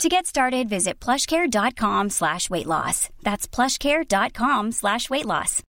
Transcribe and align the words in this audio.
To 0.00 0.08
get 0.08 0.26
started, 0.26 0.68
visit 0.68 0.98
plushcare.com 1.00 2.10
slash 2.10 2.50
weight 2.50 2.66
loss. 2.66 3.08
That's 3.22 3.46
plushcare.com 3.46 4.72
slash 4.72 5.08
weight 5.10 5.26
loss. 5.26 5.62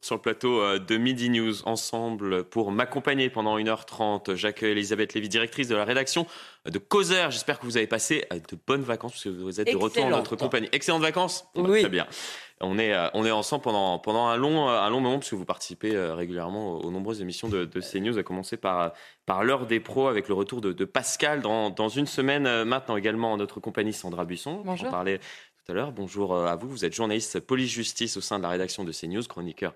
Sur 0.00 0.14
le 0.14 0.20
plateau 0.20 0.60
euh, 0.60 0.78
de 0.78 0.96
Midi 0.96 1.28
News, 1.28 1.54
ensemble 1.66 2.44
pour 2.44 2.70
m'accompagner 2.70 3.30
pendant 3.30 3.58
1h30, 3.58 4.36
j'accueille 4.36 4.70
Elisabeth 4.72 5.12
Lévy, 5.14 5.28
directrice 5.28 5.66
de 5.66 5.74
la 5.74 5.84
rédaction 5.84 6.24
de 6.66 6.78
Causeur. 6.78 7.32
J'espère 7.32 7.58
que 7.58 7.66
vous 7.66 7.76
avez 7.76 7.88
passé 7.88 8.24
euh, 8.32 8.36
de 8.36 8.56
bonnes 8.64 8.82
vacances, 8.84 9.12
puisque 9.12 9.28
vous 9.28 9.60
êtes 9.60 9.66
de 9.70 9.76
retour 9.76 10.04
dans 10.04 10.18
notre 10.18 10.36
compagnie. 10.36 10.68
Excellentes 10.70 11.02
vacances 11.02 11.46
Oui. 11.56 11.80
Très 11.80 11.88
bien. 11.88 12.06
On 12.60 12.78
est, 12.78 12.92
euh, 12.92 13.08
on 13.14 13.24
est 13.24 13.30
ensemble 13.30 13.62
pendant, 13.62 13.98
pendant 13.98 14.26
un, 14.26 14.36
long, 14.36 14.68
un 14.68 14.90
long 14.90 15.00
moment, 15.00 15.18
puisque 15.18 15.34
vous 15.34 15.44
participez 15.44 15.96
régulièrement 15.96 16.78
aux 16.78 16.90
nombreuses 16.90 17.20
émissions 17.20 17.48
de, 17.48 17.64
de 17.64 17.80
CNews, 17.80 18.18
à 18.18 18.22
commencer 18.22 18.56
par, 18.56 18.92
par 19.26 19.44
l'heure 19.44 19.66
des 19.66 19.80
pros, 19.80 20.08
avec 20.08 20.28
le 20.28 20.34
retour 20.34 20.60
de, 20.60 20.72
de 20.72 20.84
Pascal 20.84 21.40
dans, 21.40 21.70
dans, 21.70 21.88
une 21.88 22.06
semaine 22.06 22.64
maintenant. 22.64 22.96
Également, 22.96 23.36
notre 23.36 23.60
compagnie 23.60 23.92
Sandra 23.92 24.24
Buisson. 24.24 24.62
Bonjour. 24.64 24.88
On 24.88 24.90
parlait 24.90 25.18
tout 25.18 25.72
à 25.72 25.74
l'heure. 25.74 25.92
Bonjour 25.92 26.36
à 26.36 26.56
vous. 26.56 26.68
Vous 26.68 26.84
êtes 26.84 26.94
journaliste 26.94 27.40
police-justice 27.40 28.16
au 28.16 28.20
sein 28.20 28.38
de 28.38 28.42
la 28.42 28.48
rédaction 28.48 28.84
de 28.84 28.92
CNews, 28.92 29.22
chroniqueur 29.28 29.74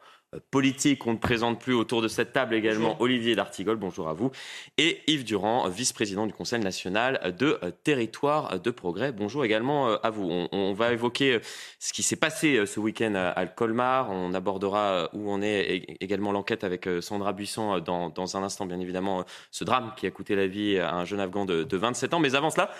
politique. 0.51 1.07
On 1.07 1.13
ne 1.13 1.19
présente 1.19 1.61
plus 1.61 1.75
autour 1.75 2.03
de 2.03 2.09
cette 2.09 2.33
table 2.33 2.55
également 2.55 2.91
Bonjour. 2.91 3.01
Olivier 3.03 3.35
D'Artigol. 3.35 3.77
Bonjour 3.77 4.09
à 4.09 4.15
vous. 4.15 4.31
Et 4.79 5.01
Yves 5.07 5.25
Durand, 5.25 5.69
vice-président 5.69 6.27
du 6.27 6.33
Conseil 6.33 6.61
national 6.61 7.35
de 7.39 7.59
territoire 7.85 8.61
de 8.61 8.71
progrès. 8.71 9.13
Bonjour 9.13 9.45
également 9.45 9.89
à 9.89 10.11
vous. 10.11 10.29
On, 10.31 10.49
on 10.53 10.73
va 10.73 10.93
évoquer 10.93 11.41
ce 11.79 11.93
qui 11.93 12.03
s'est 12.03 12.17
passé 12.17 12.65
ce 12.67 12.81
week-end 12.81 13.15
à 13.15 13.47
Colmar. 13.47 14.11
On 14.11 14.35
abordera 14.35 15.09
où 15.13 15.31
on 15.31 15.43
est 15.43 15.85
également 16.01 16.33
l'enquête 16.33 16.65
avec 16.65 16.89
Sandra 17.01 17.33
Buisson 17.33 17.81
dans, 17.81 18.09
dans, 18.09 18.37
un 18.37 18.43
instant, 18.43 18.67
bien 18.67 18.81
évidemment, 18.81 19.25
ce 19.51 19.65
drame 19.65 19.93
qui 19.97 20.07
a 20.07 20.11
coûté 20.11 20.35
la 20.35 20.47
vie 20.47 20.79
à 20.79 20.95
un 20.95 21.05
jeune 21.05 21.21
Afghan 21.21 21.45
de, 21.45 21.65
de 21.65 21.77
27 21.77 22.15
ans. 22.15 22.21
Mais 22.21 22.35
avant 22.35 22.51
cela, 22.51 22.71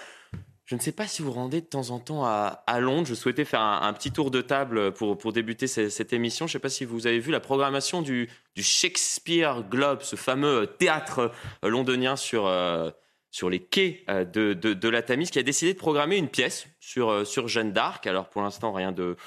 je 0.73 0.77
ne 0.79 0.81
sais 0.81 0.93
pas 0.93 1.07
si 1.07 1.21
vous 1.21 1.33
rendez 1.33 1.61
de 1.61 1.67
temps 1.67 1.91
en 1.91 1.99
temps 1.99 2.25
à, 2.25 2.81
Londres. 2.81 3.07
Je 3.07 3.13
souhaitais 3.13 3.45
faire 3.45 3.61
un, 3.61 3.93
petit 3.93 4.11
tour 4.11 4.31
de 4.31 4.41
table 4.41 4.95
pour, 4.95 5.19
pour 5.19 5.35
débuter 5.35 5.67
cette, 5.67 6.15
émission. 6.15 6.47
Je 6.47 6.53
ne 6.53 6.55
sais 6.55 6.61
pas 6.61 6.71
si 6.71 6.87
vous 6.87 7.07
avez 7.07 7.19
vu 7.19 7.31
la 7.31 7.41
programmation 7.41 8.01
du, 8.01 8.31
du, 8.57 8.63
Shakespeare 8.63 9.65
Globe, 9.69 10.01
ce 10.01 10.17
fameux 10.17 10.67
théâtre 10.67 11.31
londonien 11.63 12.17
sur, 12.17 12.47
euh, 12.47 12.91
sur 13.31 13.51
les 13.51 13.59
quais 13.59 14.07
de, 14.09 14.55
de, 14.55 14.73
de, 14.73 14.89
la 14.89 15.03
Tamise, 15.03 15.31
qui 15.31 15.39
a 15.39 15.43
décidé 15.43 15.75
de 15.75 15.79
programmer 15.79 16.17
une 16.17 16.31
pièce 16.31 16.67
sur, 16.81 17.27
sur 17.27 17.49
Jeanne 17.49 17.75
d'Arc. 17.75 18.07
Alors 18.07 18.31
pour 18.31 18.41
l'instant, 18.41 18.73
rien 18.73 18.93
de, 18.93 19.19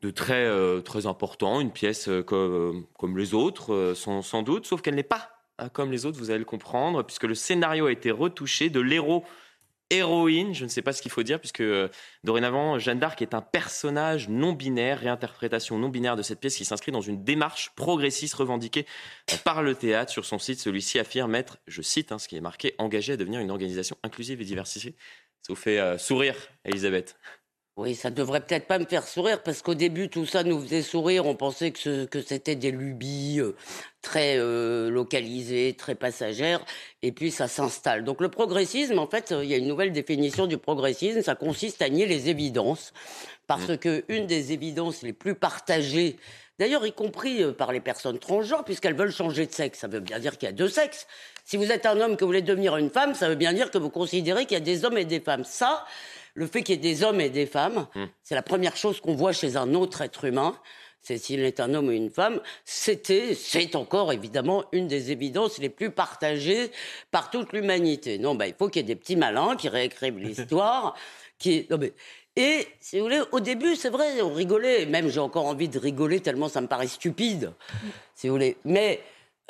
de 0.00 0.10
très, 0.10 0.46
euh, 0.46 0.80
très 0.80 1.04
important, 1.04 1.60
une 1.60 1.72
pièce 1.72 2.08
comme, 2.26 2.86
comme 2.98 3.18
les 3.18 3.34
autres, 3.34 3.74
euh, 3.74 3.94
sans, 3.94 4.22
sans 4.22 4.42
doute, 4.42 4.64
sauf 4.64 4.80
qu'elle 4.80 4.94
n'est 4.94 5.02
pas 5.02 5.28
comme 5.74 5.90
les 5.90 6.06
autres, 6.06 6.18
vous 6.18 6.30
allez 6.30 6.38
le 6.38 6.44
comprendre, 6.46 7.02
puisque 7.02 7.24
le 7.24 7.34
scénario 7.34 7.86
a 7.86 7.92
été 7.92 8.10
retouché 8.10 8.70
de 8.70 8.80
l'héros 8.80 9.24
héroïne, 9.90 10.54
je 10.54 10.64
ne 10.64 10.68
sais 10.68 10.82
pas 10.82 10.92
ce 10.92 11.02
qu'il 11.02 11.10
faut 11.10 11.22
dire, 11.22 11.40
puisque 11.40 11.60
euh, 11.60 11.88
dorénavant, 12.24 12.78
Jeanne 12.78 12.98
d'Arc 12.98 13.22
est 13.22 13.34
un 13.34 13.40
personnage 13.40 14.28
non 14.28 14.52
binaire, 14.52 15.00
réinterprétation 15.00 15.78
non 15.78 15.88
binaire 15.88 16.16
de 16.16 16.22
cette 16.22 16.40
pièce 16.40 16.56
qui 16.56 16.64
s'inscrit 16.64 16.92
dans 16.92 17.00
une 17.00 17.24
démarche 17.24 17.72
progressiste 17.76 18.34
revendiquée 18.34 18.86
euh, 19.32 19.36
par 19.44 19.62
le 19.62 19.74
théâtre. 19.74 20.12
Sur 20.12 20.24
son 20.24 20.38
site, 20.38 20.60
celui-ci 20.60 20.98
affirme 20.98 21.34
être, 21.34 21.58
je 21.66 21.82
cite 21.82 22.12
hein, 22.12 22.18
ce 22.18 22.28
qui 22.28 22.36
est 22.36 22.40
marqué, 22.40 22.74
engagé 22.78 23.14
à 23.14 23.16
devenir 23.16 23.40
une 23.40 23.50
organisation 23.50 23.96
inclusive 24.02 24.40
et 24.40 24.44
diversifiée. 24.44 24.94
Ça 25.42 25.52
vous 25.52 25.56
fait 25.56 25.78
euh, 25.78 25.96
sourire, 25.98 26.36
Elisabeth 26.64 27.16
oui, 27.78 27.94
ça 27.94 28.10
devrait 28.10 28.40
peut-être 28.40 28.66
pas 28.66 28.80
me 28.80 28.86
faire 28.86 29.06
sourire 29.06 29.40
parce 29.40 29.62
qu'au 29.62 29.74
début 29.74 30.08
tout 30.08 30.26
ça 30.26 30.42
nous 30.42 30.60
faisait 30.60 30.82
sourire. 30.82 31.26
On 31.26 31.36
pensait 31.36 31.70
que, 31.70 31.78
ce, 31.78 32.04
que 32.06 32.20
c'était 32.20 32.56
des 32.56 32.72
lubies 32.72 33.38
euh, 33.38 33.54
très 34.02 34.36
euh, 34.36 34.90
localisées, 34.90 35.76
très 35.78 35.94
passagères, 35.94 36.64
et 37.02 37.12
puis 37.12 37.30
ça 37.30 37.46
s'installe. 37.46 38.02
Donc 38.02 38.20
le 38.20 38.30
progressisme, 38.30 38.98
en 38.98 39.06
fait, 39.06 39.32
il 39.42 39.48
y 39.48 39.54
a 39.54 39.58
une 39.58 39.68
nouvelle 39.68 39.92
définition 39.92 40.48
du 40.48 40.58
progressisme. 40.58 41.22
Ça 41.22 41.36
consiste 41.36 41.80
à 41.80 41.88
nier 41.88 42.06
les 42.06 42.28
évidences 42.28 42.92
parce 43.46 43.68
mmh. 43.68 43.78
que 43.78 44.04
une 44.08 44.26
des 44.26 44.52
évidences 44.52 45.02
les 45.02 45.12
plus 45.12 45.36
partagées, 45.36 46.16
d'ailleurs 46.58 46.84
y 46.84 46.92
compris 46.92 47.44
euh, 47.44 47.52
par 47.52 47.70
les 47.70 47.80
personnes 47.80 48.18
transgenres, 48.18 48.64
puisqu'elles 48.64 48.96
veulent 48.96 49.12
changer 49.12 49.46
de 49.46 49.52
sexe, 49.52 49.78
ça 49.78 49.86
veut 49.86 50.00
bien 50.00 50.18
dire 50.18 50.36
qu'il 50.36 50.48
y 50.48 50.50
a 50.50 50.52
deux 50.52 50.68
sexes. 50.68 51.06
Si 51.44 51.56
vous 51.56 51.70
êtes 51.70 51.86
un 51.86 52.00
homme 52.00 52.16
que 52.16 52.24
vous 52.24 52.28
voulez 52.28 52.42
devenir 52.42 52.76
une 52.76 52.90
femme, 52.90 53.14
ça 53.14 53.28
veut 53.28 53.36
bien 53.36 53.52
dire 53.52 53.70
que 53.70 53.78
vous 53.78 53.88
considérez 53.88 54.46
qu'il 54.46 54.58
y 54.58 54.60
a 54.60 54.64
des 54.64 54.84
hommes 54.84 54.98
et 54.98 55.04
des 55.04 55.20
femmes. 55.20 55.44
Ça 55.44 55.86
le 56.38 56.46
fait 56.46 56.62
qu'il 56.62 56.76
y 56.76 56.78
ait 56.78 56.80
des 56.80 57.02
hommes 57.02 57.20
et 57.20 57.30
des 57.30 57.46
femmes, 57.46 57.88
mmh. 57.96 58.04
c'est 58.22 58.36
la 58.36 58.42
première 58.42 58.76
chose 58.76 59.00
qu'on 59.00 59.16
voit 59.16 59.32
chez 59.32 59.56
un 59.56 59.74
autre 59.74 60.02
être 60.02 60.24
humain. 60.24 60.54
C'est 61.02 61.18
s'il 61.18 61.40
est 61.40 61.58
un 61.58 61.74
homme 61.74 61.88
ou 61.88 61.90
une 61.90 62.10
femme. 62.10 62.40
C'était, 62.64 63.34
c'est 63.34 63.74
encore 63.74 64.12
évidemment 64.12 64.64
une 64.70 64.86
des 64.86 65.10
évidences 65.10 65.58
les 65.58 65.68
plus 65.68 65.90
partagées 65.90 66.70
par 67.10 67.30
toute 67.30 67.52
l'humanité. 67.52 68.18
Non, 68.18 68.36
bah, 68.36 68.46
il 68.46 68.54
faut 68.54 68.68
qu'il 68.68 68.82
y 68.82 68.84
ait 68.84 68.86
des 68.86 68.96
petits 68.96 69.16
malins 69.16 69.56
qui 69.56 69.68
réécrivent 69.68 70.18
l'histoire, 70.26 70.94
qui, 71.38 71.66
non 71.70 71.78
mais. 71.78 71.92
Et, 72.36 72.68
si 72.78 72.98
vous 72.98 73.04
voulez, 73.04 73.20
au 73.32 73.40
début, 73.40 73.74
c'est 73.74 73.90
vrai, 73.90 74.22
on 74.22 74.32
rigolait. 74.32 74.86
Même 74.86 75.08
j'ai 75.08 75.18
encore 75.18 75.46
envie 75.46 75.68
de 75.68 75.78
rigoler 75.78 76.20
tellement 76.20 76.48
ça 76.48 76.60
me 76.60 76.68
paraît 76.68 76.86
stupide, 76.86 77.52
si 78.14 78.28
vous 78.28 78.34
voulez. 78.34 78.56
Mais 78.64 79.00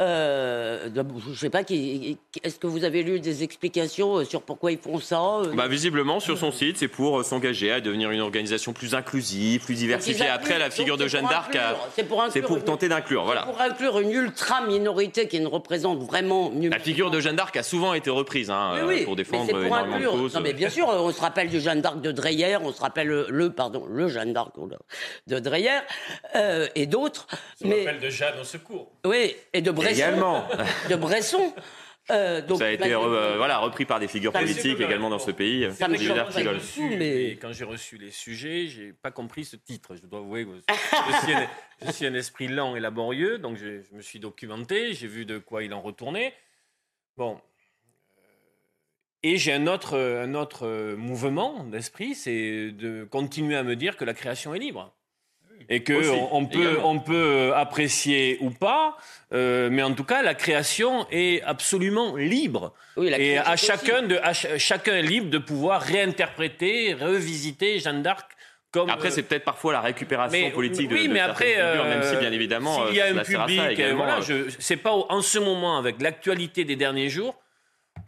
euh, 0.01 0.89
je 0.95 1.31
ne 1.31 1.35
sais 1.35 1.51
pas, 1.51 1.63
est-ce 1.63 2.59
que 2.59 2.67
vous 2.67 2.85
avez 2.85 3.03
lu 3.03 3.21
des 3.21 3.43
explications 3.43 4.25
sur 4.25 4.43
pourquoi 4.43 4.71
ils 4.73 4.79
font 4.79 5.01
ça 5.01 5.43
bah, 5.55 5.67
Visiblement, 5.67 6.21
sur 6.21 6.39
son 6.39 6.53
site, 6.53 6.77
c'est 6.79 6.89
pour 6.89 7.25
s'engager 7.25 7.73
à 7.73 7.81
devenir 7.81 8.11
une 8.11 8.21
organisation 8.21 8.73
plus 8.73 8.95
inclusive, 8.95 9.65
plus 9.65 9.75
diversifiée. 9.75 10.29
Après, 10.29 10.59
la 10.59 10.71
figure 10.71 10.97
de 10.97 11.09
Jeanne 11.09 11.27
d'Arc, 11.27 11.57
c'est 11.95 12.05
pour, 12.05 12.23
pour, 12.47 12.65
tenter 12.65 12.89
d'inclure. 12.89 13.25
Voilà. 13.25 13.43
Pour 13.43 13.61
inclure 13.61 13.99
une 13.99 14.13
ultra-minorité 14.13 15.27
qui 15.27 15.41
ne 15.41 15.47
représente 15.47 16.03
vraiment... 16.03 16.53
La 16.55 16.79
figure 16.79 17.11
de 17.11 17.21
Jeanne 17.21 17.37
d'Arc 17.37 17.57
a 17.57 17.63
souvent 17.63 17.95
été 17.95 18.11
reprise 18.11 18.51
hein, 18.51 18.75
oui, 18.87 19.05
pour 19.05 19.17
défendre 19.17 19.47
mais 19.47 19.53
pour 19.53 19.63
énormément 19.63 19.97
inclure. 19.97 20.13
de 20.15 20.19
causes. 20.19 20.35
Non, 20.35 20.41
mais 20.41 20.53
bien 20.53 20.71
sûr, 20.71 20.89
on 20.89 21.11
se 21.13 21.21
rappelle 21.21 21.49
du 21.49 21.61
Jeanne 21.61 21.81
d'Arc 21.81 22.01
de 22.01 22.13
Dreyer, 22.13 22.59
on 22.63 22.73
se 22.73 22.81
rappelle 22.81 23.09
le, 23.09 23.51
pardon, 23.51 23.87
le 23.89 24.09
Jeanne 24.09 24.33
d'Arc 24.33 24.53
de 25.27 25.39
Dreyer 25.39 25.81
euh, 26.37 26.69
et 26.75 26.87
d'autres. 26.87 27.27
On 27.33 27.65
se 27.65 27.69
mais... 27.69 27.79
rappelle 27.81 28.01
de 28.01 28.11
Jeanne 28.11 28.41
au 28.41 28.45
secours. 28.45 28.93
Oui, 29.05 29.35
et 29.53 29.61
de 29.61 29.71
Bresson. 29.88 30.00
Également. 30.00 30.49
de 30.91 30.97
Bresson. 30.97 31.54
Euh, 32.10 32.41
donc, 32.41 32.59
ça 32.59 32.66
a 32.66 32.71
été 32.71 32.94
euh, 32.94 33.34
voilà, 33.37 33.59
repris 33.59 33.84
par 33.84 34.00
des 34.00 34.09
figures 34.09 34.32
politiques 34.32 34.81
également 34.81 35.10
dans 35.10 35.19
ce 35.19 35.31
pays. 35.31 35.71
Ça 35.72 35.87
reçu, 35.87 36.97
mais... 36.97 37.32
quand 37.32 37.53
j'ai 37.53 37.65
reçu 37.65 37.99
les 37.99 38.10
sujets, 38.10 38.66
j'ai 38.69 38.93
pas 38.93 39.10
compris 39.10 39.44
ce 39.44 39.56
titre. 39.56 39.94
Je 39.94 40.06
dois 40.06 40.21
avouer 40.21 40.47
que 40.47 40.53
je 40.53 41.16
suis, 41.25 41.34
un, 41.34 41.47
je 41.84 41.91
suis 41.91 42.06
un 42.06 42.15
esprit 42.15 42.49
lent 42.49 42.76
et 42.76 42.81
laborieux, 42.81 43.38
donc 43.38 43.59
je, 43.59 43.82
je 43.82 43.94
me 43.94 44.00
suis 44.00 44.21
documenté, 44.21 44.94
j'ai 44.94 45.06
vu 45.06 45.26
de 45.26 45.38
quoi 45.38 45.62
il 45.65 45.75
en 45.75 45.82
retournait. 45.82 46.32
Bon. 47.16 47.38
Et 49.22 49.37
j'ai 49.37 49.53
un 49.53 49.66
autre, 49.66 49.99
un 49.99 50.34
autre 50.34 50.94
mouvement 50.94 51.65
d'esprit, 51.65 52.15
c'est 52.15 52.70
de 52.70 53.05
continuer 53.05 53.56
à 53.56 53.65
me 53.65 53.76
dire 53.76 53.97
que 53.97 54.05
la 54.05 54.15
création 54.15 54.55
est 54.55 54.60
libre 54.60 54.94
et 55.69 55.83
que 55.83 55.93
Aussi, 55.93 56.11
on, 56.11 56.37
on 56.37 56.47
peut 56.47 56.79
on 56.85 56.99
peut 56.99 57.53
apprécier 57.55 58.39
ou 58.41 58.51
pas, 58.51 58.97
euh, 59.33 59.69
mais 59.71 59.83
en 59.83 59.93
tout 59.93 60.05
cas 60.05 60.23
la 60.23 60.35
création 60.35 61.07
est 61.11 61.43
absolument 61.43 62.17
libre. 62.17 62.73
Oui, 62.97 63.09
et 63.17 63.39
à 63.39 63.57
chacun 63.57 64.03
de 64.03 64.17
à 64.23 64.35
ch- 64.35 64.59
chacun 64.59 64.95
est 64.97 65.03
libre 65.03 65.31
de 65.31 65.39
pouvoir 65.39 65.81
réinterpréter, 65.83 66.95
revisiter 66.95 67.79
Jeanne 67.81 68.03
d'Arc 68.03 68.31
comme 68.71 68.91
Après, 68.91 69.09
euh, 69.09 69.11
c'est 69.11 69.23
peut-être 69.23 69.45
parfois 69.45 69.73
la 69.73 69.81
récupération 69.81 70.39
mais- 70.39 70.51
politique 70.51 70.89
de, 70.89 70.95
oui, 70.95 71.09
de 71.09 71.13
mais 71.15 71.21
après, 71.21 71.53
figures, 71.55 71.85
même 71.85 72.03
si 72.03 72.17
euh, 72.17 72.21
bien 72.21 72.32
évidemment, 72.32 72.87
s'il 72.87 72.97
y 72.97 73.00
a 73.00 73.06
euh, 73.06 73.19
un 73.19 73.23
public, 73.23 73.81
euh, 73.81 73.94
voilà, 73.94 74.19
c'est 74.59 74.77
pas 74.77 74.93
en 74.93 75.23
ce 75.23 75.38
moment 75.38 75.79
avec 75.79 76.03
l'actualité 76.03 76.65
des 76.65 76.77
derniers 76.77 77.09
jours 77.09 77.35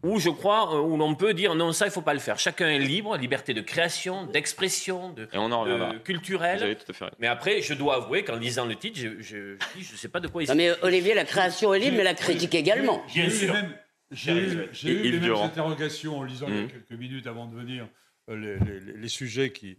où 0.02 0.18
je 0.18 0.30
crois 0.30 0.74
euh, 0.74 0.80
où 0.80 0.96
l'on 0.96 1.14
peut 1.14 1.34
dire 1.34 1.54
non 1.54 1.72
ça 1.72 1.86
il 1.86 1.90
faut 1.92 2.00
pas 2.02 2.14
le 2.14 2.20
faire. 2.20 2.38
Chacun 2.38 2.68
est 2.68 2.78
libre, 2.78 3.16
liberté 3.16 3.54
de 3.54 3.60
création, 3.60 4.26
d'expression, 4.26 5.12
de, 5.12 5.24
Et 5.32 5.38
on 5.38 5.50
en 5.52 5.66
de. 5.66 5.72
Vous 5.94 6.00
culturelle. 6.00 6.62
avez 6.62 6.76
tout 6.76 6.84
à 6.90 6.92
fait 6.92 7.04
raison. 7.04 7.16
Mais 7.20 7.26
après, 7.26 7.62
je 7.62 7.74
dois 7.74 7.96
avouer 7.96 8.24
qu'en 8.24 8.36
lisant 8.36 8.66
le 8.66 8.76
titre, 8.76 8.98
je, 8.98 9.20
je, 9.20 9.56
je 9.78 9.82
je 9.82 9.96
sais 9.96 10.08
pas 10.08 10.20
de 10.20 10.28
quoi 10.28 10.42
il 10.42 10.48
Non, 10.48 10.54
mais 10.54 10.70
Olivier, 10.82 11.14
la 11.14 11.24
création 11.24 11.74
est 11.74 11.78
libre, 11.80 11.96
mais 11.98 12.04
la 12.04 12.14
critique 12.14 12.54
également. 12.54 13.02
Bien 13.12 13.24
J'ai 13.24 13.26
eu 13.26 13.30
sûr. 13.30 13.54
les 13.54 13.62
mêmes- 13.62 13.74
J'ai 14.12 14.32
eu, 14.32 14.68
j'ai 14.72 14.90
eu 14.90 14.94
Yves 14.96 15.02
les 15.04 15.10
mêmes 15.12 15.20
Durand. 15.20 15.44
interrogations 15.44 16.18
en 16.18 16.24
lisant 16.24 16.46
il 16.48 16.54
y 16.54 16.58
a 16.58 16.62
Mhm. 16.62 16.68
quelques 16.68 16.98
minutes 16.98 17.26
avant 17.28 17.46
de 17.46 17.54
venir 17.54 17.86
euh, 18.28 18.36
les, 18.36 18.80
les- 18.80 18.96
les 18.96 19.08
sujets 19.08 19.50
qui, 19.52 19.76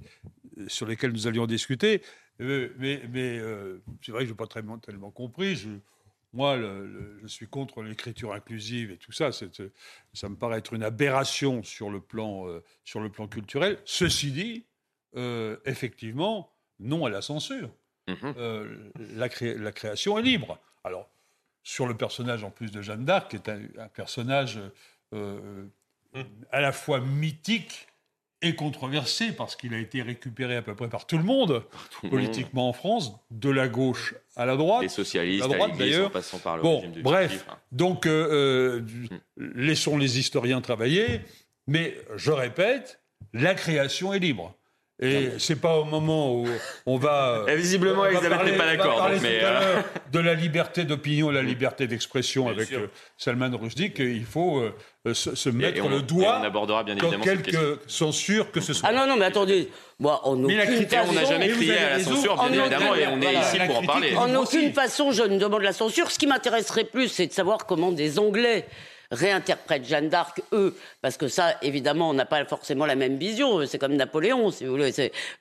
euh, 0.58 0.66
sur 0.68 0.86
lesquels 0.86 1.12
nous 1.12 1.28
allions 1.28 1.46
discuter. 1.48 2.02
Euh, 2.40 2.70
mais 2.80 3.02
mais 3.12 3.38
euh, 3.40 3.82
c'est 4.02 4.12
vrai 4.14 4.22
que 4.22 4.28
je 4.28 4.32
n'ai 4.32 4.38
pas 4.38 4.48
tellement, 4.48 4.78
tellement 4.78 5.12
compris. 5.12 5.56
Je, 5.58 5.68
moi, 6.34 6.56
le- 6.56 6.88
le- 6.88 7.20
je 7.22 7.28
suis 7.28 7.48
contre 7.48 7.84
l'écriture 7.84 8.34
inclusive 8.34 8.92
et 8.92 8.98
tout 8.98 9.12
ça. 9.12 9.32
C'est, 9.32 9.60
euh, 9.60 9.72
ça 10.14 10.30
me 10.30 10.36
paraît 10.36 10.60
être 10.60 10.74
une 10.74 10.84
aberration 10.84 11.64
sur 11.64 11.90
le 11.90 12.00
plan, 12.00 12.48
euh, 12.48 12.64
sur 12.86 13.00
le 13.00 13.10
plan 13.10 13.28
culturel. 13.28 13.80
Ceci 13.86 14.32
dit, 14.32 14.66
euh, 15.16 15.58
effectivement, 15.66 16.54
non 16.80 17.06
à 17.06 17.10
la 17.10 17.22
censure. 17.22 17.70
Mhm. 18.08 18.34
la, 19.16 19.30
la, 19.58 19.72
création 19.72 20.18
est 20.18 20.24
libre. 20.24 20.60
Alors, 20.84 21.08
sur 21.64 21.86
le 21.86 21.96
personnage 21.96 22.44
en 22.44 22.50
plus 22.50 22.72
de 22.72 22.82
Jeanne 22.82 23.06
d'Arc, 23.06 23.30
qui 23.30 23.36
est 23.36 23.48
un, 23.48 23.88
personnage 23.90 24.60
à 26.52 26.62
la 26.62 26.72
fois 26.72 27.00
mythique 27.00 27.88
et 28.42 28.56
controversé 28.56 29.32
parce 29.32 29.56
qu'il 29.56 29.74
a 29.74 29.80
été 29.80 30.02
récupéré 30.02 30.56
à 30.56 30.62
peu 30.62 30.76
près 30.76 30.90
par 30.90 31.06
tout 31.06 31.18
le 31.18 31.24
monde, 31.24 31.64
politiquement 32.10 32.70
en 32.70 32.74
France, 32.74 33.14
de 33.30 33.50
la 33.50 33.68
gauche 33.68 34.16
à 34.36 34.46
la 34.46 34.56
droite. 34.56 34.82
Les 34.82 34.90
socialistes, 34.90 35.48
la 35.48 35.56
droite 35.56 35.78
d'ailleurs. 35.78 36.12
passant 36.12 36.40
par 36.40 36.58
le 36.58 36.64
bon, 36.64 36.84
bref, 37.04 37.46
donc 37.72 38.06
euh, 38.06 38.82
euh, 38.82 38.82
laissons 39.38 39.98
les 39.98 40.20
historiens 40.20 40.62
travailler, 40.62 41.22
mais 41.68 41.96
je 42.16 42.32
répète, 42.32 43.00
la 43.34 43.54
création 43.54 44.14
est 44.14 44.20
libre. 44.20 44.56
Et 45.02 45.30
c'est 45.40 45.60
pas 45.60 45.78
au 45.78 45.84
moment 45.84 46.36
où 46.36 46.48
on 46.86 46.98
va. 46.98 47.46
Et 47.48 47.56
visiblement, 47.56 48.06
Elisabeth 48.06 48.46
n'est 48.46 48.58
pas 48.58 48.68
d'accord. 48.68 49.10
Mais 49.22 49.40
euh... 49.42 49.82
de 50.12 50.20
la 50.20 50.36
liberté 50.36 50.84
d'opinion, 50.84 51.32
la 51.32 51.42
liberté 51.42 51.88
d'expression 51.88 52.48
avec 52.48 52.72
euh, 52.72 52.88
Salman 53.18 53.50
Rushdie 53.60 53.94
qu'il 53.94 54.26
faut 54.26 54.62
euh, 55.08 55.14
se, 55.16 55.50
mettre 55.50 55.88
le 55.90 56.04
doigt. 56.04 56.40
on 56.42 56.44
abordera 56.44 56.84
bien 56.84 56.96
évidemment 56.96 57.24
quelque 57.24 57.80
censure 57.88 58.52
que 58.52 58.62
ce 58.62 58.74
soit. 58.74 58.88
Ah 58.90 58.94
non 58.94 59.08
non 59.08 59.18
mais 59.18 59.26
attendez, 59.26 59.70
moi 60.00 60.22
en 60.28 60.44
aucune 60.44 60.88
façon. 60.88 61.10
On 61.10 61.14
n'a 61.14 61.26
jamais 61.26 61.50
crié 61.50 61.78
à 61.80 61.98
la 61.98 62.04
censure 62.04 62.36
bien 62.36 62.62
évidemment 62.62 62.94
et 62.94 63.08
on 63.08 63.22
est 63.22 63.34
ici 63.34 63.58
pour 63.66 63.80
en 63.80 63.84
parler. 63.84 64.16
En 64.16 64.36
aucune 64.36 64.72
façon 64.72 65.12
je 65.12 65.24
ne 65.24 65.40
demande 65.40 65.64
la 65.64 65.74
censure. 65.74 66.12
Ce 66.12 66.20
qui 66.20 66.28
m'intéresserait 66.28 66.84
plus, 66.84 67.08
c'est 67.08 67.26
de 67.26 67.34
savoir 67.34 67.66
comment 67.66 67.92
des 67.92 68.20
Anglais 68.20 68.68
réinterprètent 69.12 69.88
Jeanne 69.88 70.10
d'Arc, 70.10 70.42
eux, 70.54 70.76
parce 71.02 71.18
que 71.18 71.28
ça, 71.28 71.56
évidemment, 71.62 72.10
on 72.10 72.14
n'a 72.14 72.26
pas 72.26 72.44
forcément 72.46 72.86
la 72.86 72.96
même 72.96 73.18
vision. 73.18 73.66
C'est 73.66 73.78
comme 73.78 73.96
Napoléon, 73.96 74.52
si 74.52 74.66
vous 74.66 74.72
voulez. 74.72 74.92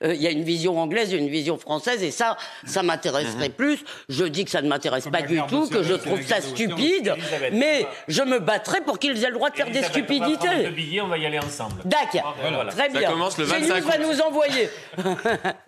Euh, 0.03 0.13
il 0.13 0.21
y 0.21 0.27
a 0.27 0.31
une 0.31 0.43
vision 0.43 0.79
anglaise, 0.79 1.09
il 1.11 1.15
y 1.15 1.19
a 1.19 1.21
une 1.21 1.31
vision 1.31 1.57
française, 1.57 2.03
et 2.03 2.11
ça, 2.11 2.37
ça 2.65 2.83
m'intéresserait 2.83 3.49
plus. 3.49 3.83
Je 4.09 4.25
dis 4.25 4.45
que 4.45 4.51
ça 4.51 4.61
ne 4.61 4.67
m'intéresse 4.67 5.07
pas 5.09 5.21
du 5.21 5.41
tout, 5.47 5.67
que 5.67 5.83
je 5.83 5.93
trouve 5.93 6.21
ça 6.23 6.41
stupide, 6.41 7.15
mais 7.53 7.87
je 8.07 8.21
me 8.23 8.39
battrai 8.39 8.81
pour 8.81 8.99
qu'ils 8.99 9.23
aient 9.23 9.29
le 9.29 9.35
droit 9.35 9.49
de 9.49 9.55
faire 9.55 9.71
des 9.71 9.83
stupidités. 9.83 10.47
On 10.47 10.63
va 10.63 10.69
billets, 10.69 11.01
on 11.01 11.07
va 11.07 11.17
y 11.17 11.25
aller 11.25 11.39
ensemble. 11.39 11.81
D'accord. 11.85 12.35
Très 12.69 12.89
bien. 12.89 13.01
Ça 13.01 13.07
commence 13.07 13.37
le 13.37 13.45
25 13.45 13.83
va 13.83 13.97
nous 13.97 14.21
envoyer. 14.21 14.69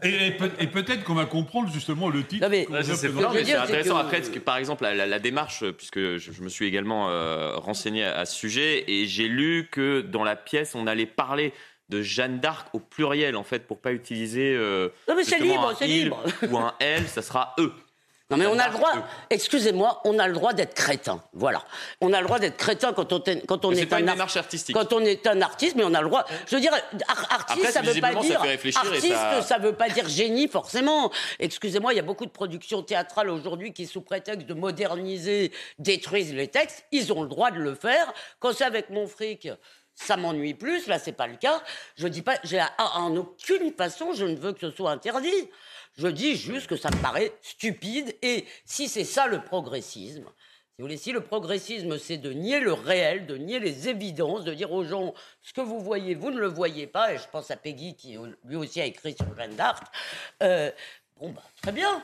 et, 0.03 0.67
peut-être 0.67 1.03
qu'on 1.03 1.13
va 1.13 1.25
comprendre 1.25 1.69
justement 1.71 2.09
le 2.09 2.23
titre. 2.23 2.47
c'est 2.83 3.55
intéressant. 3.55 3.97
Après, 3.97 4.21
par 4.43 4.57
exemple, 4.57 4.83
la, 4.83 5.19
démarche, 5.19 5.63
puisque 5.71 6.17
je, 6.17 6.41
me 6.41 6.49
suis 6.49 6.67
également 6.67 7.09
euh, 7.09 7.55
renseigné 7.55 7.92
à, 8.01 8.25
ce 8.25 8.35
sujet 8.35 8.83
et 8.87 9.05
j'ai 9.05 9.27
lu 9.27 9.67
que 9.71 10.01
dans 10.01 10.23
la 10.23 10.35
pièce, 10.35 10.73
on 10.73 10.87
allait 10.87 11.05
parler 11.05 11.53
de 11.89 12.01
Jeanne 12.01 12.39
d'Arc 12.39 12.73
au 12.73 12.79
pluriel, 12.79 13.35
en 13.35 13.43
fait, 13.43 13.67
pour 13.67 13.79
pas 13.79 13.91
utiliser. 13.91 14.55
Euh, 14.55 14.89
non, 15.07 15.15
mais 15.15 15.23
c'est 15.23 15.39
libre, 15.39 15.73
c'est 15.77 15.87
libre. 15.87 16.23
Ou 16.49 16.57
un 16.57 16.73
elle, 16.79 17.07
ça 17.07 17.21
sera 17.21 17.53
eux. 17.59 17.73
Non 18.33 18.39
mais 18.39 18.47
on 18.47 18.57
a 18.57 18.67
le 18.67 18.73
droit, 18.73 18.91
excusez-moi, 19.29 20.01
on 20.05 20.17
a 20.17 20.27
le 20.27 20.33
droit 20.33 20.53
d'être 20.53 20.73
crétin. 20.73 21.21
Voilà. 21.33 21.63
On 22.01 22.11
a 22.13 22.19
le 22.19 22.25
droit 22.25 22.39
d'être 22.39 22.57
crétin 22.57 22.93
quand 22.93 23.13
on, 23.13 23.21
quand 23.47 23.65
on 23.65 23.71
est, 23.71 23.93
un 23.93 24.07
artistique. 24.07 24.75
Quand 24.75 24.91
on 24.91 25.01
est 25.01 25.27
un 25.27 25.41
artiste, 25.41 25.75
mais 25.75 25.83
on 25.83 25.93
a 25.93 26.01
le 26.01 26.07
droit. 26.07 26.25
Je 26.47 26.55
veux 26.55 26.61
dire, 26.61 26.73
artiste, 27.29 27.71
ça 27.71 27.81
veut 27.81 28.01
pas 28.01 28.15
dire 28.15 28.41
artiste, 28.41 29.19
ça... 29.43 29.57
veut 29.59 29.73
pas 29.73 29.89
dire 29.89 30.09
génie 30.09 30.47
forcément. 30.47 31.11
Excusez-moi, 31.39 31.93
il 31.93 31.97
y 31.97 31.99
a 31.99 32.03
beaucoup 32.03 32.25
de 32.25 32.31
productions 32.31 32.81
théâtrales 32.81 33.29
aujourd'hui 33.29 33.71
qui, 33.71 33.85
sous 33.85 34.01
prétexte 34.01 34.47
de 34.47 34.53
moderniser, 34.53 35.51
détruisent 35.77 36.33
les 36.33 36.47
textes. 36.47 36.85
Ils 36.91 37.13
ont 37.13 37.21
le 37.21 37.29
droit 37.29 37.51
de 37.51 37.59
le 37.59 37.75
faire. 37.75 38.11
Quand 38.39 38.53
c'est 38.53 38.65
avec 38.65 38.89
mon 38.89 39.07
fric, 39.07 39.47
ça 39.93 40.17
m'ennuie 40.17 40.55
plus. 40.55 40.87
Là, 40.87 40.99
c'est 40.99 41.11
pas 41.11 41.27
le 41.27 41.35
cas. 41.35 41.61
Je 41.97 42.07
dis 42.07 42.21
pas, 42.21 42.37
j'ai 42.43 42.61
en 42.77 43.15
aucune 43.15 43.73
façon, 43.73 44.13
je 44.13 44.25
ne 44.25 44.35
veux 44.35 44.53
que 44.53 44.59
ce 44.59 44.71
soit 44.71 44.91
interdit. 44.91 45.49
Je 45.97 46.07
dis 46.07 46.35
juste 46.35 46.67
que 46.67 46.75
ça 46.75 46.89
me 46.89 47.01
paraît 47.01 47.31
stupide. 47.41 48.15
Et 48.21 48.45
si 48.65 48.87
c'est 48.87 49.03
ça 49.03 49.27
le 49.27 49.43
progressisme, 49.43 50.25
si 50.75 50.81
vous 50.81 50.85
voulez, 50.85 50.97
si 50.97 51.11
le 51.11 51.21
progressisme, 51.21 51.99
c'est 51.99 52.17
de 52.17 52.33
nier 52.33 52.59
le 52.59 52.73
réel, 52.73 53.27
de 53.27 53.37
nier 53.37 53.59
les 53.59 53.89
évidences, 53.89 54.43
de 54.43 54.55
dire 54.55 54.71
aux 54.71 54.83
gens 54.83 55.13
ce 55.41 55.53
que 55.53 55.61
vous 55.61 55.79
voyez, 55.79 56.15
vous 56.15 56.31
ne 56.31 56.39
le 56.39 56.47
voyez 56.47 56.87
pas, 56.87 57.13
et 57.13 57.17
je 57.19 57.27
pense 57.31 57.51
à 57.51 57.57
Peggy 57.57 57.95
qui 57.95 58.17
lui 58.43 58.55
aussi 58.55 58.81
a 58.81 58.85
écrit 58.85 59.13
sur 59.13 59.35
Jeanne 59.37 59.55
d'Arc, 59.55 59.83
euh, 60.41 60.71
bon, 61.17 61.29
bah, 61.29 61.43
très 61.61 61.71
bien 61.71 62.01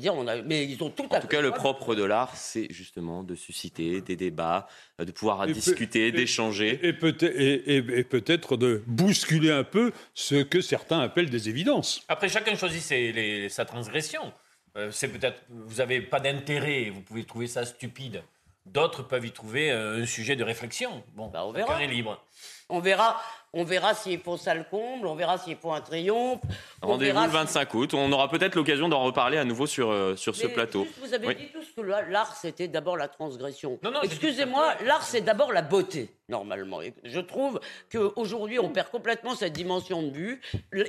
dire, 0.00 0.14
on 0.14 0.26
a, 0.26 0.42
mais 0.42 0.64
ils 0.64 0.82
ont 0.82 0.90
tout 0.90 1.06
En 1.10 1.20
tout 1.20 1.26
cas, 1.26 1.40
le 1.40 1.50
propre 1.50 1.94
de 1.94 2.02
l'art, 2.02 2.36
c'est 2.36 2.66
justement 2.72 3.22
de 3.22 3.34
susciter 3.34 4.00
des 4.00 4.16
débats, 4.16 4.66
de 4.98 5.10
pouvoir 5.12 5.46
discuter, 5.46 6.12
d'échanger. 6.12 6.80
Et, 6.82 6.92
peut-être 6.92 8.56
de 8.56 8.82
bousculer 8.86 9.50
un 9.50 9.64
peu 9.64 9.92
ce 10.14 10.42
que 10.42 10.60
certains 10.60 11.00
appellent 11.00 11.30
des 11.30 11.48
évidences. 11.48 12.02
Après, 12.08 12.28
chacun 12.28 12.56
choisit 12.56 13.50
sa 13.50 13.64
transgression. 13.64 14.32
Euh, 14.76 14.90
c'est 14.90 15.08
peut-être, 15.08 15.42
vous 15.48 15.76
n'avez 15.76 16.00
pas 16.00 16.20
d'intérêt, 16.20 16.90
vous 16.90 17.00
pouvez 17.00 17.24
trouver 17.24 17.46
ça 17.46 17.64
stupide. 17.64 18.22
D'autres 18.66 19.02
peuvent 19.02 19.24
y 19.24 19.30
trouver 19.30 19.70
euh, 19.70 20.02
un 20.02 20.06
sujet 20.06 20.36
de 20.36 20.42
réflexion. 20.42 21.04
Bon, 21.14 21.28
bah, 21.28 21.44
on 21.46 21.52
verra. 21.52 21.82
est 21.82 21.86
libre. 21.86 22.24
On 22.68 22.80
verra. 22.80 23.20
On 23.56 23.62
verra 23.62 23.94
s'il 23.94 24.18
faut 24.18 24.36
ça 24.36 24.52
le 24.52 24.64
comble, 24.64 25.06
on 25.06 25.14
verra 25.14 25.38
s'il 25.38 25.56
faut 25.56 25.72
un 25.72 25.80
triomphe. 25.80 26.40
Rendez-vous 26.82 27.22
le 27.22 27.28
25 27.28 27.74
août. 27.74 27.94
On 27.94 28.10
aura 28.10 28.28
peut-être 28.28 28.56
l'occasion 28.56 28.88
d'en 28.88 29.04
reparler 29.04 29.38
à 29.38 29.44
nouveau 29.44 29.66
sur, 29.66 29.92
euh, 29.92 30.16
sur 30.16 30.34
ce 30.34 30.48
plateau. 30.48 30.88
vous 31.00 31.14
avez 31.14 31.34
dit 31.36 31.48
tous 31.52 31.64
que 31.76 31.80
l'art, 31.80 32.34
c'était 32.34 32.66
d'abord 32.66 32.96
la 32.96 33.06
transgression. 33.06 33.78
Non, 33.84 33.92
non, 33.92 34.02
Excusez-moi, 34.02 34.74
l'art, 34.84 35.04
c'est 35.04 35.20
d'abord 35.20 35.52
la 35.52 35.62
beauté, 35.62 36.10
normalement. 36.28 36.80
je 37.04 37.20
trouve 37.20 37.60
qu'aujourd'hui, 37.92 38.58
on 38.58 38.70
perd 38.70 38.90
complètement 38.90 39.36
cette 39.36 39.52
dimension 39.52 40.02
de 40.02 40.10
vue. 40.10 40.40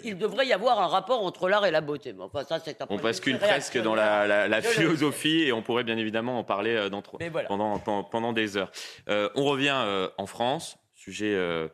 Il 0.03 0.17
devrait 0.17 0.47
y 0.47 0.53
avoir 0.53 0.79
un 0.79 0.87
rapport 0.87 1.23
entre 1.23 1.47
l'art 1.47 1.67
et 1.67 1.71
la 1.71 1.81
beauté. 1.81 2.15
Enfin, 2.19 2.43
ça, 2.45 2.59
c'est 2.59 2.79
on 2.89 2.97
bascule 2.97 3.37
presque 3.37 3.79
dans 3.79 3.93
la, 3.93 4.61
philosophie 4.63 5.43
et 5.43 5.53
on 5.53 5.61
pourrait 5.61 5.83
bien 5.83 5.97
évidemment 5.97 6.39
en 6.39 6.43
parler 6.43 6.75
euh, 6.75 6.89
dans, 6.89 7.03
pendant, 7.47 8.03
pendant, 8.03 8.33
des 8.33 8.57
heures. 8.57 8.71
Euh, 9.07 9.29
on 9.35 9.45
revient 9.45 10.09
en 10.17 10.25
France, 10.25 10.79
sujet 11.05 11.69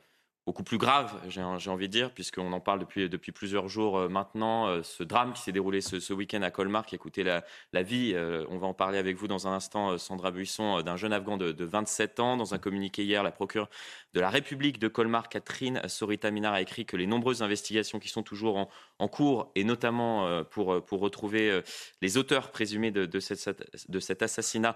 beaucoup 0.46 0.64
plus 0.64 0.80
grave, 0.80 1.14
j'ai 1.30 1.42
envie 1.42 1.88
de 1.88 1.94
dire, 1.94 2.12
puisqu'on 2.12 2.52
en 2.52 2.60
parle 2.60 2.80
depuis, 2.80 3.08
depuis 3.08 3.32
plusieurs 3.32 3.68
jours 3.68 3.98
euh, 3.98 4.10
maintenant. 4.10 4.68
Euh, 4.68 4.82
ce 4.82 5.04
drame 5.04 5.34
qui 5.34 5.42
s'est 5.42 5.52
déroulé 5.52 5.82
ce, 5.82 6.14
week-end 6.14 6.42
à 6.42 6.50
Colmar, 6.50 6.86
qui 6.86 6.96
a 6.96 6.98
coûté 6.98 7.24
la, 7.24 7.84
vie, 7.84 8.14
euh, 8.16 8.46
on 8.50 8.58
va 8.58 8.68
en 8.68 8.74
parler 8.74 8.98
avec 8.98 9.16
vous 9.18 9.28
dans 9.28 9.48
un 9.48 9.54
instant, 9.54 9.98
Sandra 9.98 10.32
Buisson, 10.32 10.82
d'un 10.82 10.98
jeune 10.98 11.14
Afghan 11.14 11.38
de, 11.38 11.52
de, 11.52 11.66
27 11.66 12.20
ans. 12.20 12.38
Dans 12.38 12.54
un 12.54 12.58
communiqué 12.58 13.04
hier, 13.04 13.22
la 13.24 13.32
procureure 13.32 13.70
de 14.14 14.20
la 14.20 14.30
République 14.30 14.80
de 14.80 14.88
Colmar, 14.88 15.30
Catherine 15.30 15.82
Sorita 15.88 16.32
Minar, 16.32 16.54
a 16.54 16.62
écrit 16.62 16.86
que 16.86 16.98
les 16.98 17.08
nombreuses 17.08 17.44
investigations 17.44 18.00
qui 18.00 18.10
sont 18.10 18.24
toujours 18.24 18.58
en, 18.58 18.70
en 19.02 19.08
cours, 19.08 19.52
et 19.56 19.64
notamment 19.64 20.44
pour, 20.46 20.84
pour 20.86 21.00
retrouver 21.00 21.62
les 22.02 22.18
auteurs 22.18 22.52
présumés 22.52 22.92
de, 22.92 23.20
cet 23.20 24.22
assassinat, 24.22 24.76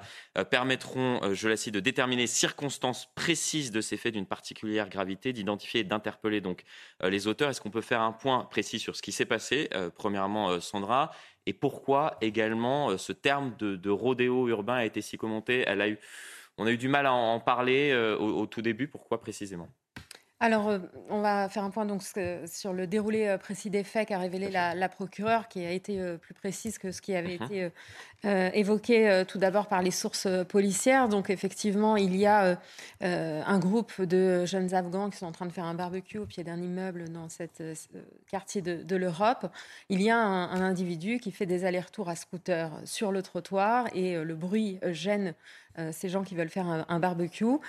permettront, 0.50 1.34
je 1.34 1.48
la 1.48 1.58
cite, 1.58 1.74
de 1.74 1.80
déterminer 1.80 2.28
circonstances 2.28 3.08
précises 3.16 3.72
de 3.72 3.82
ces 3.82 3.98
faits 3.98 4.14
d'une 4.14 4.26
particulière 4.26 4.90
gravité, 4.90 5.34
d'identifier 5.34 5.84
d'interpeller 5.84 6.42
donc 6.42 6.64
euh, 7.04 7.10
les 7.10 7.28
auteurs. 7.28 7.50
Est-ce 7.50 7.62
qu'on 7.62 7.70
peut 7.70 7.82
faire 7.82 8.02
un 8.02 8.12
point 8.12 8.46
précis 8.46 8.80
sur 8.80 8.96
ce 8.96 9.02
qui 9.02 9.12
s'est 9.12 9.26
passé 9.26 9.70
euh, 9.74 9.90
Premièrement, 9.96 10.50
euh, 10.50 10.60
Sandra, 10.60 11.12
et 11.46 11.54
pourquoi 11.54 12.18
également 12.22 12.98
ce 12.98 13.12
terme 13.12 13.56
de, 13.58 13.90
rodéo 13.90 14.48
urbain 14.48 14.76
a 14.76 14.86
été 14.86 15.02
si 15.02 15.18
commenté? 15.18 15.66
On 16.58 16.66
a 16.66 16.72
eu 16.72 16.78
du 16.78 16.88
mal 16.88 17.06
à 17.06 17.14
en 17.14 17.40
parler 17.40 17.94
au 18.20 18.48
tout 18.48 18.64
début. 18.64 18.88
Pourquoi 18.88 19.22
précisément? 19.22 19.70
Alors, 20.42 20.68
euh, 20.68 20.80
on 21.10 21.22
va 21.22 21.48
faire 21.48 21.64
un 21.64 21.70
point 21.70 21.86
donc 21.86 22.02
sur 22.04 22.74
le 22.74 22.88
déroulé 22.88 23.26
euh, 23.26 23.38
précis 23.38 23.70
des 23.70 23.86
faits 23.86 24.10
qu'a 24.10 24.18
révélé 24.18 24.50
la, 24.50 24.90
procureure, 24.90 25.48
qui 25.48 25.66
a 25.66 25.72
été 25.72 26.02
euh, 26.02 26.18
plus 26.18 26.34
précise 26.34 26.78
que 26.78 26.92
ce 26.92 27.02
qui 27.02 27.16
avait 27.16 27.38
mhm. 27.38 27.46
été 27.46 27.72
évoqué 28.54 29.24
tout 29.28 29.38
d'abord 29.38 29.68
par 29.68 29.84
les 29.84 29.92
sources 29.92 30.28
policières. 30.50 31.10
Donc, 31.10 31.30
effectivement, 31.30 31.96
il 31.96 32.16
y 32.16 32.26
a 32.26 32.58
un 33.02 33.60
groupe 33.60 34.02
de 34.02 34.46
jeunes 34.46 34.74
Afghans 34.74 35.12
qui 35.12 35.18
sont 35.18 35.28
en 35.28 35.32
train 35.32 35.46
de 35.46 35.52
faire 35.52 35.66
un 35.66 35.76
barbecue 35.76 36.18
au 36.18 36.26
pied 36.26 36.44
d'un 36.44 36.60
immeuble 36.60 37.10
dans 37.10 37.30
cet 37.30 37.62
quartier 38.28 38.64
de, 38.64 38.96
l'Europe. 38.96 39.46
Il 39.90 40.02
y 40.02 40.10
a 40.10 40.18
un, 40.18 40.62
individu 40.62 41.20
qui 41.20 41.32
fait 41.32 41.46
des 41.46 41.66
allers-retours 41.66 42.10
à 42.10 42.16
scooter 42.16 42.72
sur 42.84 43.12
le 43.12 43.22
trottoir 43.22 43.90
et 43.94 44.16
le 44.16 44.34
bruit 44.34 44.80
gêne 44.86 45.36
ces 45.92 46.10
gens 46.10 46.24
qui 46.24 46.34
veulent 46.34 46.50
faire 46.50 46.86
un 46.88 47.00
barbecue. 47.00 47.60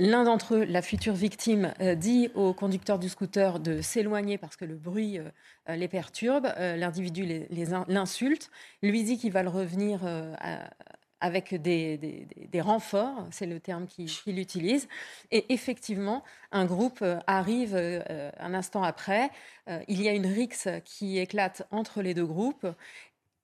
L'un 0.00 0.22
d'entre 0.22 0.54
eux, 0.54 0.64
la 0.64 0.80
future 0.80 1.14
victime, 1.14 1.74
euh, 1.80 1.96
dit 1.96 2.30
au 2.36 2.54
conducteur 2.54 3.00
du 3.00 3.08
scooter 3.08 3.58
de 3.58 3.82
s'éloigner 3.82 4.38
parce 4.38 4.54
que 4.54 4.64
le 4.64 4.76
bruit 4.76 5.18
euh, 5.18 5.74
les 5.74 5.88
perturbe. 5.88 6.46
Euh, 6.56 6.76
l'individu 6.76 7.26
l'insulte, 7.88 8.48
lui 8.80 9.02
dit 9.02 9.18
qu'il 9.18 9.32
va 9.32 9.42
le 9.42 9.48
revenir 9.48 10.00
avec 11.20 11.52
des, 11.60 12.60
renforts, 12.60 13.26
c'est 13.32 13.46
le 13.46 13.58
terme 13.58 13.88
qu'il 13.88 14.38
utilise. 14.38 14.86
Et 15.32 15.52
effectivement, 15.52 16.22
un 16.52 16.64
groupe 16.64 17.04
arrive 17.26 17.74
un 17.74 18.54
instant 18.54 18.84
après. 18.84 19.30
il 19.88 20.00
y 20.00 20.08
a 20.08 20.12
une 20.12 20.26
rixe 20.26 20.68
qui 20.84 21.18
éclate 21.18 21.66
entre 21.72 22.02
les 22.02 22.14
deux 22.14 22.26
groupes. 22.26 22.66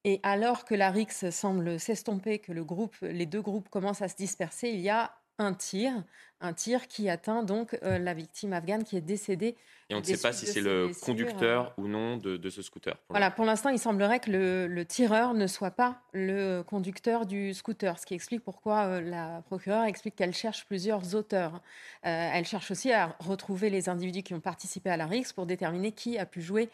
Et 0.04 0.20
alors 0.22 0.64
que 0.64 0.74
la 0.76 0.90
rixe 0.90 1.30
semble 1.30 1.80
s'estomper, 1.80 2.38
que 2.38 2.52
le 2.52 2.64
groupe, 2.64 2.96
les 3.02 3.26
deux 3.26 3.42
groupes 3.42 3.68
commencent 3.70 4.02
à 4.02 4.08
se 4.08 4.16
disperser, 4.16 4.70
il 4.70 4.80
y 4.80 4.90
a 4.90 5.12
un 5.38 5.54
tir, 5.54 6.04
un 6.44 6.52
tir 6.52 6.86
qui 6.88 7.08
atteint 7.08 7.42
donc 7.42 7.76
la 7.82 8.14
victime 8.14 8.52
afghane 8.52 8.84
qui 8.84 8.96
est 8.96 9.00
décédée. 9.00 9.56
Et 9.90 9.94
on 9.94 9.98
ne 9.98 10.04
sait 10.04 10.16
pas 10.16 10.32
si 10.32 10.46
c'est 10.46 10.60
le 10.60 10.90
conducteur 11.02 11.74
ou 11.76 11.88
non 11.88 12.16
de, 12.16 12.50
ce 12.50 12.62
scooter. 12.62 12.94
Pour 12.94 13.14
voilà, 13.14 13.30
pour 13.30 13.44
l'instant, 13.44 13.70
il 13.70 13.78
semblerait 13.78 14.20
que 14.20 14.30
le, 14.30 14.84
tireur 14.84 15.34
ne 15.34 15.46
soit 15.46 15.70
pas 15.70 16.00
le 16.12 16.62
conducteur 16.62 17.26
du 17.26 17.52
scooter, 17.54 17.98
ce 17.98 18.06
qui 18.06 18.14
explique 18.14 18.42
pourquoi 18.42 19.00
la 19.00 19.42
procureure 19.46 19.84
explique 19.84 20.16
qu'elle 20.16 20.34
cherche 20.34 20.64
plusieurs 20.66 21.14
auteurs. 21.14 21.60
elle 22.02 22.44
cherche 22.44 22.70
aussi 22.70 22.92
à 22.92 23.16
retrouver 23.20 23.70
les 23.70 23.88
individus 23.88 24.22
qui 24.22 24.34
ont 24.34 24.40
participé 24.40 24.90
à 24.90 24.96
la 24.96 25.06
RIX 25.06 25.32
pour 25.32 25.46
déterminer 25.46 25.92
qui 25.92 26.18
a 26.18 26.26
pu 26.26 26.40
jouer 26.40 26.70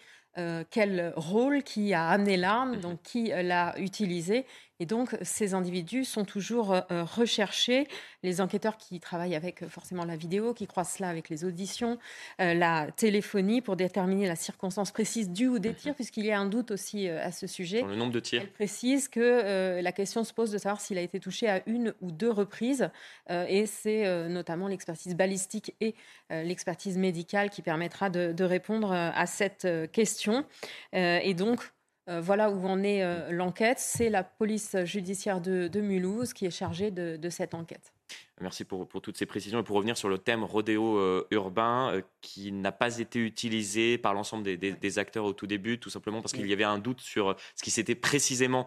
quel 0.70 1.12
rôle, 1.16 1.62
qui 1.62 1.94
a 1.94 2.08
amené 2.08 2.36
l'arme, 2.36 2.76
mmh 2.76 2.80
donc 2.80 3.02
qui 3.02 3.28
l'a 3.28 3.74
utilisé 3.78 4.46
et 4.80 4.86
donc, 4.86 5.14
ces 5.20 5.52
individus 5.52 6.06
sont 6.06 6.24
toujours 6.24 6.72
euh, 6.72 6.80
euh, 6.90 7.04
recherchés. 7.04 7.86
Les 8.22 8.40
enquêteurs 8.40 8.78
qui 8.78 8.98
travaillent 8.98 9.36
avec 9.36 9.62
euh, 9.62 9.68
forcément 9.68 10.06
la 10.06 10.16
vidéo, 10.16 10.54
qui 10.54 10.66
croisent 10.66 10.94
cela 10.96 11.10
avec 11.10 11.28
les 11.28 11.44
auditions, 11.44 11.98
la 12.38 12.88
téléphonie 12.96 13.60
pour 13.60 13.76
déterminer 13.76 14.26
la 14.26 14.36
circonstance 14.36 14.90
précise 14.90 15.28
du 15.28 15.48
ou 15.48 15.58
des 15.58 15.74
tirs, 15.74 15.90
mhm. 15.90 15.96
puisqu'il 15.96 16.24
y 16.24 16.32
a 16.32 16.40
un 16.40 16.46
doute 16.46 16.70
aussi 16.70 17.08
à 17.08 17.30
ce 17.30 17.46
sujet. 17.46 17.82
le 17.82 17.94
nombre 17.94 18.12
de 18.12 18.20
tirs. 18.20 18.40
Elle 18.40 18.50
précise 18.50 19.08
que 19.08 19.80
la 19.82 19.92
question 19.92 20.24
se 20.24 20.32
pose 20.32 20.50
de 20.50 20.56
savoir 20.56 20.80
s'il 20.80 20.96
a 20.96 21.02
été 21.02 21.20
touché 21.20 21.48
à 21.48 21.60
une 21.66 21.92
ou 22.00 22.10
deux 22.10 22.30
reprises. 22.30 22.88
et 23.28 23.66
c'est 23.66 24.28
notamment 24.28 24.68
l'expertise 24.68 25.14
balistique 25.14 25.74
et 25.80 25.94
l'expertise 26.30 26.96
médicale 26.96 27.50
qui 27.50 27.60
permettra 27.60 28.08
de, 28.08 28.32
de 28.32 28.44
répondre 28.44 28.92
à 28.92 29.26
cette 29.26 29.68
question. 29.92 30.46
et 30.92 31.34
donc, 31.34 31.60
euh, 32.08 32.20
voilà 32.20 32.50
où 32.50 32.66
en 32.66 32.82
est 32.82 33.02
euh, 33.02 33.30
l'enquête. 33.30 33.78
C'est 33.78 34.10
la 34.10 34.24
police 34.24 34.76
judiciaire 34.84 35.40
de, 35.40 35.80
Mulhouse 35.80 36.32
qui 36.32 36.46
est 36.46 36.50
chargée 36.50 36.90
de, 36.90 37.30
cette 37.30 37.54
enquête. 37.54 37.92
Merci 38.40 38.64
pour, 38.64 38.88
toutes 38.88 39.16
ces 39.16 39.26
précisions. 39.26 39.60
Et 39.60 39.62
pour 39.62 39.76
revenir 39.76 39.96
sur 39.96 40.08
le 40.08 40.18
thème 40.18 40.42
rodéo 40.42 40.98
euh, 40.98 41.26
urbain, 41.30 42.02
qui 42.20 42.52
n'a 42.52 42.72
pas 42.72 42.98
été 42.98 43.18
utilisé 43.18 43.98
par 43.98 44.14
l'ensemble 44.14 44.42
des, 44.44 44.98
acteurs 44.98 45.24
au 45.24 45.32
tout 45.32 45.46
début, 45.46 45.78
tout 45.78 45.90
simplement 45.90 46.20
parce 46.20 46.32
qu'il 46.32 46.46
y 46.46 46.52
avait 46.52 46.64
un 46.64 46.78
doute 46.78 47.00
sur 47.00 47.36
ce 47.54 47.62
qui 47.62 47.70
s'était 47.70 47.94
précisément 47.94 48.66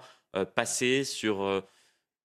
passé, 0.56 1.04
sur 1.04 1.64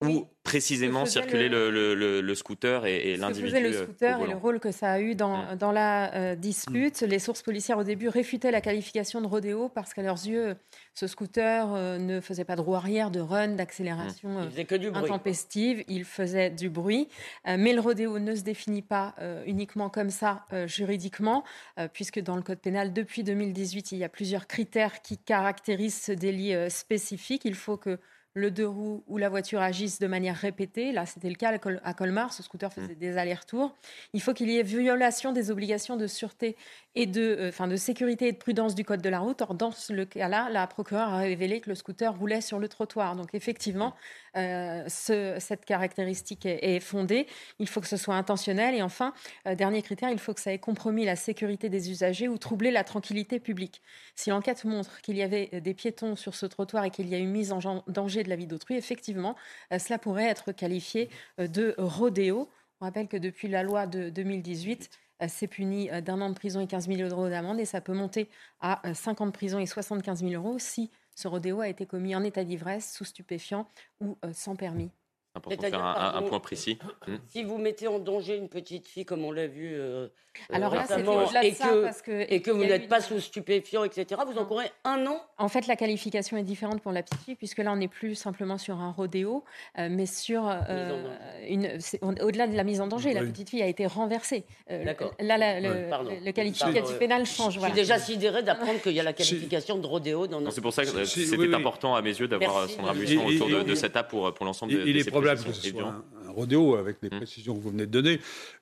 où 0.04 0.28
précisément 0.44 1.04
circulait 1.06 1.48
le... 1.48 2.34
scooter 2.34 2.86
et, 2.86 3.16
l'individu. 3.16 3.60
le 3.60 3.68
euh, 3.68 3.82
scooter 3.84 4.22
et 4.22 4.26
le 4.28 4.36
rôle 4.36 4.60
que 4.60 4.70
ça 4.70 4.92
a 4.92 5.00
eu 5.00 5.14
dans, 5.14 5.38
mmh. 5.38 5.56
dans 5.56 5.72
la 5.72 6.14
euh, 6.14 6.34
dispute. 6.36 7.02
Mmh. 7.02 7.06
Les 7.06 7.18
sources 7.18 7.42
policières 7.42 7.78
au 7.78 7.84
début 7.84 8.08
réfutaient 8.08 8.52
la 8.52 8.60
qualification 8.60 9.20
de 9.20 9.26
rodéo 9.26 9.68
parce 9.68 9.92
qu'à 9.92 10.02
leurs 10.02 10.24
yeux, 10.24 10.54
ce 10.94 11.06
scooter 11.06 11.74
euh, 11.74 11.98
ne 11.98 12.20
faisait 12.20 12.44
pas 12.44 12.54
de 12.54 12.60
roue 12.60 12.76
arrière, 12.76 13.10
de 13.10 13.20
run, 13.20 13.48
d'accélération 13.48 14.28
mmh. 14.28 14.94
intempestive. 14.94 15.84
Il 15.88 16.04
faisait 16.04 16.50
du 16.50 16.70
bruit. 16.70 17.08
mais 17.44 17.72
le 17.72 17.80
rodéo 17.80 18.18
ne 18.18 18.34
se 18.34 18.42
définit 18.42 18.82
pas 18.82 19.14
uniquement 19.46 19.90
comme 19.90 20.10
ça 20.10 20.44
juridiquement, 20.66 21.44
puisque 21.92 22.20
dans 22.20 22.36
le 22.36 22.42
code 22.42 22.60
pénal, 22.60 22.92
depuis 22.92 23.22
2018, 23.22 23.92
il 23.92 23.98
y 23.98 24.04
a 24.04 24.08
plusieurs 24.08 24.46
critères 24.46 25.02
qui 25.02 25.18
caractérisent 25.18 26.00
ce 26.00 26.12
délit 26.12 26.54
spécifique. 26.70 27.44
Il 27.44 27.54
faut 27.54 27.76
que 27.76 27.98
le 28.34 28.50
deux 28.50 28.66
roues 28.66 29.02
ou 29.06 29.18
la 29.18 29.28
voiture 29.28 29.60
agissent 29.60 29.98
de 29.98 30.06
manière 30.06 30.36
répétée. 30.36 30.92
Là, 30.92 31.06
c'était 31.06 31.28
le 31.28 31.34
cas 31.34 31.58
à 31.82 31.94
Colmar. 31.94 32.32
Ce 32.32 32.42
scooter 32.42 32.72
faisait 32.72 32.94
mm. 32.94 32.98
des 32.98 33.16
allers-retours. 33.18 33.74
Il 34.12 34.22
faut 34.22 34.32
qu'il 34.32 34.48
y 34.50 34.58
ait 34.58 34.62
violation 34.62 35.32
des 35.32 35.50
obligations 35.50 35.96
de 35.96 36.06
sûreté 36.06 36.56
et 36.98 37.06
de, 37.06 37.52
euh, 37.60 37.66
de 37.66 37.76
sécurité 37.76 38.26
et 38.26 38.32
de 38.32 38.38
prudence 38.38 38.74
du 38.74 38.84
code 38.84 39.00
de 39.00 39.08
la 39.08 39.20
route. 39.20 39.40
Or, 39.40 39.54
dans 39.54 39.70
ce 39.70 39.92
cas-là, 40.02 40.48
la 40.50 40.66
procureure 40.66 41.14
a 41.14 41.18
révélé 41.18 41.60
que 41.60 41.70
le 41.70 41.76
scooter 41.76 42.12
roulait 42.12 42.40
sur 42.40 42.58
le 42.58 42.68
trottoir. 42.68 43.14
Donc, 43.14 43.34
effectivement, 43.34 43.94
euh, 44.36 44.82
cette 44.88 45.64
caractéristique 45.64 46.44
est, 46.44 46.80
fondée. 46.80 47.28
Il 47.60 47.68
faut 47.68 47.80
que 47.80 47.86
ce 47.86 47.96
soit 47.96 48.16
intentionnel. 48.16 48.74
Et 48.74 48.82
enfin, 48.82 49.14
euh, 49.46 49.54
dernier 49.54 49.80
critère, 49.80 50.10
il 50.10 50.18
faut 50.18 50.34
que 50.34 50.40
ça 50.40 50.52
ait 50.52 50.58
compromis 50.58 51.04
la 51.04 51.14
sécurité 51.14 51.68
des 51.68 51.88
usagers 51.88 52.26
ou 52.26 52.36
troublé 52.36 52.72
la 52.72 52.82
tranquillité 52.82 53.38
publique. 53.38 53.80
Si 54.16 54.30
l'enquête 54.30 54.64
montre 54.64 55.00
qu'il 55.00 55.16
y 55.16 55.22
avait 55.22 55.60
des 55.60 55.74
piétons 55.74 56.16
sur 56.16 56.34
ce 56.34 56.46
trottoir 56.46 56.84
et 56.84 56.90
qu'il 56.90 57.08
y 57.08 57.14
a 57.14 57.18
une 57.18 57.30
mise 57.30 57.52
en 57.52 57.84
danger 57.86 58.24
de 58.24 58.28
la 58.28 58.34
vie 58.34 58.48
d'autrui, 58.48 58.76
effectivement, 58.76 59.36
cela 59.70 59.98
pourrait 59.98 60.26
être 60.26 60.50
qualifié 60.50 61.10
de 61.38 61.76
rodéo. 61.78 62.50
On 62.80 62.86
rappelle 62.86 63.08
que 63.08 63.16
depuis 63.16 63.46
la 63.48 63.62
loi 63.62 63.86
de 63.86 64.10
2018, 64.10 64.90
c'est 65.26 65.48
puni 65.48 65.88
d'un 66.02 66.20
an 66.20 66.28
de 66.28 66.34
prison 66.34 66.60
et 66.60 66.66
15 66.66 66.86
000 66.88 67.08
euros 67.08 67.28
d'amende 67.28 67.58
et 67.58 67.64
ça 67.64 67.80
peut 67.80 67.94
monter 67.94 68.28
à 68.60 68.80
5 68.94 69.20
ans 69.20 69.26
de 69.26 69.32
prison 69.32 69.58
et 69.58 69.66
75 69.66 70.20
000 70.20 70.32
euros 70.34 70.58
si 70.58 70.90
ce 71.18 71.26
rodéo 71.26 71.60
a 71.60 71.68
été 71.68 71.84
commis 71.84 72.14
en 72.14 72.22
état 72.22 72.44
d'ivresse, 72.44 72.94
sous 72.94 73.04
stupéfiant 73.04 73.66
ou 74.00 74.16
euh, 74.24 74.32
sans 74.32 74.54
permis. 74.54 74.92
Important 75.38 75.62
de 75.62 75.70
faire 75.70 75.84
un, 75.84 76.22
point 76.22 76.40
précis. 76.40 76.78
Hmm. 77.06 77.16
Si 77.28 77.44
vous 77.44 77.58
mettez 77.58 77.88
en 77.88 77.98
danger 77.98 78.36
une 78.36 78.48
petite 78.48 78.86
fille, 78.86 79.04
comme 79.04 79.24
on 79.24 79.32
l'a 79.32 79.46
vu 79.46 79.72
euh, 79.74 80.08
Alors 80.50 80.74
là, 80.74 80.84
c'est 80.86 81.00
et, 81.00 81.52
que, 81.52 81.82
parce 81.82 82.02
que, 82.02 82.32
et 82.32 82.42
que 82.42 82.50
vous 82.50 82.64
n'êtes 82.64 82.88
pas 82.88 83.00
sous 83.00 83.20
stupéfiant, 83.20 83.84
etc., 83.84 84.20
vous 84.26 84.38
encourez 84.38 84.66
un 84.84 85.06
an 85.06 85.20
En 85.38 85.48
fait, 85.48 85.66
la 85.66 85.76
qualification 85.76 86.36
est 86.36 86.42
différente 86.42 86.80
pour 86.80 86.92
la 86.92 87.02
petite 87.02 87.20
fille, 87.20 87.34
puisque 87.36 87.58
là, 87.58 87.72
on 87.72 87.76
n'est 87.76 87.88
plus 87.88 88.14
simplement 88.14 88.58
sur 88.58 88.80
un 88.80 88.90
rodéo, 88.90 89.44
euh, 89.78 89.88
mais 89.90 90.06
sur 90.06 90.48
euh, 90.48 91.04
une. 91.48 91.78
Au-delà 92.02 92.46
de 92.46 92.56
la 92.56 92.64
mise 92.64 92.80
en 92.80 92.88
danger, 92.88 93.14
la 93.14 93.22
petite 93.22 93.50
fille 93.50 93.62
a 93.62 93.66
été 93.66 93.86
renversée. 93.86 94.44
D'accord. 94.68 95.12
Là, 95.20 95.60
le 95.60 96.30
qualificatif 96.32 96.98
pénal 96.98 97.26
change. 97.26 97.54
Je 97.54 97.60
suis 97.60 97.72
déjà 97.72 97.98
sidéré 97.98 98.42
d'apprendre 98.42 98.80
qu'il 98.80 98.92
y 98.92 99.00
a 99.00 99.04
la 99.04 99.12
qualification 99.12 99.78
de 99.78 99.86
rodéo 99.86 100.26
dans 100.26 100.40
notre. 100.40 100.54
C'est 100.54 100.60
pour 100.60 100.72
ça 100.72 100.84
que 100.84 101.04
c'était 101.04 101.54
important 101.54 101.94
à 101.94 102.02
mes 102.02 102.18
yeux 102.18 102.28
d'avoir 102.28 102.68
son 102.68 102.82
traduction 102.82 103.24
autour 103.26 103.64
de, 103.64 103.74
cette 103.74 103.96
app 103.96 104.08
pour, 104.08 104.32
pour 104.34 104.44
l'ensemble 104.44 104.72
de, 104.72 105.10
que 105.34 105.52
ce 105.52 105.70
soit 105.70 105.82
un, 105.82 106.30
rodéo 106.30 106.76
avec 106.76 106.98
les 107.02 107.08
mmh. 107.08 107.16
précisions 107.16 107.56
que 107.56 107.62
vous 107.62 107.70
venez 107.70 107.86
de 107.86 107.92
donner. 107.92 108.20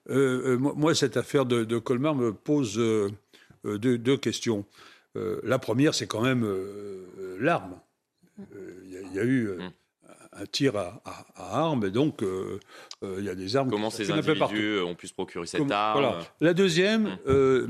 Euh, 0.08 0.54
euh, 0.54 0.58
moi, 0.58 0.94
cette 0.94 1.16
affaire 1.16 1.46
de, 1.46 1.78
Colmar 1.78 2.14
me 2.14 2.32
pose 2.32 2.78
euh, 2.78 3.10
deux, 3.64 4.16
questions. 4.16 4.64
la 5.14 5.58
première, 5.58 5.94
c'est 5.94 6.06
quand 6.06 6.22
même 6.22 6.46
l'arme. 7.40 7.80
Il 8.38 9.14
y, 9.14 9.18
a 9.18 9.24
eu 9.24 9.48
mmh 9.48 9.70
un 10.38 10.46
tir 10.46 10.76
à, 10.76 11.00
armes, 11.36 11.84
et 11.86 11.90
donc 11.90 12.22
euh, 12.22 12.60
euh, 13.02 13.16
il 13.18 13.24
y 13.24 13.28
a 13.28 13.34
des 13.34 13.56
armes. 13.56 13.70
Comment 13.70 13.90
ces 13.90 14.10
individus 14.10 14.80
ont 14.80 14.94
pu 14.94 15.08
se 15.08 15.14
procurer 15.14 15.46
cette 15.46 15.70
arme? 15.70 16.16
La 16.40 16.54
deuxième, 16.54 17.18
euh, 17.26 17.66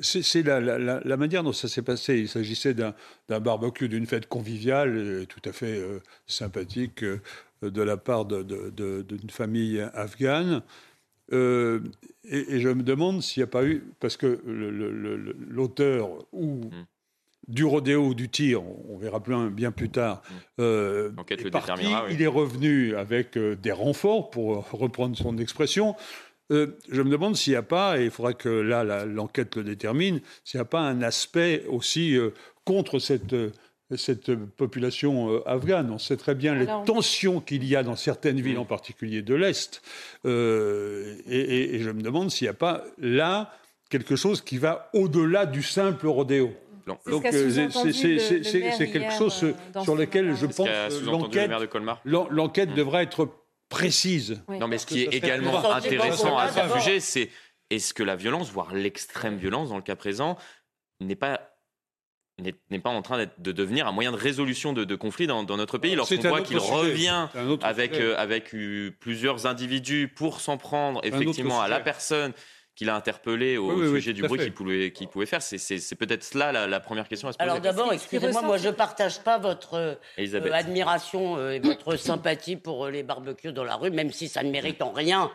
c'est 0.00 0.42
la, 0.42 1.16
manière 1.16 1.42
dont 1.42 1.52
ça 1.52 1.68
s'est 1.68 1.82
passé. 1.82 2.18
Il 2.18 2.28
s'agissait 2.28 2.74
d'un 2.74 2.94
barbecue, 3.40 3.88
d'une 3.88 4.06
fête 4.06 4.26
conviviale, 4.26 5.26
tout 5.28 5.48
à 5.48 5.52
fait 5.52 5.82
sympathique 6.26 7.04
de 7.70 7.82
la 7.82 7.96
part 7.96 8.24
d'une 8.26 9.30
famille 9.30 9.80
afghane. 9.94 10.62
Et, 11.32 12.60
je 12.60 12.68
me 12.68 12.82
demande 12.82 13.22
s'il 13.22 13.40
n'y 13.40 13.44
a 13.44 13.48
pas 13.48 13.64
eu, 13.64 13.84
parce 14.00 14.16
que 14.16 14.40
l'auteur 15.48 16.10
ou 16.32 16.62
hum 16.64 16.86
du 17.48 17.64
rodéo 17.64 18.06
ou 18.06 18.14
du 18.14 18.28
tir, 18.28 18.62
on 18.88 18.96
verra 18.96 19.20
bien 19.50 19.70
plus 19.70 19.90
tard, 19.90 20.22
mm. 20.30 20.34
euh, 20.60 21.10
il 22.10 22.22
est 22.22 22.26
revenu 22.26 22.96
avec 22.96 23.36
euh, 23.36 23.54
des 23.56 23.72
renforts, 23.72 24.30
pour 24.30 24.68
reprendre 24.70 25.16
son 25.16 25.38
expression. 25.38 25.94
Euh, 26.52 26.78
je 26.90 27.02
me 27.02 27.10
demande 27.10 27.36
s'il 27.36 27.52
n'y 27.52 27.56
a 27.56 27.62
pas, 27.62 27.98
et 27.98 28.04
il 28.04 28.10
faudra 28.10 28.34
que 28.34 28.48
là 28.48 29.04
l'enquête 29.04 29.56
le 29.56 29.64
détermine, 29.64 30.20
s'il 30.44 30.58
n'y 30.58 30.62
a 30.62 30.66
pas 30.66 30.80
un 30.80 31.02
aspect 31.02 31.64
aussi 31.68 32.16
contre 32.64 32.98
cette, 32.98 33.34
cette 33.96 34.34
population 34.34 35.44
afghane. 35.46 35.90
On 35.90 35.98
sait 35.98 36.16
très 36.16 36.34
bien 36.34 36.54
les 36.54 36.66
tensions 36.86 37.40
qu'il 37.40 37.64
y 37.64 37.76
a 37.76 37.82
dans 37.82 37.96
certaines 37.96 38.40
villes, 38.40 38.56
mm. 38.56 38.60
en 38.60 38.64
particulier 38.64 39.22
de 39.22 39.34
l'Est. 39.34 39.82
Et, 40.24 41.74
et, 41.74 41.78
je 41.80 41.90
me 41.90 42.02
demande 42.02 42.30
s'il 42.30 42.46
n'y 42.46 42.50
a 42.50 42.54
pas 42.54 42.84
là 42.98 43.52
quelque 43.90 44.16
chose 44.16 44.40
qui 44.40 44.58
va 44.58 44.90
au-delà 44.92 45.46
du 45.46 45.62
simple 45.62 46.06
rodéo. 46.06 46.52
Donc 46.86 47.00
euh, 47.06 47.50
c'est 47.50 48.90
quelque 48.90 49.12
chose 49.12 49.42
euh, 49.44 49.82
sur 49.82 49.96
lequel 49.96 50.34
je 50.36 50.46
pense 50.46 50.68
l'enquête 52.30 52.70
mm. 52.70 52.74
devra 52.74 53.02
être 53.02 53.28
précise. 53.68 54.42
Non, 54.48 54.68
mais 54.68 54.78
ce 54.78 54.86
qui 54.86 55.02
est 55.02 55.14
également 55.14 55.72
intéressant 55.72 56.36
à 56.36 56.48
ce 56.50 56.78
sujet, 56.78 57.00
c'est 57.00 57.30
est-ce 57.70 57.94
que 57.94 58.02
la 58.02 58.16
violence, 58.16 58.50
voire 58.50 58.74
l'extrême 58.74 59.36
violence 59.36 59.70
dans 59.70 59.76
le 59.76 59.82
cas 59.82 59.96
présent, 59.96 60.36
n'est 61.00 61.16
pas 61.16 61.53
n'est 62.38 62.78
pas 62.80 62.90
en 62.90 63.02
train 63.02 63.26
de 63.38 63.52
devenir 63.52 63.86
un 63.86 63.92
moyen 63.92 64.10
de 64.10 64.16
résolution 64.16 64.72
de, 64.72 64.84
de 64.84 64.94
conflits 64.96 65.26
dans, 65.26 65.44
notre 65.44 65.78
pays. 65.78 65.94
Lorsqu'on 65.94 66.20
voit 66.28 66.42
qu'il 66.42 66.58
revient 66.58 67.28
avec, 67.62 67.94
euh, 67.94 68.16
avec 68.18 68.54
plusieurs 69.00 69.46
individus 69.46 70.08
pour 70.08 70.40
s'en 70.40 70.56
prendre 70.56 71.00
effectivement 71.04 71.60
à 71.60 71.68
la 71.68 71.80
personne 71.80 72.32
qu'il 72.74 72.90
a 72.90 72.96
interpellé 72.96 73.56
au 73.56 73.94
sujet 73.94 74.12
du 74.12 74.22
bruit 74.22 74.40
qu'il 74.40 74.52
pouvait, 74.52 74.90
pouvait, 75.10 75.26
faire. 75.26 75.42
C'est 75.42 75.94
peut-être 75.96 76.24
cela 76.24 76.66
la, 76.66 76.80
première 76.80 77.08
question 77.08 77.28
à 77.28 77.32
se 77.32 77.38
poser. 77.38 77.48
Alors 77.48 77.60
d'abord, 77.60 77.92
excusez-moi, 77.92 78.42
moi 78.42 78.58
je 78.58 78.68
ne 78.68 78.72
partage 78.72 79.20
pas 79.20 79.38
votre 79.38 79.74
euh, 79.74 80.52
admiration 80.52 81.36
euh, 81.36 81.52
et 81.52 81.60
votre 81.60 81.96
sympathie 81.96 82.56
pour 82.56 82.86
euh, 82.86 82.90
les 82.90 83.02
barbecues 83.02 83.52
dans 83.52 83.64
la 83.64 83.76
rue, 83.76 83.90
même 83.90 84.10
si 84.10 84.28
ça 84.28 84.42
ne 84.42 84.50
mérite 84.50 84.82
en 84.82 84.92
rien 84.92 85.30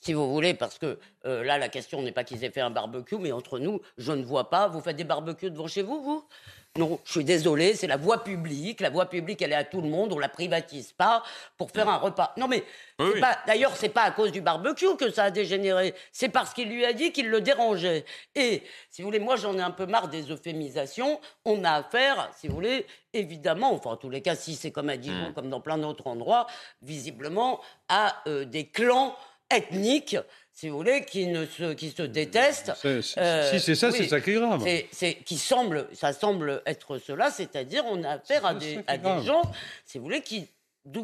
si 0.00 0.12
vous 0.14 0.32
voulez, 0.32 0.54
parce 0.54 0.78
que 0.78 0.98
euh, 1.26 1.44
là, 1.44 1.58
la 1.58 1.68
question 1.68 2.02
n'est 2.02 2.12
pas 2.12 2.24
qu'ils 2.24 2.42
aient 2.44 2.50
fait 2.50 2.60
un 2.60 2.70
barbecue, 2.70 3.18
mais 3.18 3.32
entre 3.32 3.58
nous, 3.58 3.80
je 3.98 4.12
ne 4.12 4.24
vois 4.24 4.48
pas. 4.48 4.68
Vous 4.68 4.80
faites 4.80 4.96
des 4.96 5.04
barbecues 5.04 5.50
devant 5.50 5.66
chez 5.66 5.82
vous, 5.82 6.02
vous? 6.02 6.24
Non, 6.78 7.00
je 7.04 7.10
suis 7.10 7.24
désolé, 7.24 7.74
c'est 7.74 7.88
la 7.88 7.96
voie 7.96 8.22
publique. 8.22 8.80
La 8.80 8.90
voie 8.90 9.06
publique, 9.06 9.42
elle 9.42 9.50
est 9.50 9.56
à 9.56 9.64
tout 9.64 9.80
le 9.80 9.88
monde. 9.88 10.12
On 10.12 10.20
la 10.20 10.28
privatise 10.28 10.92
pas 10.92 11.24
pour 11.58 11.72
faire 11.72 11.88
un 11.88 11.96
repas. 11.96 12.32
Non, 12.36 12.46
mais 12.46 12.62
d'ailleurs, 13.44 13.76
c'est 13.76 13.88
pas 13.88 14.02
à 14.02 14.12
cause 14.12 14.30
du 14.30 14.40
barbecue 14.40 14.94
que 14.96 15.10
ça 15.10 15.24
a 15.24 15.30
dégénéré. 15.32 15.94
C'est 16.12 16.28
parce 16.28 16.54
qu'il 16.54 16.68
lui 16.68 16.84
a 16.84 16.92
dit 16.92 17.10
qu'il 17.10 17.28
le 17.28 17.40
dérangeait. 17.40 18.04
Et 18.36 18.62
si 18.88 19.02
vous 19.02 19.08
voulez, 19.08 19.18
moi, 19.18 19.34
j'en 19.34 19.58
ai 19.58 19.62
un 19.62 19.72
peu 19.72 19.86
marre 19.86 20.06
des 20.06 20.30
euphémisations. 20.30 21.20
On 21.44 21.64
a 21.64 21.72
affaire, 21.72 22.30
si 22.38 22.46
vous 22.46 22.54
voulez, 22.54 22.86
évidemment, 23.14 23.72
enfin, 23.72 23.90
en 23.90 23.96
tous 23.96 24.10
les 24.10 24.22
cas, 24.22 24.36
si 24.36 24.54
c'est 24.54 24.70
comme 24.70 24.90
à 24.90 24.96
Dijon, 24.96 25.30
mmh. 25.30 25.34
comme 25.34 25.50
dans 25.50 25.60
plein 25.60 25.76
d'autres 25.76 26.06
endroits, 26.06 26.46
visiblement, 26.82 27.60
à 27.88 28.22
euh, 28.28 28.44
des 28.44 28.68
clans 28.68 29.16
ethniques 29.50 30.16
si 30.52 30.68
vous 30.68 30.76
voulez, 30.76 31.06
qui, 31.06 31.26
ne 31.26 31.46
se, 31.46 31.72
qui 31.72 31.90
se 31.90 32.02
détestent. 32.02 32.72
Euh, 32.84 33.00
si 33.00 33.60
c'est 33.60 33.74
ça, 33.74 33.90
c'est 33.90 34.08
ça 34.08 34.20
qui 34.20 34.32
est 34.32 34.34
grave. 34.34 34.62
C'est, 34.92 35.14
qui 35.14 35.38
semble, 35.38 35.88
ça 35.94 36.12
semble 36.12 36.62
être 36.66 36.98
cela, 36.98 37.30
c'est-à-dire 37.30 37.84
on 37.86 38.02
a 38.02 38.10
affaire 38.10 38.44
à 38.44 38.52
des, 38.52 38.80
à 38.86 38.98
des 38.98 39.24
gens, 39.24 39.40
si 39.86 39.96
vous 39.96 40.04
voulez, 40.04 40.20
qui, 40.20 40.48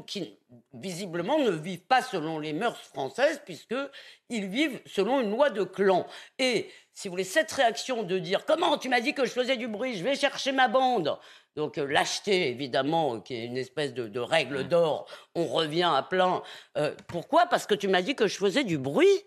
qui 0.07 0.37
visiblement 0.75 1.38
ne 1.38 1.50
vivent 1.50 1.87
pas 1.87 2.03
selon 2.03 2.38
les 2.38 2.53
mœurs 2.53 2.79
françaises, 2.81 3.41
puisqu'ils 3.47 4.47
vivent 4.47 4.81
selon 4.85 5.23
une 5.23 5.31
loi 5.31 5.49
de 5.49 5.65
clan. 5.65 6.07
Et 6.38 6.71
si 6.93 7.09
vous 7.09 7.12
voulez, 7.12 7.25
cette 7.25 7.53
réaction 7.53 8.03
de 8.03 8.19
dire 8.19 8.45
Comment 8.45 8.76
tu 8.76 8.91
m'as 8.91 9.00
dit 9.00 9.15
que 9.15 9.25
je 9.25 9.31
faisais 9.31 9.57
du 9.57 9.69
bruit, 9.69 9.97
je 9.97 10.05
vais 10.05 10.17
chercher 10.17 10.53
ma 10.53 10.69
bande 10.69 11.17
donc 11.56 11.78
euh, 11.78 11.86
l'acheter, 11.86 12.50
évidemment, 12.50 13.20
qui 13.20 13.34
est 13.34 13.46
une 13.46 13.56
espèce 13.56 13.94
de, 13.94 14.20
règle 14.20 14.60
mmh. 14.60 14.68
d'or, 14.68 15.08
on 15.34 15.46
revient 15.46 15.90
à 15.92 16.02
plein. 16.02 16.42
Euh, 16.76 16.94
pourquoi? 17.08 17.46
Parce 17.46 17.66
que 17.66 17.75
tu 17.75 17.88
m'as 17.88 18.02
dit 18.02 18.14
que 18.14 18.26
je 18.26 18.36
faisais 18.36 18.62
du 18.62 18.78
bruit? 18.78 19.25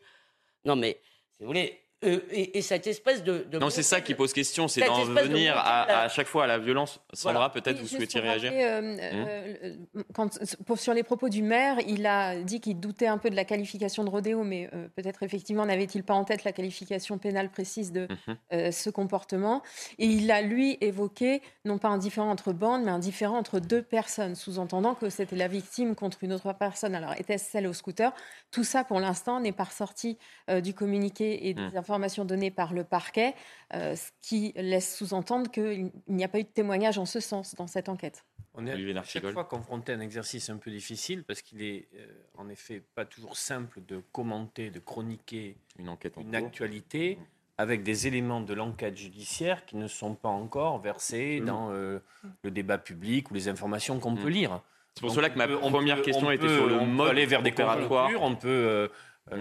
Non 0.63 0.75
mais, 0.75 1.01
si 1.38 1.43
vous 1.43 1.48
voulez, 1.48 1.81
euh, 2.06 2.20
et, 2.32 2.62
cette 2.62 2.88
espèce 2.88 3.24
de... 3.24 3.46
non, 3.60 3.70
c'est 3.70 3.84
ça 3.84 4.00
qui 4.00 4.13
pose 4.13 4.32
question, 4.32 4.70
c'est 4.70 4.86
d'en 4.86 5.03
venir 5.03 5.58
à, 5.58 6.03
à, 6.03 6.08
chaque 6.08 6.27
fois 6.27 6.46
à 6.46 6.48
la 6.48 6.58
violence. 6.58 7.01
Sandra, 7.12 7.51
peut-être 7.51 7.77
vous 7.77 7.88
souhaitiez 7.88 8.22
réagir 8.22 8.53
euh, 8.53 8.79
hum 8.79 8.98
euh, 9.01 9.75
quand, 10.13 10.39
pour, 10.65 10.79
Sur 10.79 10.94
les 10.94 11.03
propos 11.03 11.27
du 11.27 11.44
maire, 11.44 11.75
il 11.86 12.06
a 12.06 12.41
dit 12.41 12.62
qu'il 12.62 12.79
doutait 12.79 13.08
un 13.08 13.18
peu 13.18 13.29
de 13.29 13.36
la 13.36 13.44
qualification 13.44 14.06
de 14.06 14.10
rodéo, 14.10 14.44
mais 14.46 14.70
peut-être 14.96 15.24
effectivement 15.24 15.65
n'avait-il 15.65 16.03
pas 16.03 16.13
en 16.13 16.24
tête 16.24 16.46
la 16.46 16.53
qualification 16.53 17.18
pénale 17.18 17.50
précise 17.50 17.91
de 17.91 18.08
mhm. 18.27 18.72
ce 18.72 18.89
comportement. 18.89 19.62
Et 19.98 20.06
il 20.06 20.32
a, 20.32 20.41
lui, 20.41 20.77
évoqué 20.79 21.41
non 21.65 21.79
pas 21.79 21.89
un 21.89 21.98
différent 21.98 22.29
entre 22.29 22.53
bandes, 22.53 22.84
mais 22.84 22.91
un 22.91 23.00
différent 23.00 23.38
entre 23.38 23.60
deux 23.60 23.82
personnes, 23.82 24.36
sous-entendant 24.36 24.96
que 24.96 25.10
c'était 25.10 25.36
la 25.36 25.50
victime 25.50 25.96
contre 25.96 26.24
une 26.24 26.32
autre 26.32 26.53
personne. 26.53 26.96
Alors, 26.96 27.13
était-ce 27.20 27.51
celle 27.51 27.68
au 27.68 27.74
scooter? 27.74 28.13
Tout 28.51 28.63
ça, 28.63 28.86
pour 28.86 29.01
l'instant, 29.01 29.41
n'est 29.41 29.51
pas 29.51 29.65
ressorti 29.65 30.18
du 30.63 30.74
communiqué 30.74 31.50
et 31.50 31.53
des 31.53 31.75
informations 31.75 31.88
mhm 31.88 31.88
informations 31.89 32.24
données 32.24 32.51
par 32.51 32.74
le 32.74 32.84
parquet, 32.84 33.34
euh, 33.74 33.96
ce 33.96 34.12
qui 34.22 34.53
laisse 34.55 34.96
sous-entendre 34.96 35.50
qu'il 35.50 35.91
n'y 36.08 36.24
a 36.24 36.27
pas 36.27 36.39
eu 36.39 36.43
de 36.43 36.50
témoignage 36.50 37.00
en 37.00 37.05
ce 37.05 37.19
sens 37.19 37.55
dans 37.55 37.65
cette 37.65 37.89
enquête. 37.89 38.25
On 38.53 38.67
est 38.67 38.98
à 38.98 39.03
chaque 39.03 39.25
fois 39.31 39.46
confronté 39.46 39.93
à 39.93 39.96
un 39.96 40.00
exercice 40.00 40.50
un 40.50 40.58
peu 40.58 40.69
difficile 40.69 41.24
parce 41.24 41.41
qu'il 41.41 41.63
est 41.63 41.88
euh, 41.96 42.05
en 42.38 42.50
effet 42.50 42.84
pas 42.93 43.05
toujours 43.05 43.38
simple 43.38 43.79
de 43.88 44.03
commenter, 44.12 44.69
de 44.69 44.79
chroniquer 44.79 45.55
une 45.77 45.89
enquête, 45.89 46.15
une 46.19 46.36
actualité 46.36 47.17
avec 47.58 47.84
des 47.84 48.08
éléments 48.08 48.41
de 48.41 48.53
l'enquête 48.53 48.96
judiciaire 48.96 49.65
qui 49.65 49.77
ne 49.77 49.88
sont 49.88 50.13
pas 50.13 50.29
encore 50.29 50.79
versés 50.79 51.39
mmh. 51.41 51.46
dans 51.46 51.72
euh, 51.72 52.00
le 52.43 52.51
débat 52.51 52.77
public 52.77 53.31
ou 53.31 53.34
les 53.34 53.48
informations 53.48 54.00
qu'on 54.00 54.12
mmh. 54.12 54.19
peut 54.19 54.29
lire. 54.29 54.62
C'est 54.93 55.01
pour 55.01 55.12
cela 55.12 55.29
que 55.29 55.38
ma 55.38 55.48
première 55.48 56.01
question 56.01 56.29
était 56.29 56.48
sur 56.48 56.67
le 56.67 56.86
mode 56.86 57.10
aller 57.10 57.25
vers 57.25 57.41
des 57.41 57.51
opératoire. 57.51 58.10
On 58.19 58.36
peut 58.36 58.89
mmh. 59.31 59.36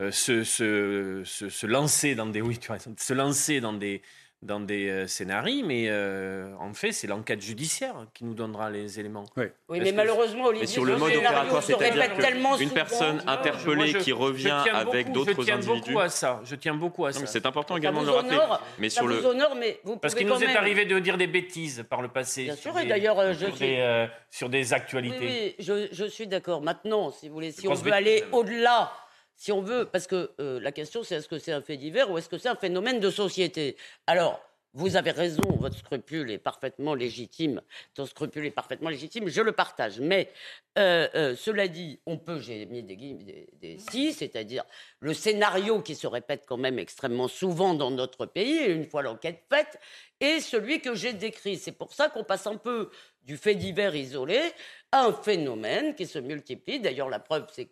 Euh, 0.00 0.10
se, 0.10 0.44
se, 0.44 1.22
se, 1.24 1.66
lancer 1.66 2.14
dans 2.14 2.26
des 2.26 2.40
oui, 2.40 2.58
tu 2.58 2.70
se 2.96 3.12
lancer 3.12 3.60
dans 3.60 3.74
des 3.74 4.00
dans 4.40 4.60
des 4.60 4.88
euh, 4.88 5.06
scénarios, 5.08 5.66
mais 5.66 5.86
euh, 5.88 6.54
en 6.60 6.72
fait, 6.72 6.92
c'est 6.92 7.08
l'enquête 7.08 7.40
judiciaire 7.40 8.06
qui 8.14 8.24
nous 8.24 8.34
donnera 8.34 8.70
les 8.70 9.00
éléments. 9.00 9.24
Oui, 9.36 9.80
mais 9.80 9.90
malheureusement, 9.90 10.44
Olivier, 10.44 10.68
sur 10.68 10.84
le 10.84 10.96
mode 10.96 11.12
opératoire, 11.16 11.62
c'est-à-dire 11.62 12.08
une 12.60 12.70
personne 12.70 13.20
interpellée 13.26 13.94
qui 13.94 14.12
revient 14.12 14.62
avec 14.72 15.10
d'autres 15.10 15.50
individus. 15.50 15.58
Je 15.58 15.64
tiens 15.64 15.74
beaucoup 15.74 15.98
à 15.98 16.08
ça. 16.08 16.40
Je 16.44 16.54
tiens 16.54 16.74
beaucoup 16.74 17.06
à 17.06 17.12
ça. 17.12 17.26
C'est 17.26 17.46
important 17.46 17.76
également 17.76 18.02
de 18.02 18.06
le 18.06 18.12
rappeler. 18.12 18.38
mais 18.78 18.88
sur 18.88 19.06
le 19.06 19.24
honore, 19.26 19.56
mais 19.56 19.80
vous 19.84 19.96
parce 19.96 20.14
qu'il 20.14 20.26
nous 20.26 20.42
est 20.42 20.56
arrivé 20.56 20.84
de 20.86 20.98
dire 20.98 21.18
des 21.18 21.26
bêtises 21.26 21.84
par 21.90 22.00
le 22.00 22.08
passé. 22.08 22.44
Bien 22.44 22.56
sûr, 22.56 22.78
et 22.78 22.86
d'ailleurs, 22.86 23.34
je 23.34 23.46
sur, 23.46 23.56
des, 23.58 24.08
sur 24.30 24.48
des 24.48 24.72
actualités. 24.72 25.56
Oui, 25.58 25.64
je, 25.64 25.88
je 25.90 26.04
suis 26.04 26.26
d'accord. 26.26 26.62
Maintenant, 26.62 27.10
si 27.10 27.28
vous 27.28 27.34
voulez, 27.34 27.50
si 27.50 27.68
on 27.68 27.74
veut 27.74 27.92
aller 27.92 28.24
au-delà 28.32 28.92
si 29.38 29.50
on 29.52 29.62
veut, 29.62 29.86
parce 29.86 30.06
que 30.06 30.32
euh, 30.40 30.60
la 30.60 30.72
question 30.72 31.02
c'est 31.02 31.14
est-ce 31.14 31.28
que 31.28 31.38
c'est 31.38 31.52
un 31.52 31.62
fait 31.62 31.78
divers 31.78 32.10
ou 32.10 32.18
est-ce 32.18 32.28
que 32.28 32.36
c'est 32.36 32.50
un 32.50 32.56
phénomène 32.56 33.00
de 33.00 33.08
société? 33.08 33.76
Alors, 34.06 34.42
vous 34.74 34.96
avez 34.96 35.12
raison, 35.12 35.42
votre 35.58 35.76
scrupule 35.76 36.30
est 36.30 36.38
parfaitement 36.38 36.94
légitime. 36.94 37.62
Ton 37.94 38.04
scrupule 38.04 38.44
est 38.44 38.50
parfaitement 38.50 38.90
légitime, 38.90 39.26
je 39.28 39.40
le 39.40 39.52
partage. 39.52 39.98
Mais 39.98 40.30
euh, 40.78 41.08
euh, 41.14 41.34
cela 41.36 41.68
dit, 41.68 41.98
on 42.04 42.18
peut, 42.18 42.38
j'ai 42.38 42.66
mis 42.66 42.82
des, 42.82 42.94
des, 42.96 43.48
des 43.54 43.78
si, 43.78 44.12
c'est-à-dire 44.12 44.64
le 45.00 45.14
scénario 45.14 45.80
qui 45.80 45.94
se 45.94 46.06
répète 46.06 46.44
quand 46.46 46.58
même 46.58 46.78
extrêmement 46.78 47.28
souvent 47.28 47.72
dans 47.74 47.90
notre 47.90 48.26
pays, 48.26 48.66
une 48.66 48.84
fois 48.84 49.02
l'enquête 49.02 49.42
faite, 49.50 49.78
et 50.20 50.38
celui 50.40 50.80
que 50.80 50.94
j'ai 50.94 51.14
décrit. 51.14 51.56
C'est 51.56 51.72
pour 51.72 51.94
ça 51.94 52.10
qu'on 52.10 52.24
passe 52.24 52.46
un 52.46 52.56
peu 52.56 52.90
du 53.22 53.36
fait 53.36 53.54
divers 53.54 53.96
isolé 53.96 54.40
à 54.92 55.06
un 55.06 55.12
phénomène 55.12 55.94
qui 55.94 56.06
se 56.06 56.18
multiplie. 56.18 56.78
D'ailleurs, 56.78 57.08
la 57.08 57.20
preuve, 57.20 57.46
c'est 57.52 57.70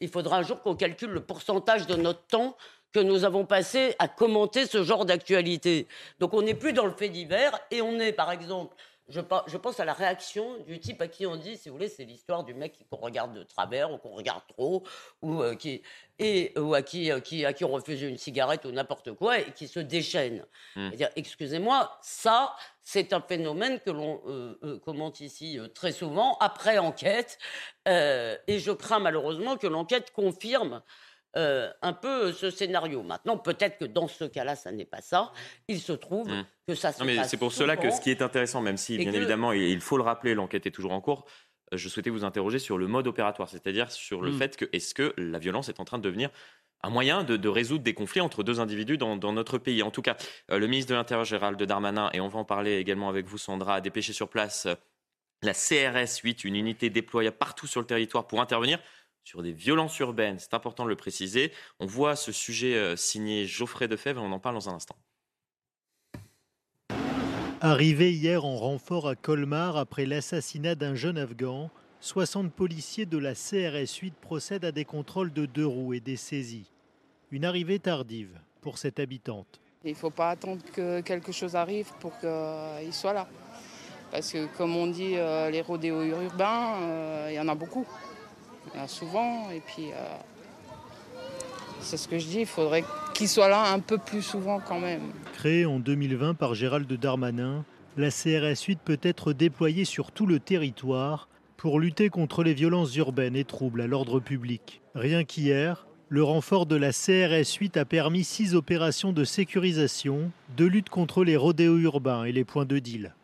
qu'il 0.00 0.10
faudra 0.10 0.38
un 0.38 0.42
jour 0.42 0.62
qu'on 0.62 0.74
calcule 0.74 1.10
le 1.10 1.20
pourcentage 1.20 1.86
de 1.86 1.94
notre 1.94 2.26
temps 2.26 2.56
que 2.92 3.00
nous 3.00 3.24
avons 3.24 3.44
passé 3.44 3.94
à 3.98 4.08
commenter 4.08 4.66
ce 4.66 4.82
genre 4.82 5.04
d'actualité. 5.04 5.86
Donc 6.18 6.34
on 6.34 6.42
n'est 6.42 6.54
plus 6.54 6.72
dans 6.72 6.86
le 6.86 6.92
fait 6.92 7.08
divers 7.08 7.58
et 7.70 7.82
on 7.82 7.98
est, 7.98 8.12
par 8.12 8.30
exemple, 8.32 8.76
je, 9.08 9.56
pense 9.56 9.80
à 9.80 9.84
la 9.84 9.92
réaction 9.92 10.58
du 10.64 10.80
type 10.80 11.00
à 11.00 11.08
qui 11.08 11.26
on 11.26 11.36
dit, 11.36 11.56
si 11.56 11.68
vous 11.68 11.76
voulez, 11.76 11.88
c'est 11.88 12.04
l'histoire 12.04 12.44
du 12.44 12.54
mec 12.54 12.84
qu'on 12.90 12.96
regarde 12.96 13.34
de 13.34 13.42
travers 13.44 13.92
ou 13.92 13.98
qu'on 13.98 14.10
regarde 14.10 14.42
trop, 14.48 14.82
ou, 15.22 15.42
euh, 15.42 15.54
qui, 15.54 15.82
et, 16.18 16.52
ou 16.58 16.74
à, 16.74 16.82
qui, 16.82 17.12
euh, 17.12 17.20
qui, 17.20 17.44
à 17.44 17.52
qui 17.52 17.64
on 17.64 17.70
refuse 17.70 18.02
une 18.02 18.16
cigarette 18.16 18.64
ou 18.64 18.72
n'importe 18.72 19.12
quoi 19.12 19.38
et 19.38 19.52
qui 19.52 19.68
se 19.68 19.78
déchaîne. 19.78 20.44
Mmh. 20.74 20.90
Excusez-moi, 21.14 21.96
ça, 22.02 22.56
c'est 22.82 23.12
un 23.12 23.20
phénomène 23.20 23.78
que 23.80 23.90
l'on 23.90 24.22
euh, 24.26 24.78
commente 24.84 25.20
ici 25.20 25.58
très 25.74 25.92
souvent, 25.92 26.36
après 26.38 26.78
enquête, 26.78 27.38
et 27.86 28.58
je 28.58 28.72
crains 28.72 28.98
malheureusement 28.98 29.56
que 29.56 29.68
l'enquête 29.68 30.12
confirme 30.12 30.82
euh, 31.36 31.70
un 31.82 31.92
peu 31.92 32.32
ce 32.32 32.50
scénario. 32.50 33.02
Maintenant, 33.02 33.36
peut-être 33.36 33.78
que 33.78 33.84
dans 33.84 34.08
ce 34.08 34.24
cas-là, 34.24 34.56
ça 34.56 34.72
n'est 34.72 34.86
pas 34.86 35.02
ça. 35.02 35.32
Il 35.68 35.80
se 35.80 35.92
trouve 35.92 36.28
mmh. 36.28 36.46
que 36.68 36.74
ça 36.74 36.92
se 36.92 37.00
non, 37.00 37.04
mais 37.04 37.24
C'est 37.24 37.36
pour 37.36 37.52
cela 37.52 37.76
que 37.76 37.90
ce 37.90 38.00
qui 38.00 38.10
est 38.10 38.22
intéressant, 38.22 38.62
même 38.62 38.76
si, 38.76 38.96
bien 38.96 39.12
évidemment, 39.12 39.52
il 39.52 39.80
faut 39.80 39.96
le 39.96 40.02
rappeler, 40.02 40.34
l'enquête 40.34 40.66
est 40.66 40.70
toujours 40.70 40.92
en 40.92 41.00
cours, 41.00 41.26
euh, 41.72 41.76
je 41.76 41.88
souhaitais 41.88 42.10
vous 42.10 42.24
interroger 42.24 42.58
sur 42.58 42.78
le 42.78 42.86
mode 42.86 43.06
opératoire, 43.06 43.48
c'est-à-dire 43.48 43.92
sur 43.92 44.22
le 44.22 44.30
mmh. 44.30 44.38
fait 44.38 44.56
que 44.56 44.64
est-ce 44.72 44.94
que 44.94 45.14
la 45.18 45.38
violence 45.38 45.68
est 45.68 45.78
en 45.80 45.84
train 45.84 45.98
de 45.98 46.02
devenir 46.02 46.30
un 46.82 46.90
moyen 46.90 47.24
de, 47.24 47.48
résoudre 47.48 47.82
des 47.82 47.94
conflits 47.94 48.20
entre 48.20 48.42
deux 48.42 48.60
individus 48.60 48.98
dans, 48.98 49.16
notre 49.16 49.58
pays. 49.58 49.82
En 49.82 49.90
tout 49.90 50.02
cas, 50.02 50.16
euh, 50.50 50.58
le 50.58 50.66
ministre 50.66 50.90
de 50.90 50.94
l'Intérieur, 50.94 51.24
Gérald 51.24 51.60
Darmanin, 51.62 52.10
et 52.12 52.20
on 52.20 52.28
va 52.28 52.38
en 52.38 52.44
parler 52.44 52.76
également 52.76 53.08
avec 53.08 53.26
vous, 53.26 53.38
Sandra, 53.38 53.76
a 53.76 53.80
dépêché 53.80 54.12
sur 54.12 54.28
place 54.28 54.68
la 55.42 55.52
CRS 55.52 56.20
8, 56.22 56.44
une 56.44 56.56
unité 56.56 56.90
déployée 56.90 57.30
partout 57.30 57.66
sur 57.66 57.80
le 57.80 57.86
territoire 57.86 58.26
pour 58.26 58.40
intervenir 58.40 58.78
sur 59.26 59.42
des 59.42 59.52
violences 59.52 59.98
urbaines. 59.98 60.38
C'est 60.38 60.54
important 60.54 60.84
de 60.84 60.88
le 60.88 60.96
préciser. 60.96 61.52
On 61.80 61.86
voit 61.86 62.14
ce 62.14 62.30
sujet 62.30 62.76
euh, 62.76 62.94
signé 62.94 63.44
Geoffrey 63.44 63.88
Defebvre 63.88 64.22
et 64.22 64.24
on 64.24 64.30
en 64.30 64.38
parle 64.38 64.54
dans 64.54 64.68
un 64.68 64.74
instant. 64.74 64.94
Arrivé 67.60 68.12
hier 68.12 68.44
en 68.44 68.56
renfort 68.56 69.08
à 69.08 69.16
Colmar 69.16 69.76
après 69.76 70.06
l'assassinat 70.06 70.76
d'un 70.76 70.94
jeune 70.94 71.18
Afghan, 71.18 71.70
60 72.00 72.52
policiers 72.52 73.06
de 73.06 73.18
la 73.18 73.34
CRS 73.34 73.98
8 74.00 74.14
procèdent 74.14 74.64
à 74.64 74.70
des 74.70 74.84
contrôles 74.84 75.32
de 75.32 75.44
deux 75.44 75.66
roues 75.66 75.94
et 75.94 76.00
des 76.00 76.16
saisies. 76.16 76.70
Une 77.32 77.44
arrivée 77.44 77.80
tardive 77.80 78.38
pour 78.60 78.78
cette 78.78 79.00
habitante. 79.00 79.60
Il 79.84 79.90
ne 79.90 79.96
faut 79.96 80.10
pas 80.10 80.30
attendre 80.30 80.62
que 80.72 81.00
quelque 81.00 81.32
chose 81.32 81.56
arrive 81.56 81.90
pour 81.98 82.16
qu'il 82.20 82.92
soit 82.92 83.12
là. 83.12 83.26
Parce 84.12 84.30
que 84.30 84.46
comme 84.56 84.76
on 84.76 84.86
dit, 84.86 85.16
euh, 85.16 85.50
les 85.50 85.62
rodéos 85.62 86.04
urbains, 86.04 86.76
euh, 86.80 87.28
il 87.30 87.34
y 87.34 87.40
en 87.40 87.48
a 87.48 87.56
beaucoup 87.56 87.84
souvent. 88.86 89.50
Et 89.50 89.60
puis, 89.60 89.90
euh, 89.92 90.16
c'est 91.80 91.96
ce 91.96 92.08
que 92.08 92.18
je 92.18 92.26
dis, 92.26 92.40
il 92.40 92.46
faudrait 92.46 92.84
qu'il 93.14 93.28
soit 93.28 93.48
là 93.48 93.72
un 93.72 93.80
peu 93.80 93.98
plus 93.98 94.22
souvent 94.22 94.60
quand 94.60 94.80
même. 94.80 95.02
Créée 95.34 95.66
en 95.66 95.78
2020 95.78 96.34
par 96.34 96.54
Gérald 96.54 96.92
Darmanin, 96.92 97.64
la 97.96 98.10
CRS 98.10 98.62
8 98.66 98.80
peut 98.84 99.00
être 99.02 99.32
déployée 99.32 99.84
sur 99.84 100.12
tout 100.12 100.26
le 100.26 100.38
territoire 100.38 101.28
pour 101.56 101.80
lutter 101.80 102.10
contre 102.10 102.44
les 102.44 102.54
violences 102.54 102.94
urbaines 102.96 103.36
et 103.36 103.44
troubles 103.44 103.80
à 103.80 103.86
l'ordre 103.86 104.20
public. 104.20 104.82
Rien 104.94 105.24
qu'hier, 105.24 105.86
le 106.08 106.22
renfort 106.22 106.66
de 106.66 106.76
la 106.76 106.92
CRS 106.92 107.56
8 107.58 107.78
a 107.78 107.84
permis 107.84 108.22
six 108.22 108.54
opérations 108.54 109.12
de 109.12 109.24
sécurisation, 109.24 110.30
de 110.56 110.66
lutte 110.66 110.90
contre 110.90 111.24
les 111.24 111.36
rodéos 111.36 111.78
urbains 111.78 112.24
et 112.24 112.32
les 112.32 112.44
points 112.44 112.66
de 112.66 112.78
deal 112.78 113.15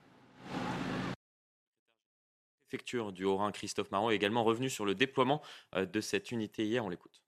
du 3.12 3.24
Haut-Rhin, 3.24 3.52
Christophe 3.52 3.90
Marron, 3.90 4.10
est 4.10 4.16
également 4.16 4.44
revenu 4.44 4.70
sur 4.70 4.84
le 4.84 4.94
déploiement 4.94 5.42
euh, 5.74 5.86
de 5.86 6.00
cette 6.00 6.30
unité 6.30 6.64
hier. 6.64 6.84
On 6.84 6.88
l'écoute. 6.88 7.22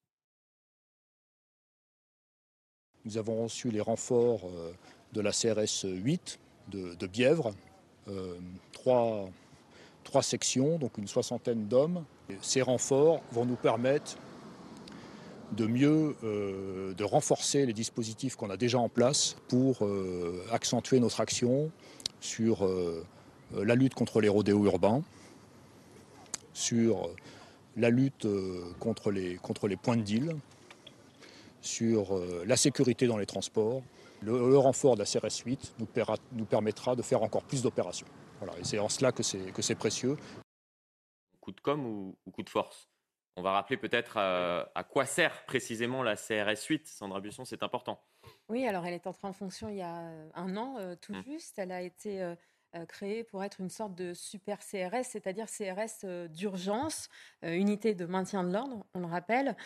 Nous 3.04 3.18
avons 3.18 3.42
reçu 3.42 3.70
les 3.70 3.82
renforts 3.82 4.50
de 5.12 5.20
la 5.20 5.30
CRS 5.30 5.84
8 5.84 6.38
de, 6.68 7.06
Bièvre, 7.06 7.52
trois, 8.72 9.28
trois 10.04 10.22
sections, 10.22 10.78
donc 10.78 10.96
une 10.96 11.06
soixantaine 11.06 11.68
d'hommes. 11.68 12.06
Ces 12.40 12.62
renforts 12.62 13.20
vont 13.30 13.44
nous 13.44 13.56
permettre 13.56 14.16
de 15.52 15.66
mieux, 15.66 16.16
euh, 16.24 16.94
de 16.94 17.04
renforcer 17.04 17.66
les 17.66 17.72
dispositifs 17.72 18.36
qu'on 18.36 18.50
a 18.50 18.56
déjà 18.56 18.78
en 18.78 18.88
place 18.88 19.36
pour 19.48 19.84
euh, 19.84 20.44
accentuer 20.50 21.00
notre 21.00 21.20
action 21.20 21.70
sur 22.20 22.64
euh, 22.64 23.04
la 23.56 23.74
lutte 23.74 23.94
contre 23.94 24.20
les 24.20 24.28
rodéos 24.28 24.64
urbains, 24.64 25.02
sur 26.54 27.10
la 27.76 27.90
lutte 27.90 28.26
contre 28.80 29.10
les, 29.10 29.36
contre 29.36 29.68
les 29.68 29.76
points 29.76 29.96
de 29.96 30.02
deal, 30.02 30.36
sur 31.60 32.18
la 32.46 32.56
sécurité 32.56 33.06
dans 33.06 33.18
les 33.18 33.26
transports. 33.26 33.82
Le, 34.22 34.56
renfort 34.56 34.94
de 34.94 35.00
la 35.00 35.04
CRS 35.04 35.44
8 35.44 35.74
nous, 35.78 35.88
nous 36.32 36.44
permettra 36.46 36.96
de 36.96 37.02
faire 37.02 37.22
encore 37.22 37.42
plus 37.42 37.62
d'opérations. 37.62 38.06
Voilà, 38.40 38.58
et 38.58 38.64
c'est 38.64 38.78
en 38.78 38.88
cela 38.88 39.12
que 39.12 39.22
c'est 39.22 39.74
précieux. 39.74 40.16
Coup 41.40 41.52
de 41.52 41.60
com 41.60 41.84
ou 41.84 42.30
coup 42.30 42.42
de 42.42 42.48
force? 42.48 42.88
On 43.36 43.42
va 43.42 43.52
rappeler 43.52 43.76
peut-être 43.76 44.16
euh, 44.16 44.64
à, 44.74 44.84
quoi 44.84 45.06
sert 45.06 45.44
précisément 45.44 46.02
la 46.02 46.14
CRS 46.14 46.66
8. 46.68 46.86
Sandra 46.86 47.20
Busson, 47.20 47.44
c'est 47.44 47.64
important. 47.64 48.00
Oui, 48.48 48.66
alors 48.66 48.86
elle 48.86 48.94
est 48.94 49.06
entrée 49.06 49.26
en 49.26 49.32
fonction 49.32 49.68
il 49.68 49.76
y 49.76 49.82
a 49.82 50.06
euh, 50.06 50.30
un 50.34 50.56
an 50.56 50.76
euh, 50.78 50.94
tout 51.00 51.14
mmh. 51.14 51.24
juste. 51.24 51.58
Elle 51.58 51.72
a 51.72 51.82
été 51.82 52.34
créée 52.88 53.24
pour 53.24 53.44
être 53.44 53.60
une 53.60 53.70
sorte 53.70 53.94
de 53.94 54.14
super 54.14 54.58
CRS, 54.58 55.04
c'est-à-dire 55.04 55.46
CRS 55.46 56.28
d'urgence, 56.28 57.08
unité 57.42 57.94
de 57.94 58.06
maintien 58.06 58.44
de 58.44 58.52
l'ordre, 58.52 58.84
on 58.94 59.00
le 59.00 59.06
rappelle, 59.06 59.56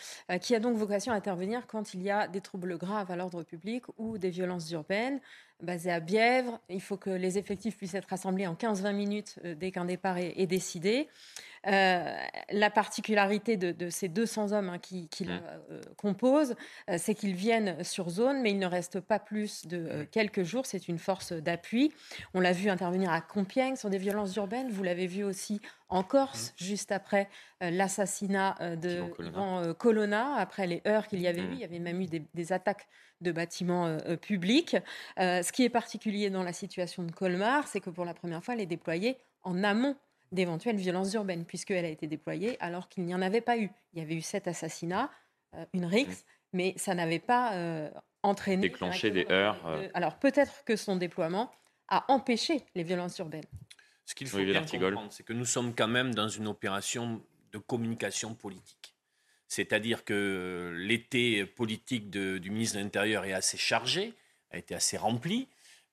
qui 0.41 0.55
a 0.55 0.59
donc 0.59 0.77
vocation 0.77 1.11
à 1.13 1.15
intervenir 1.15 1.67
quand 1.67 1.93
il 1.93 2.03
y 2.03 2.09
a 2.09 2.27
des 2.27 2.41
troubles 2.41 2.77
graves 2.77 3.11
à 3.11 3.15
l'ordre 3.15 3.43
public 3.43 3.83
ou 3.97 4.17
des 4.17 4.29
violences 4.29 4.69
urbaines 4.71 5.19
basé 5.61 5.91
à 5.91 5.99
Bièvre. 5.99 6.59
Il 6.69 6.81
faut 6.81 6.97
que 6.97 7.09
les 7.09 7.37
effectifs 7.37 7.77
puissent 7.77 7.93
être 7.93 8.09
rassemblés 8.09 8.47
en 8.47 8.55
15-20 8.55 8.93
minutes 8.93 9.39
euh, 9.45 9.55
dès 9.55 9.71
qu'un 9.71 9.85
départ 9.85 10.17
est, 10.17 10.47
décidé. 10.47 11.07
Euh, 11.67 12.15
la 12.51 12.69
particularité 12.69 13.57
de, 13.57 13.89
ces 13.89 14.07
200 14.07 14.51
hommes 14.53 14.69
hein, 14.69 14.79
qui, 14.79 15.07
la 15.25 15.35
mmh. 15.35 15.41
euh, 15.71 15.81
composent, 15.97 16.55
c'est 16.97 17.15
qu'ils 17.15 17.35
viennent 17.35 17.83
sur 17.83 18.09
zone, 18.09 18.41
mais 18.41 18.51
ils 18.51 18.59
ne 18.59 18.65
restent 18.65 18.99
pas 18.99 19.19
plus 19.19 19.67
de 19.67 20.07
quelques 20.11 20.43
jours. 20.43 20.65
C'est 20.65 20.87
une 20.87 20.99
force 20.99 21.33
d'appui. 21.33 21.91
On 22.33 22.39
l'a 22.39 22.53
vu 22.53 22.69
intervenir 22.69 23.11
à 23.11 23.21
Compiègne 23.21 23.75
sur 23.75 23.89
des 23.89 23.97
violences 23.97 24.35
urbaines. 24.35 24.69
Vous 24.69 24.83
l'avez 24.83 25.07
vu 25.07 25.23
aussi 25.23 25.61
en 25.89 26.03
Corse, 26.03 26.49
mmh. 26.51 26.63
juste 26.63 26.91
après 26.91 27.29
l'assassinat 27.61 28.75
de 28.75 29.03
Colonna. 29.73 30.35
après 30.35 30.67
les 30.67 30.81
heures 30.87 31.07
qu'il 31.07 31.21
y 31.21 31.27
avait 31.27 31.41
mmh. 31.41 31.51
eu. 31.51 31.53
Il 31.53 31.59
y 31.59 31.63
avait 31.63 31.79
même 31.79 32.01
eu 32.01 32.07
des 32.07 32.53
attaques 32.53 32.87
de 33.21 33.31
bâtiments 33.31 33.85
euh, 33.85 33.97
euh, 34.07 34.17
publics. 34.17 34.77
Euh, 35.19 35.43
ce 35.43 35.51
qui 35.51 35.63
est 35.63 35.69
particulier 35.69 36.29
dans 36.29 36.43
la 36.43 36.53
situation 36.53 37.03
de 37.03 37.11
Colmar, 37.11 37.67
c'est 37.67 37.79
que 37.79 37.89
pour 37.89 38.05
la 38.05 38.13
première 38.13 38.43
fois, 38.43 38.53
elle 38.53 38.61
est 38.61 38.65
déployée 38.65 39.17
en 39.43 39.63
amont 39.63 39.95
d'éventuelles 40.31 40.77
violences 40.77 41.13
urbaines, 41.13 41.45
puisqu'elle 41.45 41.85
a 41.85 41.89
été 41.89 42.07
déployée 42.07 42.57
alors 42.59 42.89
qu'il 42.89 43.05
n'y 43.05 43.15
en 43.15 43.21
avait 43.21 43.41
pas 43.41 43.57
eu. 43.57 43.69
Il 43.93 43.99
y 43.99 44.01
avait 44.01 44.15
eu 44.15 44.21
sept 44.21 44.47
assassinats, 44.47 45.09
une 45.73 45.85
rixe, 45.85 46.25
mais 46.53 46.73
ça 46.77 46.93
n'avait 46.95 47.19
pas 47.19 47.91
entraîné... 48.23 48.69
Déclenché 48.69 49.11
des 49.11 49.25
heures. 49.29 49.57
Alors 49.93 50.19
peut-être 50.19 50.63
que 50.65 50.75
son 50.75 50.95
déploiement 50.95 51.51
a 51.87 52.05
empêché 52.11 52.63
les 52.75 52.83
violences 52.83 53.17
urbaines. 53.17 53.45
Ce 54.05 54.15
qu'il 54.15 54.27
faut 54.27 54.37
bien 54.37 54.65
comprendre, 54.65 55.11
c'est 55.11 55.23
que 55.23 55.33
nous 55.33 55.45
sommes 55.45 55.73
quand 55.75 55.87
même 55.87 56.13
dans 56.13 56.27
une 56.27 56.47
opération 56.47 57.21
de 57.51 57.57
communication 57.57 58.35
politique. 58.35 58.95
C'est-à-dire 59.47 60.05
que 60.05 60.75
l'été 60.77 61.45
politique 61.45 62.11
du 62.11 62.51
ministre 62.51 62.77
de 62.77 62.83
l'Intérieur 62.83 63.25
est 63.25 63.33
assez 63.33 63.57
chargé, 63.57 64.13
a 64.51 64.57
été 64.59 64.75
assez 64.75 64.97
rempli. 64.97 65.47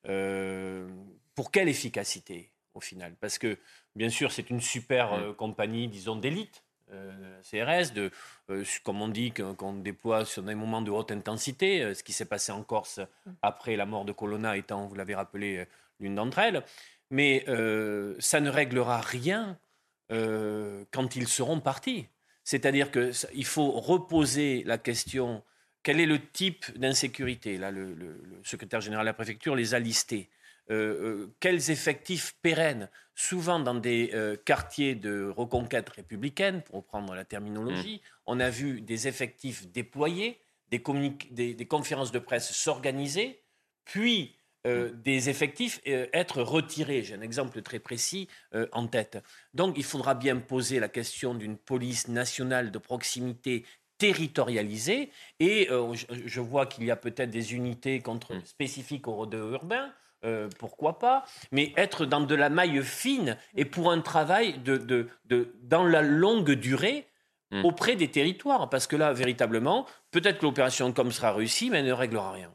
Euh, 0.07 0.89
pour 1.35 1.51
quelle 1.51 1.69
efficacité 1.69 2.51
au 2.75 2.81
final? 2.81 3.15
Parce 3.19 3.39
que 3.39 3.59
bien 3.97 4.09
sûr 4.09 4.31
c'est 4.31 4.51
une 4.51 4.61
super 4.61 5.13
euh, 5.13 5.33
compagnie, 5.33 5.89
disons, 5.89 6.17
d'élite. 6.17 6.63
Euh, 6.93 7.41
CRS, 7.43 7.93
de, 7.95 8.13
comme 8.85 9.03
on 9.03 9.09
dit, 9.09 9.33
qu'on 9.33 9.73
déploie 9.73 10.25
sur 10.25 10.45
des 10.45 10.55
moments 10.55 10.83
de 10.83 10.93
haute 10.93 11.11
intensité, 11.11 11.95
ce 11.95 12.05
qui 12.05 12.13
s'est 12.13 12.27
passé 12.27 12.53
en 12.53 12.63
Corse 12.63 13.01
après 13.43 13.75
la 13.75 13.87
mort 13.87 14.05
de 14.05 14.13
Colonna 14.13 14.57
étant, 14.57 14.87
vous 14.87 14.95
l'avez 14.95 15.17
rappelé, 15.17 15.67
l'une 15.99 16.15
d'entre 16.15 16.39
elles. 16.39 16.63
Mais 17.11 17.45
ça 18.21 18.39
ne 18.39 18.51
réglera 18.51 19.01
rien 19.01 19.59
quand 20.09 21.17
ils 21.17 21.27
seront 21.27 21.59
partis. 21.59 22.07
C'est-à-dire 22.45 22.93
qu'il 22.93 23.45
faut 23.45 23.73
reposer 23.73 24.63
la 24.65 24.79
question 24.79 25.43
quel 25.87 26.01
est 26.01 26.07
le 26.07 26.19
type 26.19 26.77
d'insécurité? 26.77 27.59
Là, 27.59 27.71
le, 27.71 27.97
secrétaire 28.43 28.81
général 28.81 29.05
de 29.05 29.11
la 29.11 29.15
préfecture 29.15 29.55
les 29.55 29.73
a 29.73 29.79
listés. 29.79 30.29
Euh, 30.71 30.75
euh, 30.75 31.35
quels 31.41 31.71
effectifs 31.71 32.35
pérennes 32.43 32.91
Souvent 33.15 33.61
dans 33.61 33.75
des 33.75 34.11
euh, 34.13 34.37
quartiers 34.37 34.95
de 34.95 35.33
reconquête 35.35 35.89
républicaine, 35.89 36.63
pour 36.63 36.77
reprendre 36.77 37.15
la 37.15 37.25
terminologie, 37.25 37.97
mmh. 37.97 38.19
on 38.27 38.41
a 38.41 38.51
vu 38.51 38.81
des 38.83 39.09
effectifs 39.09 39.67
déployés, 39.69 40.41
des 40.71 41.67
conférences 41.69 42.13
de 42.13 42.19
presse 42.19 42.53
s'organiser, 42.53 43.41
puis 43.85 44.37
euh, 44.67 44.91
des 44.93 45.29
effectifs 45.29 45.81
euh, 45.87 46.07
être 46.13 46.43
retirés. 46.43 47.05
J'ai 47.05 47.15
un 47.15 47.21
exemple 47.21 47.63
très 47.63 47.79
précis 47.79 48.27
euh, 48.55 48.67
en 48.73 48.89
tête. 48.89 49.23
Donc 49.55 49.75
il 49.77 49.85
faudra 49.85 50.15
bien 50.15 50.37
poser 50.39 50.81
la 50.81 50.89
question 50.89 51.35
d'une 51.35 51.57
police 51.57 52.09
nationale 52.09 52.73
de 52.73 52.79
proximité 52.79 53.65
territorialisée. 53.99 55.11
Et 55.39 55.69
je, 55.71 56.41
vois 56.41 56.67
qu'il 56.67 56.85
y 56.85 56.91
a 56.91 56.97
peut-être 56.97 57.31
des 57.31 57.55
unités 57.55 58.01
contre, 58.01 58.35
mm. 58.35 58.45
spécifiques 58.45 59.07
au 59.09 59.15
rodéo 59.15 59.51
urbain. 60.23 60.49
pourquoi 60.59 60.99
pas, 60.99 61.25
mais 61.53 61.73
être 61.77 62.07
dans 62.07 62.21
de 62.21 62.35
la 62.35 62.49
maille 62.49 62.83
fine 62.83 63.37
et 63.55 63.65
pour 63.65 63.91
un 63.91 64.01
travail 64.01 64.59
de, 64.59 64.77
de, 64.77 65.09
de 65.25 65.55
dans 65.63 65.85
la 65.85 66.03
longue 66.03 66.53
durée 66.53 67.07
mm. 67.51 67.65
auprès 67.65 67.97
des 67.97 68.09
territoires. 68.09 68.69
Parce 68.69 68.87
que 68.87 68.97
là, 68.97 69.13
véritablement, 69.13 69.87
peut-être 70.11 70.39
que 70.39 70.47
l'opération 70.47 70.93
comme 70.93 71.13
sera 71.13 71.33
réussie, 71.33 71.71
mais 71.71 71.79
elle 71.79 71.87
ne 71.87 71.93
réglera 71.93 72.33
rien. 72.33 72.51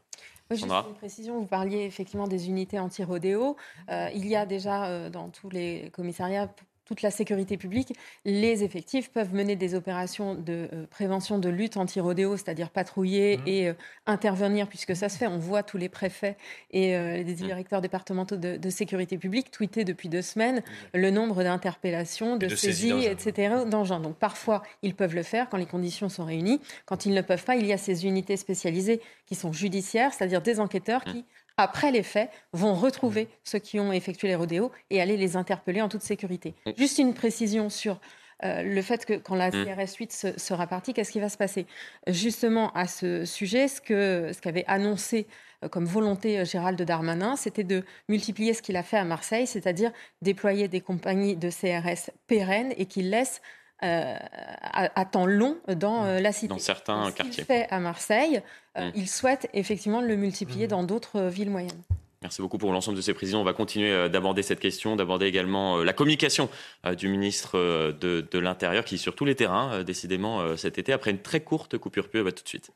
Juste 0.50 0.66
une 0.66 0.94
précision, 0.94 1.38
vous 1.40 1.46
parliez 1.46 1.84
effectivement 1.84 2.28
des 2.28 2.48
unités 2.48 2.78
anti-rodéo. 2.78 3.56
Euh, 3.90 4.10
il 4.14 4.26
y 4.26 4.36
a 4.36 4.46
déjà 4.46 4.86
euh, 4.86 5.10
dans 5.10 5.30
tous 5.30 5.48
les 5.48 5.90
commissariats 5.92 6.48
toute 6.84 7.02
la 7.02 7.10
sécurité 7.10 7.56
publique, 7.56 7.94
les 8.24 8.64
effectifs 8.64 9.10
peuvent 9.10 9.34
mener 9.34 9.56
des 9.56 9.74
opérations 9.74 10.34
de 10.34 10.68
euh, 10.72 10.86
prévention 10.90 11.38
de 11.38 11.48
lutte 11.48 11.76
anti-rodéo, 11.76 12.36
c'est-à-dire 12.36 12.70
patrouiller 12.70 13.38
mmh. 13.38 13.42
et 13.46 13.72
intervenir, 14.06 14.68
puisque 14.68 14.94
ça 14.96 15.08
se 15.08 15.18
fait. 15.18 15.26
On 15.26 15.38
voit 15.38 15.62
tous 15.62 15.78
les 15.78 15.88
préfets 15.88 16.36
et 16.70 16.92
les 16.92 17.24
mmh. 17.24 17.34
directeurs 17.34 17.80
départementaux 17.80 18.36
de, 18.36 18.70
sécurité 18.70 19.18
publique 19.18 19.50
tweeter 19.50 19.84
depuis 19.84 20.08
deux 20.08 20.22
semaines 20.22 20.58
mmh. 20.58 20.98
le 20.98 21.10
nombre 21.10 21.42
d'interpellations, 21.42 22.36
de, 22.36 22.48
saisies, 22.48 23.04
etc. 23.04 23.64
d'engins. 23.66 24.00
Donc 24.00 24.16
parfois, 24.16 24.62
ils 24.82 24.94
peuvent 24.94 25.14
le 25.14 25.22
faire 25.22 25.48
quand 25.48 25.56
les 25.56 25.66
conditions 25.66 26.08
sont 26.08 26.24
réunies. 26.24 26.60
Quand 26.86 27.06
ils 27.06 27.14
ne 27.14 27.20
peuvent 27.20 27.44
pas, 27.44 27.56
il 27.56 27.66
y 27.66 27.72
a 27.72 27.78
ces 27.78 28.06
unités 28.06 28.36
spécialisées 28.36 29.00
qui 29.26 29.34
sont 29.34 29.52
judiciaires, 29.52 30.12
c'est-à-dire 30.12 30.42
des 30.42 30.60
enquêteurs 30.60 31.04
qui, 31.04 31.24
après 31.56 31.90
les 31.90 32.02
faits, 32.02 32.30
vont 32.52 32.74
retrouver 32.74 33.28
ceux 33.44 33.58
qui 33.58 33.80
ont 33.80 33.92
effectué 33.92 34.28
les 34.28 34.34
rodéos 34.34 34.70
et 34.90 35.00
aller 35.00 35.16
les 35.16 35.36
interpeller 35.36 35.82
en 35.82 35.88
toute 35.88 36.02
sécurité. 36.02 36.54
Juste 36.76 36.98
une 36.98 37.14
précision 37.14 37.68
sur 37.68 38.00
euh, 38.44 38.62
le 38.62 38.82
fait 38.82 39.04
que 39.04 39.14
quand 39.14 39.34
la 39.34 39.50
CRS 39.50 39.94
8 39.98 40.36
sera 40.36 40.66
partie, 40.66 40.94
qu'est-ce 40.94 41.12
qui 41.12 41.20
va 41.20 41.28
se 41.28 41.36
passer? 41.36 41.66
Justement, 42.08 42.72
à 42.72 42.86
ce 42.86 43.24
sujet, 43.24 43.68
ce 43.68 43.80
qu'avait 43.80 44.64
ce 44.64 44.70
annoncé 44.70 45.26
euh, 45.62 45.68
comme 45.68 45.84
volonté 45.84 46.40
euh, 46.40 46.44
Gérald 46.44 46.80
Darmanin, 46.82 47.36
c'était 47.36 47.64
de 47.64 47.84
multiplier 48.08 48.54
ce 48.54 48.62
qu'il 48.62 48.76
a 48.76 48.82
fait 48.82 48.96
à 48.96 49.04
Marseille, 49.04 49.46
c'est-à-dire 49.46 49.92
déployer 50.22 50.68
des 50.68 50.80
compagnies 50.80 51.36
de 51.36 51.50
CRS 51.50 52.10
pérennes 52.26 52.72
et 52.76 52.86
qu'il 52.86 53.10
laisse 53.10 53.40
euh, 53.84 54.14
à, 54.62 55.04
temps 55.04 55.26
long 55.26 55.56
dans 55.66 56.04
euh, 56.04 56.20
la 56.20 56.30
cité. 56.30 56.46
Dans 56.46 56.58
certains 56.58 57.10
quartiers. 57.10 57.42
fait 57.42 57.66
à 57.68 57.80
Marseille, 57.80 58.40
euh, 58.78 58.88
mm. 58.88 58.92
il 58.94 59.08
souhaite 59.08 59.48
effectivement 59.54 60.00
le 60.00 60.14
multiplier 60.14 60.66
mm. 60.66 60.70
dans 60.70 60.84
d'autres 60.84 61.22
villes 61.22 61.50
moyennes. 61.50 61.82
Merci 62.22 62.40
beaucoup 62.42 62.58
pour 62.58 62.72
l'ensemble 62.72 62.96
de 62.96 63.02
ces 63.02 63.12
précisions. 63.12 63.40
On 63.40 63.44
va 63.44 63.54
continuer 63.54 64.08
d'aborder 64.08 64.44
cette 64.44 64.60
question, 64.60 64.94
d'aborder 64.94 65.26
également 65.26 65.78
la 65.78 65.92
communication 65.92 66.48
du 66.96 67.08
ministre 67.08 67.58
de, 67.58 68.38
l'Intérieur 68.38 68.84
qui 68.84 68.94
est 68.94 68.98
sur 68.98 69.16
tous 69.16 69.24
les 69.24 69.34
terrains, 69.34 69.82
décidément, 69.82 70.56
cet 70.56 70.78
été, 70.78 70.92
après 70.92 71.10
une 71.10 71.18
très 71.18 71.40
courte 71.40 71.76
coupure 71.78 72.08
pub. 72.08 72.32
tout 72.32 72.44
de 72.44 72.48
suite. 72.48 72.70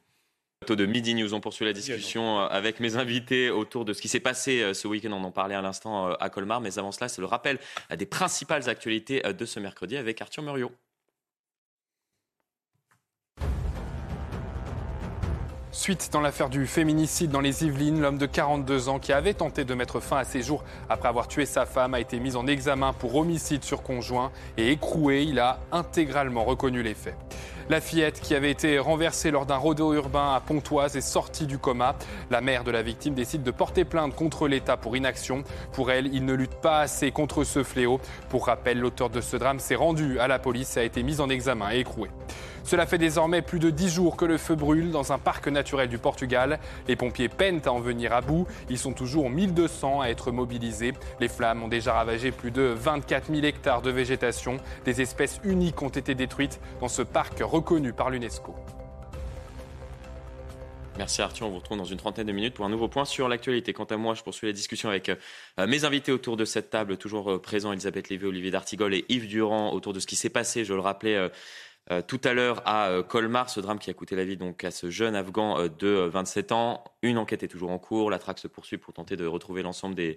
De 0.69 0.85
Midi 0.85 1.15
News, 1.15 1.33
on 1.33 1.41
poursuit 1.41 1.65
la 1.65 1.73
discussion 1.73 2.41
avec 2.41 2.81
mes 2.81 2.97
invités 2.97 3.51
autour 3.51 3.85
de 3.85 3.93
ce 3.93 4.03
qui 4.03 4.09
s'est 4.09 4.19
passé 4.19 4.75
ce 4.75 4.89
week-end. 4.89 5.13
On 5.13 5.23
en 5.23 5.31
parlait 5.31 5.55
à 5.55 5.63
l'instant 5.63 6.09
à 6.15 6.29
Colmar, 6.29 6.61
mais 6.61 6.77
avant 6.81 6.91
cela, 6.91 7.07
c'est 7.07 7.21
le 7.21 7.29
rappel 7.29 7.61
des 7.97 8.07
principales 8.07 8.69
actualités 8.69 9.23
de 9.23 9.45
ce 9.45 9.61
mercredi 9.61 9.97
avec 9.97 10.21
Arthur 10.21 10.43
Muriot. 10.43 10.73
Suite 15.77 16.09
dans 16.11 16.23
l'affaire 16.23 16.49
du 16.49 16.67
féminicide 16.67 17.31
dans 17.31 17.43
les 17.43 17.63
Yvelines, 17.63 18.01
l'homme 18.01 18.17
de 18.17 18.25
42 18.25 18.89
ans 18.89 18.99
qui 18.99 19.13
avait 19.13 19.35
tenté 19.35 19.67
de 19.67 19.75
mettre 19.75 20.01
fin 20.01 20.17
à 20.17 20.25
ses 20.25 20.41
jours 20.41 20.65
après 20.89 21.07
avoir 21.07 21.29
tué 21.29 21.45
sa 21.45 21.67
femme 21.67 21.93
a 21.93 22.01
été 22.01 22.19
mis 22.19 22.35
en 22.35 22.47
examen 22.47 22.95
pour 22.95 23.15
homicide 23.15 23.63
sur 23.63 23.83
conjoint 23.83 24.33
et 24.57 24.73
écroué. 24.73 25.25
Il 25.25 25.39
a 25.39 25.61
intégralement 25.73 26.45
reconnu 26.45 26.83
les 26.83 26.95
faits. 26.95 27.15
La 27.69 27.83
fillette 27.83 28.21
qui 28.21 28.35
avait 28.35 28.51
été 28.51 28.79
renversée 28.79 29.31
lors 29.31 29.45
d'un 29.45 29.57
rodéo 29.57 29.93
urbain 29.93 30.33
à 30.35 30.41
Pontoise 30.41 30.97
est 30.97 31.03
sortie 31.03 31.47
du 31.47 31.59
coma. 31.59 31.95
La 32.31 32.41
mère 32.41 32.65
de 32.65 32.71
la 32.71 32.81
victime 32.81 33.13
décide 33.13 33.43
de 33.43 33.51
porter 33.51 33.85
plainte 33.85 34.15
contre 34.15 34.49
l'État 34.49 34.79
pour 34.79 34.97
inaction. 34.97 35.45
Pour 35.73 35.91
elle, 35.91 36.07
il 36.15 36.25
ne 36.25 36.33
lutte 36.33 36.55
pas 36.55 36.81
assez 36.81 37.11
contre 37.11 37.45
ce 37.45 37.63
fléau. 37.63 38.01
Pour 38.31 38.47
rappel, 38.47 38.79
l'auteur 38.79 39.11
de 39.11 39.21
ce 39.21 39.37
drame 39.37 39.59
s'est 39.59 39.75
rendu 39.75 40.19
à 40.21 40.27
la 40.27 40.39
police 40.39 40.77
et 40.79 40.81
a 40.81 40.85
été 40.85 41.03
mis 41.03 41.21
en 41.21 41.29
examen 41.29 41.71
et 41.73 41.81
écroué. 41.81 42.09
Cela 42.67 42.85
fait 42.85 42.99
désormais 42.99 43.43
plus 43.43 43.61
de 43.61 43.71
dix 43.71 43.89
jours 43.89 44.17
que 44.17 44.25
le 44.25 44.39
feu 44.39 44.57
brûle 44.57 44.91
dans 44.91 45.13
un 45.13 45.19
parc 45.19 45.47
naturel 45.47 45.89
du 45.89 45.99
Portugal. 45.99 46.59
Les 46.89 46.97
pompiers 46.97 47.29
peinent 47.29 47.61
à 47.65 47.71
en 47.71 47.79
venir 47.79 48.13
à 48.13 48.23
bout. 48.23 48.49
Ils 48.69 48.77
sont 48.77 48.93
toujours 48.93 49.31
1200 49.31 50.01
à 50.01 50.09
être 50.09 50.33
mobilisés. 50.33 50.93
Les 51.21 51.29
flammes 51.29 51.63
ont 51.63 51.69
déjà 51.69 51.93
ravagé 51.93 52.33
plus 52.33 52.51
de 52.51 52.63
24 52.63 53.33
000 53.33 53.47
hectares 53.47 53.83
de 53.83 53.93
végétation. 53.93 54.57
Des 54.85 55.01
espèces 55.01 55.41
uniques 55.45 55.81
ont 55.81 55.91
été 55.91 56.17
détruites 56.17 56.59
dans 56.81 56.89
ce 56.89 57.03
parc 57.03 57.39
reconnu 57.41 57.93
par 57.93 58.11
l'UNESCO. 58.11 58.57
Merci 60.99 61.21
Arthur, 61.21 61.47
on 61.47 61.51
vous 61.51 61.59
retrouve 61.59 61.77
dans 61.77 61.85
une 61.85 61.99
trentaine 61.99 62.27
de 62.27 62.33
minutes 62.33 62.55
pour 62.55 62.65
un 62.65 62.71
nouveau 62.71 62.89
point 62.89 63.05
sur 63.05 63.29
l'actualité. 63.29 63.75
Quant 63.75 63.85
à 63.85 63.99
moi, 63.99 64.15
je 64.15 64.23
poursuis 64.23 64.47
la 64.47 64.55
discussion 64.55 64.89
avec 64.89 65.11
euh, 65.11 65.67
mes 65.67 65.85
invités 65.85 66.11
autour 66.11 66.39
de 66.39 66.47
cette 66.47 66.71
table, 66.71 66.97
toujours 66.97 67.33
euh, 67.33 67.39
présents 67.39 67.73
Elisabeth 67.73 68.09
Lévy, 68.09 68.25
Olivier 68.25 68.51
D'Artigol 68.51 68.95
et 68.95 69.05
Yves 69.11 69.29
Durand, 69.29 69.75
autour 69.75 69.93
de 69.93 70.01
ce 70.01 70.07
qui 70.07 70.17
s'est 70.17 70.31
passé, 70.31 70.65
je 70.65 70.73
le 70.73 70.81
rappelais, 70.81 71.31
euh, 71.93 72.03
tout 72.03 72.21
à 72.25 72.33
l'heure 72.33 72.63
à 72.67 72.89
euh, 72.89 73.03
Colmar, 73.03 73.49
ce 73.49 73.61
drame 73.61 73.79
qui 73.79 73.91
a 73.91 73.95
coûté 73.95 74.17
la 74.17 74.25
vie 74.25 74.37
donc 74.37 74.65
à 74.65 74.71
ce 74.71 74.91
jeune 74.91 75.15
Afghan 75.15 75.59
euh, 75.59 75.69
de 75.69 75.89
27 76.13 76.51
ans. 76.53 76.83
Une 77.03 77.17
enquête 77.19 77.43
est 77.45 77.49
toujours 77.49 77.71
en 77.71 77.79
cours. 77.79 78.11
La 78.11 78.19
traque 78.19 78.39
se 78.41 78.49
poursuit 78.49 78.77
pour 78.79 78.93
tenter 78.93 79.17
de 79.17 79.27
retrouver 79.27 79.63
l'ensemble 79.63 79.95
des 79.95 80.17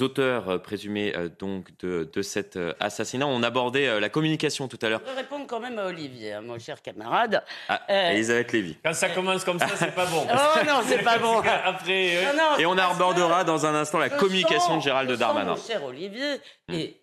auteurs 0.00 0.60
présumés 0.60 1.14
donc 1.38 1.68
de, 1.78 2.10
de 2.12 2.22
cet 2.22 2.58
assassinat. 2.78 3.26
On 3.26 3.42
abordait 3.42 3.98
la 4.00 4.08
communication 4.10 4.68
tout 4.68 4.78
à 4.82 4.90
l'heure. 4.90 5.00
Je 5.02 5.06
voudrais 5.08 5.22
répondre 5.22 5.46
quand 5.46 5.60
même 5.60 5.78
à 5.78 5.86
Olivier, 5.86 6.34
hein, 6.34 6.42
mon 6.42 6.58
cher 6.58 6.82
camarade. 6.82 7.42
Ah, 7.68 7.80
Elisabeth 8.12 8.52
Lévy. 8.52 8.76
Quand 8.84 8.92
ça 8.92 9.08
commence 9.08 9.44
comme 9.44 9.58
ça, 9.58 9.68
c'est 9.76 9.94
pas 9.94 10.04
bon. 10.04 10.26
oh 10.30 10.58
non, 10.66 10.80
c'est 10.84 11.02
pas 11.02 11.18
bon. 11.18 11.38
Après, 11.64 12.22
Non, 12.26 12.32
non, 12.36 12.58
Et 12.58 12.66
on 12.66 12.76
abordera 12.76 13.44
dans 13.44 13.64
un 13.64 13.74
instant 13.74 13.98
la 13.98 14.10
communication 14.10 14.74
sens- 14.74 14.78
de 14.78 14.82
Gérald 14.82 15.08
je 15.08 15.14
sens, 15.14 15.20
Darmanin. 15.20 15.52
Mon 15.54 15.56
cher 15.62 15.82
Olivier, 15.84 16.36
et 16.70 17.00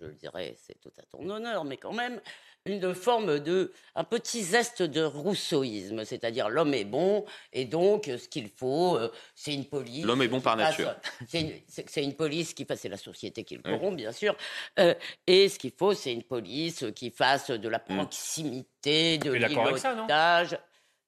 je 0.00 0.06
le 0.06 0.12
dirais, 0.12 0.54
c'est 0.56 0.80
tout 0.80 0.92
à 0.98 1.02
ton 1.10 1.28
honneur, 1.28 1.64
mais 1.64 1.78
quand 1.78 1.92
même, 1.92 2.20
une 2.66 2.94
forme 2.94 3.40
de, 3.40 3.72
un 3.96 4.04
petit 4.04 4.42
zeste 4.42 4.82
de 4.82 5.02
rousseauisme, 5.02 6.04
c'est-à-dire 6.04 6.48
l'homme 6.48 6.74
est 6.74 6.84
bon, 6.84 7.24
et 7.52 7.64
donc 7.64 8.06
euh, 8.06 8.18
ce 8.18 8.28
qu'il 8.28 8.48
faut, 8.48 8.96
euh, 8.96 9.10
c'est 9.34 9.52
une 9.52 9.64
police. 9.64 10.04
L'homme 10.04 10.22
est 10.22 10.28
bon 10.28 10.40
par 10.40 10.56
nature. 10.56 10.94
C'est 11.28 12.02
une, 12.04 12.14
police 12.14 12.54
qui 12.54 12.64
fasse, 12.64 12.80
c'est 12.80 12.88
la 12.88 12.96
société 12.96 13.42
qui 13.44 13.56
le 13.56 13.62
Oui. 13.64 13.72
corrompt, 13.72 13.96
bien 13.96 14.12
sûr, 14.12 14.36
euh, 14.78 14.94
et 15.26 15.48
ce 15.48 15.58
qu'il 15.58 15.72
faut, 15.72 15.94
c'est 15.94 16.12
une 16.12 16.22
police 16.22 16.84
qui 16.94 17.10
fasse 17.10 17.50
de 17.50 17.68
la 17.68 17.78
Mm. 17.78 17.96
proximité, 17.96 19.18
de 19.18 19.32
l'îlotage. 19.32 20.56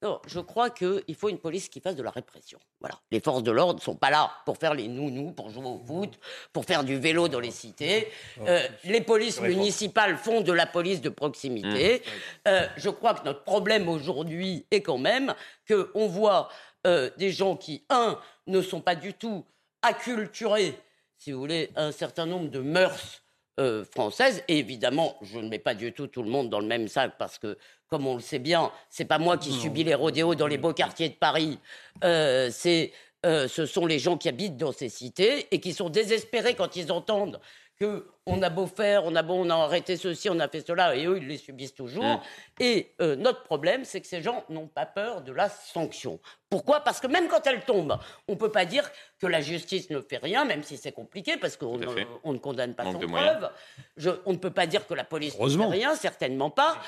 Non, 0.05 0.21
je 0.27 0.38
crois 0.38 0.69
qu'il 0.69 1.14
faut 1.17 1.31
une 1.31 1.38
police 1.38 1.71
qui 1.71 1.81
fasse 1.81 1.97
de 1.97 2.03
la 2.03 2.11
répression. 2.11 2.59
Voilà. 2.79 3.01
Les 3.11 3.21
forces 3.21 3.43
de 3.43 3.51
l'ordre 3.51 3.81
ne 3.81 3.83
sont 3.83 3.97
pas 3.97 4.11
là 4.11 4.31
pour 4.45 4.59
faire 4.59 4.75
les 4.75 4.87
nounous, 4.87 5.33
pour 5.33 5.49
jouer 5.49 5.64
au 5.64 5.79
foot, 5.79 6.19
pour 6.53 6.67
faire 6.67 6.85
du 6.85 6.99
vélo 6.99 7.27
dans 7.27 7.40
les 7.40 7.51
cités. 7.51 8.09
Euh, 8.47 8.69
les 8.85 9.01
polices 9.01 9.40
municipales 9.40 10.19
font 10.19 10.43
de 10.43 10.53
la 10.53 10.67
police 10.67 11.01
de 11.01 11.09
proximité. 11.09 12.03
Euh, 12.47 12.67
je 12.77 12.90
crois 12.90 13.14
que 13.14 13.25
notre 13.25 13.45
problème 13.45 13.88
aujourd'hui 13.88 14.67
est 14.71 14.83
quand 14.83 14.99
même 14.99 15.35
qu'on 15.67 16.07
voit 16.07 16.51
euh, 16.87 17.09
des 17.17 17.33
gens 17.33 17.57
qui, 17.57 17.87
un, 17.88 18.21
ne 18.47 18.61
sont 18.61 18.83
pas 18.83 18.97
du 18.97 19.14
tout 19.14 19.47
acculturés, 19.81 20.79
si 21.17 21.33
vous 21.33 21.40
voulez, 21.40 21.71
à 21.77 21.85
un 21.85 21.93
certain 21.93 22.27
nombre 22.27 22.51
de 22.51 22.61
mœurs 22.61 23.24
euh, 23.61 23.85
françaises. 23.85 24.43
Et 24.49 24.59
évidemment, 24.59 25.17
je 25.23 25.38
ne 25.38 25.49
mets 25.49 25.59
pas 25.59 25.75
du 25.75 25.93
tout 25.93 26.07
tout 26.07 26.23
le 26.23 26.31
monde 26.31 26.51
dans 26.51 26.61
le 26.61 26.67
même 26.67 26.88
sac 26.88 27.12
parce 27.19 27.38
que, 27.38 27.57
comme 27.88 28.07
on 28.07 28.14
le 28.14 28.21
sait 28.21 28.38
bien, 28.38 28.73
c'est 28.90 29.05
pas 29.05 29.19
moi 29.19 29.38
qui 29.38 29.53
subis 29.53 29.85
les 29.85 29.95
rodéos 29.95 30.35
dans 30.35 30.47
les 30.47 30.59
beaux 30.59 30.73
quartiers 30.73 31.09
de 31.09 31.14
Paris. 31.14 31.59
Euh, 32.03 32.51
c'est, 32.51 32.93
euh, 33.25 33.47
ce 33.47 33.64
sont 33.64 33.87
les 33.87 33.99
gens 33.99 34.19
qui 34.19 34.29
habitent 34.29 34.57
dans 34.57 34.73
ces 34.73 34.88
cités 34.88 35.47
et 35.51 35.61
qui 35.61 35.73
sont 35.73 35.88
désespérés 35.88 36.55
quand 36.55 36.77
ils 36.77 36.90
entendent 36.90 37.40
que 37.79 38.07
on 38.27 38.41
a 38.43 38.49
beau 38.51 38.67
faire, 38.67 39.05
on 39.05 39.15
a 39.17 39.23
beau, 39.23 39.35
on 39.35 39.51
a 39.51 39.55
arrêté 39.57 39.97
ceci, 39.97 40.31
on 40.31 40.39
a 40.41 40.49
fait 40.49 40.65
cela, 40.67 40.95
et 40.97 41.07
eux, 41.07 41.19
ils 41.19 41.27
les 41.29 41.37
subissent 41.39 41.75
toujours. 41.75 42.05
Mm. 42.05 42.21
Et 42.61 42.95
euh, 43.01 43.17
notre 43.17 43.43
problème, 43.43 43.85
c'est 43.85 44.01
que 44.01 44.07
ces 44.07 44.23
gens 44.23 44.45
n'ont 44.49 44.69
pas 44.69 44.87
peur 44.87 45.23
de 45.23 45.33
la 45.33 45.49
sanction. 45.49 46.21
Pourquoi? 46.49 46.81
Parce 46.81 47.01
que 47.01 47.07
même 47.07 47.29
quand 47.29 47.47
elle 47.47 47.65
tombe, 47.65 47.99
on 48.29 48.33
ne 48.33 48.39
peut 48.39 48.51
pas 48.53 48.65
dire 48.65 48.89
que 49.21 49.27
la 49.27 49.41
justice 49.41 49.91
ne 49.91 50.01
fait 50.01 50.19
rien, 50.19 50.45
même 50.45 50.63
si 50.63 50.77
c'est 50.77 50.93
compliqué, 50.93 51.37
parce 51.37 51.57
qu'on 51.57 51.77
ne- 51.77 51.87
on 52.23 52.33
ne 52.33 52.39
condamne 52.39 52.75
pas 52.75 52.85
Manque 52.85 53.03
sans 53.03 53.09
preuve. 53.09 53.51
Je- 53.97 54.11
on 54.25 54.33
ne 54.33 54.39
peut 54.39 54.53
pas 54.53 54.67
dire 54.67 54.87
que 54.87 54.95
la 54.95 55.05
police 55.05 55.39
ne 55.39 55.49
fait 55.49 55.65
rien, 55.67 55.95
certainement 55.97 56.51
pas. 56.51 56.79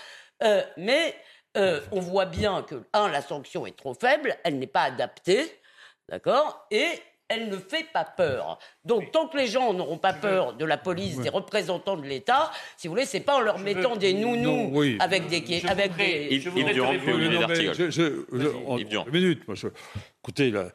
Euh, 0.42 0.62
mais 0.76 1.14
euh, 1.56 1.80
on 1.90 2.00
voit 2.00 2.26
bien 2.26 2.62
que, 2.62 2.82
un, 2.92 3.08
la 3.08 3.22
sanction 3.22 3.66
est 3.66 3.76
trop 3.76 3.94
faible, 3.94 4.36
elle 4.44 4.58
n'est 4.58 4.66
pas 4.66 4.82
adaptée, 4.82 5.58
d'accord? 6.08 6.66
Et 6.70 6.88
elle 7.28 7.48
ne 7.48 7.56
fait 7.56 7.86
pas 7.92 8.04
peur. 8.04 8.58
Donc, 8.84 9.10
tant 9.10 9.26
que 9.28 9.36
les 9.36 9.46
gens 9.46 9.72
n'auront 9.72 9.98
pas 9.98 10.12
peur 10.12 10.54
de 10.54 10.64
la 10.64 10.76
police, 10.78 11.18
des 11.18 11.28
représentants 11.28 11.96
de 11.96 12.06
l'État, 12.06 12.50
si 12.76 12.86
vous 12.86 12.94
voulez, 12.94 13.04
c'est 13.06 13.20
pas 13.20 13.36
en 13.36 13.40
leur 13.40 13.58
mettant 13.58 13.96
des 13.96 14.12
nounous 14.12 14.36
Non, 14.42 14.68
oui. 14.72 14.96
avec 15.00 15.26
des, 15.28 15.42
Je 15.60 15.66
avec 15.66 15.90
voudrais- 15.92 16.28
des, 16.28 16.40
je 16.40 16.50
voudrais 16.50 16.70
Yves 16.70 16.74
Durand, 16.74 16.92
je- 17.48 17.90
je- 17.90 17.90
je- 18.32 18.66
en- 18.66 18.78
une 18.78 19.10
minute. 19.12 19.46
Moi, 19.48 19.56
je- 19.56 19.66
écoutez, 20.22 20.50
la, 20.50 20.68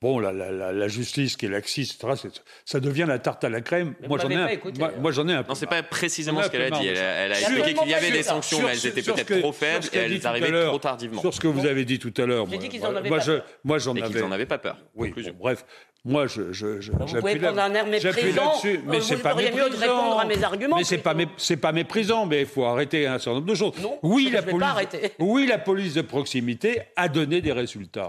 bon, 0.00 0.18
la, 0.18 0.32
la- 0.32 0.50
la- 0.52 0.72
la 0.72 0.88
justice 0.88 1.36
qui 1.36 1.46
est 1.46 1.48
laxiste, 1.48 2.02
etc., 2.04 2.28
ça 2.64 2.80
devient 2.80 3.04
la 3.08 3.18
tarte 3.18 3.44
à 3.44 3.48
la 3.48 3.60
crème. 3.60 3.94
Mais 4.00 4.08
Moi, 4.08 4.18
j'en 4.20 4.28
ai, 4.30 4.34
un- 4.36 4.46
écouté, 4.48 4.78
moi, 4.78 4.92
moi, 5.00 5.10
j'en 5.12 5.26
ai 5.28 5.32
un 5.32 5.42
peu 5.42 5.48
Non, 5.50 5.54
c'est 5.54 5.66
pas 5.66 5.82
précisément 5.82 6.42
ce 6.42 6.48
qu'elle 6.48 6.62
a 6.62 6.70
dit. 6.70 6.86
Elle 6.86 6.98
a, 6.98 7.00
elle 7.02 7.32
a 7.32 7.34
Sur- 7.36 7.48
expliqué 7.50 7.74
qu'il 7.80 7.88
y 7.90 7.94
avait 7.94 8.10
des 8.10 8.22
sanctions, 8.22 8.58
Sur 8.58 8.66
mais 8.66 8.72
elles 8.74 8.86
étaient 8.86 9.02
peut-être 9.02 9.40
trop 9.40 9.52
faibles 9.52 9.86
et 9.92 9.96
elles 9.98 10.26
arrivaient 10.26 10.66
trop 10.66 10.78
tardivement. 10.78 11.20
Sur 11.20 11.34
ce 11.34 11.40
que 11.40 11.48
vous 11.48 11.66
avez 11.66 11.84
dit 11.84 11.98
tout 11.98 12.14
à 12.16 12.26
l'heure. 12.26 12.44
J'ai 12.46 12.52
moi, 12.56 12.62
dit 12.62 12.68
qu'ils 12.68 12.80
moi- 12.80 12.88
en 12.90 12.96
avaient 12.96 13.08
moi, 13.08 13.18
pas 13.18 13.24
je- 13.24 13.32
peur. 13.32 13.44
Moi, 13.64 13.78
j'en 13.78 13.94
Et 13.94 14.02
qu'ils 14.02 14.16
avais. 14.16 14.20
n'en 14.22 14.32
avaient 14.32 14.46
pas 14.46 14.58
peur. 14.58 14.76
Oui, 14.94 15.10
bon, 15.16 15.22
bref. 15.38 15.64
Moi, 16.04 16.26
je, 16.28 16.52
je, 16.52 16.80
je- 16.80 16.92
Vous 16.92 16.98
pouvez 17.18 17.34
là- 17.38 17.48
prendre 17.52 17.60
un 17.60 17.74
air 17.74 17.84
méprisant, 17.86 18.44
là-dessus, 18.52 18.80
mais 18.86 18.98
euh, 18.98 19.00
c'est 19.00 19.16
pas 19.16 19.32
feriez 19.32 19.50
mieux 19.50 19.56
de 19.56 19.62
méprisant. 19.64 19.80
répondre 19.80 20.20
à 20.20 20.24
mes 20.24 20.44
arguments, 20.44 20.76
Mais 20.76 20.84
c'est 20.84 20.98
pas, 20.98 21.14
c'est 21.36 21.56
pas 21.56 21.72
méprisant, 21.72 22.24
mais 22.24 22.42
il 22.42 22.46
faut 22.46 22.64
arrêter 22.64 23.06
un 23.08 23.18
certain 23.18 23.32
nombre 23.40 23.46
de 23.50 23.54
choses. 23.56 23.72
Non, 23.82 23.98
oui, 24.04 24.26
je 24.28 24.34
la 24.34 24.40
vais 24.40 24.46
pas 24.46 24.52
police, 24.52 24.68
arrêter. 24.68 25.12
oui, 25.18 25.46
la 25.46 25.58
police 25.58 25.94
de 25.94 26.02
proximité 26.02 26.82
a 26.94 27.08
donné 27.08 27.40
des 27.40 27.52
résultats. 27.52 28.08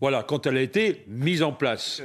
Voilà, 0.00 0.22
quand 0.22 0.46
elle 0.46 0.56
a 0.56 0.62
été 0.62 1.02
mise 1.06 1.42
en 1.42 1.52
place. 1.52 2.02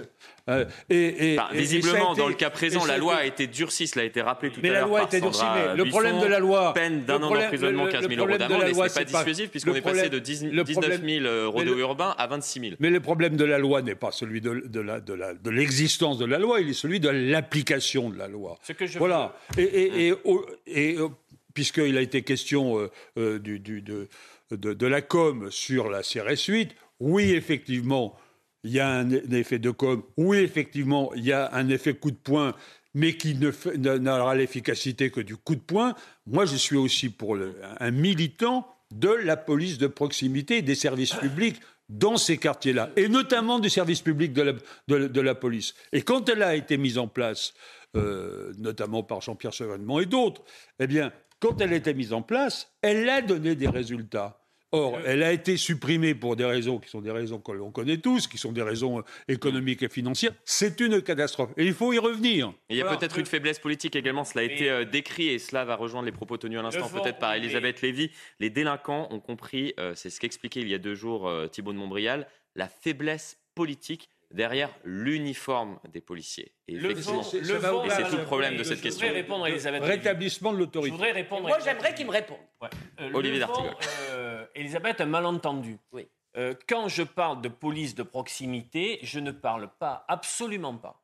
Euh, 0.47 0.65
et, 0.89 1.31
et- 1.34 1.39
Enfin, 1.39 1.49
et- 1.53 1.58
et 1.58 1.60
visiblement, 1.62 2.12
été- 2.13 2.21
dans 2.21 2.27
le 2.27 2.36
cas 2.36 2.51
présent, 2.51 2.86
la 2.86 2.97
loi 2.97 3.15
a 3.15 3.25
été 3.25 3.47
durcie, 3.47 3.88
cela 3.88 4.03
a 4.03 4.05
été 4.05 4.21
rappelé 4.21 4.51
tout 4.51 4.60
mais 4.62 4.69
à 4.69 4.73
la 4.73 4.79
l'heure 4.81 4.89
loi 4.89 4.99
a 4.99 5.01
par 5.03 5.08
été 5.10 5.21
durcie. 5.21 5.39
Sandra 5.39 5.55
mais 5.71 5.75
Le 5.77 5.86
problème 5.89 6.19
de 6.19 6.25
la 6.27 6.38
loi. 6.39 6.73
Peine 6.73 7.03
d'un 7.05 7.17
le 7.17 7.23
an 7.23 7.27
problème- 7.27 7.43
d'emprisonnement, 7.45 7.86
le- 7.86 7.91
15 7.91 8.01
le 8.03 8.10
000 8.15 8.27
euros 8.27 8.38
d'amende, 8.38 8.62
la 8.62 8.69
et 8.69 8.71
loi, 8.73 8.89
c'est 8.89 8.99
pas 9.05 9.05
dissuasif 9.23 9.49
puisqu'on 9.49 9.73
est 9.73 9.81
passé 9.81 10.10
de 10.10 10.19
10 10.19 10.43
le 10.43 10.63
19 10.63 10.89
problème- 10.99 11.10
000 11.23 11.25
euh, 11.25 11.43
mais 11.45 11.47
rodéos 11.49 11.73
le- 11.73 11.79
urbains 11.79 12.13
à 12.19 12.27
26 12.27 12.60
000. 12.60 12.73
Mais 12.79 12.91
le 12.91 12.99
problème 12.99 13.38
de 13.38 13.45
la 13.45 13.58
loi 13.58 13.81
n'est 13.81 13.95
pas 13.95 14.12
celui 14.12 14.39
de, 14.39 14.62
de 14.67 14.79
la- 14.81 14.99
de 14.99 15.13
la- 15.13 15.34
de 15.34 15.49
l'existence 15.49 16.19
de 16.19 16.25
la 16.25 16.38
loi, 16.38 16.60
il 16.62 16.69
est 16.69 16.73
celui 16.73 16.99
de 16.99 17.10
l'application 17.10 18.12
de 18.12 18.17
la 18.17 18.27
loi. 18.27 18.60
Ce 18.62 18.73
que 18.73 18.86
je 18.86 18.99
Voilà. 18.99 19.36
Et, 19.58 19.63
et- 19.63 20.08
et- 20.10 20.13
au- 20.25 20.45
et, 20.67 20.97
euh, 20.97 21.08
puisqu'il 21.55 21.97
a 21.97 22.01
été 22.01 22.21
question 22.21 22.77
euh, 22.77 22.91
euh, 23.17 23.39
du- 23.39 23.60
du- 23.60 23.81
de, 23.81 24.10
de- 24.51 24.73
de 24.73 24.86
la 24.88 25.01
com 25.01 25.47
sur 25.49 25.89
la 25.89 26.03
CRS 26.03 26.45
8, 26.49 26.75
oui, 26.99 27.31
effectivement, 27.31 28.15
il 28.63 28.71
y 28.71 28.79
a 28.79 28.89
un, 28.89 29.12
un 29.12 29.31
effet 29.31 29.60
de 29.60 29.71
com, 29.71 30.03
oui, 30.17 30.38
effectivement, 30.38 31.13
il 31.15 31.23
y 31.25 31.31
a 31.31 31.53
un 31.53 31.69
effet 31.69 31.93
coup 31.93 32.12
de 32.12 32.15
poing, 32.17 32.55
mais 32.93 33.17
qui 33.17 33.36
n'aura 33.36 34.36
l'efficacité 34.36 35.12
que 35.12 35.19
du 35.21 35.36
coup 35.36 35.55
de 35.55 35.62
poing. 35.62 35.95
Moi, 36.25 36.45
je 36.45 36.55
suis 36.55 36.77
aussi 36.77 37.10
pour 37.10 37.38
un 37.79 37.91
militant 37.91 38.67
de 38.91 39.10
la 39.10 39.36
police 39.38 39.77
de 39.77 39.88
proximité 39.88 40.58
et 40.58 40.62
des 40.62 40.75
services 40.75 41.13
publics 41.13 41.60
dans 41.89 42.17
ces 42.17 42.38
quartiers-là, 42.38 42.89
et 42.95 43.08
notamment 43.10 43.60
du 43.60 43.69
service 43.69 44.01
public 44.01 44.34
de 44.34 44.41
la, 44.41 44.53
de- 44.88 45.08
de 45.08 45.21
la 45.21 45.36
police. 45.36 45.75
Et 45.91 46.01
quand 46.01 46.29
elle 46.29 46.41
a 46.41 46.55
été 46.55 46.77
mise 46.77 46.97
en 46.97 47.08
place, 47.08 47.53
euh, 47.95 48.53
notamment 48.58 49.03
par 49.03 49.21
Jean-Pierre 49.21 49.53
Chevènement 49.53 49.99
et 49.99 50.05
d'autres, 50.08 50.41
eh 50.79 50.88
bien, 50.88 51.12
quand 51.39 51.62
elle 51.62 51.73
a 51.73 51.75
été 51.75 51.93
mise 51.93 52.13
en 52.13 52.21
place, 52.23 52.71
elle 52.81 53.08
a 53.10 53.21
donné 53.21 53.55
des 53.55 53.67
résultats. 53.67 54.41
Or, 54.75 54.99
elle 55.05 55.23
a 55.23 55.31
été 55.31 55.57
supprimée 55.57 56.13
pour 56.15 56.35
des 56.35 56.45
raisons 56.45 56.79
qui 56.79 56.89
sont 56.89 57.01
des 57.01 57.11
raisons 57.11 57.39
que 57.39 57.51
l'on 57.51 57.71
connaît 57.71 57.97
tous, 57.97 58.27
qui 58.27 58.38
sont 58.38 58.51
des 58.51 58.61
raisons 58.61 58.99
euh, 58.99 59.03
économiques 59.27 59.83
et 59.83 59.89
financières. 59.89 60.33
C'est 60.43 60.79
une 60.81 61.01
catastrophe. 61.01 61.51
Et 61.57 61.65
il 61.65 61.73
faut 61.73 61.93
y 61.93 61.97
revenir. 61.97 62.49
Et 62.69 62.75
il 62.75 62.77
y 62.77 62.81
a 62.81 62.83
Voilà. 62.83 62.97
peut-être 62.99 63.17
une 63.17 63.25
faiblesse 63.25 63.59
politique 63.59 63.95
également, 63.95 64.23
cela 64.25 64.41
a 64.41 64.43
été 64.43 64.69
euh, 64.69 64.83
décrit 64.85 65.29
et 65.29 65.39
cela 65.39 65.63
va 65.65 65.75
rejoindre 65.75 66.05
les 66.05 66.11
propos 66.11 66.38
tenus 66.38 66.59
à 66.59 66.61
l'instant 66.61 66.89
peut-être 66.89 67.19
par 67.19 67.33
Elisabeth 67.33 67.81
Lévy. 67.81 68.11
Les 68.39 68.49
délinquants 68.49 69.07
ont 69.11 69.19
compris, 69.19 69.73
euh, 69.79 69.93
c'est 69.95 70.09
ce 70.09 70.19
qu'expliquait 70.19 70.61
il 70.61 70.69
y 70.69 70.73
a 70.73 70.77
deux 70.79 70.95
jours 70.95 71.27
euh, 71.27 71.47
Thibault 71.47 71.73
de 71.73 71.77
Montbrial, 71.77 72.27
la 72.55 72.67
faiblesse 72.67 73.38
politique 73.55 74.09
derrière 74.31 74.69
l'uniforme 74.83 75.79
des 75.88 76.01
policiers. 76.01 76.53
Et 76.67 76.73
Le 76.73 76.91
effectivement, 76.91 77.23
fond- 77.23 77.29
c'est- 77.29 77.39
le 77.41 77.59
fond- 77.59 77.83
Et 77.85 78.03
tout 78.09 78.17
le 78.17 78.23
problème 78.25 78.53
de 78.53 78.59
je 78.59 78.63
cette 78.63 78.77
voudrais 78.77 78.89
question. 78.89 79.13
répondre 79.13 79.45
à 79.45 79.49
Elisabeth. 79.49 79.83
Rétablissement 79.83 80.51
de 80.51 80.57
Je 80.57 80.61
l'autorité. 80.61 80.91
voudrais 80.91 81.11
répondre. 81.11 81.47
Moi, 81.47 81.59
j'aimerais 81.63 81.93
qu'il 81.93 82.05
me 82.07 82.11
réponde. 82.11 82.38
Ouais. 82.61 82.69
Euh, 82.99 83.11
Olivier 83.13 83.39
D'Artigol. 83.39 83.73
euh, 84.11 84.45
Elisabeth, 84.55 85.01
un 85.01 85.05
malentendu. 85.05 85.77
Oui. 85.91 86.07
Euh, 86.38 86.53
quand 86.67 86.88
je 86.89 87.03
parle 87.03 87.41
de 87.41 87.47
police 87.47 87.95
de 87.95 88.03
proximité, 88.03 88.99
je 89.03 89.19
ne 89.19 89.31
parle 89.31 89.69
pas, 89.79 90.03
absolument 90.07 90.75
pas, 90.75 91.01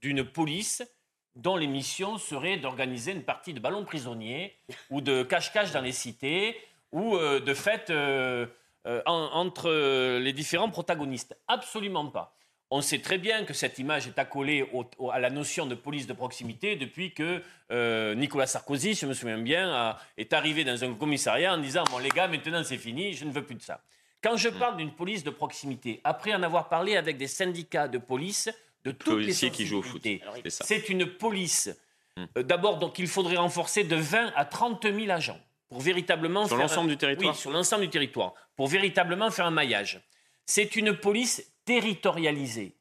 d'une 0.00 0.24
police 0.24 0.82
dont 1.36 1.56
les 1.56 1.66
missions 1.66 2.16
seraient 2.18 2.56
d'organiser 2.56 3.12
une 3.12 3.22
partie 3.22 3.52
de 3.54 3.60
ballons 3.60 3.84
prisonniers 3.84 4.56
ou 4.88 5.00
de 5.00 5.22
cache-cache 5.22 5.72
dans 5.72 5.80
les 5.82 5.92
cités 5.92 6.56
ou 6.90 7.16
de 7.18 7.54
fait 8.84 9.02
entre 9.06 10.18
les 10.18 10.32
différents 10.32 10.70
protagonistes. 10.70 11.36
Absolument 11.48 12.06
pas. 12.06 12.36
On 12.72 12.82
sait 12.82 13.00
très 13.00 13.18
bien 13.18 13.44
que 13.44 13.52
cette 13.52 13.80
image 13.80 14.06
est 14.06 14.18
accolée 14.18 14.64
à 15.12 15.18
la 15.18 15.30
notion 15.30 15.66
de 15.66 15.74
police 15.74 16.06
de 16.06 16.12
proximité 16.12 16.76
depuis 16.76 17.12
que 17.12 17.42
Nicolas 18.14 18.46
Sarkozy, 18.46 18.94
je 18.94 19.06
me 19.06 19.14
souviens 19.14 19.38
bien, 19.38 19.96
est 20.16 20.32
arrivé 20.32 20.64
dans 20.64 20.84
un 20.84 20.94
commissariat 20.94 21.54
en 21.54 21.58
disant 21.58 21.84
Bon, 21.90 21.98
les 21.98 22.10
gars, 22.10 22.28
maintenant 22.28 22.62
c'est 22.62 22.78
fini, 22.78 23.12
je 23.12 23.24
ne 23.24 23.32
veux 23.32 23.42
plus 23.42 23.56
de 23.56 23.62
ça. 23.62 23.82
Quand 24.22 24.36
je 24.36 24.50
parle 24.50 24.76
d'une 24.76 24.92
police 24.92 25.24
de 25.24 25.30
proximité, 25.30 26.00
après 26.04 26.34
en 26.34 26.42
avoir 26.42 26.68
parlé 26.68 26.96
avec 26.96 27.16
des 27.16 27.26
syndicats 27.26 27.88
de 27.88 27.98
police, 27.98 28.50
de 28.84 28.92
toutes 28.92 29.14
Policiers 29.14 29.48
les 29.48 29.54
qui 29.54 29.66
jouent 29.66 29.78
au 29.78 29.82
foot, 29.82 30.06
c'est 30.48 30.88
une 30.88 31.06
police. 31.06 31.70
Euh, 32.36 32.42
d'abord, 32.42 32.78
donc, 32.78 32.98
il 32.98 33.08
faudrait 33.08 33.36
renforcer 33.36 33.84
de 33.84 33.96
20 33.96 34.32
à 34.36 34.44
30 34.44 34.86
000 34.92 35.10
agents 35.10 35.40
pour 35.70 35.80
véritablement 35.80 36.46
sur 36.46 36.56
l'ensemble 36.56 36.90
du 36.90 36.98
territoire. 36.98 37.32
Oui, 37.32 37.40
sur 37.40 37.50
l'ensemble 37.50 37.84
du 37.84 37.90
territoire, 37.90 38.34
pour 38.56 38.66
véritablement 38.66 39.30
faire 39.30 39.46
un 39.46 39.52
maillage. 39.52 40.00
C'est 40.44 40.76
une 40.76 40.94
police 40.94 41.54
territorialisée 41.64 42.76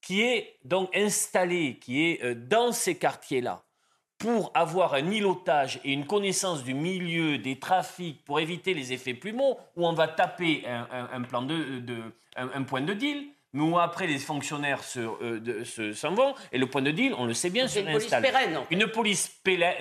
qui 0.00 0.22
est 0.22 0.58
donc 0.64 0.90
installée, 0.96 1.78
qui 1.78 2.06
est 2.06 2.24
euh, 2.24 2.34
dans 2.34 2.72
ces 2.72 2.96
quartiers-là 2.96 3.62
pour 4.16 4.50
avoir 4.54 4.94
un 4.94 5.10
îlotage 5.10 5.80
et 5.82 5.92
une 5.92 6.06
connaissance 6.06 6.62
du 6.62 6.74
milieu, 6.74 7.38
des 7.38 7.58
trafics, 7.58 8.22
pour 8.24 8.38
éviter 8.38 8.74
les 8.74 8.92
effets 8.92 9.14
plumeaux, 9.14 9.58
où 9.76 9.86
on 9.86 9.94
va 9.94 10.08
taper 10.08 10.62
un, 10.66 11.22
plan 11.22 11.40
de, 11.40 11.82
un, 12.36 12.62
point 12.64 12.82
de 12.82 12.92
deal, 12.92 13.28
mais 13.54 13.62
où 13.62 13.78
après 13.78 14.06
les 14.06 14.18
fonctionnaires 14.18 14.82
euh, 14.98 15.64
s'en 15.94 16.12
vont, 16.12 16.34
et 16.52 16.58
le 16.58 16.66
point 16.66 16.82
de 16.82 16.90
deal, 16.90 17.14
on 17.16 17.24
le 17.24 17.32
sait 17.32 17.48
bien, 17.48 17.66
se 17.66 17.78
réinstalle. 17.78 18.22
Une 18.22 18.30
police 18.30 18.32
pérenne. 18.32 18.60
Une 18.70 18.86
police 18.88 19.28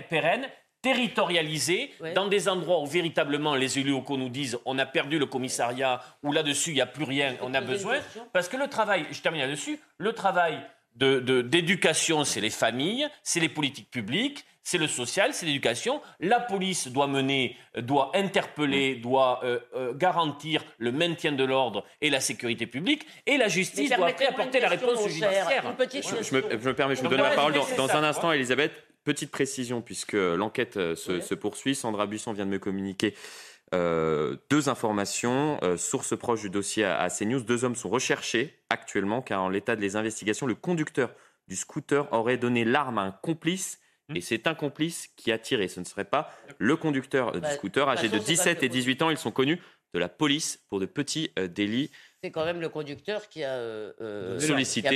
pérenne, 0.10 0.48
territorialisée, 0.82 1.92
dans 2.16 2.28
des 2.28 2.48
endroits 2.48 2.82
où 2.82 2.86
véritablement 2.86 3.56
les 3.56 3.80
élus 3.80 3.92
locaux 3.92 4.18
nous 4.18 4.30
disent 4.30 4.58
on 4.66 4.80
a 4.80 4.86
perdu 4.86 5.20
le 5.20 5.26
commissariat, 5.26 6.02
ou 6.24 6.32
là-dessus 6.32 6.72
il 6.72 6.76
n'y 6.76 6.82
a 6.82 6.86
plus 6.86 7.04
rien, 7.04 7.36
on 7.42 7.54
a 7.54 7.62
besoin. 7.62 7.98
Parce 8.34 8.48
que 8.48 8.58
le 8.58 8.68
travail, 8.68 9.06
je 9.12 9.22
termine 9.22 9.42
là-dessus, 9.42 9.80
le 9.98 10.14
travail 10.14 10.60
d'éducation, 10.96 12.24
c'est 12.24 12.42
les 12.42 12.50
familles, 12.50 13.08
c'est 13.24 13.40
les 13.40 13.50
politiques 13.50 13.90
publiques, 13.90 14.46
c'est 14.70 14.78
le 14.78 14.88
social, 14.88 15.34
c'est 15.34 15.46
l'éducation. 15.46 16.02
La 16.20 16.40
police 16.40 16.90
doit 16.90 17.08
mener, 17.08 17.58
doit 17.78 18.12
interpeller, 18.14 18.96
mm. 18.96 19.02
doit 19.02 19.40
euh, 19.44 19.60
euh, 19.76 19.94
garantir 19.94 20.64
le 20.78 20.92
maintien 20.92 21.32
de 21.32 21.44
l'ordre 21.44 21.86
et 22.02 22.10
la 22.10 22.20
sécurité 22.20 22.68
publique. 22.68 23.06
Et 23.26 23.38
la 23.38 23.48
justice 23.48 23.90
doit 23.92 24.08
apporter 24.08 24.60
la 24.60 24.70
réponse 24.70 25.08
judiciaire. 25.08 25.50
Je, 25.50 26.36
me, 26.36 26.74
permets, 26.74 26.96
je 26.96 27.02
vous 27.02 27.08
donne 27.08 27.22
la 27.22 27.32
parole 27.32 27.54
dans, 27.54 27.96
un 27.96 28.04
instant, 28.04 28.32
Elisabeth. 28.32 28.72
Petite 29.04 29.32
précision, 29.32 29.82
puisque 29.82 30.14
l'enquête 30.14 30.78
euh, 30.78 30.96
se, 30.96 31.22
se, 31.22 31.34
poursuit. 31.34 31.76
Sandra 31.76 32.06
Buisson 32.06 32.34
vient 32.34 32.46
de 32.46 32.52
me 32.52 32.60
communiquer 32.60 33.16
euh, 33.74 34.36
deux 34.50 34.68
informations, 34.68 35.60
euh, 35.62 35.78
source 35.78 36.18
proche 36.18 36.42
du 36.42 36.50
dossier 36.50 36.86
à, 36.86 37.08
CNews. 37.10 37.42
Deux 37.42 37.66
hommes 37.66 37.76
sont 37.76 37.90
recherchés 37.90 38.60
actuellement 38.70 39.22
car 39.22 39.44
en 39.44 39.50
l'état 39.50 39.76
des 39.76 39.96
investigations, 39.96 40.48
le 40.48 40.56
conducteur 40.56 41.14
du 41.48 41.56
scooter 41.56 42.12
aurait 42.12 42.38
donné 42.38 42.66
l'arme 42.66 42.98
à 42.98 43.02
un 43.02 43.12
complice 43.12 43.80
hmm. 44.10 44.16
et 44.16 44.22
c'est 44.22 44.48
un 44.48 44.56
complice 44.56 45.08
qui 45.16 45.32
a 45.32 45.38
tiré. 45.38 45.68
Ce 45.68 45.80
ne 45.80 45.86
serait 45.86 46.06
pas 46.06 46.32
le 46.58 46.76
conducteur 46.78 47.32
du 47.32 47.42
bah, 47.42 47.52
scooter 47.52 47.88
âgé 47.88 48.10
de 48.10 48.18
17 48.18 48.64
et 48.64 48.70
18 48.70 49.04
ans. 49.04 49.10
Ils 49.12 49.18
sont 49.18 49.32
connus 49.32 49.62
de 49.94 50.00
la 50.00 50.10
police 50.10 50.60
pour 50.70 50.80
de 50.80 50.86
petits 50.86 51.32
euh, 51.38 51.48
délits 51.48 51.92
c'est 52.22 52.32
quand 52.32 52.44
même 52.44 52.60
le 52.60 52.70
conducteur 52.70 53.30
qui 53.30 53.44
a 53.44 53.52
euh, 53.52 53.94
euh, 54.02 54.40
sollicité, 54.40 54.90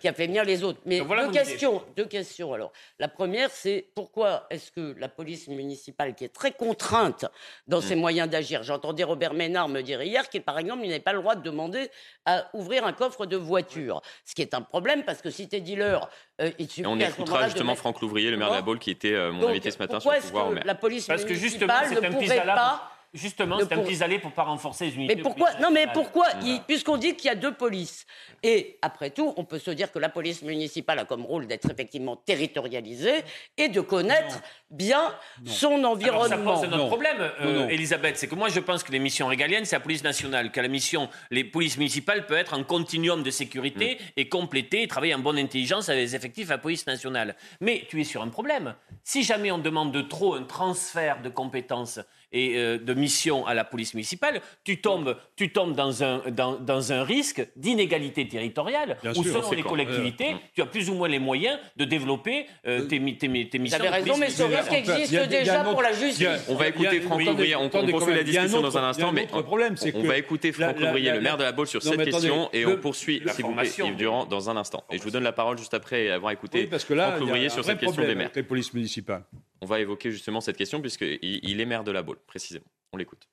qui 0.00 0.08
a, 0.08 0.12
fait 0.12 0.26
venir, 0.26 0.44
les 0.44 0.62
autres. 0.62 0.78
Mais 0.86 1.00
deux 1.00 1.30
questions, 1.32 1.82
deux 1.96 2.04
questions. 2.04 2.52
Alors, 2.52 2.72
la 3.00 3.08
première, 3.08 3.50
c'est 3.50 3.86
pourquoi 3.94 4.46
est-ce 4.50 4.70
que 4.70 4.94
la 4.98 5.08
police 5.08 5.48
municipale, 5.48 6.14
qui 6.14 6.24
est 6.24 6.32
très 6.32 6.52
contrainte 6.52 7.24
dans 7.66 7.80
ses 7.80 7.96
mm. 7.96 8.00
moyens 8.00 8.28
d'agir, 8.28 8.62
j'entendais 8.62 9.02
Robert 9.02 9.34
Ménard 9.34 9.68
me 9.68 9.80
dire 9.80 10.00
hier 10.02 10.28
qu'il, 10.28 10.42
par 10.42 10.58
exemple, 10.58 10.82
il 10.84 10.88
n'avait 10.88 11.00
pas 11.00 11.12
le 11.12 11.20
droit 11.20 11.34
de 11.34 11.42
demander 11.42 11.90
à 12.24 12.48
ouvrir 12.54 12.86
un 12.86 12.92
coffre 12.92 13.26
de 13.26 13.36
voiture, 13.36 14.00
ce 14.24 14.34
qui 14.34 14.42
est 14.42 14.54
un 14.54 14.62
problème 14.62 15.02
parce 15.02 15.22
que 15.22 15.30
si 15.30 15.48
t'es 15.48 15.60
dealer, 15.60 16.08
euh, 16.40 16.50
il 16.58 16.68
suffit 16.68 16.86
on 16.86 16.98
écoutera 17.00 17.46
justement 17.46 17.74
Franck 17.74 18.00
Louvrier, 18.00 18.30
le 18.30 18.36
maire 18.36 18.50
de 18.50 18.54
la 18.56 18.62
Baule, 18.62 18.78
qui 18.78 18.90
était 18.90 19.30
mon 19.32 19.48
invité 19.48 19.72
ce 19.72 19.78
matin 19.78 19.98
sur 19.98 20.12
le 20.12 20.20
pouvoir 20.20 20.50
que 20.50 20.66
La 20.66 20.74
police 20.74 21.06
parce 21.06 21.24
municipale 21.24 21.90
que 21.90 22.06
ne 22.06 22.12
pourrait 22.12 22.44
pas 22.44 22.93
Justement, 23.14 23.58
c'est 23.60 23.72
un 23.72 23.78
petit 23.78 24.02
aller 24.02 24.18
pour 24.18 24.32
pas 24.32 24.42
renforcer 24.42 24.86
les 24.86 24.96
unités. 24.96 25.14
Mais 25.14 25.22
pourquoi 25.22 25.54
Non, 25.60 25.70
mais 25.70 25.86
pourquoi 25.94 26.26
Puisqu'on 26.66 26.96
dit 26.96 27.14
qu'il 27.14 27.28
y 27.28 27.30
a 27.30 27.36
deux 27.36 27.54
polices. 27.54 28.06
Et 28.42 28.76
après 28.82 29.10
tout, 29.10 29.32
on 29.36 29.44
peut 29.44 29.60
se 29.60 29.70
dire 29.70 29.92
que 29.92 30.00
la 30.00 30.08
police 30.08 30.42
municipale 30.42 30.98
a 30.98 31.04
comme 31.04 31.24
rôle 31.24 31.46
d'être 31.46 31.70
effectivement 31.70 32.16
territorialisée 32.16 33.22
et 33.56 33.68
de 33.68 33.80
connaître 33.80 34.42
bien 34.68 35.14
son 35.46 35.84
environnement. 35.84 36.56
ça 36.56 36.66
pose 36.66 36.68
notre 36.68 36.88
problème, 36.88 37.30
euh, 37.40 37.68
Elisabeth. 37.68 38.16
C'est 38.16 38.26
que 38.26 38.34
moi, 38.34 38.48
je 38.48 38.58
pense 38.58 38.82
que 38.82 38.90
les 38.90 38.98
missions 38.98 39.28
régaliennes, 39.28 39.64
c'est 39.64 39.76
la 39.76 39.80
police 39.80 40.02
nationale. 40.02 40.50
Que 40.50 40.60
la 40.60 40.68
mission, 40.68 41.08
les 41.30 41.44
polices 41.44 41.78
municipales 41.78 42.26
peut 42.26 42.36
être 42.36 42.54
un 42.54 42.64
continuum 42.64 43.22
de 43.22 43.30
sécurité 43.30 43.94
mm. 43.94 44.04
et 44.16 44.28
compléter 44.28 44.82
et 44.82 44.88
travailler 44.88 45.14
en 45.14 45.20
bonne 45.20 45.38
intelligence 45.38 45.88
avec 45.88 46.02
les 46.02 46.16
effectifs 46.16 46.50
à 46.50 46.54
la 46.54 46.58
police 46.58 46.88
nationale. 46.88 47.36
Mais 47.60 47.86
tu 47.88 48.00
es 48.00 48.04
sur 48.04 48.22
un 48.22 48.28
problème. 48.28 48.74
Si 49.04 49.22
jamais 49.22 49.52
on 49.52 49.58
demande 49.58 49.92
de 49.92 50.00
trop 50.00 50.34
un 50.34 50.42
transfert 50.42 51.22
de 51.22 51.28
compétences 51.28 52.00
et 52.32 52.56
euh, 52.56 52.78
de 52.78 52.94
mission 52.94 53.46
à 53.46 53.54
la 53.54 53.64
police 53.64 53.94
municipale, 53.94 54.40
tu 54.64 54.80
tombes, 54.80 55.16
tu 55.36 55.52
tombes 55.52 55.74
dans, 55.74 56.02
un, 56.02 56.22
dans, 56.30 56.58
dans 56.58 56.92
un 56.92 57.04
risque 57.04 57.46
d'inégalité 57.56 58.26
territoriale 58.28 58.96
où 59.16 59.24
selon 59.24 59.50
les 59.52 59.62
collectivités, 59.62 60.36
tu 60.54 60.62
as 60.62 60.66
plus 60.66 60.90
ou 60.90 60.94
moins 60.94 61.08
les 61.08 61.18
moyens 61.18 61.58
de 61.76 61.84
développer 61.84 62.46
euh, 62.66 62.82
tes, 62.82 63.00
tes, 63.16 63.48
tes, 63.48 63.58
missions. 63.58 63.78
Vous 63.78 63.84
avez 63.84 63.88
raison, 63.88 64.16
mais 64.16 64.30
ce 64.30 64.42
risque 64.42 64.72
existe 64.72 65.28
déjà 65.28 65.64
pour 65.64 65.82
la 65.82 65.92
justice. 65.92 66.26
On 66.48 66.54
va 66.54 66.68
écouter 66.68 67.00
Franck 67.00 67.20
Ouvrier, 67.20 67.56
on, 67.56 67.68
poursuit 67.68 68.14
la 68.14 68.22
discussion 68.22 68.60
dans 68.60 68.78
un 68.78 68.84
instant, 68.84 69.12
mais 69.12 69.26
problème, 69.26 69.74
on, 69.94 70.02
va 70.02 70.18
écouter 70.18 70.52
Franck 70.52 70.76
Ouvrier, 70.78 71.12
le 71.12 71.20
maire 71.20 71.36
de 71.36 71.44
la 71.44 71.52
Baule, 71.52 71.66
sur 71.66 71.82
cette 71.82 72.04
question 72.04 72.48
et 72.52 72.66
on 72.66 72.76
poursuit, 72.76 73.22
s'il 73.32 73.44
vous 73.44 73.54
plaît, 73.54 73.68
Yves 73.78 73.96
Durand, 73.96 74.26
dans 74.26 74.50
un 74.50 74.56
instant. 74.56 74.84
Et 74.90 74.98
je 74.98 75.02
vous 75.02 75.10
donne 75.10 75.24
la 75.24 75.32
parole 75.32 75.58
juste 75.58 75.74
après 75.74 76.10
avoir 76.10 76.32
écouté 76.32 76.68
Franck 76.68 77.20
Ouvrier 77.20 77.48
sur 77.48 77.64
cette 77.64 77.78
question 77.78 78.02
des 78.02 78.14
maires. 78.14 78.30
Les 78.34 78.42
polices 78.42 78.72
municipales 78.74 79.22
on 79.60 79.66
va 79.66 79.80
évoquer 79.80 80.10
justement 80.10 80.40
cette 80.40 80.56
question 80.56 80.80
puisqu'il 80.80 81.18
il 81.22 81.60
est 81.60 81.66
maire 81.66 81.84
de 81.84 81.90
la 81.92 82.02
Baule, 82.02 82.20
précisément. 82.26 82.66
On 82.92 82.96
l'écoute. 82.96 83.28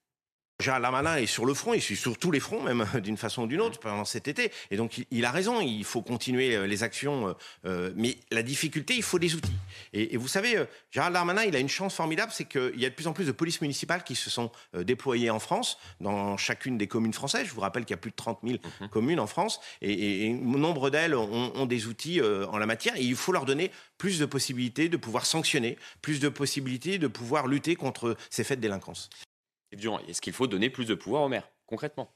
Gérald 0.61 0.83
Darmanin 0.83 1.17
est 1.17 1.25
sur 1.25 1.45
le 1.45 1.53
front, 1.53 1.73
il 1.73 1.81
suit 1.81 1.95
sur 1.95 2.17
tous 2.17 2.31
les 2.31 2.39
fronts, 2.39 2.61
même 2.61 2.85
d'une 3.03 3.17
façon 3.17 3.43
ou 3.43 3.47
d'une 3.47 3.61
autre, 3.61 3.79
pendant 3.79 4.05
cet 4.05 4.27
été. 4.27 4.51
Et 4.69 4.77
donc, 4.77 5.03
il 5.09 5.25
a 5.25 5.31
raison, 5.31 5.59
il 5.59 5.83
faut 5.83 6.01
continuer 6.01 6.55
euh, 6.55 6.67
les 6.67 6.83
actions. 6.83 7.27
Euh, 7.27 7.33
euh, 7.65 7.91
mais 7.95 8.17
la 8.31 8.43
difficulté, 8.43 8.95
il 8.95 9.03
faut 9.03 9.19
des 9.19 9.35
outils. 9.35 9.51
Et, 9.93 10.15
vous 10.17 10.27
savez, 10.27 10.63
Gérald 10.91 11.13
Darmanin, 11.13 11.43
il 11.43 11.55
a 11.55 11.59
une 11.59 11.69
chance 11.69 11.95
formidable, 11.95 12.31
c'est 12.33 12.45
qu'il 12.45 12.79
y 12.79 12.85
a 12.85 12.89
de 12.89 12.95
plus 12.95 13.07
en 13.07 13.13
plus 13.13 13.25
de 13.25 13.31
polices 13.31 13.61
municipales 13.61 14.03
qui 14.03 14.15
se 14.15 14.29
sont 14.29 14.51
déployées 14.73 15.29
en 15.29 15.39
France, 15.39 15.77
dans 15.99 16.37
chacune 16.37 16.77
des 16.77 16.87
communes 16.87 17.13
françaises. 17.13 17.47
Je 17.47 17.53
vous 17.53 17.61
rappelle 17.61 17.83
qu'il 17.83 17.93
y 17.93 17.95
a 17.95 17.97
plus 17.97 18.11
de 18.11 18.15
30 18.15 18.39
000 18.43 18.59
mhm. 18.81 18.89
communes 18.89 19.19
en 19.19 19.27
France, 19.27 19.59
et, 19.81 20.25
et 20.25 20.33
nombre 20.33 20.89
d'elles 20.89 21.15
ont, 21.15 21.51
ont, 21.55 21.65
des 21.65 21.87
outils 21.87 22.21
en 22.21 22.57
la 22.57 22.65
matière. 22.65 22.95
Et 22.95 23.03
il 23.03 23.15
faut 23.15 23.31
leur 23.31 23.45
donner 23.45 23.71
plus 23.97 24.19
de 24.19 24.25
possibilités 24.25 24.89
de 24.89 24.97
pouvoir 24.97 25.25
sanctionner, 25.25 25.77
plus 26.01 26.19
de 26.19 26.29
possibilités 26.29 26.99
de 26.99 27.07
pouvoir 27.07 27.47
lutter 27.47 27.75
contre 27.75 28.15
ces 28.29 28.43
faits 28.43 28.59
de 28.59 28.63
délinquance. 28.63 29.09
Est-ce 29.71 30.21
qu'il 30.21 30.33
faut 30.33 30.47
donner 30.47 30.69
plus 30.69 30.85
de 30.85 30.95
pouvoir 30.95 31.23
aux 31.23 31.29
maires, 31.29 31.49
concrètement? 31.65 32.13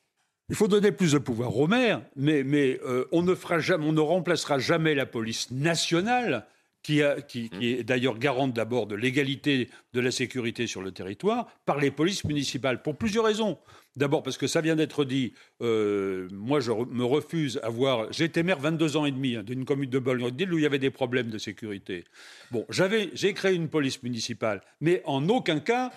Il 0.50 0.56
faut 0.56 0.68
donner 0.68 0.92
plus 0.92 1.14
de 1.14 1.18
pouvoir 1.18 1.58
aux 1.58 1.68
maires, 1.68 2.02
mais, 2.16 2.80
euh, 2.86 3.06
on, 3.12 3.24
ne 3.24 3.34
fera 3.34 3.60
jamais, 3.60 3.86
on 3.86 3.94
ne 3.94 4.02
remplacera 4.02 4.60
jamais 4.60 4.94
la 4.94 5.06
police 5.06 5.50
nationale, 5.52 6.46
qui, 6.84 7.02
qui, 7.28 7.50
mmh. 7.52 7.64
est 7.64 7.84
d'ailleurs 7.84 8.20
garante 8.20 8.54
d'abord 8.54 8.86
de 8.86 8.94
l'égalité 8.94 9.70
de 9.94 10.00
la 10.00 10.12
sécurité 10.12 10.68
sur 10.68 10.84
le 10.84 10.92
territoire, 10.92 11.48
par 11.66 11.80
les 11.80 11.90
polices 11.90 12.26
municipales, 12.26 12.84
pour 12.84 12.96
plusieurs 12.96 13.26
raisons. 13.26 13.58
D'abord 13.96 14.22
parce 14.22 14.38
que 14.38 14.46
ça 14.46 14.62
vient 14.62 14.76
d'être 14.76 15.04
dit, 15.04 15.34
euh, 15.62 16.28
moi 16.32 16.60
je 16.60 16.72
me 16.72 17.04
refuse 17.04 17.60
à 17.64 17.70
voir... 17.70 18.10
Été 18.20 18.44
maire 18.44 18.60
22 18.60 18.98
ans 18.98 19.06
et 19.06 19.12
demi 19.12 19.36
hein, 19.36 19.44
d'une 19.44 19.66
commune 19.66 19.90
de 19.90 20.00
bologne 20.00 20.32
où 20.52 20.58
il 20.58 20.62
y 20.62 20.66
avait 20.66 20.80
des 20.80 20.92
problèmes 20.92 21.30
de 21.30 21.38
sécurité. 21.38 22.04
Bon, 22.52 22.66
j'ai 22.70 23.34
créé 23.34 23.56
une 23.56 23.70
police 23.70 24.04
municipale, 24.04 24.62
mais 24.80 25.02
en 25.06 25.28
aucun 25.30 25.60
cas 25.60 25.92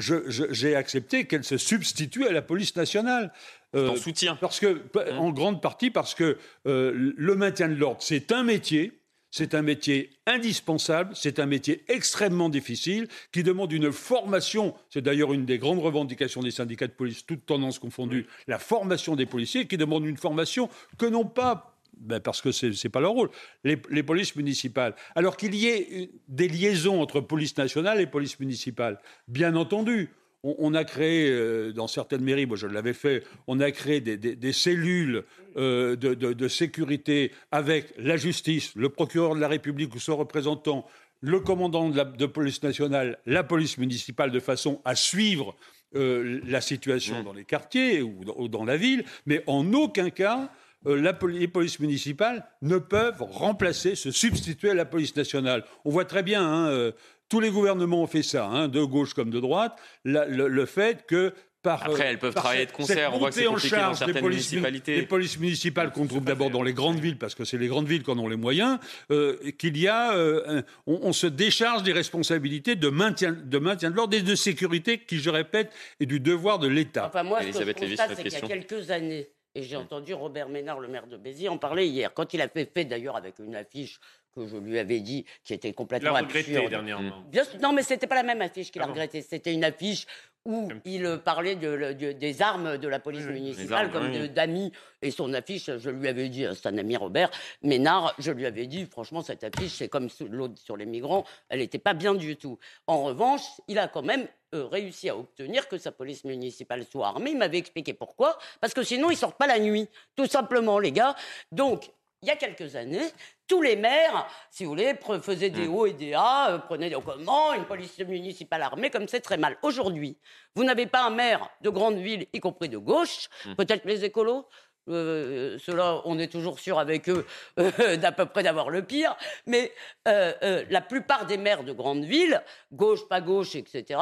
j'ai 0.00 0.74
accepté 0.74 1.26
qu'elle 1.26 1.44
se 1.44 1.56
substitue 1.56 2.26
à 2.26 2.32
la 2.32 2.42
police 2.42 2.76
nationale. 2.76 3.32
Euh, 3.76 3.96
soutien. 3.96 4.36
Parce 4.36 4.58
que, 4.58 4.82
mmh. 4.94 5.18
en 5.18 5.30
grande 5.30 5.62
partie 5.62 5.90
parce 5.90 6.14
que 6.14 6.38
euh, 6.66 7.12
le 7.16 7.36
maintien 7.36 7.68
de 7.68 7.74
l'ordre, 7.74 8.02
c'est 8.02 8.32
un 8.32 8.42
métier. 8.42 8.92
C'est 9.32 9.54
un 9.54 9.62
métier 9.62 10.10
indispensable, 10.26 11.14
c'est 11.14 11.38
un 11.38 11.46
métier 11.46 11.84
extrêmement 11.86 12.48
difficile 12.48 13.06
qui 13.30 13.44
demande 13.44 13.70
une 13.70 13.92
formation. 13.92 14.74
C'est 14.88 15.02
d'ailleurs 15.02 15.32
une 15.32 15.44
des 15.44 15.58
grandes 15.58 15.78
revendications 15.78 16.42
des 16.42 16.50
syndicats 16.50 16.88
de 16.88 16.92
police, 16.92 17.24
toutes 17.24 17.46
tendances 17.46 17.78
confondues, 17.78 18.26
la 18.48 18.58
formation 18.58 19.14
des 19.14 19.26
policiers 19.26 19.68
qui 19.68 19.76
demande 19.76 20.04
une 20.04 20.16
formation 20.16 20.68
que 20.98 21.06
n'ont 21.06 21.26
pas 21.26 21.69
ben 22.00 22.18
parce 22.18 22.40
que 22.40 22.50
ce 22.50 22.66
n'est 22.66 22.90
pas 22.90 23.00
leur 23.00 23.12
rôle, 23.12 23.30
les, 23.64 23.76
polices 24.02 24.34
municipales. 24.34 24.94
Alors 25.14 25.36
qu'il 25.36 25.54
y 25.54 25.66
ait 25.66 26.10
des 26.28 26.48
liaisons 26.48 27.00
entre 27.00 27.20
police 27.20 27.56
nationale 27.56 28.00
et 28.00 28.06
police 28.06 28.40
municipale, 28.40 28.98
bien 29.28 29.54
entendu. 29.54 30.10
On, 30.42 30.72
a 30.72 30.84
créé, 30.84 31.28
euh, 31.30 31.70
dans 31.70 31.86
certaines 31.86 32.22
mairies, 32.22 32.46
moi 32.46 32.56
je 32.56 32.66
l'avais 32.66 32.94
fait, 32.94 33.24
on 33.46 33.60
a 33.60 33.70
créé 33.72 34.00
des, 34.00 34.52
cellules 34.54 35.24
euh, 35.58 35.96
de, 35.96 36.48
sécurité 36.48 37.30
avec 37.50 37.92
la 37.98 38.16
justice, 38.16 38.74
le 38.74 38.88
procureur 38.88 39.34
de 39.34 39.40
la 39.40 39.48
République 39.48 39.94
ou 39.94 40.00
son 40.00 40.16
représentant, 40.16 40.86
le 41.20 41.40
commandant 41.40 41.90
de, 41.90 41.96
la, 41.98 42.06
police 42.28 42.62
nationale, 42.62 43.18
la 43.26 43.44
police 43.44 43.76
municipale, 43.76 44.30
de 44.30 44.40
façon 44.40 44.80
à 44.86 44.94
suivre 44.94 45.54
euh, 45.94 46.40
la 46.46 46.62
situation 46.62 47.22
dans 47.22 47.34
les 47.34 47.44
quartiers 47.44 48.00
ou 48.00 48.24
dans, 48.24 48.36
ou 48.38 48.48
dans 48.48 48.64
la 48.64 48.78
ville, 48.78 49.04
mais 49.26 49.44
en 49.46 49.74
aucun 49.74 50.08
cas 50.08 50.50
la 50.84 51.12
poli- 51.12 51.38
les 51.38 51.48
polices 51.48 51.78
municipales 51.80 52.44
ne 52.62 52.78
peuvent 52.78 53.20
remplacer, 53.22 53.94
se 53.94 54.10
substituer 54.10 54.70
à 54.70 54.74
la 54.74 54.84
police 54.84 55.14
nationale. 55.16 55.64
On 55.84 55.90
voit 55.90 56.04
très 56.04 56.22
bien, 56.22 56.42
hein, 56.42 56.68
euh, 56.68 56.92
tous 57.28 57.40
les 57.40 57.50
gouvernements 57.50 58.02
ont 58.02 58.06
fait 58.06 58.22
ça, 58.22 58.46
hein, 58.46 58.68
de 58.68 58.82
gauche 58.82 59.14
comme 59.14 59.30
de 59.30 59.40
droite, 59.40 59.76
la- 60.04 60.26
le, 60.26 60.48
le 60.48 60.66
fait 60.66 61.06
que 61.06 61.32
par, 61.62 61.82
Après, 61.84 62.04
euh, 62.06 62.10
elles 62.12 62.18
peuvent 62.18 62.32
travailler 62.34 62.64
de 62.64 62.72
concert. 62.72 62.96
cette 62.96 63.14
On 63.14 63.18
voit 63.18 63.28
que 63.28 63.34
c'est 63.34 63.46
en 63.46 63.52
dans 63.52 63.58
charge 63.58 64.00
des 64.06 64.14
polices, 64.14 64.50
mu- 64.52 64.60
municipalités. 64.60 64.96
des 64.96 65.06
polices 65.06 65.38
municipales 65.38 65.92
qu'on 65.92 66.06
trouve 66.06 66.24
d'abord 66.24 66.48
dans 66.48 66.62
les 66.62 66.72
grandes 66.72 66.98
villes, 67.00 67.18
parce 67.18 67.34
que 67.34 67.44
c'est 67.44 67.58
les 67.58 67.66
grandes 67.68 67.86
villes 67.86 68.02
qui 68.02 68.10
en 68.10 68.18
ont 68.18 68.28
les 68.28 68.36
moyens, 68.38 68.78
euh, 69.10 69.36
qu'il 69.58 69.76
y 69.76 69.86
a, 69.86 70.16
euh, 70.16 70.42
un- 70.60 70.62
on, 70.86 71.00
on 71.02 71.12
se 71.12 71.26
décharge 71.26 71.82
des 71.82 71.92
responsabilités 71.92 72.76
de 72.76 72.88
maintien, 72.88 73.32
de 73.32 73.58
maintien 73.58 73.90
de 73.90 73.96
l'ordre 73.96 74.16
et 74.16 74.22
de 74.22 74.34
sécurité, 74.34 75.00
qui, 75.00 75.18
je 75.18 75.28
répète, 75.28 75.70
est 76.00 76.06
du 76.06 76.18
devoir 76.18 76.58
de 76.60 76.66
l'État. 76.68 77.08
Enfin, 77.08 77.24
moi, 77.24 77.42
ce 77.42 77.48
que 77.48 77.52
je 77.52 77.72
constate, 77.72 77.76
c'est 77.98 78.06
votre 78.14 78.22
qu'il 78.22 78.32
y 78.32 78.36
a 78.36 78.40
quelques 78.40 78.90
années, 78.90 79.28
et 79.54 79.62
j'ai 79.62 79.76
entendu 79.76 80.14
Robert 80.14 80.48
Ménard, 80.48 80.80
le 80.80 80.88
maire 80.88 81.06
de 81.06 81.16
Béziers, 81.16 81.48
en 81.48 81.58
parler 81.58 81.86
hier, 81.86 82.14
quand 82.14 82.34
il 82.34 82.40
a 82.40 82.48
fait 82.48 82.70
fait 82.72 82.84
d'ailleurs 82.84 83.16
avec 83.16 83.38
une 83.38 83.56
affiche 83.56 84.00
que 84.34 84.46
je 84.46 84.56
lui 84.56 84.78
avais 84.78 85.00
dit 85.00 85.24
qui 85.44 85.54
était 85.54 85.68
Il 85.70 85.74
complètement 85.74 86.12
l'a 86.12 86.20
regretté 86.20 86.38
absurde. 86.56 86.70
dernièrement. 86.70 87.22
Bien 87.30 87.44
sûr- 87.44 87.60
non, 87.60 87.72
mais 87.72 87.82
c'était 87.82 88.06
pas 88.06 88.14
la 88.16 88.22
même 88.22 88.42
affiche 88.42 88.70
qu'il 88.70 88.80
Ah 88.80 88.84
a 88.84 88.88
bon 88.88 88.92
regretté. 88.94 89.22
C'était 89.22 89.52
une 89.52 89.64
affiche 89.64 90.06
où 90.46 90.68
il 90.86 91.04
euh, 91.04 91.18
parlait 91.18 91.54
de, 91.54 91.68
le- 91.68 91.94
de- 91.94 92.12
des 92.12 92.40
armes 92.40 92.78
de 92.78 92.88
la 92.88 92.98
police 92.98 93.26
municipale 93.26 93.86
armes, 93.86 93.92
comme 93.92 94.10
oui. 94.10 94.30
d'amis. 94.30 94.72
Et 95.02 95.10
son 95.10 95.34
affiche, 95.34 95.70
je 95.76 95.90
lui 95.90 96.08
avais 96.08 96.30
dit, 96.30 96.46
hein, 96.46 96.52
c'est 96.54 96.66
un 96.68 96.78
ami 96.78 96.96
Robert 96.96 97.30
Ménard, 97.62 98.14
je 98.18 98.32
lui 98.32 98.46
avais 98.46 98.66
dit, 98.66 98.86
franchement, 98.86 99.20
cette 99.22 99.44
affiche, 99.44 99.72
c'est 99.72 99.88
comme 99.88 100.08
l'autre 100.30 100.54
sur 100.58 100.78
les 100.78 100.86
migrants, 100.86 101.24
elle 101.50 101.58
n'était 101.58 101.78
pas 101.78 101.92
bien 101.92 102.14
du 102.14 102.36
tout. 102.36 102.58
En 102.86 103.02
revanche, 103.02 103.42
il 103.68 103.78
a 103.78 103.86
quand 103.88 104.02
même 104.02 104.26
euh, 104.54 104.64
réussi 104.66 105.10
à 105.10 105.16
obtenir 105.16 105.68
que 105.68 105.76
sa 105.76 105.92
police 105.92 106.24
municipale 106.24 106.84
soit 106.90 107.08
armée. 107.08 107.32
Il 107.32 107.38
m'avait 107.38 107.58
expliqué 107.58 107.92
pourquoi. 107.92 108.38
Parce 108.62 108.72
que 108.72 108.82
sinon, 108.82 109.10
ils 109.10 109.16
sortent 109.18 109.38
pas 109.38 109.46
la 109.46 109.58
nuit, 109.58 109.88
tout 110.16 110.26
simplement, 110.26 110.78
les 110.78 110.90
gars. 110.92 111.14
Donc, 111.52 111.90
il 112.22 112.28
y 112.28 112.30
a 112.30 112.36
quelques 112.36 112.76
années, 112.76 113.10
tous 113.48 113.62
les 113.62 113.76
maires, 113.76 114.26
si 114.50 114.64
vous 114.64 114.70
voulez, 114.70 114.94
faisaient 115.22 115.48
des 115.48 115.66
hauts 115.66 115.86
et 115.86 115.94
des 115.94 116.12
A, 116.12 116.50
euh, 116.50 116.58
prenaient 116.58 116.90
des 116.90 116.96
comment 117.02 117.54
une 117.54 117.64
police 117.64 117.98
municipale 117.98 118.62
armée, 118.62 118.90
comme 118.90 119.08
c'est 119.08 119.20
très 119.20 119.38
mal. 119.38 119.56
Aujourd'hui, 119.62 120.18
vous 120.54 120.64
n'avez 120.64 120.86
pas 120.86 121.02
un 121.04 121.10
maire 121.10 121.48
de 121.62 121.70
grande 121.70 121.96
ville, 121.96 122.26
y 122.32 122.40
compris 122.40 122.68
de 122.68 122.76
gauche, 122.76 123.28
peut-être 123.56 123.86
les 123.86 124.04
écolos? 124.04 124.46
Euh, 124.88 125.58
ceux-là, 125.58 126.02
on 126.04 126.18
est 126.18 126.30
toujours 126.30 126.58
sûr 126.58 126.78
avec 126.78 127.08
eux 127.08 127.26
euh, 127.58 127.96
d'à 127.96 128.12
peu 128.12 128.26
près 128.26 128.42
d'avoir 128.42 128.70
le 128.70 128.82
pire, 128.82 129.16
mais 129.46 129.72
euh, 130.08 130.32
euh, 130.42 130.64
la 130.70 130.80
plupart 130.80 131.26
des 131.26 131.36
maires 131.36 131.64
de 131.64 131.72
grandes 131.72 132.04
villes, 132.04 132.42
gauche, 132.72 133.08
pas 133.08 133.20
gauche, 133.20 133.54
etc., 133.54 134.00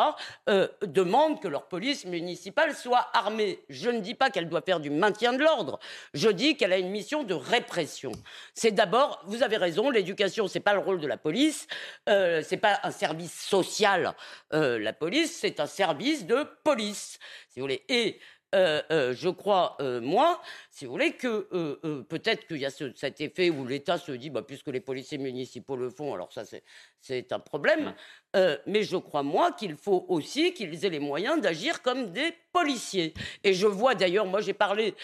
euh, 0.48 0.68
demandent 0.82 1.40
que 1.40 1.48
leur 1.48 1.68
police 1.68 2.04
municipale 2.04 2.74
soit 2.74 3.08
armée. 3.12 3.60
Je 3.68 3.90
ne 3.90 4.00
dis 4.00 4.14
pas 4.14 4.30
qu'elle 4.30 4.48
doit 4.48 4.62
faire 4.62 4.80
du 4.80 4.90
maintien 4.90 5.32
de 5.32 5.42
l'ordre, 5.42 5.78
je 6.14 6.28
dis 6.28 6.56
qu'elle 6.56 6.72
a 6.72 6.78
une 6.78 6.90
mission 6.90 7.22
de 7.22 7.34
répression. 7.34 8.12
C'est 8.54 8.72
d'abord, 8.72 9.22
vous 9.26 9.42
avez 9.42 9.56
raison, 9.56 9.90
l'éducation, 9.90 10.48
c'est 10.48 10.60
pas 10.60 10.74
le 10.74 10.80
rôle 10.80 11.00
de 11.00 11.06
la 11.06 11.16
police, 11.16 11.66
euh, 12.08 12.42
c'est 12.44 12.56
pas 12.56 12.80
un 12.82 12.90
service 12.90 13.40
social. 13.40 14.14
euh, 14.52 14.78
la 14.78 14.92
police, 14.92 15.38
c'est 15.40 15.60
un 15.60 15.66
service 15.66 16.26
de 16.26 16.46
police, 16.64 17.18
si 17.48 17.60
vous 17.60 17.64
voulez. 17.64 17.84
Et 17.88 18.20
euh, 18.54 18.82
euh, 18.90 19.14
je 19.14 19.28
crois, 19.28 19.76
euh, 19.80 20.00
moi, 20.00 20.40
si 20.78 20.86
vous 20.86 20.92
voulez, 20.92 21.10
que 21.14 21.48
euh, 21.52 21.76
euh, 21.84 22.02
peut-être 22.02 22.46
qu'il 22.46 22.58
y 22.58 22.64
a 22.64 22.70
ce- 22.70 22.92
cet 22.94 23.20
effet 23.20 23.50
où 23.50 23.66
l'État 23.66 23.98
se 23.98 24.12
dit, 24.12 24.30
bah, 24.30 24.42
puisque 24.42 24.68
les 24.68 24.78
policiers 24.80 25.18
municipaux 25.18 25.74
le 25.74 25.90
font, 25.90 26.14
alors 26.14 26.32
ça, 26.32 26.44
c'est- 26.44 26.62
un 27.32 27.40
problème. 27.40 27.94
Euh, 28.36 28.56
mais 28.66 28.84
je 28.84 28.96
crois, 28.96 29.22
moi, 29.24 29.50
qu'il 29.52 29.76
faut 29.76 30.04
aussi 30.08 30.52
qu'ils 30.54 30.84
aient 30.84 30.90
les 30.90 31.00
moyens 31.00 31.40
d'agir 31.40 31.82
comme 31.82 32.12
des 32.12 32.32
policiers. 32.52 33.12
Et 33.42 33.54
je 33.54 33.66
vois 33.66 33.94
d'ailleurs, 33.96 34.26
moi, 34.26 34.40
j'ai 34.40 34.52
parlé 34.52 34.94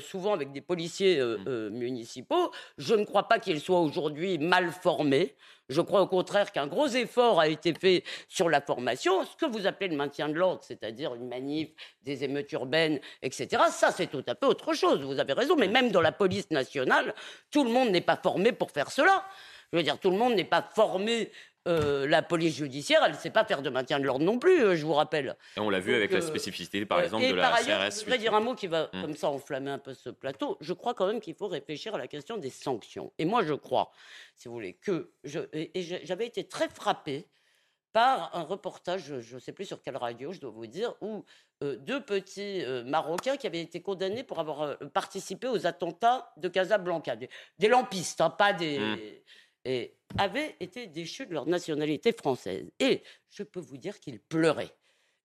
souvent 0.00 0.32
avec 0.32 0.52
des 0.52 0.60
policiers 0.60 1.18
euh, 1.18 1.68
municipaux. 1.70 2.50
Je 2.78 2.94
ne 2.94 3.04
crois 3.04 3.28
pas 3.28 3.38
qu'ils 3.38 3.60
soient 3.60 3.80
aujourd'hui 3.80 4.38
mal 4.38 4.70
formés. 4.70 5.34
Je 5.68 5.82
crois 5.82 6.00
au 6.00 6.06
contraire 6.06 6.50
qu'un 6.50 6.66
gros 6.66 6.86
effort 6.86 7.40
a 7.40 7.48
été 7.48 7.74
fait 7.74 8.02
sur 8.28 8.48
la 8.48 8.62
formation. 8.62 9.22
Ce 9.26 9.36
que 9.36 9.44
vous 9.44 9.66
appelez 9.66 9.88
le 9.90 9.96
maintien 9.96 10.28
de 10.30 10.34
l'ordre, 10.34 10.62
c'est-à-dire 10.62 11.14
une 11.14 11.28
manif, 11.28 11.68
des 12.02 12.24
émeutes 12.24 12.50
urbaines, 12.52 13.00
etc., 13.20 13.64
ça, 13.70 13.90
c'est 13.92 14.06
tout 14.06 14.24
à 14.26 14.34
fait 14.34 14.46
autre 14.46 14.72
chose. 14.72 15.00
Vous 15.02 15.17
avez 15.20 15.32
raison. 15.32 15.56
Mais 15.56 15.68
même 15.68 15.90
dans 15.90 16.00
la 16.00 16.12
police 16.12 16.50
nationale, 16.50 17.14
tout 17.50 17.64
le 17.64 17.70
monde 17.70 17.90
n'est 17.90 18.00
pas 18.00 18.16
formé 18.16 18.52
pour 18.52 18.70
faire 18.70 18.90
cela. 18.90 19.24
Je 19.72 19.76
veux 19.78 19.82
dire, 19.82 19.98
tout 19.98 20.10
le 20.10 20.16
monde 20.16 20.34
n'est 20.34 20.44
pas 20.44 20.62
formé. 20.74 21.30
euh, 21.66 22.06
la 22.08 22.22
police 22.22 22.56
judiciaire, 22.56 23.02
elle 23.04 23.12
ne 23.12 23.16
sait 23.18 23.28
pas 23.28 23.44
faire 23.44 23.60
de 23.60 23.68
maintien 23.68 24.00
de 24.00 24.04
l'ordre 24.06 24.24
non 24.24 24.38
plus, 24.38 24.62
euh, 24.64 24.74
je 24.74 24.86
vous 24.86 24.94
rappelle. 24.94 25.36
Et 25.54 25.60
on 25.60 25.68
l'a 25.68 25.80
vu 25.80 25.90
Donc, 25.90 25.96
avec 25.98 26.12
la 26.12 26.18
euh, 26.18 26.22
spécificité, 26.22 26.86
par 26.86 27.00
exemple, 27.02 27.24
et 27.24 27.32
de 27.32 27.38
par 27.38 27.50
la 27.50 27.56
ailleurs, 27.58 27.80
CRS. 27.90 27.98
je 27.98 28.04
voudrais 28.04 28.16
dire 28.18 28.32
un 28.32 28.40
mot 28.40 28.54
qui 28.54 28.68
va 28.68 28.88
Mm. 28.94 29.02
comme 29.02 29.16
ça 29.16 29.28
enflammer 29.28 29.70
un 29.70 29.78
peu 29.78 29.92
ce 29.92 30.08
plateau. 30.08 30.56
Je 30.62 30.72
crois 30.72 30.94
quand 30.94 31.06
même 31.06 31.20
qu'il 31.20 31.34
faut 31.34 31.48
réfléchir 31.48 31.94
à 31.94 31.98
la 31.98 32.06
question 32.08 32.38
des 32.38 32.48
sanctions. 32.48 33.12
Et 33.18 33.26
moi, 33.26 33.44
je 33.44 33.52
crois, 33.52 33.90
si 34.34 34.48
vous 34.48 34.54
voulez, 34.54 34.74
que 34.80 35.10
je, 35.24 35.40
et 35.52 35.70
j'avais 36.04 36.26
été 36.26 36.44
très 36.44 36.70
frappé 36.70 37.26
par 37.92 38.34
un 38.34 38.42
reportage, 38.42 39.18
je 39.20 39.34
ne 39.34 39.40
sais 39.40 39.52
plus 39.52 39.66
sur 39.66 39.82
quelle 39.82 39.96
radio, 39.98 40.32
je 40.32 40.40
dois 40.40 40.50
vous 40.50 40.66
dire, 40.66 40.94
où 41.02 41.24
euh, 41.64 41.76
deux 41.76 42.00
petits 42.00 42.62
euh, 42.62 42.84
Marocains 42.84 43.36
qui 43.36 43.48
avaient 43.48 43.60
été 43.60 43.82
condamnés 43.82 44.22
pour 44.22 44.38
avoir 44.38 44.62
euh, 44.62 44.76
participé 44.94 45.48
aux 45.48 45.66
attentats 45.66 46.32
de 46.36 46.46
Casablanca, 46.46 47.16
des, 47.16 47.28
des 47.58 47.66
lampistes, 47.66 48.20
hein, 48.20 48.30
pas 48.30 48.52
des... 48.52 48.78
Mm. 48.78 48.98
Et 49.64 49.94
avaient 50.16 50.54
été 50.60 50.86
déchus 50.86 51.26
de 51.26 51.34
leur 51.34 51.46
nationalité 51.46 52.12
française. 52.12 52.70
Et 52.78 53.02
je 53.28 53.42
peux 53.42 53.58
vous 53.60 53.76
dire 53.76 53.98
qu'ils 53.98 54.20
pleuraient. 54.20 54.70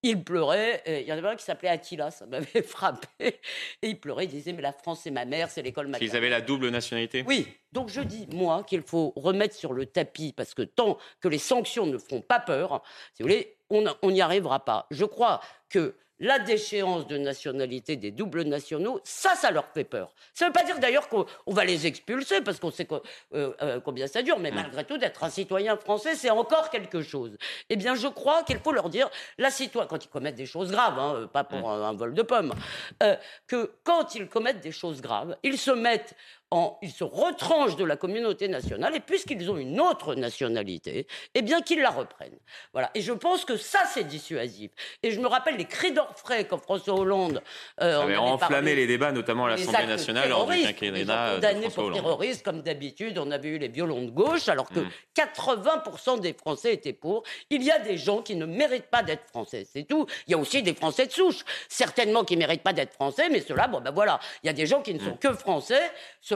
Ils 0.02 0.22
pleuraient. 0.22 0.82
Il 0.88 1.08
y 1.08 1.14
en 1.14 1.18
avait 1.18 1.30
un 1.30 1.36
qui 1.36 1.46
s'appelait 1.46 1.70
Attila, 1.70 2.10
ça 2.12 2.26
m'avait 2.26 2.62
frappé. 2.64 3.40
Et 3.82 3.90
il 3.90 4.00
pleurait, 4.00 4.26
il 4.26 4.32
disait 4.32 4.52
Mais 4.52 4.64
la 4.64 4.74
France, 4.74 5.02
c'est 5.04 5.12
ma 5.12 5.24
mère, 5.24 5.50
c'est 5.50 5.62
l'école 5.62 5.88
maternelle. 5.88 6.10
Qu'ils 6.10 6.18
avaient 6.18 6.30
la 6.30 6.42
double 6.42 6.70
nationalité? 6.70 7.24
Oui, 7.26 7.48
donc 7.72 7.88
je 7.88 8.02
dis, 8.02 8.28
moi, 8.34 8.64
qu'il 8.64 8.82
faut 8.82 9.14
remettre 9.16 9.56
sur 9.56 9.72
le 9.72 9.86
tapis, 9.86 10.34
parce 10.36 10.56
que 10.56 10.64
tant 10.64 10.98
que 11.22 11.30
les 11.30 11.38
sanctions 11.38 11.86
ne 11.86 11.98
feront 11.98 12.22
pas 12.22 12.40
peur, 12.40 12.82
si 13.14 13.22
vous 13.22 13.30
voulez, 13.30 13.56
on 13.70 14.12
n'y 14.12 14.22
arrivera 14.22 14.66
pas. 14.66 14.88
Je 14.92 15.06
crois 15.06 15.40
que 15.70 15.96
la 16.20 16.40
déchéance 16.40 17.08
de 17.08 17.18
nationalité 17.18 17.96
des 17.96 18.12
doubles 18.12 18.44
nationaux, 18.44 19.00
ça, 19.04 19.36
ça 19.36 19.52
leur 19.52 19.68
fait 19.74 19.84
peur. 19.84 20.14
Ça 20.34 20.46
ne 20.46 20.50
veut 20.50 20.54
pas 20.54 20.64
dire 20.64 20.80
d'ailleurs 20.80 21.10
qu'on 21.10 21.26
on 21.46 21.54
va 21.54 21.66
les 21.66 21.88
expulser, 21.88 22.42
parce 22.42 22.60
qu'on 22.60 22.72
sait 22.72 22.88
euh, 23.34 23.54
euh, 23.62 23.80
combien 23.80 24.08
ça 24.08 24.22
dure, 24.22 24.40
mais 24.40 24.52
malgré 24.52 24.84
tout, 24.84 24.98
d'être 24.98 25.24
un 25.24 25.30
citoyen 25.30 25.78
français, 25.78 26.16
c'est 26.16 26.30
encore 26.30 26.70
quelque 26.70 27.02
chose. 27.02 27.38
Eh 27.70 27.76
bien, 27.76 27.96
je 27.96 28.08
crois 28.08 28.44
qu'il 28.44 28.60
faut 28.60 28.72
leur 28.72 28.90
dire, 28.90 29.10
la 29.38 29.50
citoyen, 29.50 29.88
quand 29.88 30.04
ils 30.04 30.10
commettent 30.10 30.36
des 30.36 30.46
choses 30.46 30.72
graves, 30.72 31.00
hein, 31.00 31.30
pas 31.32 31.44
pour 31.44 31.70
un, 31.70 31.90
un 31.90 31.94
vol 31.94 32.14
de 32.14 32.22
pommes, 32.22 32.54
euh, 33.02 33.16
que 33.48 33.72
quand 33.84 34.16
ils 34.16 34.28
commettent 34.28 34.62
des 34.62 34.72
choses 34.72 35.02
graves, 35.02 35.38
ils 35.44 35.58
se 35.58 35.72
mettent 35.72 36.16
en, 36.54 36.78
ils 36.82 36.92
se 36.92 37.04
retranchent 37.04 37.76
de 37.76 37.84
la 37.84 37.98
communauté 37.98 38.48
nationale 38.48 38.96
et 38.96 39.00
puisqu'ils 39.00 39.50
ont 39.50 39.58
une 39.58 39.80
autre 39.80 40.14
nationalité, 40.14 41.08
eh 41.34 41.42
bien 41.42 41.62
qu'ils 41.62 41.82
la 41.82 41.90
reprennent. 41.90 42.38
Voilà. 42.74 42.92
Et 42.94 43.02
je 43.02 43.12
pense 43.12 43.44
que 43.44 43.58
ça 43.58 43.80
c'est 43.92 44.04
dissuasif. 44.04 44.72
Et 45.02 45.12
je 45.12 45.20
me 45.20 45.28
rappelle 45.28 45.58
les 45.58 45.66
cris 45.66 45.92
d'orfraie 45.92 46.46
quand 46.46 46.60
François 46.60 46.94
Hollande 46.94 47.42
euh, 47.82 47.98
Ça 47.98 48.04
avait 48.04 48.18
enflammé 48.18 48.76
les 48.76 48.86
débats, 48.86 49.12
notamment 49.12 49.46
à 49.46 49.50
l'Assemblée 49.50 49.88
nationale 49.88 50.30
lors 50.30 50.46
du 50.46 50.62
terroristes, 50.62 50.80
quinquennat 50.80 51.40
de 51.40 51.70
pour 51.74 51.92
terrorisme, 51.92 52.42
comme 52.44 52.62
d'habitude, 52.62 53.18
on 53.18 53.32
avait 53.32 53.50
eu 53.50 53.58
les 53.58 53.70
violons 53.70 54.04
de 54.04 54.12
gauche, 54.12 54.48
alors 54.48 54.70
que 54.70 54.84
Mm. 54.84 54.90
80% 55.16 56.20
des 56.20 56.34
Français 56.34 56.74
étaient 56.74 56.94
pour. 56.94 57.24
Il 57.50 57.64
y 57.64 57.72
a 57.72 57.80
des 57.80 57.98
gens 57.98 58.22
qui 58.22 58.36
ne 58.36 58.46
méritent 58.46 58.90
pas 58.90 59.04
d'être 59.04 59.28
Français, 59.30 59.66
c'est 59.72 59.84
tout. 59.84 60.06
Il 60.28 60.32
y 60.32 60.34
a 60.34 60.38
aussi 60.38 60.64
des 60.64 60.74
Français 60.74 61.08
de 61.08 61.12
souche, 61.12 61.44
certainement 61.68 62.24
qui 62.24 62.36
ne 62.36 62.40
méritent 62.40 62.64
pas 62.64 62.74
d'être 62.74 62.94
Français, 62.94 63.30
mais 63.30 63.42
ceux-là, 63.42 63.68
bon 63.68 63.82
ben 63.82 63.92
voilà, 63.92 64.20
il 64.44 64.48
y 64.48 64.50
a 64.50 64.54
des 64.54 64.66
gens 64.66 64.82
qui 64.82 64.94
ne 64.94 65.00
sont 65.00 65.16
que 65.16 65.34
Français, 65.34 65.92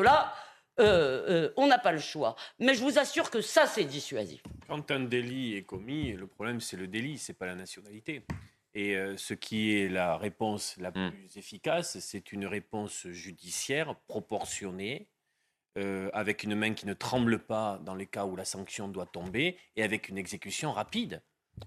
ceux-là, 0.07 0.33
euh, 0.79 1.25
euh, 1.47 1.53
on 1.57 1.67
n'a 1.67 1.79
pas 1.79 1.91
le 1.91 1.99
choix. 1.99 2.35
Mais 2.59 2.75
je 2.75 2.81
vous 2.81 2.99
assure 2.99 3.29
que 3.31 3.41
ça, 3.41 3.65
c'est 3.65 3.83
dissuasif. 3.83 4.41
Quand 4.67 4.91
un 4.91 5.01
délit 5.01 5.55
est 5.55 5.63
commis, 5.63 6.13
le 6.13 6.27
problème 6.27 6.61
c'est 6.61 6.77
le 6.77 6.87
délit, 6.87 7.17
c'est 7.17 7.33
pas 7.33 7.45
la 7.45 7.55
nationalité. 7.55 8.23
Et 8.73 8.95
euh, 8.95 9.17
ce 9.17 9.33
qui 9.33 9.75
est 9.75 9.89
la 9.89 10.17
réponse 10.17 10.75
la 10.77 10.91
Mm. 10.91 11.11
plus 11.11 11.37
efficace, 11.37 11.97
c'est 11.99 12.31
une 12.31 12.45
réponse 12.45 13.07
judiciaire 13.07 13.95
proportionnée, 14.07 15.07
euh, 15.79 16.09
avec 16.13 16.43
une 16.43 16.53
main 16.55 16.73
qui 16.73 16.85
ne 16.85 16.93
tremble 16.93 17.39
pas 17.39 17.79
dans 17.83 17.95
les 17.95 18.05
cas 18.05 18.25
où 18.25 18.35
la 18.35 18.45
sanction 18.45 18.87
doit 18.87 19.05
tomber, 19.07 19.57
et 19.75 19.83
avec 19.83 20.09
une 20.09 20.17
exécution 20.17 20.71
rapide. 20.73 21.21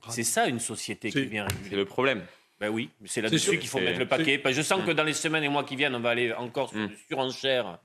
C'est 0.09 0.23
ça 0.23 0.47
une 0.47 0.61
société 0.61 1.09
qui 1.11 1.19
C'est- 1.19 1.25
vient 1.25 1.49
C'est 1.49 1.57
réguler. 1.57 1.77
le 1.77 1.85
problème. 1.85 2.25
Ben 2.61 2.69
oui, 2.69 2.91
c'est 3.07 3.23
là-dessus 3.23 3.59
qu'il 3.59 3.69
faut 3.69 3.79
c'est- 3.79 3.85
mettre 3.85 3.99
le 3.99 4.07
paquet. 4.07 4.41
Que 4.41 4.53
Je 4.53 4.63
sens 4.63 4.85
que 4.85 4.93
dans 4.93 5.03
les 5.03 5.15
semaines 5.15 5.43
et 5.43 5.49
mois 5.49 5.65
qui 5.65 5.75
viennent, 5.75 5.95
on 5.97 6.01
va 6.01 6.11
aller 6.11 6.33
encore 6.33 6.69
sur 6.69 6.79
une 6.79 6.95
surenchère 7.09 7.81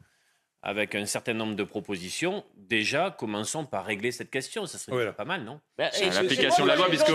avec 0.66 0.96
un 0.96 1.06
certain 1.06 1.34
nombre 1.34 1.56
de 1.56 1.64
propositions. 1.64 2.44
Déjà, 2.58 3.12
commençons 3.12 3.66
par 3.66 3.86
régler 3.86 4.12
cette 4.12 4.32
question. 4.32 4.66
Ça 4.66 4.80
serait 4.80 4.92
Voilà. 4.94 5.06
déjà 5.12 5.14
pas 5.14 5.24
mal, 5.24 5.44
non? 5.44 5.62
C'est 5.92 6.08
et 6.08 6.10
l'application 6.10 6.64
de 6.64 6.70
la 6.70 6.76
loi, 6.76 6.88
puisque 6.90 7.12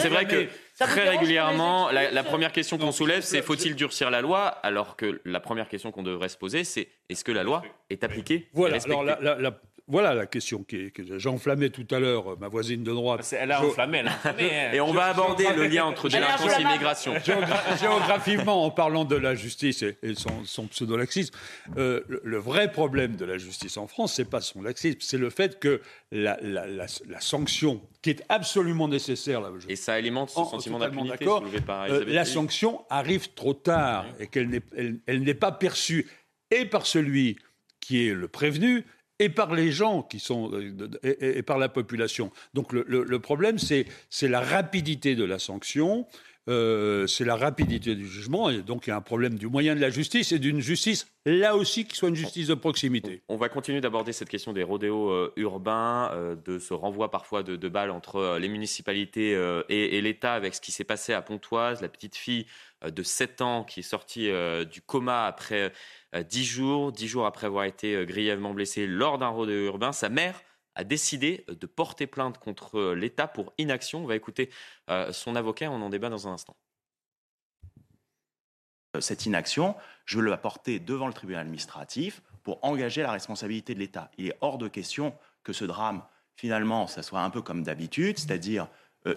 c'est 0.00 0.08
vrai 0.08 0.26
que 0.26 0.46
très 0.78 1.08
régulièrement, 1.08 1.90
la, 1.90 2.22
première 2.22 2.52
question 2.52 2.78
qu'on 2.78 2.92
soulève, 2.92 3.22
c'est 3.22 3.42
faut-il 3.42 3.74
durcir 3.74 4.10
la 4.10 4.20
loi 4.20 4.46
Alors 4.46 4.94
que 4.96 5.20
la 5.24 5.40
première 5.40 5.68
question 5.68 5.90
qu'on 5.90 6.04
devrait 6.04 6.28
se 6.28 6.36
poser, 6.38 6.62
c'est 6.62 6.88
est-ce 7.08 7.24
que 7.24 7.32
la 7.32 7.42
loi 7.42 7.62
est 7.90 8.04
appliquée 8.04 8.34
et 8.34 8.48
Voilà, 8.52 8.74
respectée? 8.74 9.00
alors 9.00 9.04
la- 9.20 9.34
la- 9.34 9.40
la- 9.40 9.60
voilà 9.88 10.14
la 10.14 10.26
question 10.26 10.64
que 10.64 10.90
j'ai 11.18 11.28
enflammé 11.28 11.70
tout 11.70 11.86
à 11.90 11.98
l'heure 11.98 12.38
ma 12.38 12.48
voisine 12.48 12.82
de 12.82 12.92
droite. 12.92 13.34
Elle 13.38 13.52
a 13.52 13.64
enflammé, 13.64 13.98
elle 13.98 14.08
a 14.08 14.14
enflammé. 14.14 14.50
Hein. 14.54 14.72
Et 14.74 14.80
on 14.80 14.92
va 14.92 15.06
aborder 15.06 15.46
le 15.56 15.66
lien 15.66 15.86
entre 15.86 16.08
délinquance 16.10 16.58
et 16.58 16.62
immigration. 16.62 17.14
géographiquement, 17.80 18.64
en 18.64 18.70
parlant 18.70 19.06
de 19.06 19.16
la 19.16 19.34
justice 19.34 19.82
et, 19.82 20.14
son, 20.44 20.66
pseudo-laxisme, 20.66 21.34
euh, 21.78 22.02
le, 22.06 22.38
vrai 22.38 22.70
problème 22.70 23.16
de 23.16 23.24
la 23.24 23.38
justice 23.38 23.78
en 23.78 23.86
France, 23.86 24.14
c'est 24.14 24.28
pas 24.28 24.42
son 24.42 24.60
laxisme, 24.60 24.98
c'est 25.00 25.18
le 25.18 25.30
fait 25.30 25.58
que 25.58 25.80
la, 26.12 26.36
sanction 27.20 27.80
qui 28.02 28.10
est 28.10 28.22
absolument 28.28 28.88
nécessaire. 28.88 29.40
Là, 29.40 29.50
et 29.68 29.76
ça 29.76 29.94
alimente 29.94 30.30
ce 30.30 30.44
sentiment 30.44 30.78
d'impunité 30.78 31.24
soulevé 31.24 31.60
par 31.60 31.84
euh, 31.84 32.04
La 32.06 32.24
sanction 32.24 32.84
arrive 32.90 33.32
trop 33.34 33.54
tard 33.54 34.04
et 34.20 34.26
qu'elle 34.26 34.48
n'est 34.48 34.62
elle, 35.06 35.22
n'est 35.22 35.34
pas 35.34 35.52
perçue 35.52 36.06
et 36.50 36.64
par 36.64 36.86
celui 36.86 37.36
qui 37.80 38.06
est 38.06 38.14
le 38.14 38.28
prévenu 38.28 38.84
et 39.18 39.28
par 39.28 39.54
les 39.54 39.70
gens 39.72 40.02
qui 40.02 40.18
sont 40.18 40.50
euh, 40.52 40.88
et, 41.02 41.42
par 41.42 41.58
la 41.58 41.68
population. 41.68 42.30
Donc 42.54 42.72
le, 42.72 43.18
problème, 43.18 43.58
c'est 43.58 43.86
la 44.22 44.40
rapidité 44.40 45.14
de 45.14 45.24
la 45.24 45.38
sanction. 45.38 46.06
Euh, 46.48 47.06
c'est 47.06 47.26
la 47.26 47.36
rapidité 47.36 47.94
du 47.94 48.08
jugement, 48.08 48.48
et 48.48 48.62
donc 48.62 48.86
il 48.86 48.90
y 48.90 48.92
a 48.94 48.96
un 48.96 49.02
problème 49.02 49.34
du 49.34 49.48
moyen 49.48 49.74
de 49.74 49.82
la 49.82 49.90
justice 49.90 50.32
et 50.32 50.38
d'une 50.38 50.60
justice, 50.60 51.06
là 51.26 51.54
aussi, 51.54 51.84
qui 51.84 51.94
soit 51.94 52.08
une 52.08 52.14
justice 52.14 52.46
de 52.46 52.54
proximité. 52.54 53.20
On 53.28 53.36
va 53.36 53.50
continuer 53.50 53.82
d'aborder 53.82 54.14
cette 54.14 54.30
question 54.30 54.54
des 54.54 54.62
rodéos 54.62 55.10
euh, 55.10 55.30
urbains, 55.36 56.10
de 56.46 56.58
ce 56.58 56.72
renvoi 56.72 57.10
parfois 57.10 57.42
de, 57.42 57.68
balles 57.68 57.90
entre 57.90 58.38
les 58.40 58.48
municipalités 58.48 59.32
et, 59.68 59.98
et 59.98 60.00
l'État, 60.00 60.32
avec 60.32 60.54
ce 60.54 60.62
qui 60.62 60.72
s'est 60.72 60.84
passé 60.84 61.12
à 61.12 61.20
Pontoise, 61.20 61.82
la 61.82 61.90
petite 61.90 62.16
fille 62.16 62.46
de 62.82 63.02
7 63.02 63.42
ans 63.42 63.64
qui 63.64 63.80
est 63.80 63.82
sortie 63.82 64.30
du 64.70 64.80
coma 64.80 65.26
après 65.26 65.70
dix 66.14 66.44
jours, 66.44 66.92
dix 66.92 67.08
jours 67.08 67.26
après 67.26 67.46
avoir 67.46 67.64
été 67.64 67.94
euh, 67.94 68.04
grièvement 68.04 68.54
blessé 68.54 68.86
lors 68.86 69.18
d'un 69.18 69.28
rodéo 69.28 69.66
urbain, 69.66 69.92
sa 69.92 70.08
mère 70.08 70.40
a 70.74 70.84
décidé 70.84 71.44
de 71.48 71.66
porter 71.66 72.06
plainte 72.06 72.38
contre 72.38 72.78
euh, 72.78 72.94
l'État 72.94 73.26
pour 73.26 73.52
inaction. 73.58 74.02
On 74.04 74.06
va 74.06 74.16
écouter 74.16 74.50
son 75.10 75.36
avocat, 75.36 75.70
on 75.70 75.82
en 75.82 75.90
débat 75.90 76.08
dans 76.08 76.28
un 76.28 76.32
instant. 76.32 76.56
Cette 79.00 79.26
inaction, 79.26 79.76
je 80.06 80.18
veux 80.18 80.24
la 80.24 80.38
porter 80.38 80.80
devant 80.80 81.06
le 81.06 81.12
tribunal 81.12 81.42
administratif 81.42 82.22
pour 82.42 82.58
engager 82.64 83.02
la 83.02 83.12
responsabilité 83.12 83.74
de 83.74 83.80
l'État. 83.80 84.10
Il 84.16 84.28
est 84.28 84.38
hors 84.40 84.56
de 84.56 84.66
question 84.66 85.14
que 85.42 85.52
ce 85.52 85.66
drame, 85.66 86.02
finalement, 86.36 86.86
ça 86.86 87.02
soit 87.02 87.20
un 87.20 87.28
peu 87.28 87.42
comme 87.42 87.62
d'habitude, 87.62 88.18
c'est-à-dire 88.18 88.66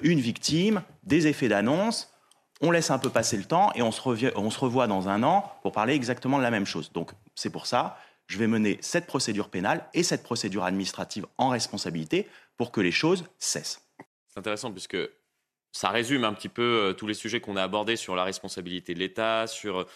une 0.02 0.20
victime, 0.20 0.84
des 1.04 1.28
effets 1.28 1.48
d'annonce, 1.48 2.14
on 2.62 2.72
laisse 2.72 2.92
un 2.92 3.00
peu 3.00 3.10
passer 3.10 3.38
le 3.38 3.44
temps 3.44 3.72
et 3.76 3.82
on 3.82 3.92
se, 3.92 4.02
revoit 4.02 4.88
dans 4.88 5.10
un 5.10 5.24
an 5.24 5.52
pour 5.64 5.72
parler 5.72 5.94
exactement 5.94 6.38
de 6.38 6.44
la 6.44 6.52
même 6.52 6.66
chose. 6.66 6.92
Donc 6.94 7.12
c'est 7.36 7.50
pour 7.50 7.66
ça, 7.66 7.98
je 8.28 8.38
vais 8.38 8.48
mener 8.48 8.78
cette 8.82 9.08
procédure 9.08 9.50
pénale 9.50 9.88
et 9.94 10.04
cette 10.04 10.24
procédure 10.24 10.64
administrative 10.64 11.26
en 11.38 11.50
responsabilité 11.50 12.28
pour 12.58 12.72
que 12.72 12.80
les 12.80 12.92
choses 12.92 13.26
cessent. 13.40 13.88
C'est 14.28 14.40
intéressant 14.40 14.72
puisque 14.72 14.98
ça 15.72 15.90
résume 15.90 16.24
un 16.24 16.34
petit 16.34 16.50
peu 16.50 16.62
euh, 16.90 16.94
tous 16.94 17.08
les 17.08 17.14
sujets 17.14 17.42
qu'on 17.42 17.56
a 17.56 17.64
abordés 17.64 17.96
sur 17.96 18.16
la 18.16 18.24
responsabilité 18.24 18.94
de 18.94 19.00
l'État, 19.00 19.48
sur 19.48 19.80
euh, 19.80 19.88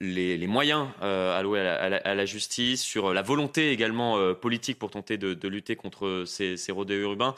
les, 0.00 0.46
moyens 0.46 0.88
euh, 1.02 1.36
alloués 1.36 1.60
à 1.60 2.14
la, 2.14 2.24
justice, 2.26 2.82
sur 2.82 3.12
la 3.12 3.22
volonté 3.22 3.72
également 3.72 4.34
politique 4.34 4.78
pour 4.78 4.90
tenter 4.90 5.16
de, 5.18 5.48
lutter 5.48 5.76
contre 5.76 6.24
ces, 6.26 6.56
ces 6.56 6.72
urbains. 6.72 7.34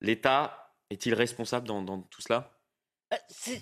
L'État 0.00 0.74
est-il 0.90 1.14
responsable 1.14 1.66
dans 1.66 2.02
tout 2.02 2.20
cela? 2.20 2.57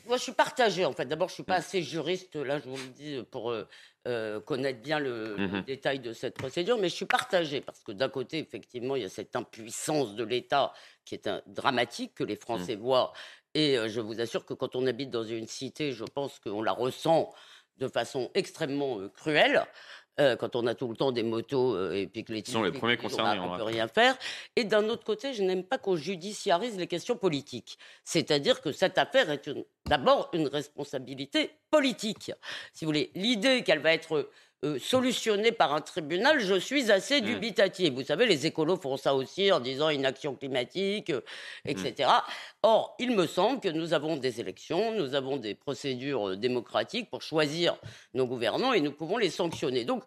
Moi, 0.06 0.16
je 0.16 0.22
suis 0.22 0.32
partagée, 0.32 0.84
en 0.84 0.92
fait. 0.92 1.06
D'abord, 1.06 1.28
je 1.28 1.32
ne 1.32 1.36
suis 1.36 1.42
pas 1.44 1.56
assez 1.56 1.82
juriste, 1.82 2.36
là, 2.36 2.58
je 2.58 2.68
vous 2.68 2.76
le 2.76 2.88
dis, 2.88 3.22
pour 3.30 3.50
euh, 3.50 3.68
euh, 4.08 4.40
connaître 4.40 4.80
bien 4.80 4.98
le, 4.98 5.36
mmh 5.36 5.62
détail 5.62 6.00
de 6.00 6.12
cette 6.12 6.34
procédure, 6.34 6.78
mais 6.78 6.88
je 6.88 6.94
suis 6.94 7.06
partagée, 7.06 7.60
parce 7.60 7.82
que 7.82 7.92
d'un 7.92 8.08
côté, 8.08 8.38
effectivement, 8.38 8.96
il 8.96 9.02
y 9.02 9.04
a 9.04 9.08
cette 9.08 9.36
impuissance 9.36 10.14
de 10.14 10.24
l'État 10.24 10.72
qui 11.04 11.14
est 11.14 11.26
un, 11.26 11.42
dramatique, 11.46 12.14
que 12.14 12.24
les 12.24 12.34
mmh. 12.34 12.40
Français 12.40 12.76
voient. 12.76 13.12
Et 13.54 13.76
je 13.88 14.00
vous 14.00 14.20
assure 14.20 14.44
que 14.44 14.52
quand 14.52 14.76
on 14.76 14.86
habite 14.86 15.10
dans 15.10 15.24
une 15.24 15.46
cité, 15.46 15.92
je 15.92 16.04
pense 16.04 16.38
qu'on 16.40 16.60
la 16.60 16.72
ressent 16.72 17.32
de 17.78 17.88
façon 17.88 18.30
extrêmement 18.34 19.08
cruelle. 19.08 19.64
Euh, 20.18 20.34
quand 20.34 20.56
on 20.56 20.66
a 20.66 20.74
tout 20.74 20.88
le 20.88 20.96
temps 20.96 21.12
des 21.12 21.22
motos 21.22 21.74
euh, 21.74 21.92
et 21.92 22.06
puis 22.06 22.24
que 22.24 22.32
les 22.32 22.42
sont 22.42 22.62
les 22.62 22.72
premiers 22.72 22.96
concernés. 22.96 23.38
On 23.38 23.52
ne 23.52 23.56
peut 23.58 23.64
rien 23.64 23.86
faire. 23.86 24.16
Et 24.56 24.64
d'un 24.64 24.88
autre 24.88 25.04
côté, 25.04 25.34
je 25.34 25.42
n'aime 25.42 25.62
pas 25.62 25.76
qu'on 25.76 25.96
judiciarise 25.96 26.78
les 26.78 26.86
questions 26.86 27.16
politiques. 27.16 27.78
C'est-à-dire 28.02 28.62
que 28.62 28.72
cette 28.72 28.96
affaire 28.96 29.30
est 29.30 29.50
d'abord 29.84 30.30
une 30.32 30.48
responsabilité 30.48 31.50
politique. 31.70 32.32
Si 32.72 32.86
vous 32.86 32.88
voulez, 32.88 33.10
l'idée 33.14 33.62
qu'elle 33.62 33.80
va 33.80 33.92
être 33.92 34.30
euh, 34.66 34.78
solutionné 34.80 35.52
par 35.52 35.72
un 35.74 35.80
tribunal, 35.80 36.40
je 36.40 36.58
suis 36.58 36.90
assez 36.90 37.20
mm. 37.20 37.24
dubitatif. 37.24 37.92
Vous 37.92 38.02
savez, 38.02 38.26
les 38.26 38.46
écolos 38.46 38.76
font 38.76 38.96
ça 38.96 39.14
aussi 39.14 39.52
en 39.52 39.60
disant 39.60 39.90
inaction 39.90 40.34
climatique, 40.34 41.10
euh, 41.10 41.20
etc. 41.64 42.08
Mm. 42.08 42.30
Or, 42.62 42.96
il 42.98 43.14
me 43.14 43.26
semble 43.26 43.60
que 43.60 43.68
nous 43.68 43.92
avons 43.92 44.16
des 44.16 44.40
élections, 44.40 44.92
nous 44.92 45.14
avons 45.14 45.36
des 45.36 45.54
procédures 45.54 46.30
euh, 46.30 46.36
démocratiques 46.36 47.10
pour 47.10 47.22
choisir 47.22 47.76
nos 48.14 48.26
gouvernants 48.26 48.72
et 48.72 48.80
nous 48.80 48.92
pouvons 48.92 49.18
les 49.18 49.30
sanctionner. 49.30 49.84
Donc, 49.84 50.02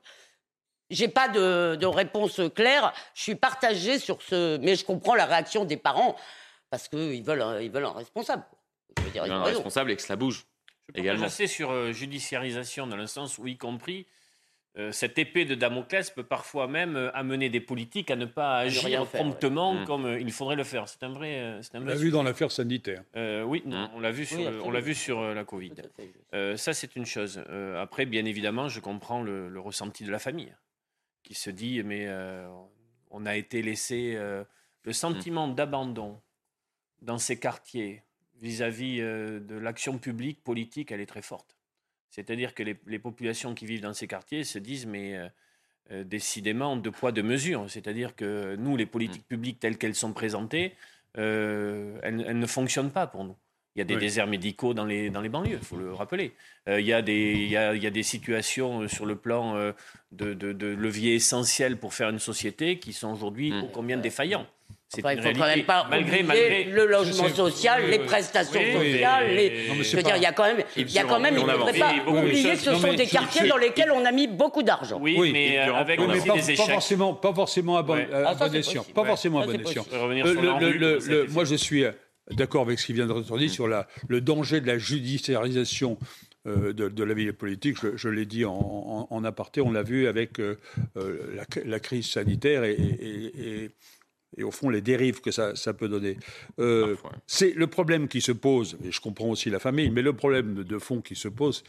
j'ai 0.89 1.07
pas 1.07 1.29
de, 1.29 1.85
réponse 1.85 2.41
claire. 2.53 2.91
Je 3.13 3.21
suis 3.21 3.35
partagée 3.35 3.97
sur 3.99 4.21
ce, 4.21 4.57
mais 4.57 4.75
je 4.75 4.83
comprends 4.83 5.15
la 5.15 5.25
réaction 5.25 5.63
des 5.63 5.77
parents 5.77 6.15
parce 6.69 6.87
qu'ils 6.87 7.23
veulent, 7.23 7.43
un, 7.43 7.61
ils 7.61 7.71
veulent 7.71 7.85
un 7.85 7.93
responsable. 7.93 8.43
Je 8.97 9.09
dire, 9.11 9.23
un 9.23 9.43
responsable 9.43 9.91
et 9.91 9.95
que 9.95 10.01
cela 10.01 10.15
bouge. 10.15 10.45
Je 10.95 11.01
également. 11.01 11.25
assez 11.25 11.45
sur 11.45 11.93
judiciarisation 11.93 12.87
dans 12.87 12.97
le 12.97 13.05
sens 13.05 13.37
où, 13.37 13.45
y 13.45 13.55
compris, 13.55 14.07
euh, 14.07 14.18
cette 14.91 15.17
épée 15.17 15.45
de 15.45 15.55
Damoclès 15.55 16.09
peut 16.11 16.23
parfois 16.23 16.67
même 16.67 16.95
euh, 16.95 17.11
amener 17.13 17.49
des 17.49 17.59
politiques 17.59 18.11
à 18.11 18.15
ne 18.15 18.25
pas 18.25 18.59
agir 18.59 19.05
promptement 19.07 19.73
mm. 19.73 19.85
comme 19.85 20.05
euh, 20.05 20.19
il 20.19 20.31
faudrait 20.31 20.55
le 20.55 20.63
faire. 20.63 20.87
C'est 20.87 21.03
un 21.03 21.09
vrai. 21.09 21.59
on 21.73 21.79
l'a 21.81 21.95
vu 21.95 22.11
dans 22.11 22.23
l'affaire 22.23 22.51
sanitaire. 22.51 23.03
oui, 23.15 23.63
mm. 23.65 23.89
on 23.93 23.99
l'a 23.99 24.11
vu 24.11 24.25
sur, 24.25 24.39
on 24.65 24.71
l'a 24.71 24.79
vu 24.79 24.93
sur 24.93 25.21
la 25.33 25.43
Covid. 25.43 25.73
ça, 26.55 26.73
c'est 26.73 26.95
une 26.95 27.05
chose. 27.05 27.43
après, 27.77 28.05
bien 28.05 28.25
évidemment, 28.25 28.69
je 28.69 28.79
comprends 28.79 29.21
le, 29.21 29.59
ressenti 29.59 30.03
de 30.03 30.11
la 30.11 30.19
famille 30.19 30.55
qui 31.23 31.33
se 31.33 31.49
dit 31.49 31.83
mais 31.83 32.07
on 33.11 33.25
a 33.25 33.35
été 33.35 33.61
laissé 33.61 34.17
le 34.83 34.93
sentiment 34.93 35.47
mm. 35.47 35.55
d'abandon 35.55 36.21
dans 37.01 37.17
ces 37.17 37.39
quartiers 37.39 38.03
vis-à-vis 38.41 39.01
-vis, 39.01 39.45
de 39.45 39.55
l'action 39.55 39.97
publique 39.97 40.43
politique, 40.43 40.91
elle 40.91 41.01
est 41.01 41.05
très 41.05 41.21
forte. 41.21 41.58
C'est-à-dire 42.09 42.53
que 42.53 42.63
les, 42.63 42.99
populations 42.99 43.53
qui 43.53 43.65
vivent 43.65 43.81
dans 43.81 43.93
ces 43.93 44.07
quartiers 44.07 44.43
se 44.43 44.59
disent, 44.59 44.85
mais 44.85 45.15
euh, 45.15 45.27
euh, 45.91 46.03
décidément, 46.03 46.75
de 46.75 46.89
poids, 46.89 47.11
de 47.11 47.21
mesure. 47.21 47.65
C'est-à-dire 47.69 48.15
que 48.15 48.55
nous, 48.55 48.75
les 48.77 48.85
politiques 48.85 49.23
mmh. 49.23 49.35
publiques 49.35 49.59
telles 49.59 49.77
qu'elles 49.77 49.95
sont 49.95 50.13
présentées, 50.13 50.75
euh, 51.17 51.99
elles, 52.03 52.15
ne 52.15 52.47
fonctionnent 52.47 52.91
pas 52.91 53.07
pour 53.07 53.23
nous. 53.23 53.35
Il 53.75 53.79
y 53.79 53.81
a 53.81 53.85
des 53.85 53.95
déserts 53.95 54.27
médicaux 54.27 54.73
dans 54.73 54.83
les, 54.83 55.09
dans 55.09 55.21
les 55.21 55.29
banlieues, 55.29 55.59
il 55.61 55.65
faut 55.65 55.77
le 55.77 55.93
rappeler. 55.93 56.33
il, 56.67 56.81
y 56.81 56.91
a 56.91 57.01
des, 57.01 57.33
il, 57.33 57.49
y 57.49 57.55
a, 57.55 57.75
il 57.75 57.81
y 57.81 57.87
a 57.87 57.91
des 57.91 58.03
situations 58.03 58.89
sur 58.89 59.05
le 59.05 59.15
plan 59.15 59.53
de, 60.11 60.33
de, 60.33 60.51
de, 60.51 60.67
levier 60.67 61.15
essentiel 61.15 61.77
pour 61.77 61.93
faire 61.93 62.09
une 62.09 62.19
société 62.19 62.79
qui 62.79 62.91
sont 62.91 63.13
aujourd'hui 63.13 63.51
mmh. 63.51 63.69
combien 63.71 63.97
défaillants. 63.97 64.47
C'est 64.89 65.01
il 65.05 65.21
faut 65.21 65.39
quand 65.39 65.45
même 65.45 65.65
pas 65.65 65.85
malgré, 65.87 66.23
malgré 66.23 66.63
le 66.63 66.87
logement 66.87 67.29
social, 67.29 67.87
les 67.91 67.99
prestations 67.99 68.59
sociales. 68.59 69.35
Les... 69.35 69.83
je 69.83 69.95
veux 69.95 70.01
dire, 70.01 70.15
il 70.15 70.23
y 70.23 70.25
a 70.25 70.31
quand 70.31 70.45
même, 70.45 70.63
il 70.75 70.89
y 70.89 70.97
a 70.97 71.03
quand 71.03 71.19
même, 71.19 71.37
il 71.37 71.45
ne 71.45 71.51
faudrait 71.51 71.77
pas 71.77 71.93
oublier 72.07 72.53
que 72.53 72.57
ce 72.57 72.73
sont 72.73 72.93
des 72.93 73.05
quartiers 73.05 73.47
dans 73.47 73.57
lesquels 73.57 73.91
on 73.91 74.03
a 74.03 74.11
mis 74.11 74.27
beaucoup 74.27 74.63
d'argent. 74.63 74.97
Oui, 74.99 75.31
mais 75.31 75.59
euh, 75.59 75.75
avec 75.75 75.99
aussi 75.99 76.27
pas, 76.27 76.33
des 76.33 76.51
échecs. 76.51 76.65
Pas 76.65 76.73
forcément, 76.73 77.13
pas 77.13 77.33
forcément 77.35 77.77
à 77.77 77.83
bon, 77.83 77.97
euh, 77.97 78.25
ah, 78.25 78.47
escient. 78.51 78.83
Pas 78.83 79.05
forcément 79.05 79.41
à 79.41 79.45
bon 79.45 79.61
escient. 79.61 79.85
Moi, 81.29 81.45
je 81.45 81.55
suis 81.55 81.85
euh, 81.85 81.91
d'accord 82.31 82.63
avec 82.63 82.79
ce 82.79 82.87
qui 82.87 82.93
vient 82.93 83.05
d'être 83.05 83.37
dit 83.37 83.49
sur 83.49 83.67
le 83.67 84.21
danger 84.21 84.59
de 84.59 84.65
la 84.65 84.79
judiciarisation 84.79 85.99
de, 86.45 87.03
la 87.03 87.13
vie 87.13 87.31
politique. 87.31 87.77
Je, 87.95 88.09
l'ai 88.09 88.25
dit 88.25 88.43
en, 88.43 89.23
aparté, 89.23 89.61
on 89.61 89.71
l'a 89.71 89.83
vu 89.83 90.07
avec 90.07 90.41
la, 90.95 91.79
crise 91.79 92.07
sanitaire 92.07 92.63
et, 92.63 92.73
et 92.73 93.69
au 94.43 94.51
fond 94.51 94.69
les 94.69 94.81
dérives 94.81 95.21
que 95.21 95.31
ça, 95.31 95.73
peut 95.73 95.89
donner. 95.89 96.17
Euh, 96.59 96.95
c'est 97.27 97.53
le 97.53 97.67
problème 97.67 98.07
qui 98.07 98.21
se 98.21 98.31
pose, 98.31 98.77
et 98.83 98.91
je 98.91 99.01
comprends 99.01 99.29
aussi 99.29 99.49
la 99.49 99.59
famille, 99.59 99.89
mais 99.89 100.01
le 100.01 100.13
problème 100.13 100.63
de 100.63 100.79
fond 100.79 101.01
qui 101.01 101.15
se 101.15 101.27
pose, 101.27 101.63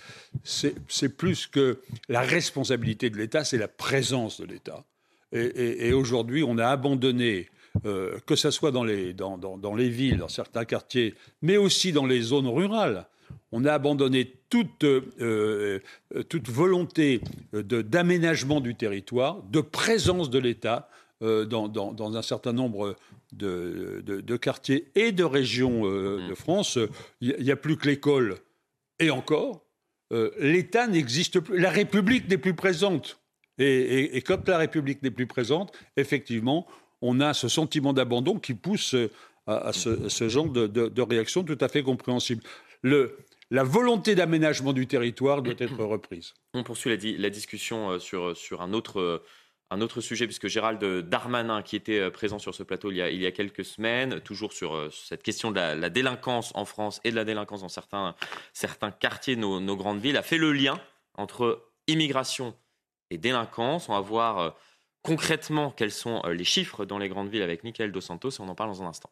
c'est 0.44 1.16
plus 1.16 1.46
que 1.46 1.80
la 2.08 2.20
responsabilité 2.20 3.10
de 3.10 3.16
l'État, 3.16 3.44
c'est 3.44 3.58
la 3.58 3.68
présence 3.68 4.40
de 4.40 4.46
l'État. 4.46 4.84
Et, 5.32 5.92
aujourd'hui, 5.92 6.42
on 6.42 6.58
a 6.58 6.66
abandonné, 6.66 7.48
euh, 7.86 8.18
que 8.26 8.34
ce 8.34 8.50
soit 8.50 8.72
dans 8.72 8.82
les, 8.82 9.14
dans, 9.14 9.38
dans, 9.38 9.74
les 9.76 9.88
villes, 9.88 10.18
dans 10.18 10.28
certains 10.28 10.64
quartiers, 10.64 11.14
mais 11.40 11.56
aussi 11.56 11.92
dans 11.92 12.06
les 12.06 12.20
zones 12.20 12.48
rurales, 12.48 13.06
on 13.52 13.64
a 13.64 13.72
abandonné 13.72 14.32
toute, 14.48 14.82
euh, 14.82 15.78
toute 16.28 16.48
volonté 16.48 17.20
d'aménagement 17.52 18.60
du 18.60 18.74
territoire, 18.74 19.42
de 19.44 19.60
présence 19.60 20.30
de 20.30 20.40
l'État 20.40 20.88
euh, 21.22 21.44
dans, 21.44 22.16
un 22.16 22.22
certain 22.22 22.54
nombre 22.54 22.96
de, 23.32 24.36
quartiers 24.40 24.90
et 24.94 25.12
de 25.12 25.22
régions 25.22 25.84
euh, 25.84 26.16
mmh. 26.16 26.28
de 26.30 26.34
France. 26.34 26.78
Il 27.20 27.36
n'y 27.38 27.50
a 27.50 27.56
plus 27.56 27.76
que 27.76 27.88
l'école 27.88 28.36
et 28.98 29.10
encore. 29.10 29.62
Euh, 30.14 30.30
L'État 30.38 30.86
n'existe 30.86 31.40
plus. 31.40 31.58
La 31.58 31.68
République 31.68 32.26
n'est 32.30 32.38
plus 32.38 32.54
présente. 32.54 33.20
Et, 33.58 34.22
quand 34.22 34.48
la 34.48 34.56
République 34.56 35.02
n'est 35.02 35.10
plus 35.10 35.26
présente, 35.26 35.76
effectivement, 35.98 36.66
on 37.02 37.20
a 37.20 37.34
ce 37.34 37.48
sentiment 37.48 37.92
d'abandon 37.92 38.38
qui 38.38 38.54
pousse 38.54 38.96
à, 39.46 39.74
ce, 39.74 40.28
genre 40.30 40.48
de, 40.48 41.02
réaction 41.02 41.44
tout 41.44 41.58
à 41.60 41.68
fait 41.68 41.82
compréhensible. 41.82 42.42
la 42.82 43.62
volonté 43.62 44.14
d'aménagement 44.14 44.72
du 44.72 44.86
territoire 44.86 45.42
doit 45.42 45.52
être 45.58 45.84
reprise. 45.84 46.32
On 46.54 46.62
poursuit 46.62 46.96
la, 47.18 47.28
discussion 47.28 47.98
sur, 47.98 48.34
sur 48.34 48.62
un 48.62 48.72
autre 48.72 49.22
un 49.70 49.80
autre 49.80 50.00
sujet, 50.00 50.26
puisque 50.26 50.48
Gérald 50.48 50.84
Darmanin, 51.08 51.62
qui 51.62 51.76
était 51.76 52.00
euh, 52.00 52.10
présent 52.10 52.38
sur 52.38 52.54
ce 52.54 52.62
plateau 52.62 52.90
il 52.90 52.96
y 52.96 53.26
a, 53.26 53.30
quelques 53.30 53.64
semaines, 53.64 54.20
toujours 54.20 54.52
sur 54.52 54.74
euh, 54.74 54.90
cette 54.90 55.22
question 55.22 55.52
de 55.52 55.56
la, 55.56 55.90
délinquance 55.90 56.52
en 56.56 56.64
France 56.64 57.00
et 57.04 57.10
de 57.10 57.16
la 57.16 57.24
délinquance 57.24 57.60
dans 57.60 57.68
certains, 57.68 58.14
quartiers 58.98 59.36
de 59.36 59.40
nos, 59.40 59.76
grandes 59.76 60.00
villes, 60.00 60.16
a 60.16 60.22
fait 60.22 60.38
le 60.38 60.52
lien 60.52 60.80
entre 61.14 61.64
immigration 61.86 62.56
et 63.10 63.18
délinquance. 63.18 63.88
On 63.88 63.92
va 63.92 64.00
voir 64.00 64.38
euh, 64.38 64.50
concrètement 65.02 65.70
quels 65.70 65.92
sont 65.92 66.22
les 66.26 66.44
chiffres 66.44 66.84
dans 66.84 66.98
les 66.98 67.08
grandes 67.08 67.28
villes 67.28 67.42
avec 67.42 67.62
Michael 67.62 67.92
Dos 67.92 68.00
Santos 68.00 68.30
et 68.30 68.40
on 68.40 68.48
en 68.48 68.54
parle 68.56 68.70
dans 68.70 68.82
un 68.82 68.86
instant. 68.86 69.10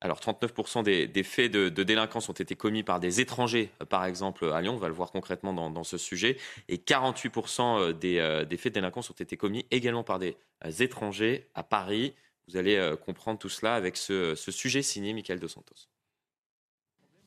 Alors 0.00 0.20
39% 0.20 0.84
des, 0.84 1.22
faits 1.24 1.50
de, 1.50 1.82
délinquance 1.82 2.28
ont 2.28 2.34
été 2.34 2.54
commis 2.54 2.84
par 2.84 3.00
des 3.00 3.20
étrangers, 3.20 3.70
euh, 3.82 3.84
par 3.84 4.04
exemple 4.04 4.44
à 4.52 4.60
Lyon, 4.60 4.74
on 4.74 4.78
va 4.78 4.88
le 4.88 4.94
voir 4.94 5.10
concrètement 5.10 5.52
dans, 5.52 5.84
ce 5.84 5.98
sujet, 5.98 6.36
et 6.68 6.76
48% 6.76 7.60
euh, 7.80 7.92
euh, 8.04 8.44
des, 8.44 8.56
faits 8.56 8.72
de 8.72 8.80
délinquance 8.80 9.10
ont 9.10 9.14
été 9.14 9.36
commis 9.36 9.66
également 9.72 10.04
par 10.04 10.20
des 10.20 10.36
étrangers 10.80 11.48
à 11.54 11.64
Paris. 11.64 12.14
Vous 12.46 12.56
allez 12.56 12.94
comprendre 13.04 13.38
tout 13.38 13.48
cela 13.48 13.74
avec 13.74 13.96
ce, 13.96 14.34
sujet 14.36 14.82
signé 14.82 15.12
Michael 15.12 15.40
Dos 15.40 15.48
Santos. 15.48 15.88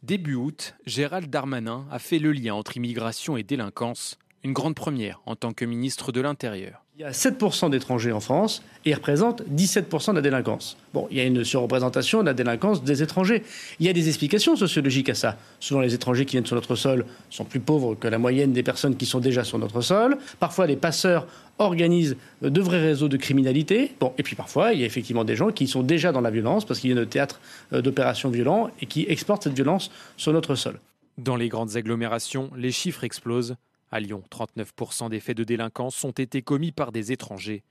Début 0.01 0.33
août, 0.33 0.73
Gérald 0.87 1.29
Darmanin 1.29 1.85
a 1.91 1.99
fait 1.99 2.17
le 2.17 2.31
lien 2.31 2.55
entre 2.55 2.77
immigration 2.77 3.37
et 3.37 3.43
délinquance, 3.43 4.17
une 4.43 4.53
grande 4.53 4.75
première 4.75 5.21
en 5.25 5.35
tant 5.35 5.53
que 5.53 5.65
ministre 5.65 6.11
de 6.11 6.21
l'Intérieur. 6.21 6.83
Il 6.97 7.01
y 7.01 7.05
a 7.05 7.11
7% 7.11 7.69
d'étrangers 7.69 8.11
en 8.11 8.19
France 8.19 8.61
et 8.85 8.91
ils 8.91 8.93
représentent 8.93 9.41
17% 9.49 10.11
de 10.11 10.15
la 10.17 10.21
délinquance. 10.21 10.77
Bon, 10.93 11.07
il 11.09 11.17
y 11.17 11.19
a 11.19 11.23
une 11.23 11.43
surreprésentation 11.43 12.19
de 12.19 12.25
la 12.25 12.33
délinquance 12.33 12.83
des 12.83 13.01
étrangers. 13.01 13.43
Il 13.79 13.85
y 13.85 13.89
a 13.89 13.93
des 13.93 14.07
explications 14.07 14.55
sociologiques 14.55 15.09
à 15.09 15.15
ça. 15.15 15.37
Souvent, 15.59 15.81
les 15.81 15.93
étrangers 15.93 16.25
qui 16.25 16.33
viennent 16.33 16.45
sur 16.45 16.55
notre 16.55 16.75
sol 16.75 17.05
sont 17.29 17.45
plus 17.45 17.59
pauvres 17.59 17.95
que 17.95 18.07
la 18.07 18.17
moyenne 18.17 18.51
des 18.51 18.61
personnes 18.61 18.97
qui 18.97 19.05
sont 19.05 19.19
déjà 19.19 19.43
sur 19.43 19.57
notre 19.57 19.81
sol. 19.81 20.17
Parfois, 20.39 20.67
les 20.67 20.75
passeurs 20.75 21.27
organisent 21.59 22.17
de 22.41 22.61
vrais 22.61 22.81
réseaux 22.81 23.07
de 23.07 23.17
criminalité. 23.17 23.93
Bon, 23.99 24.13
et 24.17 24.23
puis 24.23 24.35
parfois, 24.35 24.73
il 24.73 24.79
y 24.79 24.83
a 24.83 24.85
effectivement 24.85 25.23
des 25.23 25.35
gens 25.35 25.51
qui 25.51 25.67
sont 25.67 25.83
déjà 25.83 26.11
dans 26.11 26.21
la 26.21 26.31
violence 26.31 26.65
parce 26.65 26.79
qu'il 26.79 26.93
y 26.93 26.97
a 26.97 27.01
un 27.01 27.05
théâtre 27.05 27.39
euh, 27.73 27.81
d'opérations 27.81 28.29
violentes 28.29 28.71
et 28.81 28.85
qui 28.85 29.05
exportent 29.07 29.43
cette 29.43 29.53
violence 29.53 29.91
sur 30.17 30.33
notre 30.33 30.55
sol. 30.55 30.79
Dans 31.17 31.35
les 31.35 31.49
grandes 31.49 31.75
agglomérations, 31.77 32.49
les 32.55 32.71
chiffres 32.71 33.03
explosent. 33.03 33.55
À 33.93 33.99
Lyon, 33.99 34.23
39% 34.31 35.09
des 35.09 35.19
faits 35.19 35.35
de 35.35 35.43
délinquance 35.43 36.01
ont 36.05 36.11
été 36.11 36.41
commis 36.41 36.71
par 36.71 36.93
des 36.93 37.11
étrangers. 37.11 37.61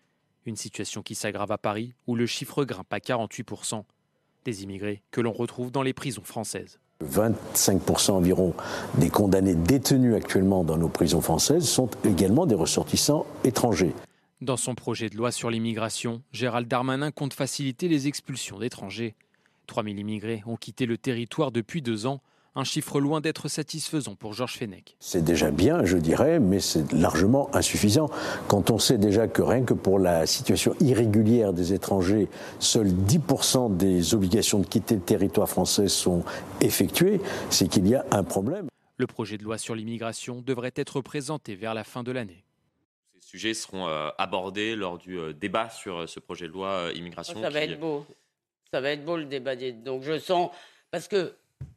Une 0.44 0.56
situation 0.56 1.00
qui 1.02 1.14
s'aggrave 1.14 1.50
à 1.50 1.56
Paris, 1.56 1.94
où 2.06 2.14
le 2.14 2.26
chiffre 2.26 2.66
grimpe 2.66 2.92
à 2.92 2.98
48%. 2.98 3.84
Des 4.44 4.62
immigrés 4.62 5.02
que 5.12 5.22
l'on 5.22 5.32
retrouve 5.32 5.70
dans 5.70 5.82
les 5.82 5.94
prisons 5.94 6.22
françaises. 6.22 6.78
25% 7.02 8.10
environ 8.10 8.54
des 8.98 9.08
condamnés 9.08 9.54
détenus 9.54 10.14
actuellement 10.14 10.62
dans 10.62 10.76
nos 10.76 10.90
prisons 10.90 11.22
françaises 11.22 11.66
sont 11.66 11.88
également 12.04 12.44
des 12.44 12.54
ressortissants 12.54 13.26
étrangers. 13.44 13.94
Dans 14.42 14.58
son 14.58 14.74
projet 14.74 15.08
de 15.08 15.16
loi 15.16 15.32
sur 15.32 15.48
l'immigration, 15.50 16.20
Gérald 16.32 16.68
Darmanin 16.68 17.12
compte 17.12 17.32
faciliter 17.32 17.88
les 17.88 18.08
expulsions 18.08 18.58
d'étrangers. 18.58 19.14
3000 19.68 19.98
immigrés 19.98 20.42
ont 20.44 20.56
quitté 20.56 20.84
le 20.84 20.98
territoire 20.98 21.50
depuis 21.50 21.80
deux 21.80 22.06
ans, 22.06 22.20
un 22.60 22.64
chiffre 22.64 23.00
loin 23.00 23.20
d'être 23.20 23.48
satisfaisant 23.48 24.14
pour 24.14 24.34
Georges 24.34 24.58
Fenech. 24.58 24.96
C'est 25.00 25.24
déjà 25.24 25.50
bien, 25.50 25.84
je 25.84 25.96
dirais, 25.96 26.38
mais 26.38 26.60
c'est 26.60 26.92
largement 26.92 27.54
insuffisant. 27.54 28.10
Quand 28.48 28.70
on 28.70 28.78
sait 28.78 28.98
déjà 28.98 29.26
que 29.26 29.42
rien 29.42 29.64
que 29.64 29.74
pour 29.74 29.98
la 29.98 30.26
situation 30.26 30.74
irrégulière 30.80 31.52
des 31.52 31.72
étrangers, 31.72 32.28
seuls 32.58 32.88
10% 32.88 33.76
des 33.76 34.14
obligations 34.14 34.58
de 34.58 34.66
quitter 34.66 34.94
le 34.94 35.00
territoire 35.00 35.48
français 35.48 35.88
sont 35.88 36.22
effectuées, 36.60 37.20
c'est 37.48 37.68
qu'il 37.68 37.88
y 37.88 37.94
a 37.94 38.04
un 38.10 38.22
problème. 38.22 38.68
Le 38.98 39.06
projet 39.06 39.38
de 39.38 39.44
loi 39.44 39.56
sur 39.56 39.74
l'immigration 39.74 40.42
devrait 40.42 40.74
être 40.76 41.00
présenté 41.00 41.54
vers 41.54 41.72
la 41.72 41.84
fin 41.84 42.02
de 42.02 42.12
l'année. 42.12 42.44
Ces 43.18 43.26
sujets 43.26 43.54
seront 43.54 43.88
euh, 43.88 44.10
abordés 44.18 44.76
lors 44.76 44.98
du 44.98 45.18
euh, 45.18 45.32
débat 45.32 45.70
sur 45.70 46.00
euh, 46.00 46.06
ce 46.06 46.20
projet 46.20 46.46
de 46.46 46.52
loi 46.52 46.90
immigration. 46.94 47.40
ça 47.40 47.48
va 47.48 47.60
être 47.62 47.80
beau. 47.80 48.06
Ça 48.70 48.80
va 48.80 48.90
être 48.90 49.04
beau 49.04 49.16
le 49.16 49.24
débat. 49.24 49.56
Donc 49.56 50.02
je 50.02 50.18
sens 50.18 50.50
parce 50.90 51.08
que 51.08 51.32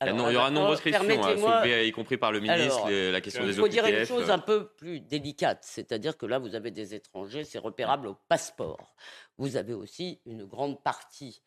il 0.06 0.34
y 0.34 0.38
aura 0.38 0.49
de 0.49 0.56
nombreuses 0.56 0.82
questions 0.82 1.24
à 1.24 1.38
soulever, 1.38 1.88
y 1.88 1.91
compris 1.91 2.18
par 2.18 2.32
le 2.32 2.39
ministre, 2.39 2.89
la 2.89 3.22
question 3.22 3.45
des 3.45 3.60
OQTF. 3.60 3.74
Il 3.74 3.82
faut 3.82 3.89
dire 3.89 3.99
une 3.99 4.06
chose 4.06 4.30
un 4.30 4.39
peu 4.39 4.68
plus 4.68 4.99
délicate, 4.99 5.60
c'est-à-dire 5.62 6.18
que 6.18 6.26
là, 6.26 6.39
vous 6.39 6.56
avez 6.56 6.72
des 6.72 6.93
étrangers, 6.93 7.43
c'est 7.43 7.60
repérable 7.60 8.08
au 8.08 8.18
passeport. 8.28 8.93
Vous 9.38 9.58
avez 9.58 9.74
aussi 9.74 10.20
une 10.26 10.45
grande 10.45 10.82
partie 10.84 11.41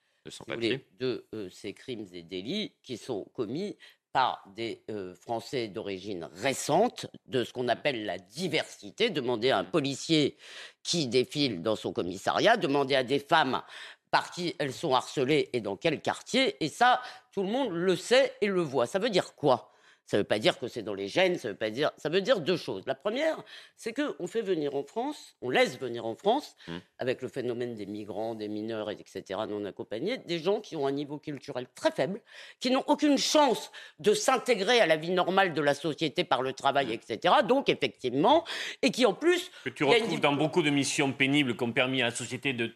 de, 0.99 1.27
euh, 1.35 1.49
ces 1.51 1.73
crimes 1.73 2.07
et 2.13 2.23
délits 2.23 2.73
qui 2.83 2.97
sont 2.97 3.25
commis 3.35 3.77
par 4.13 4.43
des 4.57 4.83
euh, 4.91 5.15
Français 5.15 5.69
d'origine 5.69 6.29
récente, 6.33 7.07
de 7.27 7.45
ce 7.45 7.53
qu'on 7.53 7.69
appelle 7.69 8.07
la 8.07 8.19
diversité. 8.19 9.11
Demandez 9.11 9.51
à 9.51 9.59
un 9.59 9.65
policier 9.65 10.39
qui 10.83 11.07
défile 11.07 11.63
dans 11.63 11.77
son 11.77 11.93
commissariat, 11.93 12.57
demandez 12.57 12.95
à 12.95 13.05
des 13.05 13.19
femmes 13.19 13.63
par 14.11 14.31
qui 14.31 14.55
elles 14.59 14.73
sont 14.73 14.95
harcelées 14.95 15.51
et 15.53 15.61
dans 15.61 15.77
quel 15.77 16.01
quartier. 16.01 16.57
Et 16.65 16.69
ça, 16.69 17.01
tout 17.33 17.43
le 17.43 17.49
monde 17.49 17.71
le 17.73 17.97
sait 17.97 18.35
et 18.41 18.47
le 18.47 18.63
voit. 18.63 18.87
Ça 18.87 18.99
veut 18.99 19.11
dire 19.11 19.35
quoi? 19.35 19.73
Ça 20.07 20.17
ne 20.17 20.21
veut 20.21 20.27
pas 20.27 20.39
dire 20.39 20.59
que 20.59 20.69
c'est 20.69 20.83
dans 20.83 20.95
les 20.95 21.09
gènes, 21.09 21.37
ça 21.37 21.49
veut 21.49 21.57
pas 21.57 21.71
dire. 21.71 21.91
Ça 21.97 22.09
veut 22.09 22.21
dire 22.21 22.41
deux 22.41 22.57
choses. 22.57 22.85
La 22.87 22.95
première, 22.95 23.43
c'est 23.75 23.93
qu'on 23.93 24.29
fait 24.29 24.41
venir 24.41 24.77
en 24.77 24.85
France, 24.85 25.37
on 25.43 25.51
laisse 25.51 25.81
venir 25.81 26.07
en 26.07 26.15
France, 26.15 26.57
mmh. 26.69 26.77
avec 27.01 27.23
le 27.23 27.29
phénomène 27.29 27.75
des 27.75 27.87
migrants, 27.87 28.37
des 28.37 28.47
mineurs, 28.47 28.89
etc., 28.91 29.25
non 29.49 29.65
accompagnés, 29.65 30.19
des 30.19 30.39
gens 30.39 30.61
qui 30.61 30.77
ont 30.77 30.87
un 30.87 30.93
niveau 30.93 31.19
culturel 31.19 31.67
très 31.75 31.91
faible, 31.91 32.21
qui 32.61 32.71
n'ont 32.71 32.85
aucune 32.87 33.19
chance 33.19 33.73
de 33.99 34.15
s'intégrer 34.15 34.81
à 34.81 34.87
la 34.87 34.97
vie 34.97 35.11
normale 35.11 35.53
de 35.55 35.61
la 35.61 35.75
société 35.75 36.23
par 36.23 36.41
le 36.43 36.53
travail, 36.53 36.87
mmh. 36.87 36.93
etc. 36.93 37.35
Donc, 37.45 37.69
effectivement, 37.69 38.45
et 38.83 38.93
qui 38.93 39.07
en 39.07 39.15
plus. 39.15 39.51
Que 39.65 39.71
tu 39.71 39.83
retrouves 39.83 40.21
dans 40.21 40.35
beaucoup 40.35 40.63
de 40.63 40.71
missions 40.71 41.13
pénibles 41.13 41.57
qui 41.57 41.65
ont 41.65 41.73
permis 41.73 42.01
à 42.01 42.07
la 42.07 42.11
société 42.13 42.53
de 42.53 42.73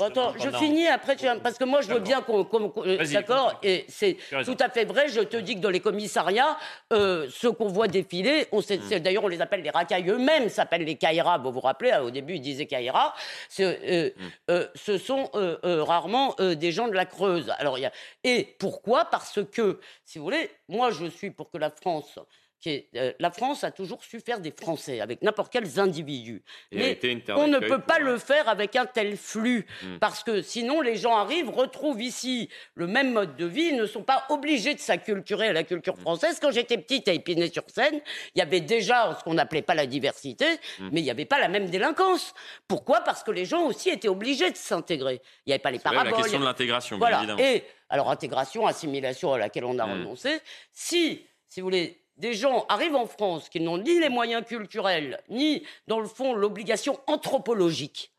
Attends, 0.00 0.34
je 0.38 0.50
finis 0.50 0.86
après, 0.86 1.16
parce 1.42 1.58
que 1.58 1.64
moi 1.64 1.80
je 1.80 1.88
veux 1.88 2.00
bien 2.00 2.22
qu'on. 2.22 2.44
D'accord 3.12 3.58
Et 3.62 3.84
c'est 3.88 4.16
tout 4.44 4.56
à 4.60 4.68
fait 4.68 4.84
vrai. 4.84 5.08
Je 5.08 5.20
te 5.20 5.36
dis 5.36 5.54
que 5.56 5.60
dans 5.60 5.70
les 5.70 5.80
commissariats, 5.80 6.56
euh, 6.92 7.28
ceux 7.30 7.52
qu'on 7.52 7.68
voit 7.68 7.88
défiler, 7.88 8.46
on 8.52 8.60
mm. 8.60 8.98
d'ailleurs 9.00 9.24
on 9.24 9.28
les 9.28 9.40
appelle 9.40 9.62
les 9.62 9.70
racailles 9.70 10.08
eux-mêmes, 10.08 10.48
s'appellent 10.48 10.84
les 10.84 10.96
Kaira. 10.96 11.38
Vous 11.38 11.52
vous 11.52 11.60
rappelez, 11.60 11.92
hein, 11.92 12.02
au 12.02 12.10
début 12.10 12.34
ils 12.34 12.40
disaient 12.40 12.66
Kaira. 12.66 13.14
Euh, 13.60 14.10
mm. 14.10 14.22
euh, 14.50 14.66
ce 14.74 14.98
sont 14.98 15.30
rarement 15.62 16.34
des 16.38 16.72
gens 16.72 16.88
de 16.88 16.94
la 16.94 17.06
Creuse. 17.06 17.52
Alors, 17.58 17.78
y 17.78 17.86
a... 17.86 17.92
Et 18.22 18.56
pourquoi? 18.58 19.06
Parce 19.06 19.40
que, 19.52 19.80
si 20.04 20.18
vous 20.18 20.24
voulez, 20.24 20.50
moi 20.68 20.90
je 20.90 21.06
suis 21.06 21.30
pour 21.30 21.50
que 21.50 21.58
la 21.58 21.70
France 21.70 22.18
euh, 22.66 23.12
la 23.18 23.30
France 23.30 23.64
a 23.64 23.70
toujours 23.70 24.02
su 24.02 24.20
faire 24.20 24.40
des 24.40 24.50
Français 24.52 25.00
avec 25.00 25.22
n'importe 25.22 25.52
quels 25.52 25.78
individus. 25.78 26.42
Mais 26.72 26.98
on 27.30 27.46
ne 27.46 27.58
peut 27.58 27.80
pas 27.80 27.98
le 27.98 28.18
faire 28.18 28.48
avec 28.48 28.76
un 28.76 28.86
tel 28.86 29.16
flux, 29.16 29.66
hmm. 29.82 29.98
parce 29.98 30.22
que 30.22 30.42
sinon 30.42 30.80
les 30.80 30.96
gens 30.96 31.16
arrivent, 31.16 31.50
retrouvent 31.50 32.02
ici 32.02 32.48
le 32.74 32.86
même 32.86 33.12
mode 33.12 33.36
de 33.36 33.46
vie, 33.46 33.72
ne 33.72 33.86
sont 33.86 34.02
pas 34.02 34.24
obligés 34.30 34.74
de 34.74 34.80
s'acculturer 34.80 35.48
à 35.48 35.52
la 35.52 35.64
culture 35.64 35.96
hmm. 35.96 36.00
française. 36.00 36.38
Quand 36.40 36.50
j'étais 36.50 36.78
petite 36.78 37.08
à 37.08 37.12
Épinay-sur-Seine, 37.12 38.00
il 38.34 38.38
y 38.38 38.42
avait 38.42 38.60
déjà 38.60 39.16
ce 39.18 39.24
qu'on 39.24 39.34
n'appelait 39.34 39.62
pas 39.62 39.74
la 39.74 39.86
diversité, 39.86 40.46
hmm. 40.78 40.88
mais 40.92 41.00
il 41.00 41.04
n'y 41.04 41.10
avait 41.10 41.24
pas 41.24 41.38
la 41.38 41.48
même 41.48 41.68
délinquance. 41.68 42.34
Pourquoi? 42.68 43.00
Parce 43.00 43.22
que 43.22 43.30
les 43.30 43.44
gens 43.44 43.66
aussi 43.66 43.90
étaient 43.90 44.08
obligés 44.08 44.50
de 44.50 44.56
s'intégrer. 44.56 45.20
Il 45.46 45.50
n'y 45.50 45.52
avait 45.52 45.62
pas 45.62 45.70
les 45.70 45.78
paraboles. 45.78 46.12
la 46.12 46.16
question 46.18 46.40
de 46.40 46.44
l'intégration, 46.44 46.98
voilà. 46.98 47.18
évidemment. 47.18 47.40
Et 47.40 47.64
alors 47.88 48.10
intégration, 48.10 48.66
assimilation 48.66 49.32
à 49.32 49.38
laquelle 49.38 49.64
on 49.64 49.78
a 49.78 49.84
renoncé. 49.84 50.40
Si, 50.72 51.26
si 51.46 51.60
vous 51.60 51.66
voulez, 51.66 52.03
des 52.16 52.34
gens 52.34 52.66
arrivent 52.68 52.94
en 52.94 53.06
France 53.06 53.48
qui 53.48 53.60
n'ont 53.60 53.78
ni 53.78 53.98
les 53.98 54.08
moyens 54.08 54.44
culturels, 54.44 55.20
ni, 55.28 55.64
dans 55.88 56.00
le 56.00 56.06
fond, 56.06 56.34
l'obligation 56.34 56.98
anthropologique, 57.06 58.12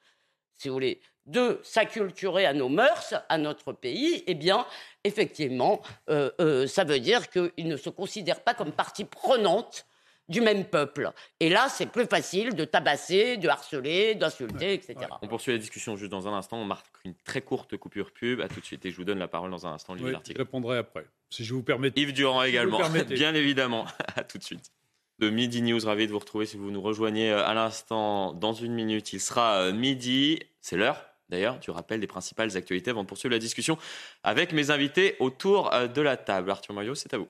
si 0.57 0.67
vous 0.67 0.73
voulez, 0.73 0.99
de 1.25 1.59
s'acculturer 1.63 2.45
à 2.45 2.53
nos 2.53 2.69
mœurs, 2.69 3.15
à 3.29 3.37
notre 3.37 3.73
pays, 3.73 4.23
eh 4.27 4.35
bien, 4.35 4.65
effectivement, 5.03 5.81
euh, 6.09 6.29
euh, 6.39 6.67
ça 6.67 6.83
veut 6.83 6.99
dire 6.99 7.29
qu'ils 7.29 7.67
ne 7.67 7.77
se 7.77 7.89
considèrent 7.89 8.43
pas 8.43 8.53
comme 8.53 8.71
partie 8.71 9.05
prenante 9.05 9.85
du 10.29 10.41
même 10.41 10.65
peuple. 10.65 11.11
Et 11.39 11.49
là, 11.49 11.67
c'est 11.69 11.85
plus 11.85 12.05
facile 12.05 12.55
de 12.55 12.65
tabasser, 12.65 13.37
de 13.37 13.47
harceler, 13.47 14.15
d'insulter, 14.15 14.73
etc. 14.73 14.95
On 15.21 15.27
poursuit 15.27 15.51
la 15.51 15.57
discussion 15.57 15.95
juste 15.95 16.11
dans 16.11 16.27
un 16.27 16.33
instant. 16.33 16.57
On 16.57 16.65
marque 16.65 16.87
une 17.03 17.15
très 17.15 17.41
courte 17.41 17.77
coupure 17.77 18.11
pub. 18.11 18.41
À 18.41 18.47
tout 18.47 18.59
de 18.59 18.65
suite. 18.65 18.85
Et 18.85 18.91
je 18.91 18.97
vous 18.97 19.03
donne 19.03 19.19
la 19.19 19.27
parole 19.27 19.51
dans 19.51 19.67
un 19.67 19.73
instant, 19.73 19.95
oui, 19.99 20.13
Je 20.27 20.37
répondrai 20.37 20.77
après, 20.77 21.05
si 21.29 21.43
je 21.43 21.53
vous 21.53 21.63
permets. 21.63 21.91
Yves 21.95 22.13
Durand 22.13 22.43
également, 22.43 22.79
bien 23.09 23.33
évidemment. 23.35 23.85
à 24.15 24.23
tout 24.23 24.37
de 24.37 24.43
suite. 24.43 24.71
De 25.19 25.29
Midi 25.29 25.61
News, 25.61 25.79
ravi 25.85 26.07
de 26.07 26.11
vous 26.11 26.19
retrouver 26.19 26.45
si 26.45 26.57
vous 26.57 26.71
nous 26.71 26.81
rejoignez 26.81 27.31
euh, 27.31 27.45
à 27.45 27.53
l'instant. 27.53 28.33
Dans 28.33 28.51
une 28.51 28.73
minute, 28.73 29.13
il 29.13 29.21
sera 29.21 29.61
euh, 29.61 29.73
midi. 29.73 30.39
C'est 30.61 30.75
l'heure 30.75 31.05
D'ailleurs, 31.29 31.59
tu 31.59 31.71
rappelles 31.71 32.01
les 32.01 32.07
principales 32.07 32.55
actualités 32.55 32.91
avant 32.91 33.03
de 33.03 33.07
poursuivre 33.07 33.33
la 33.33 33.39
discussion 33.39 33.77
avec 34.23 34.51
mes 34.51 34.69
invités 34.69 35.15
autour 35.19 35.73
euh, 35.73 35.87
de 35.87 36.01
la 36.01 36.17
table. 36.17 36.51
Arthur 36.51 36.73
Mario, 36.73 36.95
c'est 36.95 37.13
à 37.13 37.17
vous. 37.17 37.27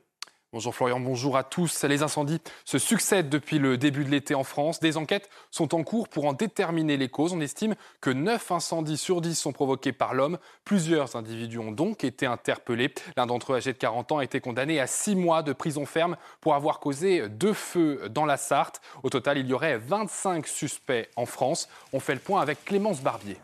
Bonjour 0.55 0.73
Florian, 0.73 1.01
bonjour 1.01 1.35
à 1.35 1.43
tous. 1.43 1.83
Les 1.83 2.01
incendies 2.01 2.39
se 2.63 2.77
succèdent 2.77 3.27
depuis 3.27 3.59
le 3.59 3.77
début 3.77 4.05
de 4.05 4.09
l'été 4.09 4.35
en 4.35 4.45
France. 4.45 4.79
Des 4.79 4.95
enquêtes 4.95 5.29
sont 5.51 5.75
en 5.75 5.83
cours 5.83 6.07
pour 6.07 6.23
en 6.23 6.31
déterminer 6.31 6.95
les 6.95 7.09
causes. 7.09 7.33
On 7.33 7.41
estime 7.41 7.75
que 7.99 8.09
9 8.09 8.53
incendies 8.53 8.95
sur 8.95 9.19
10 9.19 9.35
sont 9.35 9.51
provoqués 9.51 9.91
par 9.91 10.13
l'homme. 10.13 10.37
Plusieurs 10.63 11.17
individus 11.17 11.59
ont 11.59 11.73
donc 11.73 12.05
été 12.05 12.25
interpellés. 12.25 12.93
L'un 13.17 13.25
d'entre 13.25 13.51
eux, 13.51 13.57
âgé 13.57 13.73
de 13.73 13.77
40 13.77 14.13
ans, 14.13 14.19
a 14.19 14.23
été 14.23 14.39
condamné 14.39 14.79
à 14.79 14.87
6 14.87 15.17
mois 15.17 15.43
de 15.43 15.51
prison 15.51 15.85
ferme 15.85 16.15
pour 16.39 16.55
avoir 16.55 16.79
causé 16.79 17.27
deux 17.27 17.51
feux 17.51 18.07
dans 18.09 18.25
la 18.25 18.37
Sarthe. 18.37 18.79
Au 19.03 19.09
total, 19.09 19.37
il 19.37 19.47
y 19.47 19.53
aurait 19.53 19.77
25 19.77 20.47
suspects 20.47 21.09
en 21.17 21.25
France. 21.25 21.67
On 21.91 21.99
fait 21.99 22.13
le 22.13 22.21
point 22.21 22.39
avec 22.39 22.63
Clémence 22.63 23.01
Barbier. 23.01 23.35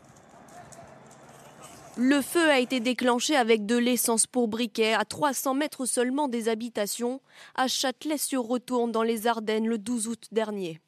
Le 2.04 2.20
feu 2.24 2.50
a 2.50 2.58
été 2.58 2.80
déclenché 2.80 3.36
avec 3.36 3.68
de 3.68 3.78
l'essence 3.78 4.26
pour 4.26 4.48
briquet 4.48 4.94
à 4.94 5.06
300 5.06 5.54
mètres 5.54 5.86
seulement 5.86 6.28
des 6.28 6.50
habitations 6.50 7.22
à 7.54 7.68
Châtelet-sur-Retourne 7.68 8.92
dans 8.92 9.04
les 9.04 9.28
Ardennes 9.28 9.68
le 9.68 9.78
12 9.78 10.08
août 10.08 10.26
dernier. 10.32 10.82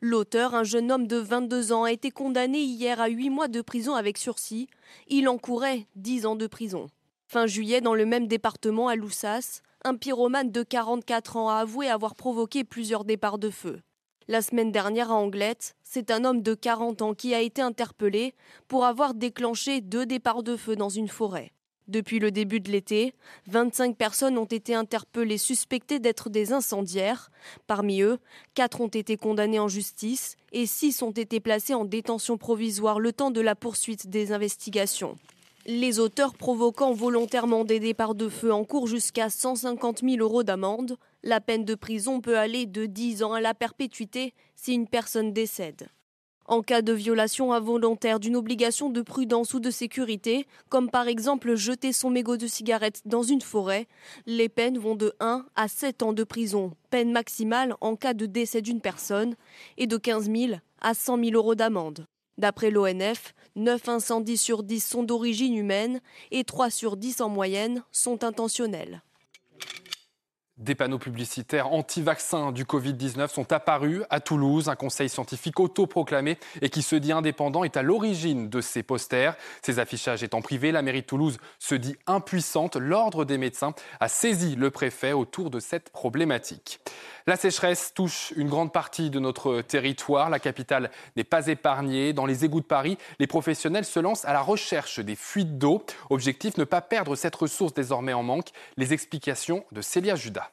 L'auteur, 0.00 0.56
un 0.56 0.64
jeune 0.64 0.90
homme 0.90 1.06
de 1.06 1.18
22 1.18 1.70
ans, 1.70 1.84
a 1.84 1.92
été 1.92 2.10
condamné 2.10 2.58
hier 2.62 3.00
à 3.00 3.06
8 3.06 3.30
mois 3.30 3.46
de 3.46 3.60
prison 3.60 3.94
avec 3.94 4.18
sursis. 4.18 4.66
Il 5.06 5.28
encourait 5.28 5.86
10 5.94 6.26
ans 6.26 6.36
de 6.36 6.48
prison. 6.48 6.88
Fin 7.28 7.46
juillet, 7.46 7.80
dans 7.80 7.94
le 7.94 8.04
même 8.04 8.26
département 8.26 8.88
à 8.88 8.96
Loussas, 8.96 9.62
un 9.84 9.94
pyromane 9.94 10.50
de 10.50 10.64
44 10.64 11.36
ans 11.36 11.48
a 11.48 11.60
avoué 11.60 11.88
avoir 11.88 12.16
provoqué 12.16 12.64
plusieurs 12.64 13.04
départs 13.04 13.38
de 13.38 13.50
feu. 13.50 13.82
La 14.30 14.42
semaine 14.42 14.70
dernière 14.70 15.10
à 15.10 15.16
Anglette, 15.16 15.74
c'est 15.82 16.12
un 16.12 16.24
homme 16.24 16.40
de 16.40 16.54
40 16.54 17.02
ans 17.02 17.14
qui 17.14 17.34
a 17.34 17.40
été 17.40 17.62
interpellé 17.62 18.32
pour 18.68 18.84
avoir 18.84 19.12
déclenché 19.12 19.80
deux 19.80 20.06
départs 20.06 20.44
de 20.44 20.56
feu 20.56 20.76
dans 20.76 20.88
une 20.88 21.08
forêt. 21.08 21.50
Depuis 21.88 22.20
le 22.20 22.30
début 22.30 22.60
de 22.60 22.70
l'été, 22.70 23.12
25 23.48 23.96
personnes 23.96 24.38
ont 24.38 24.44
été 24.44 24.72
interpellées 24.72 25.36
suspectées 25.36 25.98
d'être 25.98 26.30
des 26.30 26.52
incendiaires. 26.52 27.32
Parmi 27.66 28.02
eux, 28.02 28.20
4 28.54 28.80
ont 28.82 28.86
été 28.86 29.16
condamnés 29.16 29.58
en 29.58 29.66
justice 29.66 30.36
et 30.52 30.64
6 30.64 31.02
ont 31.02 31.10
été 31.10 31.40
placés 31.40 31.74
en 31.74 31.84
détention 31.84 32.38
provisoire 32.38 33.00
le 33.00 33.12
temps 33.12 33.32
de 33.32 33.40
la 33.40 33.56
poursuite 33.56 34.10
des 34.10 34.30
investigations. 34.30 35.16
Les 35.66 35.98
auteurs 35.98 36.34
provoquant 36.34 36.94
volontairement 36.94 37.64
des 37.64 37.80
départs 37.80 38.14
de 38.14 38.30
feu 38.30 38.50
en 38.50 38.64
cours 38.64 38.86
jusqu'à 38.86 39.28
150 39.28 40.00
000 40.00 40.16
euros 40.16 40.42
d'amende. 40.42 40.96
La 41.22 41.40
peine 41.40 41.66
de 41.66 41.74
prison 41.74 42.22
peut 42.22 42.38
aller 42.38 42.64
de 42.64 42.86
10 42.86 43.22
ans 43.22 43.34
à 43.34 43.42
la 43.42 43.52
perpétuité 43.52 44.32
si 44.56 44.72
une 44.72 44.88
personne 44.88 45.34
décède. 45.34 45.88
En 46.46 46.62
cas 46.62 46.80
de 46.80 46.94
violation 46.94 47.52
involontaire 47.52 48.20
d'une 48.20 48.36
obligation 48.36 48.88
de 48.88 49.02
prudence 49.02 49.52
ou 49.52 49.60
de 49.60 49.70
sécurité, 49.70 50.46
comme 50.70 50.90
par 50.90 51.08
exemple 51.08 51.54
jeter 51.54 51.92
son 51.92 52.08
mégot 52.08 52.38
de 52.38 52.46
cigarette 52.46 53.02
dans 53.04 53.22
une 53.22 53.42
forêt, 53.42 53.86
les 54.26 54.48
peines 54.48 54.78
vont 54.78 54.96
de 54.96 55.12
1 55.20 55.44
à 55.56 55.68
7 55.68 56.02
ans 56.02 56.12
de 56.14 56.24
prison, 56.24 56.72
peine 56.88 57.12
maximale 57.12 57.74
en 57.82 57.96
cas 57.96 58.14
de 58.14 58.26
décès 58.26 58.62
d'une 58.62 58.80
personne, 58.80 59.36
et 59.76 59.86
de 59.86 59.98
15 59.98 60.30
000 60.30 60.52
à 60.80 60.94
100 60.94 61.22
000 61.22 61.36
euros 61.36 61.54
d'amende. 61.54 62.06
D'après 62.40 62.70
l'ONF, 62.70 63.34
9 63.56 63.86
incendies 63.90 64.38
sur 64.38 64.62
10 64.62 64.80
sont 64.80 65.02
d'origine 65.02 65.54
humaine 65.54 66.00
et 66.30 66.42
3 66.42 66.70
sur 66.70 66.96
10 66.96 67.20
en 67.20 67.28
moyenne 67.28 67.82
sont 67.92 68.24
intentionnels. 68.24 69.02
Des 70.56 70.74
panneaux 70.74 70.98
publicitaires 70.98 71.72
anti-vaccins 71.72 72.52
du 72.52 72.64
Covid-19 72.64 73.28
sont 73.28 73.50
apparus 73.52 74.02
à 74.08 74.20
Toulouse. 74.20 74.68
Un 74.68 74.76
conseil 74.76 75.08
scientifique 75.10 75.58
autoproclamé 75.60 76.38
et 76.60 76.68
qui 76.68 76.82
se 76.82 76.96
dit 76.96 77.12
indépendant 77.12 77.64
est 77.64 77.78
à 77.78 77.82
l'origine 77.82 78.48
de 78.48 78.60
ces 78.60 78.82
posters. 78.82 79.36
Ces 79.62 79.78
affichages 79.78 80.22
étant 80.22 80.42
privés, 80.42 80.70
la 80.70 80.82
mairie 80.82 81.00
de 81.00 81.06
Toulouse 81.06 81.38
se 81.58 81.74
dit 81.74 81.96
impuissante. 82.06 82.76
L'ordre 82.76 83.24
des 83.26 83.38
médecins 83.38 83.74
a 84.00 84.08
saisi 84.08 84.54
le 84.54 84.70
préfet 84.70 85.12
autour 85.12 85.50
de 85.50 85.60
cette 85.60 85.90
problématique. 85.90 86.80
La 87.30 87.36
sécheresse 87.36 87.94
touche 87.94 88.32
une 88.34 88.48
grande 88.48 88.72
partie 88.72 89.08
de 89.08 89.20
notre 89.20 89.60
territoire. 89.60 90.30
La 90.30 90.40
capitale 90.40 90.90
n'est 91.14 91.22
pas 91.22 91.46
épargnée. 91.46 92.12
Dans 92.12 92.26
les 92.26 92.44
égouts 92.44 92.60
de 92.60 92.66
Paris, 92.66 92.98
les 93.20 93.28
professionnels 93.28 93.84
se 93.84 94.00
lancent 94.00 94.24
à 94.24 94.32
la 94.32 94.40
recherche 94.40 94.98
des 94.98 95.14
fuites 95.14 95.56
d'eau. 95.56 95.84
Objectif, 96.10 96.56
ne 96.56 96.64
pas 96.64 96.80
perdre 96.80 97.14
cette 97.14 97.36
ressource 97.36 97.72
désormais 97.72 98.14
en 98.14 98.24
manque. 98.24 98.48
Les 98.76 98.92
explications 98.92 99.64
de 99.70 99.80
Célia 99.80 100.16
Judas. 100.16 100.50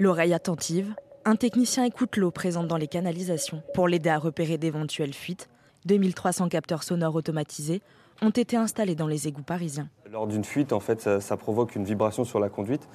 L'oreille 0.00 0.34
attentive, 0.34 0.92
un 1.24 1.36
technicien 1.36 1.84
écoute 1.84 2.16
l'eau 2.16 2.32
présente 2.32 2.66
dans 2.66 2.78
les 2.78 2.88
canalisations 2.88 3.62
pour 3.74 3.86
l'aider 3.86 4.10
à 4.10 4.18
repérer 4.18 4.58
d'éventuelles 4.58 5.14
fuites. 5.14 5.48
2300 5.84 6.48
capteurs 6.48 6.82
sonores 6.82 7.14
automatisés 7.14 7.80
ont 8.22 8.30
été 8.30 8.56
installés 8.56 8.96
dans 8.96 9.06
les 9.06 9.28
égouts 9.28 9.42
parisiens. 9.42 9.88
Lors 10.12 10.26
d'une 10.26 10.44
fuite, 10.44 10.74
en 10.74 10.80
fait, 10.80 11.20
ça, 11.20 11.36
provoque 11.38 11.74
une 11.74 11.84
vibration 11.84 12.26
sur 12.26 12.38
la 12.38 12.50
conduite. 12.50 12.86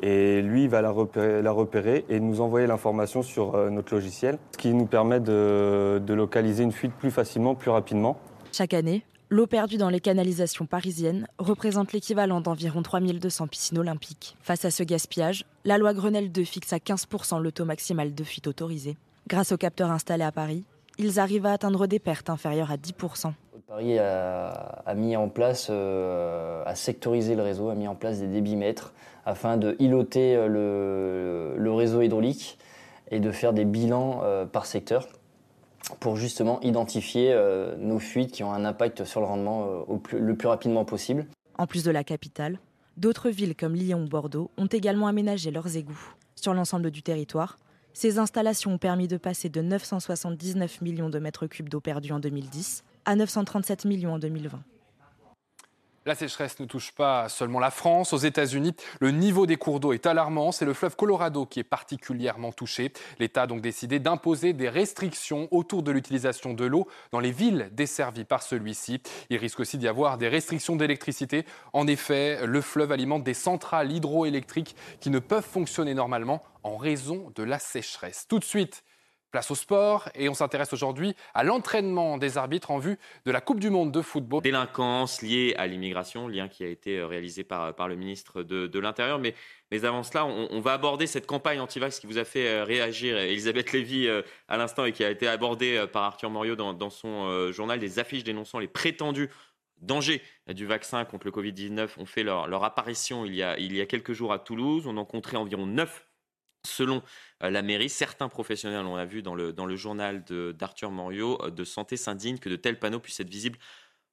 Et 0.00 0.42
lui, 0.42 0.64
il 0.64 0.68
va 0.68 0.82
la 0.82 0.90
repérer, 0.90 2.04
et 2.10 2.20
nous 2.20 2.42
envoyer 2.42 2.66
l'information 2.66 3.22
sur 3.22 3.54
euh, 3.54 3.70
notre 3.70 3.94
logiciel, 3.94 4.38
ce 4.52 4.58
qui 4.58 4.74
nous 4.74 4.84
permet 4.84 5.18
de 5.18 6.12
localiser 6.12 6.64
une 6.64 6.72
fuite 6.72 6.92
plus 6.92 7.10
facilement, 7.10 7.54
plus 7.54 7.70
rapidement. 7.70 8.18
Chaque 8.52 8.74
année, 8.74 9.02
L'eau 9.30 9.46
perdue 9.46 9.76
dans 9.76 9.90
les 9.90 10.00
canalisations 10.00 10.64
parisiennes 10.64 11.26
représente 11.38 11.92
l'équivalent 11.92 12.40
d'environ 12.40 12.82
3200 12.82 13.46
piscines 13.46 13.76
olympiques. 13.76 14.36
Face 14.40 14.64
à 14.64 14.70
ce 14.70 14.82
gaspillage, 14.82 15.44
la 15.66 15.76
loi 15.76 15.92
Grenelle 15.92 16.32
2 16.32 16.44
fixe 16.44 16.72
à 16.72 16.78
15% 16.78 17.38
le 17.42 17.52
taux 17.52 17.66
maximal 17.66 18.14
de 18.14 18.24
fuite 18.24 18.46
autorisé. 18.46 18.96
Grâce 19.26 19.52
aux 19.52 19.58
capteurs 19.58 19.90
installés 19.90 20.24
à 20.24 20.32
Paris, 20.32 20.64
ils 20.96 21.20
arrivent 21.20 21.44
à 21.44 21.52
atteindre 21.52 21.86
des 21.86 21.98
pertes 21.98 22.30
inférieures 22.30 22.70
à 22.70 22.76
10%. 22.76 23.34
Paris 23.68 23.98
a, 23.98 24.94
mis 24.96 25.14
en 25.14 25.28
place, 25.28 25.66
euh, 25.68 26.64
sectorisé 26.74 27.34
le 27.34 27.42
réseau, 27.42 27.68
a 27.68 27.74
mis 27.74 27.86
en 27.86 27.94
place 27.94 28.18
des 28.18 28.26
débitmètres 28.26 28.94
afin 29.26 29.58
de 29.58 29.76
iloter 29.78 30.36
euh, 30.36 31.54
le, 31.54 31.72
réseau 31.72 32.00
hydraulique 32.00 32.56
et 33.10 33.20
de 33.20 33.30
faire 33.30 33.52
des 33.52 33.66
bilans 33.66 34.22
euh, 34.22 34.46
par 34.46 34.64
secteur 34.64 35.06
pour 36.00 36.16
justement 36.16 36.62
identifier 36.62 37.34
nos 37.78 37.98
fuites 37.98 38.32
qui 38.32 38.42
ont 38.42 38.52
un 38.52 38.64
impact 38.64 39.04
sur 39.04 39.20
le 39.20 39.26
rendement 39.26 39.86
le 40.12 40.34
plus 40.34 40.48
rapidement 40.48 40.84
possible. 40.84 41.26
En 41.56 41.66
plus 41.66 41.84
de 41.84 41.90
la 41.90 42.04
capitale, 42.04 42.58
d'autres 42.96 43.30
villes 43.30 43.54
comme 43.54 43.74
Lyon 43.74 44.02
ou 44.02 44.08
Bordeaux 44.08 44.50
ont 44.58 44.66
également 44.66 45.06
aménagé 45.06 45.50
leurs 45.50 45.76
égouts. 45.76 46.14
Sur 46.36 46.52
l'ensemble 46.52 46.90
du 46.90 47.02
territoire, 47.02 47.58
ces 47.94 48.18
installations 48.18 48.72
ont 48.72 48.78
permis 48.78 49.08
de 49.08 49.16
passer 49.16 49.48
de 49.48 49.62
979 49.62 50.82
millions 50.82 51.10
de 51.10 51.18
mètres 51.18 51.46
cubes 51.46 51.68
d'eau 51.68 51.80
perdue 51.80 52.12
en 52.12 52.18
2010 52.18 52.84
à 53.08 53.16
937 53.16 53.86
millions 53.86 54.12
en 54.12 54.18
2020. 54.18 54.62
La 56.04 56.14
sécheresse 56.14 56.60
ne 56.60 56.66
touche 56.66 56.92
pas 56.92 57.30
seulement 57.30 57.58
la 57.58 57.70
France. 57.70 58.12
Aux 58.12 58.18
États-Unis, 58.18 58.74
le 59.00 59.10
niveau 59.10 59.46
des 59.46 59.56
cours 59.56 59.80
d'eau 59.80 59.94
est 59.94 60.04
alarmant. 60.04 60.52
C'est 60.52 60.66
le 60.66 60.74
fleuve 60.74 60.94
Colorado 60.94 61.46
qui 61.46 61.60
est 61.60 61.64
particulièrement 61.64 62.52
touché. 62.52 62.92
L'État 63.18 63.42
a 63.42 63.46
donc 63.46 63.62
décidé 63.62 63.98
d'imposer 63.98 64.52
des 64.52 64.68
restrictions 64.68 65.48
autour 65.50 65.82
de 65.82 65.90
l'utilisation 65.90 66.52
de 66.52 66.66
l'eau 66.66 66.86
dans 67.10 67.20
les 67.20 67.32
villes 67.32 67.70
desservies 67.72 68.24
par 68.24 68.42
celui-ci. 68.42 69.00
Il 69.30 69.38
risque 69.38 69.60
aussi 69.60 69.78
d'y 69.78 69.88
avoir 69.88 70.18
des 70.18 70.28
restrictions 70.28 70.76
d'électricité. 70.76 71.46
En 71.72 71.86
effet, 71.86 72.46
le 72.46 72.60
fleuve 72.60 72.92
alimente 72.92 73.24
des 73.24 73.34
centrales 73.34 73.90
hydroélectriques 73.90 74.76
qui 75.00 75.08
ne 75.08 75.18
peuvent 75.18 75.46
fonctionner 75.46 75.94
normalement 75.94 76.42
en 76.62 76.76
raison 76.76 77.32
de 77.34 77.42
la 77.42 77.58
sécheresse. 77.58 78.26
Tout 78.28 78.38
de 78.38 78.44
suite, 78.44 78.84
Place 79.30 79.50
au 79.50 79.54
sport 79.54 80.08
et 80.14 80.30
on 80.30 80.34
s'intéresse 80.34 80.72
aujourd'hui 80.72 81.14
à 81.34 81.44
l'entraînement 81.44 82.16
des 82.16 82.38
arbitres 82.38 82.70
en 82.70 82.78
vue 82.78 82.98
de 83.26 83.30
la 83.30 83.42
Coupe 83.42 83.60
du 83.60 83.68
Monde 83.68 83.92
de 83.92 84.00
football. 84.00 84.40
Délinquance 84.42 85.20
liée 85.20 85.54
à 85.58 85.66
l'immigration, 85.66 86.28
lien 86.28 86.48
qui 86.48 86.64
a 86.64 86.66
été 86.66 86.96
euh, 86.96 87.06
réalisé 87.06 87.44
par, 87.44 87.74
par 87.74 87.88
le 87.88 87.96
ministre 87.96 88.42
de, 88.42 88.78
l'Intérieur. 88.78 89.18
Mais, 89.18 89.34
avant 89.84 90.02
cela, 90.02 90.24
on, 90.24 90.60
va 90.60 90.72
aborder 90.72 91.06
cette 91.06 91.26
campagne 91.26 91.60
anti-vax 91.60 92.00
qui 92.00 92.06
vous 92.06 92.16
a 92.16 92.24
fait 92.24 92.48
euh, 92.48 92.64
réagir, 92.64 93.18
Elisabeth 93.18 93.72
Lévy, 93.72 94.06
euh, 94.06 94.22
à 94.48 94.56
l'instant 94.56 94.86
et 94.86 94.92
qui 94.92 95.04
a 95.04 95.10
été 95.10 95.28
abordée 95.28 95.84
par 95.92 96.04
Arthur 96.04 96.30
Moriot 96.30 96.56
dans, 96.56 96.90
son 96.90 97.52
journal. 97.52 97.78
Des 97.78 97.98
affiches 97.98 98.24
dénonçant 98.24 98.58
les 98.58 98.66
prétendus 98.66 99.28
dangers 99.82 100.22
du 100.48 100.64
vaccin 100.64 101.04
contre 101.04 101.26
le 101.26 101.32
Covid-19 101.32 101.98
ont 101.98 102.06
fait 102.06 102.22
leur, 102.22 102.64
apparition 102.64 103.26
il 103.26 103.34
y, 103.34 103.42
a, 103.42 103.58
il 103.58 103.76
y 103.76 103.82
a 103.82 103.86
quelques 103.86 104.14
jours 104.14 104.32
à 104.32 104.38
Toulouse. 104.38 104.86
On 104.86 104.96
en 104.96 105.04
comptait 105.04 105.36
environ 105.36 105.66
9 105.66 106.07
Selon 106.64 107.02
euh, 107.42 107.50
la 107.50 107.62
mairie, 107.62 107.88
certains 107.88 108.28
professionnels, 108.28 108.84
on 108.84 108.96
l'a 108.96 109.04
vu 109.04 109.22
dans 109.22 109.34
le, 109.34 109.52
dans 109.52 109.66
le 109.66 109.76
journal 109.76 110.24
d'Arthur 110.24 110.90
Morio, 110.90 111.38
euh, 111.42 111.50
de 111.50 111.64
santé 111.64 111.96
s'indignent 111.96 112.38
que 112.38 112.48
de 112.48 112.56
tels 112.56 112.78
panneaux 112.78 113.00
puissent 113.00 113.20
être 113.20 113.30
visibles 113.30 113.58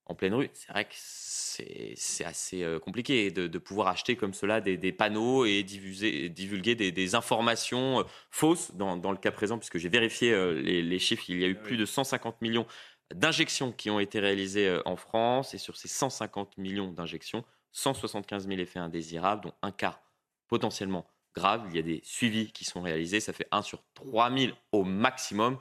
en 0.05 0.13
pleine 0.13 0.35
rue. 0.35 0.49
C'est 0.53 0.71
vrai 0.71 0.85
que 0.85 0.93
c'est 0.95 2.25
assez 2.25 2.63
euh, 2.63 2.79
compliqué 2.79 3.31
de, 3.31 3.57
pouvoir 3.57 3.87
acheter 3.87 4.15
comme 4.15 4.35
cela 4.35 4.61
des, 4.61 4.91
panneaux 4.91 5.45
et 5.45 5.63
divulguer 5.63 6.75
des, 6.75 7.15
informations 7.15 8.05
fausses 8.29 8.75
dans, 8.75 8.95
le 9.11 9.17
cas 9.17 9.31
présent, 9.31 9.57
puisque 9.57 9.79
j'ai 9.79 9.89
vérifié 9.89 10.31
les, 10.61 10.99
chiffres, 10.99 11.23
il 11.29 11.39
y 11.39 11.45
a 11.45 11.47
eu 11.47 11.55
plus 11.55 11.77
de 11.77 11.85
150 11.85 12.41
millions 12.41 12.67
d'injections 13.13 13.71
qui 13.71 13.89
ont 13.89 13.99
été 13.99 14.19
réalisées 14.19 14.79
en 14.85 14.95
France, 14.95 15.55
et 15.55 15.57
sur 15.57 15.77
ces 15.77 15.87
150 15.87 16.57
millions 16.57 16.91
d'injections, 16.91 17.43
175 17.71 18.47
000 18.47 18.59
effets 18.59 18.79
indésirables, 18.79 19.45
dont 19.45 19.53
un 19.63 19.71
quart 19.71 20.01
potentiellement 20.47 21.07
grave. 21.35 21.65
Il 21.69 21.75
y 21.75 21.79
a 21.79 21.83
des 21.83 22.01
suivis 22.03 22.51
qui 22.51 22.65
sont 22.65 22.81
réalisés. 22.81 23.19
Ça 23.19 23.33
fait 23.33 23.47
1 23.51 23.61
sur 23.61 23.83
3000 23.93 24.53
au 24.71 24.83
maximum. 24.83 25.57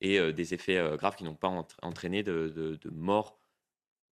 Et 0.00 0.18
euh, 0.18 0.32
des 0.32 0.54
effets 0.54 0.76
euh, 0.76 0.96
graves 0.96 1.16
qui 1.16 1.24
n'ont 1.24 1.34
pas 1.34 1.48
entraîné 1.82 2.22
de, 2.22 2.78
de, 2.80 2.90
mort 2.90 3.38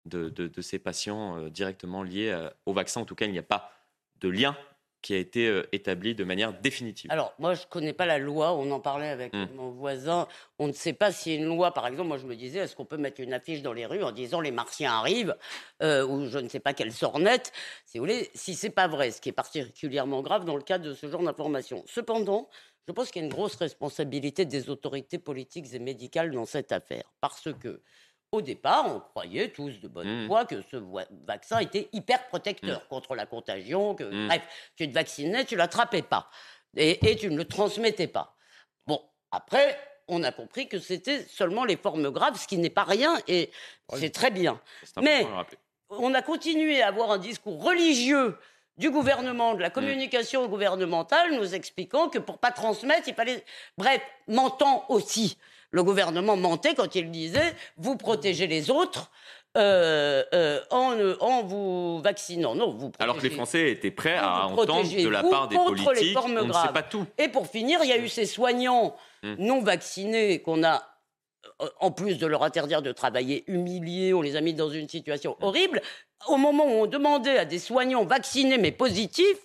de, 0.06 0.30
de 0.30 0.62
ces 0.62 0.80
patients 0.80 1.48
directement 1.50 2.04
liés 2.04 2.50
au 2.66 2.74
vaccin. 2.74 3.02
En 3.02 3.06
tout 3.06 3.16
cas, 3.16 3.26
il 3.26 3.32
n'y 3.32 3.40
a 3.40 3.44
pas 3.44 3.72
de 4.20 4.30
lien 4.30 4.56
qui 5.02 5.14
a 5.14 5.18
été 5.18 5.48
euh, 5.48 5.68
établi 5.72 6.16
de 6.16 6.24
manière 6.24 6.54
définitive. 6.54 7.12
Alors, 7.12 7.34
moi, 7.40 7.54
je 7.54 7.62
ne 7.62 7.68
connais 7.68 7.94
pas 7.94 8.06
la 8.06 8.18
loi. 8.18 8.54
On 8.54 8.70
en 8.72 8.80
parlait 8.80 9.10
avec 9.10 9.34
hmm. 9.34 9.48
mon 9.56 9.72
voisin. 9.72 10.28
On 10.60 10.68
ne 10.68 10.74
sait 10.74 10.94
pas 10.94 11.12
a 11.12 11.36
une 11.36 11.46
loi. 11.46 11.74
Par 11.74 11.88
exemple, 11.88 12.08
moi, 12.08 12.18
je 12.18 12.26
me 12.26 12.36
disais, 12.36 12.60
est-ce 12.60 12.76
qu'on 12.76 12.86
peut 12.86 12.98
mettre 12.98 13.22
une 13.22 13.34
affiche 13.34 13.62
dans 13.62 13.74
les 13.74 13.86
rues 13.86 14.04
en 14.04 14.12
disant 14.12 14.42
les 14.42 14.52
martiens 14.52 14.92
arrivent 14.92 15.36
euh, 15.82 16.06
Ou 16.06 16.28
je 16.28 16.38
ne 16.38 16.48
sais 16.50 16.60
pas 16.60 16.74
quelle 16.74 16.94
sornette, 16.94 17.52
si 17.86 17.98
vous 17.98 18.06
voulez, 18.06 18.30
si 18.34 18.56
c'est 18.56 18.70
pas 18.70 18.88
vrai, 18.88 19.12
ce 19.12 19.22
qui 19.22 19.30
est 19.30 19.34
particulièrement 19.34 20.22
grave 20.22 20.46
dans 20.46 20.56
le 20.56 20.64
cas 20.64 20.78
de 20.78 20.94
ce 20.94 21.10
genre 21.10 21.24
d'information. 21.24 21.84
Cependant, 21.88 22.50
je 22.88 22.94
pense 22.94 23.12
qu'il 23.12 23.22
y 23.22 23.24
a 23.24 23.28
une 23.28 23.34
grosse 23.34 23.56
responsabilité 23.56 24.46
des 24.46 24.70
autorités 24.70 25.18
politiques 25.18 25.74
et 25.74 25.80
médicales 25.80 26.32
dans 26.32 26.46
cette 26.46 26.72
affaire. 26.72 27.04
Parce 27.22 27.50
que 27.60 27.82
au 28.32 28.42
départ, 28.42 28.86
on 28.88 29.00
croyait 29.00 29.50
tous 29.50 29.80
de 29.82 29.88
bonne 29.88 30.24
mmh. 30.24 30.28
foi 30.28 30.46
que 30.46 30.62
ce 30.72 30.78
vaccin 31.26 31.60
était 31.60 31.90
hyper 31.92 32.28
protecteur 32.28 32.80
mmh. 32.80 32.88
contre 32.90 33.16
la 33.16 33.26
contagion, 33.26 33.94
que 33.94 34.06
mmh. 34.06 34.28
bref, 34.28 34.42
tu 34.78 34.88
te 34.88 34.94
vaccinais, 34.94 35.44
tu 35.44 35.58
l'attrapais 35.58 36.02
pas 36.02 36.30
et, 36.78 37.18
tu 37.18 37.30
ne 37.30 37.36
le 37.36 37.46
transmettais 37.46 38.08
pas. 38.08 38.38
Bon, 38.88 39.02
après, 39.32 39.78
on 40.08 40.24
a 40.24 40.32
compris 40.32 40.70
que 40.70 40.80
c'était 40.80 41.26
seulement 41.26 41.66
les 41.66 41.76
formes 41.76 42.10
graves, 42.10 42.40
ce 42.40 42.48
qui 42.48 42.58
n'est 42.58 42.70
pas 42.70 42.86
rien 42.86 43.20
et 43.28 43.52
c'est 43.96 44.12
très 44.12 44.32
bien. 44.32 44.62
Mais 45.02 45.28
on 45.90 46.14
a 46.14 46.22
continué 46.22 46.82
à 46.82 46.88
avoir 46.88 47.12
un 47.12 47.18
discours 47.18 47.62
religieux 47.62 48.38
du 48.78 48.90
gouvernement, 48.90 49.56
de 49.56 49.62
la 49.62 49.70
communication 49.70 50.48
gouvernementale, 50.48 51.36
nous 51.36 51.54
expliquant 51.54 52.08
que 52.08 52.18
pour 52.18 52.38
pas 52.38 52.52
transmettre, 52.52 53.10
il 53.10 53.14
fallait, 53.14 53.44
bref, 53.78 54.02
mentant 54.28 54.86
aussi 54.88 55.38
le 55.72 55.84
gouvernement 55.84 56.38
mentait 56.38 56.76
quand 56.76 56.96
il 56.96 57.10
disait 57.12 57.56
vous 57.78 57.96
protégez 57.96 58.48
les 58.48 58.70
autres. 58.70 59.10
Euh, 59.58 60.24
euh, 60.34 60.62
en, 60.70 61.44
vous 61.44 62.00
vaccinant. 62.02 62.56
Non, 62.56 62.72
vous 62.72 62.90
Alors 63.00 63.18
que 63.18 63.24
les 63.24 63.30
Français 63.30 63.70
étaient 63.72 63.92
prêts 63.92 64.16
à 64.16 64.48
entendre 64.48 64.90
de 64.90 65.10
la 65.10 65.24
part 65.24 65.50
des 65.50 65.58
politiques, 65.58 66.18
on 66.24 66.30
ne 66.30 66.54
sait 66.54 66.72
pas 66.74 66.84
tout. 66.84 67.06
Et 67.18 67.28
pour 67.28 67.48
finir, 67.48 67.80
il 67.84 67.90
y 67.90 67.92
a 67.92 67.98
eu 67.98 68.08
ces 68.08 68.26
soignants 68.26 68.96
hum. 69.24 69.36
non 69.40 69.62
vaccinés 69.62 70.42
qu'on 70.42 70.64
a, 70.64 70.82
euh, 71.62 71.68
en 71.82 71.92
plus 71.92 72.18
de 72.18 72.28
leur 72.28 72.44
interdire 72.44 72.82
de 72.82 72.94
travailler, 72.94 73.44
humiliés, 73.48 74.14
on 74.14 74.22
les 74.22 74.38
a 74.38 74.42
mis 74.42 74.54
dans 74.54 74.70
une 74.70 74.88
situation 74.88 75.32
hum. 75.42 75.50
horrible. 75.50 75.82
Au 76.28 76.38
moment 76.38 76.64
où 76.64 76.84
on 76.84 76.88
demandait 76.88 77.38
à 77.38 77.44
des 77.44 77.60
soignants 77.60 78.06
vaccinés 78.06 78.58
mais 78.58 78.72
positifs, 78.72 79.44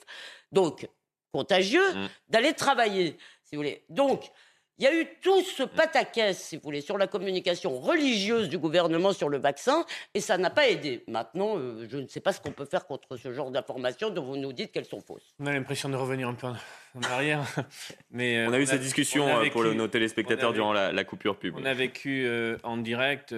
donc 0.53 0.89
contagieux, 1.33 1.97
hum. 1.97 2.09
d'aller 2.29 2.53
travailler, 2.53 3.16
si 3.43 3.57
vous 3.57 3.62
voulez. 3.62 3.83
Donc, 3.89 4.31
il 4.79 4.85
y 4.85 4.87
a 4.87 4.95
eu 4.95 5.07
tout 5.22 5.41
ce 5.43 5.62
pataquès, 5.62 6.39
si 6.39 6.57
vous 6.57 6.62
voulez, 6.62 6.83
sur 6.83 6.99
la 6.99 7.07
communication 7.07 7.79
religieuse 7.79 8.51
du 8.51 8.59
gouvernement 8.59 9.12
sur 9.14 9.31
le 9.31 9.39
vaccin, 9.39 9.87
et 10.12 10.20
ça 10.20 10.37
n'a 10.37 10.51
pas 10.51 10.68
aidé. 10.68 11.03
Maintenant, 11.09 11.57
euh, 11.57 11.87
je 11.89 11.97
ne 11.97 12.07
sais 12.07 12.20
pas 12.20 12.33
ce 12.33 12.41
qu'on 12.41 12.53
peut 12.53 12.66
faire 12.66 12.87
contre 12.87 13.16
ce 13.16 13.33
genre 13.33 13.51
d'informations 13.51 14.11
dont 14.11 14.22
vous 14.22 14.37
nous 14.37 14.53
dites 14.53 14.72
qu'elles 14.72 14.85
sont 14.85 15.01
fausses. 15.01 15.35
On 15.39 15.47
a 15.47 15.53
l'impression 15.53 15.89
de 15.89 15.97
revenir 15.97 16.29
un 16.29 16.35
peu 16.35 16.49
en 16.49 17.03
arrière. 17.05 17.43
Mais, 18.11 18.39
euh, 18.39 18.49
on 18.51 18.53
a 18.53 18.59
eu 18.59 18.66
cette 18.66 18.83
discussion 18.83 19.27
euh, 19.27 19.49
pour 19.51 19.64
nos 19.64 19.89
téléspectateurs 19.89 20.53
durant 20.53 20.74
la, 20.74 21.05
coupure 21.05 21.39
pub. 21.39 21.55
On 21.57 21.64
a 21.64 21.74
vécu 21.74 22.29
en 22.62 22.77
direct, 22.77 23.35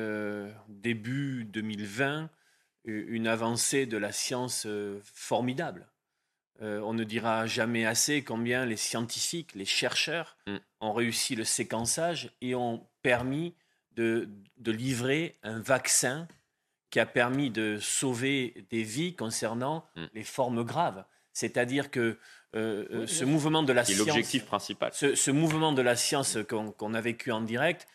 début 0.69 1.45
2020, 1.45 2.31
une 2.85 3.27
avancée 3.29 3.87
de 3.87 3.97
la 3.97 4.11
science 4.11 4.67
formidable. 5.03 5.87
Euh, 6.61 6.81
on 6.81 6.93
ne 6.93 7.05
dira 7.05 7.47
jamais 7.47 7.87
assez 7.87 8.23
combien 8.23 8.67
les 8.67 8.77
scientifiques, 8.77 9.55
les 9.55 9.65
chercheurs 9.65 10.37
mm. 10.47 10.57
ont 10.81 10.93
réussi 10.93 11.37
le 11.37 11.45
séquençage 11.45 12.31
et 12.41 12.55
ont 12.55 12.85
permis 13.03 13.55
de, 13.95 14.29
livrer 14.65 15.37
un 15.43 15.59
vaccin 15.61 16.29
qui 16.91 17.01
a 17.01 17.07
permis 17.07 17.51
de 17.51 17.79
sauver 17.81 18.67
des 18.71 18.83
vies 18.83 19.15
concernant 19.15 19.87
mm. 19.95 20.05
les 20.15 20.25
formes 20.25 20.65
graves. 20.65 21.05
C'est-à-dire 21.33 21.91
que 21.91 22.19
euh, 22.57 22.87
euh, 22.91 23.07
ce 23.07 23.25
mouvement 23.25 23.63
de 23.63 23.73
la 23.73 23.85
science, 23.85 24.07
l'objectif 24.07 24.45
principal. 24.47 24.91
Ce, 24.93 25.31
mouvement 25.31 25.73
de 25.73 25.83
la 25.83 25.95
science 25.95 26.39
qu'on 26.49 26.95
a 26.95 27.01
vécu 27.01 27.31
en 27.31 27.41
direct 27.41 27.87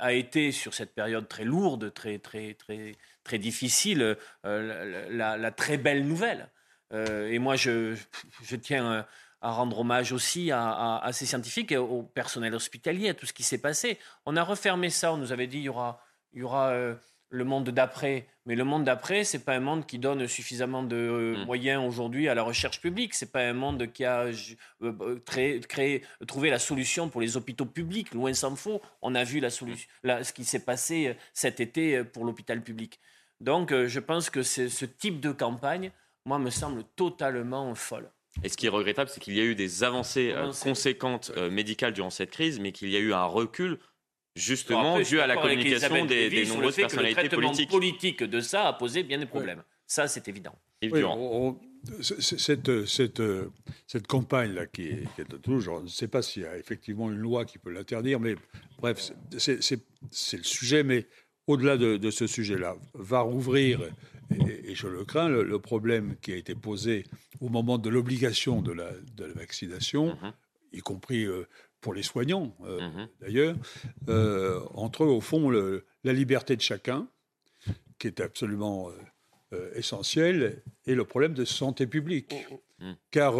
a 0.00 0.14
été 0.14 0.52
sur 0.52 0.72
cette 0.72 0.94
période 0.94 1.28
très 1.28 1.44
lourde, 1.44 1.92
très 1.92 2.18
très 2.18 2.54
très 2.54 2.96
très 3.24 3.38
difficile, 3.38 4.16
la, 4.42 5.50
très 5.50 5.76
belle 5.76 6.06
nouvelle. 6.06 6.48
Euh, 6.92 7.30
et 7.30 7.38
moi, 7.38 7.56
je, 7.56 7.96
tiens 8.60 8.92
euh, 8.92 9.02
à 9.40 9.50
rendre 9.50 9.80
hommage 9.80 10.12
aussi 10.12 10.50
à, 10.52 11.08
ces 11.12 11.26
scientifiques 11.26 11.72
et 11.72 11.76
au 11.76 12.02
personnel 12.02 12.54
hospitalier, 12.54 13.10
à 13.10 13.14
tout 13.14 13.26
ce 13.26 13.32
qui 13.32 13.42
s'est 13.42 13.58
passé. 13.58 13.98
On 14.24 14.36
a 14.36 14.42
refermé 14.42 14.90
ça, 14.90 15.12
on 15.12 15.16
nous 15.16 15.32
avait 15.32 15.46
dit 15.46 15.58
il 15.58 15.64
y 15.64 15.68
aura, 15.68 16.00
il 16.32 16.40
y 16.40 16.42
aura 16.42 16.70
euh, 16.70 16.94
le 17.28 17.44
monde 17.44 17.68
d'après. 17.70 18.26
Mais 18.46 18.54
le 18.54 18.64
monde 18.64 18.84
d'après, 18.84 19.24
c'est 19.24 19.44
pas 19.44 19.54
un 19.54 19.60
monde 19.60 19.86
qui 19.86 19.98
donne 19.98 20.26
suffisamment 20.28 20.84
de 20.84 21.34
mm. 21.36 21.44
moyens 21.44 21.84
aujourd'hui 21.84 22.28
à 22.28 22.34
la 22.34 22.42
recherche 22.42 22.80
publique. 22.80 23.14
C'est 23.14 23.32
pas 23.32 23.42
un 23.42 23.52
monde 23.52 23.92
qui 23.92 24.04
a 24.04 24.26
créé, 25.26 26.04
trouvé 26.26 26.50
la 26.50 26.60
solution 26.60 27.08
pour 27.08 27.20
les 27.20 27.36
hôpitaux 27.36 27.66
publics. 27.66 28.14
Loin 28.14 28.32
s'en 28.32 28.54
faut. 28.54 28.80
On 29.02 29.14
a 29.16 29.24
vu 29.24 29.40
la 29.40 29.50
solution, 29.50 29.88
ce 30.04 30.32
qui 30.32 30.44
s'est 30.44 30.64
passé 30.64 31.16
cet 31.34 31.58
été 31.60 32.04
pour 32.04 32.24
l'hôpital 32.24 32.62
public. 32.62 33.00
Donc, 33.40 33.70
je 33.70 34.00
pense 34.00 34.30
que 34.30 34.42
ce 34.42 34.84
type 34.86 35.20
de 35.20 35.30
campagne 35.32 35.90
moi, 36.26 36.38
me 36.38 36.50
semble 36.50 36.82
totalement 36.96 37.74
folle. 37.74 38.10
Et 38.42 38.48
ce 38.50 38.56
qui 38.56 38.66
est 38.66 38.70
regrettable, 38.70 39.08
c'est 39.08 39.20
qu'il 39.20 39.34
y 39.34 39.40
a 39.40 39.44
eu 39.44 39.54
des 39.54 39.84
avancées 39.84 40.32
euh, 40.34 40.52
conséquentes 40.62 41.32
euh, 41.36 41.50
médicales 41.50 41.94
durant 41.94 42.10
cette 42.10 42.30
crise, 42.30 42.60
mais 42.60 42.72
qu'il 42.72 42.90
y 42.90 42.96
a 42.96 42.98
eu 42.98 43.14
un 43.14 43.24
recul 43.24 43.78
justement 44.34 45.00
dû 45.00 45.20
à 45.20 45.26
la 45.26 45.36
communication 45.36 46.04
des, 46.04 46.28
des 46.28 46.44
nombreuses 46.44 46.76
personnalités 46.76 47.28
que 47.28 47.36
le 47.36 47.42
politiques. 47.42 47.70
politique 47.70 48.22
de 48.22 48.40
ça 48.40 48.68
a 48.68 48.72
posé 48.74 49.02
bien 49.04 49.18
des 49.18 49.26
problèmes. 49.26 49.62
Ça, 49.86 50.08
c'est 50.08 50.28
évident. 50.28 50.54
cette, 52.10 52.84
cette, 52.84 53.22
cette 53.86 54.06
campagne-là 54.06 54.66
qui 54.66 54.88
est, 54.88 55.04
qui 55.14 55.22
est 55.22 55.40
toujours, 55.40 55.78
je 55.78 55.84
ne 55.84 55.88
sais 55.88 56.08
pas 56.08 56.20
s'il 56.20 56.42
y 56.42 56.46
a 56.46 56.58
effectivement 56.58 57.10
une 57.10 57.18
loi 57.18 57.46
qui 57.46 57.58
peut 57.58 57.70
l'interdire, 57.70 58.20
mais 58.20 58.34
bref, 58.78 59.12
c'est 59.38 60.36
le 60.36 60.42
sujet, 60.42 60.82
mais 60.82 61.06
au-delà 61.46 61.78
de, 61.78 61.96
de, 61.96 62.10
ce 62.10 62.26
sujet-là, 62.26 62.76
va 62.92 63.20
rouvrir 63.20 63.80
et, 64.30 64.74
je 64.74 64.88
le 64.88 65.04
crains, 65.04 65.28
le, 65.28 65.58
problème 65.58 66.16
qui 66.20 66.32
a 66.32 66.36
été 66.36 66.54
posé 66.54 67.04
au 67.40 67.48
moment 67.48 67.78
de 67.78 67.88
l'obligation 67.88 68.62
de 68.62 68.72
la, 68.72 68.90
de 69.16 69.24
la, 69.24 69.34
vaccination, 69.34 70.16
mhm. 70.22 70.32
y 70.72 70.80
compris 70.80 71.24
euh, 71.24 71.46
pour 71.80 71.94
les 71.94 72.02
soignants 72.02 72.56
euh, 72.64 72.80
mhm. 72.80 73.08
d'ailleurs, 73.20 73.56
euh, 74.08 74.60
entre 74.74 75.04
au 75.04 75.20
fond 75.20 75.50
la 75.50 76.12
liberté 76.12 76.56
de 76.56 76.62
chacun, 76.62 77.08
qui 77.98 78.06
est 78.08 78.20
absolument 78.20 78.90
essentielle, 79.74 80.62
et 80.86 80.94
le 80.94 81.04
problème 81.04 81.32
de 81.32 81.44
santé 81.44 81.86
publique. 81.86 82.34
Mhm. 82.78 82.96
Car 83.10 83.34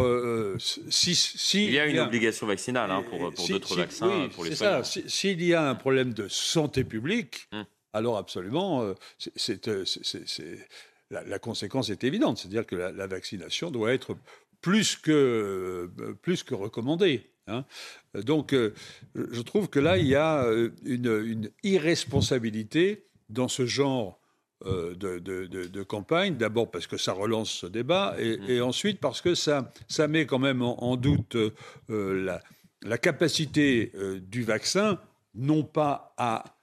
si, 0.58 1.14
si, 1.14 1.66
il 1.66 1.72
y 1.72 1.78
a 1.78 1.86
une 1.86 1.98
obligation 1.98 2.46
vaccinale 2.46 2.90
hein, 2.90 3.04
pour, 3.10 3.32
pour 3.34 3.48
d'autres 3.48 3.76
vaccins, 3.76 4.28
pour 4.34 4.44
les 4.44 4.54
soignants. 4.54 4.82
S'il 4.82 5.42
y 5.42 5.52
a 5.52 5.68
un 5.68 5.74
problème 5.74 6.14
de 6.14 6.26
santé 6.28 6.84
publique, 6.84 7.48
alors 7.96 8.18
absolument, 8.18 8.82
euh, 8.82 8.94
c'est, 9.36 9.68
euh, 9.68 9.84
la, 11.10 11.38
conséquence 11.38 11.88
est 11.88 12.04
évidente, 12.04 12.38
c'est-à-dire 12.38 12.66
que 12.66 12.76
la, 12.76 13.06
vaccination 13.06 13.70
doit 13.70 13.92
être 13.94 14.16
plus 14.60 14.96
que, 14.96 15.90
euh, 16.00 16.14
plus 16.20 16.42
que 16.42 16.54
recommandée. 16.54 17.30
Hein. 17.46 17.64
Donc, 18.14 18.54
je 19.14 19.42
trouve 19.42 19.68
que 19.68 19.78
là, 19.78 19.98
il 19.98 20.06
y 20.06 20.16
a 20.16 20.46
une, 20.84 21.50
irresponsabilité 21.62 23.06
dans 23.28 23.48
ce 23.48 23.66
genre 23.66 24.20
de, 24.64 25.82
campagne. 25.84 26.36
D'abord 26.36 26.70
parce 26.70 26.86
que 26.86 26.96
ça 26.96 27.12
relance 27.12 27.50
ce 27.50 27.66
débat, 27.66 28.16
et, 28.18 28.58
mmh. 28.58 28.62
ensuite 28.62 29.00
parce 29.00 29.20
que 29.20 29.34
ça, 29.34 29.72
ça 29.88 30.08
met 30.08 30.26
quand 30.26 30.40
même 30.40 30.60
en, 30.60 30.96
doute 30.96 31.36
la, 31.88 32.42
la, 32.82 32.98
capacité 32.98 33.92
du 34.22 34.42
vaccin, 34.42 34.98
non 35.36 35.62
pas 35.62 36.14
à 36.16 36.55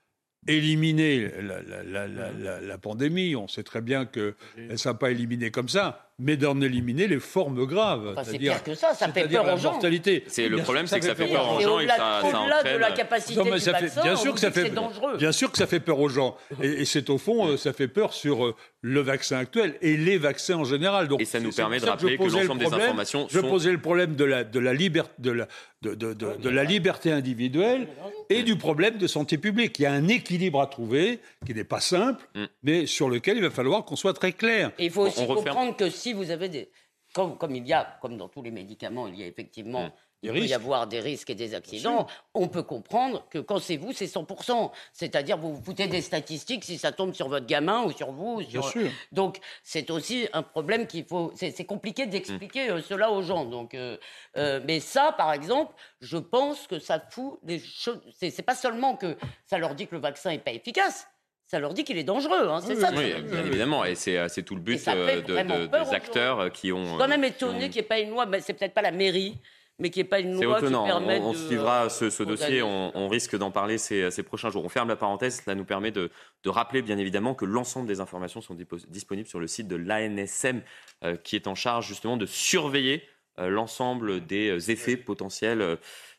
éliminer 0.48 1.32
la, 1.42 2.78
pandémie. 2.78 3.36
On 3.36 3.48
sait 3.48 3.64
très 3.64 3.82
bien 3.82 4.06
qu'elle 4.06 4.36
ne 4.58 4.76
sera 4.76 4.98
pas 4.98 5.12
éliminée 5.12 5.52
comme 5.52 5.70
ça, 5.70 6.12
mais 6.20 6.38
d'en 6.38 6.60
éliminer 6.62 7.08
les 7.08 7.20
formes 7.20 7.66
graves. 7.66 8.16
c'est 8.24 8.38
pire 8.38 8.64
que 8.64 8.76
ça, 8.76 8.94
ça 8.94 9.08
fait 9.10 9.28
peur 9.28 9.54
aux 9.54 9.58
gens. 9.58 9.80
C'est 10.28 10.48
le 10.48 10.58
problème, 10.58 10.88
c'est 10.88 11.00
que 11.00 11.06
ça 11.06 11.16
fait 11.16 11.28
peur 11.28 11.56
aux 11.56 11.60
gens 11.60 11.80
et 11.80 11.88
ça, 11.88 12.22
de 12.64 12.78
la 12.78 12.92
capacité 12.92 13.42
du 13.42 13.50
vaccin, 13.50 14.02
bien 14.02 14.16
sûr 14.16 14.34
que 14.34 14.40
ça 14.40 14.52
fait 14.52 14.70
dangereux. 14.70 15.18
Bien 15.18 15.32
sûr 15.32 15.52
que 15.52 15.58
ça 15.58 15.68
fait 15.68 15.80
peur 15.80 16.00
aux 16.00 16.10
gens, 16.10 16.38
et, 16.62 16.86
c'est 16.86 17.10
au 17.10 17.18
fond, 17.18 17.48
euh, 17.48 17.58
ça 17.58 17.74
fait 17.74 17.88
peur 17.88 18.14
sur 18.14 18.46
euh, 18.46 18.56
le 18.82 19.02
vaccin 19.02 19.38
actuel 19.38 19.76
et 19.82 19.98
les 19.98 20.18
vaccins 20.18 20.58
en 20.58 20.64
général. 20.64 21.08
Donc, 21.08 21.22
et 21.22 21.26
ça 21.26 21.40
nous 21.40 21.52
permet 21.52 21.80
de 21.80 21.86
rappeler 21.86 22.18
que, 22.18 22.24
l'ensemble 22.24 22.60
des 22.60 22.74
informations 22.74 23.28
Je 23.30 23.40
posais 23.40 23.72
le 23.72 23.80
problème 23.80 24.16
de 24.16 24.26
la, 24.26 24.44
de 24.44 24.60
la, 24.60 24.74
liberté, 24.74 25.12
de 25.20 25.32
la, 25.32 25.48
de, 25.82 25.96
de, 25.96 26.14
de, 26.14 26.50
la 26.50 26.64
liberté 26.64 27.12
individuelle 27.12 27.88
et 28.30 28.44
du 28.44 28.58
problème 28.58 28.98
de 28.98 29.08
santé 29.08 29.38
publique. 29.38 29.80
Il 29.80 29.84
y 29.84 29.86
a 29.86 29.94
un 29.94 30.08
équilibre 30.08 30.62
à 30.62 30.68
trouver 30.68 31.20
qui 31.46 31.54
n'est 31.54 31.64
pas 31.64 31.80
simple, 31.80 32.24
mm. 32.36 32.44
mais 32.64 32.86
sur 32.86 33.10
lequel 33.10 33.38
il 33.38 33.44
va 33.44 33.52
falloir 33.52 33.86
qu'on 33.86 33.96
soit 33.96 34.14
très 34.14 34.34
clair. 34.34 34.72
il 34.78 34.92
faut 34.92 35.08
aussi 35.08 35.26
comprendre 35.26 35.76
que 35.76 35.90
si 36.04 36.14
vous 36.14 36.32
avez 36.32 36.50
des... 36.50 36.70
Comme, 37.14 37.38
comme, 37.38 37.56
il 37.56 37.68
y 37.68 37.74
a, 37.74 37.98
comme 38.02 38.18
dans 38.18 38.28
tous 38.28 38.42
les 38.42 38.52
médicaments, 38.52 39.08
il 39.08 39.20
y 39.20 39.24
a 39.24 39.28
effectivement... 39.28 39.84
Mm. 39.84 39.92
il 40.24 40.32
peut 40.32 40.46
y 40.46 40.54
avoir 40.54 40.88
des 40.88 41.00
risques 41.00 41.30
et 41.30 41.36
des 41.36 41.54
accidents, 41.54 42.08
on 42.34 42.48
peut 42.48 42.64
comprendre 42.64 43.26
que 43.30 43.40
quand 43.40 43.60
c'est 43.60 43.78
vous, 43.78 43.94
c'est 43.94 44.08
100%. 44.08 44.72
C'est-à-dire, 44.92 45.38
vous 45.38 45.54
vous 45.56 45.64
foutez 45.64 45.88
des 45.88 46.02
statistiques 46.02 46.64
si 46.64 46.78
ça 46.78 46.92
tombe 46.92 47.14
sur 47.14 47.30
votre 47.30 47.46
gamin 47.46 47.84
ou 47.84 47.92
sur 47.92 48.12
vous. 48.12 48.42
Sur... 48.42 48.64
Donc, 49.12 49.40
c'est 49.64 49.92
aussi 49.92 50.28
un 50.34 50.42
problème 50.42 50.88
qu'il 50.88 51.06
faut. 51.06 51.32
C'est 51.36 51.66
compliqué 51.66 52.06
d'expliquer 52.08 52.70
euh, 52.70 52.82
cela 52.82 53.12
aux 53.12 53.22
gens. 53.22 53.46
Donc, 53.46 53.76
euh, 53.76 53.98
euh, 54.38 54.60
mais 54.66 54.80
ça, 54.80 55.14
par 55.18 55.32
exemple, 55.34 55.74
je 56.02 56.18
pense 56.18 56.68
que 56.68 56.80
ça 56.80 57.00
fout 57.00 57.40
des 57.44 57.60
choses. 57.60 58.02
C'est 58.20 58.42
pas 58.42 58.56
seulement 58.56 58.96
que 58.96 59.16
ça 59.46 59.58
leur 59.58 59.76
dit 59.76 59.88
que 59.88 59.96
le 59.96 60.02
vaccin 60.02 60.32
n'est 60.32 60.40
pas 60.40 60.54
efficace 60.54 61.08
ça 61.54 61.60
leur 61.60 61.74
dit 61.76 61.84
qu'il 61.84 62.00
est 62.00 62.04
dangereux. 62.04 62.50
Hein, 62.50 62.62
c'est 62.66 62.76
ça. 62.76 62.90
Oui, 62.96 63.14
bien 63.30 63.46
évidemment. 63.46 63.86
Et 63.86 63.94
c'est 63.94 64.44
tout 64.44 64.56
le 64.56 64.62
but 64.62 64.84
de, 64.84 65.68
des 65.68 65.94
acteurs 65.94 66.52
qui 66.52 66.72
ont. 66.72 66.84
Je 66.84 66.90
suis 66.90 66.98
quand 66.98 67.08
même 67.08 67.24
étonné 67.24 67.70
qu'il 67.70 67.74
n'y 67.74 67.80
ait 67.80 67.84
pas 67.84 68.00
une 68.00 68.10
loi. 68.10 68.26
Mais 68.26 68.42
c'est 68.42 68.54
peut-être 68.54 68.74
pas 68.74 68.82
la 68.82 68.92
mairie 68.92 69.38
mais 69.80 69.90
qui 69.90 70.00
n'est 70.00 70.06
pas 70.06 70.20
une 70.20 70.40
loi 70.40 70.62
qui 70.62 70.72
permet 70.72 71.20
on, 71.20 71.30
on 71.30 71.34
suivra 71.34 71.90
ce, 71.90 72.24
dossier, 72.24 72.62
on, 72.62 73.08
risque 73.08 73.36
d'en 73.38 73.52
parler 73.52 73.78
ces, 73.78 74.24
prochains 74.24 74.50
jours. 74.50 74.64
On 74.64 74.70
ferme 74.70 74.88
la 74.88 74.96
parenthèse, 74.96 75.42
cela 75.44 75.56
nous 75.56 75.66
permet 75.66 75.92
de, 75.92 76.10
rappeler 76.46 76.82
bien 76.82 76.98
évidemment 76.98 77.34
que 77.34 77.46
l'ensemble 77.46 77.88
des 77.88 78.00
informations 78.00 78.42
sont 78.42 78.56
disponibles 78.88 79.28
sur 79.28 79.40
le 79.40 79.48
site 79.48 79.68
de 79.68 79.76
l'ANSM 79.76 80.62
euh, 81.04 81.18
qui 81.18 81.36
est 81.36 81.48
en 81.48 81.56
charge 81.56 81.88
justement 81.88 82.18
de 82.18 82.26
surveiller 82.26 83.04
euh, 83.40 83.50
l'ensemble 83.50 84.26
des 84.26 84.50
euh, 84.50 84.72
effets 84.72 84.96
potentiels 84.96 85.78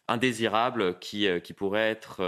indésirables 0.08 0.98
qui, 0.98 1.28
qui 1.42 1.52
pourraient 1.52 1.90
être 1.90 2.20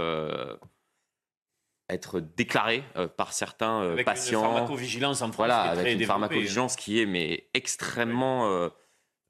être 1.89 2.19
déclarés 2.19 2.83
par 3.15 3.33
certains 3.33 3.81
avec 3.91 4.05
patients. 4.05 4.41
Une 4.41 4.53
pharmacovigilance 4.53 5.21
en 5.21 5.27
France 5.27 5.35
voilà, 5.37 5.61
qui 5.63 5.67
est 5.67 5.81
avec 5.81 5.95
une 5.95 6.03
hein. 6.03 6.07
pharmacovigilance 6.07 6.75
qui 6.75 7.01
est 7.01 7.05
mais 7.05 7.47
extrêmement 7.53 8.69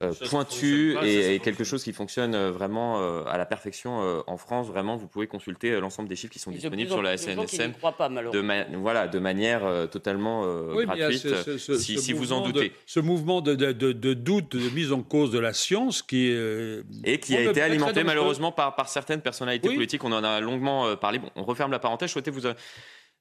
euh, 0.04 0.14
pointu 0.30 0.96
et, 1.02 1.40
quelque 1.40 1.64
chose 1.64 1.84
qui 1.84 1.92
fonctionne 1.92 2.36
euh, 2.36 2.52
vraiment 2.52 3.02
euh, 3.02 3.24
à 3.26 3.40
la 3.40 3.48
perfection 3.48 4.24
en 4.28 4.38
France. 4.38 4.68
Vraiment, 4.68 4.96
vous 4.96 5.08
pouvez 5.08 5.26
consulter 5.26 5.80
l'ensemble 5.80 6.08
des 6.08 6.16
chiffres 6.16 6.32
qui 6.32 6.38
sont 6.38 6.52
disponibles 6.52 6.92
sur 6.92 7.02
la 7.02 7.18
SNSM 7.18 7.74
de, 8.32 8.78
voilà, 8.78 9.08
de 9.08 9.18
manière 9.18 9.90
totalement 9.90 10.46
gratuite, 10.86 11.28
si, 11.58 12.14
vous 12.14 12.32
en 12.32 12.42
doutez. 12.42 12.74
ce 12.86 13.00
mouvement 13.00 13.42
de, 13.42 13.56
doute, 14.14 14.56
de 14.56 14.70
mise 14.70 14.92
en 14.92 15.02
cause 15.02 15.32
de 15.32 15.40
la 15.40 15.54
science 15.54 16.04
qui 16.04 16.28
est... 16.28 16.84
Et 17.04 17.20
qui 17.20 17.36
a 17.36 17.42
été 17.42 17.62
alimenté 17.62 18.04
malheureusement 18.04 18.52
par, 18.52 18.76
par 18.76 18.90
certaines 18.90 19.22
personnalités 19.22 19.70
politiques. 19.70 20.04
On 20.04 20.12
en 20.12 20.24
a 20.24 20.40
longuement 20.40 20.96
parlé. 20.96 21.18
Bon, 21.18 21.32
on 21.36 21.44
referme 21.44 21.72
la 21.72 21.80
parenthèse. 21.80 22.10
Je 22.10 22.14
souhaitais 22.14 22.32
vous 22.32 22.44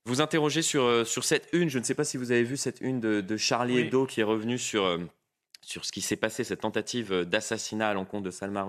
vous 0.04 0.20
interroger 0.20 0.60
sur, 0.60 1.06
sur 1.06 1.24
cette 1.24 1.48
une. 1.52 1.70
Je 1.70 1.78
ne 1.78 1.84
sais 1.84 1.94
pas 1.94 2.04
si 2.04 2.18
vous 2.18 2.32
avez 2.32 2.42
vu 2.42 2.58
cette 2.58 2.82
une 2.82 3.00
de, 3.00 3.36
Charlie 3.38 3.78
Hebdo 3.78 4.04
qui 4.04 4.20
est 4.20 4.24
revenue 4.24 4.58
sur, 4.58 4.98
sur 5.66 5.84
ce 5.84 5.90
qui 5.90 6.00
s'est 6.00 6.16
passé, 6.16 6.44
cette 6.44 6.60
tentative 6.60 7.12
euh, 7.12 7.24
d'assassinat 7.24 7.88
à 7.88 7.94
l'encontre 7.94 8.22
de 8.22 8.30
Salman 8.30 8.66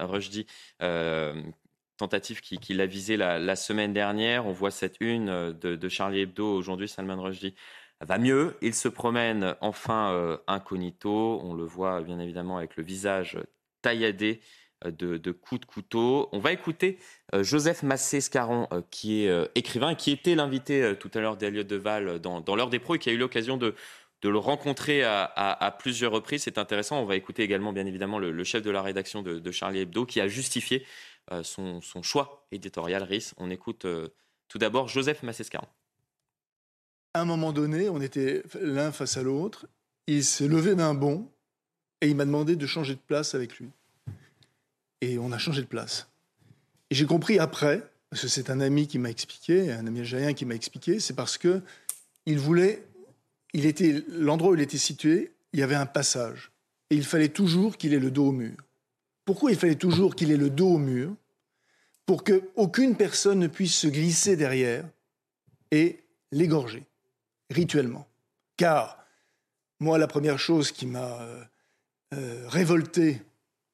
Rushdie, 0.00 0.46
euh, 0.82 1.42
tentative 1.98 2.40
qui, 2.40 2.58
qui 2.58 2.72
l'a 2.72 2.86
visé 2.86 3.16
la, 3.18 3.56
semaine 3.56 3.92
dernière. 3.92 4.46
On 4.46 4.52
voit 4.52 4.70
cette 4.70 4.96
une 5.00 5.28
euh, 5.28 5.52
de, 5.52 5.88
Charlie 5.88 6.20
Hebdo 6.20 6.46
aujourd'hui, 6.46 6.88
Salman 6.88 7.22
Rushdie 7.22 7.54
va 8.00 8.16
mieux. 8.18 8.56
Il 8.62 8.74
se 8.74 8.88
promène 8.88 9.54
enfin 9.60 10.38
incognito. 10.46 11.40
On 11.42 11.54
le 11.54 11.64
voit 11.64 12.00
bien 12.02 12.18
évidemment 12.18 12.58
avec 12.58 12.76
le 12.76 12.82
visage 12.82 13.38
tailladé 13.82 14.40
de, 14.84 15.30
coups 15.30 15.60
de 15.60 15.64
couteau. 15.64 16.28
On 16.32 16.38
va 16.38 16.52
écouter 16.52 16.98
Joseph 17.32 17.82
Massé-Scaron, 17.82 18.68
qui 18.90 19.24
est 19.24 19.50
écrivain 19.54 19.94
qui 19.94 20.10
était 20.10 20.34
l'invité 20.34 20.94
tout 20.98 21.10
à 21.14 21.20
l'heure 21.20 21.36
d'Eliott 21.36 21.66
Deval 21.66 22.18
dans, 22.18 22.40
dans 22.40 22.56
l'heure 22.56 22.68
des 22.68 22.80
pros 22.80 22.96
et 22.96 22.98
qui 22.98 23.08
a 23.08 23.12
eu 23.12 23.16
l'occasion 23.16 23.56
de, 23.56 23.74
de 24.22 24.28
le 24.28 24.38
rencontrer 24.38 25.02
à, 25.04 25.76
plusieurs 25.78 26.12
reprises. 26.12 26.44
C'est 26.44 26.58
intéressant. 26.58 27.00
On 27.00 27.04
va 27.04 27.16
écouter 27.16 27.42
également, 27.42 27.72
bien 27.72 27.86
évidemment, 27.86 28.18
le, 28.18 28.44
chef 28.44 28.62
de 28.62 28.70
la 28.70 28.82
rédaction 28.82 29.22
de, 29.22 29.50
Charlie 29.50 29.80
Hebdo 29.80 30.06
qui 30.06 30.20
a 30.20 30.28
justifié 30.28 30.86
euh, 31.32 31.42
son, 31.42 31.80
choix 32.02 32.46
éditorial 32.52 33.02
RIS. 33.02 33.34
On 33.36 33.50
écoute 33.50 33.84
euh, 33.84 34.08
tout 34.48 34.58
d'abord 34.58 34.88
Joseph 34.88 35.22
Massescaron. 35.22 35.66
À 37.14 37.20
un 37.20 37.24
moment 37.24 37.52
donné, 37.52 37.88
on 37.88 38.00
était 38.00 38.42
l'un 38.60 38.92
face 38.92 39.16
à 39.16 39.22
l'autre. 39.22 39.66
Il 40.06 40.24
s'est 40.24 40.48
levé 40.48 40.74
d'un 40.74 40.94
bond 40.94 41.30
et 42.00 42.08
il 42.08 42.16
m'a 42.16 42.24
demandé 42.24 42.56
de 42.56 42.66
changer 42.66 42.94
de 42.94 43.00
place 43.00 43.34
avec 43.34 43.58
lui. 43.58 43.68
Et 45.00 45.18
on 45.18 45.32
a 45.32 45.38
changé 45.38 45.62
de 45.62 45.66
place. 45.66 46.08
Et 46.90 46.94
j'ai 46.94 47.06
compris 47.06 47.38
après, 47.38 47.82
parce 48.10 48.22
que 48.22 48.28
c'est 48.28 48.50
un 48.50 48.60
ami 48.60 48.86
qui 48.86 48.98
m'a 48.98 49.10
expliqué, 49.10 49.72
un 49.72 49.86
ami 49.86 50.00
algérien 50.00 50.34
qui 50.34 50.44
m'a 50.44 50.54
expliqué, 50.54 51.00
c'est 51.00 51.14
parce 51.14 51.38
que 51.38 51.62
il 52.26 52.38
voulait 52.38 52.84
l'endroit 54.08 54.52
où 54.52 54.54
il 54.54 54.60
était 54.60 54.78
situé, 54.78 55.32
il 55.52 55.60
y 55.60 55.62
avait 55.62 55.74
un 55.74 55.86
passage. 55.86 56.52
Et 56.90 56.96
il 56.96 57.04
fallait 57.04 57.28
toujours 57.28 57.76
qu'il 57.76 57.94
ait 57.94 57.98
le 57.98 58.10
dos 58.10 58.28
au 58.28 58.32
mur. 58.32 58.56
Pourquoi 59.24 59.50
il 59.50 59.56
fallait 59.56 59.76
toujours 59.76 60.14
qu'il 60.14 60.30
ait 60.30 60.36
le 60.36 60.50
dos 60.50 60.74
au 60.74 60.78
mur 60.78 61.14
Pour 62.06 62.24
qu'aucune 62.24 62.96
personne 62.96 63.38
ne 63.38 63.46
puisse 63.46 63.74
se 63.74 63.86
glisser 63.86 64.36
derrière 64.36 64.84
et 65.70 66.00
l'égorger, 66.30 66.84
rituellement. 67.50 68.06
Car, 68.56 69.04
moi, 69.80 69.98
la 69.98 70.06
première 70.06 70.38
chose 70.38 70.72
qui 70.72 70.86
m'a 70.86 71.20
euh, 71.22 71.44
euh, 72.14 72.44
révolté, 72.48 73.22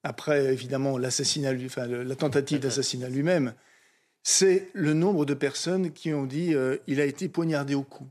après 0.02 0.52
évidemment 0.52 0.96
la 0.96 1.10
tentative 1.10 2.60
d'assassinat 2.60 3.08
lui-même, 3.08 3.54
c'est 4.22 4.68
le 4.72 4.94
nombre 4.94 5.24
de 5.24 5.34
personnes 5.34 5.92
qui 5.92 6.12
ont 6.12 6.26
dit 6.26 6.54
euh, 6.54 6.76
il 6.86 7.00
a 7.00 7.04
été 7.04 7.28
poignardé 7.28 7.74
au 7.74 7.82
cou. 7.82 8.06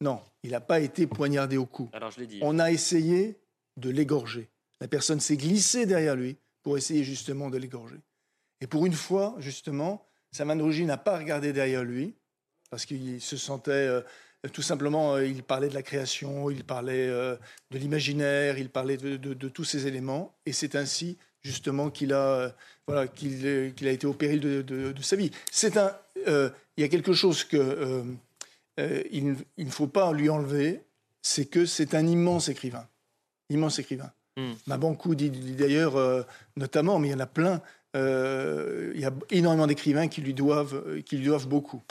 Non, 0.00 0.20
il 0.42 0.52
n'a 0.52 0.60
pas 0.60 0.80
été 0.80 1.06
poignardé 1.06 1.56
au 1.56 1.66
cou. 1.66 1.90
Alors, 1.92 2.10
je 2.10 2.24
dit. 2.24 2.38
On 2.42 2.58
a 2.58 2.70
essayé 2.70 3.38
de 3.76 3.90
l'égorger. 3.90 4.48
La 4.80 4.88
personne 4.88 5.20
s'est 5.20 5.36
glissée 5.36 5.86
derrière 5.86 6.16
lui 6.16 6.36
pour 6.62 6.78
essayer 6.78 7.04
justement 7.04 7.50
de 7.50 7.58
l'égorger. 7.58 7.96
Et 8.60 8.66
pour 8.66 8.86
une 8.86 8.94
fois, 8.94 9.36
justement, 9.38 10.06
Saman 10.32 10.60
Rougi 10.60 10.84
n'a 10.84 10.96
pas 10.96 11.18
regardé 11.18 11.52
derrière 11.52 11.84
lui 11.84 12.14
parce 12.70 12.86
qu'il 12.86 13.20
se 13.20 13.36
sentait 13.36 13.70
euh, 13.72 14.02
tout 14.52 14.62
simplement, 14.62 15.16
euh, 15.16 15.26
il 15.26 15.42
parlait 15.42 15.68
de 15.68 15.74
la 15.74 15.82
création, 15.82 16.50
il 16.50 16.64
parlait 16.64 17.08
euh, 17.08 17.36
de 17.70 17.78
l'imaginaire, 17.78 18.58
il 18.58 18.70
parlait 18.70 18.96
de, 18.96 19.48
tous 19.48 19.64
ces 19.64 19.86
éléments. 19.86 20.34
Et 20.46 20.52
c'est 20.52 20.76
ainsi 20.76 21.18
justement 21.42 21.90
qu'il 21.90 22.12
a, 22.12 22.54
voilà, 22.86 23.06
qu'il, 23.08 23.46
a 23.46 23.90
été 23.90 24.06
au 24.06 24.14
péril 24.14 24.40
de, 24.40 25.02
sa 25.02 25.16
vie. 25.16 25.30
C'est 25.50 25.76
un, 25.76 25.96
il 26.26 26.52
y 26.78 26.84
a 26.84 26.88
quelque 26.88 27.12
chose 27.14 27.44
que 27.44 28.04
euh, 28.80 29.02
il, 29.10 29.36
ne 29.58 29.70
faut 29.70 29.86
pas 29.86 30.12
lui 30.12 30.28
enlever, 30.30 30.82
c'est 31.22 31.46
que 31.46 31.66
c'est 31.66 31.94
un 31.94 32.06
immense 32.06 32.48
écrivain. 32.48 32.86
Immense 33.50 33.78
écrivain. 33.78 34.10
Mm. 34.36 34.52
Mabankou 34.66 35.14
dit, 35.14 35.30
d'ailleurs, 35.30 35.96
euh, 35.96 36.22
notamment, 36.56 36.98
mais 36.98 37.08
il 37.08 37.10
y 37.12 37.14
en 37.14 37.20
a 37.20 37.26
plein, 37.26 37.60
euh, 37.96 38.92
il 38.94 39.00
y 39.00 39.04
a 39.04 39.12
énormément 39.30 39.66
d'écrivains 39.66 40.08
qui, 40.08 40.22
lui 40.22 40.34
doivent, 40.34 41.02
qui 41.02 41.16
lui 41.16 41.26
doivent 41.26 41.48
beaucoup. 41.48 41.82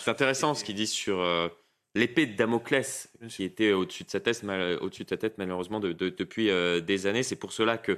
C'est 0.00 0.10
intéressant 0.10 0.54
ce 0.54 0.64
qu'il 0.64 0.74
dit 0.74 0.86
sur 0.88 1.24
l'épée 1.94 2.26
de 2.26 2.34
Damoclès 2.34 3.08
qui 3.28 3.44
était 3.44 3.72
au-dessus 3.72 4.02
de 4.02 4.10
sa 4.10 4.18
tête, 4.18 4.42
au-dessus 4.80 5.04
de 5.04 5.08
sa 5.08 5.16
tête 5.16 5.38
malheureusement 5.38 5.78
depuis 5.78 6.50
des 6.82 7.06
années. 7.06 7.22
C'est 7.22 7.36
pour 7.36 7.52
cela 7.52 7.78
que 7.78 7.96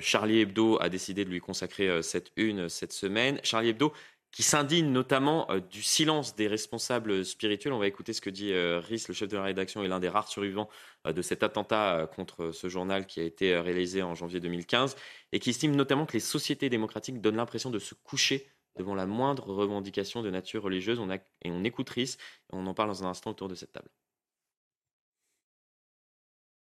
Charlie 0.00 0.40
Hebdo 0.40 0.80
a 0.80 0.88
décidé 0.88 1.24
de 1.24 1.30
lui 1.30 1.38
consacrer 1.38 2.02
cette 2.02 2.32
une 2.34 2.68
cette 2.68 2.92
semaine. 2.92 3.38
Charlie 3.44 3.68
Hebdo 3.68 3.92
qui 4.32 4.42
s'indigne 4.42 4.90
notamment 4.90 5.48
euh, 5.50 5.60
du 5.60 5.82
silence 5.82 6.34
des 6.34 6.48
responsables 6.48 7.24
spirituels. 7.24 7.72
On 7.72 7.78
va 7.78 7.86
écouter 7.86 8.12
ce 8.12 8.20
que 8.20 8.30
dit 8.30 8.52
euh, 8.52 8.80
Rhys, 8.80 9.04
le 9.08 9.14
chef 9.14 9.28
de 9.28 9.36
la 9.36 9.44
rédaction 9.44 9.82
et 9.84 9.88
l'un 9.88 10.00
des 10.00 10.08
rares 10.08 10.28
survivants 10.28 10.68
euh, 11.06 11.12
de 11.12 11.22
cet 11.22 11.42
attentat 11.42 12.10
contre 12.16 12.50
ce 12.52 12.68
journal 12.68 13.06
qui 13.06 13.20
a 13.20 13.24
été 13.24 13.56
réalisé 13.58 14.02
en 14.02 14.14
janvier 14.14 14.40
2015, 14.40 14.96
et 15.32 15.38
qui 15.38 15.50
estime 15.50 15.76
notamment 15.76 16.06
que 16.06 16.14
les 16.14 16.20
sociétés 16.20 16.70
démocratiques 16.70 17.20
donnent 17.20 17.36
l'impression 17.36 17.70
de 17.70 17.78
se 17.78 17.94
coucher 17.94 18.48
devant 18.76 18.94
la 18.94 19.06
moindre 19.06 19.50
revendication 19.50 20.22
de 20.22 20.30
nature 20.30 20.62
religieuse. 20.62 20.98
On 20.98 21.10
et 21.10 21.20
on 21.46 21.62
écoute 21.64 21.90
Rhys, 21.90 22.16
on 22.50 22.66
en 22.66 22.74
parle 22.74 22.88
dans 22.88 23.04
un 23.04 23.10
instant 23.10 23.30
autour 23.30 23.48
de 23.48 23.54
cette 23.54 23.72
table. 23.72 23.90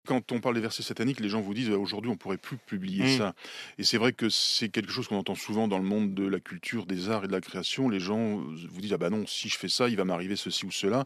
Quand 0.07 0.33
on 0.33 0.41
parle 0.41 0.57
des 0.57 0.61
versets 0.61 0.83
sataniques, 0.83 1.21
les 1.21 1.29
gens 1.29 1.41
vous 1.41 1.55
disent 1.55 1.71
aujourd'hui 1.71 2.11
on 2.11 2.17
pourrait 2.17 2.37
plus 2.37 2.57
publier 2.57 3.05
mmh. 3.05 3.19
ça. 3.19 3.35
Et 3.79 3.85
c'est 3.85 3.99
vrai 3.99 4.13
que 4.13 4.29
c'est 4.29 4.69
quelque 4.69 4.91
chose 4.91 5.07
qu'on 5.09 5.19
entend 5.19 5.35
souvent 5.35 5.69
dans 5.69 5.79
le 5.79 5.85
monde 5.85 6.15
de 6.15 6.27
la 6.27 6.41
culture, 6.41 6.87
des 6.87 7.09
arts 7.09 7.25
et 7.25 7.29
de 7.29 7.33
la 7.33 7.41
création. 7.41 7.89
Les 7.89 8.01
gens 8.01 8.37
vous 8.37 8.81
disent 8.81 8.93
ah 8.93 8.99
bah 8.99 9.11
non, 9.11 9.27
si 9.27 9.49
je 9.49 9.57
fais 9.57 9.69
ça, 9.69 9.89
il 9.89 9.97
va 9.97 10.05
m'arriver 10.05 10.37
ceci 10.37 10.67
ou 10.67 10.71
cela. 10.71 11.05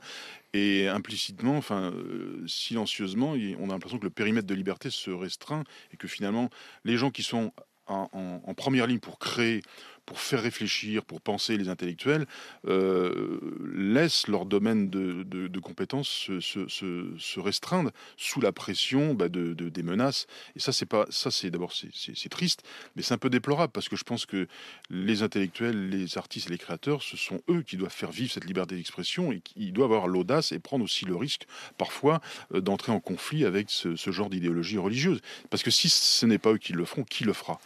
Et 0.55 0.88
implicitement, 0.88 1.57
enfin 1.59 1.92
euh, 1.92 2.42
silencieusement, 2.47 3.34
on 3.59 3.68
a 3.68 3.72
l'impression 3.72 3.99
que 3.99 4.05
le 4.05 4.11
périmètre 4.11 4.47
de 4.47 4.55
liberté 4.55 4.88
se 4.90 5.11
restreint 5.11 5.64
et 5.92 5.97
que 5.97 6.09
finalement 6.09 6.49
les 6.84 6.97
gens 6.97 7.11
qui 7.11 7.22
sont 7.22 7.53
en, 7.88 8.55
première 8.55 8.86
ligne 8.86 8.99
pour 8.99 9.18
créer, 9.18 9.62
pour 10.07 10.21
faire 10.21 10.41
réfléchir, 10.41 11.05
pour 11.05 11.21
penser 11.21 11.57
les 11.57 11.69
intellectuels, 11.69 12.27
euh, 12.67 13.41
laissent 13.75 14.29
leur 14.29 14.47
domaine 14.47 14.89
de, 14.89 15.25
de, 15.25 15.61
compétences 15.61 16.31
se, 16.41 17.41
restreindre 17.41 17.91
sous 18.17 18.41
la 18.41 18.53
pression 18.53 19.15
bah, 19.15 19.29
de, 19.29 19.53
des 19.53 19.83
menaces. 19.83 20.27
Et 20.55 20.61
ça, 20.61 20.73
c'est 20.73 20.87
pas, 20.87 21.07
ça, 21.11 21.31
c'est 21.31 21.51
d'abord 21.51 21.73
c'est 21.75 22.29
triste, 22.29 22.63
mais 22.95 23.03
c'est 23.03 23.15
un 23.15 23.19
peu 23.19 23.31
déplorable 23.31 23.73
parce 23.73 23.89
que 23.89 23.97
je 23.97 24.05
pense 24.05 24.27
que 24.27 24.47
les 24.91 25.23
intellectuels, 25.23 25.89
les 25.89 26.17
artistes 26.19 26.49
et 26.49 26.53
les 26.53 26.59
créateurs, 26.59 27.03
ce 27.03 27.17
sont 27.17 27.43
eux 27.51 27.63
qui 27.63 27.77
doivent 27.77 27.93
faire 27.93 28.13
vivre 28.13 28.33
cette 28.33 28.45
liberté 28.45 28.77
d'expression 28.77 29.33
et 29.33 29.41
qui 29.41 29.73
doivent 29.73 29.93
avoir 29.93 30.07
l'audace 30.07 30.53
et 30.53 30.59
prendre 30.59 30.85
aussi 30.85 31.05
le 31.05 31.17
risque 31.17 31.47
parfois 31.79 32.21
euh, 32.55 32.61
d'entrer 32.61 32.93
en 32.93 33.01
conflit 33.01 33.45
avec 33.45 33.71
ce, 33.71 33.95
genre 34.11 34.31
d'idéologie 34.31 34.79
religieuse. 34.79 35.21
Parce 35.51 35.63
que 35.63 35.71
si 35.71 35.89
ce 35.89 36.27
n'est 36.27 36.39
pas 36.39 36.53
eux 36.53 36.59
qui 36.59 36.73
le 36.73 36.85
feront, 36.85 37.05
qui 37.05 37.25
le 37.25 37.33
fera? 37.33 37.61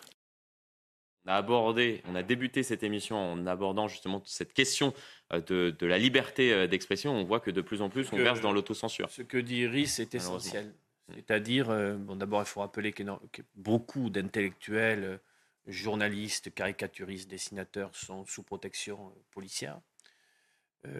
A 1.30 1.36
abordé, 1.36 2.02
on 2.08 2.14
a 2.14 2.22
débuté 2.22 2.62
cette 2.62 2.82
émission 2.82 3.16
en 3.16 3.46
abordant 3.46 3.86
justement 3.86 4.20
cette 4.26 4.52
question 4.52 4.92
euh, 5.32 5.40
de, 5.70 5.86
la 5.86 5.98
liberté 5.98 6.52
euh, 6.52 6.66
d'expression. 6.66 7.12
On 7.12 7.24
voit 7.24 7.40
que 7.40 7.50
de 7.50 7.60
plus 7.60 7.82
en 7.82 7.88
plus, 7.88 8.12
on 8.12 8.16
verse 8.16 8.40
dans 8.40 8.52
l'autocensure. 8.52 9.08
Ce 9.10 9.22
que 9.22 9.38
dit 9.38 9.66
Riss 9.66 10.00
est 10.00 10.14
essentiel. 10.14 10.74
C'est-à-dire, 11.14 11.70
euh, 11.70 11.94
bon, 11.94 12.16
d'abord, 12.16 12.42
il 12.42 12.46
faut 12.46 12.60
rappeler 12.60 12.92
que, 12.92 13.02
beaucoup 13.54 14.10
d'intellectuels, 14.10 15.20
journalistes, 15.66 16.52
caricaturistes, 16.52 17.30
dessinateurs 17.30 17.94
sont 17.94 18.24
sous 18.26 18.42
protection 18.42 19.12
policière. 19.30 19.78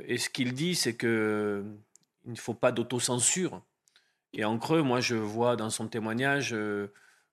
et 0.06 0.18
ce 0.18 0.28
qu'il 0.28 0.52
dit, 0.52 0.74
c'est 0.74 0.94
que 0.94 1.64
il 2.26 2.32
ne 2.32 2.36
faut 2.36 2.54
pas 2.54 2.70
d'autocensure. 2.70 3.62
Et 4.32 4.44
en 4.44 4.58
creux, 4.58 4.82
moi, 4.82 5.00
je 5.00 5.16
vois 5.16 5.56
dans 5.56 5.70
son 5.70 5.88
témoignage 5.88 6.54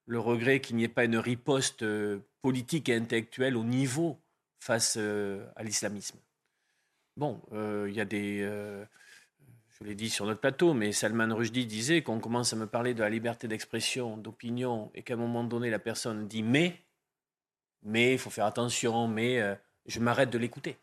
le 0.08 0.20
regret 0.20 0.62
qu'il 0.62 0.78
n'y 0.78 0.86
ait 0.86 0.90
pas 0.90 1.04
une 1.04 1.18
riposte 1.18 1.84
euh, 1.84 2.20
politique 2.42 2.90
et 2.90 2.96
intellectuelle 2.96 3.56
au 3.58 3.64
niveau 3.64 4.20
face 4.58 4.96
euh, 4.98 5.46
à 5.56 5.64
l'islamisme. 5.64 6.18
Bon, 7.18 7.42
euh, 7.52 7.88
il 7.90 7.96
y 7.96 8.02
a 8.02 8.06
des... 8.06 8.40
je 8.40 9.84
l'ai 9.84 9.96
dit 9.96 10.10
sur 10.10 10.26
notre 10.26 10.40
plateau, 10.40 10.74
mais 10.74 10.92
Salman 10.92 11.36
Rushdie 11.36 11.66
disait 11.66 12.02
qu'on 12.04 12.20
commence 12.20 12.54
à 12.54 12.56
me 12.56 12.68
parler 12.68 12.94
de 12.94 13.02
la 13.02 13.10
liberté 13.10 13.48
d'expression, 13.48 14.18
d'opinion, 14.18 14.92
et 14.96 15.04
qu'à 15.04 15.16
un 15.16 15.18
moment 15.18 15.44
donné, 15.44 15.70
la 15.70 15.80
personne 15.80 16.28
dit 16.28 16.44
mais, 16.44 16.76
mais 17.84 18.14
il 18.14 18.20
faut 18.20 18.30
faire 18.30 18.46
attention, 18.46 19.08
mais 19.08 19.58
je 19.88 20.00
m'arrête 20.00 20.30
de 20.30 20.38
l'écouter. 20.38 20.78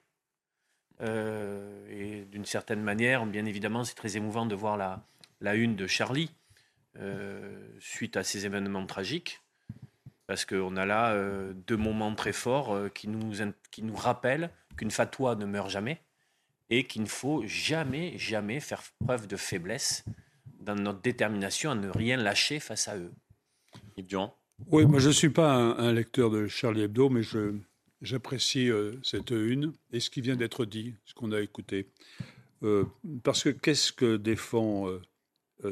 et 1.01 2.25
d'une 2.31 2.45
certaine 2.45 2.83
manière, 2.83 3.27
bien 3.27 3.47
évidemment, 3.47 3.85
c'est 3.85 3.95
très 3.95 4.17
émouvant 4.17 4.45
de 4.45 4.57
voir 4.57 4.77
la, 4.77 5.07
la 5.41 5.55
une 5.55 5.77
de 5.77 5.87
Charlie, 5.87 6.33
suite 7.81 8.17
à 8.17 8.25
ces 8.25 8.47
événements 8.47 8.87
tragiques. 8.87 9.41
Parce 10.27 10.45
qu'on 10.45 10.77
a 10.77 10.87
là 10.87 11.13
euh, 11.13 11.53
deux 11.67 11.77
moments 11.77 12.15
très 12.15 12.33
forts 12.33 12.75
euh, 12.75 12.89
qui, 12.89 13.09
nous, 13.09 13.33
qui 13.71 13.83
nous 13.83 13.95
rappellent 13.95 14.51
qu'une 14.77 14.91
fatwa 14.91 15.37
ne 15.37 15.45
meurt 15.45 15.69
jamais 15.69 16.01
et 16.71 16.85
qu'il 16.85 17.03
ne 17.03 17.07
faut 17.07 17.43
jamais, 17.47 18.17
jamais 18.17 18.61
faire 18.61 18.83
preuve 19.05 19.27
de 19.27 19.37
faiblesse 19.37 20.05
dans 20.61 20.75
notre 20.75 21.03
détermination 21.03 21.73
à 21.73 21.75
ne 21.75 21.91
rien 21.91 22.17
lâcher 22.17 22.59
face 22.59 22.89
à 22.89 22.97
eux. 22.97 23.13
Yves 23.99 24.07
Durand 24.07 24.35
Oui, 24.69 24.87
moi 24.87 24.99
je 24.99 25.09
ne 25.09 25.13
suis 25.13 25.29
pas 25.29 25.53
un, 25.53 25.93
lecteur 25.93 26.31
de 26.31 26.47
Charlie 26.47 26.83
Hebdo, 26.83 27.11
mais 27.11 27.23
je, 27.23 27.55
j'apprécie 28.01 28.71
cette 29.03 29.31
une 29.31 29.75
et 29.93 30.01
ce 30.01 30.09
qui 30.09 30.23
vient 30.23 30.37
d'être 30.37 30.65
dit, 30.65 30.95
ce 31.05 31.13
qu'on 31.13 31.33
a 31.33 31.41
écouté. 31.43 31.91
parce 33.23 33.45
que 33.45 33.51
qu'est-ce 33.51 33.93
que 33.93 34.17
défend 34.17 34.89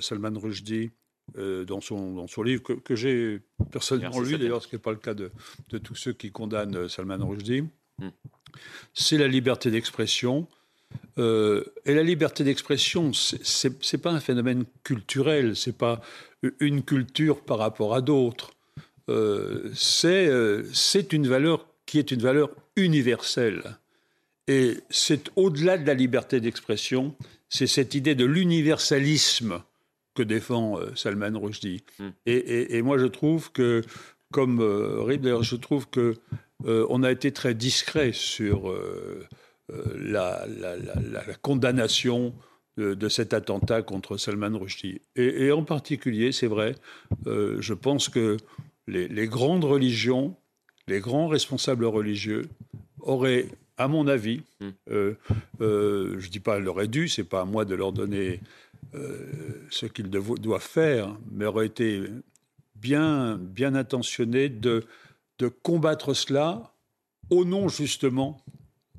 Salman 0.01 0.39
Rushdie? 0.39 0.91
Euh, 1.39 1.65
dans, 1.65 1.81
son, 1.81 2.15
dans 2.15 2.27
son 2.27 2.43
livre, 2.43 2.63
que, 2.63 2.95
j'ai 2.95 3.41
personnellement 3.71 4.21
lu, 4.21 4.39
d'ailleurs, 4.39 4.63
ce 4.63 4.69
qui 4.69 4.75
n'est 4.75 4.81
pas 4.81 4.91
le 4.91 4.99
cas 4.99 5.15
de, 5.15 5.31
de, 5.71 5.79
tous 5.79 5.95
ceux 5.95 6.13
qui 6.13 6.31
condamnent 6.31 6.77
euh, 6.77 6.89
Salman 6.89 7.19
Rushdie, 7.27 7.63
hmm. 7.99 8.09
c'est 8.95 9.19
la 9.19 9.29
liberté 9.29 9.71
d'expression. 9.71 10.47
Euh, 11.19 11.65
et 11.85 11.95
la 11.95 12.03
liberté 12.03 12.45
d'expression, 12.45 13.13
ce 13.13 13.69
n'est 13.69 14.01
pas 14.01 14.11
un 14.11 14.21
phénomène 14.21 14.65
culturel, 14.85 15.57
c'est 15.57 15.77
pas 15.77 16.01
une 16.61 16.83
culture 16.83 17.41
par 17.41 17.59
rapport 17.59 17.95
à 17.95 18.01
d'autres. 18.01 18.53
Euh, 19.09 19.71
c'est 19.75 21.13
une 21.13 21.27
valeur 21.27 21.67
qui 21.87 21.99
est 21.99 22.11
une 22.11 22.23
valeur 22.23 22.51
universelle. 22.77 23.79
Et 24.49 24.79
c'est 24.91 25.31
au-delà 25.37 25.79
de 25.79 25.87
la 25.87 25.95
liberté 25.95 26.41
d'expression, 26.41 27.15
c'est 27.49 27.67
cette 27.67 27.95
idée 27.95 28.15
de 28.15 28.25
l'universalisme 28.25 29.63
que 30.15 30.23
défend 30.23 30.79
euh, 30.79 30.95
Salman 30.95 31.39
Rushdie. 31.39 31.85
Hmm. 31.99 32.11
Et, 32.27 32.83
moi, 32.83 32.99
je 32.99 33.07
trouve 33.07 33.53
que, 33.53 33.83
comme 34.33 34.61
euh, 34.61 35.03
Rib, 35.03 35.23
d'ailleurs, 35.23 35.43
je 35.43 35.57
trouve 35.57 35.89
que 35.89 36.15
euh, 36.67 36.87
on 36.91 37.03
a 37.03 37.11
été 37.11 37.33
très 37.33 37.55
discret 37.55 38.13
sur 38.13 38.73
la, 39.69 40.45
condamnation 41.41 42.35
de, 42.77 43.09
cet 43.09 43.35
attentat 43.35 43.83
contre 43.83 44.17
Salman 44.17 44.59
Rushdie. 44.59 45.01
Et, 45.17 45.51
en 45.51 45.65
particulier, 45.65 46.33
c'est 46.33 46.47
vrai, 46.47 46.75
je 47.27 47.75
pense 47.75 48.09
que 48.09 48.37
les, 48.87 49.27
grandes 49.27 49.65
religions, 49.65 50.37
les 50.87 51.01
grands 51.01 51.27
responsables 51.27 51.85
religieux 51.85 52.49
auraient, 53.01 53.47
à 53.77 53.89
mon 53.89 54.07
avis, 54.07 54.43
hmm. 54.61 54.71
je 54.89 55.17
ne 55.61 56.31
dis 56.31 56.41
pas 56.41 56.61
leur 56.61 56.87
dû, 56.87 57.09
c'est 57.09 57.25
pas 57.25 57.41
à 57.41 57.45
moi 57.45 57.65
de 57.65 57.75
leur 57.75 57.93
donner 57.93 58.39
euh, 58.39 58.39
ce 59.71 59.87
qu'ils 59.87 60.11
doivent 60.11 60.61
faire, 60.61 61.17
mais 61.31 61.47
aurait 61.47 61.67
été 61.67 62.03
bien, 62.75 63.39
bien 63.39 63.75
intentionné 63.75 64.49
de, 64.49 64.85
de 65.39 65.49
combattre 65.49 66.15
cela 66.15 66.75
au 67.31 67.45
nom 67.45 67.69
justement 67.69 68.45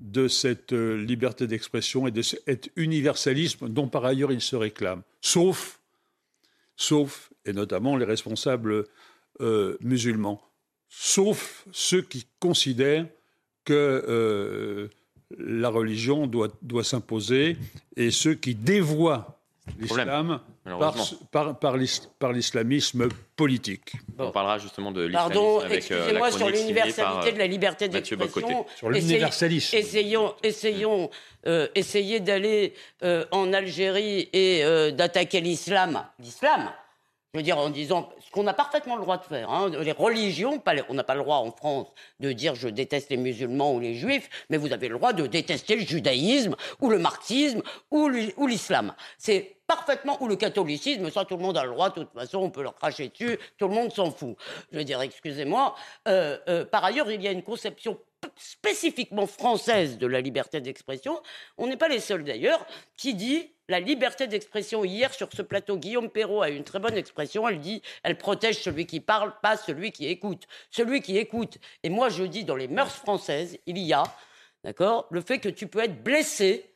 de 0.02 0.28
cette 0.28 0.74
euh, 0.74 0.98
liberté 0.98 1.48
d'expression 1.48 2.08
et 2.08 2.12
de 2.12 2.22
cet 2.22 2.72
universalisme 2.76 3.70
dont 3.70 3.88
par 3.88 4.06
ailleurs 4.06 4.32
ils 4.32 4.42
se 4.42 4.56
réclament. 4.56 5.04
Sauf, 5.22 5.80
sauf, 6.76 7.32
et 7.46 7.54
notamment 7.54 7.96
les 7.96 8.06
responsables 8.06 8.86
euh, 9.40 9.78
musulmans, 9.82 10.42
sauf 10.90 11.66
ceux 11.72 12.02
qui 12.02 12.28
considèrent 12.40 13.08
que 13.66 14.90
la 15.38 15.70
religion 15.70 16.28
doit, 16.28 16.50
doit 16.62 16.84
s'imposer 16.84 17.58
et 17.96 18.12
ceux 18.12 18.34
qui 18.34 18.56
dévoient 18.56 19.43
l'islam 19.80 20.40
par, 21.32 21.60
par, 21.60 22.34
l'islamisme 22.34 23.08
politique. 23.36 23.94
On 24.18 24.32
parlera 24.32 24.58
justement 24.58 24.92
de 24.92 25.04
l'islamisme 25.04 25.34
Pardon, 25.34 25.62
euh, 25.62 25.70
excusez-moi, 25.70 26.32
sur 26.32 26.50
l'universalité 26.50 27.32
de 27.32 27.40
la 27.40 27.48
liberté 27.48 27.88
d'expression. 27.88 28.66
Sur 28.76 28.90
l'universalisme. 28.90 29.76
Essayons, 29.76 30.36
essayons, 30.44 31.10
euh, 31.48 31.68
essayez 31.76 32.20
d'aller 32.20 32.74
euh, 33.04 33.26
en 33.32 33.54
Algérie 33.54 34.30
et 34.34 34.64
d'attaquer 34.92 35.42
l'islam. 35.42 36.04
L'islam 36.20 36.72
je 37.34 37.40
veux 37.40 37.44
dire, 37.44 37.58
en 37.58 37.72
disant 37.72 38.10
ce 38.24 38.30
qu'on 38.30 38.46
a 38.46 38.54
parfaitement 38.54 38.96
le 38.96 39.02
droit 39.02 39.18
de 39.18 39.24
faire. 39.24 39.50
Hein. 39.50 39.72
Les 39.82 39.92
religions, 39.92 40.62
on 40.88 40.94
n'a 40.94 41.04
pas 41.04 41.16
le 41.16 41.22
droit 41.22 41.38
en 41.38 41.52
France 41.52 41.88
de 42.20 42.32
dire 42.32 42.54
je 42.54 42.68
déteste 42.68 43.10
les 43.10 43.18
musulmans 43.18 43.74
ou 43.74 43.80
les 43.80 43.96
juifs, 43.96 44.30
mais 44.52 44.58
vous 44.58 44.72
avez 44.72 44.88
le 44.88 44.98
droit 44.98 45.14
de 45.14 45.26
détester 45.26 45.76
le 45.76 45.82
judaïsme 45.82 46.56
ou 46.80 46.92
le 46.92 47.00
marxisme 47.00 47.64
ou 47.90 48.08
l'islam. 48.08 48.94
C'est 49.18 49.56
parfaitement, 49.66 50.22
ou 50.22 50.28
le 50.28 50.36
catholicisme, 50.36 51.10
ça 51.10 51.26
tout 51.26 51.38
le 51.38 51.42
monde 51.42 51.58
a 51.58 51.64
le 51.64 51.72
droit, 51.72 51.90
de 51.90 52.04
toute 52.04 52.14
façon 52.14 52.38
on 52.38 52.52
peut 52.52 52.62
leur 52.62 52.76
cracher 52.76 53.10
dessus, 53.10 53.40
tout 53.58 53.68
le 53.68 53.74
monde 53.74 53.92
s'en 53.92 54.12
fout. 54.12 54.36
Je 54.72 54.78
veux 54.78 54.84
dire, 54.84 55.02
excusez-moi. 55.02 55.74
Euh, 56.08 56.38
euh, 56.48 56.66
par 56.66 56.84
ailleurs, 56.84 57.10
il 57.10 57.24
y 57.24 57.28
a 57.28 57.32
une 57.32 57.42
conception 57.42 57.98
spécifiquement 58.38 59.26
française 59.26 59.98
de 59.98 60.06
la 60.06 60.22
liberté 60.22 60.62
d'expression. 60.62 61.20
On 61.58 61.66
n'est 61.66 61.78
pas 61.78 61.88
les 61.88 62.00
seuls 62.00 62.24
d'ailleurs 62.24 62.64
qui 62.96 63.16
dit 63.16 63.50
la 63.70 63.80
liberté 63.80 64.28
d'expression. 64.28 64.84
Hier, 64.84 65.14
sur 65.14 65.30
ce 65.34 65.42
plateau, 65.42 65.78
Guillaume 65.78 66.10
Perrault 66.10 66.42
a 66.42 66.50
une 66.50 66.64
très 66.64 66.80
bonne 66.80 66.98
expression. 66.98 67.48
Elle 67.48 67.60
dit 67.60 67.82
elle 68.04 68.18
protège 68.18 68.62
celui 68.62 68.86
qui 68.86 69.00
parle, 69.00 69.34
pas 69.42 69.58
celui 69.58 69.92
qui 69.92 70.08
écoute. 70.08 70.44
Celui 70.72 71.02
qui 71.02 71.18
écoute. 71.18 71.58
Et 71.84 71.90
moi, 71.90 72.10
je 72.10 72.24
dis 72.24 72.44
dans 72.44 72.56
les 72.56 72.68
mœurs 72.68 72.96
françaises, 72.96 73.58
il 73.66 73.78
y 73.78 73.94
a, 73.94 74.04
d'accord, 74.64 75.08
le 75.12 75.22
fait 75.22 75.40
que 75.40 75.50
tu 75.50 75.68
peux 75.68 75.80
être 75.80 76.04
blessé 76.04 76.70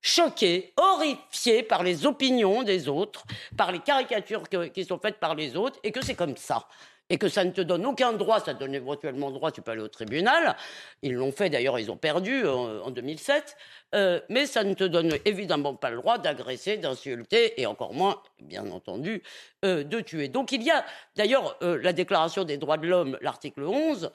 choqué, 0.00 0.72
horrifié 0.76 1.64
par 1.64 1.82
les 1.82 2.06
opinions 2.06 2.62
des 2.62 2.88
autres, 2.88 3.24
par 3.56 3.72
les 3.72 3.80
caricatures 3.80 4.44
qui 4.48 4.84
sont 4.84 4.98
faites 4.98 5.18
par 5.18 5.34
les 5.34 5.56
autres, 5.56 5.78
et 5.82 5.90
que 5.90 6.04
c'est 6.04 6.14
comme 6.14 6.36
ça 6.36 6.68
et 7.10 7.18
que 7.18 7.28
ça 7.28 7.44
ne 7.44 7.50
te 7.50 7.60
donne 7.60 7.86
aucun 7.86 8.12
droit, 8.12 8.40
ça 8.40 8.54
te 8.54 8.60
donne 8.60 8.74
éventuellement 8.74 9.30
droit, 9.30 9.50
tu 9.50 9.62
peux 9.62 9.70
aller 9.70 9.80
au 9.80 9.88
tribunal. 9.88 10.56
Ils 11.02 11.14
l'ont 11.14 11.32
fait 11.32 11.48
d'ailleurs, 11.48 11.78
ils 11.78 11.90
ont 11.90 11.96
perdu 11.96 12.46
en, 12.46 12.80
en 12.80 12.90
2007. 12.90 13.56
Euh, 13.94 14.20
mais 14.28 14.46
ça 14.46 14.64
ne 14.64 14.74
te 14.74 14.84
donne 14.84 15.14
évidemment 15.24 15.74
pas 15.74 15.90
le 15.90 15.96
droit 15.96 16.18
d'agresser, 16.18 16.76
d'insulter 16.76 17.60
et 17.60 17.66
encore 17.66 17.94
moins, 17.94 18.22
bien 18.40 18.70
entendu, 18.70 19.22
euh, 19.64 19.82
de 19.82 20.00
tuer. 20.00 20.28
Donc 20.28 20.52
il 20.52 20.62
y 20.62 20.70
a 20.70 20.84
d'ailleurs 21.16 21.56
euh, 21.62 21.78
la 21.82 21.92
Déclaration 21.94 22.44
des 22.44 22.58
droits 22.58 22.76
de 22.76 22.86
l'homme, 22.86 23.16
l'article 23.22 23.62
11, 23.62 24.10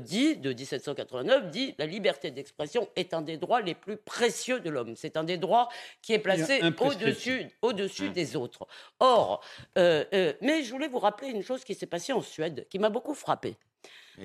dit, 0.00 0.36
de 0.36 0.52
1789, 0.52 1.50
dit 1.50 1.74
la 1.78 1.86
liberté 1.86 2.30
d'expression 2.30 2.88
est 2.96 3.12
un 3.12 3.22
des 3.22 3.36
droits 3.36 3.60
les 3.60 3.74
plus 3.74 3.96
précieux 3.96 4.60
de 4.60 4.70
l'homme. 4.70 4.94
C'est 4.96 5.16
un 5.16 5.24
des 5.24 5.36
droits 5.36 5.68
qui 6.00 6.12
est 6.12 6.18
placé 6.18 6.60
au-dessus 6.80 7.48
au 7.62 7.72
-dessus 7.72 8.12
des 8.12 8.36
autres. 8.36 8.66
Or, 9.00 9.44
mais 9.76 10.62
je 10.62 10.70
voulais 10.70 10.88
vous 10.88 11.00
rappeler 11.00 11.28
une 11.28 11.42
chose 11.42 11.64
qui 11.64 11.74
s'est 11.74 11.86
passée 11.86 12.12
en 12.12 12.22
Suède, 12.22 12.66
qui 12.70 12.78
m'a 12.78 12.90
beaucoup 12.90 13.14
frappé. 13.14 13.56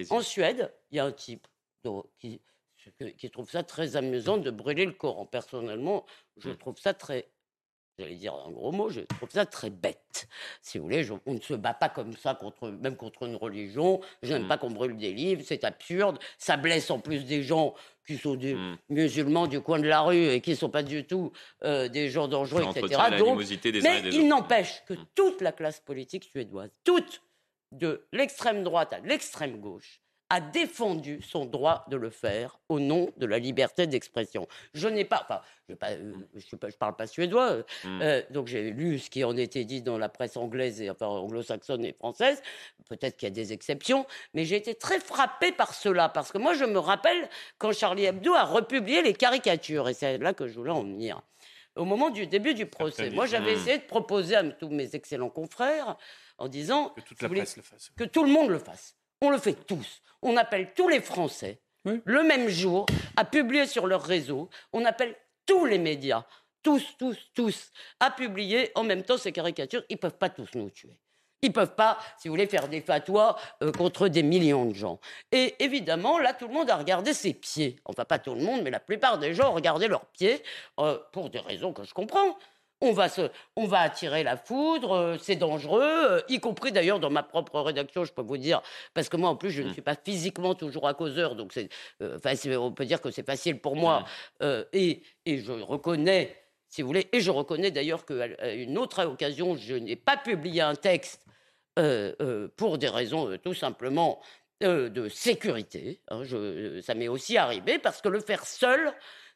En 0.10 0.22
Suède, 0.22 0.72
il 0.91 0.98
y 0.98 0.99
a 0.99 1.06
un 1.06 1.11
type 1.11 1.48
donc, 1.84 2.06
qui, 2.19 2.40
qui 3.18 3.30
trouvent 3.32 3.49
ça 3.49 3.64
très 3.64 3.95
amusant 3.95 4.38
de 4.38 4.52
brûler 4.52 4.86
le 4.86 4.91
Coran. 4.94 5.26
Personnellement, 5.26 6.06
je 6.38 6.49
Mmh. 6.49 6.58
trouve 6.58 6.78
ça 6.80 6.94
très 6.94 7.28
j'allais 7.99 8.16
dire 8.16 8.34
un 8.34 8.49
gros 8.49 8.72
mot, 8.72 8.90
je 8.90 9.02
trouve 9.02 9.30
ça 9.30 9.45
très 9.45 9.70
bête. 9.70 10.28
Si 10.64 10.80
vous 10.80 10.86
voulez, 10.86 11.03
je- 11.03 11.14
on 11.28 11.36
ne 11.36 11.40
se 11.40 11.53
bat 11.53 11.76
pas 11.76 11.90
comme 11.90 12.14
ça, 12.18 12.34
contre, 12.34 12.70
même 12.70 12.95
contre 12.95 13.24
une 13.28 13.36
religion. 13.36 14.02
Je 14.24 14.34
n'aime 14.34 14.45
Mm. 14.45 14.48
pas 14.48 14.58
qu'on 14.58 14.72
brûle 14.72 14.98
des 14.98 15.14
livres, 15.14 15.44
c'est 15.45 15.64
absurde. 15.64 16.18
Ça 16.40 16.58
blesse 16.58 16.90
en 16.90 16.99
plus 16.99 17.26
des 17.26 17.44
gens 17.44 17.76
qui 18.08 18.18
sont 18.18 18.34
des 18.36 18.56
Mm. 18.56 18.78
musulmans 18.90 19.45
du 19.45 19.62
coin 19.62 19.78
de 19.78 19.88
la 19.88 20.02
rue 20.02 20.30
et 20.30 20.41
qui 20.41 20.52
ne 20.52 20.56
sont 20.56 20.72
pas 20.72 20.82
du 20.82 21.06
tout 21.06 21.32
euh, 21.64 21.90
des 21.90 22.10
gens 22.10 22.28
dangereux, 22.28 22.64
etc. 22.64 22.88
des 23.12 23.18
mais 23.82 24.02
des 24.02 24.16
il 24.18 24.28
n'empêche 24.28 24.84
que 24.86 24.95
toute 25.14 25.40
la 25.41 25.52
classe 25.52 25.80
politique 25.82 26.24
suédoise, 26.24 26.72
toute, 26.84 27.22
de 27.72 28.08
l'extrême 28.14 28.64
droite 28.64 28.94
à 28.94 28.99
l'extrême 28.99 29.60
gauche, 29.60 30.02
a 30.34 30.40
défendu 30.40 31.22
son 31.22 31.45
droit 31.45 31.84
de 31.90 31.98
le 31.98 32.10
faire 32.10 32.58
au 32.70 32.80
nom 32.80 33.10
de 33.18 33.26
la 33.26 33.38
liberté 33.38 33.86
d'expression. 33.86 34.48
Je 34.74 34.88
n'ai 34.88 35.03
pas, 35.03 35.22
enfin, 35.24 35.41
je 35.68 35.76
ne 36.56 36.72
parle 36.72 36.95
pas 36.95 37.06
suédois, 37.08 37.52
euh, 37.52 37.64
Mm. 37.84 38.02
euh, 38.02 38.22
donc 38.30 38.48
j'ai 38.48 38.72
lu 38.72 38.98
ce 38.99 39.10
qui 39.10 39.24
en 39.24 39.36
était 39.36 39.66
dit 39.66 39.82
dans 39.82 39.98
la 39.98 40.08
presse 40.10 40.38
anglaise 40.38 40.82
et 40.82 40.90
enfin 40.90 41.08
anglo-saxonne 41.08 41.84
et 41.84 41.94
française. 41.94 42.41
Peut-être 42.88 43.18
qu'il 43.18 43.26
y 43.28 43.32
a 43.32 43.36
des 43.36 43.52
exceptions, 43.53 44.06
mais 44.34 44.45
j'ai 44.45 44.56
été 44.56 44.74
très 44.76 44.99
frappée 44.99 45.52
par 45.52 45.74
cela 45.74 46.08
parce 46.10 46.32
que 46.32 46.38
moi 46.38 46.53
je 46.53 46.64
me 46.66 46.80
rappelle 46.80 47.30
quand 47.58 47.74
Charlie 47.74 48.06
Hebdo 48.06 48.34
a 48.34 48.44
republié 48.44 49.02
les 49.02 49.14
caricatures 49.14 49.90
et 49.90 49.94
c'est 49.94 50.18
là 50.18 50.34
que 50.34 50.48
je 50.48 50.53
voulais 50.56 50.72
en 50.72 50.84
venir. 50.84 51.22
Au 51.76 51.86
moment 51.86 52.10
du 52.10 52.28
début 52.28 52.53
du 52.53 52.66
procès, 52.66 53.10
moi 53.10 53.26
j'avais 53.26 53.53
Mm. 53.53 53.58
essayé 53.58 53.78
de 53.80 53.84
proposer 53.84 54.36
à 54.36 54.44
tous 54.44 54.70
mes 54.70 54.94
excellents 54.95 55.30
confrères 55.30 55.98
en 56.38 56.48
disant 56.48 56.90
Que 56.95 57.02
toute 57.02 57.22
la 57.22 57.28
voulez, 57.28 57.41
presse 57.41 57.58
le 57.58 57.64
fasse. 57.64 57.91
que 57.98 58.03
tout 58.03 58.24
le 58.24 58.30
monde 58.32 58.49
le 58.49 58.60
fasse. 58.60 58.95
On 59.22 59.30
le 59.30 59.38
fait 59.38 59.65
tous. 59.65 60.02
On 60.22 60.38
appelle 60.38 60.73
tous 60.73 60.89
les 60.89 61.02
Français 61.02 61.61
le 61.84 62.23
même 62.23 62.48
jour 62.48 62.85
à 63.15 63.26
publier 63.26 63.65
sur 63.65 63.88
leur 63.88 64.03
réseau. 64.03 64.49
On 64.73 64.85
appelle 64.85 65.15
tous 65.45 65.65
les 65.65 65.80
médias, 65.80 66.26
tous, 66.64 66.95
tous, 66.98 67.18
tous, 67.34 67.72
à 67.99 68.11
publier 68.11 68.72
en 68.76 68.84
même 68.84 69.03
temps 69.03 69.18
ces 69.18 69.31
caricatures. 69.31 69.84
Ils 69.89 69.98
peuvent 69.98 70.18
pas 70.18 70.30
tous 70.30 70.49
nous 70.56 70.69
tuer. 70.69 70.98
Ils 71.43 71.52
peuvent 71.52 71.73
pas, 71.73 71.98
si 72.19 72.27
vous 72.27 72.34
voulez, 72.35 72.45
faire 72.45 72.68
des 72.68 72.81
fatwas 72.81 73.35
euh, 73.64 73.72
contre 73.72 74.07
des 74.07 74.22
millions 74.22 74.65
de 74.65 74.76
gens. 74.76 74.99
Et 75.31 75.56
évidemment, 75.64 76.19
là, 76.19 76.34
tout 76.34 76.48
le 76.48 76.53
monde 76.53 76.69
a 76.69 76.76
regardé 76.76 77.15
ses 77.15 77.34
pieds. 77.34 77.77
Enfin, 77.85 78.06
pas 78.06 78.19
tout 78.19 78.35
le 78.35 78.41
monde, 78.41 78.61
mais 78.61 78.69
la 78.69 78.80
plupart 78.80 79.18
des 79.18 79.34
gens 79.34 79.49
ont 79.49 79.56
regardé 79.56 79.88
leurs 79.88 80.06
pieds 80.06 80.43
euh, 80.80 80.99
pour 81.11 81.31
des 81.31 81.39
raisons 81.39 81.73
que 81.73 81.84
je 81.84 81.95
comprends. 81.95 82.38
On 82.84 82.94
va, 82.94 83.10
se, 83.10 83.30
on 83.56 83.66
va 83.68 83.80
attirer 83.82 84.24
la 84.24 84.38
foudre, 84.38 84.91
euh, 84.94 85.18
c'est 85.22 85.36
dangereux, 85.36 85.84
euh, 85.84 86.22
y 86.30 86.40
compris 86.40 86.72
d'ailleurs 86.72 86.99
dans 86.99 87.12
ma 87.12 87.22
propre 87.22 87.60
rédaction, 87.62 88.06
je 88.06 88.12
peux 88.12 88.24
vous 88.24 88.38
dire, 88.38 88.62
parce 88.95 89.08
que 89.08 89.18
moi 89.18 89.30
en 89.30 89.36
plus 89.36 89.52
je 89.52 89.62
ne 89.62 89.72
suis 89.72 89.84
pas 89.84 89.95
physiquement 89.95 90.56
toujours 90.56 90.88
à 90.88 90.95
causeur, 90.95 91.36
donc 91.36 91.53
c'est, 91.53 91.70
euh, 92.02 92.18
on 92.58 92.72
peut 92.72 92.86
dire 92.86 92.99
que 92.99 93.12
c'est 93.12 93.26
facile 93.26 93.60
pour 93.60 93.76
moi. 93.76 94.03
Et, 94.74 95.03
et 95.28 95.38
je 95.38 95.52
reconnais, 95.52 96.36
si 96.70 96.82
vous 96.82 96.88
voulez, 96.88 97.08
et 97.12 97.20
je 97.22 97.30
reconnais 97.30 97.70
d'ailleurs 97.70 98.03
qu'à 98.06 98.52
une 98.53 98.78
autre 98.80 99.06
occasion, 99.06 99.56
je 99.56 99.76
n'ai 99.76 99.95
pas 99.95 100.18
publié 100.18 100.62
un 100.62 100.76
texte 100.76 101.26
pour 102.58 102.78
des 102.78 102.90
raisons 102.90 103.38
tout 103.44 103.53
simplement 103.53 104.22
de 104.62 105.10
sécurité. 105.10 106.02
hein, 106.10 106.24
je- 106.24 106.82
ça 106.82 106.94
m'est 106.94 107.08
aussi 107.08 107.38
arrivé 107.38 107.80
parce 107.80 108.02
que 108.02 108.10
le 108.10 108.20
faire 108.20 108.45
seul, 108.45 108.91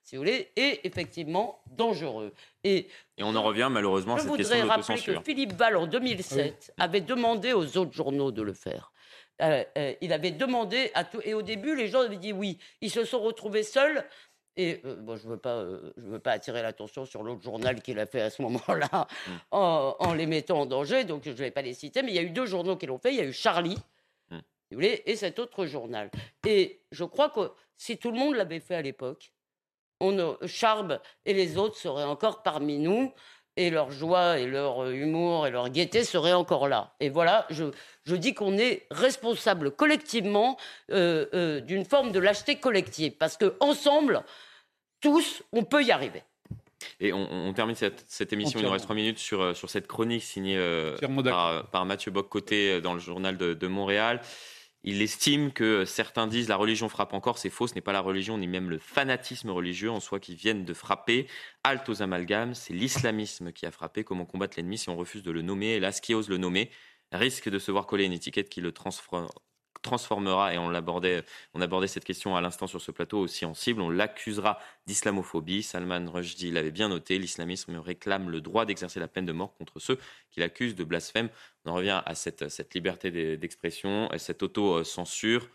si 0.06 0.16
vous 0.16 0.22
voulez, 0.22 0.52
est 0.56 0.80
effectivement 0.86 1.62
dangereux. 1.68 2.32
Et 2.64 2.88
Et 3.18 3.24
on 3.24 3.36
en 3.36 3.44
revient 3.44 3.68
malheureusement 3.72 4.14
à 4.14 4.18
je 4.18 4.22
cette 4.22 4.30
voudrais 4.30 4.44
question 4.44 4.68
rappeler 4.68 5.18
que. 5.18 5.24
Philippe 5.24 5.54
Val, 5.54 5.76
en 5.76 5.88
2007, 5.88 6.74
avait 6.78 7.02
demandé 7.02 7.54
aux 7.54 7.76
autres 7.78 7.92
journaux 7.92 8.32
de 8.32 8.42
le 8.44 8.54
faire. 8.54 8.92
Euh, 9.42 9.64
euh, 9.78 9.94
il 10.02 10.14
avait 10.14 10.32
demandé 10.32 10.92
à 10.94 11.04
tout, 11.04 11.20
et 11.24 11.34
au 11.34 11.42
début, 11.42 11.76
les 11.76 11.88
gens 11.90 12.02
avaient 12.02 12.16
dit 12.18 12.32
oui. 12.32 12.58
Ils 12.82 12.92
se 12.92 13.04
sont 13.04 13.20
retrouvés 13.20 13.64
seuls. 13.64 14.06
Et 14.58 14.80
euh, 14.86 14.96
bon, 14.96 15.18
je 15.18 15.26
ne 15.26 15.32
veux, 15.32 15.38
pas, 15.38 15.56
euh, 15.56 15.92
je 15.98 16.04
veux 16.06 16.20
pas 16.20 16.32
attirer 16.32 16.62
l'attention 16.62 17.04
sur 17.06 17.24
l'autre 17.24 17.42
journal 17.42 17.82
qu'il 17.82 18.00
a 18.00 18.06
fait 18.06 18.22
à 18.22 18.30
ce 18.30 18.42
moment-là 18.44 19.08
en, 19.52 19.96
en 20.00 20.14
les 20.14 20.28
mettant 20.28 20.62
en 20.62 20.66
danger, 20.66 21.04
donc 21.04 21.24
je 21.26 21.32
ne 21.32 21.36
vais 21.36 21.52
pas 21.52 21.62
les 21.64 21.74
citer. 21.74 22.04
Mais 22.04 22.12
il 22.12 22.16
y 22.16 22.20
a 22.20 22.22
eu 22.22 22.30
deux 22.30 22.46
journaux 22.46 22.78
qui 22.78 22.86
l'ont 22.86 22.98
fait. 23.00 23.10
Il 23.12 23.18
y 23.18 23.22
a 23.22 23.26
eu 23.26 23.34
Charlie, 23.34 23.78
Mm. 24.30 24.38
si 24.38 24.42
vous 24.72 24.76
voulez, 24.76 25.04
et 25.06 25.16
cet 25.18 25.40
autre 25.40 25.66
journal. 25.66 26.10
Et 26.48 26.80
je 26.92 27.04
crois 27.04 27.30
que 27.30 27.52
si 27.76 27.98
tout 27.98 28.12
le 28.12 28.18
monde 28.18 28.36
l'avait 28.36 28.62
fait 28.62 28.76
à 28.76 28.82
l'époque, 28.82 29.34
on 30.00 30.18
a- 30.20 30.38
Charb 30.48 31.00
et 31.26 31.34
les 31.34 31.58
autres 31.58 31.78
seraient 31.78 32.04
encore 32.04 32.44
parmi 32.44 32.78
nous 32.80 33.14
et 33.58 33.70
leur 33.70 33.90
joie 33.92 34.38
et 34.40 34.48
leur 34.48 34.84
euh, 34.84 34.92
humour 34.92 35.48
et 35.48 35.52
leur 35.52 35.70
gaieté 35.70 36.04
seraient 36.04 36.34
encore 36.34 36.68
là. 36.68 36.94
Et 37.00 37.10
voilà, 37.10 37.46
je, 37.50 37.66
je 38.04 38.16
dis 38.16 38.34
qu'on 38.34 38.58
est 38.58 38.86
responsable 38.92 39.72
collectivement 39.72 40.58
euh, 40.92 41.26
euh, 41.34 41.62
d'une 41.62 41.86
forme 41.86 42.12
de 42.12 42.20
lâcheté 42.20 42.58
collective 42.58 43.14
parce 43.18 43.38
que 43.38 43.56
ensemble, 43.62 44.24
tous, 45.00 45.44
on 45.54 45.64
peut 45.64 45.84
y 45.84 45.92
arriver. 45.92 46.24
Et 47.00 47.14
on, 47.14 47.28
on 47.32 47.54
termine 47.54 47.76
cette, 47.76 48.04
cette 48.08 48.34
émission, 48.34 48.60
il 48.60 48.66
nous 48.66 48.72
reste 48.72 48.84
trois 48.84 48.96
minutes 48.96 49.18
sur, 49.18 49.42
euh, 49.42 49.54
sur 49.54 49.70
cette 49.70 49.88
chronique 49.88 50.22
signée 50.24 50.58
euh, 50.58 50.98
par, 51.24 51.68
par 51.68 51.86
Mathieu 51.86 52.12
Bock-Côté 52.12 52.74
euh, 52.74 52.82
dans 52.82 52.94
le 52.94 53.00
journal 53.00 53.38
de, 53.38 53.54
de 53.54 53.68
Montréal. 53.68 54.20
Il 54.88 55.02
estime 55.02 55.52
que 55.52 55.84
certains 55.84 56.28
disent 56.28 56.48
la 56.48 56.58
religion 56.58 56.90
frappe 56.90 57.14
encore, 57.14 57.40
c'est 57.40 57.50
faux, 57.50 57.66
ce 57.66 57.74
n'est 57.74 57.82
pas 57.82 57.92
la 57.92 58.02
religion 58.02 58.38
ni 58.38 58.46
même 58.46 58.70
le 58.70 58.78
fanatisme 58.78 59.50
religieux 59.50 59.90
en 59.90 60.00
soi 60.00 60.20
qui 60.20 60.36
viennent 60.36 60.64
de 60.64 60.74
frapper. 60.76 61.28
Halte 61.64 61.90
aux 61.90 62.04
amalgames, 62.04 62.54
c'est 62.54 62.74
l'islamisme 62.74 63.52
qui 63.52 63.66
a 63.66 63.72
frappé. 63.72 64.04
Comment 64.04 64.26
combattre 64.26 64.58
l'ennemi 64.58 64.78
si 64.78 64.90
on 64.90 64.96
refuse 64.96 65.24
de 65.24 65.32
le 65.32 65.42
nommer? 65.42 65.82
Ce 65.92 66.02
qui 66.02 66.14
ose 66.14 66.30
le 66.30 66.38
nommer? 66.38 66.70
Risque 67.12 67.50
de 67.50 67.58
se 67.58 67.72
voir 67.72 67.88
coller 67.88 68.06
une 68.06 68.14
étiquette 68.14 68.48
qui 68.48 68.62
le 68.62 68.72
transforme 68.72 69.28
transformera, 69.86 70.54
et 70.54 70.58
on 70.58 70.70
l'abordait, 70.70 71.24
on 71.54 71.62
abordait 71.62 71.88
cette 71.88 72.04
question 72.04 72.36
à 72.36 72.42
l'instant 72.42 72.68
sur 72.68 72.82
ce 72.82 72.92
plateau 72.92 73.20
aussi 73.20 73.46
en 73.46 73.54
cible, 73.54 73.82
on 73.82 73.90
l'accusera 73.90 74.60
d'islamophobie. 74.88 75.64
Salman 75.64 76.12
Rushdie 76.12 76.52
l'avait 76.52 76.72
bien 76.72 76.90
noté, 76.90 77.18
l'islamisme 77.20 77.78
réclame 77.78 78.30
le 78.30 78.42
droit 78.42 78.66
d'exercer 78.66 79.00
la 79.00 79.08
peine 79.08 79.26
de 79.26 79.32
mort 79.32 79.54
contre 79.54 79.80
ceux 79.80 79.98
qui 80.32 80.40
l'accusent 80.42 80.76
de 80.76 80.84
blasphème. 80.84 81.30
On 81.64 81.72
en 81.72 81.76
revient 81.76 82.02
à 82.06 82.16
cette, 82.16 82.50
cette 82.50 82.74
liberté 82.74 83.12
d'e- 83.12 83.38
d'expression, 83.38 84.10
à 84.12 84.18
cette 84.18 84.44
auto-censure, 84.44 85.48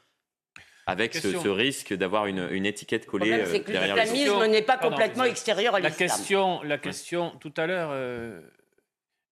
avec 0.86 1.14
ce, 1.14 1.48
risque 1.48 1.92
d'avoir 1.94 2.26
une, 2.26 2.48
une 2.50 2.66
étiquette 2.66 3.06
collée 3.06 3.28
problème, 3.30 3.46
euh, 3.46 3.52
c'est 3.52 3.62
que 3.62 3.70
derrière 3.72 3.96
l'islamisme 3.96 4.46
n'est 4.46 4.62
pas 4.62 4.78
complètement 4.78 5.24
extérieur 5.24 5.74
à 5.74 5.80
La 5.80 5.88
l'islam. 5.90 6.08
question, 6.08 6.62
la 6.62 6.78
question, 6.78 7.30
tout 7.38 7.52
à 7.56 7.66
l'heure, 7.66 7.90
euh, 7.92 8.40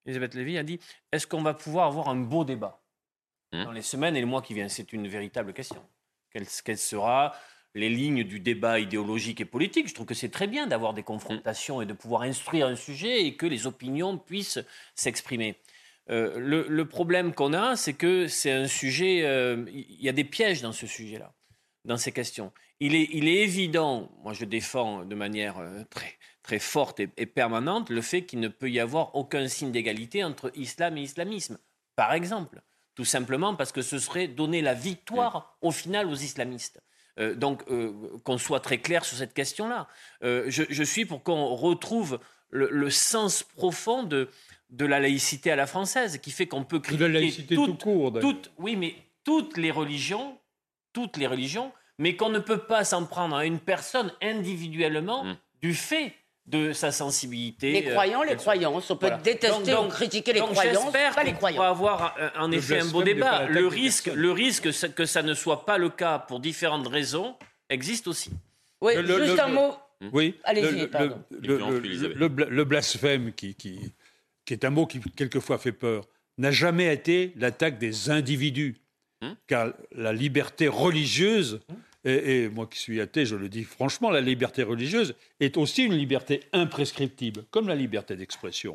Elisabeth 0.07 0.35
Lévy 0.35 0.57
a 0.59 0.63
dit 0.63 0.79
est-ce 1.11 1.27
qu'on 1.27 1.43
va 1.43 1.55
pouvoir 1.55 1.87
avoir 1.89 2.09
un 2.11 2.17
beau 2.17 2.45
débat? 2.45 2.81
Hmm. 3.53 3.65
dans 3.65 3.73
les 3.73 3.83
semaines 3.83 4.17
et 4.17 4.21
les 4.21 4.27
mois 4.27 4.43
qui 4.43 4.55
viennent 4.55 4.69
C'est 4.69 4.93
une 4.93 5.09
véritable 5.09 5.53
question. 5.53 5.83
Quelle, 6.31 6.47
quelle 6.65 6.79
sera 6.79 7.35
les 7.75 7.89
lignes 7.89 8.25
du 8.25 8.41
débat 8.41 8.79
idéologique 8.79 9.41
et 9.41 9.45
politique? 9.45 9.89
Je 9.89 9.95
trouve 9.95 10.07
que 10.07 10.15
c'est 10.15 10.29
très 10.31 10.47
bien 10.47 10.67
d'avoir 10.67 10.95
des 10.95 11.03
confrontations 11.03 11.81
et 11.81 11.87
de 11.87 11.95
pouvoir 11.95 12.23
instruire 12.23 12.67
un 12.67 12.77
sujet 12.77 13.25
et 13.25 13.37
que 13.37 13.47
les 13.47 13.67
opinions 13.67 14.19
puissent 14.19 14.61
s'exprimer. 14.95 15.59
Euh, 16.11 16.39
le, 16.39 16.85
problème 16.87 17.35
qu'on 17.35 17.53
a, 17.53 17.77
c'est 17.77 17.93
que 17.93 18.29
c'est 18.29 18.53
un 18.53 18.67
sujet. 18.67 19.23
euh, 19.25 19.65
Il 19.69 20.01
y 20.01 20.09
a 20.09 20.13
des 20.13 20.25
pièges 20.25 20.63
dans 20.63 20.73
ce 20.73 20.87
sujet-là, 20.87 21.35
dans 21.85 21.99
ces 21.99 22.13
questions. 22.13 22.53
Il 22.81 22.95
est, 22.95 23.43
évident, 23.43 24.11
moi 24.23 24.33
je 24.33 24.45
défends 24.45 25.05
de 25.05 25.15
manière 25.15 25.59
euh, 25.59 25.83
très, 25.91 26.15
très 26.43 26.59
forte 26.59 27.01
et 27.01 27.27
permanente 27.27 27.91
le 27.91 28.01
fait 28.01 28.25
qu'il 28.25 28.41
ne 28.41 28.49
peut 28.49 28.71
y 28.71 28.81
avoir 28.81 29.15
aucun 29.17 29.49
signe 29.49 29.73
d'égalité 29.73 30.23
entre 30.25 30.53
islam 30.55 30.97
et 30.97 31.03
islamisme. 31.03 31.59
Par 31.97 32.13
exemple, 32.13 32.63
tout 32.99 33.05
simplement 33.05 33.55
parce 33.55 33.71
que 33.71 33.81
ce 33.81 34.01
serait 34.01 34.27
donner 34.27 34.61
la 34.61 34.75
victoire 34.75 35.57
au 35.63 35.71
final 35.71 36.09
aux 36.09 36.17
islamistes. 36.17 36.81
Euh, 37.21 37.37
donc, 37.37 37.63
euh, 37.71 37.93
qu'on 38.25 38.39
soit 38.39 38.59
très 38.59 38.79
clair 38.79 39.05
sur 39.05 39.17
cette 39.17 39.35
question-là. 39.35 39.87
Euh, 40.25 40.47
je, 40.49 40.65
je 40.69 40.83
suis 40.83 41.05
pour 41.05 41.23
qu'on 41.23 41.55
retrouve 41.55 42.19
le, 42.51 42.69
le 42.73 42.91
sens 42.91 43.45
profond 43.45 44.03
de, 44.03 44.29
de 44.71 44.85
la 44.85 44.99
laïcité 44.99 45.53
à 45.53 45.55
la 45.57 45.69
française, 45.69 46.19
qui 46.19 46.33
fait 46.33 46.49
qu'on 46.49 46.65
peut 46.65 46.81
critiquer 46.81 47.05
la 47.07 47.21
laïcité 47.21 47.55
toutes- 47.55 47.79
tout 47.79 47.85
court, 47.85 48.19
toutes- 48.21 48.51
oui, 48.59 48.75
mais 48.75 48.97
toutes 49.23 49.57
les 49.59 49.71
religions, 49.71 50.37
toutes 50.93 51.17
les 51.19 51.29
religions, 51.29 51.71
mais 51.99 52.17
qu'on 52.17 52.31
ne 52.31 52.41
peut 52.41 52.65
pas 52.67 52.83
s'en 52.83 53.07
prendre 53.07 53.37
à 53.37 53.47
une 53.47 53.61
personne 53.61 54.13
individuellement 54.23 55.25
du 55.63 55.73
fait 55.75 56.17
de 56.49 56.73
sa 56.73 56.91
sensibilité. 56.93 57.73
Les 57.73 57.89
euh, 57.89 57.91
croyants, 57.93 58.23
les 58.23 58.37
croyances. 58.37 58.91
On 58.91 58.97
peut 58.97 59.07
Voilà. 59.09 59.23
détester 59.23 59.73
Donc- 59.73 59.87
ou 59.87 59.89
critiquer 59.91 60.33
les 60.33 60.41
donc 60.41 60.53
croyances, 60.53 60.83
j'espère 60.85 61.15
pas 61.15 61.23
les 61.25 61.35
croyants. 61.35 61.57
pourra 61.57 61.69
avoir 61.69 62.15
euh, 62.19 62.31
en 62.39 62.51
effet 62.53 62.81
un 62.81 62.87
beau 62.87 63.03
débat. 63.03 63.47
Le 63.47 63.67
risque, 63.67 64.11
le 64.15 64.33
risque 64.33 64.71
que 64.95 65.05
ça, 65.05 65.23
ne 65.23 65.35
soit 65.35 65.67
pas 65.67 65.77
le 65.79 65.91
cas 65.91 66.19
pour 66.19 66.41
différentes 66.41 66.89
raisons 66.89 67.37
existe 67.69 68.07
aussi. 68.09 68.31
Oui, 68.81 68.95
Le- 68.97 69.03
juste 69.25 69.37
le- 69.37 69.43
un 69.43 69.49
mot. 69.49 69.75
Oui. 70.13 70.37
Allez-y, 70.45 70.65
le, 70.73 70.81
le- 70.83 70.89
pardon. 70.89 71.19
le- 71.31 72.65
blasphème, 72.65 73.33
qui, 73.33 73.55
qui, 73.55 73.93
qui 74.47 74.55
est 74.55 74.65
un 74.65 74.71
mot 74.71 74.87
qui 74.87 75.01
quelquefois 75.17 75.59
fait 75.59 75.73
peur, 75.73 76.05
n'a 76.39 76.51
jamais 76.53 76.93
été 76.95 77.33
l'attaque 77.37 77.79
des 77.79 78.09
individus. 78.09 78.77
Hum? 79.21 79.35
Car 79.49 79.73
la 79.93 80.13
liberté 80.13 80.69
religieuse, 80.69 81.61
et, 82.09 82.49
moi 82.49 82.67
qui 82.67 82.79
suis 82.79 83.01
athée, 83.01 83.27
je 83.27 83.37
le 83.37 83.49
dis 83.49 83.65
franchement, 83.65 84.11
la 84.11 84.21
liberté 84.21 84.63
religieuse 84.63 85.15
est 85.41 85.57
aussi 85.57 85.85
une 85.85 85.95
liberté 85.95 86.41
imprescriptible, 86.53 87.45
comme 87.51 87.69
la 87.69 87.75
liberté 87.75 88.17
d'expression. 88.17 88.75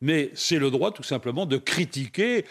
Mais 0.00 0.30
c'est 0.34 0.58
le 0.58 0.70
droit 0.70 0.92
tout 0.92 1.02
simplement 1.02 1.46
de 1.46 1.56
critiquer 1.56 2.44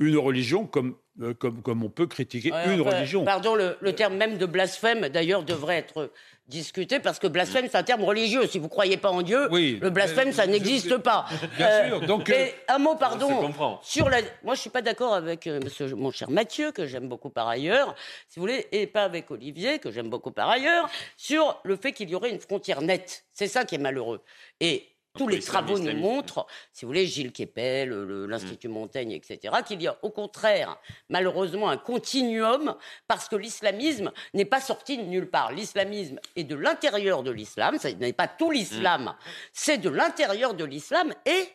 une 0.00 0.16
religion 0.16 0.66
comme, 0.66 0.96
euh, 1.20 1.34
comme, 1.34 1.62
comme 1.62 1.84
on 1.84 1.90
peut 1.90 2.06
critiquer 2.06 2.50
Ouais, 2.50 2.74
une 2.74 2.80
enfin, 2.80 2.96
religion. 2.96 3.24
Pardon, 3.24 3.54
le, 3.54 3.76
le 3.80 3.94
terme 3.94 4.16
même 4.16 4.38
de 4.38 4.46
blasphème, 4.46 5.08
d'ailleurs, 5.10 5.42
devrait 5.44 5.76
être 5.76 6.10
discuté 6.48 6.98
parce 6.98 7.20
que 7.20 7.28
blasphème, 7.28 7.66
c'est 7.70 7.76
un 7.78 7.84
terme 7.84 8.02
religieux. 8.02 8.46
Si 8.48 8.58
vous 8.58 8.68
croyez 8.68 8.96
pas 8.96 9.10
en 9.10 9.22
Dieu, 9.22 9.48
le 9.52 9.90
blasphème, 9.90 10.32
ça 10.32 10.46
n'existe 10.48 10.96
pas. 10.96 11.26
Bien 11.56 11.88
sûr, 11.88 12.00
donc, 12.00 12.28
mais 12.28 12.54
euh, 12.68 12.74
un 12.74 12.78
mot, 12.78 12.96
pardon. 12.96 13.52
Sur 13.82 14.08
la... 14.08 14.18
Moi, 14.42 14.54
je 14.56 14.60
suis 14.62 14.70
pas 14.70 14.82
d'accord 14.82 15.14
avec 15.14 15.46
euh, 15.46 15.60
monsieur- 15.62 15.94
mon 15.94 16.10
cher 16.10 16.28
Mathieu, 16.30 16.72
que 16.72 16.86
j'aime 16.86 17.06
beaucoup 17.08 17.30
par 17.30 17.46
ailleurs, 17.46 17.94
si 18.28 18.40
vous 18.40 18.46
voulez, 18.46 18.66
et 18.72 18.86
pas 18.88 19.04
avec 19.04 19.30
Olivier, 19.30 19.78
que 19.78 19.92
j'aime 19.92 20.08
beaucoup 20.10 20.32
par 20.32 20.48
ailleurs, 20.48 20.88
sur 21.16 21.60
le 21.62 21.76
fait 21.76 21.92
qu'il 21.92 22.10
y 22.10 22.14
aurait 22.16 22.30
une 22.30 22.40
frontière 22.40 22.80
nette. 22.82 23.24
C'est 23.32 23.46
ça 23.46 23.64
qui 23.64 23.76
est 23.76 23.78
malheureux. 23.78 24.20
Et 24.60 24.88
tous 25.16 25.26
les 25.28 25.40
travaux 25.40 25.78
nous 25.78 25.96
montrent, 26.00 26.46
si 26.72 26.84
vous 26.84 26.90
voulez, 26.90 27.06
Gilles 27.06 27.32
Kepel, 27.32 27.88
le- 27.88 28.26
l'Institut 28.26 28.68
Montaigne, 28.68 29.10
etc., 29.12 29.54
qu'il 29.66 29.82
y 29.82 29.88
a 29.88 29.96
au 30.02 30.10
contraire, 30.10 30.76
malheureusement, 31.08 31.68
un 31.68 31.76
continuum 31.76 32.74
parce 33.08 33.28
que 33.28 33.36
l'islamisme 33.36 34.12
n'est 34.34 34.44
pas 34.44 34.60
sorti 34.60 34.98
de 34.98 35.02
nulle 35.02 35.28
part. 35.28 35.52
L'islamisme 35.52 36.18
est 36.36 36.44
de 36.44 36.54
l'intérieur 36.54 37.22
de 37.22 37.30
l'islam, 37.30 37.76
ce 37.80 37.88
n'est 37.88 38.12
pas 38.12 38.28
tout 38.28 38.50
l'islam, 38.50 39.14
c'est 39.52 39.78
de 39.78 39.90
l'intérieur 39.90 40.54
de 40.54 40.64
l'islam 40.64 41.12
et 41.26 41.48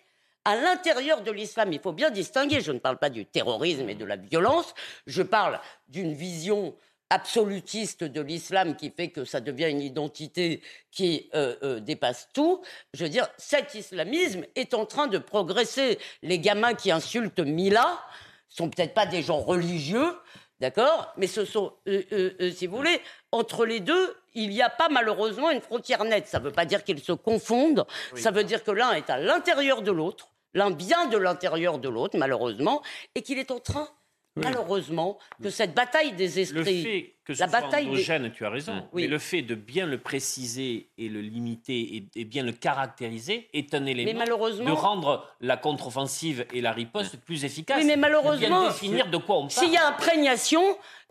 à 0.48 0.56
l'intérieur 0.56 1.22
de 1.22 1.32
l'islam, 1.32 1.74
il 1.74 1.80
faut 1.80 1.92
bien 1.94 2.12
distinguer, 2.12 2.62
je 2.62 2.72
ne 2.72 2.78
parle 2.78 2.98
pas 3.00 3.10
du 3.10 3.26
terrorisme 3.26 3.90
et 3.90 3.96
de 3.96 4.06
la 4.06 4.16
violence, 4.16 4.76
je 5.08 5.24
parle 5.24 5.60
d'une 5.88 6.14
vision 6.14 6.76
absolutiste 7.10 8.04
de 8.04 8.22
l'islam 8.22 8.76
qui 8.76 8.90
fait 8.90 9.10
que 9.10 9.26
ça 9.26 9.40
devient 9.40 9.70
une 9.70 9.82
identité 9.82 10.62
qui 10.92 11.30
euh, 11.36 11.56
euh, 11.64 11.80
dépasse 11.80 12.30
tout. 12.34 12.62
Je 12.94 13.04
veux 13.04 13.10
dire, 13.10 13.28
cet 13.38 13.76
islamisme 13.76 14.46
est 14.56 14.74
en 14.74 14.86
train 14.86 15.08
de 15.08 15.18
progresser. 15.18 16.00
Les 16.24 16.40
gamins 16.40 16.74
qui 16.74 16.92
insultent 16.92 17.40
Mila 17.40 18.02
sont 18.50 18.70
peut-être 18.70 18.94
pas 18.94 19.06
des 19.06 19.22
gens 19.22 19.40
religieux, 19.40 20.16
d'accord, 20.60 21.14
mais 21.18 21.28
ce 21.28 21.46
sont, 21.46 21.74
euh, 21.88 22.52
si 22.56 22.68
vous 22.68 22.78
voulez, 22.78 23.02
entre 23.32 23.66
les 23.66 23.82
deux, 23.82 24.16
il 24.34 24.50
n'y 24.50 24.62
a 24.62 24.70
pas 24.70 24.90
malheureusement 24.90 25.52
une 25.52 25.62
frontière 25.62 26.04
nette. 26.04 26.28
Ça 26.28 26.40
ne 26.40 26.46
veut 26.46 26.52
pas 26.52 26.66
dire 26.66 26.84
qu'ils 26.84 27.02
se 27.02 27.12
confondent. 27.12 27.86
Ça 28.16 28.32
veut 28.32 28.44
dire 28.44 28.64
que 28.64 28.72
l'un 28.72 28.94
est 28.94 29.10
à 29.10 29.18
l'intérieur 29.18 29.82
de 29.82 29.92
l'autre, 29.92 30.30
l'un 30.54 30.74
vient 30.76 31.08
de 31.08 31.18
l'intérieur 31.18 31.80
de 31.80 31.90
l'autre, 31.90 32.18
malheureusement, 32.18 32.82
et 33.14 33.22
qu'il 33.22 33.38
est 33.38 33.52
en 33.52 33.60
train, 33.60 33.90
malheureusement, 34.36 35.18
que 35.42 35.50
cette 35.50 35.74
bataille 35.74 36.14
des 36.14 36.28
Le 36.28 36.38
esprits, 36.40 36.84
fait 36.84 37.12
que 37.26 37.34
ce 37.34 37.40
la 37.42 37.50
soit 37.50 37.62
bataille 37.62 37.86
des- 37.86 37.92
endogène, 37.92 38.32
tu 38.32 38.46
as 38.46 38.50
raison, 38.50 38.74
Mm. 38.76 38.84
Oui. 38.94 39.02
mais 39.04 39.08
le 39.08 39.18
fait 39.20 39.42
de 39.42 39.56
bien 39.56 39.86
le 39.86 39.98
préciser 39.98 40.90
et 40.98 41.10
le 41.10 41.22
limiter 41.22 41.80
et, 41.96 42.04
et 42.16 42.26
bien 42.26 42.44
le 42.44 42.52
caractériser 42.52 43.48
est 43.54 43.74
un 43.74 43.86
élément 43.86 44.20
malheureusement- 44.20 44.66
de 44.66 44.72
rendre 44.72 45.28
la 45.42 45.58
contre-offensive 45.58 46.46
et 46.54 46.62
la 46.62 46.72
riposte 46.72 47.18
plus 47.18 47.46
efficaces. 47.46 47.80
Oui, 47.80 47.86
mais 47.88 47.96
malheureusement, 47.98 48.68
définir 48.68 49.08
de 49.10 49.18
quoi 49.18 49.38
on 49.38 49.48
parle. 49.48 49.52
S'il 49.52 49.72
y 49.74 49.78
a 49.78 49.88
imprégnation, 49.88 50.62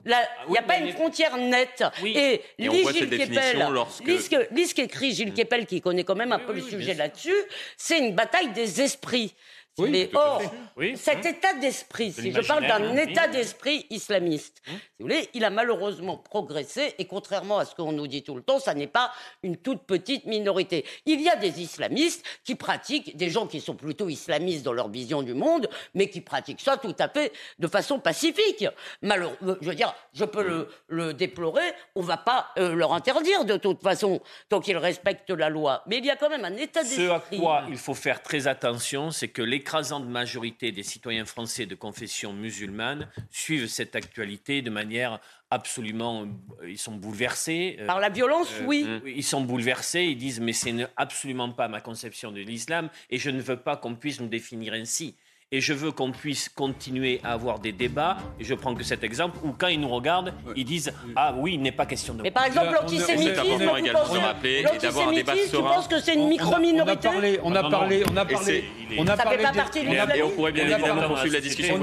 là, 0.05 0.19
il 0.47 0.53
n'y 0.53 0.59
a 0.59 0.61
oui, 0.61 0.67
pas 0.69 0.79
mais- 0.81 0.87
une 0.89 0.93
frontière 0.95 1.37
nette. 1.37 1.83
Et, 2.05 2.43
Et 2.59 2.69
lis 2.69 2.87
Gilles 2.93 3.11
Kepel, 3.11 3.67
lorsque- 3.73 4.07
lis 4.07 4.29
lis 4.53 4.75
qu'écrit 4.75 5.13
Gilles 5.15 5.33
Kepel, 5.35 5.67
qui 5.67 5.81
connaît 5.81 6.05
quand 6.05 6.15
même 6.15 6.33
un 6.33 6.39
peu 6.39 6.53
le 6.53 6.61
sujet 6.63 6.95
là-dessus, 6.95 7.35
c'est 7.77 7.99
une 7.99 8.15
bataille 8.15 8.53
des 8.53 8.81
esprits. 8.83 9.35
Mais 9.79 10.09
tout 10.09 10.19
à 10.19 10.37
or. 10.37 10.43
Oui, 10.77 10.97
cet 10.97 11.25
hein. 11.25 11.31
état 11.31 11.55
d'esprit, 11.55 12.11
De 12.11 12.21
si 12.21 12.33
je 12.33 12.41
parle 12.41 12.67
d'un 12.67 12.97
état 12.97 13.27
oui. 13.27 13.33
d'esprit 13.33 13.87
islamiste, 13.91 14.61
si 14.67 14.73
vous 14.73 15.07
voulez, 15.07 15.29
il 15.35 15.45
a 15.45 15.51
malheureusement 15.51 16.17
progressé 16.17 16.95
et 16.99 17.05
contrairement 17.05 17.59
à 17.59 17.65
ce 17.65 17.75
qu'on 17.75 17.93
nous 17.93 18.07
dit 18.07 18.23
tout 18.23 18.35
le 18.35 18.43
temps, 18.43 18.59
ça 18.59 18.75
n'est 18.75 18.89
pas 18.89 19.13
une 19.43 19.57
toute 19.57 19.83
petite 19.83 20.27
minorité. 20.27 20.85
Il 21.07 21.21
y 21.21 21.29
a 21.29 21.37
des 21.37 21.61
islamistes 21.61 22.25
qui 22.45 22.55
pratiquent, 22.55 23.17
des 23.17 23.31
gens 23.31 23.47
qui 23.47 23.61
sont 23.61 23.75
plutôt 23.75 24.09
islamistes 24.09 24.65
dans 24.65 24.73
leur 24.73 24.89
vision 24.89 25.23
du 25.23 25.35
monde, 25.35 25.69
mais 25.95 26.09
qui 26.09 26.21
pratiquent 26.21 26.61
ça 26.61 26.77
tout 26.77 26.97
à 26.99 27.09
fait 27.09 27.33
de 27.59 27.69
façon 27.69 27.99
pacifique. 28.01 28.67
Malheureux, 29.03 29.37
je 29.61 29.69
veux 29.69 29.75
dire, 29.75 29.95
je 30.13 30.25
peux 30.25 30.43
le, 30.43 30.69
le 30.89 31.15
déplorer, 31.15 31.73
on 31.95 32.03
va 32.03 32.17
pas 32.17 32.49
euh, 32.59 32.75
leur 32.75 32.93
interdire 32.93 33.45
de 33.45 33.57
toute 33.57 33.83
façon, 33.83 34.21
tant 34.49 34.61
qu'ils 34.61 34.77
respectent 34.77 35.31
la 35.31 35.49
loi. 35.49 35.83
Mais 35.87 35.99
il 35.99 36.05
y 36.05 36.11
a 36.11 36.17
quand 36.17 36.31
même 36.31 36.45
un 36.45 36.57
état 36.57 36.83
d'esprit. 36.83 37.07
Ce 37.07 37.11
à 37.11 37.21
quoi 37.21 37.65
il 37.69 37.79
faut 37.79 37.95
faire 37.95 38.23
très 38.23 38.47
attention, 38.47 39.11
c'est 39.11 39.29
que 39.29 39.43
l'écrasante 39.65 40.07
majorité 40.07 40.73
des 40.73 40.83
citoyens 40.83 41.25
français 41.25 41.65
de 41.65 41.75
confession 41.75 42.35
musulmane 42.35 43.09
suivent 43.31 43.67
cette 43.67 43.97
actualité 43.97 44.61
de 44.61 44.69
manière 44.69 45.21
absolument... 45.51 46.27
euh, 46.61 46.69
Ils 46.71 46.77
sont 46.77 46.97
bouleversés. 46.97 47.79
euh, 47.81 47.87
Par 47.87 47.99
la 47.99 48.11
violence, 48.11 48.53
oui. 48.67 48.87
Ils 49.07 49.25
sont 49.25 49.41
bouleversés, 49.41 50.03
ils 50.03 50.19
disent 50.19 50.39
mais 50.41 50.53
c'est 50.53 50.75
absolument 50.97 51.51
pas 51.51 51.69
ma 51.69 51.81
conception 51.81 52.31
de 52.31 52.41
l'islam 52.41 52.91
et 53.09 53.17
je 53.17 53.31
ne 53.31 53.41
veux 53.41 53.57
pas 53.57 53.79
qu'on 53.79 53.95
puisse 53.95 54.21
nous 54.21 54.29
définir 54.29 54.75
ainsi. 54.75 55.17
Et 55.53 55.61
je 55.61 55.73
veux 55.73 55.93
qu'on 55.93 56.11
puisse 56.11 56.49
continuer 56.49 57.21
à 57.23 57.33
avoir 57.33 57.61
des 57.61 57.71
débats. 57.71 58.17
Et 58.41 58.45
je 58.45 58.55
prends 58.55 58.75
que 58.75 58.83
cet 58.83 59.05
exemple 59.05 59.39
où, 59.45 59.53
quand 59.57 59.69
ils 59.69 59.79
nous 59.81 59.89
regardent, 59.89 60.33
ils 60.57 60.65
disent 60.65 60.93
Ah 61.15 61.33
oui, 61.37 61.55
il 61.55 61.63
n'est 61.63 61.71
pas 61.71 61.87
question 61.87 62.13
de. 62.15 62.23
Mais 62.23 62.31
par 62.33 62.45
exemple, 62.47 62.73
l'antisémitisme, 62.75 63.31
important 63.41 63.57
vous 63.59 63.77
également 63.77 64.15
de 64.15 64.19
rappeler 64.19 64.65
et 64.75 64.79
d'avoir 64.79 65.09
un 65.09 65.13
débat 65.13 65.33
tu 65.35 65.57
penses 65.57 65.87
que 65.87 66.01
c'est 66.01 66.15
une 66.15 66.23
On 66.23 66.27
a- 66.27 66.31
micro-minorité 66.31 67.09
On 67.09 67.11
a 67.11 67.13
parlé, 67.13 67.39
on 67.45 67.55
a 67.55 67.71
parlé, 67.71 68.05
on 68.11 68.17
a 68.17 68.25
parlé, 68.25 68.45
c'est- 68.45 68.65
on 68.99 69.07
a 69.07 69.11
Ça 69.11 69.17
fait 69.19 69.23
parlé 69.23 69.43
pas 69.45 69.53
partie 69.53 69.81
l'islamisme 69.85 70.13
Et 70.19 70.23
on 70.23 70.31
pourrait 70.31 70.53
bien 70.53 70.69
évidemment 70.69 71.07
poursuivre 71.09 71.35
la 71.35 71.41
discussion. 71.41 71.75
On 71.79 71.83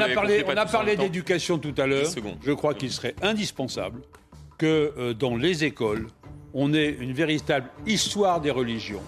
a 0.57 0.65
parlé, 0.65 0.95
d'éducation 0.97 1.57
tout 1.57 1.75
à 1.77 1.85
l'heure. 1.87 2.03
10 2.03 2.11
secondes. 2.13 2.37
Je 2.43 2.51
crois 2.51 2.73
qu'il 2.73 2.91
serait 2.91 3.15
indispensable 3.21 4.01
que 4.57 4.93
euh, 4.97 5.13
dans 5.13 5.35
les 5.37 5.63
écoles, 5.63 6.07
on 6.53 6.73
ait 6.73 6.89
une 6.99 7.13
véritable 7.13 7.69
histoire 7.87 8.41
des 8.41 8.51
religions, 8.51 9.01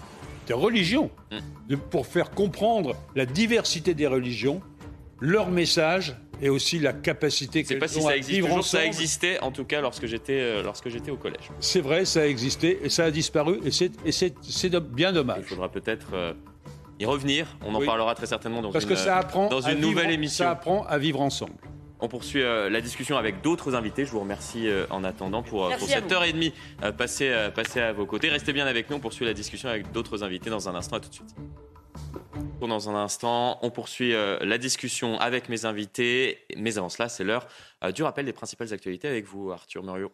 des 0.46 0.54
religions, 0.54 1.10
Hum. 1.32 1.40
de- 1.68 1.76
pour 1.76 2.06
faire 2.06 2.30
comprendre 2.30 2.96
la 3.14 3.26
diversité 3.26 3.94
des 3.94 4.06
religions, 4.06 4.60
leur 5.20 5.50
message 5.50 6.16
et 6.42 6.48
aussi 6.48 6.78
la 6.78 6.92
capacité 6.92 7.62
qu'elles 7.62 7.78
pas 7.78 7.88
si 7.88 7.98
ont 7.98 8.06
à 8.08 8.10
ça 8.10 8.16
existe 8.16 8.32
vivre 8.34 8.48
toujours. 8.48 8.64
Ça 8.64 8.78
ensemble. 8.78 8.86
existait 8.88 9.40
en 9.40 9.52
tout 9.52 9.64
cas 9.64 9.80
lorsque 9.80 10.06
j'étais 10.06 10.38
euh, 10.40 10.62
lorsque 10.62 10.88
j'étais 10.88 11.10
au 11.10 11.16
collège. 11.16 11.50
C'est 11.60 11.80
vrai, 11.80 12.04
ça 12.04 12.22
a 12.22 12.26
existé 12.26 12.80
et 12.82 12.88
ça 12.88 13.04
a 13.04 13.10
disparu 13.10 13.60
et 13.64 13.70
c'est 13.70 13.92
c'est 14.10 14.74
bien 14.80 15.12
dommage. 15.12 15.38
Il 15.40 15.44
faudra 15.44 15.70
peut-être 15.70 16.08
euh, 16.12 16.32
y 16.98 17.06
revenir. 17.06 17.56
On 17.64 17.74
en 17.74 17.80
Oui. 17.80 17.86
parlera 17.86 18.14
très 18.14 18.26
certainement 18.26 18.60
dans 18.62 18.72
Parce 18.72 18.84
une, 18.84 18.90
que 18.90 18.96
ça 18.96 19.16
apprend 19.16 19.48
dans 19.48 19.60
à 19.64 19.70
une 19.70 19.78
vivre- 19.78 19.88
nouvelle 19.90 20.10
émission. 20.10 20.44
Ça 20.44 20.50
apprend 20.50 20.84
à 20.86 20.98
vivre 20.98 21.20
ensemble. 21.20 21.54
On 22.04 22.08
poursuit 22.08 22.42
euh, 22.42 22.68
la 22.68 22.82
discussion 22.82 23.16
avec 23.16 23.40
d'autres 23.40 23.74
invités. 23.74 24.04
Je 24.04 24.10
vous 24.10 24.20
remercie 24.20 24.68
euh, 24.68 24.84
en 24.90 25.04
attendant 25.04 25.42
pour, 25.42 25.64
euh, 25.64 25.74
pour 25.78 25.88
cette 25.88 26.04
vous. 26.04 26.12
heure 26.12 26.24
et 26.24 26.34
demie 26.34 26.52
passée, 26.98 27.34
passée 27.54 27.80
à 27.80 27.94
vos 27.94 28.04
côtés. 28.04 28.28
Restez 28.28 28.52
bien 28.52 28.66
avec 28.66 28.90
nous. 28.90 28.96
On 28.96 29.00
poursuit 29.00 29.24
la 29.24 29.32
discussion 29.32 29.70
avec 29.70 29.90
d'autres 29.90 30.22
invités 30.22 30.50
dans 30.50 30.68
un 30.68 30.74
instant. 30.74 30.96
À 30.96 31.00
tout 31.00 31.08
de 31.08 31.14
suite. 31.14 31.34
Dans 32.60 32.90
un 32.90 32.94
instant, 32.94 33.58
on 33.62 33.70
poursuit 33.70 34.12
la 34.12 34.58
discussion 34.58 35.18
avec 35.18 35.48
mes 35.48 35.64
invités. 35.64 36.44
Mais 36.58 36.76
avant 36.76 36.90
cela, 36.90 37.08
c'est 37.08 37.24
l'heure 37.24 37.46
du 37.94 38.02
rappel 38.02 38.26
des 38.26 38.32
principales 38.34 38.72
actualités 38.72 39.08
avec 39.08 39.24
vous, 39.24 39.50
Arthur 39.50 39.82
Muriot. 39.82 40.12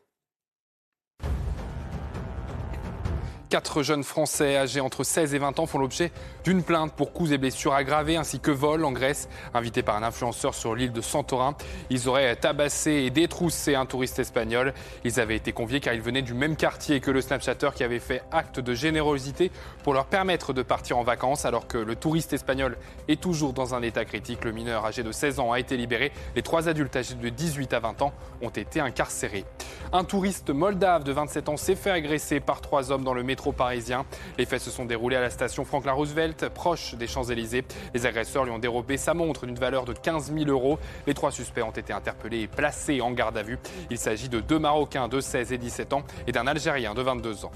Quatre 3.51 3.83
jeunes 3.83 4.05
Français 4.05 4.57
âgés 4.57 4.81
entre 4.81 5.03
16 5.03 5.35
et 5.35 5.39
20 5.39 5.59
ans 5.59 5.67
font 5.67 5.81
l'objet 5.81 6.13
d'une 6.45 6.63
plainte 6.63 6.93
pour 6.93 7.13
coups 7.13 7.33
et 7.33 7.39
blessures 7.39 7.75
aggravées 7.75 8.17
ainsi 8.17 8.39
que 8.39 8.53
vol 8.53 8.85
en 8.85 8.93
Grèce. 8.93 9.29
Invités 9.55 9.83
par 9.83 9.97
un 9.97 10.05
influenceur 10.05 10.55
sur 10.55 10.77
l'île 10.77 10.93
de 10.93 11.01
Santorin, 11.01 11.57
ils 11.91 12.09
auraient 12.09 12.37
tabassé 12.37 12.93
et 12.93 13.11
détroussé 13.11 13.75
un 13.75 13.87
touriste 13.87 14.21
espagnol. 14.21 14.73
Ils 15.03 15.19
avaient 15.19 15.35
été 15.35 15.51
conviés 15.51 15.81
car 15.81 15.95
ils 15.95 16.01
venaient 16.01 16.23
du 16.23 16.33
même 16.33 16.55
quartier 16.55 17.01
que 17.01 17.11
le 17.11 17.21
Snapchatter 17.21 17.71
qui 17.75 17.83
avait 17.83 17.99
fait 17.99 18.23
acte 18.31 18.61
de 18.61 18.73
générosité 18.73 19.51
pour 19.83 19.95
leur 19.95 20.07
permettre 20.07 20.53
de 20.53 20.63
partir 20.63 20.97
en 20.99 21.03
vacances 21.03 21.45
alors 21.45 21.67
que 21.67 21.79
le 21.79 21.97
touriste 21.97 22.33
espagnol 22.33 22.79
est 23.09 23.21
toujours 23.21 23.53
dans 23.53 23.75
un 23.75 23.83
état 23.83 24.05
critique. 24.05 24.45
Le 24.45 24.53
mineur 24.53 24.87
âgé 24.87 25.03
de 25.03 25.11
16 25.11 25.41
ans 25.41 25.51
a 25.51 25.59
été 25.59 25.77
libéré. 25.77 26.13
Les 26.37 26.43
trois 26.43 26.69
adultes 26.69 26.95
âgés 26.95 27.17
de 27.17 27.29
18 27.29 27.73
à 27.73 27.81
20 27.81 28.03
ans 28.03 28.13
ont 28.43 28.51
été 28.51 28.79
incarcérés. 28.79 29.45
Un 29.93 30.05
touriste 30.05 30.51
moldave 30.51 31.03
de 31.03 31.11
27 31.11 31.49
ans 31.49 31.57
s'est 31.57 31.75
fait 31.75 31.91
agresser 31.91 32.39
par 32.39 32.61
trois 32.61 32.93
hommes 32.93 33.03
dans 33.03 33.13
le 33.13 33.25
parisien. 33.53 34.05
Les 34.39 34.45
faits 34.45 34.61
se 34.61 34.71
sont 34.71 34.85
déroulés 34.85 35.17
à 35.17 35.21
la 35.21 35.31
station 35.31 35.65
Franklin 35.65 35.93
Roosevelt, 35.93 36.49
proche 36.51 36.95
des 36.95 37.07
Champs-Élysées. 37.07 37.65
Les 37.95 38.07
agresseurs 38.07 38.45
lui 38.45 38.53
ont 38.53 38.59
dérobé 38.59 38.97
sa 38.97 39.15
montre 39.15 39.47
d'une 39.47 39.59
valeur 39.59 39.85
de 39.85 39.93
15 39.93 40.33
000 40.33 40.51
euros. 40.51 40.79
Les 41.07 41.15
trois 41.15 41.33
suspects 41.33 41.63
ont 41.63 41.71
été 41.71 41.93
interpellés 41.93 42.43
et 42.43 42.47
placés 42.47 43.01
en 43.01 43.13
garde 43.13 43.39
à 43.39 43.43
vue. 43.43 43.59
Il 43.91 43.99
s'agit 43.99 44.29
de 44.29 44.41
deux 44.41 44.59
Marocains 44.59 45.09
de 45.09 45.21
16 45.21 45.53
et 45.53 45.59
17 45.59 45.95
ans 45.95 46.03
et 46.27 46.33
d'un 46.33 46.47
Algérien 46.47 46.95
de 46.95 47.03
22 47.03 47.47
ans. 47.47 47.53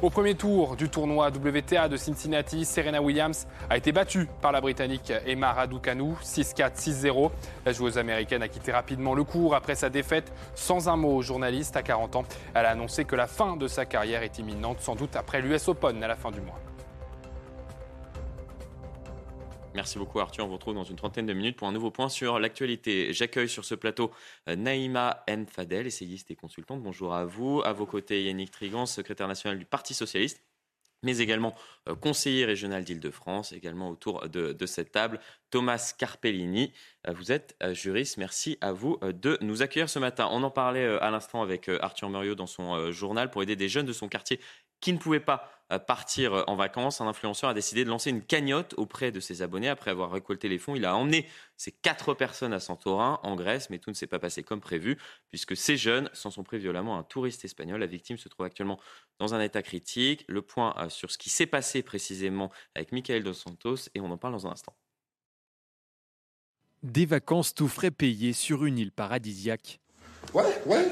Au 0.00 0.10
premier 0.10 0.34
tour 0.34 0.76
du 0.76 0.88
tournoi 0.88 1.28
WTA 1.28 1.88
de 1.88 1.96
Cincinnati, 1.96 2.64
Serena 2.64 3.02
Williams 3.02 3.46
a 3.68 3.76
été 3.76 3.92
battue 3.92 4.28
par 4.40 4.52
la 4.52 4.60
Britannique 4.60 5.12
Emma 5.26 5.52
Raducanu, 5.52 6.12
6-4, 6.22 6.76
6-0. 6.76 7.30
La 7.66 7.72
joueuse 7.72 7.98
américaine 7.98 8.42
a 8.42 8.48
quitté 8.48 8.72
rapidement 8.72 9.14
le 9.14 9.24
cours 9.24 9.54
après 9.54 9.74
sa 9.74 9.90
défaite. 9.90 10.32
Sans 10.54 10.88
un 10.88 10.96
mot 10.96 11.16
aux 11.16 11.22
journalistes, 11.22 11.76
à 11.76 11.82
40 11.82 12.16
ans, 12.16 12.24
elle 12.54 12.64
a 12.64 12.70
annoncé 12.70 13.04
que 13.04 13.16
la 13.16 13.26
fin 13.26 13.56
de 13.56 13.68
sa 13.68 13.84
carrière 13.84 14.22
est 14.22 14.38
imminente, 14.38 14.80
sans 14.80 14.94
doute 14.94 15.16
après 15.16 15.27
l'US 15.36 15.68
Open 15.68 16.02
à 16.02 16.08
la 16.08 16.16
fin 16.16 16.30
du 16.30 16.40
mois. 16.40 16.58
Merci 19.74 19.98
beaucoup 19.98 20.18
Arthur, 20.18 20.44
on 20.44 20.48
vous 20.48 20.54
retrouve 20.54 20.74
dans 20.74 20.82
une 20.82 20.96
trentaine 20.96 21.26
de 21.26 21.32
minutes 21.32 21.56
pour 21.56 21.68
un 21.68 21.72
nouveau 21.72 21.90
point 21.90 22.08
sur 22.08 22.40
l'actualité. 22.40 23.12
J'accueille 23.12 23.48
sur 23.48 23.64
ce 23.64 23.76
plateau 23.76 24.10
euh, 24.48 24.56
Naïma 24.56 25.22
M. 25.28 25.46
Fadel, 25.46 25.86
essayiste 25.86 26.30
et 26.30 26.34
consultante. 26.34 26.82
Bonjour 26.82 27.14
à 27.14 27.24
vous. 27.24 27.62
À 27.64 27.72
vos 27.72 27.86
côtés 27.86 28.24
Yannick 28.24 28.50
Trigan, 28.50 28.86
secrétaire 28.86 29.28
national 29.28 29.58
du 29.58 29.66
Parti 29.66 29.94
Socialiste. 29.94 30.42
Mais 31.02 31.18
également 31.18 31.54
euh, 31.88 31.94
conseiller 31.94 32.44
régional 32.44 32.84
d'Île-de-France, 32.84 33.52
également 33.52 33.90
autour 33.90 34.28
de, 34.28 34.66
cette 34.66 34.92
table, 34.92 35.20
Thomas 35.50 35.94
Carpellini. 35.96 36.72
Euh, 37.06 37.12
vous 37.12 37.32
êtes 37.32 37.56
euh, 37.62 37.74
juriste, 37.74 38.16
merci 38.16 38.58
à 38.60 38.72
vous 38.72 38.98
de 39.02 39.38
nous 39.40 39.62
accueillir 39.62 39.88
ce 39.88 39.98
matin. 39.98 40.28
On 40.30 40.42
en 40.42 40.50
parlait 40.50 40.86
à 41.00 41.10
l'instant 41.10 41.42
avec 41.42 41.68
Arthur 41.80 42.10
Muriot 42.10 42.34
dans 42.34 42.46
son 42.46 42.90
journal 42.92 43.30
pour 43.30 43.42
aider 43.42 43.56
des 43.56 43.68
jeunes 43.68 43.86
de 43.86 43.92
son 43.92 44.08
quartier 44.08 44.40
qui 44.80 44.92
ne 44.92 44.98
pouvaient 44.98 45.20
pas 45.20 45.42
euh, 45.42 45.57
partir 45.78 46.32
euh, 46.32 46.44
en 46.46 46.56
vacances, 46.56 47.02
un 47.02 47.06
influenceur 47.06 47.50
a 47.50 47.54
décidé 47.54 47.84
de 47.84 47.90
lancer 47.90 48.08
une 48.08 48.22
cagnotte 48.22 48.74
auprès 48.78 49.12
de 49.12 49.20
ses 49.20 49.42
abonnés. 49.42 49.68
Après 49.68 49.90
avoir 49.90 50.10
récolté 50.10 50.48
les 50.48 50.58
fonds, 50.58 50.74
il 50.74 50.86
a 50.86 50.96
emmené 50.96 51.28
ces 51.58 51.72
quatre 51.72 52.14
personnes 52.14 52.54
à 52.54 52.60
Santorin, 52.60 53.20
en 53.22 53.36
Grèce, 53.36 53.68
mais 53.68 53.78
tout 53.78 53.90
ne 53.90 53.94
s'est 53.94 54.06
pas 54.06 54.18
passé 54.18 54.42
comme 54.42 54.60
prévu, 54.60 54.96
puisque 55.28 55.56
ces 55.56 55.76
jeunes 55.76 56.08
s'en 56.14 56.30
sont 56.30 56.42
pris 56.42 56.58
violemment 56.58 56.96
à 56.96 57.00
un 57.00 57.02
touriste 57.02 57.44
espagnol. 57.44 57.80
La 57.80 57.86
victime 57.86 58.16
se 58.16 58.30
trouve 58.30 58.46
actuellement 58.46 58.80
dans 59.18 59.34
un 59.34 59.40
état 59.40 59.62
critique. 59.62 60.24
Le 60.26 60.40
point 60.40 60.74
euh, 60.78 60.88
sur 60.88 61.10
ce 61.10 61.18
qui 61.18 61.28
s'est 61.28 61.46
passé 61.46 61.82
précisément 61.82 62.50
avec 62.74 62.92
Michael 62.92 63.22
Dos 63.22 63.34
Santos, 63.34 63.90
et 63.94 64.00
on 64.00 64.10
en 64.10 64.16
parle 64.16 64.32
dans 64.32 64.46
un 64.46 64.52
instant. 64.52 64.74
Des 66.82 67.04
vacances 67.04 67.54
tout 67.54 67.68
frais 67.68 67.90
payées 67.90 68.32
sur 68.32 68.64
une 68.64 68.78
île 68.78 68.92
paradisiaque. 68.92 69.80
Ouais, 70.32 70.62
ouais. 70.64 70.88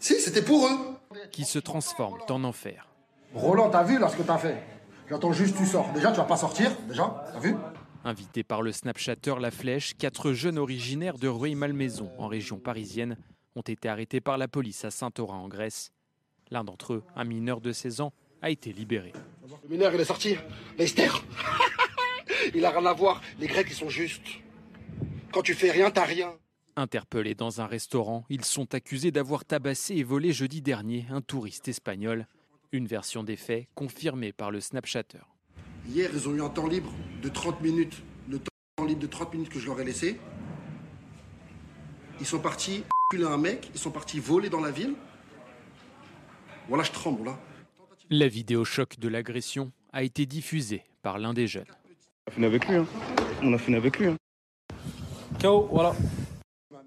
Si, 0.00 0.18
c'était 0.20 0.42
pour 0.42 0.66
eux. 0.66 0.96
Qui 1.30 1.44
se 1.44 1.58
transforment 1.58 2.18
en 2.28 2.44
enfer. 2.44 2.91
Roland, 3.34 3.70
t'as 3.70 3.82
vu 3.82 3.98
là 3.98 4.08
ce 4.08 4.16
que 4.16 4.22
t'as 4.22 4.38
fait 4.38 4.62
J'attends 5.08 5.32
juste 5.32 5.56
tu 5.56 5.66
sors. 5.66 5.92
Déjà, 5.92 6.10
tu 6.10 6.18
vas 6.18 6.24
pas 6.24 6.36
sortir, 6.36 6.70
déjà, 6.88 7.24
t'as 7.32 7.40
vu 7.40 7.54
Invité 8.04 8.42
par 8.42 8.62
le 8.62 8.72
Snapchatter 8.72 9.34
La 9.40 9.50
Flèche, 9.50 9.94
quatre 9.96 10.32
jeunes 10.32 10.58
originaires 10.58 11.18
de 11.18 11.28
Rueil-Malmaison, 11.28 12.10
en 12.18 12.26
région 12.28 12.58
parisienne, 12.58 13.16
ont 13.54 13.62
été 13.62 13.88
arrêtés 13.88 14.20
par 14.20 14.38
la 14.38 14.48
police 14.48 14.84
à 14.84 14.90
Saint-Orin, 14.90 15.38
en 15.38 15.48
Grèce. 15.48 15.92
L'un 16.50 16.64
d'entre 16.64 16.94
eux, 16.94 17.04
un 17.14 17.24
mineur 17.24 17.60
de 17.60 17.72
16 17.72 18.00
ans, 18.00 18.12
a 18.42 18.50
été 18.50 18.72
libéré. 18.72 19.12
Le 19.62 19.68
mineur, 19.68 19.94
il 19.94 20.00
est 20.00 20.04
sorti. 20.04 20.36
Lester 20.78 21.08
Il 22.54 22.64
a 22.64 22.70
rien 22.70 22.86
à 22.86 22.92
voir. 22.92 23.20
Les 23.38 23.46
Grecs, 23.46 23.68
ils 23.70 23.76
sont 23.76 23.88
justes. 23.88 24.26
Quand 25.32 25.42
tu 25.42 25.54
fais 25.54 25.70
rien, 25.70 25.90
t'as 25.90 26.04
rien. 26.04 26.32
Interpellés 26.74 27.34
dans 27.34 27.60
un 27.60 27.66
restaurant, 27.66 28.24
ils 28.30 28.44
sont 28.44 28.74
accusés 28.74 29.10
d'avoir 29.10 29.44
tabassé 29.44 29.94
et 29.94 30.02
volé 30.02 30.32
jeudi 30.32 30.60
dernier 30.60 31.06
un 31.10 31.20
touriste 31.20 31.68
espagnol. 31.68 32.26
Une 32.74 32.86
version 32.86 33.22
des 33.22 33.36
faits 33.36 33.68
confirmée 33.74 34.32
par 34.32 34.50
le 34.50 34.58
Snapchatter. 34.58 35.18
Hier, 35.86 36.08
ils 36.14 36.26
ont 36.26 36.34
eu 36.34 36.40
un 36.40 36.48
temps 36.48 36.66
libre 36.66 36.90
de 37.22 37.28
30 37.28 37.60
minutes. 37.60 38.02
Le 38.30 38.38
temps 38.38 38.86
libre 38.86 39.00
de 39.00 39.06
30 39.06 39.34
minutes 39.34 39.50
que 39.50 39.58
je 39.58 39.66
leur 39.66 39.78
ai 39.78 39.84
laissé. 39.84 40.18
Ils 42.18 42.24
sont 42.24 42.40
partis 42.40 42.84
culer 43.10 43.24
un 43.24 43.36
mec, 43.36 43.70
ils 43.74 43.78
sont 43.78 43.90
partis 43.90 44.20
voler 44.20 44.48
dans 44.48 44.62
la 44.62 44.70
ville. 44.70 44.94
Voilà, 46.66 46.82
je 46.82 46.92
tremble 46.92 47.26
là. 47.26 47.38
La 48.08 48.26
vidéo 48.26 48.64
choc 48.64 48.98
de 48.98 49.08
l'agression 49.08 49.70
a 49.92 50.02
été 50.02 50.24
diffusée 50.24 50.82
par 51.02 51.18
l'un 51.18 51.34
des 51.34 51.46
jeunes. 51.46 51.66
On 52.26 52.30
a 52.30 52.32
fini 52.32 52.46
avec 52.46 52.68
lui. 52.68 52.76
Hein. 52.76 52.86
On 53.42 53.52
a 53.52 53.58
fini 53.58 53.76
avec 53.76 53.98
lui. 53.98 54.06
Hein. 54.06 54.16
Ciao, 55.38 55.66
voilà. 55.66 55.94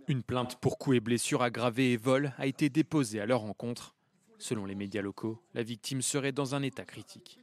Une 0.08 0.24
plainte 0.24 0.56
pour 0.60 0.80
coups 0.80 0.98
et 0.98 1.00
blessures 1.00 1.44
aggravées 1.44 1.92
et 1.92 1.98
vol 1.98 2.34
a 2.40 2.48
été 2.48 2.70
déposée 2.70 3.22
à 3.22 3.28
leur 3.28 3.42
rencontre. 3.42 3.95
Selon 4.38 4.66
les 4.66 4.76
médias 4.76 5.02
locaux, 5.02 5.42
la 5.54 5.64
victime 5.64 6.02
serait 6.02 6.32
dans 6.32 6.56
un 6.56 6.62
état 6.62 6.86
critique. 6.86 7.40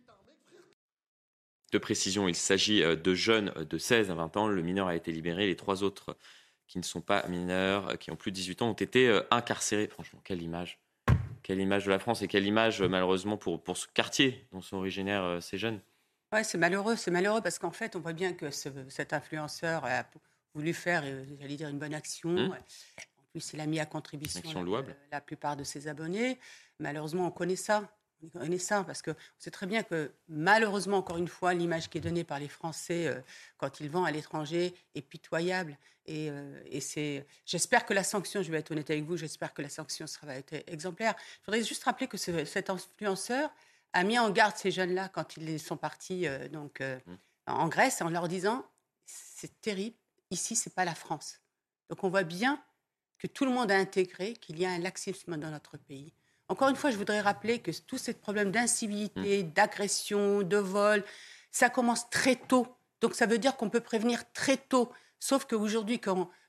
De 1.72 1.78
précision, 1.78 2.28
il 2.28 2.34
s'agit 2.34 2.82
euh, 2.82 2.96
de 2.96 3.14
jeunes 3.14 3.50
de 3.54 3.78
16 3.78 4.10
à 4.10 4.14
20 4.14 4.36
ans. 4.36 4.46
Le 4.46 4.62
mineur 4.62 4.88
a 4.88 4.94
été 4.94 5.10
libéré. 5.10 5.46
Les 5.46 5.56
trois 5.56 5.82
autres 5.82 6.16
qui 6.68 6.78
ne 6.78 6.84
sont 6.84 7.00
pas 7.00 7.26
mineurs, 7.28 7.88
euh, 7.88 7.94
qui 7.96 8.10
ont 8.10 8.16
plus 8.16 8.30
de 8.30 8.36
18 8.36 8.62
ans, 8.62 8.70
ont 8.70 8.74
été 8.74 9.08
euh, 9.08 9.22
incarcérés. 9.30 9.88
Franchement, 9.88 10.20
quelle 10.22 10.42
image 10.42 10.78
Quelle 11.42 11.60
image 11.60 11.86
de 11.86 11.90
la 11.90 11.98
France 11.98 12.20
et 12.20 12.28
quelle 12.28 12.46
image, 12.46 12.82
malheureusement, 12.82 13.38
pour, 13.38 13.62
pour 13.62 13.78
ce 13.78 13.86
quartier 13.88 14.46
dont 14.52 14.60
sont 14.60 14.76
originaires 14.76 15.42
ces 15.42 15.56
jeunes. 15.56 15.80
Ouais, 16.30 16.44
c'est 16.44 16.58
malheureux, 16.58 16.96
c'est 16.96 17.10
malheureux 17.10 17.40
parce 17.40 17.58
qu'en 17.58 17.72
fait, 17.72 17.96
on 17.96 18.00
voit 18.00 18.12
bien 18.12 18.34
que 18.34 18.50
cet 18.50 19.12
influenceur 19.12 19.84
a 19.84 20.04
voulu 20.54 20.74
faire, 20.74 21.04
j'allais 21.40 21.56
dire, 21.56 21.68
une 21.68 21.78
bonne 21.78 21.94
action. 21.94 22.30
Mmh. 22.30 22.52
En 22.52 23.22
plus, 23.32 23.52
il 23.54 23.60
a 23.60 23.66
mis 23.66 23.80
à 23.80 23.86
contribution 23.86 24.64
la 25.10 25.20
plupart 25.22 25.56
de 25.56 25.64
ses 25.64 25.88
abonnés. 25.88 26.38
Malheureusement, 26.82 27.26
on 27.26 27.30
connaît 27.30 27.56
ça. 27.56 27.88
On 28.24 28.38
connaît 28.40 28.58
ça 28.58 28.84
parce 28.84 29.02
que 29.02 29.10
sait 29.38 29.50
très 29.50 29.66
bien 29.66 29.82
que 29.82 30.12
malheureusement, 30.28 30.98
encore 30.98 31.16
une 31.16 31.28
fois, 31.28 31.54
l'image 31.54 31.88
qui 31.88 31.98
est 31.98 32.00
donnée 32.00 32.24
par 32.24 32.38
les 32.38 32.48
Français 32.48 33.08
euh, 33.08 33.20
quand 33.56 33.80
ils 33.80 33.90
vont 33.90 34.04
à 34.04 34.10
l'étranger 34.10 34.74
est 34.94 35.02
pitoyable. 35.02 35.76
Et, 36.06 36.30
euh, 36.30 36.80
c'est, 36.80 37.26
j'espère 37.46 37.84
que 37.84 37.94
la 37.94 38.04
sanction, 38.04 38.42
je 38.42 38.50
vais 38.50 38.58
être 38.58 38.70
honnête 38.70 38.90
avec 38.90 39.04
vous, 39.04 39.16
j'espère 39.16 39.54
que 39.54 39.62
la 39.62 39.68
sanction 39.68 40.06
sera 40.06 40.34
exemplaire. 40.66 41.14
Je 41.40 41.46
voudrais 41.46 41.64
juste 41.64 41.82
rappeler 41.84 42.06
que 42.06 42.16
cet 42.16 42.70
influenceur 42.70 43.50
a 43.92 44.04
mis 44.04 44.18
en 44.18 44.30
garde 44.30 44.56
ces 44.56 44.70
jeunes-là 44.70 45.08
quand 45.08 45.36
ils 45.36 45.60
sont 45.60 45.76
partis 45.76 46.26
euh, 46.26 46.48
donc 46.48 46.80
mmh. 46.80 47.12
en 47.46 47.68
Grèce 47.68 48.02
en 48.02 48.08
leur 48.08 48.28
disant 48.28 48.64
c'est 49.04 49.60
terrible, 49.60 49.96
ici 50.30 50.54
c'est 50.54 50.74
pas 50.74 50.84
la 50.84 50.94
France. 50.94 51.40
Donc 51.90 52.02
on 52.04 52.08
voit 52.08 52.24
bien 52.24 52.62
que 53.18 53.26
tout 53.26 53.44
le 53.44 53.50
monde 53.50 53.70
a 53.70 53.76
intégré 53.76 54.34
qu'il 54.34 54.58
y 54.58 54.64
a 54.64 54.70
un 54.70 54.78
laxisme 54.78 55.36
dans 55.36 55.50
notre 55.50 55.76
pays. 55.76 56.12
Encore 56.52 56.68
une 56.68 56.76
fois, 56.76 56.90
je 56.90 56.98
voudrais 56.98 57.22
rappeler 57.22 57.60
que 57.60 57.70
tous 57.86 57.96
ces 57.96 58.12
problèmes 58.12 58.50
d'incivilité, 58.50 59.42
mm. 59.42 59.52
d'agression, 59.52 60.42
de 60.42 60.58
vol, 60.58 61.02
ça 61.50 61.70
commence 61.70 62.10
très 62.10 62.36
tôt. 62.36 62.66
Donc 63.00 63.14
ça 63.14 63.24
veut 63.24 63.38
dire 63.38 63.56
qu'on 63.56 63.70
peut 63.70 63.80
prévenir 63.80 64.30
très 64.34 64.58
tôt. 64.58 64.92
Sauf 65.18 65.46
qu'aujourd'hui, 65.46 65.98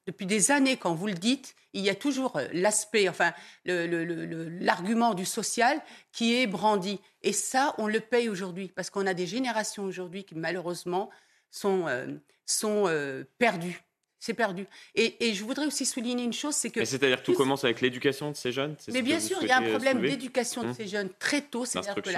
depuis 0.06 0.26
des 0.26 0.52
années, 0.52 0.76
quand 0.76 0.94
vous 0.94 1.08
le 1.08 1.14
dites, 1.14 1.56
il 1.72 1.86
y 1.86 1.90
a 1.90 1.96
toujours 1.96 2.36
euh, 2.36 2.48
l'aspect, 2.52 3.08
enfin, 3.08 3.32
l'argument 3.64 5.14
du 5.14 5.24
social 5.24 5.82
qui 6.12 6.36
est 6.36 6.48
brandi. 6.48 7.00
Et 7.22 7.32
ça, 7.32 7.74
on 7.78 7.88
le 7.88 8.02
paye 8.02 8.28
aujourd'hui, 8.28 8.74
parce 8.76 8.90
qu'on 8.90 9.08
a 9.08 9.14
des 9.14 9.26
générations 9.26 9.86
aujourd'hui 9.86 10.26
qui, 10.26 10.36
malheureusement, 10.36 11.12
sont, 11.50 11.88
euh, 11.88 12.08
sont 12.46 12.88
euh, 12.88 13.24
perdues 13.38 13.86
c'est 14.24 14.34
perdu. 14.34 14.66
Et, 14.96 15.34
je 15.34 15.44
voudrais 15.44 15.66
aussi 15.66 15.86
souligner 15.86 16.24
une 16.24 16.32
chose, 16.32 16.56
c'est 16.56 16.70
que... 16.70 16.86
C'est-à-dire 16.86 17.20
que 17.20 17.26
tout 17.26 17.34
commence 17.34 17.66
avec 17.66 17.82
l'éducation 17.82 18.32
de 18.32 18.38
ces 18.38 18.54
jeunes 18.54 18.78
Mais 18.94 19.02
bien 19.02 19.20
sûr, 19.20 19.38
il 19.42 19.50
y 19.50 19.52
a 19.52 19.58
un 19.58 19.70
problème 19.70 20.02
d'éducation 20.02 20.64
de 20.64 20.68
hum. 20.70 20.74
ces 20.74 20.88
jeunes 20.88 21.10
très 21.20 21.42
tôt. 21.42 21.66
C'est-à-dire 21.66 21.96
que 21.96 22.10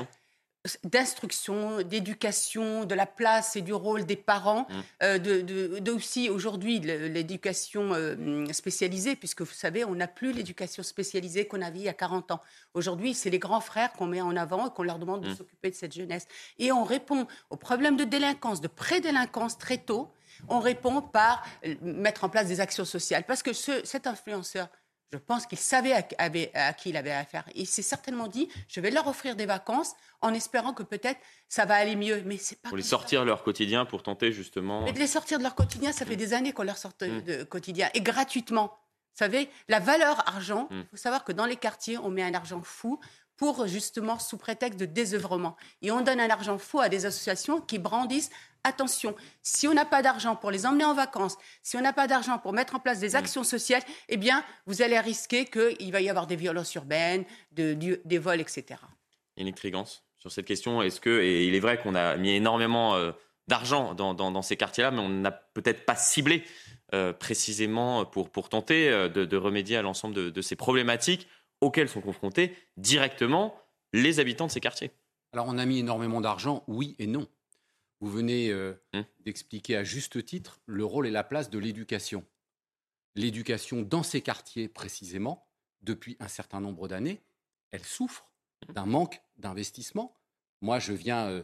d'instruction, 0.83 1.81
d'éducation, 1.81 2.85
de 2.85 2.95
la 2.95 3.05
place 3.05 3.55
et 3.55 3.61
du 3.61 3.73
rôle 3.73 4.05
des 4.05 4.15
parents, 4.15 4.67
hum. 4.69 4.83
euh, 5.03 5.17
de, 5.19 5.91
aussi 5.91 6.29
aujourd'hui 6.29 6.79
l'éducation 6.79 7.93
euh, 7.93 8.45
spécialisée, 8.51 9.15
puisque 9.15 9.41
vous 9.41 9.53
savez, 9.53 9.85
on 9.85 9.95
n'a 9.95 10.07
plus 10.07 10.33
l'éducation 10.33 10.83
spécialisée 10.83 11.47
qu'on 11.47 11.61
avait 11.61 11.79
il 11.79 11.85
y 11.85 11.89
a 11.89 11.93
40 11.93 12.31
ans. 12.31 12.41
Aujourd'hui, 12.73 13.13
c'est 13.13 13.29
les 13.29 13.39
grands 13.39 13.61
frères 13.61 13.93
qu'on 13.93 14.07
met 14.07 14.21
en 14.21 14.35
avant 14.35 14.67
et 14.67 14.69
qu'on 14.71 14.83
leur 14.83 14.99
demande 14.99 15.21
de 15.21 15.29
hum. 15.29 15.35
s'occuper 15.35 15.69
de 15.69 15.75
cette 15.75 15.93
jeunesse. 15.93 16.27
Et 16.59 16.71
on 16.71 16.83
répond 16.83 17.27
aux 17.49 17.57
problèmes 17.57 17.97
de 17.97 18.03
délinquance, 18.03 18.61
de 18.61 18.67
prédélinquance 18.67 19.57
très 19.57 19.77
tôt 19.77 20.11
on 20.49 20.59
répond 20.59 21.01
par 21.01 21.45
euh, 21.65 21.75
mettre 21.81 22.23
en 22.23 22.29
place 22.29 22.47
des 22.47 22.59
actions 22.59 22.85
sociales. 22.85 23.23
Parce 23.25 23.43
que 23.43 23.53
cet 23.53 24.07
influenceur, 24.07 24.67
je 25.11 25.17
pense 25.17 25.45
qu'il 25.45 25.57
savait 25.57 25.93
à, 25.93 26.73
qui 26.73 26.89
il 26.89 26.97
avait 26.97 27.11
affaire. 27.11 27.45
Il 27.55 27.67
s'est 27.67 27.81
certainement 27.81 28.27
dit, 28.27 28.49
je 28.67 28.81
vais 28.81 28.91
leur 28.91 29.07
offrir 29.07 29.35
des 29.35 29.45
vacances 29.45 29.93
en 30.21 30.33
espérant 30.33 30.73
que 30.73 30.83
peut-être 30.83 31.19
ça 31.47 31.65
va 31.65 31.75
aller 31.75 31.95
mieux. 31.95 32.21
Mais 32.25 32.37
c'est 32.37 32.61
pas 32.61 32.69
pour 32.69 32.77
les 32.77 32.83
sortir 32.83 33.21
de 33.21 33.27
leur 33.27 33.43
quotidien, 33.43 33.85
pour 33.85 34.03
tenter 34.03 34.31
justement. 34.31 34.83
Mais 34.83 34.93
de 34.93 34.99
les 34.99 35.07
sortir 35.07 35.37
de 35.37 35.43
leur 35.43 35.55
quotidien, 35.55 35.91
ça 35.91 36.05
fait 36.05 36.15
mm. 36.15 36.17
des 36.17 36.33
années 36.33 36.53
qu'on 36.53 36.63
leur 36.63 36.77
sort 36.77 36.93
mm. 37.01 37.21
de 37.21 37.43
quotidien 37.43 37.89
et 37.93 38.01
gratuitement. 38.01 38.77
Vous 39.13 39.19
savez, 39.19 39.49
la 39.69 39.79
valeur 39.79 40.27
argent, 40.27 40.67
mm. 40.69 40.79
il 40.79 40.87
faut 40.87 40.97
savoir 40.97 41.23
que 41.23 41.31
dans 41.31 41.45
les 41.45 41.55
quartiers, 41.55 41.97
on 41.97 42.09
met 42.09 42.23
un 42.23 42.33
argent 42.33 42.61
fou 42.63 42.99
pour 43.37 43.67
justement 43.67 44.19
sous 44.19 44.37
prétexte 44.37 44.79
de 44.79 44.85
désœuvrement. 44.85 45.55
Et 45.81 45.91
on 45.91 46.01
donne 46.01 46.19
un 46.19 46.29
argent 46.29 46.57
fou 46.57 46.79
à 46.79 46.89
des 46.89 47.05
associations 47.05 47.61
qui 47.61 47.79
brandissent 47.79 48.31
attention, 48.65 49.15
si 49.41 49.67
on 49.67 49.73
n'a 49.73 49.85
pas 49.85 50.01
d'argent 50.01 50.35
pour 50.35 50.51
les 50.51 50.65
emmener 50.65 50.83
en 50.83 50.93
vacances, 50.93 51.37
si 51.61 51.77
on 51.77 51.81
n'a 51.81 51.93
pas 51.93 52.07
d'argent 52.07 52.39
pour 52.39 52.51
mettre 52.51 52.75
en 52.75 52.79
place 52.79 52.99
des 52.99 53.11
mm. 53.11 53.15
actions 53.15 53.43
sociales, 53.43 53.83
eh 54.09 54.17
bien, 54.17 54.43
vous 54.65 54.81
allez 54.81 54.99
risquer 54.99 55.45
qu'il 55.45 55.91
va 55.91 56.01
y 56.01 56.09
avoir 56.09 56.27
des 56.27 56.35
violences 56.35 56.73
urbaines, 56.75 57.25
des 57.51 58.17
vols, 58.17 58.41
etc. 58.41 58.79
Yannick 59.37 59.55
Trigance, 59.55 60.03
sur 60.17 60.31
cette 60.31 60.45
question, 60.45 60.81
est-ce 60.81 60.99
que, 60.99 61.21
et 61.21 61.45
il 61.45 61.55
est 61.55 61.59
vrai 61.59 61.77
qu'on 61.77 61.95
a 61.95 62.17
mis 62.17 62.31
énormément 62.31 62.95
euh, 62.95 63.11
d'argent 63.47 63.93
dans, 63.93 64.41
ces 64.41 64.57
quartiers-là, 64.57 64.91
mais 64.91 64.99
on 64.99 65.09
n'a 65.09 65.31
peut-être 65.31 65.85
pas 65.85 65.95
ciblé 65.95 66.43
euh, 66.93 67.13
précisément 67.13 68.05
pour, 68.05 68.29
pour 68.29 68.49
tenter 68.49 68.89
euh, 68.89 69.09
de, 69.09 69.37
remédier 69.37 69.77
à 69.77 69.81
l'ensemble 69.81 70.15
de, 70.15 70.29
de 70.29 70.41
ces 70.41 70.55
problématiques 70.55 71.27
auxquelles 71.61 71.89
sont 71.89 72.01
confrontés 72.01 72.55
directement 72.77 73.59
les 73.93 74.19
habitants 74.19 74.47
de 74.47 74.51
ces 74.51 74.59
quartiers. 74.59 74.91
Alors 75.33 75.47
on 75.47 75.57
a 75.57 75.65
mis 75.65 75.79
énormément 75.79 76.21
d'argent, 76.21 76.63
oui 76.67 76.95
et 76.99 77.07
non. 77.07 77.27
Vous 77.99 78.11
venez 78.11 78.49
euh, 78.49 78.73
mmh. 78.93 79.01
d'expliquer 79.21 79.77
à 79.77 79.83
juste 79.83 80.23
titre 80.25 80.59
le 80.65 80.85
rôle 80.85 81.07
et 81.07 81.11
la 81.11 81.23
place 81.23 81.49
de 81.49 81.59
l'éducation. 81.59 82.25
L'éducation 83.15 83.81
dans 83.81 84.03
ces 84.03 84.21
quartiers 84.21 84.67
précisément, 84.67 85.47
depuis 85.81 86.17
un 86.19 86.27
certain 86.27 86.59
nombre 86.59 86.87
d'années, 86.87 87.21
elle 87.71 87.83
souffre 87.83 88.29
d'un 88.69 88.85
manque 88.85 89.21
d'investissement. 89.37 90.17
Moi, 90.61 90.79
je 90.79 90.93
viens 90.93 91.27
euh, 91.27 91.43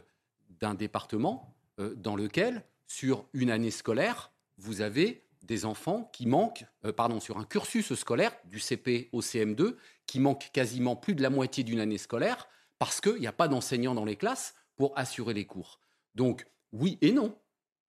d'un 0.60 0.74
département 0.74 1.56
euh, 1.78 1.94
dans 1.94 2.16
lequel, 2.16 2.64
sur 2.86 3.26
une 3.32 3.50
année 3.50 3.70
scolaire, 3.70 4.32
vous 4.58 4.80
avez 4.80 5.24
des 5.42 5.64
enfants 5.64 6.08
qui 6.12 6.26
manquent, 6.26 6.64
pardon, 6.96 7.20
sur 7.20 7.38
un 7.38 7.44
cursus 7.44 7.94
scolaire 7.94 8.32
du 8.44 8.60
CP 8.60 9.08
au 9.12 9.20
CM2, 9.20 9.76
qui 10.06 10.20
manquent 10.20 10.50
quasiment 10.52 10.96
plus 10.96 11.14
de 11.14 11.22
la 11.22 11.30
moitié 11.30 11.64
d'une 11.64 11.80
année 11.80 11.98
scolaire 11.98 12.48
parce 12.78 13.00
qu'il 13.00 13.20
n'y 13.20 13.26
a 13.26 13.32
pas 13.32 13.48
d'enseignants 13.48 13.94
dans 13.94 14.04
les 14.04 14.16
classes 14.16 14.54
pour 14.76 14.96
assurer 14.98 15.34
les 15.34 15.44
cours. 15.44 15.78
Donc, 16.14 16.46
oui 16.72 16.98
et 17.00 17.12
non. 17.12 17.36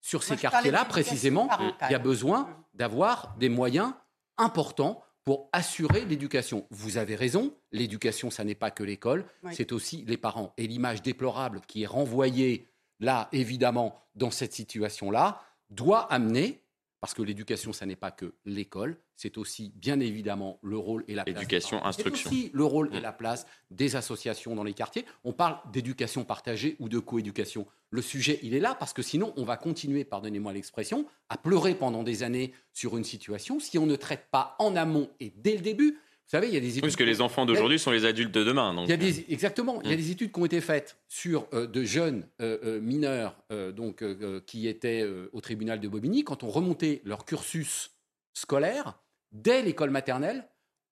Sur 0.01 0.23
ces 0.23 0.35
quartiers-là, 0.35 0.85
précisément, 0.85 1.49
il 1.81 1.91
y 1.91 1.95
a 1.95 1.99
besoin 1.99 2.41
mmh. 2.41 2.55
d'avoir 2.75 3.35
des 3.37 3.49
moyens 3.49 3.93
importants 4.37 5.03
pour 5.23 5.49
assurer 5.53 6.05
l'éducation. 6.05 6.67
Vous 6.69 6.97
avez 6.97 7.15
raison, 7.15 7.55
l'éducation, 7.71 8.29
ça 8.29 8.43
n'est 8.43 8.55
pas 8.55 8.71
que 8.71 8.83
l'école, 8.83 9.25
c'est 9.51 9.71
aussi 9.71 10.03
les 10.05 10.17
parents. 10.17 10.53
Et 10.57 10.67
l'image 10.67 11.01
déplorable 11.01 11.61
qui 11.67 11.83
est 11.83 11.87
renvoyée 11.87 12.67
là, 12.99 13.29
évidemment, 13.31 14.01
dans 14.15 14.31
cette 14.31 14.53
situation-là, 14.53 15.41
doit 15.69 16.11
amener 16.11 16.62
parce 17.03 17.13
que 17.13 17.21
l'éducation, 17.21 17.73
ça 17.73 17.85
n'est 17.85 17.97
pas 17.97 18.11
que 18.11 18.33
l'école, 18.45 18.97
c'est 19.17 19.37
aussi 19.37 19.73
bien 19.75 19.99
évidemment 19.99 20.57
le 20.61 20.77
rôle 20.77 21.03
et 21.09 21.15
la 21.15 21.25
place. 21.25 21.35
Éducation, 21.35 21.83
instruction. 21.83 22.29
C'est 22.29 22.35
aussi 22.37 22.51
le 22.53 22.63
rôle 22.63 22.95
et 22.95 22.99
mm. 22.99 23.03
la 23.03 23.11
place 23.11 23.45
des 23.71 23.97
associations 23.97 24.55
dans 24.55 24.63
les 24.63 24.73
quartiers. 24.73 25.03
On 25.25 25.33
parle 25.33 25.57
d'éducation 25.73 26.23
partagée 26.23 26.77
ou 26.79 26.87
de 26.87 26.99
coéducation. 26.99 27.67
Le 27.89 28.01
sujet, 28.01 28.39
il 28.41 28.55
est 28.55 28.61
là 28.61 28.73
parce 28.73 28.93
que 28.93 29.01
sinon, 29.01 29.33
on 29.35 29.43
va 29.43 29.57
continuer, 29.57 30.05
pardonnez-moi 30.05 30.53
l'expression, 30.53 31.05
à 31.27 31.35
pleurer 31.37 31.75
pendant 31.75 32.03
des 32.03 32.23
années 32.23 32.53
sur 32.71 32.95
une 32.95 33.03
situation 33.03 33.59
si 33.59 33.77
on 33.77 33.85
ne 33.85 33.97
traite 33.97 34.29
pas 34.31 34.55
en 34.57 34.77
amont 34.77 35.09
et 35.19 35.33
dès 35.35 35.57
le 35.57 35.61
début 35.61 35.99
savez, 36.33 36.47
il 36.47 36.53
y 36.53 36.57
a 36.57 36.59
des 36.59 36.69
études. 36.69 36.81
Parce 36.81 36.95
que 36.95 37.03
les 37.03 37.21
enfants 37.21 37.45
d'aujourd'hui 37.45 37.79
sont 37.79 37.91
les 37.91 38.05
adultes 38.05 38.33
de 38.33 38.43
demain. 38.43 38.73
Donc. 38.73 38.87
Il 38.87 38.89
y 38.89 38.93
a 38.93 38.97
des, 38.97 39.19
euh. 39.19 39.23
exactement. 39.29 39.79
Il 39.83 39.89
y 39.89 39.93
a 39.93 39.95
mm. 39.95 39.99
des 39.99 40.11
études 40.11 40.31
qui 40.31 40.39
ont 40.39 40.45
été 40.45 40.61
faites 40.61 40.97
sur 41.07 41.47
euh, 41.53 41.67
de 41.67 41.83
jeunes 41.83 42.25
euh, 42.41 42.79
mineurs 42.81 43.35
donc, 43.75 44.03
qui 44.45 44.67
étaient 44.67 45.05
au 45.31 45.41
tribunal 45.41 45.79
de 45.79 45.87
Bobigny. 45.87 46.23
Quand 46.23 46.43
on 46.43 46.49
remontait 46.49 47.01
leur 47.05 47.25
cursus 47.25 47.91
scolaire, 48.33 48.99
dès 49.31 49.61
l'école 49.61 49.91
maternelle, 49.91 50.47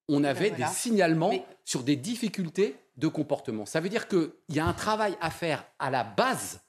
on 0.08 0.20
ben 0.20 0.26
avait 0.26 0.50
des 0.50 0.66
signalements 0.66 1.32
sur 1.64 1.82
des 1.82 1.96
difficultés 1.96 2.76
de 2.96 3.08
comportement. 3.08 3.66
Ça 3.66 3.80
veut 3.80 3.88
dire 3.88 4.06
qu'il 4.06 4.30
y 4.50 4.60
a 4.60 4.66
un 4.66 4.72
travail 4.72 5.16
à 5.20 5.30
faire 5.30 5.64
à 5.78 5.90
la 5.90 6.04
base 6.04 6.60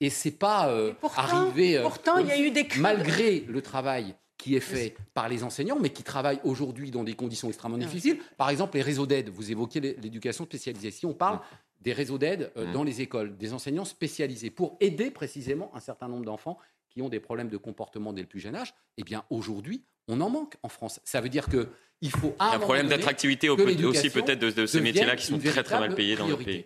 et 0.00 0.10
c'est 0.10 0.30
pas 0.30 0.72
arrivé. 1.16 1.80
pourtant, 1.82 2.18
il 2.18 2.26
y 2.26 2.32
a 2.32 2.38
eu 2.38 2.50
des 2.50 2.68
malgré 2.78 3.40
le 3.48 3.60
travail 3.60 4.14
qui 4.40 4.56
est 4.56 4.60
fait 4.60 4.96
par 5.14 5.28
les 5.28 5.44
enseignants, 5.44 5.78
mais 5.78 5.90
qui 5.90 6.02
travaillent 6.02 6.40
aujourd'hui 6.44 6.90
dans 6.90 7.04
des 7.04 7.14
conditions 7.14 7.48
extrêmement 7.48 7.78
difficiles. 7.78 8.18
Par 8.36 8.50
exemple, 8.50 8.76
les 8.76 8.82
réseaux 8.82 9.06
d'aide. 9.06 9.28
Vous 9.28 9.50
évoquez 9.52 9.80
l'éducation 9.80 10.44
spécialisée. 10.44 10.90
Si 10.90 11.06
on 11.06 11.14
parle 11.14 11.40
des 11.80 11.92
réseaux 11.92 12.18
d'aide 12.18 12.50
euh, 12.56 12.72
dans 12.72 12.84
les 12.84 13.00
écoles, 13.00 13.36
des 13.36 13.52
enseignants 13.52 13.84
spécialisés 13.84 14.50
pour 14.50 14.76
aider 14.80 15.10
précisément 15.10 15.70
un 15.74 15.80
certain 15.80 16.08
nombre 16.08 16.24
d'enfants 16.24 16.58
qui 16.88 17.02
ont 17.02 17.08
des 17.08 17.20
problèmes 17.20 17.48
de 17.48 17.56
comportement 17.56 18.12
dès 18.12 18.22
le 18.22 18.26
plus 18.26 18.40
jeune 18.40 18.56
âge, 18.56 18.74
eh 18.96 19.04
bien 19.04 19.24
aujourd'hui, 19.30 19.84
on 20.08 20.20
en 20.20 20.28
manque 20.28 20.56
en 20.62 20.68
France. 20.68 21.00
Ça 21.04 21.20
veut 21.20 21.28
dire 21.28 21.48
que 21.48 21.68
il 22.02 22.10
faut 22.10 22.34
un, 22.38 22.58
problème 22.58 22.88
d'attractivité 22.88 23.50
aussi 23.50 24.08
peut-être 24.08 24.38
de, 24.38 24.66
ces 24.66 24.80
métiers-là 24.80 25.16
qui 25.16 25.26
sont 25.26 25.38
très 25.38 25.62
très 25.62 25.78
mal 25.78 25.94
payés 25.94 26.16
dans 26.16 26.26
le 26.26 26.36
pays. 26.36 26.64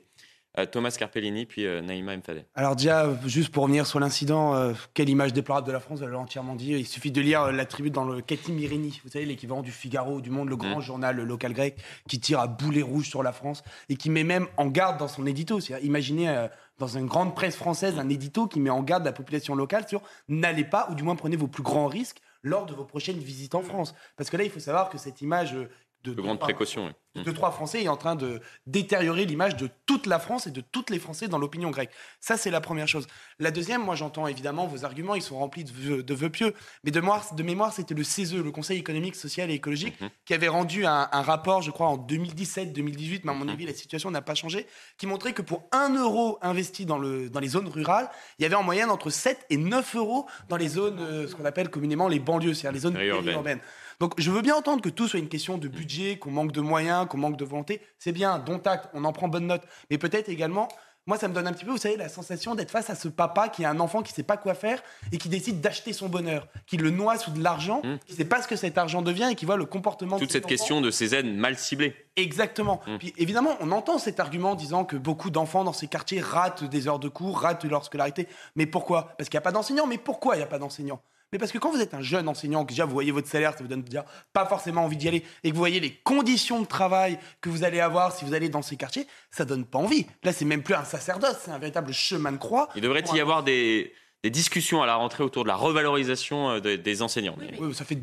Euh, 0.56 0.66
Thomas 0.66 0.94
Carpellini, 0.96 1.46
puis 1.46 1.66
euh, 1.66 1.80
Naïma 1.80 2.16
Mfadeh. 2.16 2.44
Alors 2.54 2.76
déjà, 2.76 3.08
juste 3.26 3.50
pour 3.50 3.64
revenir 3.64 3.86
sur 3.86 3.98
l'incident, 3.98 4.54
euh, 4.54 4.72
quelle 4.94 5.08
image 5.08 5.32
déplorable 5.32 5.66
de 5.66 5.72
la 5.72 5.80
France, 5.80 5.98
elle 6.00 6.10
l'a 6.10 6.18
entièrement 6.18 6.54
dit. 6.54 6.70
Il 6.70 6.86
suffit 6.86 7.10
de 7.10 7.20
lire 7.20 7.50
la 7.50 7.64
tribune 7.64 7.92
dans 7.92 8.04
le 8.04 8.20
Katy 8.20 8.52
Mirini, 8.52 9.00
vous 9.04 9.10
savez, 9.10 9.24
l'équivalent 9.24 9.62
du 9.62 9.72
Figaro, 9.72 10.20
du 10.20 10.30
Monde, 10.30 10.48
le 10.48 10.56
grand 10.56 10.78
mm. 10.78 10.82
journal 10.82 11.16
local 11.16 11.54
grec, 11.54 11.76
qui 12.08 12.20
tire 12.20 12.38
à 12.38 12.46
boulet 12.46 12.82
rouge 12.82 13.08
sur 13.08 13.24
la 13.24 13.32
France 13.32 13.64
et 13.88 13.96
qui 13.96 14.10
met 14.10 14.22
même 14.22 14.46
en 14.56 14.66
garde 14.66 14.96
dans 14.96 15.08
son 15.08 15.26
édito. 15.26 15.58
Imaginez 15.82 16.46
dans 16.78 16.86
une 16.86 17.06
grande 17.06 17.34
presse 17.34 17.56
française 17.56 17.98
un 17.98 18.08
édito 18.08 18.46
qui 18.46 18.60
met 18.60 18.70
en 18.70 18.82
garde 18.82 19.04
la 19.04 19.12
population 19.12 19.56
locale 19.56 19.88
sur 19.88 20.02
n'allez 20.28 20.64
pas, 20.64 20.86
ou 20.90 20.94
du 20.94 21.02
moins 21.02 21.16
prenez 21.16 21.36
vos 21.36 21.48
plus 21.48 21.64
grands 21.64 21.88
risques 21.88 22.20
lors 22.44 22.66
de 22.66 22.74
vos 22.74 22.84
prochaines 22.84 23.18
visites 23.18 23.56
en 23.56 23.62
France. 23.62 23.94
Parce 24.16 24.30
que 24.30 24.36
là, 24.36 24.44
il 24.44 24.50
faut 24.50 24.60
savoir 24.60 24.88
que 24.88 24.98
cette 24.98 25.20
image 25.20 25.56
de, 26.04 26.20
grandes 26.20 26.38
précautions. 26.38 26.92
De 27.14 27.30
trois 27.30 27.52
Français 27.52 27.82
est 27.84 27.88
en 27.88 27.96
train 27.96 28.16
de 28.16 28.40
détériorer 28.66 29.24
l'image 29.24 29.56
de 29.56 29.68
toute 29.86 30.06
la 30.06 30.18
France 30.18 30.48
et 30.48 30.50
de 30.50 30.60
toutes 30.60 30.90
les 30.90 30.98
Français 30.98 31.28
dans 31.28 31.38
l'opinion 31.38 31.70
grecque. 31.70 31.90
Ça, 32.20 32.36
c'est 32.36 32.50
la 32.50 32.60
première 32.60 32.88
chose. 32.88 33.06
La 33.38 33.52
deuxième, 33.52 33.82
moi, 33.84 33.94
j'entends 33.94 34.26
évidemment 34.26 34.66
vos 34.66 34.84
arguments, 34.84 35.14
ils 35.14 35.22
sont 35.22 35.38
remplis 35.38 35.64
de 35.64 36.14
vœux, 36.14 36.30
pieux. 36.30 36.54
Mais 36.82 36.90
de 36.90 37.00
mémoire, 37.00 37.34
de 37.34 37.42
mémoire 37.42 37.72
c'était 37.72 37.94
le 37.94 38.02
CESE, 38.02 38.34
le 38.34 38.50
Conseil 38.50 38.78
économique, 38.78 39.14
social 39.14 39.50
et 39.50 39.54
écologique, 39.54 39.94
qui 40.24 40.34
avait 40.34 40.48
rendu 40.48 40.86
un, 40.86 41.06
rapport, 41.12 41.62
je 41.62 41.70
crois, 41.70 41.86
en 41.86 41.96
2017-2018, 41.96 43.20
mais 43.24 43.30
à 43.30 43.34
mon 43.34 43.48
avis, 43.48 43.64
la 43.64 43.74
situation 43.74 44.10
n'a 44.10 44.22
pas 44.22 44.34
changé, 44.34 44.66
qui 44.98 45.06
montrait 45.06 45.32
que 45.32 45.42
pour 45.42 45.68
1 45.72 45.94
euro 45.94 46.38
investi 46.42 46.84
dans, 46.84 46.98
le, 46.98 47.30
dans 47.30 47.40
les 47.40 47.48
zones 47.48 47.68
rurales, 47.68 48.10
il 48.38 48.42
y 48.42 48.46
avait 48.46 48.56
en 48.56 48.64
moyenne 48.64 48.90
entre 48.90 49.10
7 49.10 49.46
et 49.50 49.56
9 49.56 49.96
euros 49.96 50.26
dans 50.48 50.56
les 50.56 50.68
zones, 50.68 50.98
euh, 51.00 51.28
ce 51.28 51.34
qu'on 51.34 51.44
appelle 51.44 51.70
communément 51.70 52.08
les 52.08 52.18
banlieues, 52.18 52.54
c'est-à-dire 52.54 52.72
les 52.72 52.80
zones 52.80 52.94
périurbaines. 52.94 53.60
Donc 54.04 54.12
je 54.18 54.30
veux 54.30 54.42
bien 54.42 54.54
entendre 54.54 54.82
que 54.82 54.90
tout 54.90 55.08
soit 55.08 55.18
une 55.18 55.30
question 55.30 55.56
de 55.56 55.66
budget, 55.66 56.18
qu'on 56.18 56.30
manque 56.30 56.52
de 56.52 56.60
moyens, 56.60 57.08
qu'on 57.08 57.16
manque 57.16 57.38
de 57.38 57.44
volonté. 57.46 57.80
C'est 57.98 58.12
bien, 58.12 58.38
dont 58.38 58.60
acte, 58.66 58.90
on 58.92 59.02
en 59.06 59.14
prend 59.14 59.28
bonne 59.28 59.46
note. 59.46 59.62
Mais 59.90 59.96
peut-être 59.96 60.28
également, 60.28 60.68
moi 61.06 61.16
ça 61.16 61.26
me 61.26 61.32
donne 61.32 61.46
un 61.46 61.54
petit 61.54 61.64
peu, 61.64 61.70
vous 61.70 61.78
savez, 61.78 61.96
la 61.96 62.10
sensation 62.10 62.54
d'être 62.54 62.70
face 62.70 62.90
à 62.90 62.96
ce 62.96 63.08
papa 63.08 63.48
qui 63.48 63.64
a 63.64 63.70
un 63.70 63.80
enfant 63.80 64.02
qui 64.02 64.12
ne 64.12 64.16
sait 64.16 64.22
pas 64.22 64.36
quoi 64.36 64.52
faire 64.52 64.82
et 65.10 65.16
qui 65.16 65.30
décide 65.30 65.62
d'acheter 65.62 65.94
son 65.94 66.10
bonheur, 66.10 66.48
qui 66.66 66.76
le 66.76 66.90
noie 66.90 67.16
sous 67.16 67.30
de 67.30 67.42
l'argent, 67.42 67.80
mmh. 67.82 67.98
qui 68.04 68.12
ne 68.12 68.16
sait 68.18 68.24
pas 68.26 68.42
ce 68.42 68.46
que 68.46 68.56
cet 68.56 68.76
argent 68.76 69.00
devient 69.00 69.28
et 69.32 69.36
qui 69.36 69.46
voit 69.46 69.56
le 69.56 69.64
comportement. 69.64 70.18
Toute 70.18 70.32
cette 70.32 70.44
question 70.44 70.82
de 70.82 70.90
ces 70.90 71.14
aides 71.14 71.34
mal 71.34 71.56
ciblées. 71.56 71.96
Exactement. 72.16 72.82
Mmh. 72.86 72.98
Puis 72.98 73.14
évidemment, 73.16 73.56
on 73.60 73.72
entend 73.72 73.96
cet 73.96 74.20
argument 74.20 74.54
disant 74.54 74.84
que 74.84 74.96
beaucoup 74.96 75.30
d'enfants 75.30 75.64
dans 75.64 75.72
ces 75.72 75.86
quartiers 75.86 76.20
ratent 76.20 76.64
des 76.64 76.88
heures 76.88 76.98
de 76.98 77.08
cours, 77.08 77.40
ratent 77.40 77.64
leur 77.64 77.86
scolarité. 77.86 78.28
Mais 78.54 78.66
pourquoi? 78.66 79.14
Parce 79.16 79.30
qu'il 79.30 79.38
n'y 79.38 79.42
a 79.42 79.46
pas 79.46 79.52
d'enseignants. 79.52 79.86
Mais 79.86 79.96
pourquoi 79.96 80.34
il 80.34 80.40
n'y 80.40 80.44
a 80.44 80.48
pas 80.48 80.58
d'enseignants? 80.58 81.00
Mais 81.34 81.38
parce 81.38 81.50
que 81.50 81.58
quand 81.58 81.72
vous 81.72 81.80
êtes 81.80 81.94
un 81.94 82.00
jeune 82.00 82.28
enseignant, 82.28 82.64
que 82.64 82.68
déjà 82.68 82.84
vous 82.84 82.92
voyez 82.92 83.10
votre 83.10 83.26
salaire, 83.26 83.54
ça 83.54 83.58
vous 83.58 83.66
donne 83.66 83.82
déjà 83.82 84.06
pas 84.32 84.46
forcément 84.46 84.84
envie 84.84 84.96
d'y 84.96 85.08
aller, 85.08 85.24
et 85.42 85.48
que 85.48 85.52
vous 85.52 85.58
voyez 85.58 85.80
les 85.80 85.90
conditions 85.90 86.60
de 86.60 86.64
travail 86.64 87.18
que 87.40 87.48
vous 87.48 87.64
allez 87.64 87.80
avoir 87.80 88.16
si 88.16 88.24
vous 88.24 88.34
allez 88.34 88.48
dans 88.48 88.62
ces 88.62 88.76
quartiers, 88.76 89.08
ça 89.32 89.44
donne 89.44 89.64
pas 89.64 89.80
envie. 89.80 90.06
Là, 90.22 90.32
c'est 90.32 90.44
même 90.44 90.62
plus 90.62 90.74
un 90.74 90.84
sacerdoce, 90.84 91.36
c'est 91.44 91.50
un 91.50 91.58
véritable 91.58 91.92
chemin 91.92 92.30
de 92.30 92.36
croix. 92.36 92.68
Il 92.76 92.82
devrait 92.82 93.02
y 93.14 93.20
avoir 93.20 93.42
des, 93.42 93.92
discussions 94.22 94.80
à 94.80 94.86
la 94.86 94.94
rentrée 94.94 95.24
autour 95.24 95.42
de 95.42 95.48
la 95.48 95.56
revalorisation 95.56 96.50
euh, 96.50 96.60
des 96.60 97.02
enseignants. 97.02 97.36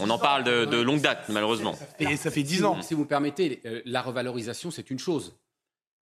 on 0.02 0.10
en 0.10 0.20
parle 0.20 0.44
de, 0.44 0.82
longue 0.82 0.99
date, 0.99 1.30
malheureusement. 1.30 1.80
Et 1.99 2.18
ça 2.18 2.32
fait 2.32 2.44
dix 2.44 2.66
ans. 2.66 2.82
Si 2.82 2.94
vous 2.95 3.06
permettez, 3.06 3.62
euh, 3.66 3.82
la 3.86 4.02
revalorisation, 4.02 4.72
c'est 4.72 4.91
une 4.91 4.99
chose. 4.99 5.38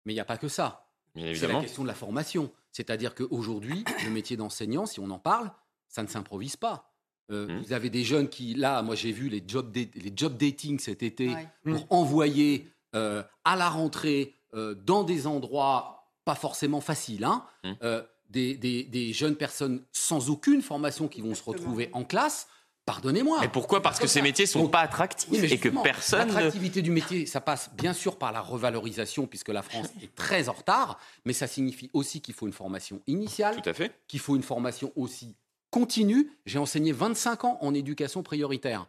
Mais 0.05 0.13
il 0.13 0.17
n'y 0.17 0.21
a 0.21 0.27
pas 0.27 0.37
que 0.37 0.49
ça. 0.49 0.89
C'est 1.17 1.49
la 1.49 1.61
question 1.61 1.85
de 1.85 1.89
la 1.89 1.95
formation. 1.95 2.53
C'est-à-dire 2.71 3.15
qu'aujourd'hui, 3.15 3.83
le 4.05 4.11
métier 4.11 4.37
d'enseignant, 4.37 4.85
si 4.85 5.01
on 5.01 5.09
en 5.09 5.19
parle, 5.19 5.51
ça 5.89 6.03
ne 6.03 6.09
s'improvise 6.09 6.57
pas. 6.57 6.94
Euh, 7.31 7.47
mmh. 7.47 7.63
Vous 7.63 7.73
avez 7.73 7.91
des 7.91 8.05
jeunes 8.05 8.29
qui, 8.29 8.55
là, 8.55 8.83
moi 8.83 8.95
j'ai 8.95 9.13
vu 9.13 9.29
les 9.29 9.43
job, 9.47 9.75
les 9.75 10.13
job 10.15 10.37
dating 10.37 10.79
cet 10.79 11.03
été 11.03 11.31
pour 11.65 11.81
mmh. 11.81 11.87
envoyer 11.91 12.69
euh, 12.95 13.23
à 13.45 13.57
la 13.57 13.69
rentrée 13.69 14.35
euh, 14.55 14.75
dans 14.75 15.05
des 15.05 15.27
endroits 15.27 16.11
pas 16.25 16.35
forcément 16.35 16.81
faciles, 16.81 17.25
hein, 17.25 17.45
mmh. 17.65 17.71
des, 18.31 18.57
des, 18.57 19.13
jeunes 19.13 19.37
personnes 19.37 19.85
sans 19.93 20.31
aucune 20.31 20.63
formation 20.63 21.07
qui 21.07 21.21
vont 21.21 21.35
se 21.35 21.43
retrouver 21.43 21.91
en 21.93 22.05
classe. 22.05 22.49
Pardonnez-moi. 22.87 23.43
Et 23.43 23.49
pourquoi 23.49 23.83
Parce 23.83 23.99
que 23.99 24.07
ces 24.07 24.21
métiers 24.21 24.45
sont 24.45 24.69
pas 24.69 24.81
attractifs 24.81 25.43
et 25.43 25.59
que 25.59 25.71
personne. 25.83 26.29
L'attractivité 26.29 26.83
du 26.83 26.91
métier, 26.91 27.25
ça 27.25 27.41
passe 27.41 27.71
bien 27.75 27.95
sûr 27.95 28.19
par 28.19 28.33
la 28.33 28.41
revalorisation, 28.41 29.27
puisque 29.27 29.49
la 29.49 29.63
France 29.63 29.89
est 30.03 30.15
très 30.15 30.51
en 30.51 30.53
retard, 30.53 30.99
mais 31.25 31.33
ça 31.33 31.47
signifie 31.47 31.91
aussi 31.95 32.21
qu'il 32.21 32.35
faut 32.35 32.47
une 32.47 32.53
formation 32.53 33.01
initiale. 33.07 33.61
Tout 33.63 33.69
à 33.69 33.73
fait. 33.73 33.93
Qu'il 34.07 34.21
faut 34.21 34.37
une 34.37 34.43
formation 34.43 34.93
aussi 34.97 35.35
continue, 35.75 36.31
j'ai 36.47 36.61
enseigné 36.61 36.93
25 36.93 37.45
ans 37.45 37.59
en 37.61 37.75
éducation 37.75 38.23
prioritaire. 38.23 38.87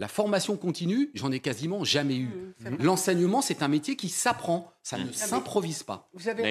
La 0.00 0.08
formation 0.08 0.56
continue, 0.56 1.12
j'en 1.14 1.30
ai 1.30 1.38
quasiment 1.38 1.84
jamais 1.84 2.16
eu. 2.16 2.26
Mmh, 2.58 2.82
L'enseignement, 2.82 3.40
c'est 3.40 3.62
un 3.62 3.68
métier 3.68 3.94
qui 3.94 4.08
s'apprend, 4.08 4.72
ça 4.82 4.98
ne 4.98 5.12
s'improvise 5.12 5.84
pas. 5.84 6.08
Vous 6.12 6.28
avez, 6.28 6.42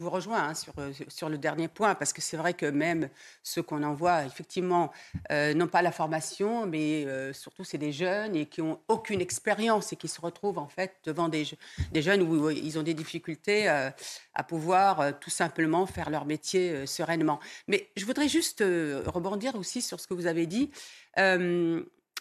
je 0.00 0.04
vous 0.04 0.10
rejoins 0.10 0.48
hein, 0.48 0.54
sur, 0.54 0.72
euh, 0.78 0.92
sur 1.08 1.28
le 1.28 1.36
dernier 1.36 1.68
point, 1.68 1.94
parce 1.94 2.14
que 2.14 2.22
c'est 2.22 2.38
vrai 2.38 2.54
que 2.54 2.64
même 2.64 3.10
ceux 3.42 3.62
qu'on 3.62 3.82
envoie, 3.82 4.24
effectivement, 4.24 4.90
euh, 5.30 5.52
n'ont 5.52 5.66
pas 5.66 5.82
la 5.82 5.92
formation, 5.92 6.66
mais 6.66 7.04
euh, 7.06 7.34
surtout, 7.34 7.64
c'est 7.64 7.76
des 7.76 7.92
jeunes 7.92 8.34
et 8.34 8.46
qui 8.46 8.62
n'ont 8.62 8.80
aucune 8.88 9.20
expérience 9.20 9.92
et 9.92 9.96
qui 9.96 10.08
se 10.08 10.18
retrouvent 10.22 10.56
en 10.56 10.68
fait 10.68 10.96
devant 11.04 11.28
des, 11.28 11.44
des 11.92 12.00
jeunes 12.00 12.22
où 12.22 12.48
ils 12.48 12.78
ont 12.78 12.82
des 12.82 12.94
difficultés 12.94 13.68
à 13.68 14.42
pouvoir 14.42 15.18
tout 15.20 15.30
simplement 15.30 15.84
faire 15.84 16.08
leur 16.08 16.24
métier 16.24 16.86
sereinement. 16.86 17.38
Mais 17.68 17.90
je 17.96 18.06
voudrais 18.06 18.28
juste 18.28 18.60
rebondir 18.60 19.54
aussi 19.56 19.82
sur 19.82 20.00
ce 20.00 20.06
que 20.06 20.14
vous 20.14 20.26
avez 20.26 20.46
dit. 20.46 20.70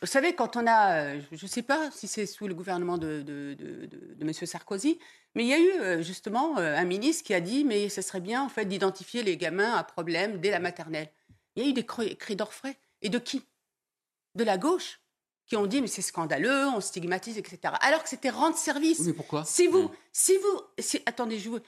Vous 0.02 0.08
savez, 0.08 0.34
quand 0.34 0.56
on 0.56 0.66
a, 0.66 1.20
je 1.20 1.44
ne 1.44 1.48
sais 1.48 1.62
pas 1.62 1.92
si 1.92 2.08
c'est 2.08 2.26
sous 2.26 2.48
le 2.48 2.54
gouvernement 2.54 2.98
de, 2.98 3.22
de, 3.22 3.56
de, 3.56 4.22
M. 4.22 4.34
Sarkozy, 4.34 4.98
mais 5.36 5.44
il 5.44 5.50
y 5.50 5.54
a 5.54 5.60
eu 5.60 5.72
euh, 5.82 6.02
justement 6.02 6.58
euh, 6.58 6.76
un 6.76 6.86
ministre 6.86 7.26
qui 7.26 7.34
a 7.34 7.42
dit, 7.42 7.66
mais 7.66 7.90
ce 7.90 8.02
serait 8.02 8.22
bien 8.22 8.42
en 8.42 8.50
fait 8.50 8.66
d'identifier 8.66 9.24
les 9.24 9.36
gamins 9.36 9.74
à 9.74 9.84
problème 9.84 10.40
dès 10.40 10.52
la 10.52 10.60
maternelle. 10.60 11.10
Il 11.56 11.64
y 11.64 11.66
a 11.66 11.70
eu 11.70 11.74
des 11.74 11.86
cris 11.86 12.36
d'orfraie. 12.36 12.78
Et 13.02 13.10
de 13.10 13.20
qui? 13.20 13.46
De 14.36 14.44
la 14.44 14.58
gauche, 14.58 15.02
qui 15.46 15.56
ont 15.56 15.66
dit, 15.66 15.82
mais 15.82 15.88
c'est 15.88 16.02
scandaleux, 16.02 16.68
on 16.68 16.80
stigmatise, 16.80 17.38
etc. 17.38 17.74
Alors 17.82 18.04
que 18.04 18.10
c'était 18.10 18.30
rendre 18.30 18.58
service. 18.58 19.00
mais 19.02 19.14
pourquoi? 19.14 19.44
Si 19.44 19.68
vous, 19.68 19.84
hmm. 19.84 19.92
si 20.14 20.38
vous, 20.38 20.62
attendez, 21.06 21.40
je 21.40 21.50
vous, 21.50 21.60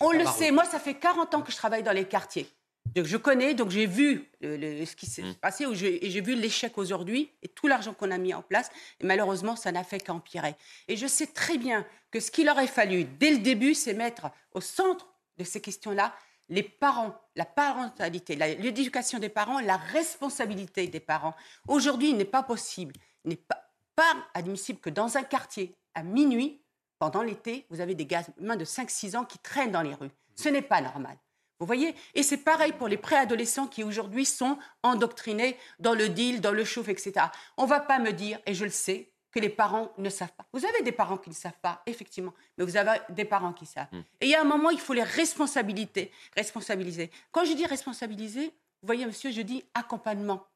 on 0.00 0.12
le 0.12 0.24
sait, 0.26 0.50
moi 0.50 0.64
ça 0.64 0.78
fait 0.78 0.94
40 0.94 1.34
ans 1.34 1.42
que 1.42 1.52
je 1.52 1.56
travaille 1.56 1.82
dans 1.82 1.92
les 1.92 2.06
quartiers. 2.06 2.48
Donc, 2.94 3.06
je 3.06 3.16
connais, 3.16 3.54
donc 3.54 3.70
j'ai 3.70 3.86
vu 3.86 4.30
ce 4.40 4.94
qui 4.94 5.06
s'est 5.06 5.22
mmh. 5.22 5.34
passé 5.36 5.64
et 5.64 6.10
j'ai 6.10 6.20
vu 6.20 6.34
l'échec 6.36 6.78
aujourd'hui 6.78 7.30
et 7.42 7.48
tout 7.48 7.66
l'argent 7.66 7.92
qu'on 7.92 8.10
a 8.10 8.18
mis 8.18 8.34
en 8.34 8.42
place. 8.42 8.70
Et 9.00 9.06
malheureusement, 9.06 9.56
ça 9.56 9.72
n'a 9.72 9.82
fait 9.82 10.00
qu'empirer. 10.00 10.54
Et 10.86 10.96
je 10.96 11.06
sais 11.06 11.26
très 11.26 11.58
bien 11.58 11.84
que 12.10 12.20
ce 12.20 12.30
qu'il 12.30 12.48
aurait 12.48 12.68
fallu 12.68 13.04
dès 13.04 13.30
le 13.30 13.38
début, 13.38 13.74
c'est 13.74 13.94
mettre 13.94 14.30
au 14.52 14.60
centre 14.60 15.08
de 15.38 15.44
ces 15.44 15.60
questions-là, 15.60 16.14
les 16.48 16.62
parents, 16.62 17.14
la 17.36 17.44
parentalité, 17.44 18.36
l'éducation 18.36 19.18
des 19.18 19.28
parents, 19.28 19.60
la 19.60 19.76
responsabilité 19.76 20.86
des 20.86 21.00
parents. 21.00 21.34
Aujourd'hui, 21.66 22.10
il 22.10 22.16
n'est 22.16 22.24
pas 22.24 22.42
possible, 22.42 22.94
il 23.24 23.30
n'est 23.30 23.36
pas, 23.36 23.70
pas 23.96 24.14
admissible 24.34 24.78
que 24.78 24.90
dans 24.90 25.16
un 25.16 25.22
quartier, 25.22 25.74
à 25.94 26.02
minuit, 26.02 26.60
pendant 26.98 27.22
l'été, 27.22 27.66
vous 27.70 27.80
avez 27.80 27.94
des 27.94 28.06
gamins 28.06 28.56
de 28.56 28.64
5-6 28.64 29.16
ans 29.16 29.24
qui 29.24 29.38
traînent 29.38 29.72
dans 29.72 29.82
les 29.82 29.94
rues. 29.94 30.10
Ce 30.36 30.48
n'est 30.48 30.62
pas 30.62 30.80
normal. 30.80 31.16
Vous 31.60 31.66
voyez? 31.66 31.94
Et 32.14 32.22
c'est 32.22 32.38
pareil 32.38 32.72
pour 32.72 32.88
les 32.88 32.96
préadolescents 32.96 33.66
qui 33.66 33.84
aujourd'hui 33.84 34.24
sont 34.24 34.58
endoctrinés 34.82 35.56
dans 35.78 35.94
le 35.94 36.08
deal, 36.08 36.40
dans 36.40 36.52
le 36.52 36.64
chauffe, 36.64 36.88
etc. 36.88 37.26
On 37.56 37.64
ne 37.64 37.68
va 37.68 37.80
pas 37.80 37.98
me 37.98 38.12
dire, 38.12 38.38
et 38.46 38.54
je 38.54 38.64
le 38.64 38.70
sais, 38.70 39.12
que 39.34 39.40
les 39.40 39.48
parents 39.48 39.92
ne 39.98 40.08
savent 40.10 40.32
pas. 40.32 40.46
Vous 40.52 40.64
avez 40.64 40.82
des 40.82 40.92
parents 40.92 41.16
qui 41.16 41.28
ne 41.28 41.34
savent 41.34 41.58
pas, 41.60 41.82
effectivement, 41.86 42.32
mais 42.56 42.64
vous 42.64 42.76
avez 42.76 43.00
des 43.08 43.24
parents 43.24 43.52
qui 43.52 43.66
savent. 43.66 43.88
Hmm. 43.90 44.02
Et 44.20 44.26
il 44.26 44.28
y 44.28 44.34
a 44.36 44.40
un 44.40 44.44
moment, 44.44 44.70
il 44.70 44.78
faut 44.78 44.92
les 44.92 45.02
responsabiliser. 45.02 46.12
responsabiliser. 46.36 47.10
Quand 47.32 47.44
je 47.44 47.52
dis 47.52 47.66
responsabiliser, 47.66 48.46
vous 48.46 48.86
voyez, 48.86 49.04
monsieur, 49.06 49.32
je 49.32 49.40
dis 49.40 49.64
accompagnement 49.74 50.46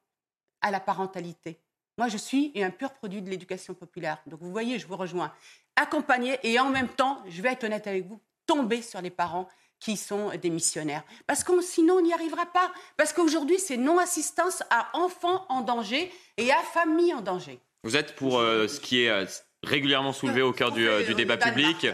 à 0.61 0.71
la 0.71 0.79
parentalité. 0.79 1.59
Moi, 1.97 2.07
je 2.07 2.15
suis 2.15 2.53
un 2.55 2.69
pur 2.69 2.93
produit 2.93 3.21
de 3.21 3.29
l'éducation 3.29 3.73
populaire. 3.73 4.21
Donc, 4.27 4.39
vous 4.39 4.51
voyez, 4.51 4.79
je 4.79 4.87
vous 4.87 4.95
rejoins. 4.95 5.33
Accompagner 5.75 6.39
et 6.43 6.57
en 6.57 6.69
même 6.69 6.87
temps, 6.87 7.21
je 7.27 7.41
vais 7.41 7.51
être 7.51 7.65
honnête 7.65 7.85
avec 7.87 8.07
vous, 8.07 8.21
tomber 8.45 8.81
sur 8.81 9.01
les 9.01 9.09
parents 9.09 9.49
qui 9.79 9.97
sont 9.97 10.31
des 10.41 10.49
missionnaires. 10.49 11.03
Parce 11.27 11.43
que 11.43 11.61
sinon, 11.61 11.95
on 11.95 12.01
n'y 12.01 12.13
arrivera 12.13 12.45
pas. 12.45 12.71
Parce 12.97 13.13
qu'aujourd'hui, 13.13 13.59
c'est 13.59 13.77
non-assistance 13.77 14.63
à 14.69 14.89
enfants 14.93 15.45
en 15.49 15.61
danger 15.61 16.11
et 16.37 16.51
à 16.51 16.59
familles 16.73 17.13
en 17.13 17.21
danger. 17.21 17.59
Vous 17.83 17.95
êtes 17.95 18.15
pour 18.15 18.39
euh, 18.39 18.67
ce 18.67 18.79
qui 18.79 19.03
est 19.03 19.09
euh, 19.09 19.25
régulièrement 19.63 20.11
soulevé 20.11 20.41
au 20.41 20.51
cœur 20.51 20.71
du, 20.71 20.87
euh, 20.87 21.03
du 21.03 21.15
débat 21.15 21.37
public, 21.37 21.87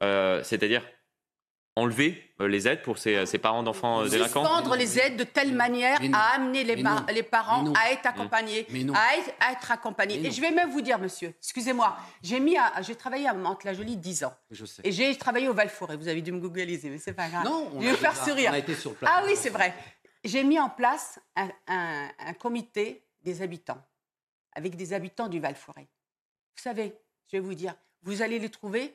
c'est-à-dire 0.00 0.82
enlever 1.76 2.22
les 2.38 2.68
aides 2.68 2.82
pour 2.82 2.98
ces, 2.98 3.24
ces 3.24 3.38
parents 3.38 3.62
d'enfants 3.62 4.04
délinquants 4.04 4.44
Suspendre 4.44 4.76
les 4.76 4.98
aides 4.98 5.16
de 5.16 5.24
telle 5.24 5.54
manière 5.54 5.98
à 6.12 6.34
amener 6.34 6.64
les, 6.64 6.76
les 6.76 7.22
parents 7.22 7.72
à 7.74 7.92
être 7.92 8.06
accompagnés, 8.06 8.66
à 8.94 9.16
être, 9.16 9.34
à 9.40 9.52
être 9.52 9.70
accompagnés. 9.70 10.26
Et 10.26 10.30
je 10.30 10.40
vais 10.40 10.50
même 10.50 10.70
vous 10.70 10.82
dire, 10.82 10.98
monsieur, 10.98 11.34
excusez-moi, 11.38 11.96
j'ai 12.22 12.40
mis, 12.40 12.56
j'ai 12.82 12.96
travaillé 12.96 13.26
à 13.28 13.32
Mantes-la-Jolie 13.32 13.96
10 13.96 14.24
ans. 14.24 14.34
Je 14.50 14.66
sais. 14.66 14.82
Et 14.84 14.92
j'ai 14.92 15.16
travaillé 15.16 15.48
au 15.48 15.54
Val-Forêt. 15.54 15.96
Vous 15.96 16.08
avez 16.08 16.20
dû 16.20 16.32
me 16.32 16.40
googliser, 16.40 16.90
mais 16.90 16.98
c'est 16.98 17.14
pas 17.14 17.28
grave. 17.28 17.44
Non, 17.44 17.70
on 17.74 17.80
je 17.80 17.88
vais 17.88 17.96
faire 17.96 18.16
sourire. 18.16 18.50
On 18.50 18.54
a 18.54 18.58
été 18.58 18.74
sur 18.74 18.94
Ah 19.06 19.22
oui, 19.24 19.32
c'est 19.36 19.50
vrai. 19.50 19.74
J'ai 20.24 20.44
mis 20.44 20.60
en 20.60 20.68
place 20.68 21.18
un, 21.36 21.48
un, 21.68 22.08
un 22.18 22.32
comité 22.34 23.02
des 23.22 23.42
habitants 23.42 23.82
avec 24.54 24.76
des 24.76 24.92
habitants 24.92 25.28
du 25.28 25.40
Val-Forêt. 25.40 25.88
Vous 26.56 26.62
savez, 26.62 26.94
je 27.28 27.36
vais 27.36 27.40
vous 27.40 27.54
dire, 27.54 27.74
vous 28.02 28.20
allez 28.20 28.38
les 28.38 28.50
trouver 28.50 28.94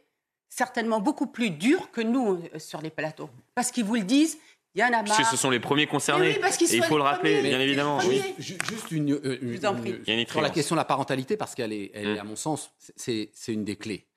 certainement 0.50 1.00
beaucoup 1.00 1.28
plus 1.28 1.52
durs 1.52 1.92
que 1.92 2.02
nous 2.02 2.42
euh, 2.54 2.60
sur 2.60 2.82
les 2.82 2.90
plateaux. 2.90 3.30
Parce 3.56 3.72
qu'ils 3.72 3.86
vous 3.86 3.96
le 3.96 4.04
disent, 4.04 4.38
il 4.76 4.82
y 4.82 4.84
en 4.84 4.88
a 4.88 4.92
marre. 4.92 5.06
Parce 5.06 5.18
que 5.18 5.26
ce 5.26 5.38
sont 5.38 5.50
les 5.50 5.60
premiers 5.60 5.88
concernés. 5.88 6.34
Oui, 6.34 6.38
parce 6.40 6.62
et 6.62 6.76
il 6.76 6.84
faut 6.84 6.98
le 6.98 7.04
rappeler, 7.04 7.42
bien 7.42 7.60
évidemment. 7.60 8.00
Juste 8.38 8.92
une, 8.92 9.14
euh, 9.14 10.26
sur 10.28 10.42
la 10.42 10.50
question 10.50 10.76
de 10.76 10.80
la 10.80 10.86
parentalité, 10.86 11.36
parce 11.36 11.56
qu'elle 11.56 11.74
est, 11.74 11.92
elle 11.94 12.10
est, 12.10 12.20
à 12.20 12.24
mon 12.24 12.36
sens, 12.36 12.72
c'est 12.96 13.32
une 13.48 13.64
des 13.64 13.76
clés. 13.76 14.08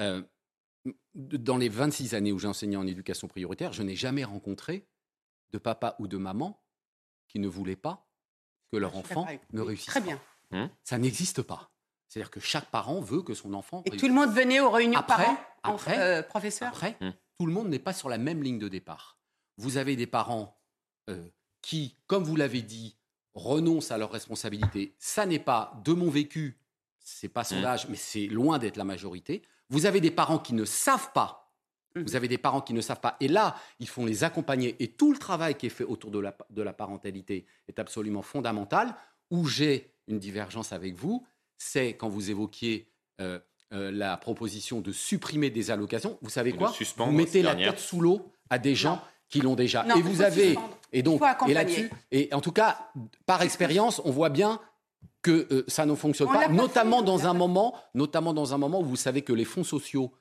Euh, 0.00 0.22
dans 1.14 1.56
les 1.56 1.68
26 1.68 2.14
années 2.14 2.32
où 2.32 2.38
j'ai 2.38 2.48
enseigné 2.48 2.76
en 2.76 2.86
éducation 2.86 3.28
prioritaire, 3.28 3.72
je 3.72 3.82
n'ai 3.82 3.96
jamais 3.96 4.24
rencontré 4.24 4.86
de 5.52 5.58
papa 5.58 5.96
ou 5.98 6.06
de 6.06 6.16
maman 6.16 6.62
qui 7.28 7.38
ne 7.38 7.48
voulaient 7.48 7.76
pas 7.76 8.06
que 8.72 8.78
leur 8.78 8.96
enfant 8.96 9.26
ne 9.52 9.60
réussisse 9.60 9.86
Très 9.86 10.00
bien. 10.00 10.20
Mmh. 10.50 10.66
Ça 10.84 10.98
n'existe 10.98 11.42
pas. 11.42 11.70
C'est-à-dire 12.10 12.30
que 12.32 12.40
chaque 12.40 12.66
parent 12.66 13.00
veut 13.00 13.22
que 13.22 13.34
son 13.34 13.54
enfant. 13.54 13.82
Et 13.84 13.96
tout 13.96 14.08
le 14.08 14.12
monde 14.12 14.32
venait 14.32 14.58
aux 14.58 14.68
réunions 14.68 14.98
après, 14.98 15.22
parents, 15.22 15.38
après, 15.62 15.98
euh, 16.00 16.22
professeurs 16.24 16.68
Après, 16.68 16.96
mmh. 17.00 17.10
tout 17.38 17.46
le 17.46 17.52
monde 17.52 17.68
n'est 17.68 17.78
pas 17.78 17.92
sur 17.92 18.08
la 18.08 18.18
même 18.18 18.42
ligne 18.42 18.58
de 18.58 18.66
départ. 18.66 19.16
Vous 19.58 19.76
avez 19.76 19.94
des 19.94 20.08
parents 20.08 20.58
euh, 21.08 21.24
qui, 21.62 21.94
comme 22.08 22.24
vous 22.24 22.34
l'avez 22.34 22.62
dit, 22.62 22.96
renoncent 23.34 23.92
à 23.92 23.96
leurs 23.96 24.10
responsabilités. 24.10 24.92
Ça 24.98 25.24
n'est 25.24 25.38
pas 25.38 25.80
de 25.84 25.92
mon 25.92 26.10
vécu, 26.10 26.58
c'est 26.98 27.28
pas 27.28 27.44
son 27.44 27.62
âge, 27.62 27.86
mmh. 27.86 27.90
mais 27.90 27.96
c'est 27.96 28.26
loin 28.26 28.58
d'être 28.58 28.76
la 28.76 28.82
majorité. 28.82 29.42
Vous 29.68 29.86
avez 29.86 30.00
des 30.00 30.10
parents 30.10 30.40
qui 30.40 30.52
ne 30.52 30.64
savent 30.64 31.12
pas. 31.12 31.54
Vous 31.94 32.16
avez 32.16 32.26
des 32.26 32.38
parents 32.38 32.60
qui 32.60 32.74
ne 32.74 32.80
savent 32.80 33.00
pas. 33.00 33.16
Et 33.20 33.28
là, 33.28 33.54
il 33.78 33.88
faut 33.88 34.04
les 34.04 34.24
accompagner. 34.24 34.74
Et 34.82 34.88
tout 34.88 35.12
le 35.12 35.18
travail 35.18 35.54
qui 35.54 35.66
est 35.66 35.70
fait 35.70 35.84
autour 35.84 36.10
de 36.10 36.18
la, 36.18 36.36
de 36.50 36.62
la 36.62 36.72
parentalité 36.72 37.46
est 37.68 37.78
absolument 37.78 38.22
fondamental. 38.22 38.96
Où 39.30 39.46
j'ai 39.46 39.92
une 40.08 40.18
divergence 40.18 40.72
avec 40.72 40.94
vous, 40.94 41.24
c'est 41.60 41.92
quand 41.92 42.08
vous 42.08 42.30
évoquiez 42.30 42.88
euh, 43.20 43.38
euh, 43.72 43.92
la 43.92 44.16
proposition 44.16 44.80
de 44.80 44.92
supprimer 44.92 45.50
des 45.50 45.70
allocations. 45.70 46.18
Vous 46.22 46.30
savez 46.30 46.52
quoi? 46.52 46.72
Vous 46.96 47.12
mettez 47.12 47.42
la 47.42 47.54
tête 47.54 47.78
sous 47.78 48.00
l'eau 48.00 48.32
à 48.48 48.58
des 48.58 48.74
gens 48.74 49.00
qui 49.28 49.40
l'ont 49.40 49.54
déjà. 49.54 49.86
et 49.96 50.02
vous 50.02 50.22
avez 50.22 50.56
et 50.92 51.04
donc 51.04 51.22
et 51.46 51.54
là-dessus 51.54 51.88
et 52.10 52.30
en 52.32 52.40
tout 52.40 52.50
cas 52.50 52.90
par 53.26 53.42
expérience, 53.42 54.00
on 54.04 54.10
voit 54.10 54.30
bien 54.30 54.58
que 55.22 55.46
euh, 55.52 55.64
ça 55.68 55.86
ne 55.86 55.94
fonctionne 55.94 56.28
pas, 56.28 56.48
notamment 56.48 57.02
dans 57.02 57.26
un 57.26 57.34
moment, 57.34 57.76
notamment 57.94 58.32
dans 58.32 58.54
un 58.54 58.58
moment 58.58 58.80
où 58.80 58.84
vous 58.84 58.96
savez 58.96 59.22
que 59.22 59.32
les 59.32 59.44
fonds 59.44 59.64
sociaux 59.64 60.12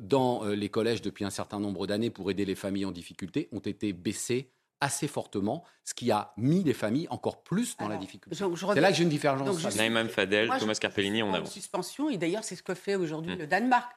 dans 0.00 0.44
les 0.44 0.70
collèges 0.70 1.02
depuis 1.02 1.26
un 1.26 1.30
certain 1.30 1.60
nombre 1.60 1.86
d'années 1.86 2.08
pour 2.08 2.30
aider 2.30 2.46
les 2.46 2.54
familles 2.54 2.86
en 2.86 2.90
difficulté 2.90 3.50
ont 3.52 3.58
été 3.58 3.92
baissés 3.92 4.50
assez 4.80 5.08
fortement, 5.08 5.64
ce 5.84 5.94
qui 5.94 6.10
a 6.10 6.32
mis 6.36 6.62
les 6.62 6.74
familles 6.74 7.08
encore 7.10 7.42
plus 7.42 7.76
dans 7.76 7.88
la 7.88 7.96
difficulté. 7.96 8.36
C'est 8.36 8.80
là 8.80 8.90
que 8.90 8.96
j'ai 8.96 9.02
une 9.02 9.08
différence. 9.08 9.76
Naïm 9.76 10.08
Fadel, 10.08 10.50
Thomas 10.58 10.74
Carpellini, 10.74 11.22
on 11.22 11.34
avance. 11.34 11.52
Suspension, 11.52 12.10
et 12.10 12.16
d'ailleurs, 12.16 12.44
c'est 12.44 12.56
ce 12.56 12.62
que 12.62 12.74
fait 12.74 12.94
aujourd'hui 12.94 13.34
hmm. 13.34 13.40
le 13.40 13.46
Danemark. 13.46 13.90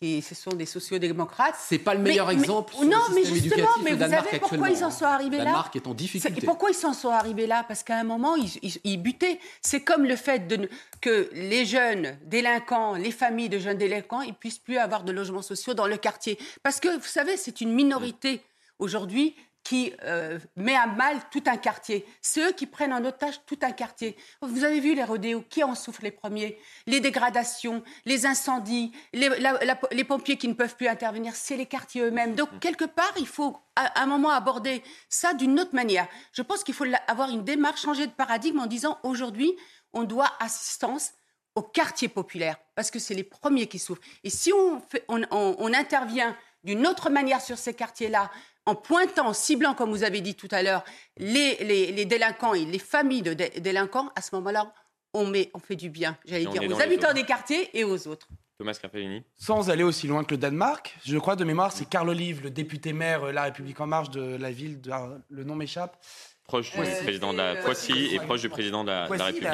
Et 0.00 0.20
ce 0.20 0.34
sont 0.34 0.50
des 0.50 0.66
sociodémocrates. 0.66 1.54
C'est 1.58 1.78
pas 1.78 1.94
le 1.94 2.00
meilleur 2.00 2.30
exemple. 2.30 2.74
non, 2.84 2.98
mais 3.14 3.24
justement, 3.24 3.68
mais 3.82 3.92
vous 3.92 4.00
savez 4.00 4.38
pourquoi 4.38 4.68
ils 4.68 4.84
en 4.84 4.90
sont 4.90 5.06
arrivés 5.06 5.38
là? 5.38 5.44
Danemark 5.44 5.76
est 5.76 5.86
en 5.86 5.94
difficulté. 5.94 6.44
Pourquoi 6.44 6.70
ils 6.70 6.86
en 6.86 6.92
sont 6.92 7.08
arrivés 7.08 7.46
là? 7.46 7.64
Parce 7.66 7.82
qu'à 7.82 7.96
un 7.96 8.04
moment, 8.04 8.36
ils, 8.36 8.78
ils, 8.82 8.98
butaient. 8.98 9.38
C'est 9.62 9.82
comme 9.82 10.04
le 10.04 10.16
fait 10.16 10.46
de, 10.46 10.68
que 11.00 11.30
les 11.32 11.64
jeunes 11.64 12.18
délinquants, 12.26 12.94
les 12.94 13.12
familles 13.12 13.48
de 13.48 13.58
jeunes 13.58 13.78
délinquants, 13.78 14.20
ils 14.20 14.34
puissent 14.34 14.58
plus 14.58 14.76
avoir 14.76 15.04
de 15.04 15.12
logements 15.12 15.42
sociaux 15.42 15.72
dans 15.72 15.86
le 15.86 15.96
quartier. 15.96 16.38
Parce 16.62 16.80
que 16.80 16.88
vous 16.88 17.06
savez, 17.06 17.36
c'est 17.38 17.62
une 17.62 17.72
minorité 17.72 18.42
aujourd'hui 18.78 19.34
qui 19.64 19.94
euh, 20.04 20.38
met 20.56 20.76
à 20.76 20.86
mal 20.86 21.18
tout 21.30 21.42
un 21.46 21.56
quartier. 21.56 22.06
C'est 22.20 22.48
eux 22.48 22.52
qui 22.52 22.66
prennent 22.66 22.92
en 22.92 23.02
otage 23.04 23.40
tout 23.46 23.58
un 23.62 23.72
quartier. 23.72 24.14
Vous 24.42 24.62
avez 24.62 24.78
vu 24.78 24.94
les 24.94 25.02
rodéos, 25.02 25.42
qui 25.48 25.64
en 25.64 25.74
souffrent 25.74 26.02
les 26.02 26.10
premiers? 26.10 26.58
Les 26.86 27.00
dégradations, 27.00 27.82
les 28.04 28.26
incendies, 28.26 28.92
les, 29.14 30.04
pompiers 30.04 30.36
qui 30.36 30.48
ne 30.48 30.52
peuvent 30.52 30.76
plus 30.76 30.86
intervenir, 30.86 31.34
c'est 31.34 31.56
les 31.56 31.64
quartiers 31.64 32.02
eux-mêmes. 32.02 32.34
Donc, 32.34 32.60
quelque 32.60 32.84
part, 32.84 33.12
il 33.18 33.26
faut 33.26 33.56
à 33.74 34.02
un 34.02 34.06
moment 34.06 34.30
aborder 34.30 34.82
ça 35.08 35.32
d'une 35.32 35.58
autre 35.58 35.74
manière. 35.74 36.06
Je 36.32 36.42
pense 36.42 36.62
qu'il 36.62 36.74
faut 36.74 36.86
avoir 37.08 37.30
une 37.30 37.42
démarche, 37.42 37.80
changer 37.80 38.06
de 38.06 38.12
paradigme 38.12 38.60
en 38.60 38.66
disant 38.66 38.98
aujourd'hui, 39.02 39.56
on 39.94 40.04
doit 40.04 40.30
assistance 40.40 41.12
aux 41.54 41.62
quartiers 41.62 42.08
populaires, 42.08 42.56
parce 42.74 42.90
que 42.90 42.98
c'est 42.98 43.14
les 43.14 43.24
premiers 43.24 43.66
qui 43.66 43.78
souffrent. 43.78 44.02
Et 44.24 44.30
si 44.30 44.52
on 44.52 45.72
intervient 45.72 46.36
d'une 46.64 46.86
autre 46.86 47.10
manière 47.10 47.40
sur 47.40 47.56
ces 47.56 47.74
quartiers-là, 47.74 48.30
en 48.66 48.74
pointant, 48.74 49.28
en 49.28 49.32
ciblant, 49.32 49.74
comme 49.74 49.90
vous 49.90 50.04
avez 50.04 50.20
dit 50.20 50.34
tout 50.34 50.48
à 50.50 50.62
l'heure, 50.62 50.84
les, 51.16 51.56
les, 51.64 52.04
délinquants 52.04 52.54
et 52.54 52.64
les 52.64 52.78
familles 52.78 53.22
de 53.22 53.34
délinquants, 53.34 54.10
à 54.16 54.22
ce 54.22 54.34
moment-là, 54.36 54.72
on, 55.12 55.26
met, 55.26 55.50
on 55.54 55.58
fait 55.58 55.76
du 55.76 55.90
bien, 55.90 56.16
j'allais 56.24 56.46
dire, 56.46 56.62
aux 56.70 56.80
habitants 56.80 57.12
des 57.12 57.24
quartiers 57.24 57.76
et 57.78 57.84
aux 57.84 58.08
autres. 58.08 58.28
Thomas 58.58 58.78
Carpellini. 58.80 59.24
Sans 59.34 59.68
aller 59.70 59.82
aussi 59.82 60.06
loin 60.06 60.24
que 60.24 60.32
le 60.32 60.38
Danemark, 60.38 60.96
je 61.04 61.18
crois 61.18 61.34
de 61.34 61.44
mémoire, 61.44 61.72
c'est 61.72 61.88
Carl 61.88 62.08
Olive, 62.08 62.42
le 62.42 62.50
député 62.50 62.92
maire 62.92 63.24
euh, 63.24 63.32
La 63.32 63.44
République 63.44 63.80
En 63.80 63.86
Marche 63.86 64.10
de 64.10 64.36
la 64.36 64.52
ville, 64.52 64.80
de, 64.80 64.92
le 65.28 65.44
nom 65.44 65.56
m'échappe. 65.56 65.98
Proche 66.44 66.72
du 66.72 66.78
euh, 66.78 67.02
président 67.02 67.32
de 67.32 67.38
la 67.38 67.54
euh, 67.54 67.62
Poissy 67.62 68.10
et 68.12 68.20
proche 68.20 68.42
du 68.42 68.48
président 68.48 68.84
de 68.84 68.90
la, 68.90 69.06
République 69.06 69.48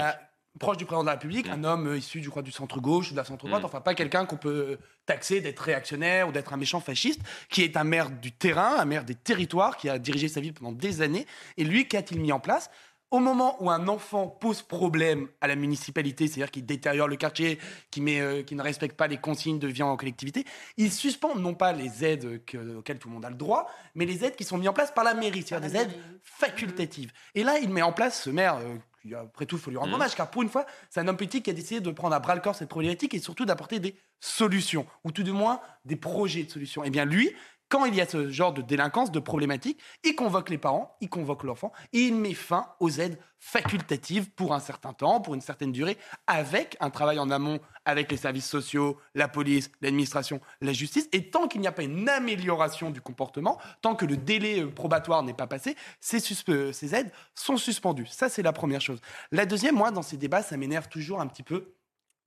proche 0.59 0.77
du 0.77 0.85
président 0.85 1.03
de 1.03 1.07
la 1.07 1.13
République, 1.13 1.49
un 1.49 1.65
homme 1.65 1.89
euh, 1.89 1.99
issu 1.99 2.21
du, 2.21 2.31
du 2.43 2.51
centre-gauche 2.51 3.11
ou 3.11 3.13
de 3.13 3.17
la 3.17 3.25
centre-droite, 3.25 3.63
mm. 3.63 3.67
enfin 3.67 3.81
pas 3.81 3.95
quelqu'un 3.95 4.27
qu'on 4.27 4.37
peut 4.37 4.79
taxer 5.07 5.41
d'être 5.41 5.61
réactionnaire 5.61 6.29
ou 6.29 6.33
d'être 6.33 6.53
un 6.53 6.57
méchant 6.57 6.81
fasciste, 6.81 7.21
qui 7.49 7.63
est 7.63 7.77
un 7.77 7.85
maire 7.85 8.11
du 8.11 8.33
terrain, 8.33 8.77
un 8.79 8.85
maire 8.85 9.05
des 9.05 9.15
territoires, 9.15 9.77
qui 9.77 9.89
a 9.89 9.99
dirigé 9.99 10.29
sa 10.29 10.41
ville 10.41 10.53
pendant 10.53 10.73
des 10.73 11.03
années. 11.03 11.27
Et 11.57 11.65
lui, 11.65 11.87
qu'a-t-il 11.87 12.21
mis 12.21 12.33
en 12.33 12.41
place? 12.41 12.71
Au 13.11 13.19
moment 13.19 13.61
où 13.61 13.69
un 13.71 13.89
enfant 13.89 14.29
pose 14.29 14.63
problème 14.63 15.27
à 15.41 15.49
la 15.49 15.57
municipalité, 15.57 16.29
c'est-à-dire 16.29 16.53
qu'il 16.53 16.65
détériore 16.65 17.09
le 17.09 17.17
quartier, 17.17 17.59
qui, 17.91 18.01
met, 18.01 18.21
euh, 18.21 18.45
qui 18.45 18.55
ne 18.55 18.63
respecte 18.63 18.97
pas 18.97 19.09
les 19.09 19.17
consignes 19.17 19.59
de 19.59 19.67
vie 19.67 19.83
en 19.83 19.97
collectivité, 19.97 20.45
il 20.77 20.93
suspend 20.93 21.35
non 21.35 21.55
pas 21.55 21.73
les 21.73 22.05
aides 22.05 22.41
auxquelles 22.77 23.01
tout 23.01 23.09
le 23.09 23.15
monde 23.15 23.25
a 23.25 23.31
le 23.31 23.37
droit, 23.37 23.69
mais 23.97 24.07
les 24.07 24.25
aides 24.25 24.37
qui 24.37 24.45
sont 24.45 24.59
mises 24.59 24.69
en 24.69 24.73
place 24.73 24.93
par 24.93 25.03
la 25.03 25.15
mairie, 25.15 25.43
c'est-à-dire 25.45 25.71
des 25.71 25.77
aides 25.77 25.93
facultatives. 26.23 27.11
Et 27.35 27.43
là, 27.43 27.59
il 27.59 27.71
met 27.71 27.83
en 27.83 27.93
place, 27.93 28.23
ce 28.23 28.31
maire, 28.31 28.59
euh, 28.59 28.77
après 29.15 29.47
tout, 29.47 29.57
il 29.57 29.63
faut 29.63 29.71
lui 29.71 29.79
rendre 29.79 29.93
mmh. 29.93 29.95
hommage, 29.95 30.15
car 30.15 30.31
pour 30.31 30.43
une 30.43 30.49
fois, 30.49 30.67
c'est 30.89 31.01
un 31.01 31.09
homme 31.09 31.17
politique 31.17 31.45
qui 31.45 31.51
a 31.51 31.55
décidé 31.55 31.81
de 31.81 31.91
prendre 31.91 32.15
à 32.15 32.21
bras 32.21 32.35
le 32.35 32.41
corps 32.41 32.55
cette 32.55 32.69
problématique 32.69 33.15
et 33.15 33.19
surtout 33.19 33.45
d'apporter 33.45 33.81
des 33.81 33.97
solutions, 34.21 34.87
ou 35.05 35.13
tout 35.13 35.23
du 35.23 35.33
moins 35.33 35.61
des 35.85 35.97
projets 35.97 36.45
de 36.45 36.51
solutions. 36.51 36.85
Et 36.85 36.89
eh 36.89 36.91
bien 36.91 37.05
lui, 37.05 37.35
quand 37.71 37.85
il 37.87 37.95
y 37.95 38.01
a 38.01 38.07
ce 38.07 38.29
genre 38.29 38.53
de 38.53 38.63
délinquance, 38.63 39.13
de 39.13 39.21
problématique, 39.21 39.81
il 40.05 40.15
convoque 40.15 40.51
les 40.51 40.59
parents, 40.59 40.97
il 41.01 41.09
convoque 41.09 41.45
l'enfant, 41.45 41.73
et 41.93 42.01
il 42.01 42.15
met 42.15 42.35
fin 42.35 42.67
aux 42.81 42.91
aides 42.91 43.19
facultatives 43.39 44.29
pour 44.33 44.53
un 44.53 44.61
certain 44.61 44.93
temps, 44.93 45.21
pour 45.21 45.35
une 45.35 45.41
certaine 45.41 45.71
durée, 45.73 45.97
avec 46.27 46.77
un 46.81 46.91
travail 46.91 47.19
en 47.21 47.31
amont 47.31 47.61
avec 47.85 48.11
les 48.11 48.17
services 48.17 48.49
sociaux, 48.49 48.99
la 49.15 49.29
police, 49.29 49.71
l'administration, 49.81 50.41
la 50.61 50.73
justice. 50.73 51.09
Et 51.13 51.31
tant 51.31 51.47
qu'il 51.47 51.61
n'y 51.61 51.69
a 51.69 51.73
pas 51.73 51.85
une 51.85 52.09
amélioration 52.09 52.91
du 52.91 53.01
comportement, 53.01 53.59
tant 53.83 53.95
que 53.95 54.05
le 54.05 54.17
délai 54.17 54.63
euh, 54.63 54.71
probatoire 54.71 55.23
n'est 55.23 55.33
pas 55.33 55.47
passé, 55.47 55.77
ces, 56.01 56.19
euh, 56.49 56.73
ces 56.73 56.95
aides 56.95 57.13
sont 57.35 57.57
suspendues. 57.57 58.07
Ça, 58.07 58.29
c'est 58.29 58.43
la 58.43 58.53
première 58.53 58.81
chose. 58.81 59.01
La 59.31 59.47
deuxième, 59.47 59.77
moi, 59.77 59.93
dans 59.93 60.03
ces 60.03 60.17
débats, 60.17 60.43
ça 60.43 60.57
m'énerve 60.57 60.89
toujours 60.89 61.21
un 61.21 61.27
petit 61.29 61.45
peu 61.45 61.77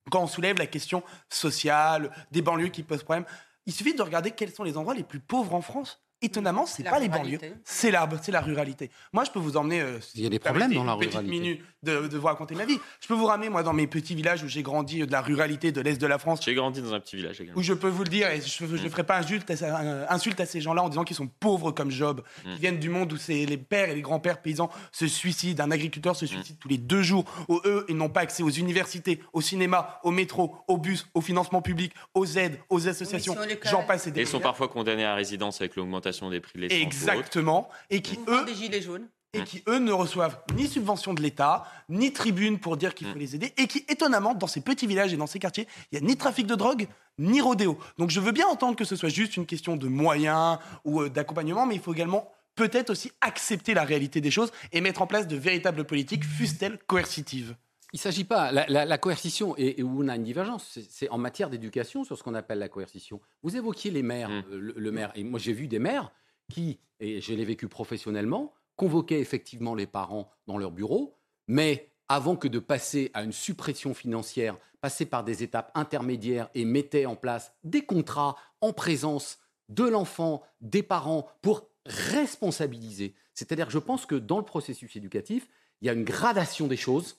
quand 0.09 0.23
on 0.23 0.27
soulève 0.27 0.57
la 0.57 0.67
question 0.67 1.03
sociale, 1.29 2.11
des 2.31 2.41
banlieues 2.41 2.69
qui 2.69 2.83
posent 2.83 3.03
problème. 3.03 3.25
Il 3.65 3.73
suffit 3.73 3.93
de 3.93 4.01
regarder 4.01 4.31
quels 4.31 4.51
sont 4.51 4.63
les 4.63 4.77
endroits 4.77 4.93
les 4.93 5.03
plus 5.03 5.19
pauvres 5.19 5.53
en 5.53 5.61
France 5.61 6.03
étonnamment, 6.23 6.65
c'est 6.65 6.83
pas 6.83 6.99
les 6.99 7.09
banlieues, 7.09 7.39
c'est 7.63 7.91
la, 7.91 8.09
c'est 8.21 8.31
la 8.31 8.41
ruralité. 8.41 8.89
Moi, 9.11 9.23
je 9.23 9.31
peux 9.31 9.39
vous 9.39 9.57
emmener. 9.57 9.81
Euh, 9.81 9.99
il 10.15 10.23
y 10.23 10.25
a 10.25 10.29
des 10.29 10.39
problèmes 10.39 10.73
dans 10.73 10.83
la 10.83 10.93
ruralité. 10.93 11.17
Petite 11.17 11.29
minute 11.29 11.61
de, 11.83 12.07
de, 12.07 12.17
vous 12.17 12.27
raconter 12.27 12.55
ma 12.55 12.65
vie. 12.65 12.79
Je 13.01 13.07
peux 13.07 13.13
vous 13.13 13.25
ramener 13.25 13.49
moi 13.49 13.61
dans 13.61 13.73
mes 13.73 13.87
petits 13.87 14.15
villages 14.15 14.43
où 14.43 14.47
j'ai 14.47 14.63
grandi 14.63 15.01
euh, 15.01 15.05
de 15.05 15.11
la 15.11 15.21
ruralité 15.21 15.71
de 15.71 15.81
l'est 15.81 15.99
de 15.99 16.07
la 16.07 16.17
France. 16.17 16.39
J'ai 16.43 16.53
grandi 16.53 16.81
dans 16.81 16.93
un 16.93 16.99
petit 16.99 17.17
village 17.17 17.41
également. 17.41 17.59
Où 17.59 17.63
je 17.63 17.73
peux 17.73 17.89
vous 17.89 18.03
le 18.03 18.09
dire 18.09 18.29
et 18.29 18.41
je 18.41 18.65
ne 18.65 18.89
ferai 18.89 19.03
pas 19.03 19.17
insulte 19.17 19.49
à, 19.51 20.13
insulte 20.13 20.39
à 20.39 20.45
ces 20.45 20.61
gens-là 20.61 20.83
en 20.83 20.89
disant 20.89 21.03
qu'ils 21.03 21.15
sont 21.15 21.27
pauvres 21.27 21.71
comme 21.71 21.91
Job, 21.91 22.23
qui 22.43 22.49
mm. 22.49 22.55
viennent 22.55 22.79
du 22.79 22.89
monde 22.89 23.11
où 23.11 23.17
c'est 23.17 23.45
les 23.45 23.57
pères 23.57 23.89
et 23.89 23.95
les 23.95 24.01
grands-pères 24.01 24.41
paysans 24.41 24.69
se 24.91 25.07
suicident, 25.07 25.63
un 25.63 25.71
agriculteur 25.71 26.15
se 26.15 26.25
suicide 26.25 26.55
mm. 26.55 26.59
tous 26.59 26.69
les 26.69 26.77
deux 26.77 27.01
jours, 27.01 27.25
où 27.49 27.59
eux 27.65 27.85
ils 27.89 27.97
n'ont 27.97 28.09
pas 28.09 28.21
accès 28.21 28.43
aux 28.43 28.49
universités, 28.49 29.19
au 29.33 29.41
cinéma, 29.41 29.99
au 30.03 30.11
métro, 30.11 30.55
au 30.67 30.77
bus, 30.77 31.05
au 31.13 31.21
financement 31.21 31.61
public, 31.61 31.93
aux 32.13 32.25
aides, 32.25 32.59
aux 32.69 32.87
associations. 32.87 33.35
J'en 33.65 33.83
passe 33.83 34.07
et 34.07 34.11
des. 34.11 34.21
Et 34.21 34.23
ils 34.23 34.27
sont 34.27 34.39
parfois 34.39 34.67
condamnés 34.67 35.05
à 35.05 35.15
résidence 35.15 35.59
avec 35.59 35.75
l'augmentation 35.75 36.12
des 36.29 36.39
prix 36.39 36.53
de 36.55 36.61
l'essence. 36.61 36.81
Exactement. 36.81 37.69
Et 37.89 38.01
qui, 38.01 38.19
eux. 38.27 38.45
Des 38.45 38.55
gilets 38.55 38.81
jaunes. 38.81 39.07
Et 39.35 39.43
qui, 39.43 39.63
eux, 39.67 39.79
ne 39.79 39.91
reçoivent 39.91 40.39
ni 40.55 40.67
subvention 40.67 41.15
de 41.15 41.21
l'État, 41.21 41.65
ni 41.89 42.13
tribune 42.13 42.59
pour 42.59 42.77
dire 42.77 42.93
qu'il 42.93 43.07
faut 43.07 43.15
mm. 43.15 43.19
les 43.19 43.35
aider. 43.35 43.53
Et 43.57 43.67
qui, 43.67 43.83
étonnamment, 43.89 44.35
dans 44.35 44.47
ces 44.47 44.61
petits 44.61 44.85
villages 44.85 45.11
et 45.11 45.17
dans 45.17 45.27
ces 45.27 45.39
quartiers, 45.39 45.67
il 45.91 45.99
n'y 45.99 46.05
a 46.05 46.07
ni 46.07 46.15
trafic 46.15 46.45
de 46.45 46.53
drogue, 46.53 46.87
ni 47.17 47.41
rodéo. 47.41 47.79
Donc 47.97 48.11
je 48.11 48.19
veux 48.19 48.31
bien 48.31 48.47
entendre 48.47 48.75
que 48.75 48.85
ce 48.85 48.95
soit 48.95 49.09
juste 49.09 49.35
une 49.37 49.47
question 49.47 49.75
de 49.75 49.87
moyens 49.87 50.59
ou 50.85 51.01
euh, 51.01 51.09
d'accompagnement, 51.09 51.65
mais 51.65 51.75
il 51.75 51.81
faut 51.81 51.93
également 51.93 52.31
peut-être 52.55 52.91
aussi 52.91 53.11
accepter 53.21 53.73
la 53.73 53.83
réalité 53.83 54.21
des 54.21 54.29
choses 54.29 54.51
et 54.71 54.81
mettre 54.81 55.01
en 55.01 55.07
place 55.07 55.27
de 55.27 55.35
véritables 55.35 55.85
politiques, 55.85 56.23
fussent-elles 56.23 56.77
coercitives. 56.85 57.55
Il 57.93 57.97
ne 57.97 58.01
s'agit 58.01 58.23
pas. 58.23 58.51
La, 58.51 58.97
coercition, 58.97 59.55
et, 59.55 59.83
où 59.83 60.03
on 60.03 60.07
a 60.07 60.15
une 60.15 60.23
divergence, 60.23 60.79
c'est 60.89 61.09
en 61.09 61.19
matière 61.19 61.51
d'éducation 61.51 62.03
sur 62.03 62.17
ce 62.17 62.23
qu'on 62.23 62.33
appelle 62.33 62.57
la 62.57 62.67
coercition. 62.67 63.21
Vous 63.43 63.55
évoquiez 63.55 63.91
les 63.91 64.01
maires, 64.01 64.29
mm. 64.29 64.43
euh, 64.51 64.73
le, 64.75 64.91
maire. 64.91 65.11
Et 65.13 65.23
moi, 65.23 65.39
j'ai 65.39 65.53
vu 65.53 65.67
des 65.67 65.77
maires 65.77 66.11
qui, 66.51 66.79
et 66.99 67.21
je 67.21 67.33
l'ai 67.33 67.45
vécu 67.45 67.67
professionnellement, 67.67 68.51
convoquaient 68.75 69.19
effectivement 69.19 69.75
les 69.75 69.85
parents 69.85 70.31
dans 70.47 70.57
leur 70.57 70.71
bureau, 70.71 71.15
mais 71.47 71.91
avant 72.09 72.35
que 72.35 72.47
de 72.47 72.57
passer 72.57 73.11
à 73.13 73.23
une 73.23 73.31
suppression 73.31 73.93
financière, 73.93 74.57
passer 74.81 75.05
par 75.05 75.23
des 75.23 75.43
étapes 75.43 75.71
intermédiaires 75.75 76.49
et 76.55 76.65
mettaient 76.65 77.05
en 77.05 77.15
place 77.15 77.53
des 77.63 77.85
contrats 77.85 78.35
en 78.61 78.73
présence 78.73 79.37
de 79.69 79.83
l'enfant, 79.83 80.41
des 80.61 80.83
parents, 80.83 81.27
pour 81.43 81.69
responsabiliser. 81.85 83.13
C'est-à-dire, 83.35 83.69
je 83.69 83.79
pense 83.79 84.07
que 84.07 84.15
dans 84.15 84.37
le 84.37 84.45
processus 84.45 84.95
éducatif, 84.95 85.47
il 85.81 85.87
y 85.87 85.89
a 85.89 85.93
une 85.93 86.03
gradation 86.03 86.67
des 86.67 86.77
choses 86.77 87.17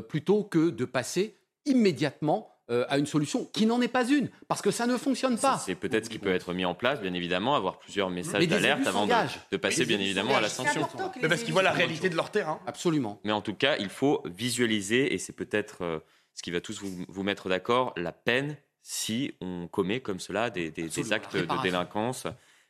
plutôt 0.00 0.44
que 0.44 0.70
de 0.70 0.84
passer 0.84 1.36
immédiatement 1.66 2.52
euh, 2.70 2.84
à 2.88 2.96
une 2.96 3.06
solution 3.06 3.44
qui 3.52 3.66
n'en 3.66 3.80
est 3.80 3.88
pas 3.88 4.08
une, 4.08 4.30
parce 4.46 4.62
que 4.62 4.70
ça 4.70 4.86
ne 4.86 4.96
fonctionne 4.96 5.36
pas. 5.36 5.58
C'est 5.58 5.74
peut-être 5.74 6.04
ce 6.04 6.10
qui 6.10 6.18
peut 6.18 6.32
être 6.32 6.54
mis 6.54 6.64
en 6.64 6.74
place, 6.74 7.00
bien 7.00 7.12
évidemment, 7.12 7.56
avoir 7.56 7.78
plusieurs 7.78 8.08
messages 8.08 8.46
d'alerte 8.46 8.86
avant 8.86 9.06
de, 9.06 9.56
passer, 9.56 9.84
bien 9.84 9.98
évidemment, 9.98 10.36
à 10.36 10.40
la 10.40 10.48
sanction. 10.48 10.88
Mais 11.20 11.28
parce 11.28 11.42
qu'ils 11.42 11.52
voient 11.52 11.62
la 11.62 11.72
réalité 11.72 12.08
de 12.08 12.16
leur 12.16 12.30
terrain. 12.30 12.60
Absolument. 12.66 13.20
Mais 13.24 13.32
en 13.32 13.42
tout 13.42 13.54
cas, 13.54 13.76
il 13.78 13.88
faut 13.88 14.22
visualiser, 14.24 15.12
et 15.12 15.18
c'est 15.18 15.32
peut-être 15.32 15.82
euh, 15.82 15.98
ce 16.34 16.42
qui 16.42 16.52
va 16.52 16.60
tous 16.60 16.80
vous, 16.80 17.22
mettre 17.24 17.48
d'accord, 17.48 17.92
la 17.96 18.12
peine 18.12 18.56
si 18.80 19.34
on 19.40 19.66
commet 19.66 20.00
comme 20.00 20.20
cela 20.20 20.48
des, 20.48 20.72
actes 21.12 21.36
de 21.36 21.62
délinquance. 21.62 22.26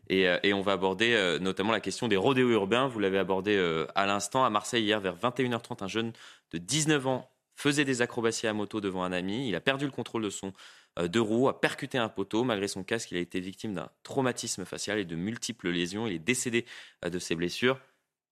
Et, 0.09 0.29
euh, 0.29 0.39
et, 0.43 0.53
on 0.53 0.62
va 0.62 0.73
aborder 0.73 1.39
notamment 1.41 1.73
la 1.73 1.81
question 1.81 2.09
des 2.09 2.16
rodéos 2.16 2.51
urbains. 2.51 2.89
Vous 2.89 2.99
l'avez 2.99 3.19
abordé 3.19 3.57
à 3.95 4.07
l'instant 4.07 4.45
à 4.45 4.51
Marseille 4.51 4.85
hier 4.85 5.01
vers 5.01 5.16
21h30. 5.16 5.85
Un 5.85 5.89
jeune 5.89 6.12
de 6.53 6.59
19 6.59 7.07
ans 7.07 7.31
faisait 7.55 7.85
des 7.85 8.03
acrobaties 8.03 8.47
à 8.47 8.53
moto 8.53 8.81
devant 8.81 9.05
un 9.05 9.12
ami. 9.12 9.49
Il 9.49 9.55
a 9.55 9.61
perdu 9.61 9.85
le 9.85 9.91
contrôle 9.91 10.23
de 10.23 10.31
son 10.31 10.53
euh, 10.99 11.09
deux 11.09 11.20
roues, 11.20 11.49
a 11.49 11.61
percuté 11.61 11.99
un 11.99 12.09
poteau. 12.09 12.45
Malgré 12.45 12.69
son 12.69 12.85
casque, 12.85 13.11
il 13.12 13.16
a 13.16 13.20
été 13.20 13.41
victime 13.41 13.74
d'un 13.74 13.89
traumatisme 14.03 14.65
facial 14.65 14.99
et 14.99 15.05
de 15.05 15.16
multiples 15.16 15.70
lésions. 15.70 16.07
Il 16.07 16.15
est 16.15 16.19
décédé 16.19 16.66
euh, 17.05 17.11
de 17.11 17.19
ses 17.19 17.35
blessures. 17.35 17.81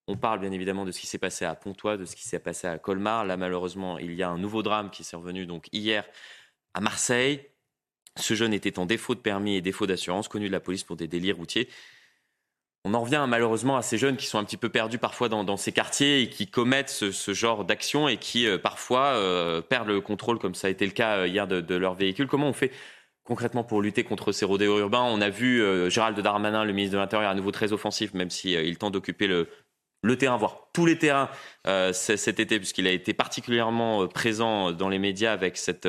On 0.06 0.16
parle 0.16 0.40
bien 0.40 0.52
évidemment 0.52 0.84
de 0.84 0.92
ce 0.92 1.00
qui 1.00 1.06
s'est 1.06 1.18
passé 1.18 1.44
à 1.44 1.54
Pontois, 1.54 1.96
de 1.96 2.04
ce 2.04 2.16
qui 2.16 2.26
s'est 2.26 2.40
passé 2.40 2.66
à 2.66 2.78
Colmar. 2.78 3.24
Là, 3.24 3.36
malheureusement, 3.36 3.98
il 3.98 4.14
y 4.14 4.22
a 4.22 4.28
un 4.28 4.38
nouveau 4.38 4.62
drame 4.62 4.90
qui 4.90 5.04
s'est 5.04 5.16
revenu 5.16 5.46
donc 5.46 5.68
hier 5.72 6.04
à 6.74 6.80
Marseille. 6.80 7.49
Ce 8.20 8.34
jeune 8.34 8.52
était 8.52 8.78
en 8.78 8.86
défaut 8.86 9.14
de 9.14 9.20
permis 9.20 9.56
et 9.56 9.60
défaut 9.60 9.86
d'assurance, 9.86 10.28
connu 10.28 10.46
de 10.46 10.52
la 10.52 10.60
police 10.60 10.84
pour 10.84 10.96
des 10.96 11.08
délits 11.08 11.32
routiers 11.32 11.68
on 12.84 12.94
en 12.94 13.02
revient 13.02 13.26
malheureusement 13.28 13.76
à 13.76 13.82
ces 13.82 13.98
jeunes 13.98 14.16
qui 14.16 14.26
sont 14.26 14.38
un 14.38 14.44
petit 14.44 14.56
peu 14.56 14.70
perdus 14.70 14.98
parfois 14.98 15.28
dans, 15.28 15.56
ces 15.56 15.72
quartiers 15.72 16.22
et 16.22 16.30
qui 16.30 16.46
commettent 16.46 16.88
ce, 16.88 17.34
genre 17.34 17.64
d'action 17.64 18.08
et 18.08 18.16
qui 18.16 18.46
euh, 18.46 18.56
parfois 18.58 19.08
euh, 19.14 19.60
perdent 19.60 19.88
le 19.88 20.00
contrôle, 20.00 20.38
comme 20.38 20.54
ça 20.54 20.68
a 20.68 20.70
été 20.70 20.86
le 20.86 20.92
cas 20.92 21.18
euh, 21.18 21.28
hier 21.28 21.46
de, 21.46 21.74
leur 21.74 21.94
véhicule. 21.94 22.26
Comment 22.26 22.48
on 22.48 22.54
fait 22.54 22.72
concrètement 23.24 23.64
pour 23.64 23.82
lutter 23.82 24.02
contre 24.02 24.32
ces 24.32 24.46
rodéos 24.46 24.78
urbains? 24.78 25.02
On 25.02 25.20
a 25.20 25.28
vu 25.28 25.62
Gérald 25.90 26.18
Darmanin, 26.20 26.64
le 26.64 26.72
ministre 26.72 26.94
de 26.94 26.98
l'Intérieur, 26.98 27.30
à 27.30 27.34
nouveau 27.34 27.50
très 27.50 27.72
offensif, 27.72 28.14
même 28.14 28.30
s'il 28.30 28.78
tente 28.78 28.94
d'occuper 28.94 29.26
le, 29.26 29.48
terrain, 30.18 30.36
voire 30.36 30.68
tous 30.72 30.86
les 30.86 30.98
terrains 30.98 31.28
cet 31.92 32.40
été, 32.40 32.58
puisqu'il 32.58 32.86
a 32.86 32.92
été 32.92 33.12
particulièrement 33.14 34.06
présent 34.08 34.72
dans 34.72 34.88
les 34.88 34.98
médias 34.98 35.32
avec 35.32 35.56
cette, 35.56 35.88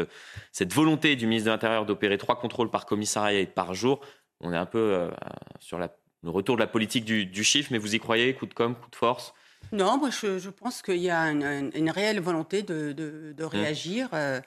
cette 0.52 0.74
volonté 0.74 1.16
du 1.16 1.28
ministre 1.28 1.48
de 1.48 1.52
l'Intérieur 1.52 1.86
d'opérer 1.86 2.18
trois 2.18 2.40
contrôles 2.40 2.70
par 2.70 2.86
commissariat 2.86 3.40
et 3.40 3.46
par 3.46 3.74
jour. 3.74 4.02
On 4.40 4.54
est 4.54 4.58
un 4.58 4.66
peu 4.66 5.10
sur 5.60 5.78
la 5.78 5.90
le 6.24 6.30
retour 6.30 6.56
de 6.56 6.62
la 6.62 6.68
politique 6.68 7.06
du, 7.06 7.44
chiffre, 7.44 7.70
mais 7.72 7.78
vous 7.78 7.96
y 7.96 8.00
croyez 8.00 8.34
Coup 8.34 8.46
de 8.46 8.54
com', 8.54 8.76
coup 8.76 8.90
de 8.90 8.96
force? 8.96 9.34
Non, 9.72 9.98
moi 9.98 10.10
je, 10.10 10.50
pense 10.50 10.82
qu'il 10.82 10.98
y 10.98 11.10
a 11.10 11.22
une, 11.32 11.90
réelle 11.90 12.20
volonté 12.20 12.62
de, 12.64 12.94
mmh. 13.38 13.46
réagir. 13.46 14.10
Euh, 14.14 14.40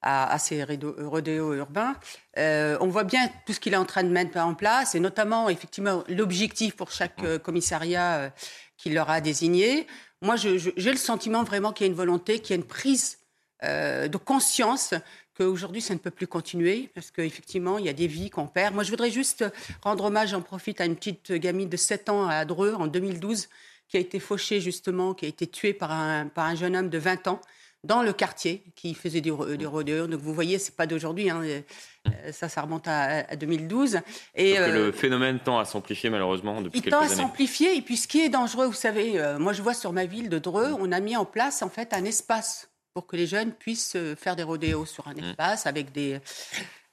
à, 0.00 0.38
ces 0.38 0.62
rodéos 0.62 1.54
urbains. 1.54 1.96
Euh, 2.38 2.78
on 2.80 2.86
voit 2.86 3.02
bien 3.02 3.28
tout 3.44 3.52
ce 3.52 3.58
qu'il 3.58 3.74
est 3.74 3.78
en 3.78 3.84
train 3.84 4.04
de 4.04 4.08
mettre 4.10 4.38
en 4.38 4.54
place, 4.54 4.94
et 4.94 5.00
notamment, 5.00 5.48
effectivement, 5.48 6.04
l'objectif 6.08 6.76
pour 6.76 6.92
chaque 6.92 7.20
mmh. 7.20 7.26
euh, 7.26 7.38
commissariat 7.40 8.32
qu'il 8.78 8.94
leur 8.94 9.10
a 9.10 9.20
désigné. 9.20 9.86
Moi, 10.22 10.36
j'ai 10.36 10.90
le 10.90 10.96
sentiment 10.96 11.42
vraiment 11.44 11.72
qu'il 11.72 11.86
y 11.86 11.88
a 11.88 11.90
une 11.90 11.96
volonté, 11.96 12.40
qu'il 12.40 12.56
y 12.56 12.58
a 12.58 12.62
une 12.62 12.66
prise 12.66 13.18
de 13.62 14.16
conscience 14.16 14.94
qu'aujourd'hui, 15.36 15.80
ça 15.80 15.94
ne 15.94 15.98
peut 15.98 16.10
plus 16.10 16.26
continuer 16.26 16.90
parce 16.94 17.10
qu'effectivement, 17.10 17.78
il 17.78 17.84
y 17.84 17.88
a 17.88 17.92
des 17.92 18.06
vies 18.06 18.30
qu'on 18.30 18.46
perd. 18.46 18.74
Moi, 18.74 18.84
je 18.84 18.90
voudrais 18.90 19.10
juste 19.10 19.44
rendre 19.82 20.04
hommage, 20.04 20.30
j'en 20.30 20.42
profite, 20.42 20.80
à 20.80 20.84
une 20.84 20.96
petite 20.96 21.32
gamine 21.32 21.68
de 21.68 21.76
7 21.76 22.08
ans 22.08 22.26
à 22.26 22.44
Dreux 22.44 22.74
en 22.74 22.86
2012 22.86 23.48
qui 23.88 23.96
a 23.96 24.00
été 24.00 24.20
fauchée 24.20 24.60
justement, 24.60 25.14
qui 25.14 25.24
a 25.24 25.28
été 25.28 25.46
tuée 25.46 25.72
par 25.72 25.92
un, 25.92 26.28
par 26.28 26.46
un 26.46 26.54
jeune 26.54 26.76
homme 26.76 26.88
de 26.88 26.98
20 26.98 27.28
ans 27.28 27.40
dans 27.84 28.02
le 28.02 28.12
quartier 28.12 28.64
qui 28.74 28.94
faisait 28.94 29.20
des, 29.20 29.32
des 29.56 29.66
rodeurs. 29.66 30.08
Donc 30.08 30.20
vous 30.20 30.34
voyez, 30.34 30.58
c'est 30.58 30.74
pas 30.74 30.86
d'aujourd'hui, 30.86 31.30
hein, 31.30 31.42
euh, 31.42 32.32
ça, 32.32 32.48
ça 32.48 32.62
remonte 32.62 32.88
à, 32.88 33.36
2012. 33.36 34.00
Et 34.34 34.54
le 34.56 34.62
euh, 34.62 34.92
phénomène 34.92 35.38
tend 35.38 35.58
à 35.58 35.64
s'amplifier 35.64 36.10
malheureusement 36.10 36.60
depuis 36.60 36.80
quelques 36.80 36.94
années. 36.94 37.06
Il 37.06 37.08
tend 37.08 37.14
à 37.14 37.16
s'amplifier 37.16 37.76
et 37.76 37.82
puis 37.82 37.96
ce 37.96 38.08
qui 38.08 38.20
est 38.20 38.28
dangereux, 38.28 38.66
vous 38.66 38.72
savez, 38.72 39.18
euh, 39.18 39.38
moi 39.38 39.52
je 39.52 39.62
vois 39.62 39.74
sur 39.74 39.92
ma 39.92 40.06
ville 40.06 40.28
de 40.28 40.38
Dreux, 40.38 40.72
on 40.78 40.92
a 40.92 41.00
mis 41.00 41.16
en 41.16 41.24
place 41.24 41.62
en 41.62 41.68
fait 41.68 41.92
un 41.94 42.04
espace 42.04 42.68
pour 42.94 43.06
que 43.06 43.16
les 43.16 43.26
jeunes 43.26 43.52
puissent 43.52 43.96
euh, 43.96 44.16
faire 44.16 44.34
des 44.34 44.42
rodéos 44.42 44.86
sur 44.86 45.06
un 45.06 45.14
mmh. 45.14 45.24
espace 45.24 45.66
avec 45.66 45.92
des, 45.92 46.20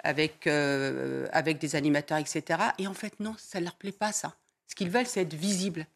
avec, 0.06 0.46
euh, 0.48 1.28
avec 1.32 1.58
des 1.58 1.76
animateurs, 1.76 2.20
etc. 2.20 2.60
Et 2.78 2.88
en 2.88 2.94
fait, 2.94 3.20
non, 3.20 3.36
ça 3.38 3.60
ne 3.60 3.66
leur 3.66 3.76
plaît 3.76 3.92
pas, 3.92 4.12
ça. 4.12 4.36
Ce 4.68 4.76
qu'ils 4.76 4.90
veulent, 4.90 5.08
c'est 5.08 5.22
être 5.22 5.34
visible. 5.34 5.88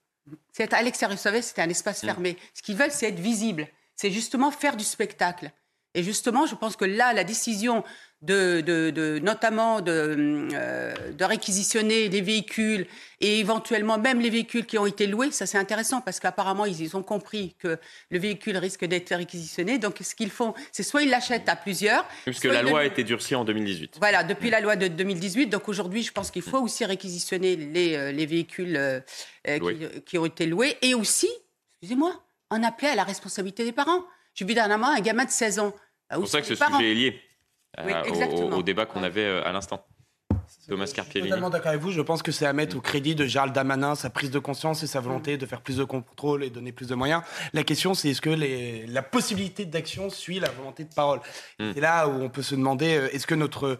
C'est 0.52 0.74
à 0.74 0.82
l'extérieur, 0.82 1.16
vous 1.16 1.22
savez, 1.22 1.42
c'était 1.42 1.62
un 1.62 1.70
espace 1.70 2.02
fermé. 2.02 2.38
Ce 2.54 2.62
qu'ils 2.62 2.76
veulent, 2.76 2.92
c'est 2.92 3.10
être 3.10 3.20
visible. 3.20 3.68
C'est 4.00 4.12
justement 4.12 4.50
faire 4.50 4.78
du 4.78 4.86
spectacle. 4.86 5.52
Et 5.94 6.04
justement, 6.04 6.46
je 6.46 6.56
pense 6.56 6.78
que 6.78 6.86
là, 6.86 7.12
la 7.12 7.26
décision 7.26 7.84
de, 8.22 9.20
notamment 9.22 9.82
euh, 9.86 10.94
de, 11.12 11.26
réquisitionner 11.26 12.08
les 12.08 12.22
véhicules 12.22 12.88
et 13.20 13.40
éventuellement 13.40 13.98
même 13.98 14.22
les 14.22 14.30
véhicules 14.30 14.66
qui 14.66 14.78
ont 14.78 14.86
été 14.86 15.06
loués. 15.06 15.32
Ça, 15.32 15.46
c'est 15.46 15.58
intéressant 15.58 16.00
parce 16.00 16.22
qu'apparemment, 16.22 16.66
ils, 16.66 16.96
ont 16.96 17.04
compris 17.04 17.56
que 17.60 17.78
le 18.10 18.20
véhicule 18.20 18.56
risque 18.56 18.86
d'être 18.86 19.14
réquisitionné. 19.14 19.80
Donc, 19.80 19.98
ce 20.00 20.16
qu'ils 20.16 20.32
font, 20.32 20.54
c'est 20.72 20.84
soit 20.84 21.02
ils 21.02 21.10
l'achètent 21.10 21.50
à 21.50 21.58
plusieurs. 21.58 22.08
Puisque 22.24 22.46
la 22.46 22.62
loi 22.62 22.80
a 22.80 22.86
été 22.86 23.04
durcie 23.04 23.36
en 23.36 23.44
2018. 23.44 23.98
Voilà, 24.00 24.24
depuis 24.24 24.50
la 24.50 24.62
loi 24.62 24.78
de 24.78 24.88
2018. 24.88 25.48
Donc, 25.48 25.68
aujourd'hui, 25.68 26.04
je 26.04 26.14
pense 26.14 26.32
qu'il 26.32 26.44
faut 26.44 26.62
aussi 26.62 26.86
réquisitionner 26.86 27.58
les, 27.58 27.98
euh, 27.98 28.14
les 28.14 28.26
véhicules 28.26 28.78
euh, 28.78 29.02
qui, 30.06 30.18
ont 30.18 30.26
été 30.26 30.46
loués 30.46 30.78
et 30.82 30.94
aussi, 30.94 31.28
excusez-moi, 31.82 32.24
en 32.50 32.64
appeler 32.64 32.90
à 32.90 32.96
la 32.96 33.04
responsabilité 33.04 33.64
des 33.64 33.72
parents. 33.72 34.04
J'ai 34.34 34.46
vu 34.46 34.54
dernièrement 34.54 34.90
un 34.90 35.00
gamin 35.02 35.26
de 35.26 35.30
16 35.30 35.60
ans. 35.60 35.74
C'est 36.10 36.18
pour 36.18 36.28
ça 36.28 36.42
que 36.42 36.48
ce 36.48 36.56
sujet 36.56 36.92
est 36.92 36.96
lié. 36.96 37.22
Euh, 37.78 38.52
au, 38.52 38.64
débat 38.64 38.86
qu'on 38.86 39.04
avait 39.04 39.26
euh, 39.26 39.46
à 39.46 39.52
l'instant. 39.52 39.86
Thomas 40.68 40.86
Je 40.86 41.02
suis 41.02 41.22
totalement 41.22 41.50
d'accord 41.50 41.70
avec 41.70 41.82
vous. 41.82 41.92
Je 41.92 42.02
pense 42.02 42.24
que 42.24 42.32
c'est 42.32 42.46
à 42.46 42.54
mettre 42.54 42.78
au 42.78 42.82
crédit 42.82 43.14
de 43.14 43.26
Gérald 43.26 43.54
Damanin, 43.54 43.94
sa 43.94 44.10
prise 44.10 44.32
de 44.32 44.40
conscience 44.40 44.82
et 44.82 44.88
sa 44.88 45.00
volonté 45.00 45.38
de 45.38 45.46
faire 45.46 45.62
plus 45.62 45.78
de 45.78 45.84
contrôle 45.84 46.44
et 46.44 46.50
donner 46.50 46.72
plus 46.72 46.88
de 46.88 46.96
moyens. 46.96 47.22
La 47.54 47.64
question, 47.64 47.94
c'est 47.94 48.10
est-ce 48.10 48.22
que 48.22 48.32
les- 48.32 48.88
la 48.88 49.04
possibilité 49.04 49.66
d'action 49.66 50.10
suit 50.10 50.40
la 50.40 50.50
volonté 50.50 50.84
de 50.84 50.94
parole? 50.94 51.20
Mm. 51.60 51.72
C'est 51.74 51.82
là 51.82 52.08
où 52.08 52.22
on 52.22 52.30
peut 52.30 52.42
se 52.42 52.56
demander 52.56 52.98
euh, 52.98 53.14
est-ce 53.14 53.28
que 53.28 53.36
notre 53.36 53.78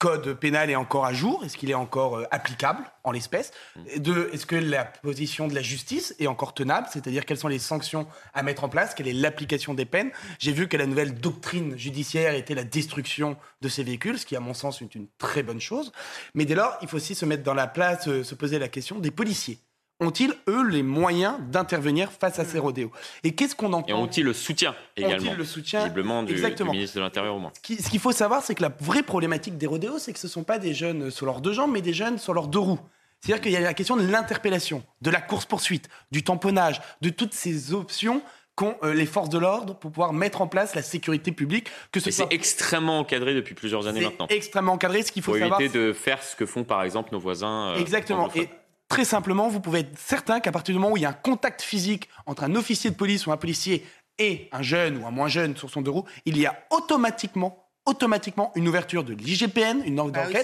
code 0.00 0.32
pénal 0.32 0.70
est 0.70 0.76
encore 0.76 1.04
à 1.04 1.12
jour? 1.12 1.44
Est-ce 1.44 1.58
qu'il 1.58 1.70
est 1.70 1.74
encore 1.74 2.16
euh, 2.16 2.26
applicable 2.30 2.82
en 3.04 3.12
l'espèce? 3.12 3.52
Et 3.86 4.00
Deux, 4.00 4.30
est-ce 4.32 4.46
que 4.46 4.56
la 4.56 4.86
position 4.86 5.46
de 5.46 5.54
la 5.54 5.60
justice 5.60 6.14
est 6.18 6.26
encore 6.26 6.54
tenable? 6.54 6.88
C'est-à-dire 6.90 7.26
quelles 7.26 7.38
sont 7.38 7.48
les 7.48 7.58
sanctions 7.58 8.08
à 8.32 8.42
mettre 8.42 8.64
en 8.64 8.70
place? 8.70 8.94
Quelle 8.94 9.08
est 9.08 9.12
l'application 9.12 9.74
des 9.74 9.84
peines? 9.84 10.10
J'ai 10.38 10.52
vu 10.52 10.68
que 10.68 10.78
la 10.78 10.86
nouvelle 10.86 11.14
doctrine 11.14 11.76
judiciaire 11.76 12.34
était 12.34 12.54
la 12.54 12.64
destruction 12.64 13.36
de 13.60 13.68
ces 13.68 13.84
véhicules, 13.84 14.18
ce 14.18 14.24
qui, 14.24 14.36
à 14.36 14.40
mon 14.40 14.54
sens, 14.54 14.80
est 14.80 14.94
une 14.94 15.06
très 15.18 15.42
bonne 15.42 15.60
chose. 15.60 15.92
Mais 16.34 16.46
dès 16.46 16.54
lors, 16.54 16.78
il 16.80 16.88
faut 16.88 16.96
aussi 16.96 17.14
se 17.14 17.26
mettre 17.26 17.42
dans 17.42 17.54
la 17.54 17.66
place, 17.66 18.08
euh, 18.08 18.24
se 18.24 18.34
poser 18.34 18.58
la 18.58 18.68
question 18.68 18.98
des 18.98 19.10
policiers. 19.10 19.58
Ont-ils, 20.00 20.34
eux, 20.48 20.66
les 20.66 20.82
moyens 20.82 21.34
d'intervenir 21.50 22.10
face 22.10 22.38
à 22.38 22.44
ces 22.44 22.58
rodéos? 22.58 22.90
Et 23.22 23.32
qu'est-ce 23.34 23.54
qu'on 23.54 23.72
entend? 23.72 23.86
Et 23.88 23.92
ont-ils 23.92 24.24
le 24.24 24.32
soutien 24.32 24.70
Ont-ils 24.70 25.04
également 25.04 25.34
le 25.34 25.44
soutien 25.44 25.80
Visiblement 25.82 26.22
du, 26.22 26.28
du 26.32 26.38
Exactement. 26.38 26.72
ministre 26.72 26.96
de 26.96 27.02
l'Intérieur 27.02 27.34
au 27.34 27.38
moins. 27.38 27.52
Ce 27.54 27.60
qui- 27.60 27.82
ce 27.82 27.90
qu'il 27.90 28.00
faut 28.00 28.12
savoir, 28.12 28.42
c'est 28.42 28.54
que 28.54 28.62
la 28.62 28.72
vraie 28.80 29.02
problématique 29.02 29.58
des 29.58 29.66
rodéos, 29.66 29.98
c'est 29.98 30.12
que 30.12 30.18
ce 30.18 30.26
ne 30.26 30.32
sont 30.32 30.44
pas 30.44 30.58
des 30.58 30.72
jeunes 30.74 31.10
sur 31.10 31.26
leurs 31.26 31.40
deux 31.40 31.52
jambes, 31.52 31.70
mais 31.72 31.82
des 31.82 31.92
jeunes 31.92 32.18
sur 32.18 32.32
leurs 32.34 32.48
deux 32.48 32.58
roues. 32.58 32.80
C'est-à-dire 33.20 33.42
qu'il 33.42 33.52
y 33.52 33.56
a 33.56 33.60
la 33.60 33.74
question 33.74 33.96
de 33.96 34.06
l'interpellation, 34.06 34.82
de 35.02 35.10
la 35.10 35.20
course-poursuite, 35.20 35.88
du 36.10 36.22
tamponnage, 36.22 36.80
de 37.02 37.10
toutes 37.10 37.34
ces 37.34 37.74
options 37.74 38.22
qu'ont 38.56 38.76
euh, 38.82 38.94
les 38.94 39.06
forces 39.06 39.28
de 39.28 39.38
l'ordre 39.38 39.74
pour 39.78 39.90
pouvoir 39.90 40.12
mettre 40.14 40.40
en 40.40 40.46
place 40.46 40.74
la 40.74 40.82
sécurité 40.82 41.30
publique. 41.30 41.68
Que 41.92 42.00
ce 42.00 42.08
Et 42.08 42.12
soit 42.12 42.26
c'est 42.30 42.34
extrêmement 42.34 42.98
encadré 42.98 43.34
depuis 43.34 43.54
plusieurs 43.54 43.86
années 43.86 44.00
C'est 44.00 44.06
maintenant. 44.06 44.26
extrêmement 44.30 44.72
encadré. 44.72 45.02
Ce 45.02 45.12
qu'il 45.12 45.22
faut 45.22 45.32
Pour 45.32 45.38
savoir, 45.40 45.60
éviter 45.60 45.78
de 45.78 45.92
faire 45.92 46.22
ce 46.22 46.34
que 46.34 46.46
font 46.46 46.64
par 46.64 46.82
exemple 46.82 47.10
nos 47.12 47.20
voisins. 47.20 47.68
euh, 47.74 47.76
Exactement. 47.76 48.30
Et 48.34 48.48
très 48.90 49.06
simplement, 49.06 49.48
vous 49.48 49.60
pouvez 49.60 49.80
être 49.80 49.98
certain 49.98 50.40
qu'à 50.40 50.52
partir 50.52 50.74
du 50.74 50.78
moment 50.78 50.92
où 50.92 50.96
il 50.98 51.02
y 51.02 51.06
a 51.06 51.10
un 51.10 51.14
contact 51.14 51.62
physique 51.62 52.10
entre 52.26 52.44
un 52.44 52.54
officier 52.54 52.90
de 52.90 52.96
police 52.96 53.26
ou 53.26 53.32
un 53.32 53.38
policier 53.38 53.86
et 54.18 54.50
un 54.52 54.60
jeune 54.60 54.98
ou 54.98 55.06
un 55.06 55.10
moins 55.10 55.28
jeune 55.28 55.56
sur 55.56 55.70
son 55.70 55.80
deux 55.80 55.92
roues, 55.92 56.04
il 56.26 56.36
y 56.36 56.44
a 56.44 56.58
automatiquement 56.70 57.66
automatiquement 57.86 58.52
une 58.56 58.68
ouverture 58.68 59.04
de 59.04 59.14
l'IGPN, 59.14 59.82
une 59.86 59.98
ordre 59.98 60.12
Bah 60.12 60.26
oui, 60.28 60.34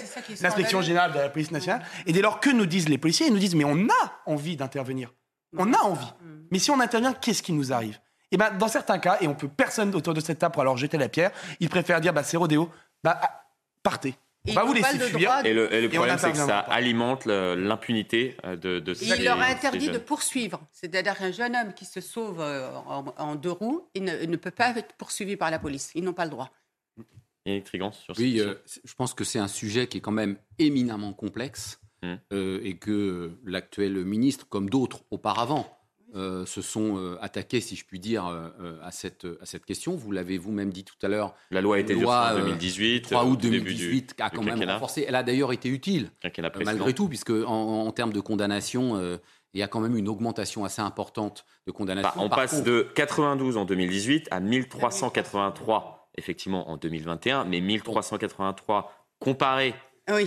l'inspection 0.41 0.81
générale 0.81 1.13
de 1.13 1.19
la 1.19 1.29
police 1.29 1.51
nationale. 1.51 1.85
Et 2.07 2.11
dès 2.11 2.21
lors, 2.21 2.39
que 2.39 2.49
nous 2.49 2.65
disent 2.65 2.89
les 2.89 2.97
policiers 2.97 3.27
Ils 3.27 3.33
nous 3.33 3.39
disent, 3.39 3.53
mais 3.53 3.63
on 3.63 3.87
a 3.87 4.21
envie 4.25 4.57
d'intervenir. 4.57 5.13
On 5.55 5.71
a 5.71 5.77
envie. 5.77 6.11
Mais 6.51 6.57
si 6.57 6.71
on 6.71 6.79
intervient, 6.79 7.13
qu'est-ce 7.13 7.43
qui 7.43 7.53
nous 7.53 7.71
arrive? 7.71 7.99
Et 8.31 8.37
ben, 8.37 8.51
dans 8.57 8.67
certains 8.67 8.97
cas, 8.97 9.17
et 9.21 9.27
on 9.27 9.35
peut 9.35 9.47
personne 9.47 9.93
autour 9.95 10.13
de 10.13 10.19
cette 10.19 10.39
table 10.39 10.51
pour 10.51 10.61
alors 10.61 10.77
jeter 10.77 10.97
la 10.97 11.09
pierre, 11.09 11.31
ils 11.59 11.69
préfèrent 11.69 12.01
dire, 12.01 12.11
bah, 12.11 12.23
c'est 12.23 12.37
rodéo, 12.37 12.69
bah, 13.03 13.19
ah, 13.21 13.43
partez. 13.83 14.15
On 14.47 14.51
Ils 14.51 14.55
va 14.55 14.63
vous 14.63 14.73
le 14.73 14.81
fuir. 14.81 15.31
Et 15.43 15.53
le, 15.53 15.73
et 15.73 15.81
le 15.81 15.87
Et 15.87 15.89
problème, 15.89 16.17
c'est 16.17 16.31
que 16.31 16.37
ça 16.37 16.59
alimente 16.59 17.25
l'impunité 17.25 18.37
euh, 18.45 18.55
de, 18.55 18.79
de 18.79 18.93
ces 18.93 19.05
Il 19.17 19.23
leur 19.23 19.41
est 19.41 19.47
ces 19.47 19.51
interdit 19.67 19.89
de 19.89 19.97
poursuivre. 19.97 20.61
C'est-à-dire 20.71 21.17
qu'un 21.17 21.31
jeune 21.31 21.55
homme 21.55 21.73
qui 21.73 21.85
se 21.85 21.99
sauve 22.01 22.39
euh, 22.39 22.69
en, 22.87 23.05
en 23.17 23.35
deux 23.35 23.51
roues, 23.51 23.87
il 23.93 24.03
ne, 24.05 24.13
il 24.23 24.29
ne 24.29 24.37
peut 24.37 24.51
pas 24.51 24.75
être 24.77 24.93
poursuivi 24.95 25.35
par 25.35 25.51
la 25.51 25.59
police. 25.59 25.91
Ils 25.95 26.03
n'ont 26.03 26.13
pas 26.13 26.25
le 26.25 26.31
droit. 26.31 26.51
Yannick 27.45 27.65
Trigan, 27.65 27.91
sur 27.91 28.15
cette 28.15 28.23
Oui, 28.23 28.39
euh, 28.39 28.55
je 28.83 28.93
pense 28.93 29.13
que 29.13 29.23
c'est 29.23 29.39
un 29.39 29.47
sujet 29.47 29.87
qui 29.87 29.97
est 29.97 30.01
quand 30.01 30.11
même 30.11 30.37
éminemment 30.59 31.13
complexe 31.13 31.79
euh, 32.31 32.59
et 32.63 32.77
que 32.77 33.37
l'actuel 33.45 34.03
ministre, 34.05 34.47
comme 34.47 34.69
d'autres 34.69 35.01
auparavant, 35.11 35.76
euh, 36.15 36.45
se 36.45 36.61
sont 36.61 36.97
euh, 36.97 37.17
attaqués, 37.21 37.59
si 37.59 37.75
je 37.75 37.85
puis 37.85 37.99
dire, 37.99 38.25
euh, 38.27 38.77
à, 38.81 38.91
cette, 38.91 39.25
à 39.41 39.45
cette 39.45 39.65
question. 39.65 39.95
Vous 39.95 40.11
l'avez 40.11 40.37
vous-même 40.37 40.71
dit 40.71 40.83
tout 40.85 40.95
à 41.03 41.07
l'heure. 41.09 41.35
La 41.51 41.59
loi 41.61 41.75
a 41.75 41.79
été 41.79 41.93
durcie 41.95 42.07
en 42.13 42.35
euh, 42.37 42.41
2018, 42.45 43.01
3 43.01 43.23
au 43.23 43.31
août 43.31 43.39
début 43.41 43.57
du- 43.59 43.65
2018 43.65 44.15
a 44.19 44.29
quand 44.29 44.41
même 44.43 44.63
renforcé. 44.63 45.05
Elle 45.07 45.15
a 45.15 45.23
d'ailleurs 45.23 45.51
été 45.51 45.67
utile, 45.69 46.09
malgré 46.63 46.93
tout, 46.93 47.07
puisque 47.09 47.31
en, 47.31 47.85
en 47.87 47.91
termes 47.91 48.13
de 48.13 48.19
condamnation, 48.21 48.95
euh, 48.97 49.17
il 49.53 49.59
y 49.59 49.63
a 49.63 49.67
quand 49.67 49.79
même 49.79 49.97
une 49.97 50.07
augmentation 50.07 50.63
assez 50.65 50.81
importante 50.81 51.45
de 51.65 51.71
condamnation. 51.71 52.11
Bah, 52.15 52.21
on 52.23 52.29
Par 52.29 52.39
passe 52.39 52.51
contre- 52.51 52.63
de 52.65 52.87
92 52.95 53.57
en 53.57 53.65
2018 53.65 54.27
à 54.31 54.39
1383 54.39 56.09
effectivement 56.19 56.69
en 56.69 56.77
2021, 56.77 57.43
mais 57.45 57.61
1383 57.61 58.91
comparé 59.19 59.73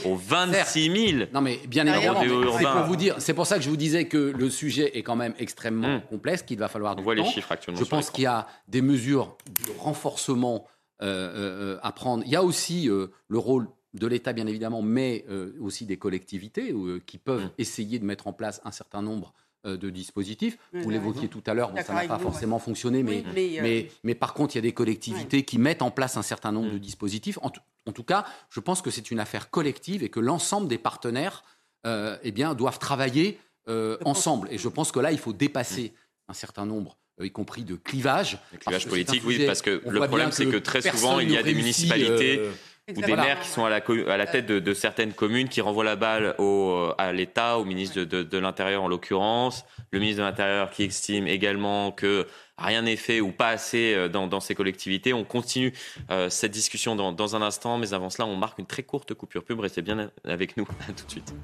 aux 0.05 0.15
26 0.17 1.09
000 1.17 1.25
Non, 1.33 1.41
mais 1.41 1.59
bien 1.67 1.87
évidemment, 1.87 2.21
c'est 2.59 2.65
pour 2.65 2.83
vous 2.87 2.97
dire, 2.97 3.17
c'est 3.19 3.35
pour 3.35 3.47
ça 3.47 3.57
que 3.57 3.63
je 3.65 3.71
vous 3.71 3.77
disais 3.77 4.07
que 4.07 4.19
le 4.19 4.51
sujet 4.51 4.97
est 4.99 5.03
quand 5.03 5.17
même 5.17 5.35
extrêmement 5.39 5.97
Mm. 5.99 6.03
complexe, 6.11 6.43
qu'il 6.43 6.59
va 6.59 6.69
falloir 6.69 6.95
du 6.97 7.01
On 7.01 7.05
voit 7.05 7.15
les 7.15 7.25
chiffres 7.25 7.51
actuellement 7.53 7.79
Je 7.79 7.85
sur 7.85 7.91
pense 7.97 8.11
qu'il 8.11 8.25
y 8.25 8.27
a 8.27 8.47
des 8.69 8.83
mesures 8.83 9.37
de 9.67 9.73
renforcement 9.79 10.67
euh, 11.03 11.75
euh, 11.77 11.79
à 11.83 11.93
prendre. 11.93 12.23
Il 12.27 12.31
y 12.31 12.37
a 12.37 12.43
aussi 12.43 12.89
euh, 12.91 13.07
le 13.29 13.39
rôle 13.39 13.69
de 13.95 14.07
l'État, 14.07 14.33
bien 14.35 14.47
évidemment, 14.47 14.83
mais 14.83 15.25
euh, 15.31 15.53
aussi 15.61 15.87
des 15.87 15.97
collectivités 15.97 16.73
euh, 16.73 17.01
qui 17.07 17.17
peuvent 17.19 17.45
Mm. 17.47 17.51
essayer 17.59 17.99
de 17.99 18.05
mettre 18.05 18.27
en 18.27 18.33
place 18.35 18.61
un 18.65 18.71
certain 18.73 19.01
nombre 19.03 19.33
euh, 19.67 19.77
de 19.77 19.91
dispositifs. 19.91 20.57
Oui, 20.73 20.81
Vous 20.83 20.91
l'évoquiez 20.91 21.29
tout 21.29 21.43
à 21.47 21.53
l'heure, 21.55 21.71
bon, 21.73 21.83
ça 21.83 21.93
n'a 21.95 22.05
pas 22.07 22.17
vous, 22.17 22.23
forcément 22.23 22.57
ouais. 22.57 22.63
fonctionné, 22.63 23.03
mais, 23.03 23.25
Oui, 23.27 23.33
mais, 23.35 23.59
euh, 23.59 23.63
mais, 23.63 23.89
mais 24.05 24.15
par 24.15 24.33
contre, 24.35 24.55
il 24.55 24.59
y 24.59 24.61
a 24.61 24.63
des 24.63 24.73
collectivités 24.73 25.43
qui 25.43 25.59
mettent 25.59 25.83
en 25.83 25.91
place 25.91 26.17
un 26.17 26.23
certain 26.23 26.53
nombre 26.53 26.73
de 26.73 26.79
dispositifs. 26.79 27.39
En, 27.43 27.51
tout- 27.51 27.61
en 27.87 27.93
tout 27.93 28.05
cas, 28.05 28.25
je 28.51 28.61
pense 28.61 28.83
que 28.83 28.91
c'est 28.91 29.11
une 29.11 29.21
affaire 29.21 29.51
collective 29.51 30.03
et 30.03 30.09
que 30.09 30.21
l'ensemble 30.21 30.69
des 30.69 30.79
partenaires 30.79 31.45
euh, 31.87 32.17
eh 32.23 32.33
bien, 32.33 32.55
doivent 32.55 32.79
travailler 32.79 33.39
euh, 33.69 33.97
ensemble. 34.05 34.49
Et 34.51 34.59
je 34.59 34.69
pense 34.69 34.93
que 34.93 35.01
là, 35.01 35.13
il 35.13 35.19
faut 35.19 35.33
dépasser 35.33 35.95
un 36.29 36.35
certain 36.35 36.67
nombre, 36.67 36.99
euh, 37.21 37.27
y 37.27 37.31
compris 37.31 37.65
de 37.65 37.77
clivages. 37.77 38.39
Les 38.53 38.59
clivages 38.59 38.85
parce 38.85 38.85
que 38.85 38.91
c'est 38.91 39.03
un 39.03 39.07
politiques, 39.07 39.23
oui, 39.27 39.47
parce 39.47 39.63
que 39.63 39.83
le 39.87 40.07
problème, 40.07 40.33
c'est 40.33 40.47
que 40.47 40.57
très 40.57 40.83
souvent, 40.83 41.21
il 41.21 41.31
y 41.31 41.37
a 41.37 41.43
des 41.43 41.55
municipalités 41.55 42.39
euh, 42.39 42.53
ou 42.97 43.01
des 43.03 43.17
maires 43.17 43.41
qui 43.41 43.49
sont 43.49 43.65
à 43.65 43.71
la, 43.71 43.81
co- 43.81 44.09
à 44.09 44.17
la 44.17 44.27
tête 44.27 44.47
de, 44.47 44.59
de 44.59 44.75
certaines 44.75 45.13
communes 45.13 45.49
qui 45.49 45.61
renvoient 45.61 45.85
la 45.85 45.97
balle 45.97 46.35
au, 46.39 46.91
à 46.99 47.13
l'État, 47.13 47.59
au 47.59 47.65
ministre 47.65 47.99
de, 48.01 48.05
de- 48.05 48.23
de 48.23 48.39
l'Intérieur 48.39 48.83
en 48.83 48.89
l'occurrence, 48.89 49.65
le 49.93 49.99
ministre 49.99 50.23
de 50.23 50.27
l'Intérieur 50.27 50.71
qui 50.71 50.85
estime 50.85 51.27
également 51.27 51.93
que 51.93 52.27
rien 52.59 52.83
n'est 52.83 52.97
fait 52.97 53.21
ou 53.21 53.33
pas 53.33 53.49
assez 53.49 53.95
euh, 53.95 54.09
dans, 54.09 54.27
dans 54.27 54.41
ces 54.41 54.55
collectivités. 54.55 55.13
On 55.13 55.25
continue 55.25 55.73
euh, 56.11 56.29
cette 56.31 56.53
discussion 56.53 56.97
dans, 56.97 57.13
dans 57.13 57.37
un 57.37 57.43
instant, 57.43 57.79
mais 57.79 57.95
avant 57.95 58.11
cela, 58.11 58.27
on 58.27 58.37
marque 58.37 58.59
une 58.59 58.67
très 58.67 58.83
courte 58.83 59.15
coupure 59.15 59.45
pub. 59.45 59.61
Restez 59.61 59.83
bien 59.83 60.11
avec 60.25 60.57
nous. 60.57 60.69
À 60.89 60.93
tout 60.93 61.07
de 61.07 61.11
suite. 61.11 61.35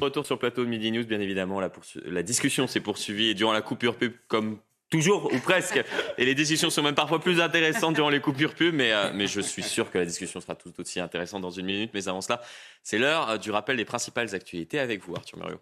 Retour 0.00 0.24
sur 0.24 0.36
le 0.36 0.40
plateau 0.40 0.64
de 0.64 0.68
Midi 0.70 0.90
News, 0.90 1.04
bien 1.04 1.20
évidemment. 1.20 1.60
La, 1.60 1.70
la 2.06 2.22
discussion 2.22 2.66
s'est 2.66 2.80
poursuivie 2.80 3.28
et 3.28 3.34
durant 3.34 3.52
la 3.52 3.60
coupure 3.62 3.96
pub, 3.96 4.12
comme 4.28 4.58
toujours 4.94 5.32
ou 5.32 5.38
presque. 5.40 5.82
Et 6.18 6.24
les 6.24 6.34
discussions 6.34 6.70
sont 6.70 6.82
même 6.82 6.94
parfois 6.94 7.18
plus 7.18 7.40
intéressantes 7.40 7.94
durant 7.94 8.10
les 8.10 8.20
coupures 8.20 8.54
pub, 8.54 8.74
mais, 8.74 8.92
euh, 8.92 9.10
mais 9.12 9.26
je 9.26 9.40
suis 9.40 9.62
sûr 9.62 9.90
que 9.90 9.98
la 9.98 10.04
discussion 10.04 10.40
sera 10.40 10.54
tout 10.54 10.72
aussi 10.78 11.00
intéressante 11.00 11.42
dans 11.42 11.50
une 11.50 11.66
minute. 11.66 11.90
Mais 11.94 12.06
avant 12.08 12.20
cela, 12.20 12.40
c'est 12.82 12.98
l'heure 12.98 13.28
euh, 13.28 13.38
du 13.38 13.50
rappel 13.50 13.76
des 13.76 13.84
principales 13.84 14.32
actualités 14.34 14.78
avec 14.78 15.02
vous, 15.02 15.16
Arthur 15.16 15.38
Muriot. 15.38 15.60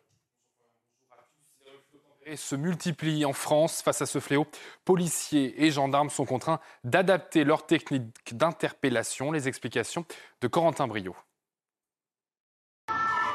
et 2.26 2.36
se 2.36 2.54
multiplient 2.54 3.24
en 3.24 3.32
France 3.32 3.82
face 3.82 4.02
à 4.02 4.06
ce 4.06 4.20
fléau. 4.20 4.46
Policiers 4.84 5.64
et 5.64 5.70
gendarmes 5.70 6.10
sont 6.10 6.26
contraints 6.26 6.60
d'adapter 6.84 7.42
leurs 7.44 7.66
techniques 7.66 8.36
d'interpellation. 8.36 9.32
Les 9.32 9.48
explications 9.48 10.04
de 10.42 10.46
Corentin 10.46 10.86
Brio. 10.86 11.16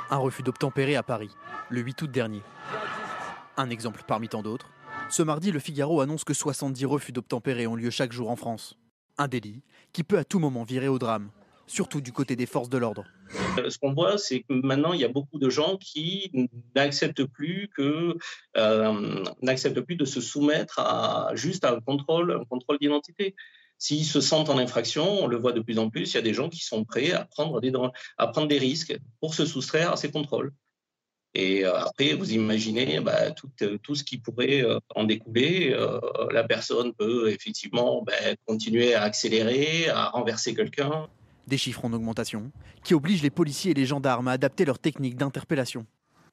Un 0.10 0.18
refus 0.18 0.44
d'obtempérer 0.44 0.96
à 0.96 1.04
Paris, 1.04 1.32
le 1.70 1.82
8 1.82 2.04
août 2.04 2.12
dernier. 2.12 2.44
Un 3.58 3.70
exemple 3.72 4.04
parmi 4.08 4.30
tant 4.30 4.44
d'autres. 4.44 4.70
Ce 5.10 5.24
mardi, 5.24 5.52
le 5.52 5.60
Figaro 5.60 6.02
annonce 6.02 6.26
que 6.26 6.34
70 6.34 6.86
refus 6.86 7.14
d'obtempérer 7.14 7.66
ont 7.66 7.76
lieu 7.76 7.90
chaque 7.90 8.12
jour 8.12 8.30
en 8.30 8.36
France. 8.36 8.78
Un 9.18 9.30
délit 9.30 9.62
qui 9.94 10.04
peut 10.04 10.18
à 10.18 10.26
tout 10.26 10.38
moment 10.38 10.64
virer 10.64 10.90
au 10.90 11.00
drame, 11.00 11.32
surtout 11.66 12.02
du 12.02 12.12
côté 12.12 12.36
des 12.36 12.46
forces 12.46 12.68
de 12.70 12.78
l'ordre. 12.78 13.06
Euh, 13.58 13.70
Ce 13.70 13.78
qu'on 13.78 13.94
voit, 13.94 14.18
c'est 14.18 14.42
que 14.42 14.54
maintenant, 14.54 14.92
il 14.92 15.00
y 15.00 15.06
a 15.06 15.08
beaucoup 15.08 15.40
de 15.40 15.50
gens 15.50 15.78
qui 15.78 16.50
n'acceptent 16.76 17.24
plus 17.24 17.70
euh, 17.80 18.14
plus 19.86 19.96
de 19.96 20.06
se 20.06 20.20
soumettre 20.20 20.80
à 20.80 21.32
juste 21.36 21.64
à 21.64 21.74
un 21.74 21.80
contrôle, 21.80 22.44
d'identité. 22.82 23.34
S'ils 23.78 24.06
se 24.06 24.20
sentent 24.20 24.50
en 24.50 24.58
infraction, 24.58 25.24
on 25.24 25.28
le 25.28 25.38
voit 25.38 25.54
de 25.54 25.62
plus 25.62 25.80
en 25.80 25.90
plus, 25.90 26.12
il 26.12 26.16
y 26.16 26.20
a 26.20 26.24
des 26.24 26.34
gens 26.34 26.50
qui 26.50 26.66
sont 26.66 26.84
prêts 26.84 27.14
à 27.14 27.26
prendre 27.26 27.62
des 27.62 28.58
risques 28.58 28.98
pour 29.22 29.36
se 29.36 29.46
soustraire 29.46 29.94
à 29.94 29.96
ces 29.96 30.12
contrôles. 30.12 30.52
Et 31.40 31.64
euh, 31.64 31.78
après, 31.78 32.14
vous 32.14 32.34
imaginez 32.34 33.00
bah, 33.00 33.30
tout, 33.30 33.52
euh, 33.62 33.78
tout, 33.84 33.94
ce 33.94 34.04
qui 34.04 34.18
pourrait 34.18 34.64
euh, 34.64 34.80
en 34.96 35.04
découler. 35.04 35.72
Euh, 35.72 36.00
la 36.32 36.44
personne 36.44 36.94
peut 36.94 37.30
effectivement 37.30 38.04
bah, 38.04 38.14
continuer 38.48 38.96
à 38.96 39.04
accélérer, 39.04 39.88
à 39.88 40.10
renverser 40.10 40.56
quelqu'un. 40.56 41.08
Des 41.46 41.60
chiffres 41.60 41.86
en 41.86 41.94
augmentation 41.94 42.52
qui 42.84 42.96
obligent 42.96 43.22
les 43.22 43.30
policiers 43.30 43.72
et 43.72 43.76
les 43.76 43.86
gendarmes 43.86 44.28
à 44.30 44.32
adapter 44.32 44.66
leurs 44.66 44.80
techniques 44.80 45.16
d'interpellation. 45.16 45.86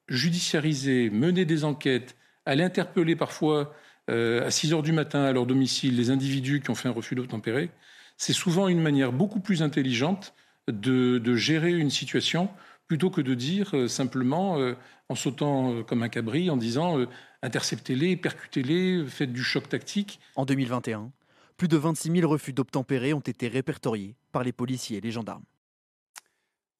Judiciariser, 0.07 1.11
mener 1.11 1.45
des 1.45 1.65
enquêtes, 1.65 2.15
aller 2.47 2.63
interpeller 2.63 3.15
parfois 3.15 3.75
euh, 4.09 4.47
à 4.47 4.49
6 4.49 4.73
heures 4.73 4.83
du 4.83 4.91
matin 4.91 5.23
à 5.23 5.31
leur 5.31 5.45
domicile 5.45 5.97
les 5.97 6.09
individus 6.09 6.61
qui 6.61 6.71
ont 6.71 6.75
fait 6.75 6.89
un 6.89 6.93
refus 6.93 7.13
d'obtempérer, 7.13 7.69
c'est 8.17 8.33
souvent 8.33 8.67
une 8.67 8.81
manière 8.81 9.11
beaucoup 9.11 9.39
plus 9.39 9.61
intelligente 9.61 10.33
de, 10.67 11.19
de, 11.19 11.35
gérer 11.35 11.73
une 11.73 11.91
situation 11.91 12.49
plutôt 12.87 13.09
que 13.09 13.21
de 13.21 13.33
dire 13.33 13.75
euh, 13.75 13.87
simplement, 13.87 14.59
euh, 14.59 14.75
en 15.09 15.15
sautant 15.15 15.73
euh, 15.73 15.83
comme 15.83 16.03
un 16.03 16.09
cabri, 16.09 16.49
en 16.49 16.57
disant 16.57 16.97
interceptez-les, 17.41 18.17
percutez-les, 18.17 19.05
faites 19.05 19.33
du 19.33 19.43
choc 19.43 19.69
tactique. 19.69 20.19
En 20.35 20.45
2021, 20.45 21.11
plus 21.57 21.67
de 21.67 21.77
26 21.77 22.11
000 22.19 22.31
refus 22.31 22.53
d'obtempérer 22.53 23.13
ont 23.13 23.19
été 23.19 23.47
répertoriés 23.47 24.15
par 24.31 24.43
les 24.43 24.51
policiers 24.51 24.97
et 24.97 25.01
les 25.01 25.11
gendarmes. 25.11 25.43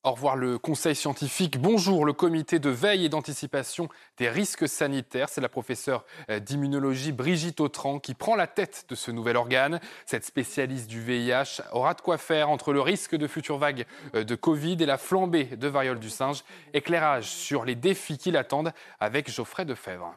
Au 0.06 0.12
revoir 0.12 0.36
le 0.36 0.60
conseil 0.60 0.94
scientifique. 0.94 1.60
Bonjour 1.60 2.06
le 2.06 2.14
comité 2.14 2.60
de 2.60 2.70
veille 2.70 3.06
et 3.06 3.10
d'anticipation 3.10 3.90
des 4.18 4.30
risques 4.30 4.70
sanitaires. 4.70 5.30
C'est 5.30 5.42
la 5.42 5.50
professeure 5.50 6.06
euh, 6.30 6.40
d'immunologie 6.40 7.12
Brigitte 7.12 7.60
Autran 7.60 7.98
qui 7.98 8.14
prend 8.14 8.36
la 8.36 8.46
tête 8.46 8.86
de 8.88 8.94
ce 8.94 9.10
nouvel 9.10 9.36
organe. 9.36 9.80
Cette 10.06 10.24
spécialiste 10.24 10.88
du 10.88 11.02
VIH 11.02 11.64
aura 11.72 11.96
de 11.96 12.02
quoi 12.02 12.20
faire 12.20 12.52
entre 12.52 12.72
le 12.72 12.82
risque 12.82 13.16
de 13.16 13.26
futures 13.26 13.58
vagues 13.58 13.88
euh, 14.14 14.24
de 14.24 14.36
Covid 14.36 14.78
et 14.80 14.86
la 14.86 15.00
flambée 15.00 15.46
de 15.46 15.68
variole 15.68 16.00
du 16.00 16.12
singe. 16.12 16.44
Éclairage 16.76 17.26
sur 17.26 17.66
les 17.66 17.74
défis 17.74 18.20
qui 18.20 18.30
l'attendent 18.30 18.74
avec 19.00 19.32
Geoffrey 19.32 19.66
Defebvre. 19.66 20.16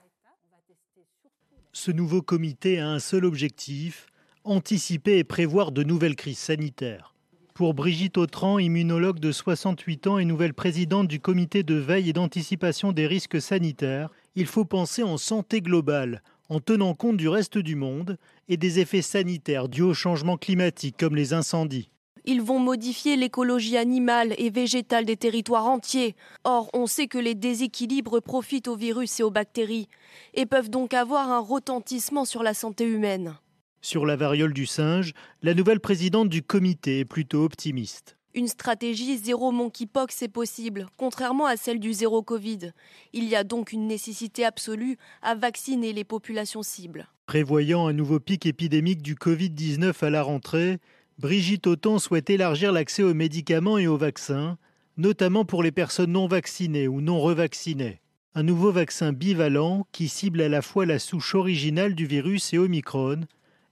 Ce 1.73 1.91
nouveau 1.91 2.21
comité 2.21 2.79
a 2.79 2.89
un 2.89 2.99
seul 2.99 3.25
objectif, 3.25 4.09
anticiper 4.45 5.17
et 5.17 5.25
prévoir 5.25 5.73
de 5.73 5.83
nouvelles 5.83 6.17
crises 6.17 6.41
sanitaires. 6.41 7.15
Pour 7.59 7.75
Brigitte 7.75 8.19
Autran, 8.19 8.61
immunologue 8.61 9.19
de 9.19 9.33
68 9.33 10.07
ans 10.07 10.19
et 10.19 10.25
nouvelle 10.25 10.55
présidente 10.55 11.09
du 11.09 11.19
comité 11.19 11.65
de 11.65 11.75
veille 11.75 12.11
et 12.11 12.13
d'anticipation 12.13 12.93
des 12.93 13.09
risques 13.09 13.43
sanitaires, 13.43 14.11
il 14.37 14.47
faut 14.47 14.65
penser 14.65 15.03
en 15.03 15.17
santé 15.17 15.61
globale, 15.61 16.23
en 16.51 16.61
tenant 16.61 16.95
compte 16.95 17.17
du 17.17 17.29
reste 17.29 17.59
du 17.59 17.75
monde 17.75 18.17
et 18.49 18.57
des 18.57 18.79
effets 18.79 19.03
sanitaires 19.03 19.69
dus 19.69 19.83
au 19.83 19.93
changement 19.93 20.37
climatique 20.37 20.95
comme 20.97 21.17
les 21.17 21.33
incendies. 21.33 21.91
Ils 22.25 22.43
vont 22.43 22.61
modifier 22.61 23.17
l'écologie 23.17 23.77
animale 23.77 24.37
et 24.39 24.51
végétale 24.51 25.05
des 25.05 25.17
territoires 25.17 25.67
entiers. 25.67 26.15
Or, 26.45 26.71
on 26.75 26.87
sait 26.87 27.09
que 27.09 27.19
les 27.19 27.35
déséquilibres 27.35 28.23
profitent 28.23 28.69
aux 28.69 28.77
virus 28.77 29.19
et 29.19 29.25
aux 29.25 29.33
bactéries 29.33 29.89
et 30.33 30.47
peuvent 30.47 30.71
donc 30.71 30.95
avoir 30.95 31.29
un 31.33 31.41
retentissement 31.41 32.25
sur 32.25 32.45
la 32.45 32.55
santé 32.55 32.85
humaine. 32.85 33.35
Sur 33.81 34.07
la 34.07 34.17
variole 34.17 34.53
du 34.53 34.67
singe, 34.67 35.13
la 35.43 35.55
nouvelle 35.55 35.81
présidente 35.81 36.29
du 36.29 36.43
comité 36.43 37.01
est 37.01 37.05
plutôt 37.05 37.45
optimiste. 37.45 38.17
Une 38.35 38.49
stratégie 38.49 39.17
zéro 39.17 39.53
monkeypox 39.53 40.23
est 40.23 40.29
possible, 40.29 40.87
contrairement 40.97 41.47
à 41.47 41.57
celle 41.57 41.81
du 41.81 41.93
zéro 41.93 42.23
Covid. 42.23 42.73
Il 43.13 43.25
y 43.25 43.35
a 43.35 43.43
donc 43.43 43.73
une 43.73 43.87
nécessité 43.87 44.45
absolue 44.45 44.99
à 45.23 45.35
vacciner 45.35 45.93
les 45.93 46.05
populations 46.05 46.63
cibles. 46.63 47.09
Prévoyant 47.27 47.87
un 47.87 47.93
nouveau 47.93 48.21
pic 48.21 48.47
épidémique 48.47 49.03
du 49.03 49.15
Covid-19 49.15 50.05
à 50.05 50.11
la 50.11 50.23
rentrée, 50.23 50.79
Brigitte 51.19 51.67
Autant 51.67 51.99
souhaite 51.99 52.31
élargir 52.31 52.71
l'accès 52.71 53.03
aux 53.03 53.15
médicaments 53.15 53.79
et 53.79 53.87
aux 53.87 53.97
vaccins, 53.97 54.59
notamment 54.99 55.45
pour 55.45 55.63
les 55.63 55.73
personnes 55.73 56.13
non 56.13 56.29
vaccinées 56.29 56.87
ou 56.87 57.01
non 57.01 57.21
revaccinées. 57.21 58.01
Un 58.35 58.43
nouveau 58.43 58.71
vaccin 58.71 59.13
bivalent 59.13 59.87
qui 59.91 60.09
cible 60.09 60.43
à 60.43 60.49
la 60.49 60.63
fois 60.63 60.87
la 60.87 60.99
souche 60.99 61.35
originale 61.35 61.95
du 61.95 62.07
virus 62.07 62.53
et 62.53 62.59
Omicron 62.59 63.23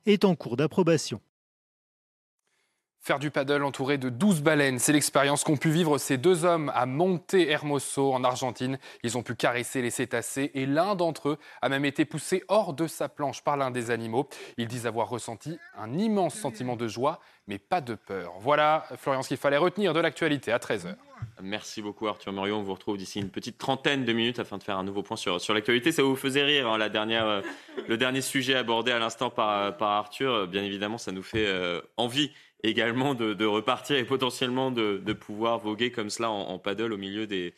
est 0.06 0.24
en 0.24 0.34
cours 0.34 0.56
d'approbation. 0.56 1.20
Faire 3.06 3.20
du 3.20 3.30
paddle 3.30 3.62
entouré 3.62 3.98
de 3.98 4.08
12 4.08 4.42
baleines, 4.42 4.80
c'est 4.80 4.92
l'expérience 4.92 5.44
qu'ont 5.44 5.56
pu 5.56 5.70
vivre 5.70 5.96
ces 5.96 6.18
deux 6.18 6.44
hommes 6.44 6.72
à 6.74 6.86
Monte 6.86 7.34
Hermoso 7.34 8.12
en 8.12 8.24
Argentine. 8.24 8.80
Ils 9.04 9.16
ont 9.16 9.22
pu 9.22 9.36
caresser 9.36 9.80
les 9.80 9.90
cétacés 9.90 10.50
et 10.54 10.66
l'un 10.66 10.96
d'entre 10.96 11.28
eux 11.28 11.38
a 11.62 11.68
même 11.68 11.84
été 11.84 12.04
poussé 12.04 12.42
hors 12.48 12.72
de 12.72 12.88
sa 12.88 13.08
planche 13.08 13.42
par 13.42 13.56
l'un 13.56 13.70
des 13.70 13.92
animaux. 13.92 14.28
Ils 14.58 14.66
disent 14.66 14.88
avoir 14.88 15.08
ressenti 15.08 15.56
un 15.78 15.96
immense 15.96 16.34
sentiment 16.34 16.74
de 16.74 16.88
joie, 16.88 17.20
mais 17.46 17.58
pas 17.58 17.80
de 17.80 17.94
peur. 17.94 18.32
Voilà, 18.40 18.84
Florian, 18.96 19.22
ce 19.22 19.28
qu'il 19.28 19.36
fallait 19.36 19.56
retenir 19.56 19.94
de 19.94 20.00
l'actualité 20.00 20.50
à 20.50 20.58
13h. 20.58 20.96
Merci 21.40 21.82
beaucoup 21.82 22.08
Arthur 22.08 22.32
Murion. 22.32 22.58
On 22.58 22.62
vous 22.64 22.74
retrouve 22.74 22.96
d'ici 22.96 23.20
une 23.20 23.30
petite 23.30 23.56
trentaine 23.56 24.04
de 24.04 24.12
minutes 24.12 24.40
afin 24.40 24.58
de 24.58 24.64
faire 24.64 24.78
un 24.78 24.84
nouveau 24.84 25.04
point 25.04 25.16
sur, 25.16 25.40
sur 25.40 25.54
l'actualité. 25.54 25.92
Ça 25.92 26.02
vous 26.02 26.16
faisait 26.16 26.42
rire, 26.42 26.68
hein, 26.68 26.76
la 26.76 26.88
dernière, 26.88 27.26
euh, 27.26 27.40
le 27.86 27.96
dernier 27.96 28.20
sujet 28.20 28.56
abordé 28.56 28.90
à 28.90 28.98
l'instant 28.98 29.30
par, 29.30 29.76
par 29.76 29.90
Arthur. 29.90 30.48
Bien 30.48 30.64
évidemment, 30.64 30.98
ça 30.98 31.12
nous 31.12 31.22
fait 31.22 31.46
euh, 31.46 31.80
envie 31.96 32.32
également 32.66 33.14
de, 33.14 33.44
repartir 33.44 33.96
et 33.96 34.04
potentiellement 34.04 34.70
de, 34.70 35.12
pouvoir 35.12 35.58
voguer 35.58 35.90
comme 35.90 36.10
cela 36.10 36.30
en, 36.30 36.58
paddle 36.58 36.92
au 36.92 36.98
milieu 36.98 37.26
des, 37.26 37.54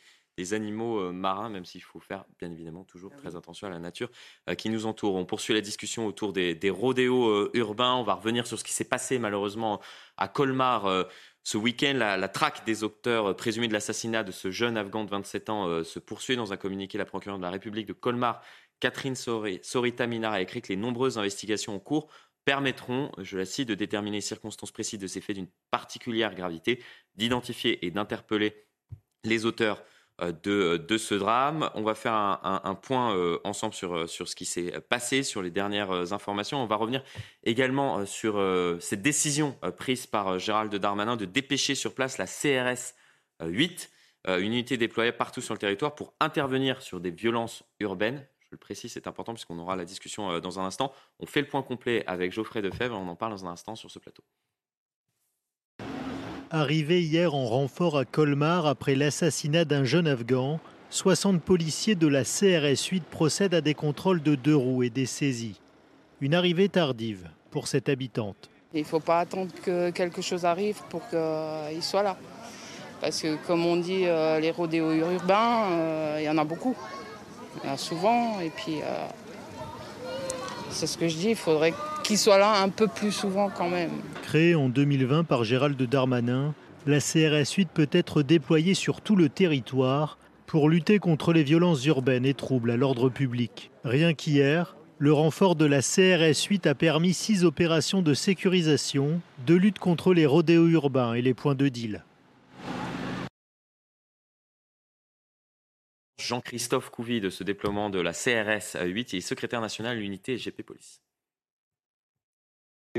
animaux 0.53 1.01
euh, 1.01 1.11
marins, 1.11 1.49
même 1.49 1.65
s'il 1.65 1.83
faut 1.83 1.99
faire 1.99 2.23
bien 2.39 2.49
évidemment 2.49 2.85
toujours 2.85 3.13
très 3.13 3.35
attention 3.35 3.67
à 3.67 3.69
la 3.69 3.79
nature 3.79 4.09
euh, 4.49 4.55
qui 4.55 4.69
nous 4.69 4.85
entoure. 4.85 5.15
On 5.15 5.25
poursuit 5.25 5.53
la 5.53 5.59
discussion 5.59 6.07
autour 6.07 6.31
des, 6.31 6.57
rodéos 6.69 7.27
euh, 7.27 7.51
urbains. 7.55 7.95
On 7.95 8.03
va 8.03 8.13
revenir 8.13 8.47
sur 8.47 8.57
ce 8.57 8.63
qui 8.63 8.71
s'est 8.71 8.85
passé 8.85 9.19
malheureusement 9.19 9.81
à 10.15 10.29
Colmar. 10.29 11.05
Ce 11.43 11.57
week-end, 11.57 11.93
la, 11.97 12.27
traque 12.29 12.65
des 12.65 12.85
auteurs 12.85 13.35
présumés 13.35 13.67
de 13.67 13.73
l'assassinat 13.73 14.23
de 14.23 14.31
ce 14.31 14.49
jeune 14.49 14.77
Afghan 14.77 15.03
de 15.03 15.09
27 15.09 15.49
ans 15.49 15.83
se 15.83 15.99
poursuit. 15.99 16.37
Dans 16.37 16.53
un 16.53 16.57
communiqué, 16.57 16.97
la 16.97 17.03
procureure 17.03 17.37
de 17.37 17.43
la 17.43 17.49
République 17.49 17.87
de 17.87 17.93
Colmar, 17.93 18.41
Catherine 18.79 19.15
Sorita 19.15 20.07
Minar, 20.07 20.31
a 20.31 20.41
écrit 20.41 20.61
que 20.61 20.69
les 20.69 20.77
nombreuses 20.77 21.17
investigations 21.17 21.75
en 21.75 21.79
cours 21.79 22.07
permettront, 22.45 23.11
je 23.17 23.37
la 23.37 23.45
cite, 23.45 23.69
de 23.69 23.75
déterminer 23.75 24.17
les 24.17 24.21
circonstances 24.21 24.71
précises 24.71 24.99
de 24.99 25.07
ces 25.07 25.21
faits 25.21 25.35
d'une 25.35 25.49
particulière 25.71 26.33
gravité, 26.35 26.83
d'identifier 27.15 27.85
et 27.85 27.91
d'interpeller 27.91 28.65
les 29.23 29.45
auteurs 29.45 29.83
euh, 30.21 30.77
de, 30.77 30.97
ce 30.97 31.15
drame. 31.15 31.69
On 31.75 31.83
va 31.83 31.95
faire 31.95 32.13
un, 32.13 32.75
point 32.75 33.15
euh, 33.15 33.39
ensemble 33.43 33.73
sur, 33.73 34.09
ce 34.09 34.35
qui 34.35 34.45
s'est 34.45 34.73
passé, 34.89 35.23
sur 35.23 35.41
les 35.41 35.51
dernières 35.51 36.13
informations. 36.13 36.61
On 36.61 36.65
va 36.65 36.75
revenir 36.75 37.03
également 37.43 37.99
euh, 37.99 38.05
sur 38.05 38.41
cette 38.81 39.01
décision 39.01 39.57
prise 39.77 40.07
par 40.07 40.39
Gérald 40.39 40.73
Darmanin 40.75 41.15
de 41.15 41.25
dépêcher 41.25 41.75
sur 41.75 41.93
place 41.93 42.17
la 42.17 42.25
CRS 42.25 42.95
8, 43.41 43.89
une 44.27 44.53
unité 44.53 44.77
déployée 44.77 45.11
partout 45.11 45.41
sur 45.41 45.53
le 45.53 45.59
territoire 45.59 45.95
pour 45.95 46.13
intervenir 46.19 46.81
sur 46.81 46.99
des 46.99 47.11
violences 47.11 47.63
urbaines. 47.79 48.25
Je 48.49 48.55
le 48.55 48.57
précise, 48.57 48.91
c'est 48.93 49.05
important 49.05 49.35
puisqu'on 49.35 49.59
aura 49.59 49.75
la 49.75 49.85
discussion 49.85 50.31
euh, 50.31 50.39
dans 50.39 50.59
un 50.59 50.65
instant. 50.65 50.91
On 51.19 51.27
fait 51.27 51.41
le 51.41 51.47
point 51.47 51.61
complet 51.61 52.03
avec 52.07 52.31
Geoffrey 52.31 52.63
Defebvre 52.63 52.97
on 52.97 53.07
en 53.07 53.15
parle 53.15 53.33
dans 53.33 53.45
un 53.45 53.51
instant 53.51 53.75
sur 53.75 53.91
ce 53.91 53.99
plateau. 53.99 54.23
Arrivé 56.49 57.03
hier 57.03 57.35
en 57.35 57.45
renfort 57.45 57.95
à 57.95 58.05
Colmar 58.05 58.65
après 58.65 58.95
l'assassinat 58.95 59.65
d'un 59.65 59.83
jeune 59.83 60.07
Afghan, 60.07 60.59
60 60.89 61.43
policiers 61.43 61.93
de 61.93 62.07
la 62.07 62.23
CRS 62.23 62.87
8 62.89 63.03
procèdent 63.03 63.53
à 63.53 63.61
des 63.61 63.75
contrôles 63.75 64.23
de 64.23 64.33
deux 64.33 64.55
roues 64.55 64.81
et 64.81 64.89
des 64.89 65.05
saisies. 65.05 65.61
Une 66.19 66.33
arrivée 66.33 66.69
tardive 66.69 67.29
pour 67.51 67.67
cette 67.67 67.87
habitante. 67.87 68.49
Il 68.73 68.79
ne 68.79 68.85
faut 68.85 68.99
pas 68.99 69.19
attendre 69.19 69.51
que 69.61 69.91
quelque 69.91 70.23
chose 70.23 70.43
arrive 70.43 70.81
pour 70.89 71.07
qu'il 71.09 71.83
soit 71.83 72.01
là. 72.01 72.17
Parce 72.99 73.21
que 73.21 73.35
comme 73.45 73.63
on 73.67 73.75
dit, 73.75 74.07
euh, 74.07 74.39
les 74.39 74.49
rodéos 74.49 74.91
urbains, 74.91 75.71
euh, 75.71 76.17
il 76.19 76.25
y 76.25 76.29
en 76.29 76.37
a 76.39 76.43
beaucoup. 76.43 76.75
Euh, 77.65 77.77
souvent. 77.77 78.39
Et 78.39 78.49
puis, 78.49 78.81
euh, 78.81 79.07
c'est 80.69 80.87
ce 80.87 80.97
que 80.97 81.07
je 81.07 81.15
dis, 81.15 81.29
il 81.29 81.35
faudrait 81.35 81.73
qu'il 82.03 82.17
soit 82.17 82.37
là 82.37 82.61
un 82.61 82.69
peu 82.69 82.87
plus 82.87 83.11
souvent 83.11 83.49
quand 83.49 83.69
même. 83.69 83.91
Créée 84.23 84.55
en 84.55 84.69
2020 84.69 85.23
par 85.23 85.43
Gérald 85.43 85.81
Darmanin, 85.81 86.53
la 86.87 86.99
CRS 86.99 87.53
8 87.55 87.69
peut 87.73 87.89
être 87.91 88.23
déployée 88.23 88.73
sur 88.73 89.01
tout 89.01 89.15
le 89.15 89.29
territoire 89.29 90.17
pour 90.45 90.69
lutter 90.69 90.97
contre 90.97 91.33
les 91.33 91.43
violences 91.43 91.85
urbaines 91.85 92.25
et 92.25 92.33
troubles 92.33 92.71
à 92.71 92.77
l'ordre 92.77 93.09
public. 93.09 93.69
Rien 93.83 94.13
qu'hier, 94.13 94.75
le 94.97 95.13
renfort 95.13 95.55
de 95.55 95.65
la 95.65 95.81
CRS 95.81 96.47
8 96.49 96.67
a 96.67 96.75
permis 96.75 97.13
six 97.13 97.45
opérations 97.45 98.01
de 98.01 98.13
sécurisation, 98.13 99.21
de 99.45 99.55
lutte 99.55 99.79
contre 99.79 100.13
les 100.13 100.25
rodéos 100.25 100.67
urbains 100.67 101.13
et 101.13 101.21
les 101.21 101.33
points 101.33 101.55
de 101.55 101.69
deal. 101.69 102.03
Jean-Christophe 106.19 106.89
Couvi 106.89 107.21
de 107.21 107.29
ce 107.29 107.43
déploiement 107.43 107.89
de 107.89 107.99
la 107.99 108.11
CRS 108.11 108.77
8 108.81 109.13
et 109.13 109.21
secrétaire 109.21 109.61
national 109.61 109.95
de 109.95 110.01
l'unité 110.01 110.35
GP 110.35 110.63
Police. 110.63 111.01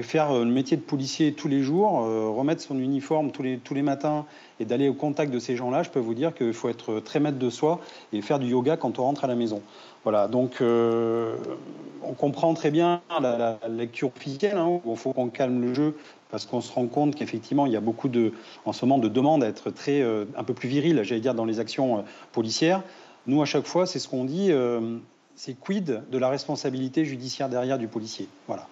Faire 0.03 0.31
euh, 0.31 0.45
le 0.45 0.51
métier 0.51 0.77
de 0.77 0.83
policier 0.83 1.33
tous 1.33 1.49
les 1.49 1.63
jours, 1.63 2.05
euh, 2.05 2.31
remettre 2.31 2.63
son 2.63 2.79
uniforme 2.79 3.33
tous 3.33 3.43
les, 3.43 3.59
tous 3.59 3.75
les 3.75 3.83
matins 3.83 4.25
et 4.59 4.65
d'aller 4.65 4.89
au 4.89 4.95
contact 4.95 5.33
de 5.33 5.39
ces 5.39 5.57
gens-là, 5.57 5.83
je 5.83 5.91
peux 5.91 5.99
vous 5.99 6.15
dire 6.15 6.33
qu'il 6.33 6.55
faut 6.55 6.69
être 6.69 7.01
très 7.01 7.21
maître 7.21 7.39
de 7.39 7.51
soi 7.51 7.81
et 8.13 8.23
faire 8.23 8.39
du 8.39 8.47
yoga 8.47 8.77
quand 8.77 8.99
on 8.99 9.03
rentre 9.03 9.25
à 9.25 9.27
la 9.27 9.35
maison. 9.35 9.63
Voilà, 10.05 10.29
donc 10.29 10.61
euh, 10.61 11.37
on 12.03 12.15
comprend 12.15 12.55
très 12.55 12.71
bien 12.71 13.03
la, 13.21 13.59
lecture 13.69 14.11
officielle, 14.17 14.57
hein, 14.57 14.81
il 14.87 14.97
faut 14.97 15.13
qu'on 15.13 15.29
calme 15.29 15.61
le 15.61 15.75
jeu 15.75 15.97
parce 16.31 16.47
qu'on 16.47 16.61
se 16.61 16.73
rend 16.73 16.87
compte 16.87 17.17
qu'effectivement 17.17 17.67
il 17.67 17.73
y 17.73 17.77
a 17.77 17.81
beaucoup 17.81 18.09
de, 18.09 18.33
en 18.65 18.73
ce 18.73 18.87
moment 18.87 18.99
de 18.99 19.09
demandes 19.09 19.43
à 19.43 19.49
être 19.49 19.71
très, 19.71 20.01
un 20.03 20.45
peu 20.45 20.55
plus 20.55 20.69
viril, 20.69 21.03
j'allais 21.03 21.21
dire, 21.21 21.35
dans 21.35 21.45
les 21.45 21.59
actions 21.59 22.05
policières. 22.33 22.83
Nous, 23.27 23.43
à 23.43 23.45
chaque 23.45 23.67
fois, 23.67 23.87
c'est 23.87 23.99
ce 23.99 24.09
qu'on 24.09 24.25
dit, 24.25 24.51
euh, 24.51 24.99
c'est 25.35 25.59
quid 25.59 26.03
de 26.11 26.19
la 26.19 26.29
responsabilité 26.29 27.05
judiciaire 27.05 27.49
derrière 27.49 27.79
du 27.79 27.89
policier. 27.89 28.29
Voilà. 28.47 28.67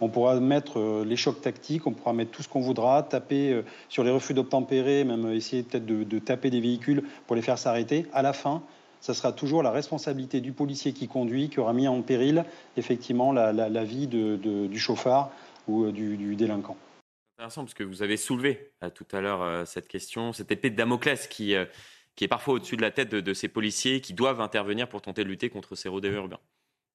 On 0.00 0.08
pourra 0.08 0.38
mettre 0.40 0.78
euh, 0.78 1.04
les 1.04 1.16
chocs 1.16 1.40
tactiques, 1.40 1.86
on 1.86 1.92
pourra 1.92 2.12
mettre 2.12 2.30
tout 2.30 2.42
ce 2.42 2.48
qu'on 2.48 2.60
voudra, 2.60 3.02
taper 3.02 3.52
euh, 3.52 3.62
sur 3.88 4.04
les 4.04 4.10
refus 4.10 4.34
d'obtempérer, 4.34 5.04
même 5.04 5.32
essayer 5.32 5.62
peut-être 5.62 5.86
de, 5.86 6.18
taper 6.18 6.50
des 6.50 6.60
véhicules 6.60 7.02
pour 7.26 7.36
les 7.36 7.42
faire 7.42 7.58
s'arrêter. 7.58 8.06
À 8.12 8.20
la 8.20 8.32
fin, 8.32 8.62
ça 9.00 9.14
sera 9.14 9.32
toujours 9.32 9.62
la 9.62 9.70
responsabilité 9.70 10.40
du 10.40 10.52
policier 10.52 10.92
qui 10.92 11.08
conduit, 11.08 11.48
qui 11.48 11.60
aura 11.60 11.72
mis 11.72 11.88
en 11.88 12.02
péril 12.02 12.44
effectivement 12.76 13.32
la, 13.32 13.84
vie 13.84 14.06
du 14.06 14.78
chauffard 14.78 15.30
ou 15.68 15.90
du, 15.90 16.36
délinquant. 16.36 16.76
C'est 17.36 17.42
intéressant 17.42 17.62
parce 17.62 17.74
que 17.74 17.84
vous 17.84 18.02
avez 18.02 18.16
soulevé 18.16 18.72
tout 18.94 19.06
à 19.12 19.20
l'heure 19.20 19.66
cette 19.66 19.88
question, 19.88 20.32
cette 20.32 20.50
épée 20.50 20.70
de 20.70 20.76
Damoclès 20.76 21.26
qui 21.26 21.54
qui 22.16 22.24
est 22.24 22.28
parfois 22.28 22.54
au-dessus 22.54 22.76
de 22.76 22.82
la 22.82 22.90
tête 22.90 23.10
de, 23.10 23.34
ces 23.34 23.48
policiers 23.48 24.00
qui 24.00 24.12
doivent 24.12 24.40
intervenir 24.40 24.88
pour 24.88 25.02
tenter 25.02 25.24
de 25.24 25.28
lutter 25.28 25.50
contre 25.50 25.74
ces 25.74 25.88
rodéos 25.88 26.12
urbains. 26.12 26.40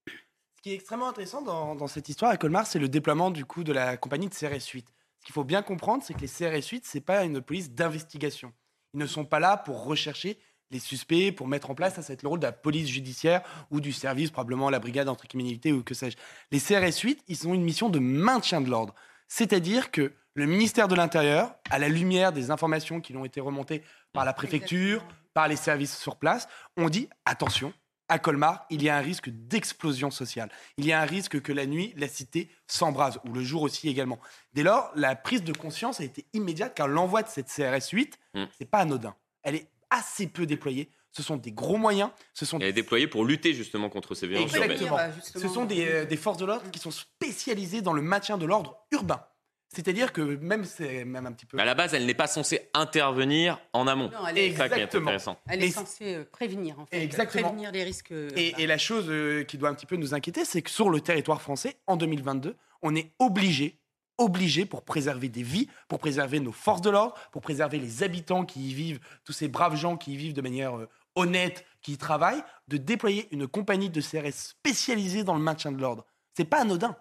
Ce 0.08 0.62
qui 0.62 0.72
est 0.72 0.76
extrêmement 0.76 1.10
intéressant 1.10 1.42
dans, 1.42 1.88
cette 1.88 2.10
histoire 2.10 2.32
à 2.32 2.38
Colmar, 2.38 2.68
c'est 2.68 2.80
le 2.80 2.90
déploiement 2.90 3.32
du 3.32 3.46
coup 3.46 3.64
de 3.64 3.72
la 3.72 3.98
compagnie 3.98 4.28
de 4.28 4.34
CRS 4.34 4.68
8. 4.74 4.88
Ce 5.20 5.26
qu'il 5.26 5.34
faut 5.34 5.44
bien 5.44 5.62
comprendre, 5.62 6.04
c'est 6.04 6.14
que 6.14 6.22
les 6.22 6.28
CRS 6.28 6.68
8, 6.70 6.86
c'est 6.86 7.02
pas 7.02 7.24
une 7.24 7.42
police 7.42 7.72
d'investigation. 7.72 8.54
Ils 8.94 9.00
ne 9.00 9.06
sont 9.06 9.26
pas 9.26 9.40
là 9.40 9.58
pour 9.58 9.84
rechercher 9.84 10.38
les 10.72 10.80
suspects, 10.80 11.32
pour 11.32 11.48
mettre 11.48 11.72
en 11.72 11.76
place, 11.76 12.00
ça, 12.00 12.14
le 12.22 12.28
rôle 12.28 12.40
de 12.40 12.46
la 12.46 12.52
police 12.52 12.88
judiciaire 12.88 13.42
ou 13.72 13.82
du 13.82 13.92
service, 13.92 14.32
probablement 14.32 14.70
la 14.70 14.80
brigade 14.80 15.10
anticriminalité 15.10 15.72
ou 15.72 15.84
que 15.84 15.94
sais-je. 15.94 16.18
Les 16.52 16.60
CRS 16.60 17.00
8, 17.02 17.24
ils 17.28 17.48
ont 17.48 17.54
une 17.54 17.64
mission 17.64 17.90
de 17.90 18.00
maintien 18.00 18.62
de 18.62 18.70
l'ordre. 18.70 18.94
C'est-à-dire 19.28 19.92
que 19.92 20.14
le 20.36 20.46
ministère 20.46 20.88
de 20.88 20.96
l'Intérieur, 20.96 21.56
à 21.70 21.80
la 21.80 21.90
lumière 21.90 22.32
des 22.32 22.52
informations 22.52 23.02
qui 23.02 23.16
ont 23.16 23.26
été 23.26 23.42
remontées 23.42 23.84
par 24.14 24.26
la 24.26 24.34
préfecture, 24.34 25.06
par 25.34 25.48
les 25.48 25.56
services 25.56 25.98
sur 25.98 26.18
place, 26.18 26.48
ont 26.78 26.90
dit 26.90 27.10
attention, 27.26 27.74
à 28.10 28.18
Colmar, 28.18 28.66
il 28.72 28.82
y 28.82 28.90
a 28.90 28.98
un 28.98 29.02
risque 29.02 29.30
d'explosion 29.30 30.10
sociale. 30.10 30.50
Il 30.78 30.86
y 30.86 30.92
a 30.92 31.00
un 31.00 31.06
risque 31.06 31.42
que 31.42 31.54
la 31.54 31.68
nuit, 31.68 31.94
la 31.96 32.08
cité 32.08 32.50
s'embrase, 32.66 33.20
ou 33.26 33.34
le 33.34 33.44
jour 33.44 33.62
aussi 33.62 33.88
également. 33.88 34.20
Dès 34.54 34.64
lors, 34.64 34.92
la 34.96 35.16
prise 35.16 35.44
de 35.44 35.54
conscience 35.54 36.02
a 36.02 36.04
été 36.04 36.26
immédiate, 36.34 36.74
car 36.76 36.88
l'envoi 36.88 37.22
de 37.22 37.30
cette 37.30 37.48
CRS 37.48 37.90
8, 37.92 38.20
mm. 38.34 38.44
c'est 38.58 38.70
pas 38.70 38.80
anodin. 38.80 39.16
Elle 39.44 39.56
est 39.56 39.68
assez 39.92 40.28
peu 40.28 40.48
déployée. 40.48 40.90
Ce 41.12 41.24
sont 41.24 41.38
des 41.38 41.52
gros 41.52 41.78
moyens. 41.78 42.10
Ce 42.34 42.46
sont 42.46 42.60
Elle 42.60 42.68
est 42.68 42.74
déployée 42.74 43.08
pour 43.08 43.26
lutter 43.26 43.54
justement 43.54 43.90
contre 43.90 44.16
ces 44.16 44.28
violences 44.28 44.54
Exactement. 44.54 44.98
Ce 45.22 45.48
sont 45.48 45.66
des, 45.66 45.88
euh, 45.88 46.06
des 46.06 46.18
forces 46.18 46.38
de 46.38 46.46
l'ordre 46.46 46.70
qui 46.72 46.80
sont 46.80 46.92
spécialisées 46.92 47.82
dans 47.82 47.94
le 47.94 48.02
maintien 48.02 48.38
de 48.38 48.46
l'ordre 48.46 48.78
urbain. 48.92 49.24
C'est-à-dire 49.70 50.12
que 50.12 50.22
même 50.22 50.66
c'est 50.66 51.06
même 51.06 51.28
un 51.28 51.32
petit 51.32 51.46
peu. 51.46 51.60
à 51.60 51.66
la 51.66 51.76
base, 51.76 51.94
elle 51.94 52.08
n'est 52.08 52.16
pas 52.16 52.28
censée 52.28 52.70
intervenir 52.74 53.60
en 53.74 53.86
amont. 53.88 54.10
Non, 54.10 54.26
elle 54.28 54.40
est 54.40 54.48
exactement. 54.48 55.12
elle 55.48 55.64
est 55.64 55.70
censée 55.70 56.16
euh, 56.16 56.26
prévenir 56.30 56.80
en 56.80 56.88
fait. 56.88 57.04
Exactement. 57.04 57.50
Prévenir 57.50 57.72
les 57.72 57.84
risques. 57.84 58.12
Euh, 58.12 58.30
et, 58.36 58.56
et, 58.58 58.66
la 58.66 58.80
chose 58.80 59.06
euh, 59.10 59.44
qui 59.44 59.60
doit 59.60 59.70
un 59.70 59.76
petit 59.76 59.86
peu 59.86 59.96
nous 59.96 60.16
inquiéter, 60.16 60.44
c'est 60.44 60.64
que 60.64 60.72
sur 60.72 60.90
le 60.90 61.02
territoire 61.02 61.42
français, 61.42 61.78
en 61.86 61.98
2022, 61.98 62.56
on 62.82 62.96
est 62.96 63.12
obligé, 63.20 63.80
obligé 64.18 64.66
pour 64.66 64.84
préserver 64.84 65.30
des 65.30 65.44
vies, 65.44 65.70
pour 65.88 66.00
préserver 66.00 66.40
nos 66.40 66.52
forces 66.52 66.82
de 66.82 66.90
l'ordre, 66.90 67.14
pour 67.32 67.44
préserver 67.44 67.78
les 67.78 68.02
habitants 68.02 68.46
qui 68.46 68.72
y 68.72 68.74
vivent, 68.74 69.00
tous 69.24 69.34
ces 69.34 69.50
braves 69.50 69.76
gens 69.76 69.98
qui 69.98 70.14
y 70.14 70.18
vivent 70.18 70.34
de 70.34 70.42
manière 70.42 70.74
honnête, 71.16 71.64
qui 71.84 71.94
y 71.94 71.98
travaillent, 71.98 72.44
de 72.68 72.78
déployer 72.78 73.28
une 73.32 73.48
compagnie 73.48 73.92
de 73.92 74.02
CRS 74.02 74.34
spécialisée 74.34 75.24
dans 75.24 75.36
le 75.36 75.42
maintien 75.42 75.72
de 75.72 75.80
l'ordre. 75.80 76.06
C'est 76.34 76.46
pas 76.46 76.62
anodin. 76.62 76.96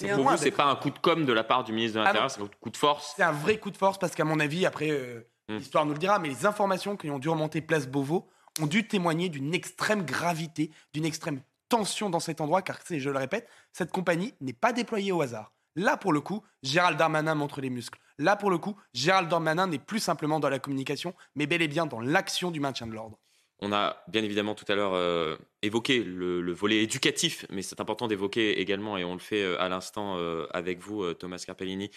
Pour 0.00 0.30
vous, 0.30 0.36
c'est 0.36 0.50
pas 0.50 0.64
un 0.66 0.76
coup 0.76 0.90
de 0.90 0.98
com 0.98 1.24
de 1.24 1.32
la 1.32 1.44
part 1.44 1.64
du 1.64 1.72
ministre 1.72 1.98
de 1.98 2.00
ah 2.00 2.06
l'Intérieur, 2.06 2.30
c'est 2.30 2.42
un 2.42 2.48
coup 2.60 2.70
de 2.70 2.76
force? 2.76 3.14
C'est 3.16 3.22
un 3.22 3.32
vrai 3.32 3.58
coup 3.58 3.70
de 3.70 3.76
force 3.76 3.98
parce 3.98 4.14
qu'à 4.14 4.24
mon 4.24 4.40
avis, 4.40 4.66
après, 4.66 4.90
euh, 4.90 5.20
hmm. 5.48 5.56
l'histoire 5.56 5.86
nous 5.86 5.92
le 5.92 5.98
dira, 5.98 6.18
mais 6.18 6.28
les 6.28 6.46
informations 6.46 6.96
qui 6.96 7.10
ont 7.10 7.18
dû 7.18 7.28
remonter 7.28 7.60
place 7.60 7.86
Beauvau 7.86 8.28
ont 8.60 8.66
dû 8.66 8.86
témoigner 8.86 9.28
d'une 9.28 9.54
extrême 9.54 10.04
gravité, 10.04 10.70
d'une 10.92 11.04
extrême 11.04 11.40
tension 11.68 12.10
dans 12.10 12.20
cet 12.20 12.40
endroit, 12.40 12.62
car 12.62 12.78
je 12.88 13.10
le 13.10 13.18
répète, 13.18 13.48
cette 13.72 13.90
compagnie 13.90 14.34
n'est 14.40 14.52
pas 14.52 14.72
déployée 14.72 15.12
au 15.12 15.22
hasard. 15.22 15.52
Là, 15.76 15.96
pour 15.96 16.12
le 16.12 16.20
coup, 16.20 16.42
Gérald 16.62 16.98
Darmanin 16.98 17.34
montre 17.34 17.60
les 17.60 17.70
muscles. 17.70 17.98
Là, 18.18 18.36
pour 18.36 18.50
le 18.50 18.58
coup, 18.58 18.76
Gérald 18.92 19.28
Darmanin 19.28 19.66
n'est 19.66 19.78
plus 19.78 19.98
simplement 19.98 20.38
dans 20.38 20.48
la 20.48 20.60
communication, 20.60 21.14
mais 21.34 21.46
bel 21.46 21.62
et 21.62 21.68
bien 21.68 21.86
dans 21.86 22.00
l'action 22.00 22.52
du 22.52 22.60
maintien 22.60 22.86
de 22.86 22.92
l'ordre. 22.92 23.18
On 23.64 23.72
a 23.72 24.04
bien 24.08 24.22
évidemment 24.22 24.54
tout 24.54 24.66
à 24.68 24.74
l'heure 24.74 24.92
euh, 24.92 25.38
évoqué 25.62 26.04
le, 26.04 26.52
volet 26.52 26.82
éducatif, 26.82 27.46
mais 27.48 27.62
c'est 27.62 27.80
important 27.80 28.08
d'évoquer 28.08 28.60
également, 28.60 28.98
et 28.98 29.04
on 29.04 29.14
le 29.14 29.20
fait 29.20 29.42
euh, 29.42 29.58
à 29.58 29.70
l'instant 29.70 30.18
euh, 30.18 30.46
avec 30.50 30.80
vous, 30.80 31.14
Thomas 31.14 31.42
Carpellini, 31.46 31.90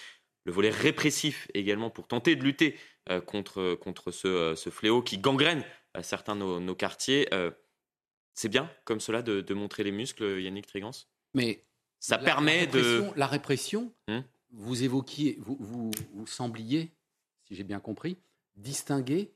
le 0.46 0.54
volet 0.54 0.70
répressif 0.70 1.50
également 1.54 1.90
pour 1.90 2.08
tenter 2.08 2.38
de 2.38 2.44
lutter 2.44 2.78
contre, 3.26 3.76
contre 3.76 4.12
ce, 4.12 4.70
fléau 4.72 5.02
qui 5.02 5.18
gangrène 5.18 5.66
certains 6.02 6.38
de 6.38 6.60
nos, 6.60 6.76
quartiers. 6.76 7.28
c'est 8.34 8.48
bien, 8.48 8.72
comme 8.86 9.02
cela, 9.02 9.22
de, 9.22 9.54
montrer 9.54 9.84
les 9.84 9.92
muscles, 9.92 10.40
Yannick 10.40 10.68
Trigance 10.68 11.10
Mais 11.34 11.66
ça 12.00 12.18
permet 12.18 12.66
de. 12.66 13.04
La 13.18 13.28
répression, 13.28 13.94
hmm? 14.08 14.20
vous 14.52 14.84
évoquiez, 14.84 15.36
vous, 15.42 15.58
vous, 15.60 15.92
vous 16.14 16.28
sembliez, 16.28 16.94
si 17.44 17.56
j'ai 17.56 17.66
bien 17.66 17.82
compris, 17.82 18.18
distinguer 18.56 19.34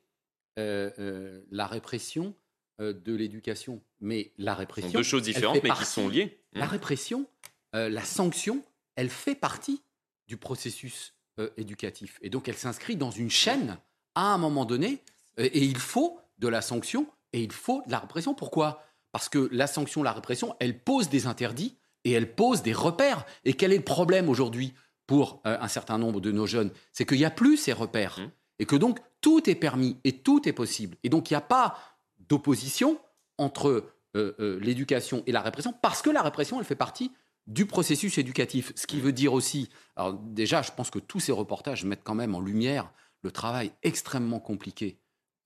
la 0.57 1.67
répression 1.67 2.35
euh, 2.81 2.93
de 2.93 3.13
l'éducation. 3.13 3.81
Mais 3.99 4.33
la 4.37 4.55
répression. 4.55 4.91
deux 4.91 5.03
choses 5.03 5.23
différentes, 5.23 5.63
mais 5.63 5.69
qui 5.69 5.85
sont 5.85 6.09
liées. 6.09 6.39
La 6.53 6.65
mmh. 6.65 6.69
répression, 6.69 7.25
la 7.73 8.03
sanction, 8.03 8.63
elle 8.95 9.09
fait 9.09 9.35
partie 9.35 9.81
du 10.27 10.35
processus 10.35 11.13
éducatif. 11.55 12.19
Et 12.21 12.29
donc, 12.29 12.49
elle 12.49 12.57
s'inscrit 12.57 12.95
dans 12.95 13.11
une 13.11 13.29
chaîne 13.29 13.77
à 14.15 14.33
un 14.33 14.37
moment 14.37 14.65
donné. 14.65 14.99
et 15.37 15.63
il 15.63 15.77
faut 15.77 16.19
de 16.39 16.47
la 16.47 16.61
sanction 16.61 17.07
et 17.31 17.41
il 17.41 17.51
faut 17.51 17.83
de 17.85 17.91
la 17.91 17.99
répression. 17.99 18.33
Pourquoi? 18.33 18.83
Parce 19.11 19.29
que 19.29 19.47
la 19.51 19.67
sanction, 19.67 20.03
la 20.03 20.11
répression, 20.11 20.55
elle 20.59 20.77
pose 20.77 21.09
des 21.09 21.27
interdits 21.27 21.77
et 22.03 22.11
elle 22.11 22.33
pose 22.33 22.61
des 22.63 22.73
repères. 22.73 23.25
Et 23.45 23.53
quel 23.53 23.71
est 23.71 23.77
le 23.77 23.83
problème 23.83 24.27
aujourd'hui 24.27 24.73
pour 25.07 25.41
un 25.45 25.67
certain 25.67 25.97
nombre 25.97 26.19
de 26.19 26.31
nos 26.31 26.47
jeunes? 26.47 26.71
C'est 26.91 27.05
qu'il 27.05 27.17
n'y 27.17 27.25
a 27.25 27.31
plus 27.31 27.57
ces 27.57 27.73
repères. 27.73 28.19
Mmh. 28.19 28.31
Et 28.61 28.65
que 28.65 28.75
donc, 28.75 28.99
tout 29.21 29.49
est 29.49 29.55
permis 29.55 29.97
et 30.03 30.19
tout 30.19 30.47
est 30.47 30.53
possible. 30.53 30.95
Et 31.03 31.09
donc, 31.09 31.31
il 31.31 31.33
n'y 31.33 31.37
a 31.37 31.41
pas 31.41 31.77
d'opposition 32.19 32.99
entre 33.39 33.91
euh, 34.15 34.35
euh, 34.39 34.59
l'éducation 34.61 35.23
et 35.25 35.31
la 35.31 35.41
répression, 35.41 35.73
parce 35.81 36.03
que 36.03 36.11
la 36.11 36.21
répression, 36.21 36.59
elle 36.59 36.65
fait 36.65 36.75
partie 36.75 37.11
du 37.47 37.65
processus 37.65 38.19
éducatif. 38.19 38.71
Ce 38.75 38.85
qui 38.85 38.99
veut 38.99 39.13
dire 39.13 39.33
aussi, 39.33 39.67
alors 39.95 40.13
déjà, 40.13 40.61
je 40.61 40.71
pense 40.71 40.91
que 40.91 40.99
tous 40.99 41.19
ces 41.19 41.31
reportages 41.31 41.85
mettent 41.85 42.03
quand 42.03 42.13
même 42.13 42.35
en 42.35 42.39
lumière 42.39 42.91
le 43.23 43.31
travail 43.31 43.71
extrêmement 43.81 44.39
compliqué 44.39 44.99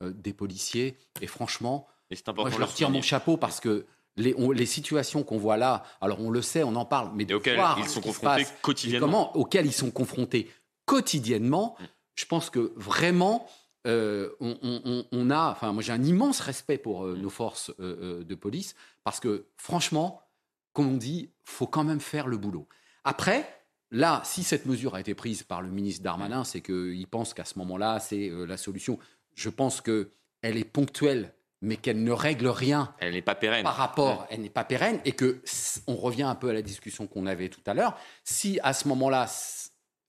euh, 0.03 0.11
des 0.11 0.33
policiers. 0.33 0.97
Et 1.21 1.27
franchement, 1.27 1.87
moi, 2.35 2.49
je 2.49 2.59
leur 2.59 2.73
tire 2.73 2.89
mon 2.89 3.01
chapeau 3.01 3.37
parce 3.37 3.61
que 3.61 3.85
les, 4.17 4.35
les 4.53 4.65
situations 4.65 5.23
qu'on 5.23 5.37
voit 5.37 5.55
là, 5.55 5.83
alors 6.01 6.19
on 6.19 6.29
le 6.29 6.41
sait, 6.41 6.63
on 6.63 6.75
en 6.75 6.85
parle, 6.85 7.11
mais 7.15 7.23
de 7.23 7.35
auxquelles 7.35 7.63
ils 7.77 7.87
sont 7.87 8.01
confrontés 8.01 8.45
quotidiennement. 8.61 9.07
Comment, 9.07 9.37
auxquels 9.37 9.65
ils 9.65 9.73
sont 9.73 9.91
confrontés 9.91 10.51
quotidiennement, 10.85 11.77
je 12.15 12.25
pense 12.25 12.49
que 12.49 12.73
vraiment, 12.75 13.47
euh, 13.87 14.29
on, 14.39 15.29
a, 15.29 15.51
enfin, 15.51 15.71
moi 15.71 15.83
j'ai 15.83 15.91
un 15.91 16.03
immense 16.03 16.39
respect 16.39 16.77
pour 16.77 17.05
euh, 17.05 17.15
nos 17.15 17.29
forces 17.29 17.71
euh, 17.79 18.23
de 18.23 18.35
police 18.35 18.75
parce 19.03 19.19
que 19.19 19.47
franchement, 19.57 20.21
comme 20.73 20.87
on 20.87 20.97
dit, 20.97 21.31
faut 21.43 21.67
quand 21.67 21.83
même 21.83 21.99
faire 21.99 22.27
le 22.27 22.37
boulot. 22.37 22.67
Après, 23.03 23.47
là, 23.91 24.21
si 24.25 24.43
cette 24.43 24.65
mesure 24.65 24.95
a 24.95 24.99
été 24.99 25.13
prise 25.13 25.43
par 25.43 25.61
le 25.61 25.69
ministre 25.69 26.03
Darmanin, 26.03 26.43
c'est 26.43 26.61
qu'il 26.61 27.07
pense 27.07 27.33
qu'à 27.33 27.45
ce 27.45 27.59
moment-là, 27.59 27.99
c'est 27.99 28.29
la 28.29 28.57
solution. 28.57 28.97
Je 29.35 29.49
pense 29.49 29.81
que 29.81 30.11
elle 30.41 30.57
est 30.57 30.65
ponctuelle, 30.65 31.33
mais 31.61 31.77
qu'elle 31.77 32.03
ne 32.03 32.11
règle 32.11 32.47
rien. 32.47 32.93
Elle 32.99 33.13
n'est 33.13 33.21
pas 33.21 33.35
pérenne. 33.35 33.63
Par 33.63 33.75
rapport, 33.75 34.27
elle 34.29 34.41
n'est 34.41 34.49
pas 34.49 34.63
pérenne, 34.63 34.99
et 35.05 35.11
que 35.13 35.41
on 35.87 35.95
revient 35.95 36.23
un 36.23 36.35
peu 36.35 36.49
à 36.49 36.53
la 36.53 36.61
discussion 36.61 37.07
qu'on 37.07 37.25
avait 37.25 37.49
tout 37.49 37.61
à 37.65 37.73
l'heure. 37.73 37.97
Si 38.23 38.59
à 38.63 38.73
ce 38.73 38.87
moment-là 38.87 39.27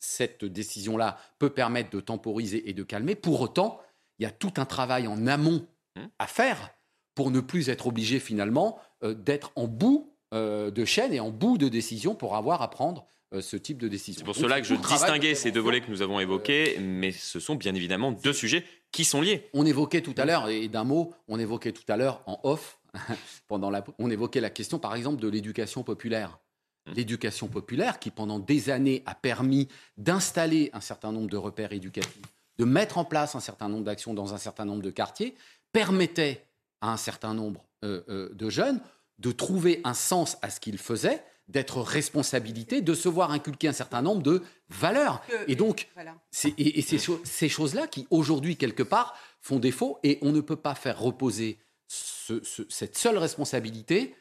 cette 0.07 0.45
décision-là 0.45 1.19
peut 1.39 1.51
permettre 1.51 1.91
de 1.91 2.01
temporiser 2.01 2.71
et 2.71 2.73
de 2.73 2.83
calmer. 2.83 3.15
Pour 3.15 3.41
autant, 3.41 3.81
il 4.19 4.23
y 4.23 4.27
a 4.27 4.31
tout 4.31 4.53
un 4.57 4.65
travail 4.65 5.07
en 5.09 5.27
amont 5.27 5.67
mmh. 5.97 6.03
à 6.19 6.27
faire 6.27 6.71
pour 7.15 7.31
ne 7.31 7.41
plus 7.41 7.69
être 7.69 7.89
obligé 7.89 8.21
finalement 8.21 8.79
euh, 9.03 9.15
d'être 9.15 9.53
en 9.57 9.67
bout 9.67 10.15
euh, 10.33 10.71
de 10.71 10.85
chaîne 10.85 11.13
et 11.13 11.21
en 11.21 11.31
bout 11.31 11.59
de 11.59 11.69
décision 11.69 12.15
pour 12.15 12.37
avoir 12.37 12.63
à 12.63 12.71
prendre 12.71 13.07
euh, 13.35 13.41
ce 13.41 13.57
type 13.57 13.79
de 13.79 13.89
décision. 13.89 14.21
C'est 14.21 14.25
pour 14.25 14.37
cela 14.37 14.61
que 14.61 14.67
je 14.67 14.75
distinguais 14.75 15.35
ces 15.35 15.51
deux 15.51 15.61
volets 15.61 15.81
que 15.81 15.91
nous 15.91 16.03
avons 16.03 16.21
évoqués, 16.21 16.79
mais 16.81 17.11
ce 17.11 17.41
sont 17.41 17.57
bien 17.57 17.75
évidemment 17.75 18.13
deux 18.13 18.33
sujets 18.33 18.65
qui 18.93 19.05
sont 19.05 19.21
liés. 19.21 19.49
On 19.55 19.67
évoquait 19.67 20.03
tout 20.03 20.15
à 20.17 20.25
l'heure, 20.25 20.49
et 20.49 20.69
d'un 20.69 20.85
mot, 20.85 21.15
on 21.27 21.39
évoquait 21.39 21.73
tout 21.73 21.85
à 21.89 21.97
l'heure 21.97 22.23
en 22.27 22.39
off, 22.45 22.79
pendant 23.49 23.71
la, 23.71 23.85
on 23.99 24.11
évoquait 24.11 24.41
la 24.41 24.51
question 24.51 24.79
par 24.79 24.95
exemple 24.95 25.21
de 25.21 25.29
l'éducation 25.29 25.83
populaire. 25.83 26.39
Mmh. 26.87 26.93
l'éducation 26.95 27.49
populaire 27.49 27.99
qui, 27.99 28.11
pendant 28.11 28.39
des 28.39 28.71
années, 28.71 29.03
a 29.07 29.15
permis 29.15 29.69
d'installer 29.97 30.71
un 30.73 30.81
certain 30.81 31.11
nombre 31.11 31.29
de 31.29 31.37
repères 31.37 31.73
éducatifs, 31.73 32.23
de 32.59 32.65
mettre 32.65 32.99
en 32.99 33.05
place 33.05 33.35
un 33.35 33.41
certain 33.41 33.69
nombre 33.69 33.85
d'actions 33.85 34.15
dans 34.15 34.35
un 34.35 34.39
certain 34.39 34.65
nombre 34.65 34.83
de 34.83 34.91
quartiers, 34.91 35.35
permettait 35.73 36.45
à 36.81 36.93
un 36.93 36.97
certain 36.97 37.35
nombre 37.35 37.65
euh, 37.85 38.03
euh, 38.09 38.29
de 38.35 38.49
jeunes 38.51 38.81
de 39.19 39.33
trouver 39.33 39.81
un 39.85 39.95
sens 39.95 40.37
à 40.43 40.51
ce 40.51 40.61
qu'ils 40.61 40.79
faisaient, 40.79 41.25
d'être 41.49 41.81
responsabilité, 41.81 42.83
de 42.83 42.95
se 42.95 43.09
voir 43.09 43.31
inculquer 43.31 43.69
un 43.69 43.73
certain 43.73 44.03
nombre 44.03 44.23
de 44.23 44.43
valeurs. 44.69 45.23
Et 45.49 45.55
donc, 45.55 45.89
c'est 46.31 46.55
et, 46.59 46.83
ces, 46.83 47.49
choses-là 47.49 47.87
qui, 47.87 48.07
aujourd'hui, 48.11 48.57
quelque 48.57 48.83
part, 48.83 49.17
font 49.41 49.59
défaut, 49.59 49.99
et 50.03 50.19
on 50.23 50.33
ne 50.33 50.41
peut 50.41 50.57
pas 50.57 50.75
faire 50.75 50.99
reposer 50.99 51.59
cette 51.89 52.99
seule 52.99 53.17
responsabilité 53.17 54.15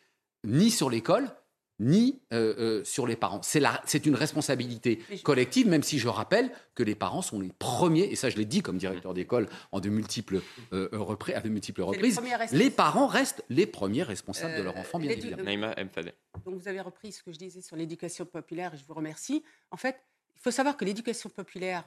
ni 0.44 0.70
sur 0.70 0.90
l'école, 0.90 1.30
ni 1.80 2.22
euh, 2.32 2.56
euh, 2.58 2.84
sur 2.84 3.06
les 3.06 3.16
parents. 3.16 3.42
C'est 3.44 4.06
une 4.06 4.16
responsabilité 4.16 5.00
collective, 5.24 5.68
même 5.68 5.84
si 5.84 6.00
je 6.00 6.08
rappelle 6.08 6.52
que 6.74 6.84
les 6.84 6.96
parents 6.96 7.22
sont 7.22 7.40
les 7.40 7.52
premiers, 7.60 8.04
et 8.04 8.16
ça 8.16 8.30
je 8.30 8.38
l'ai 8.38 8.46
dit 8.46 8.62
comme 8.62 8.78
directeur 8.78 9.14
d'école 9.14 9.48
en 9.72 9.80
de 9.80 9.90
multiples, 9.90 10.42
euh, 10.74 10.90
à 11.36 11.42
de 11.42 11.50
multiples 11.50 11.82
reprises, 11.82 12.20
les, 12.52 12.70
parents 12.70 13.08
restent 13.08 13.44
les 13.50 13.66
premiers 13.66 14.04
responsables 14.04 14.58
de 14.58 14.64
leur 14.64 14.78
enfant, 14.78 15.00
bien 15.00 15.12
évidemment. 15.12 15.74
Donc 16.46 16.56
vous 16.56 16.68
avez 16.68 16.82
repris 16.82 17.12
ce 17.12 17.24
que 17.24 17.32
je 17.32 17.38
disais 17.38 17.62
sur 17.62 17.76
l'éducation 17.76 18.26
populaire, 18.26 18.74
et 18.74 18.78
je 18.78 18.86
vous 18.86 18.94
remercie. 18.94 19.44
En 19.72 19.78
fait, 19.78 19.98
il 20.36 20.42
faut 20.42 20.52
savoir 20.52 20.78
que 20.78 20.86
l'éducation 20.86 21.30
populaire, 21.30 21.84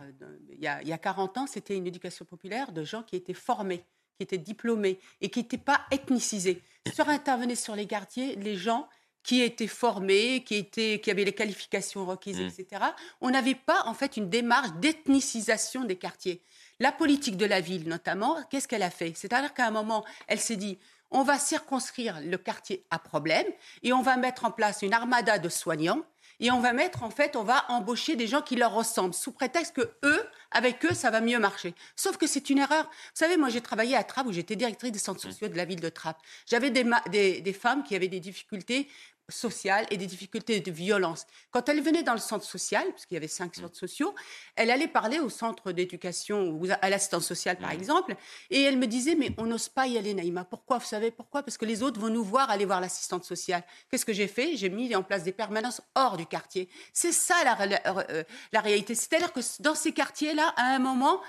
il 0.51 0.59
y, 0.59 0.67
a, 0.67 0.83
il 0.83 0.89
y 0.89 0.93
a 0.93 0.99
40 0.99 1.39
ans, 1.39 1.47
c'était 1.47 1.77
une 1.77 1.87
éducation 1.87 2.25
populaire 2.25 2.73
de 2.73 2.83
gens 2.83 3.03
qui 3.03 3.17
étaient 3.17 3.35
formés 3.35 3.85
qui 4.19 4.25
étaient 4.25 4.39
diplômés 4.39 4.99
et 5.21 5.31
qui 5.31 5.39
n'étaient 5.39 5.57
pas 5.57 5.83
ethnicisés. 5.93 6.61
Sur 6.93 7.09
intervenait 7.09 7.55
sur 7.55 7.77
les 7.77 7.87
quartiers, 7.87 8.35
les 8.35 8.57
gens 8.57 8.89
qui 9.23 9.43
étaient 9.43 9.67
formés, 9.67 10.43
qui, 10.45 10.57
étaient, 10.57 11.01
qui 11.01 11.11
avaient 11.11 11.25
les 11.25 11.35
qualifications 11.35 12.07
requises, 12.07 12.41
mmh. 12.41 12.61
etc. 12.61 12.85
On 13.21 13.31
n'avait 13.31 13.55
pas 13.55 13.83
en 13.87 13.95
fait 13.95 14.17
une 14.17 14.31
démarche 14.31 14.73
d'ethnicisation 14.81 15.85
des 15.85 15.97
quartiers. 15.97 16.43
La 16.81 16.93
politique 16.93 17.37
de 17.37 17.47
la 17.47 17.61
ville, 17.61 17.89
notamment, 17.89 18.37
qu'est-ce 18.51 18.69
qu'elle 18.69 18.83
a 18.83 18.91
fait? 18.91 19.13
C'est-à-dire 19.17 19.53
qu'à 19.53 19.67
un 19.67 19.71
moment, 19.71 20.05
elle 20.29 20.41
s'est 20.41 20.57
dit 20.57 20.79
on 21.11 21.23
va 21.23 21.39
circonscrire 21.39 22.21
le 22.23 22.37
quartier 22.37 22.85
à 22.91 22.99
problème 22.99 23.47
et 23.83 23.93
on 23.93 24.03
va 24.03 24.17
mettre 24.17 24.45
en 24.45 24.51
place 24.51 24.83
une 24.83 24.93
armada 24.93 25.39
de 25.39 25.49
soignants 25.49 26.03
et 26.41 26.51
on 26.51 26.61
va 26.61 26.73
mettre, 26.73 27.03
en 27.03 27.11
fait, 27.11 27.37
on 27.37 27.43
va 27.43 27.65
embaucher 27.69 28.17
des 28.17 28.27
gens 28.27 28.43
qui 28.43 28.57
leur 28.57 28.73
ressemblent, 28.73 29.15
sous 29.15 29.33
prétexte 29.33 29.75
que 29.75 29.91
eux, 30.05 30.23
avec 30.51 30.85
eux, 30.85 30.95
ça 30.95 31.11
va 31.11 31.21
mieux 31.21 31.39
marcher. 31.39 31.75
Sauf 31.97 32.17
que 32.17 32.27
c'est 32.27 32.51
une 32.51 32.59
erreur. 32.59 32.85
Vous 32.85 32.91
savez, 33.15 33.37
moi, 33.37 33.49
j'ai 33.49 33.61
travaillé 33.61 33.97
à 33.97 34.05
Trappes, 34.05 34.27
où 34.27 34.33
j'étais 34.33 34.57
directrice 34.57 34.93
des 34.93 34.99
centres 34.99 35.21
sociaux 35.21 35.49
de 35.49 35.57
la 35.57 35.65
ville 35.65 35.81
de 35.81 35.89
Trappes. 35.89 36.21
J'avais 36.47 36.71
des, 36.71 36.85
des, 37.11 37.41
des 37.41 37.53
femmes 37.53 37.83
qui 37.83 37.97
avaient 37.97 38.09
des 38.09 38.21
difficultés 38.21 38.89
sociales 39.29 39.87
et 39.91 39.97
des 39.97 40.07
difficultés 40.07 40.61
de 40.61 40.71
violence. 40.71 41.27
Quand 41.51 41.69
elle 41.69 41.83
venait 41.83 42.03
dans 42.03 42.15
le 42.15 42.19
centre 42.19 42.45
social, 42.45 42.85
parce 42.91 43.07
qu'il 43.07 43.15
y 43.15 43.19
avait 43.19 43.29
cinq 43.29 43.57
centres 43.57 43.77
sociaux, 43.77 44.15
elle 44.57 44.71
allait 44.71 44.89
parler 44.89 45.19
au 45.19 45.29
centre 45.29 45.73
d'éducation 45.73 46.49
ou 46.49 46.67
à 46.81 46.91
l'assistance 46.91 47.27
sociale, 47.27 47.59
par 47.59 47.71
exemple, 47.71 48.17
et 48.51 48.63
elle 48.63 48.79
me 48.79 48.87
disait, 48.87 49.15
mais 49.15 49.31
on 49.39 49.45
n'ose 49.45 49.69
pas 49.69 49.87
y 49.87 49.99
aller, 49.99 50.15
Naïma. 50.15 50.45
Pourquoi? 50.45 50.79
Vous 50.79 50.87
savez 50.87 51.11
pourquoi? 51.11 51.43
Parce 51.43 51.59
que 51.59 51.65
les 51.65 51.83
autres 51.83 52.01
vont 52.01 52.09
nous 52.09 52.25
voir 52.25 52.51
aller 52.51 52.65
voir 52.65 52.81
l'assistante 52.81 53.25
sociale. 53.25 53.63
Qu'est-ce 53.91 54.07
que 54.07 54.13
j'ai 54.13 54.29
fait? 54.29 54.57
J'ai 54.57 54.71
mis 54.71 54.95
en 54.95 55.03
place 55.03 55.23
des 55.23 55.33
permanences 55.33 55.83
hors 55.95 56.17
du 56.17 56.27
quartier. 56.27 56.69
C'est 56.93 57.13
ça 57.13 57.35
la, 57.45 58.07
euh, 58.11 58.25
la, 58.53 58.61
réalité. 58.61 58.95
C'est-à-dire 58.95 59.33
que 59.33 59.41
dans 59.61 59.75
ces 59.75 59.93
quartiers-là, 59.93 60.55
à 60.57 60.75
un 60.75 60.79
moment, 60.79 61.21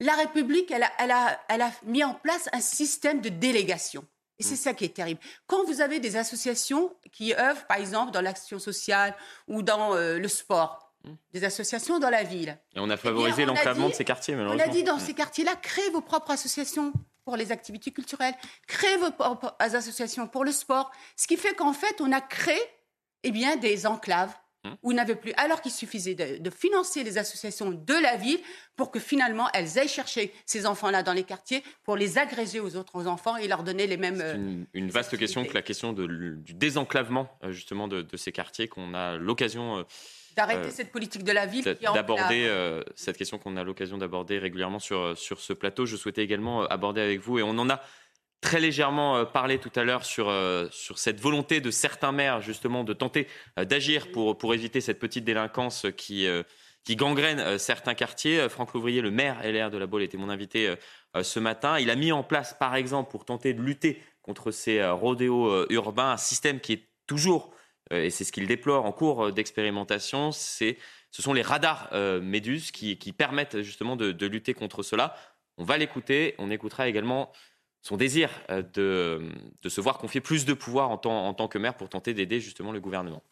la 0.00 0.14
République, 0.14 0.70
elle 0.70 0.82
a, 0.82 0.92
elle, 0.98 1.10
a, 1.10 1.40
elle 1.48 1.62
a 1.62 1.72
mis 1.84 2.04
en 2.04 2.14
place 2.14 2.48
un 2.52 2.60
système 2.60 3.20
de 3.20 3.28
délégation. 3.28 4.04
Et 4.38 4.42
c'est 4.42 4.54
mmh. 4.54 4.56
ça 4.56 4.74
qui 4.74 4.84
est 4.84 4.94
terrible. 4.94 5.20
Quand 5.46 5.64
vous 5.64 5.80
avez 5.80 6.00
des 6.00 6.16
associations 6.16 6.94
qui 7.12 7.34
œuvrent, 7.34 7.66
par 7.66 7.78
exemple, 7.78 8.12
dans 8.12 8.20
l'action 8.20 8.58
sociale 8.58 9.14
ou 9.46 9.62
dans 9.62 9.94
euh, 9.94 10.18
le 10.18 10.28
sport, 10.28 10.92
mmh. 11.04 11.10
des 11.32 11.44
associations 11.44 11.98
dans 11.98 12.10
la 12.10 12.24
ville. 12.24 12.58
Et 12.74 12.80
on 12.80 12.90
a 12.90 12.94
eh 12.94 12.96
favorisé 12.96 13.44
l'enclavement 13.44 13.88
de 13.88 13.94
ces 13.94 14.04
quartiers, 14.04 14.34
malheureusement. 14.34 14.64
On 14.64 14.68
a 14.68 14.72
dit 14.72 14.82
dans 14.82 14.96
mmh. 14.96 15.00
ces 15.00 15.14
quartiers-là, 15.14 15.56
créez 15.56 15.90
vos 15.90 16.00
propres 16.00 16.32
associations 16.32 16.92
pour 17.24 17.36
les 17.36 17.52
activités 17.52 17.90
culturelles, 17.90 18.34
créez 18.66 18.96
vos 18.98 19.10
propres 19.10 19.54
associations 19.58 20.26
pour 20.26 20.44
le 20.44 20.52
sport. 20.52 20.90
Ce 21.16 21.26
qui 21.26 21.36
fait 21.36 21.54
qu'en 21.54 21.72
fait, 21.72 22.00
on 22.00 22.12
a 22.12 22.20
créé 22.20 22.60
eh 23.22 23.30
bien, 23.30 23.56
des 23.56 23.86
enclaves 23.86 24.34
Mmh. 24.64 24.70
où 24.82 24.92
n'avait 24.94 25.14
plus, 25.14 25.34
alors 25.36 25.60
qu'il 25.60 25.70
suffisait 25.70 26.14
de, 26.14 26.50
financer 26.50 27.04
les 27.04 27.18
associations 27.18 27.70
de 27.70 28.02
la 28.02 28.16
ville 28.16 28.38
pour 28.76 28.90
que 28.90 28.98
finalement 28.98 29.46
elles 29.52 29.78
aillent 29.78 29.88
chercher 29.88 30.32
ces 30.46 30.64
enfants-là 30.64 31.02
dans 31.02 31.12
les 31.12 31.24
quartiers 31.24 31.62
pour 31.84 31.96
les 31.96 32.16
agréger 32.16 32.60
aux 32.60 32.74
autres 32.76 33.06
enfants 33.06 33.36
et 33.36 33.46
leur 33.46 33.62
donner 33.62 33.86
les 33.86 33.98
mêmes. 33.98 34.22
Une, 34.34 34.66
une, 34.72 34.90
vaste 34.90 35.18
question 35.18 35.44
que 35.44 35.52
la 35.52 35.60
question 35.60 35.92
du 35.92 36.54
désenclavement 36.54 37.28
euh, 37.42 37.52
justement 37.52 37.88
de, 37.88 38.06
ces 38.16 38.32
quartiers 38.32 38.66
qu'on 38.66 38.94
a 38.94 39.16
l'occasion. 39.16 39.80
Euh, 39.80 39.82
D'arrêter 40.34 40.68
euh, 40.68 40.70
cette 40.70 40.90
politique 40.90 41.24
de 41.24 41.32
la 41.32 41.44
ville 41.44 41.62
D'aborder 41.94 42.50
cette 42.94 43.18
question 43.18 43.38
qu'on 43.38 43.58
a 43.58 43.64
l'occasion 43.64 43.98
d'aborder 43.98 44.38
régulièrement 44.38 44.78
sur, 44.78 45.16
sur 45.16 45.40
ce 45.40 45.52
plateau. 45.52 45.84
Je 45.84 45.96
souhaitais 45.96 46.24
également 46.24 46.62
aborder 46.62 47.02
avec 47.02 47.20
vous, 47.20 47.38
et 47.38 47.42
on 47.42 47.50
en 47.50 47.68
a 47.68 47.82
très 48.44 48.60
légèrement 48.60 49.16
euh, 49.16 49.24
parlé 49.24 49.58
tout 49.58 49.72
à 49.74 49.84
l'heure 49.84 50.04
sur, 50.04 50.28
euh, 50.28 50.68
sur 50.70 50.98
cette 50.98 51.18
volonté 51.18 51.62
de 51.62 51.70
certains 51.70 52.12
maires, 52.12 52.42
justement, 52.42 52.84
de 52.84 52.92
tenter 52.92 53.26
euh, 53.58 53.64
d'agir 53.64 54.12
pour, 54.12 54.36
pour 54.36 54.52
éviter 54.52 54.82
cette 54.82 54.98
petite 54.98 55.24
délinquance 55.24 55.86
qui, 55.96 56.28
qui 56.84 56.94
gangrène 56.94 57.58
certains 57.58 57.94
quartiers. 57.94 58.48
Franck 58.50 58.74
Louvrier, 58.74 59.00
le 59.00 59.10
maire 59.10 59.40
LR 59.42 59.70
de 59.70 59.78
la 59.78 59.86
Baule, 59.86 60.02
était 60.02 60.18
mon 60.18 60.28
invité 60.28 60.74
ce 61.22 61.40
matin. 61.40 61.78
Il 61.78 61.88
a 61.88 61.96
mis 61.96 62.12
en 62.12 62.22
place, 62.22 62.54
par 62.58 62.74
exemple, 62.74 63.10
pour 63.10 63.24
tenter 63.24 63.54
de 63.54 63.62
lutter 63.62 64.02
contre 64.20 64.50
ces 64.50 64.84
rodéos 64.84 65.66
urbains, 65.70 66.12
un 66.12 66.16
système 66.18 66.60
qui 66.60 66.74
est 66.74 66.88
toujours, 67.06 67.54
et 67.90 68.10
c'est 68.10 68.24
ce 68.24 68.32
qu'il 68.32 68.46
déplore, 68.46 68.84
en 68.84 68.92
cours 68.92 69.32
d'expérimentation, 69.32 70.32
c'est 70.32 70.76
ce 71.10 71.22
sont 71.22 71.32
les 71.32 71.42
radars 71.42 71.88
Méduse 72.22 72.70
qui, 72.70 72.98
qui 72.98 73.12
permettent 73.12 73.62
justement 73.62 73.96
de, 73.96 74.12
de 74.12 74.26
lutter 74.26 74.52
contre 74.52 74.82
cela. 74.82 75.14
On 75.56 75.64
va 75.64 75.78
l'écouter. 75.78 76.34
On 76.38 76.50
écoutera 76.50 76.88
également 76.88 77.32
son 77.84 77.98
désir 77.98 78.30
euh, 78.50 78.62
de, 79.62 79.68
se 79.68 79.80
voir 79.80 79.98
confier 79.98 80.22
plus 80.22 80.46
de 80.46 80.54
pouvoir 80.54 80.90
en 80.90 80.96
tant 80.96 81.48
que 81.48 81.58
maire 81.58 81.76
pour 81.76 81.90
tenter 81.90 82.14
d'aider 82.14 82.40
justement 82.40 82.72
le 82.72 82.80
gouvernement. 82.80 83.22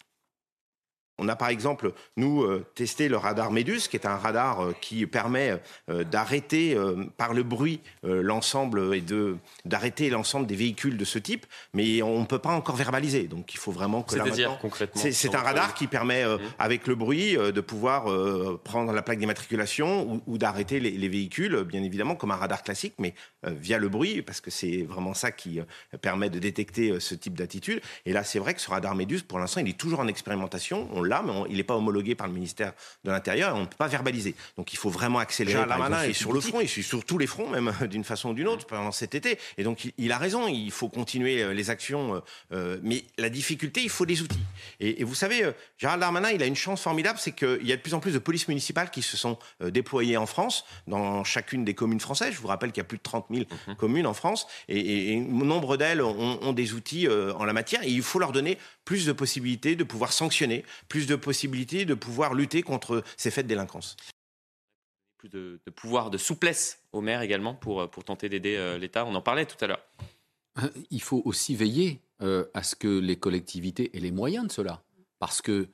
On 1.19 1.29
a 1.29 1.37
par 1.37 1.49
exemple, 1.49 1.93
nous, 2.17 2.43
euh, 2.43 2.65
testé 2.75 3.09
le 3.09 3.17
radar 3.17 3.51
Médus, 3.51 3.83
qui 3.89 3.97
est 3.97 4.07
un 4.07 4.17
radar 4.17 4.65
euh, 4.65 4.75
qui 4.81 5.07
permet 5.07 5.61
euh, 5.91 6.05
d'arrêter 6.05 6.77
par 7.17 7.35
le 7.35 7.43
bruit 7.43 7.81
l'ensemble 8.03 8.95
et 8.95 9.01
de 9.01 9.37
d'arrêter 9.65 10.11
l'ensemble 10.11 10.47
des 10.47 10.57
véhicules 10.57 10.97
de 10.97 11.05
ce 11.05 11.19
type, 11.19 11.47
mais 11.75 12.03
on 12.03 12.21
ne 12.21 12.27
peut 12.27 12.39
pas 12.39 12.51
encore 12.51 12.77
verbaliser. 12.77 13.25
Donc 13.25 13.55
il 13.55 13.59
faut 13.59 13.73
vraiment 13.73 14.03
que 14.03 14.17
là 14.17 14.59
concrètement. 14.61 15.01
C'est 15.03 15.35
un 15.35 15.41
radar 15.41 15.75
qui 15.75 15.87
permet, 15.87 16.25
mmh. 16.25 16.39
avec 16.59 16.87
le 16.87 16.95
bruit, 16.95 17.37
de 17.37 17.61
pouvoir 17.61 18.05
prendre 18.65 18.93
la 18.93 19.03
plaque 19.03 19.19
d'immatriculation 19.19 20.11
ou, 20.11 20.23
ou 20.27 20.39
d'arrêter 20.39 20.81
les, 20.81 20.91
les, 20.91 21.09
véhicules, 21.09 21.63
bien 21.65 21.83
évidemment, 21.83 22.15
comme 22.15 22.31
un 22.31 22.37
radar 22.37 22.63
classique, 22.63 22.95
mais 22.99 23.15
via 23.45 23.79
le 23.79 23.89
bruit, 23.89 24.23
parce 24.23 24.41
que 24.41 24.51
c'est 24.51 24.83
vraiment 24.83 25.15
ça 25.15 25.31
qui 25.31 25.61
permet 26.01 26.31
de 26.31 26.39
détecter 26.39 26.99
ce 27.01 27.15
type 27.15 27.37
d'attitude. 27.37 27.81
Et 28.07 28.13
là, 28.13 28.25
c'est 28.25 28.39
vrai 28.39 28.55
que 28.55 28.61
ce 28.61 28.71
radar 28.71 28.95
Médus, 28.95 29.23
pour 29.23 29.39
l'instant, 29.39 29.61
il 29.61 29.69
est 29.69 29.79
toujours 29.79 30.01
en 30.01 30.09
expérimentation. 30.09 30.89
On 30.93 31.03
mais 31.21 31.33
il 31.51 31.57
n'est 31.57 31.65
pas 31.65 31.77
homologué 31.77 32.15
par 32.15 32.27
le 32.27 32.33
ministère 32.33 32.73
de 33.05 33.11
l'Intérieur 33.11 33.51
et 33.51 33.59
on 33.59 33.63
ne 33.63 33.67
peut 33.67 33.77
pas 33.77 33.89
verbaliser. 33.89 34.35
Donc 34.57 34.73
il 34.73 34.77
faut 34.77 34.91
vraiment 34.91 35.19
accélérer. 35.19 35.65
Jean 35.69 36.03
est 36.03 36.13
sur 36.13 36.33
le 36.33 36.41
front, 36.41 36.61
il 36.61 36.69
sur 36.69 37.05
tous 37.05 37.19
les 37.19 37.27
fronts, 37.27 37.49
même 37.49 37.73
d'une 37.91 38.05
façon 38.05 38.31
ou 38.31 38.35
d'une 38.35 38.49
autre, 38.49 38.67
pendant 38.67 38.93
cet 38.93 39.15
été. 39.15 39.39
Et 39.59 39.65
donc 39.65 39.93
il, 39.99 40.13
a 40.13 40.19
raison, 40.19 40.49
il 40.49 40.71
faut 40.71 40.89
continuer 40.89 41.43
euh, 41.43 41.53
les 41.53 41.71
actions. 41.71 42.15
Euh, 42.15 42.21
euh, 42.53 42.79
mais 42.83 43.05
la 43.19 43.29
difficulté, 43.29 43.83
il 43.83 43.91
faut 43.91 44.07
des 44.07 44.23
outils. 44.23 44.39
Et, 44.81 45.05
vous 45.05 45.15
savez, 45.15 45.45
Gérald 45.79 46.01
Darmanin, 46.01 46.31
il 46.31 46.43
a 46.43 46.47
une 46.47 46.57
chance 46.57 46.83
formidable, 46.83 47.19
c'est 47.21 47.33
qu'il 47.33 47.67
y 47.67 47.73
a 47.73 47.77
de 47.77 47.81
plus 47.81 47.95
en 47.95 48.01
plus 48.01 48.13
de 48.13 48.19
polices 48.19 48.49
municipales 48.49 48.91
qui 48.91 49.03
se 49.03 49.17
sont 49.17 49.39
déployées 49.61 50.17
en 50.17 50.27
France, 50.27 50.65
dans 50.87 51.25
chacune 51.25 51.65
des 51.65 51.75
communes 51.75 52.01
françaises. 52.01 52.35
Je 52.35 52.39
vous 52.39 52.49
rappelle 52.49 52.73
qu'il 52.73 52.81
y 52.81 52.87
a 52.87 52.89
plus 52.89 52.99
de 52.99 53.03
30 53.03 53.27
000 53.31 53.45
mhm. 53.67 53.77
communes 53.77 54.07
en 54.07 54.15
France, 54.15 54.47
et, 54.69 55.17
nombre 55.17 55.77
d'elles 55.77 56.03
ont, 56.03 56.39
ont, 56.43 56.53
des 56.53 56.73
outils 56.75 57.09
en 57.09 57.45
la 57.45 57.53
matière, 57.53 57.83
et 57.83 57.91
il 57.91 58.03
faut 58.03 58.19
leur 58.19 58.33
donner 58.33 58.59
plus 58.85 59.07
de 59.07 59.13
possibilités 59.13 59.77
de 59.77 59.85
pouvoir 59.85 60.13
sanctionner, 60.13 60.65
plus 60.93 61.07
de 61.07 61.17
possibilités 61.17 61.87
de 61.87 61.95
pouvoir 61.95 62.35
lutter 62.35 62.61
contre 62.61 63.03
ces 63.17 63.31
faits 63.31 63.47
de 63.47 63.49
délinquance. 63.49 63.97
Plus 65.17 65.31
de, 65.31 65.59
pouvoir, 65.75 66.11
de 66.11 66.19
souplesse 66.19 66.83
aux 66.93 67.01
maires 67.01 67.23
également 67.23 67.55
pour, 67.55 67.89
pour 67.89 68.05
tenter 68.05 68.29
d'aider 68.29 68.57
euh, 68.57 68.77
l'État. 68.77 69.07
On 69.07 69.15
en 69.15 69.23
parlait 69.23 69.47
tout 69.47 69.57
à 69.65 69.69
l'heure. 69.69 69.83
Euh, 70.63 70.69
il 70.91 71.01
faut 71.01 71.23
aussi 71.25 71.57
veiller 71.57 72.03
euh, 72.21 72.45
à 72.53 72.63
ce 72.63 72.77
que 72.77 72.99
les 72.99 73.17
collectivités 73.17 73.97
aient 73.97 74.01
les 74.01 74.11
moyens 74.11 74.47
de 74.47 74.53
cela. 74.53 74.83
Parce 75.19 75.41
que 75.41 75.71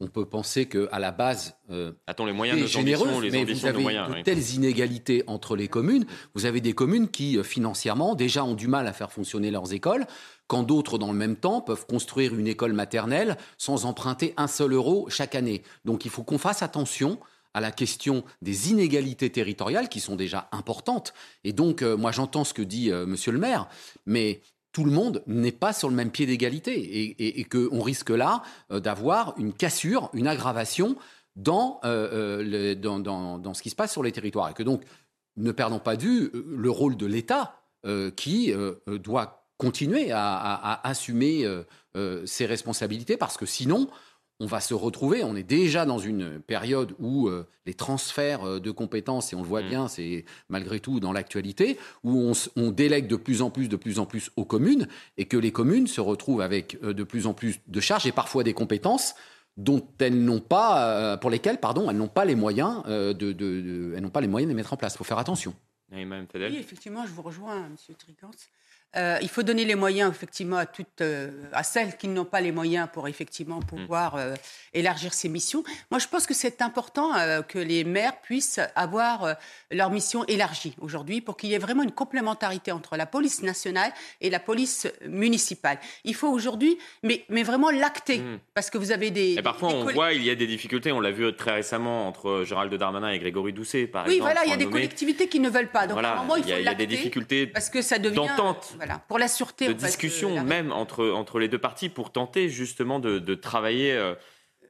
on 0.00 0.08
peut 0.08 0.24
penser 0.24 0.66
qu'à 0.66 0.98
la 0.98 1.12
base, 1.12 1.54
euh, 1.70 1.92
Attends, 2.06 2.24
les 2.24 2.32
moyens 2.32 2.60
de 2.60 2.66
généreux, 2.66 3.20
les 3.20 3.30
mais 3.30 3.44
vous 3.44 3.66
avez 3.66 3.84
de, 3.84 4.22
telles 4.22 4.54
inégalités 4.54 5.22
entre 5.26 5.56
les 5.56 5.68
communes. 5.68 6.06
Vous 6.34 6.46
avez 6.46 6.62
des 6.62 6.72
communes 6.72 7.08
qui, 7.08 7.36
euh, 7.36 7.42
financièrement, 7.42 8.14
déjà 8.14 8.42
ont 8.42 8.54
du 8.54 8.66
mal 8.66 8.86
à 8.86 8.94
faire 8.94 9.12
fonctionner 9.12 9.50
leurs 9.50 9.74
écoles, 9.74 10.06
quand 10.46 10.62
d'autres, 10.62 10.96
dans 10.96 11.12
le 11.12 11.18
même 11.18 11.36
temps, 11.36 11.60
peuvent 11.60 11.86
construire 11.86 12.34
une 12.34 12.46
école 12.46 12.72
maternelle 12.72 13.36
sans 13.58 13.84
emprunter 13.84 14.32
un 14.38 14.46
seul 14.46 14.72
euro 14.72 15.06
chaque 15.10 15.34
année. 15.34 15.62
Donc 15.84 16.06
il 16.06 16.10
faut 16.10 16.22
qu'on 16.22 16.38
fasse 16.38 16.62
attention 16.62 17.18
à 17.52 17.60
la 17.60 17.70
question 17.70 18.24
des 18.40 18.70
inégalités 18.70 19.28
territoriales 19.28 19.88
qui 19.88 20.00
sont 20.00 20.16
déjà 20.16 20.48
importantes. 20.52 21.12
Et 21.44 21.52
donc, 21.52 21.82
euh, 21.82 21.96
moi, 21.96 22.10
j'entends 22.10 22.44
ce 22.44 22.54
que 22.54 22.62
dit 22.62 22.90
Monsieur 22.90 23.32
le 23.32 23.38
maire, 23.38 23.68
mais 24.06 24.40
tout 24.72 24.84
le 24.84 24.90
monde 24.90 25.22
n'est 25.26 25.52
pas 25.52 25.72
sur 25.72 25.88
le 25.88 25.94
même 25.94 26.10
pied 26.10 26.26
d'égalité 26.26 27.16
et, 27.38 27.44
qu'on 27.44 27.82
risque 27.82 28.10
là 28.10 28.42
euh, 28.70 28.80
d'avoir 28.80 29.34
une 29.36 29.52
cassure, 29.52 30.10
une 30.12 30.28
aggravation 30.28 30.96
dans, 31.36 31.80
euh, 31.84 32.42
euh, 32.44 32.74
dans, 32.74 33.54
ce 33.54 33.62
qui 33.62 33.70
se 33.70 33.76
passe 33.76 33.92
sur 33.92 34.02
les 34.02 34.12
territoires. 34.12 34.50
Et 34.50 34.54
que 34.54 34.62
donc, 34.62 34.82
ne 35.36 35.52
perdons 35.52 35.78
pas 35.78 35.96
de 35.96 36.02
vue 36.02 36.30
le 36.34 36.70
rôle 36.70 36.96
de 36.96 37.06
l'État 37.06 37.54
qui 38.16 38.52
doit 38.86 39.46
continuer 39.56 40.10
à 40.12 40.80
assumer 40.86 41.46
ses 42.26 42.44
responsabilités 42.44 43.16
parce 43.16 43.38
que 43.38 43.46
sinon, 43.46 43.88
on 44.40 44.46
va 44.46 44.60
se 44.60 44.72
retrouver, 44.72 45.22
on 45.22 45.36
est 45.36 45.42
déjà 45.44 45.84
dans 45.84 45.98
une 45.98 46.40
période 46.40 46.94
où 46.98 47.28
euh, 47.28 47.46
les 47.66 47.74
transferts 47.74 48.42
euh, 48.44 48.58
de 48.58 48.70
compétences, 48.70 49.32
et 49.32 49.36
on 49.36 49.42
le 49.42 49.46
voit 49.46 49.62
mm. 49.62 49.68
bien, 49.68 49.88
c'est 49.88 50.24
malgré 50.48 50.80
tout 50.80 50.98
dans 50.98 51.12
l'actualité, 51.12 51.78
où 52.02 52.32
on, 52.56 52.70
délègue 52.70 53.06
de 53.06 53.16
plus 53.16 53.42
en 53.42 53.50
plus, 53.50 53.68
de 53.68 53.76
plus 53.76 53.98
en 53.98 54.06
plus 54.06 54.30
aux 54.36 54.46
communes, 54.46 54.88
et 55.18 55.26
que 55.26 55.36
les 55.36 55.52
communes 55.52 55.86
se 55.86 56.00
retrouvent 56.00 56.40
avec 56.40 56.78
euh, 56.82 56.94
de 56.94 57.04
plus 57.04 57.26
en 57.26 57.34
plus 57.34 57.60
de 57.68 57.80
charges 57.80 58.06
et 58.06 58.12
parfois 58.12 58.42
des 58.42 58.54
compétences 58.54 59.14
dont 59.58 59.86
elles 59.98 60.18
n'ont 60.18 60.40
pas, 60.40 61.18
pour 61.18 61.28
lesquelles, 61.28 61.58
pardon, 61.58 61.90
elles 61.90 61.96
n'ont 61.96 62.08
pas 62.08 62.24
les 62.24 62.36
moyens 62.36 62.82
de, 62.86 63.92
elles 63.94 64.02
n'ont 64.02 64.08
pas 64.08 64.22
les 64.22 64.28
moyens 64.28 64.48
de 64.48 64.52
les 64.52 64.56
mettre 64.56 64.72
en 64.72 64.78
place. 64.78 64.94
Il 64.94 64.98
faut 64.98 65.04
faire 65.04 65.18
attention. 65.18 65.54
Oui, 65.92 66.06
effectivement, 66.56 67.04
je 67.04 67.10
vous 67.10 67.20
rejoins, 67.20 67.68
Monsieur 67.68 67.94
Trigance. 67.94 68.48
Euh, 68.96 69.18
il 69.22 69.28
faut 69.28 69.44
donner 69.44 69.64
les 69.64 69.76
moyens 69.76 70.10
effectivement 70.10 70.56
à 70.56 70.66
toutes, 70.66 71.00
euh, 71.00 71.30
à 71.52 71.62
celles 71.62 71.96
qui 71.96 72.08
n'ont 72.08 72.24
pas 72.24 72.40
les 72.40 72.50
moyens 72.50 72.88
pour 72.92 73.06
effectivement 73.06 73.60
pouvoir 73.60 74.16
euh, 74.16 74.34
élargir 74.74 75.14
ces 75.14 75.28
missions. 75.28 75.62
Moi, 75.92 76.00
je 76.00 76.08
pense 76.08 76.26
que 76.26 76.34
c'est 76.34 76.60
important 76.60 77.12
que 77.48 77.58
les 77.58 77.84
maires 77.84 78.20
puissent 78.20 78.60
avoir 78.74 79.36
leur 79.70 79.90
mission 79.90 80.24
élargie 80.26 80.74
aujourd'hui 80.80 81.20
pour 81.20 81.36
qu'il 81.36 81.50
y 81.50 81.54
ait 81.54 81.58
vraiment 81.58 81.82
une 81.82 81.92
complémentarité 81.92 82.72
entre 82.72 82.96
la 82.96 83.06
police 83.06 83.42
nationale 83.42 83.92
et 84.20 84.30
la 84.30 84.40
police 84.40 84.88
municipale. 85.06 85.78
Il 86.04 86.14
faut 86.14 86.28
aujourd'hui, 86.28 86.78
mais, 87.02 87.24
mais 87.28 87.42
vraiment 87.42 87.70
l'acter 87.70 88.18
hmm. 88.18 88.38
parce 88.54 88.70
que 88.70 88.78
vous 88.78 88.92
avez 88.92 89.10
des. 89.10 89.34
Et 89.34 89.42
parfois, 89.42 89.70
on 89.70 89.84
voit 89.84 90.12
il 90.12 90.24
y 90.24 90.30
a 90.30 90.34
des 90.34 90.46
difficultés. 90.46 90.92
On 90.92 91.00
l'a 91.00 91.10
vu 91.10 91.34
très 91.34 91.52
récemment 91.52 92.08
entre 92.08 92.44
Gérald 92.44 92.72
Darmanin 92.74 93.10
et 93.10 93.18
Grégory 93.18 93.52
Doucet, 93.52 93.86
par 93.86 94.06
exemple. 94.06 94.14
Oui, 94.14 94.20
voilà, 94.20 94.44
il 94.44 94.50
y 94.50 94.54
a 94.54 94.56
des 94.56 94.70
collectivités 94.70 95.28
qui 95.28 95.40
ne 95.40 95.48
veulent 95.50 95.70
pas. 95.70 95.86
Donc, 95.86 96.02
à 96.02 96.12
un 96.12 96.16
moment, 96.16 96.36
il, 96.36 96.42
faut 96.42 96.48
il 96.48 96.64
y 96.64 96.68
a, 96.68 96.74
des 96.74 96.86
difficultés 96.86 97.46
parce 97.46 97.70
que 97.70 97.82
ça 97.82 97.98
devient 97.98 98.16
d'entente 98.16 98.76
pour 99.08 99.18
la 99.18 99.28
sûreté. 99.28 99.68
De 99.68 99.72
discussion 99.72 100.42
même 100.44 100.72
entre, 100.72 101.08
entre 101.10 101.38
les 101.38 101.48
deux 101.48 101.58
parties 101.58 101.88
pour 101.88 102.12
tenter 102.12 102.48
justement 102.48 102.98
de, 102.98 103.18
de 103.18 103.34
travailler 103.34 103.92
euh, 103.92 104.14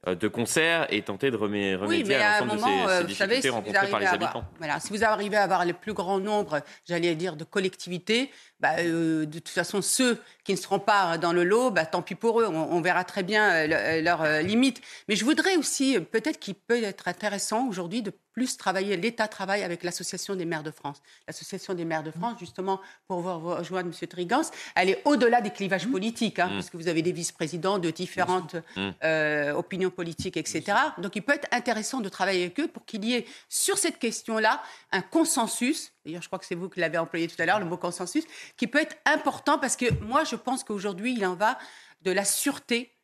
euh, 0.07 0.15
de 0.15 0.27
concert 0.27 0.87
et 0.89 1.03
tenter 1.03 1.29
de 1.29 1.37
remédier 1.37 1.77
oui, 1.87 2.13
à 2.13 2.41
l'ensemble 2.41 2.59
de 2.59 2.59
ces, 2.59 2.89
euh, 2.89 3.03
difficultés 3.03 3.49
rencontrées 3.49 3.89
par 3.89 3.99
les 3.99 4.07
habitants. 4.07 4.43
Voilà, 4.57 4.79
si 4.79 4.89
vous 4.89 5.03
arrivez 5.03 5.37
à 5.37 5.43
avoir 5.43 5.65
le 5.65 5.73
plus 5.73 5.93
grand 5.93 6.19
nombre, 6.19 6.61
j'allais 6.87 7.13
dire, 7.15 7.35
de 7.35 7.43
collectivités, 7.43 8.31
bah, 8.59 8.83
de 8.83 9.25
toute 9.31 9.49
façon, 9.49 9.81
ceux 9.81 10.19
qui 10.43 10.53
ne 10.53 10.57
seront 10.57 10.79
pas 10.79 11.17
dans 11.17 11.33
le 11.33 11.43
lot, 11.43 11.71
bah, 11.71 11.85
tant 11.85 12.01
pis 12.01 12.15
pour 12.15 12.41
eux, 12.41 12.47
on, 12.47 12.81
verra 12.81 13.03
très 13.03 13.21
bien 13.21 13.67
leurs 14.01 14.41
limites. 14.41 14.81
Mais 15.07 15.15
je 15.15 15.23
voudrais 15.23 15.55
aussi, 15.55 15.99
peut-être 15.99 16.39
qu'il 16.39 16.55
peut 16.55 16.81
être 16.81 17.07
intéressant 17.07 17.67
aujourd'hui 17.67 18.01
de 18.01 18.11
plus 18.33 18.57
travailler, 18.57 18.97
l'État 18.97 19.27
travaille 19.27 19.63
avec 19.63 19.83
l'Association 19.83 20.35
des 20.35 20.45
maires 20.45 20.63
de 20.63 20.71
France. 20.71 21.01
L'Association 21.27 21.73
des 21.73 21.85
maires 21.85 22.03
de 22.03 22.11
France, 22.11 22.39
justement, 22.39 22.79
pour 23.07 23.21
vous 23.21 23.55
rejoindre, 23.55 23.89
M. 23.89 24.07
Trigance, 24.07 24.51
elle 24.75 24.89
est 24.89 25.01
au-delà 25.05 25.41
des 25.41 25.51
clivages 25.51 25.87
mmh. 25.87 25.91
politiques, 25.91 26.39
hein, 26.39 26.47
mmh. 26.47 26.53
parce 26.53 26.69
que 26.69 26.77
vous 26.77 26.87
avez 26.87 27.01
des 27.01 27.11
vice-présidents 27.11 27.79
de 27.79 27.91
différentes 27.91 28.55
mmh. 28.75 28.89
euh, 29.03 29.53
opinions 29.53 29.89
politiques, 29.89 30.37
etc. 30.37 30.77
Donc 30.97 31.15
il 31.15 31.21
peut 31.21 31.33
être 31.33 31.47
intéressant 31.51 31.99
de 32.01 32.09
travailler 32.09 32.43
avec 32.43 32.59
eux 32.59 32.67
pour 32.67 32.85
qu'il 32.85 33.03
y 33.05 33.15
ait, 33.15 33.25
sur 33.49 33.77
cette 33.77 33.99
question-là, 33.99 34.61
un 34.91 35.01
consensus. 35.01 35.91
D'ailleurs, 36.05 36.21
je 36.21 36.27
crois 36.27 36.39
que 36.39 36.45
c'est 36.45 36.55
vous 36.55 36.69
qui 36.69 36.79
l'avez 36.79 36.97
employé 36.97 37.27
tout 37.27 37.41
à 37.41 37.45
l'heure, 37.45 37.59
le 37.59 37.65
mot 37.65 37.77
consensus, 37.77 38.23
qui 38.57 38.67
peut 38.67 38.79
être 38.79 38.95
important, 39.05 39.59
parce 39.59 39.75
que 39.75 39.91
moi, 40.03 40.23
je 40.23 40.35
pense 40.35 40.63
qu'aujourd'hui, 40.63 41.13
il 41.13 41.25
en 41.25 41.35
va 41.35 41.57
de 42.01 42.11
la 42.11 42.25
sûreté, 42.25 42.95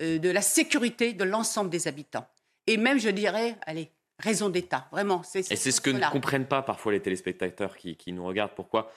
euh, 0.00 0.18
de 0.18 0.30
la 0.30 0.42
sécurité 0.42 1.12
de 1.12 1.24
l'ensemble 1.24 1.70
des 1.70 1.88
habitants. 1.88 2.26
Et 2.66 2.76
même, 2.76 2.98
je 2.98 3.10
dirais, 3.10 3.56
allez, 3.66 3.92
raison 4.18 4.48
d'État, 4.48 4.88
vraiment. 4.92 5.22
Et 5.34 5.42
c'est 5.42 5.70
ce 5.70 5.80
que 5.80 5.90
ne 5.90 6.10
comprennent 6.10 6.46
pas 6.46 6.62
parfois 6.62 6.92
les 6.92 7.00
téléspectateurs 7.00 7.76
qui, 7.76 8.12
nous 8.12 8.24
regardent. 8.24 8.54
Pourquoi 8.54 8.90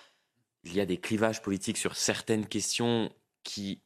il 0.64 0.76
y 0.76 0.82
a 0.82 0.86
des 0.86 0.98
clivages 0.98 1.42
politiques 1.42 1.78
sur 1.78 1.96
certaines 1.96 2.46
questions 2.46 3.12
qui, 3.44 3.82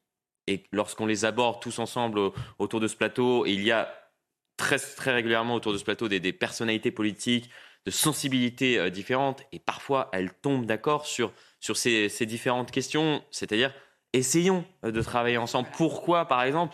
et 0.48 0.64
lorsqu'on 0.72 1.06
les 1.06 1.26
aborde 1.26 1.62
tous 1.62 1.80
ensemble 1.80 2.20
autour 2.60 2.80
de 2.80 2.88
ce 2.88 2.96
plateau, 2.96 3.46
il 3.46 3.64
y 3.64 3.72
a 3.72 3.94
très, 4.58 4.80
très 4.80 5.14
régulièrement 5.14 5.56
autour 5.56 5.74
de 5.74 5.78
ce 5.78 5.84
plateau 5.84 6.08
des, 6.08 6.34
personnalités 6.34 6.92
politiques 6.92 7.50
de 7.86 7.92
sensibilités 7.92 8.80
euh, 8.80 8.90
différentes, 8.90 9.44
et 9.52 9.60
parfois 9.60 10.10
elles 10.14 10.34
tombent 10.34 10.66
d'accord 10.66 11.06
sur, 11.06 11.34
sur 11.60 11.76
ces, 11.76 12.08
ces 12.08 12.26
différentes 12.26 12.72
questions, 12.72 13.22
c'est-à-dire 13.30 13.74
essayons 14.14 14.64
euh, 14.86 14.92
de 14.92 15.02
travailler 15.02 15.38
ensemble. 15.38 15.68
Pourquoi, 15.76 16.26
par 16.26 16.44
exemple, 16.44 16.74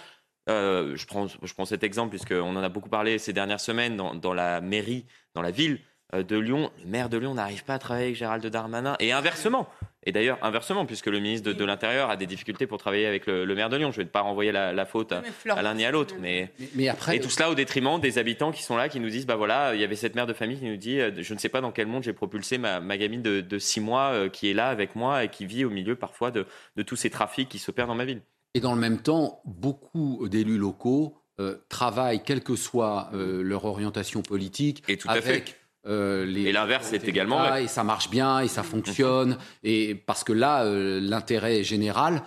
euh, 0.50 0.96
je, 0.96 1.06
prends, 1.06 1.28
je 1.28 1.54
prends 1.54 1.66
cet 1.66 1.84
exemple 1.84 2.10
puisqu'on 2.10 2.56
en 2.56 2.64
a 2.64 2.70
beaucoup 2.70 2.90
parlé 2.90 3.18
ces 3.18 3.34
dernières 3.34 3.60
semaines 3.60 3.96
dans, 3.98 4.34
la 4.34 4.62
mairie, 4.62 5.06
dans 5.36 5.42
la 5.42 5.52
ville 5.52 5.80
euh, 6.14 6.24
de 6.24 6.38
Lyon. 6.38 6.72
Le 6.84 6.90
maire 6.90 7.10
de 7.10 7.18
Lyon 7.18 7.36
n'arrive 7.36 7.64
pas 7.64 7.76
à 7.76 7.80
travailler 7.80 8.08
avec 8.08 8.18
Gérald 8.18 8.46
Darmanin 8.46 8.96
et 9.00 9.12
inversement. 9.12 9.70
Et 10.06 10.12
d'ailleurs, 10.12 10.40
inversement, 10.42 10.86
puisque 10.86 11.08
le 11.08 11.20
ministre 11.20 11.52
de, 11.52 11.66
l'Intérieur 11.66 12.10
a 12.10 12.16
des 12.16 12.26
difficultés 12.26 12.66
pour 12.68 12.78
travailler 12.78 13.06
avec 13.06 13.28
le, 13.28 13.46
maire 13.54 13.70
de 13.70 13.76
Lyon. 13.76 13.92
Je 13.92 14.00
ne 14.00 14.06
vais 14.06 14.10
pas 14.10 14.22
renvoyer 14.22 14.52
la, 14.52 14.86
faute 14.86 15.12
à, 15.12 15.62
l'un 15.62 15.74
ni 15.74 15.86
à 15.86 15.92
l'autre. 15.92 16.16
Mais, 16.20 16.50
après... 16.88 17.18
Et 17.18 17.20
tout 17.20 17.30
cela 17.30 17.50
au 17.52 17.54
détriment 17.54 18.00
des 18.00 18.18
habitants 18.18 18.54
qui 18.54 18.64
sont 18.64 18.78
là, 18.78 18.88
qui 18.88 19.02
nous 19.02 19.10
disent, 19.10 19.26
bah 19.26 19.36
voilà, 19.36 19.76
il 19.76 19.82
y 19.82 19.84
avait 19.84 19.98
cette 19.98 20.16
mère 20.16 20.26
de 20.26 20.34
famille 20.34 20.58
qui 20.58 20.66
nous 20.66 20.78
dit, 20.78 21.02
euh, 21.02 21.12
je 21.18 21.34
ne 21.34 21.38
sais 21.38 21.50
pas 21.50 21.60
dans 21.60 21.74
quel 21.74 21.88
monde 21.88 22.04
j'ai 22.04 22.14
propulsé 22.14 22.58
ma, 22.58 22.80
gamine 22.98 23.22
de, 23.22 23.60
six 23.60 23.82
mois 23.82 24.30
qui 24.30 24.50
est 24.50 24.54
là 24.54 24.70
avec 24.70 24.96
moi 24.96 25.26
et 25.26 25.28
qui 25.28 25.46
vit 25.46 25.66
au 25.66 25.70
milieu 25.70 25.96
parfois 25.98 26.32
de, 26.32 26.48
de 26.78 26.82
tous 26.82 26.96
ces 26.96 27.10
trafics 27.10 27.50
qui 27.50 27.60
s'opèrent 27.60 27.88
dans 27.88 27.96
ma 27.96 28.06
ville. 28.06 28.22
Et 28.54 28.60
dans 28.60 28.74
le 28.74 28.80
même 28.80 29.00
temps, 29.00 29.42
beaucoup 29.46 30.28
d'élus 30.28 30.58
locaux 30.58 31.16
euh, 31.40 31.56
travaillent, 31.70 32.22
quelle 32.24 32.44
que 32.44 32.56
soit 32.56 33.10
euh, 33.14 33.42
leur 33.42 33.64
orientation 33.66 34.22
politique, 34.22 34.84
et 34.88 34.98
tout 34.98 35.08
avec 35.10 35.24
à 35.24 35.28
fait. 35.28 35.56
Euh, 35.88 36.26
les, 36.26 36.42
et 36.44 36.52
l'inverse 36.52 36.92
est 36.92 37.08
également 37.08 37.40
vrai. 37.40 37.64
Et 37.64 37.68
ça 37.68 37.86
marche 37.86 38.10
bien, 38.10 38.40
et 38.42 38.50
ça 38.50 38.64
fonctionne, 38.64 39.38
et 39.64 39.96
parce 39.96 40.24
que 40.26 40.34
là, 40.34 40.66
l'intérêt 40.66 41.64
général 41.64 42.24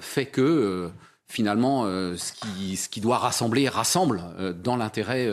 fait 0.00 0.26
que 0.26 0.90
finalement, 1.26 1.84
ce 1.86 2.32
qui, 2.32 2.76
ce, 2.76 2.88
qui, 2.88 3.00
doit 3.00 3.16
rassembler 3.16 3.68
rassemble 3.68 4.20
dans 4.62 4.76
l'intérêt 4.76 5.30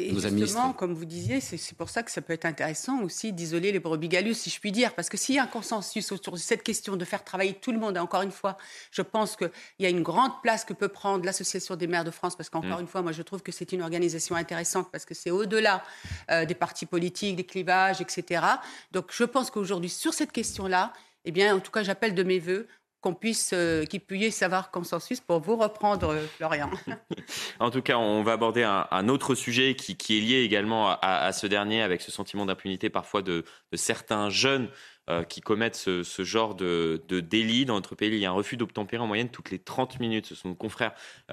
et 0.00 0.14
justement, 0.14 0.72
comme 0.72 0.94
vous 0.94 1.04
disiez, 1.04 1.40
c'est 1.40 1.76
pour 1.76 1.88
ça 1.88 2.02
que 2.02 2.10
ça 2.10 2.22
peut 2.22 2.32
être 2.32 2.44
intéressant 2.44 3.02
aussi 3.02 3.32
d'isoler 3.32 3.72
les 3.72 3.78
brebis 3.78 4.08
galus, 4.08 4.34
si 4.34 4.50
je 4.50 4.60
puis 4.60 4.72
dire, 4.72 4.94
parce 4.94 5.08
que 5.08 5.16
s'il 5.16 5.34
y 5.34 5.38
a 5.38 5.44
un 5.44 5.46
consensus 5.46 6.12
autour 6.12 6.34
de 6.34 6.38
cette 6.38 6.62
question 6.62 6.96
de 6.96 7.04
faire 7.04 7.24
travailler 7.24 7.54
tout 7.54 7.72
le 7.72 7.78
monde, 7.78 7.96
et 7.96 8.00
encore 8.00 8.22
une 8.22 8.30
fois, 8.30 8.56
je 8.90 9.02
pense 9.02 9.36
qu'il 9.36 9.50
y 9.78 9.86
a 9.86 9.88
une 9.88 10.02
grande 10.02 10.32
place 10.42 10.64
que 10.64 10.72
peut 10.72 10.88
prendre 10.88 11.24
l'Association 11.24 11.76
des 11.76 11.86
maires 11.86 12.04
de 12.04 12.10
France, 12.10 12.36
parce 12.36 12.48
qu'encore 12.48 12.78
mm. 12.78 12.82
une 12.82 12.88
fois, 12.88 13.02
moi 13.02 13.12
je 13.12 13.22
trouve 13.22 13.42
que 13.42 13.52
c'est 13.52 13.72
une 13.72 13.82
organisation 13.82 14.36
intéressante, 14.36 14.88
parce 14.90 15.04
que 15.04 15.14
c'est 15.14 15.30
au-delà 15.30 15.84
euh, 16.30 16.44
des 16.44 16.54
partis 16.54 16.86
politiques, 16.86 17.36
des 17.36 17.44
clivages, 17.44 18.00
etc. 18.00 18.44
Donc 18.92 19.06
je 19.10 19.24
pense 19.24 19.50
qu'aujourd'hui, 19.50 19.90
sur 19.90 20.14
cette 20.14 20.32
question-là, 20.32 20.92
eh 21.24 21.32
bien, 21.32 21.54
en 21.54 21.60
tout 21.60 21.70
cas, 21.70 21.82
j'appelle 21.82 22.14
de 22.14 22.22
mes 22.22 22.38
voeux 22.38 22.66
qu'on 23.00 23.14
puisse, 23.14 23.52
euh, 23.54 23.84
qu'il 23.84 24.00
puisse 24.00 24.42
avoir 24.42 24.70
consensus 24.70 25.20
pour 25.20 25.40
vous 25.40 25.56
reprendre, 25.56 26.10
euh, 26.10 26.26
Florian. 26.36 26.70
en 27.60 27.70
tout 27.70 27.82
cas, 27.82 27.96
on 27.96 28.22
va 28.22 28.32
aborder 28.32 28.62
un, 28.62 29.08
autre 29.08 29.34
sujet 29.34 29.74
qui, 29.74 29.92
est 29.92 30.20
lié 30.20 30.42
également 30.42 30.98
à, 31.00 31.32
ce 31.32 31.46
dernier, 31.46 31.82
avec 31.82 32.02
ce 32.02 32.10
sentiment 32.10 32.44
d'impunité 32.44 32.90
parfois 32.90 33.22
de, 33.22 33.44
certains 33.72 34.28
jeunes 34.28 34.68
euh, 35.08 35.24
qui 35.24 35.40
commettent 35.40 35.76
ce, 35.76 36.02
genre 36.22 36.54
de, 36.54 37.02
délit 37.08 37.64
dans 37.64 37.74
notre 37.74 37.94
pays. 37.94 38.10
Il 38.10 38.18
y 38.18 38.26
a 38.26 38.30
un 38.30 38.34
refus 38.34 38.58
d'obtempérer 38.58 39.02
en 39.02 39.06
moyenne 39.06 39.30
toutes 39.30 39.50
les 39.50 39.58
30 39.58 39.98
minutes. 39.98 40.26
Ce 40.26 40.34
sont 40.34 40.48
nos 40.48 40.54
confrères 40.54 40.92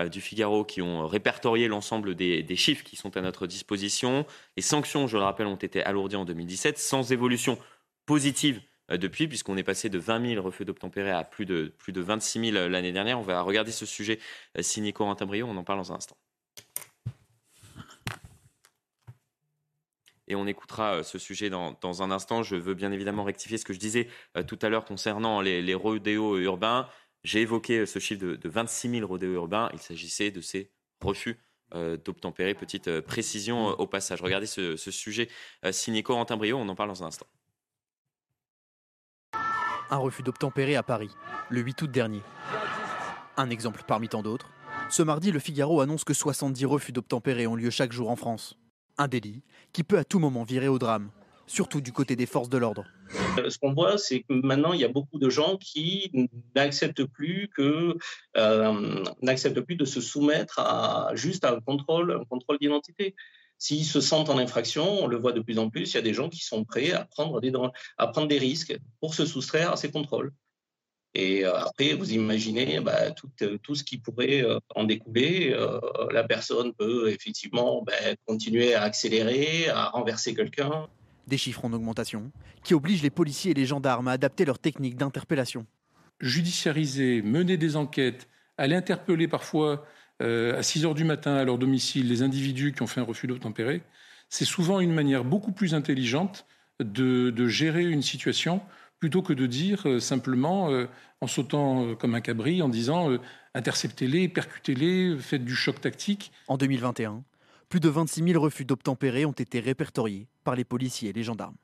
du 0.09 0.21
Figaro 0.21 0.63
qui 0.63 0.81
ont 0.81 1.05
répertorié 1.05 1.67
l'ensemble 1.67 2.15
des, 2.15 2.43
des, 2.43 2.55
chiffres 2.55 2.83
qui 2.83 2.95
sont 2.95 3.17
à 3.17 3.21
notre 3.21 3.45
disposition. 3.45 4.25
Les 4.55 4.63
sanctions, 4.63 5.07
je 5.07 5.17
le 5.17 5.23
rappelle, 5.23 5.47
ont 5.47 5.55
été 5.55 5.83
alourdies 5.83 6.15
en 6.15 6.25
2017 6.25 6.77
sans 6.77 7.11
évolution 7.11 7.57
positive 8.05 8.61
euh, 8.61 8.76
depuis, 8.89 9.27
puisqu'on 9.27 9.57
est 9.57 9.63
passé 9.63 9.89
de 9.89 9.99
20 9.99 10.35
000 10.35 10.45
refus 10.45 10.63
d'obtempérer 10.63 11.11
à 11.11 11.23
plus 11.23 11.45
de, 11.45 11.73
plus 11.77 11.91
de 11.91 12.01
26 12.01 12.51
000 12.51 12.67
l'année 12.69 12.93
dernière. 12.93 13.19
On 13.19 13.23
va 13.23 13.41
regarder 13.41 13.71
ce 13.71 13.85
sujet 13.85 14.19
euh, 14.57 14.61
signé 14.61 14.93
Corentin 14.93 15.25
Brio, 15.25 15.45
on 15.45 15.57
en 15.57 15.63
parle 15.63 15.79
dans 15.79 15.91
un 15.91 15.95
instant. 15.95 16.17
et 20.29 20.35
on 20.35 20.45
écoutera 20.45 20.95
euh, 20.95 21.03
ce 21.03 21.17
sujet 21.17 21.49
dans, 21.49 22.01
un 22.01 22.11
instant. 22.11 22.43
Je 22.43 22.57
veux 22.57 22.73
bien 22.73 22.91
évidemment 22.91 23.23
rectifier 23.23 23.57
ce 23.57 23.63
que 23.63 23.73
je 23.73 23.79
disais 23.79 24.09
tout 24.45 24.59
à 24.61 24.67
l'heure 24.67 24.83
concernant 24.83 25.39
les, 25.39 25.73
rodéos 25.73 26.37
urbains. 26.37 26.89
J'ai 27.23 27.41
évoqué 27.41 27.85
ce 27.85 27.99
chiffre 27.99 28.21
de, 28.21 28.49
26 28.49 28.89
000 28.89 29.07
rodéos 29.07 29.33
urbains. 29.33 29.69
Il 29.71 29.79
s'agissait 29.79 30.31
de 30.31 30.41
ces 30.41 30.69
refus 31.01 31.39
d'obtempérer. 31.73 32.55
Petite 32.55 32.99
précision 32.99 33.67
au 33.67 33.87
passage. 33.87 34.21
Regardez 34.21 34.47
ce, 34.47 34.75
ce 34.75 34.91
sujet 34.91 35.29
signé 35.71 36.03
Corentin 36.03 36.35
Brio, 36.35 36.57
on 36.57 36.67
en 36.67 36.75
parle 36.75 36.89
dans 36.89 37.03
un 37.03 37.07
instant. 37.07 37.27
Un 39.89 39.97
refus 39.97 40.21
d'obtempérer 40.21 40.75
à 40.75 40.83
Paris, 40.83 41.11
le 41.49 41.61
8 41.61 41.83
août 41.83 41.91
dernier. 41.91 42.21
Un 43.37 43.49
exemple 43.49 43.83
parmi 43.87 44.09
tant 44.09 44.21
d'autres. 44.21 44.49
Ce 44.89 45.01
mardi, 45.01 45.31
le 45.31 45.39
Figaro 45.39 45.79
annonce 45.79 46.03
que 46.03 46.13
70 46.13 46.65
refus 46.65 46.91
d'obtempérer 46.91 47.47
ont 47.47 47.55
lieu 47.55 47.69
chaque 47.69 47.93
jour 47.93 48.09
en 48.09 48.17
France. 48.17 48.57
Un 48.97 49.07
délit 49.07 49.43
qui 49.71 49.83
peut 49.83 49.97
à 49.97 50.03
tout 50.03 50.19
moment 50.19 50.43
virer 50.43 50.67
au 50.67 50.77
drame, 50.77 51.09
surtout 51.45 51.79
du 51.79 51.93
côté 51.93 52.17
des 52.17 52.25
forces 52.25 52.49
de 52.49 52.57
l'ordre. 52.57 52.83
Euh, 53.37 53.49
ce 53.49 53.57
qu'on 53.57 53.73
voit, 53.73 53.97
c'est 53.97 54.23
que 54.23 54.33
maintenant, 54.33 54.73
il 54.73 54.81
y 54.81 54.83
a 54.83 54.89
beaucoup 54.89 55.19
de 55.19 55.29
gens 55.29 55.55
qui 55.55 56.11
n'acceptent 56.53 57.05
plus 57.05 57.49
que 57.55 57.97
euh, 58.35 59.03
n'acceptent 59.21 59.61
plus 59.61 59.77
de 59.77 59.85
se 59.85 60.01
soumettre 60.01 60.59
à 60.59 61.11
juste 61.13 61.45
à 61.45 61.53
un 61.53 61.61
contrôle, 61.61 62.11
un 62.11 62.25
contrôle 62.25 62.57
d'identité. 62.59 63.15
S'ils 63.59 63.85
se 63.85 64.01
sentent 64.01 64.29
en 64.29 64.37
infraction, 64.37 65.03
on 65.03 65.07
le 65.07 65.17
voit 65.17 65.33
de 65.33 65.39
plus 65.39 65.57
en 65.57 65.69
plus, 65.69 65.91
il 65.91 65.95
y 65.95 65.97
a 65.97 66.03
des 66.03 66.13
gens 66.13 66.29
qui 66.29 66.43
sont 66.43 66.63
prêts 66.63 66.91
à 66.91 67.05
prendre 67.05 67.41
des, 67.41 67.51
à 67.97 68.07
prendre 68.07 68.27
des 68.27 68.37
risques 68.37 68.77
pour 68.99 69.13
se 69.13 69.25
soustraire 69.25 69.71
à 69.71 69.77
ces 69.77 69.91
contrôles. 69.91 70.31
Et 71.13 71.45
euh, 71.45 71.57
après, 71.57 71.93
vous 71.93 72.13
imaginez 72.13 72.79
bah, 72.79 73.11
tout, 73.11 73.31
euh, 73.41 73.57
tout, 73.63 73.73
ce 73.73 73.83
qui 73.83 73.97
pourrait 73.97 74.43
euh, 74.43 74.59
en 74.75 74.83
découler. 74.83 75.55
la 76.11 76.23
personne 76.23 76.73
peut 76.73 77.09
effectivement 77.09 77.81
bah, 77.83 77.93
continuer 78.25 78.75
à 78.75 78.83
accélérer, 78.83 79.69
à 79.69 79.89
renverser 79.89 80.35
quelqu'un. 80.35 80.87
Des 81.25 81.37
chiffres 81.37 81.65
en 81.65 81.73
augmentation 81.73 82.31
qui 82.63 82.73
obligent 82.73 83.01
les 83.01 83.09
policiers 83.09 83.51
et 83.51 83.53
les 83.53 83.65
gendarmes 83.65 84.07
à 84.07 84.11
adapter 84.11 84.45
leurs 84.45 84.59
techniques 84.59 84.97
d'interpellation. 84.97 85.65
Judiciariser, 86.19 87.21
mener 87.21 87.57
des 87.57 87.75
enquêtes, 87.75 88.27
aller 88.57 88.75
interpeller 88.75 89.27
parfois 89.27 89.69
euh, 89.69 89.77
à 90.19 90.63
6 90.63 90.85
heures 90.85 90.95
du 90.95 91.03
matin 91.03 91.35
à 91.35 91.43
leur 91.43 91.57
domicile 91.57 92.07
les 92.07 92.23
individus 92.23 92.73
qui 92.73 92.81
ont 92.81 92.87
fait 92.87 93.01
un 93.01 93.05
refus 93.05 93.27
d'obtempérer, 93.27 93.83
c'est 94.29 94.45
souvent 94.45 94.79
une 94.79 94.93
manière 94.93 95.23
beaucoup 95.23 95.51
plus 95.51 95.73
intelligente 95.73 96.45
de, 96.79 97.47
gérer 97.47 97.85
une 97.85 98.01
situation 98.01 98.61
plutôt 98.99 99.21
que 99.21 99.33
de 99.33 99.45
dire 99.45 99.87
euh, 99.87 99.99
simplement, 99.99 100.71
euh, 100.71 100.87
en 101.21 101.27
sautant 101.27 101.95
comme 101.95 102.15
un 102.15 102.21
cabri, 102.21 102.61
en 102.61 102.69
disant 102.69 103.09
interceptez-les, 103.53 104.27
percutez-les, 104.27 105.17
faites 105.17 105.45
du 105.45 105.55
choc 105.55 105.81
tactique. 105.81 106.31
En 106.47 106.57
2021, 106.57 107.23
plus 107.69 107.79
de 107.79 107.89
26 107.89 108.23
000 108.31 108.43
refus 108.43 108.65
d'obtempérer 108.65 109.25
ont 109.25 109.31
été 109.31 109.59
répertoriés 109.59 110.27
par 110.43 110.55
les 110.55 110.63
policiers 110.63 111.09
et 111.09 111.13
les 111.13 111.23
gendarmes. 111.23 111.55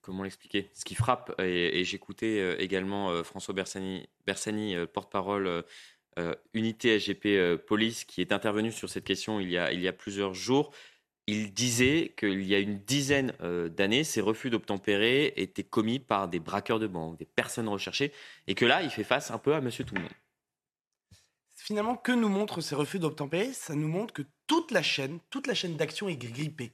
Comment 0.00 0.22
l'expliquer? 0.22 0.70
Ce 0.74 0.84
qui 0.84 0.94
frappe, 0.94 1.34
et, 1.40 1.84
j'écoutais 1.84 2.56
également 2.62 3.22
François 3.22 3.52
Bersani, 3.52 4.08
Bersani 4.26 4.74
porte-parole 4.92 5.64
Unité 6.52 6.98
SGP 6.98 7.56
Police, 7.66 8.04
qui 8.04 8.20
est 8.20 8.32
intervenu 8.32 8.72
sur 8.72 8.90
cette 8.90 9.04
question 9.04 9.40
il 9.40 9.50
y 9.50 9.56
a, 9.56 9.72
il 9.72 9.80
y 9.80 9.88
a 9.88 9.92
plusieurs 9.92 10.34
jours 10.34 10.70
il 11.30 11.52
disait 11.52 12.14
qu'il 12.18 12.42
y 12.42 12.54
a 12.54 12.58
une 12.58 12.78
dizaine 12.78 13.32
euh, 13.40 13.68
d'années, 13.68 14.04
ces 14.04 14.20
refus 14.20 14.50
d'obtempérer 14.50 15.32
étaient 15.36 15.64
commis 15.64 15.98
par 15.98 16.28
des 16.28 16.40
braqueurs 16.40 16.80
de 16.80 16.86
banque, 16.86 17.18
des 17.18 17.24
personnes 17.24 17.68
recherchées, 17.68 18.12
et 18.46 18.54
que 18.54 18.64
là, 18.64 18.82
il 18.82 18.90
fait 18.90 19.04
face 19.04 19.30
un 19.30 19.38
peu 19.38 19.54
à 19.54 19.60
Monsieur 19.60 19.84
Tout 19.84 19.94
le 19.94 20.02
Monde. 20.02 20.10
Finalement, 21.54 21.96
que 21.96 22.12
nous 22.12 22.28
montrent 22.28 22.60
ces 22.60 22.74
refus 22.74 22.98
d'obtempérer? 22.98 23.52
Ça 23.52 23.74
nous 23.74 23.86
montre 23.86 24.12
que 24.12 24.22
toute 24.46 24.70
la 24.72 24.82
chaîne, 24.82 25.20
toute 25.30 25.46
la 25.46 25.54
chaîne 25.54 25.76
d'action 25.76 26.08
est 26.08 26.16
grippée. 26.16 26.72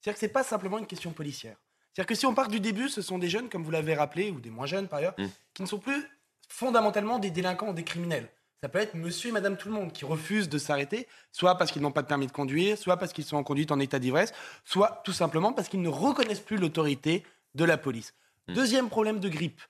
C'est-à-dire 0.00 0.14
que 0.14 0.20
ce 0.20 0.26
n'est 0.26 0.32
pas 0.32 0.44
simplement 0.44 0.78
une 0.78 0.86
question 0.86 1.12
policière. 1.12 1.56
C'est-à-dire 1.92 2.06
que 2.06 2.14
si 2.14 2.26
on 2.26 2.34
part 2.34 2.48
du 2.48 2.60
début, 2.60 2.88
ce 2.88 3.02
sont 3.02 3.18
des 3.18 3.28
jeunes, 3.28 3.48
comme 3.48 3.64
vous 3.64 3.70
l'avez 3.70 3.94
rappelé, 3.94 4.30
ou 4.30 4.38
des 4.38 4.50
moins 4.50 4.66
jeunes 4.66 4.86
par 4.86 5.00
ailleurs, 5.00 5.14
mmh. 5.18 5.26
qui 5.54 5.62
ne 5.62 5.66
sont 5.66 5.78
plus 5.80 6.04
fondamentalement 6.48 7.18
des 7.18 7.30
délinquants 7.30 7.70
ou 7.70 7.74
des 7.74 7.84
criminels. 7.84 8.30
Ça 8.62 8.68
peut 8.68 8.80
être 8.80 8.94
monsieur 8.94 9.28
et 9.28 9.32
madame 9.32 9.56
tout 9.56 9.68
le 9.68 9.74
monde 9.74 9.92
qui 9.92 10.04
refusent 10.04 10.48
de 10.48 10.58
s'arrêter, 10.58 11.06
soit 11.30 11.56
parce 11.56 11.70
qu'ils 11.70 11.82
n'ont 11.82 11.92
pas 11.92 12.02
de 12.02 12.08
permis 12.08 12.26
de 12.26 12.32
conduire, 12.32 12.76
soit 12.76 12.96
parce 12.96 13.12
qu'ils 13.12 13.24
sont 13.24 13.36
en 13.36 13.44
conduite 13.44 13.70
en 13.70 13.78
état 13.78 14.00
d'ivresse, 14.00 14.32
soit 14.64 15.00
tout 15.04 15.12
simplement 15.12 15.52
parce 15.52 15.68
qu'ils 15.68 15.80
ne 15.80 15.88
reconnaissent 15.88 16.40
plus 16.40 16.56
l'autorité 16.56 17.22
de 17.54 17.64
la 17.64 17.78
police. 17.78 18.14
Hmm. 18.48 18.54
Deuxième 18.54 18.88
problème 18.88 19.20
de 19.20 19.28
grippe, 19.28 19.60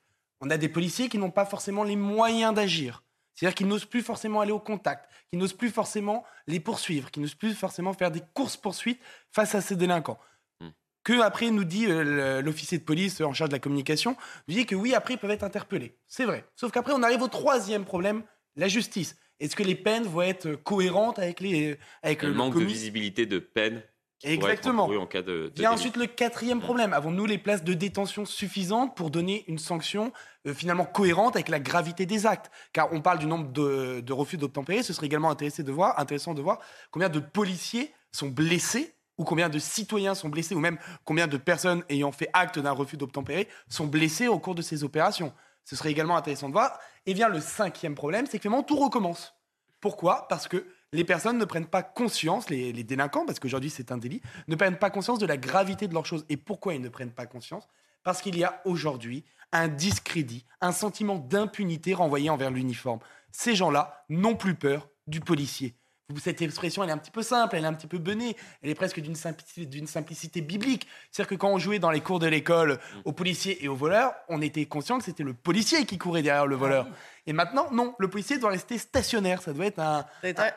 on 0.41 0.49
a 0.49 0.57
des 0.57 0.69
policiers 0.69 1.07
qui 1.07 1.19
n'ont 1.19 1.29
pas 1.29 1.45
forcément 1.45 1.83
les 1.83 1.95
moyens 1.95 2.53
d'agir. 2.53 3.03
C'est-à-dire 3.35 3.55
qu'ils 3.55 3.67
n'osent 3.67 3.85
plus 3.85 4.01
forcément 4.01 4.41
aller 4.41 4.51
au 4.51 4.59
contact, 4.59 5.07
qu'ils 5.29 5.37
n'osent 5.37 5.53
plus 5.53 5.69
forcément 5.69 6.25
les 6.47 6.59
poursuivre, 6.59 7.11
qu'ils 7.11 7.21
n'osent 7.21 7.35
plus 7.35 7.53
forcément 7.53 7.93
faire 7.93 8.09
des 8.09 8.21
courses-poursuites 8.33 8.99
face 9.31 9.53
à 9.53 9.61
ces 9.61 9.75
délinquants. 9.75 10.19
Hmm. 10.61 10.69
Que 11.03 11.21
après 11.21 11.51
nous 11.51 11.63
dit 11.63 11.85
euh, 11.85 12.41
l'officier 12.41 12.79
de 12.79 12.83
police 12.83 13.21
en 13.21 13.33
charge 13.33 13.51
de 13.51 13.55
la 13.55 13.59
communication, 13.59 14.17
nous 14.47 14.55
dit 14.55 14.65
que 14.65 14.73
oui, 14.73 14.95
après 14.95 15.13
ils 15.13 15.19
peuvent 15.19 15.29
être 15.29 15.43
interpellés. 15.43 15.95
C'est 16.07 16.25
vrai. 16.25 16.43
Sauf 16.55 16.71
qu'après 16.71 16.93
on 16.93 17.03
arrive 17.03 17.21
au 17.21 17.27
troisième 17.27 17.85
problème 17.85 18.23
la 18.55 18.67
justice. 18.67 19.15
Est-ce 19.39 19.55
que 19.55 19.63
les 19.63 19.75
peines 19.75 20.03
vont 20.03 20.21
être 20.21 20.55
cohérentes 20.55 21.19
avec 21.19 21.39
les 21.39 21.77
avec 22.03 22.23
le, 22.23 22.33
manque 22.33 22.55
de 22.55 22.65
visibilité 22.65 23.25
de 23.25 23.39
peine 23.39 23.81
Exactement. 24.23 24.85
En 24.85 25.05
cas 25.05 25.21
de, 25.21 25.51
Il 25.55 25.61
y 25.61 25.65
a 25.65 25.71
ensuite 25.71 25.95
le 25.95 26.05
quatrième 26.05 26.59
problème. 26.59 26.93
Avons-nous 26.93 27.25
les 27.25 27.37
places 27.37 27.63
de 27.63 27.73
détention 27.73 28.25
suffisantes 28.25 28.95
pour 28.95 29.11
donner 29.11 29.45
une 29.47 29.59
sanction 29.59 30.11
euh, 30.45 30.53
finalement 30.53 30.85
cohérente 30.85 31.35
avec 31.35 31.47
la 31.47 31.59
gravité 31.59 32.05
des 32.05 32.25
actes? 32.25 32.51
Car 32.73 32.91
on 32.91 33.01
parle 33.01 33.19
du 33.19 33.25
nombre 33.25 33.51
de, 33.51 34.11
refus 34.11 34.37
d'obtempérer. 34.37 34.83
Ce 34.83 34.91
serait 34.91 35.05
également 35.05 35.29
intéressant 35.29 35.63
de, 35.63 35.71
voir, 35.71 35.97
intéressant 35.99 36.33
de 36.33 36.41
voir 36.41 36.59
combien 36.91 37.09
de 37.09 37.19
policiers 37.19 37.93
sont 38.11 38.27
blessés 38.27 38.93
ou 39.17 39.23
combien 39.23 39.49
de 39.49 39.59
citoyens 39.59 40.15
sont 40.15 40.29
blessés 40.29 40.55
ou 40.55 40.59
même 40.59 40.77
combien 41.05 41.27
de 41.27 41.37
personnes 41.37 41.83
ayant 41.89 42.11
fait 42.11 42.29
acte 42.33 42.59
d'un 42.59 42.71
refus 42.71 42.97
d'obtempérer 42.97 43.47
sont 43.69 43.87
blessés 43.87 44.27
au 44.27 44.39
cours 44.39 44.55
de 44.55 44.61
ces 44.61 44.83
opérations. 44.83 45.33
Ce 45.65 45.75
serait 45.75 45.91
également 45.91 46.17
intéressant 46.17 46.47
de 46.47 46.53
voir. 46.53 46.79
Et 47.05 47.13
vient 47.13 47.29
le 47.29 47.39
cinquième 47.39 47.95
problème, 47.95 48.25
c'est 48.25 48.37
que 48.37 48.43
finalement 48.43 48.63
tout 48.63 48.77
recommence. 48.77 49.35
Pourquoi? 49.79 50.27
Parce 50.27 50.47
que 50.47 50.65
les 50.91 51.03
personnes 51.03 51.37
ne 51.37 51.45
prennent 51.45 51.67
pas 51.67 51.83
conscience, 51.83 52.49
les, 52.49 52.73
délinquants, 52.83 53.25
parce 53.25 53.39
qu'aujourd'hui 53.39 53.69
c'est 53.69 53.91
un 53.91 53.97
délit, 53.97 54.21
ne 54.47 54.55
prennent 54.55 54.77
pas 54.77 54.89
conscience 54.89 55.19
de 55.19 55.25
la 55.25 55.37
gravité 55.37 55.87
de 55.87 55.93
leurs 55.93 56.05
choses. 56.05 56.25
Et 56.29 56.37
pourquoi 56.37 56.73
ils 56.73 56.81
ne 56.81 56.89
prennent 56.89 57.11
pas 57.11 57.25
conscience? 57.25 57.67
Parce 58.03 58.21
qu'il 58.21 58.37
y 58.37 58.43
a 58.43 58.61
aujourd'hui 58.65 59.23
un 59.51 59.67
discrédit, 59.67 60.45
un 60.61 60.71
sentiment 60.71 61.17
d'impunité 61.17 61.93
renvoyé 61.93 62.29
envers 62.29 62.51
l'uniforme. 62.51 62.99
Ces 63.31 63.55
gens-là 63.55 64.03
n'ont 64.09 64.35
plus 64.35 64.55
peur 64.55 64.89
du 65.07 65.19
policier 65.19 65.75
cette 66.17 66.41
expression, 66.41 66.83
elle 66.83 66.89
est 66.89 66.93
un 66.93 66.97
petit 66.97 67.11
peu 67.11 67.21
simple, 67.21 67.55
elle 67.55 67.63
est 67.63 67.67
un 67.67 67.73
petit 67.73 67.87
peu 67.87 67.99
benée, 67.99 68.35
elle 68.63 68.69
est 68.69 68.75
presque 68.75 68.99
d'une 68.99 69.15
simplicité, 69.15 69.85
simplicité, 69.85 70.41
biblique. 70.41 70.87
C'est-à-dire 71.11 71.29
que 71.29 71.35
quand 71.35 71.51
on 71.51 71.59
jouait 71.59 71.79
dans 71.79 71.91
les 71.91 72.01
cours 72.01 72.19
de 72.19 72.27
l'école 72.27 72.73
mm. 72.73 73.01
aux 73.05 73.11
policiers 73.11 73.63
et 73.63 73.67
aux 73.67 73.75
voleurs, 73.75 74.13
on 74.27 74.41
était 74.41 74.65
conscient 74.65 74.97
que 74.97 75.03
c'était 75.03 75.23
le 75.23 75.33
policier 75.33 75.85
qui 75.85 75.97
courait 75.97 76.21
derrière 76.21 76.47
le 76.47 76.55
ah 76.55 76.59
voleur. 76.59 76.87
Et 77.27 77.33
maintenant, 77.33 77.69
non, 77.71 77.93
le 77.99 78.07
policier 78.09 78.39
doit 78.39 78.49
rester 78.49 78.79
stationnaire. 78.79 79.41
Ça 79.41 79.53
doit 79.53 79.67
être 79.67 79.79
un. 79.79 80.05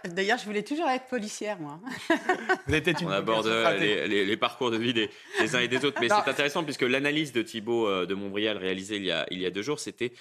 D'ailleurs, 0.06 0.38
je 0.38 0.46
voulais 0.46 0.62
toujours 0.62 0.88
être 0.88 1.06
policière, 1.06 1.58
moi. 1.58 1.80
Vous 2.66 2.74
une 2.74 3.08
on 3.08 3.10
aborde 3.10 3.46
les, 3.78 4.36
parcours 4.38 4.70
de 4.70 4.78
vie 4.78 4.94
des, 4.94 5.10
uns 5.54 5.60
et 5.60 5.68
des 5.68 5.84
autres. 5.84 6.00
Mais 6.00 6.08
c'est 6.08 6.14
intéressant 6.14 6.64
puisque 6.64 6.82
l'analyse 6.82 7.32
de 7.32 7.42
Thibault 7.42 7.86
euh, 7.86 8.06
de 8.06 8.14
Montbrial 8.14 8.56
réalisée 8.56 8.96
il 8.96 9.04
y 9.04 9.10
a, 9.10 9.26
il 9.30 9.40
y 9.40 9.46
a 9.46 9.50
deux 9.50 9.62
jours, 9.62 9.80
c'était 9.80 10.12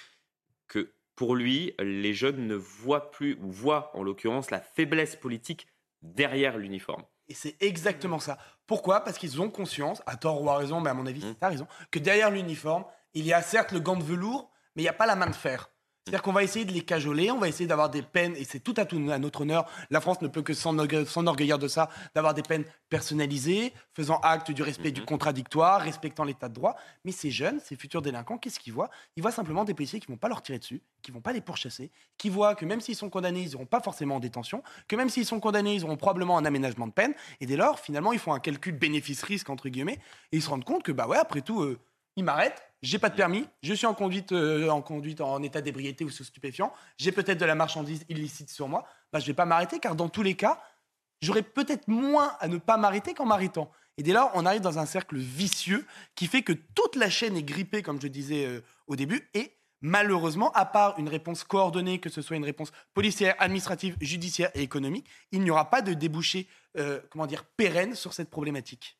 que 0.68 0.92
pour 1.14 1.34
lui, 1.34 1.74
les 1.78 2.14
jeunes 2.14 2.46
ne 2.46 2.54
voient 2.54 3.10
plus, 3.10 3.38
ou 3.42 3.50
voient 3.50 3.90
en 3.94 4.02
l'occurrence, 4.02 4.50
la 4.50 4.60
faiblesse 4.60 5.16
politique 5.16 5.66
derrière 6.02 6.58
l'uniforme. 6.58 7.04
Et 7.28 7.34
c'est 7.34 7.56
exactement 7.60 8.18
ça. 8.18 8.38
Pourquoi? 8.66 9.00
Parce 9.00 9.18
qu'ils 9.18 9.40
ont 9.40 9.50
conscience, 9.50 10.02
à 10.06 10.16
tort 10.16 10.42
ou 10.42 10.50
à 10.50 10.56
raison, 10.56 10.80
mais 10.80 10.90
à 10.90 10.94
mon 10.94 11.06
avis, 11.06 11.22
c'est 11.22 11.42
à 11.42 11.48
raison, 11.48 11.66
que 11.90 11.98
derrière 11.98 12.30
l'uniforme, 12.30 12.84
il 13.14 13.26
y 13.26 13.32
a 13.32 13.42
certes 13.42 13.72
le 13.72 13.80
gant 13.80 13.96
de 13.96 14.04
velours, 14.04 14.50
mais 14.74 14.82
il 14.82 14.84
n'y 14.84 14.90
a 14.90 14.94
pas 14.94 15.06
la 15.06 15.16
main 15.16 15.28
de 15.28 15.34
fer. 15.34 15.70
C'est-à-dire 16.04 16.22
qu'on 16.22 16.32
va 16.32 16.42
essayer 16.42 16.64
de 16.64 16.72
les 16.72 16.80
cajoler, 16.80 17.30
on 17.30 17.38
va 17.38 17.46
essayer 17.46 17.68
d'avoir 17.68 17.88
des 17.88 18.02
peines, 18.02 18.34
et 18.34 18.42
c'est 18.42 18.58
tout 18.58 18.74
à, 18.76 18.84
tout 18.84 18.96
à 19.08 19.18
notre 19.20 19.42
honneur. 19.42 19.66
La 19.88 20.00
France 20.00 20.20
ne 20.20 20.26
peut 20.26 20.42
que 20.42 20.52
s'enorgueillir 20.52 21.60
de 21.60 21.68
ça, 21.68 21.88
d'avoir 22.16 22.34
des 22.34 22.42
peines 22.42 22.64
personnalisées, 22.88 23.72
faisant 23.94 24.18
acte 24.24 24.50
du 24.50 24.64
respect 24.64 24.90
du 24.90 25.02
mhm. 25.02 25.06
contradictoire, 25.06 25.80
respectant 25.80 26.24
l'état 26.24 26.48
de 26.48 26.54
droit. 26.54 26.74
Mais 27.04 27.12
ces 27.12 27.30
jeunes, 27.30 27.60
ces 27.60 27.76
futurs 27.76 28.02
délinquants, 28.02 28.36
qu'est-ce 28.36 28.58
qu'ils 28.58 28.72
voient? 28.72 28.90
Ils 29.14 29.22
voient 29.22 29.30
simplement 29.30 29.64
des 29.64 29.74
policiers 29.74 30.00
qui 30.00 30.10
ne 30.10 30.16
vont 30.16 30.18
pas 30.18 30.28
leur 30.28 30.42
tirer 30.42 30.58
dessus, 30.58 30.82
qui 31.02 31.12
ne 31.12 31.14
vont 31.14 31.20
pas 31.20 31.32
les 31.32 31.40
pourchasser, 31.40 31.92
qui 32.18 32.30
voient 32.30 32.56
que 32.56 32.64
même 32.64 32.80
s'ils 32.80 32.96
sont 32.96 33.08
condamnés, 33.08 33.42
ils 33.42 33.50
n'iront 33.50 33.66
pas 33.66 33.80
forcément 33.80 34.16
en 34.16 34.20
détention, 34.20 34.64
que 34.88 34.96
même 34.96 35.08
s'ils 35.08 35.26
sont 35.26 35.38
condamnés, 35.38 35.74
ils 35.74 35.84
auront 35.84 35.96
probablement 35.96 36.36
un 36.36 36.44
aménagement 36.44 36.88
de 36.88 36.92
peine. 36.92 37.14
Et 37.40 37.46
dès 37.46 37.56
lors, 37.56 37.78
finalement, 37.78 38.12
ils 38.12 38.18
font 38.18 38.32
un 38.32 38.40
calcul 38.40 38.72
bénéfice-risque, 38.72 39.50
entre 39.50 39.68
guillemets, 39.68 40.00
et 40.32 40.38
ils 40.38 40.42
se 40.42 40.50
rendent 40.50 40.64
compte 40.64 40.82
que, 40.82 40.90
bah 40.90 41.06
ouais, 41.06 41.18
après 41.18 41.42
tout, 41.42 41.62
euh, 41.62 41.78
ils 42.16 42.24
m'arrêtent, 42.24 42.62
j'ai 42.82 42.98
pas 42.98 43.08
de 43.08 43.14
permis, 43.14 43.46
je 43.62 43.72
suis 43.74 43.86
en 43.86 43.94
conduite, 43.94 44.32
euh, 44.32 44.68
en 44.68 44.82
conduite 44.82 45.20
en 45.20 45.42
état 45.42 45.60
d'ébriété 45.60 46.04
ou 46.04 46.10
sous 46.10 46.24
stupéfiant, 46.24 46.72
j'ai 46.98 47.12
peut-être 47.12 47.38
de 47.38 47.44
la 47.44 47.54
marchandise 47.54 48.04
illicite 48.08 48.50
sur 48.50 48.68
moi, 48.68 48.84
bah, 49.12 49.20
je 49.20 49.26
vais 49.26 49.34
pas 49.34 49.46
m'arrêter 49.46 49.78
car 49.78 49.94
dans 49.94 50.08
tous 50.08 50.22
les 50.22 50.34
cas, 50.34 50.60
j'aurai 51.20 51.42
peut-être 51.42 51.88
moins 51.88 52.36
à 52.40 52.48
ne 52.48 52.58
pas 52.58 52.76
m'arrêter 52.76 53.14
qu'en 53.14 53.26
m'arrêtant. 53.26 53.70
Et 53.98 54.02
dès 54.02 54.12
lors, 54.12 54.30
on 54.34 54.46
arrive 54.46 54.62
dans 54.62 54.78
un 54.78 54.86
cercle 54.86 55.16
vicieux 55.16 55.86
qui 56.14 56.26
fait 56.26 56.42
que 56.42 56.52
toute 56.52 56.96
la 56.96 57.10
chaîne 57.10 57.36
est 57.36 57.42
grippée, 57.42 57.82
comme 57.82 58.00
je 58.00 58.08
disais 58.08 58.46
euh, 58.46 58.60
au 58.86 58.96
début, 58.96 59.28
et 59.34 59.52
malheureusement, 59.80 60.50
à 60.52 60.64
part 60.64 60.98
une 60.98 61.08
réponse 61.08 61.44
coordonnée, 61.44 61.98
que 61.98 62.08
ce 62.08 62.22
soit 62.22 62.36
une 62.36 62.44
réponse 62.44 62.72
policière, 62.94 63.34
administrative, 63.38 63.96
judiciaire 64.00 64.50
et 64.54 64.62
économique, 64.62 65.06
il 65.30 65.42
n'y 65.42 65.50
aura 65.50 65.68
pas 65.68 65.82
de 65.82 65.92
débouché, 65.92 66.48
euh, 66.78 67.00
comment 67.10 67.26
dire, 67.26 67.44
pérenne 67.44 67.94
sur 67.94 68.14
cette 68.14 68.30
problématique. 68.30 68.98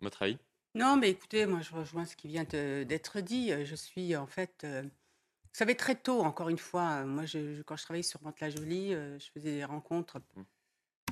Votre 0.00 0.22
avis? 0.22 0.38
Non, 0.74 0.96
mais 0.96 1.10
écoutez, 1.10 1.46
moi, 1.46 1.60
je 1.60 1.72
rejoins 1.72 2.04
ce 2.04 2.16
qui 2.16 2.26
vient 2.26 2.44
d'être 2.44 3.20
dit. 3.20 3.52
Je 3.64 3.74
suis 3.76 4.16
en 4.16 4.26
fait. 4.26 4.62
Euh, 4.64 4.82
vous 4.82 5.58
savez, 5.58 5.76
très 5.76 5.94
tôt, 5.94 6.20
encore 6.22 6.48
une 6.48 6.58
fois, 6.58 7.02
euh, 7.02 7.06
moi, 7.06 7.26
je, 7.26 7.62
quand 7.62 7.76
je 7.76 7.84
travaillais 7.84 8.02
sur 8.02 8.20
Mantes-la-Jolie, 8.22 8.92
euh, 8.92 9.16
je 9.20 9.30
faisais 9.30 9.52
des 9.52 9.64
rencontres 9.64 10.18
mmh. 10.18 10.42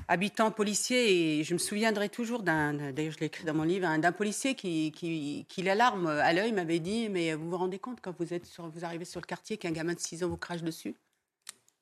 habitants 0.09 0.51
policiers 0.51 1.39
et 1.39 1.45
je 1.45 1.55
me 1.55 1.59
souviendrai 1.59 2.09
toujours 2.09 2.43
d'un, 2.43 2.91
d'ailleurs 2.93 3.13
je 3.13 3.21
l'ai 3.21 3.27
écrit 3.27 3.45
dans 3.45 3.55
mon 3.55 3.63
livre, 3.63 3.97
d'un 3.99 4.11
policier 4.11 4.57
qui, 4.57 4.91
qui, 4.91 5.47
qui 5.49 5.63
l'alarme 5.63 6.09
à 6.09 6.33
l'œil 6.33 6.51
m'avait 6.51 6.81
dit 6.81 7.09
mais 7.09 7.35
vous 7.35 7.51
vous 7.51 7.57
rendez 7.57 7.79
compte 7.79 8.01
quand 8.01 8.17
vous 8.19 8.35
êtes 8.35 8.47
sur, 8.47 8.69
vous 8.69 8.85
arrivez 8.85 9.05
sur 9.05 9.21
le 9.21 9.27
quartier 9.27 9.59
qu'un 9.59 9.71
gamin 9.71 9.95
de 9.95 10.01
6 10.01 10.25
ans 10.25 10.29
vous 10.29 10.37
crache 10.37 10.63
dessus? 10.63 10.97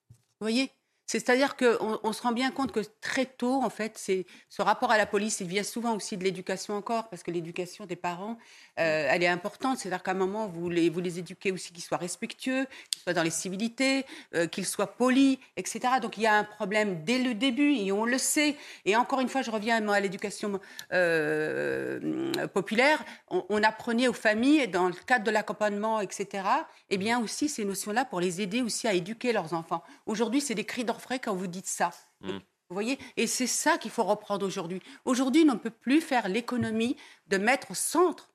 Vous 0.09 0.45
voyez? 0.45 0.71
C'est-à-dire 1.11 1.57
qu'on 1.57 1.99
on 2.05 2.13
se 2.13 2.23
rend 2.23 2.31
bien 2.31 2.53
compte 2.53 2.71
que 2.71 2.79
très 3.01 3.27
tôt, 3.27 3.65
en 3.65 3.69
fait, 3.69 3.99
c'est 3.99 4.27
ce 4.49 4.63
rapport 4.63 4.93
à 4.93 4.97
la 4.97 5.07
police, 5.07 5.41
il 5.41 5.49
vient 5.49 5.65
souvent 5.65 5.97
aussi 5.97 6.17
de 6.17 6.23
l'éducation 6.23 6.77
encore, 6.77 7.09
parce 7.09 7.25
que 7.25 7.33
l'éducation 7.33 7.85
des 7.85 7.97
parents, 7.97 8.39
euh, 8.79 9.09
elle 9.11 9.25
est 9.25 9.27
importante. 9.27 9.79
C'est-à-dire 9.79 10.05
qu'à 10.05 10.13
un 10.13 10.15
moment, 10.15 10.47
vous 10.47 10.71
les, 10.71 10.89
vous 10.89 11.01
les 11.01 11.19
éduquez 11.19 11.51
aussi 11.51 11.73
qu'ils 11.73 11.83
soient 11.83 11.99
respectueux, 11.99 12.65
qu'ils 12.93 13.03
soient 13.03 13.13
dans 13.13 13.25
les 13.25 13.31
civilités, 13.31 14.07
euh, 14.37 14.47
qu'ils 14.47 14.67
soient 14.67 14.87
polis, 14.87 15.39
etc. 15.57 15.95
Donc 16.01 16.17
il 16.17 16.23
y 16.23 16.29
a 16.29 16.35
un 16.35 16.45
problème 16.45 17.03
dès 17.03 17.19
le 17.19 17.35
début, 17.35 17.75
et 17.75 17.91
on 17.91 18.05
le 18.05 18.19
sait. 18.19 18.55
Et 18.85 18.95
encore 18.95 19.19
une 19.19 19.29
fois, 19.29 19.43
je 19.43 19.51
reviens 19.51 19.89
à 19.89 19.99
l'éducation 19.99 20.61
euh, 20.93 22.33
populaire. 22.55 23.05
On, 23.31 23.45
on, 23.49 23.65
apprenait 23.65 24.07
aux 24.07 24.13
familles, 24.13 24.69
dans 24.69 24.87
le 24.87 24.95
cadre 24.95 25.25
de 25.25 25.33
l'accompagnement, 25.33 26.01
etc., 26.01 26.45
eh 26.89 26.99
bien 26.99 27.21
aussi 27.21 27.49
ces 27.49 27.65
notions-là 27.65 28.05
pour 28.05 28.21
les 28.21 28.41
aider 28.41 28.63
aussi 28.63 28.87
à 28.87 28.95
éduquer 28.95 29.33
leurs 29.33 29.55
enfants. 29.55 29.83
Aujourd'hui, 30.07 30.41
c'est 30.41 30.55
des 30.55 30.65
cris 30.65 30.85
d'enfants 30.85 31.00
quand 31.23 31.35
vous 31.35 31.47
dites 31.47 31.67
ça. 31.67 31.91
Mm. 32.21 32.31
Vous 32.69 32.75
voyez 32.75 32.99
Et 33.17 33.27
c'est 33.27 33.49
ça 33.49 33.79
qu'il 33.79 33.91
faut 33.91 34.05
reprendre 34.05 34.47
aujourd'hui. 34.47 34.81
Aujourd'hui, 35.05 35.45
on 35.49 35.55
ne 35.55 35.59
peut 35.59 35.71
plus 35.71 36.01
faire 36.01 36.29
l'économie 36.29 36.97
de 37.27 37.37
mettre 37.37 37.73
au 37.73 37.75
centre 37.75 38.31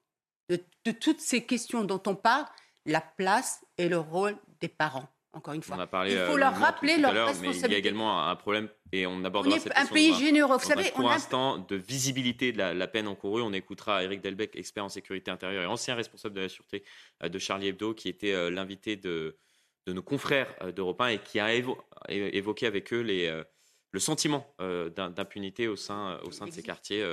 de, 0.50 0.60
toutes 0.92 1.22
ces 1.22 1.46
questions 1.46 1.84
dont 1.84 2.02
on 2.06 2.16
parle 2.16 2.46
la 2.86 3.02
place 3.02 3.64
et 3.78 3.88
le 3.90 3.98
rôle 3.98 4.38
des 4.60 4.68
parents. 4.68 5.08
encore 5.34 5.54
une 5.54 5.64
fois. 5.64 5.78
On 5.78 5.80
a 5.80 5.88
parlé, 5.88 6.12
il 6.12 6.18
faut 6.20 6.34
euh, 6.34 6.38
leur 6.38 6.56
rappeler 6.56 6.98
leur 6.98 7.14
Mais 7.14 7.18
il 7.18 7.22
y 7.22 7.24
a 7.24 7.26
responsabilité. 7.28 7.76
également 7.78 8.28
un 8.28 8.36
problème, 8.36 8.70
et 8.92 9.08
on 9.08 9.24
abordera 9.24 9.56
On 9.56 9.58
est 9.58 9.62
cette 9.62 9.72
un 9.72 9.76
question 9.82 9.94
pays 9.96 10.12
dans 10.12 10.18
généreux. 10.20 10.58
Vous 10.58 10.64
dans 10.64 10.76
savez, 10.76 10.88
un 10.90 10.92
on 10.96 11.02
court 11.02 11.12
a- 11.12 11.16
instant 11.16 11.58
de 11.58 11.76
visibilité 11.76 12.52
de 12.52 12.58
la, 12.60 12.74
la 12.74 12.88
peine 12.88 13.08
encourue. 13.08 13.42
On 13.42 13.54
écoutera 13.54 14.04
Eric 14.04 14.22
Delbecq, 14.22 14.56
expert 14.56 14.86
en 14.86 14.90
sécurité 14.90 15.32
intérieure 15.32 15.64
et 15.64 15.68
ancien 15.68 15.96
responsable 15.96 16.36
de 16.36 16.42
la 16.42 16.50
sûreté 16.50 16.84
euh, 17.24 17.30
de 17.30 17.40
Charlie 17.40 17.68
Hebdo, 17.68 17.94
qui 17.96 18.08
était 18.10 18.34
euh, 18.34 18.52
l'invité 18.52 18.96
de, 18.98 19.38
de 19.86 19.94
nos 19.94 20.02
confrères 20.04 20.54
euh, 20.62 20.72
d'Europe 20.72 21.00
1 21.02 21.08
et 21.08 21.20
qui 21.20 21.40
a 21.40 21.54
évo- 21.54 21.78
évoqué 22.10 22.66
avec 22.68 22.92
eux 22.94 23.02
les, 23.02 23.28
euh, 23.28 23.44
le 23.92 24.00
sentiment 24.00 24.46
euh, 24.62 24.90
d'im- 24.90 25.10
d'impunité 25.12 25.68
au 25.68 25.76
sein, 25.76 26.20
au 26.24 26.32
sein 26.32 26.46
de 26.46 26.52
ces 26.52 26.64
quartiers. 26.64 27.04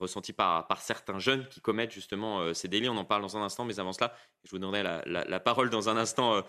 ressenti 0.00 0.32
par, 0.32 0.66
par 0.66 0.80
certains 0.82 1.20
jeunes 1.20 1.46
qui 1.48 1.60
commettent 1.60 1.92
justement 1.92 2.52
ces 2.54 2.66
délits. 2.66 2.88
On 2.88 2.96
en 2.96 3.04
parle 3.04 3.22
dans 3.22 3.36
un 3.36 3.42
instant, 3.42 3.64
mais 3.64 3.78
avant 3.78 3.92
cela, 3.92 4.12
je 4.42 4.50
vous 4.50 4.58
donnerai 4.58 4.82
la, 4.82 5.00
la- 5.06 5.24
la 5.24 5.38
parole 5.38 5.70
dans 5.70 5.88
un 5.88 5.96
instant, 5.96 6.42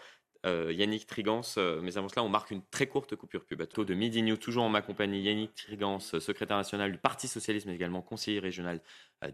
euh, 0.47 0.73
Yannick 0.73 1.05
Trigance. 1.05 1.55
Euh, 1.59 1.79
mais 1.83 1.95
avant 1.95 2.09
cela, 2.09 2.23
on 2.23 2.29
marque 2.29 2.49
une 2.49 2.65
très 2.65 2.87
courte 2.87 3.15
coupure 3.15 3.45
pub. 3.45 3.61
À 3.61 3.67
taux 3.67 3.85
de 3.85 3.93
Midi 3.93 4.23
News, 4.23 4.37
toujours 4.37 4.63
en 4.63 4.69
ma 4.69 4.81
compagnie, 4.81 5.21
Yannick 5.21 5.53
Trigance, 5.53 6.15
euh, 6.15 6.19
secrétaire 6.19 6.57
national 6.57 6.91
du 6.91 6.97
Parti 6.97 7.27
Socialiste, 7.27 7.67
mais 7.67 7.75
également 7.75 8.01
conseiller 8.01 8.39
régional 8.39 8.81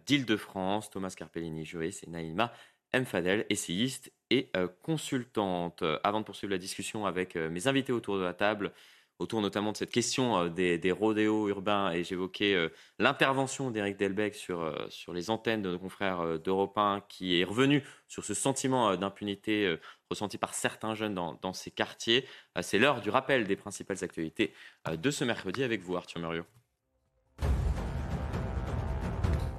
d'Île-de-France, 0.05 0.89
Thomas 0.89 1.13
Carpellini, 1.17 1.65
juriste, 1.65 2.03
et 2.05 2.09
Naïma 2.09 2.51
Mfadel, 2.93 3.45
essayiste 3.49 4.11
et 4.29 4.49
euh, 4.55 4.67
consultante. 4.81 5.83
Avant 6.03 6.19
de 6.19 6.25
poursuivre 6.25 6.51
la 6.51 6.57
discussion 6.57 7.05
avec 7.05 7.35
euh, 7.35 7.49
mes 7.49 7.67
invités 7.67 7.91
autour 7.91 8.17
de 8.17 8.23
la 8.23 8.33
table, 8.33 8.71
autour 9.19 9.41
notamment 9.41 9.71
de 9.71 9.77
cette 9.77 9.91
question 9.91 10.37
euh, 10.37 10.49
des, 10.49 10.91
rodéos 10.91 11.49
urbains, 11.49 11.91
et 11.91 12.03
j'évoquais 12.03 12.69
l'intervention 12.99 13.71
d'Éric 13.71 13.97
Delbecq 13.97 14.35
sur, 14.35 14.73
sur 14.89 15.13
les 15.13 15.29
antennes 15.29 15.61
de 15.61 15.71
nos 15.71 15.79
confrères 15.79 16.39
d'Europe 16.39 16.77
1, 16.77 17.01
qui 17.07 17.39
est 17.39 17.43
revenu 17.43 17.83
sur 18.07 18.23
ce 18.25 18.33
sentiment 18.33 18.95
d'impunité 18.95 19.77
ressenti 20.09 20.37
par 20.37 20.53
certains 20.53 20.95
jeunes 20.95 21.13
dans, 21.13 21.53
ces 21.53 21.71
quartiers. 21.71 22.25
C'est 22.61 22.79
l'heure 22.79 23.01
du 23.01 23.09
rappel 23.09 23.45
des 23.45 23.55
principales 23.55 24.03
actualités 24.03 24.53
de 24.91 25.11
ce 25.11 25.23
mercredi 25.23 25.63
avec 25.63 25.81
vous, 25.81 25.95
Arthur 25.95 26.21
Muriot. 26.21 26.45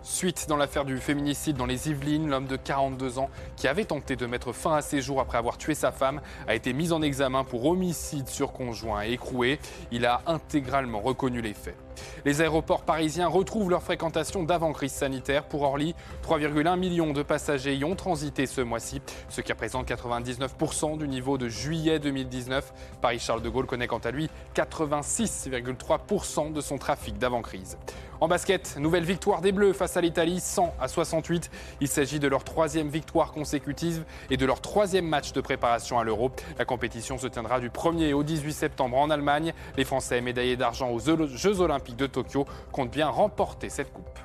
Suite 0.02 0.46
dans 0.48 0.56
l'affaire 0.56 0.86
du 0.86 0.96
féminicide 0.96 1.58
dans 1.58 1.66
les 1.66 1.90
Yvelines, 1.90 2.30
l'homme 2.30 2.46
de 2.46 2.56
42 2.56 3.18
ans 3.18 3.28
qui 3.56 3.68
avait 3.68 3.84
tenté 3.84 4.16
de 4.16 4.24
mettre 4.24 4.52
fin 4.52 4.74
à 4.74 4.80
ses 4.80 5.02
jours 5.02 5.20
après 5.20 5.36
avoir 5.36 5.58
tué 5.58 5.74
sa 5.74 5.92
femme 5.92 6.22
a 6.48 6.54
été 6.54 6.72
mis 6.72 6.92
en 6.92 7.02
examen 7.02 7.44
pour 7.44 7.66
homicide 7.66 8.26
sur 8.26 8.52
conjoint 8.52 9.04
et 9.04 9.12
écroué. 9.12 9.58
Il 9.92 10.06
a 10.06 10.22
intégralement 10.26 11.00
reconnu 11.00 11.42
les 11.42 11.52
faits. 11.52 11.76
Les 12.24 12.40
aéroports 12.40 12.82
parisiens 12.82 13.28
retrouvent 13.28 13.68
leur 13.68 13.82
fréquentation 13.82 14.42
d'avant 14.42 14.72
crise 14.72 14.92
sanitaire. 14.92 15.44
Pour 15.44 15.60
Orly, 15.62 15.94
3,1 16.26 16.78
millions 16.78 17.12
de 17.12 17.22
passagers 17.22 17.74
y 17.74 17.84
ont 17.84 17.94
transité 17.94 18.46
ce 18.46 18.62
mois-ci, 18.62 19.02
ce 19.28 19.42
qui 19.42 19.52
représente 19.52 19.86
99% 19.86 20.96
du 20.96 21.08
niveau 21.08 21.36
de 21.36 21.50
juillet 21.50 21.98
2019. 21.98 22.72
Paris-Charles 23.02 23.42
de 23.42 23.50
Gaulle 23.50 23.66
connaît 23.66 23.86
quant 23.86 23.98
à 23.98 24.12
lui 24.12 24.30
86,3% 24.54 26.54
de 26.54 26.60
son 26.62 26.78
trafic 26.78 27.18
d'avant 27.18 27.42
crise. 27.42 27.76
En 28.20 28.28
basket, 28.28 28.76
nouvelle 28.76 29.04
victoire 29.04 29.40
des 29.40 29.50
Bleus 29.50 29.72
face 29.72 29.96
à 29.96 30.02
l'Italie, 30.02 30.40
100 30.40 30.74
à 30.78 30.88
68. 30.88 31.50
Il 31.80 31.88
s'agit 31.88 32.20
de 32.20 32.28
leur 32.28 32.44
troisième 32.44 32.90
victoire 32.90 33.32
consécutive 33.32 34.04
et 34.28 34.36
de 34.36 34.44
leur 34.44 34.60
troisième 34.60 35.06
match 35.06 35.32
de 35.32 35.40
préparation 35.40 35.98
à 35.98 36.04
l'Euro. 36.04 36.30
La 36.58 36.66
compétition 36.66 37.16
se 37.16 37.26
tiendra 37.28 37.60
du 37.60 37.70
1er 37.70 38.12
au 38.12 38.22
18 38.22 38.52
septembre 38.52 38.98
en 38.98 39.08
Allemagne. 39.08 39.54
Les 39.78 39.86
Français, 39.86 40.20
médaillés 40.20 40.58
d'argent 40.58 40.90
aux 40.90 40.98
Jeux 40.98 41.60
Olympiques 41.62 41.96
de 41.96 42.06
Tokyo, 42.06 42.44
comptent 42.72 42.90
bien 42.90 43.08
remporter 43.08 43.70
cette 43.70 43.90
coupe. 43.90 44.18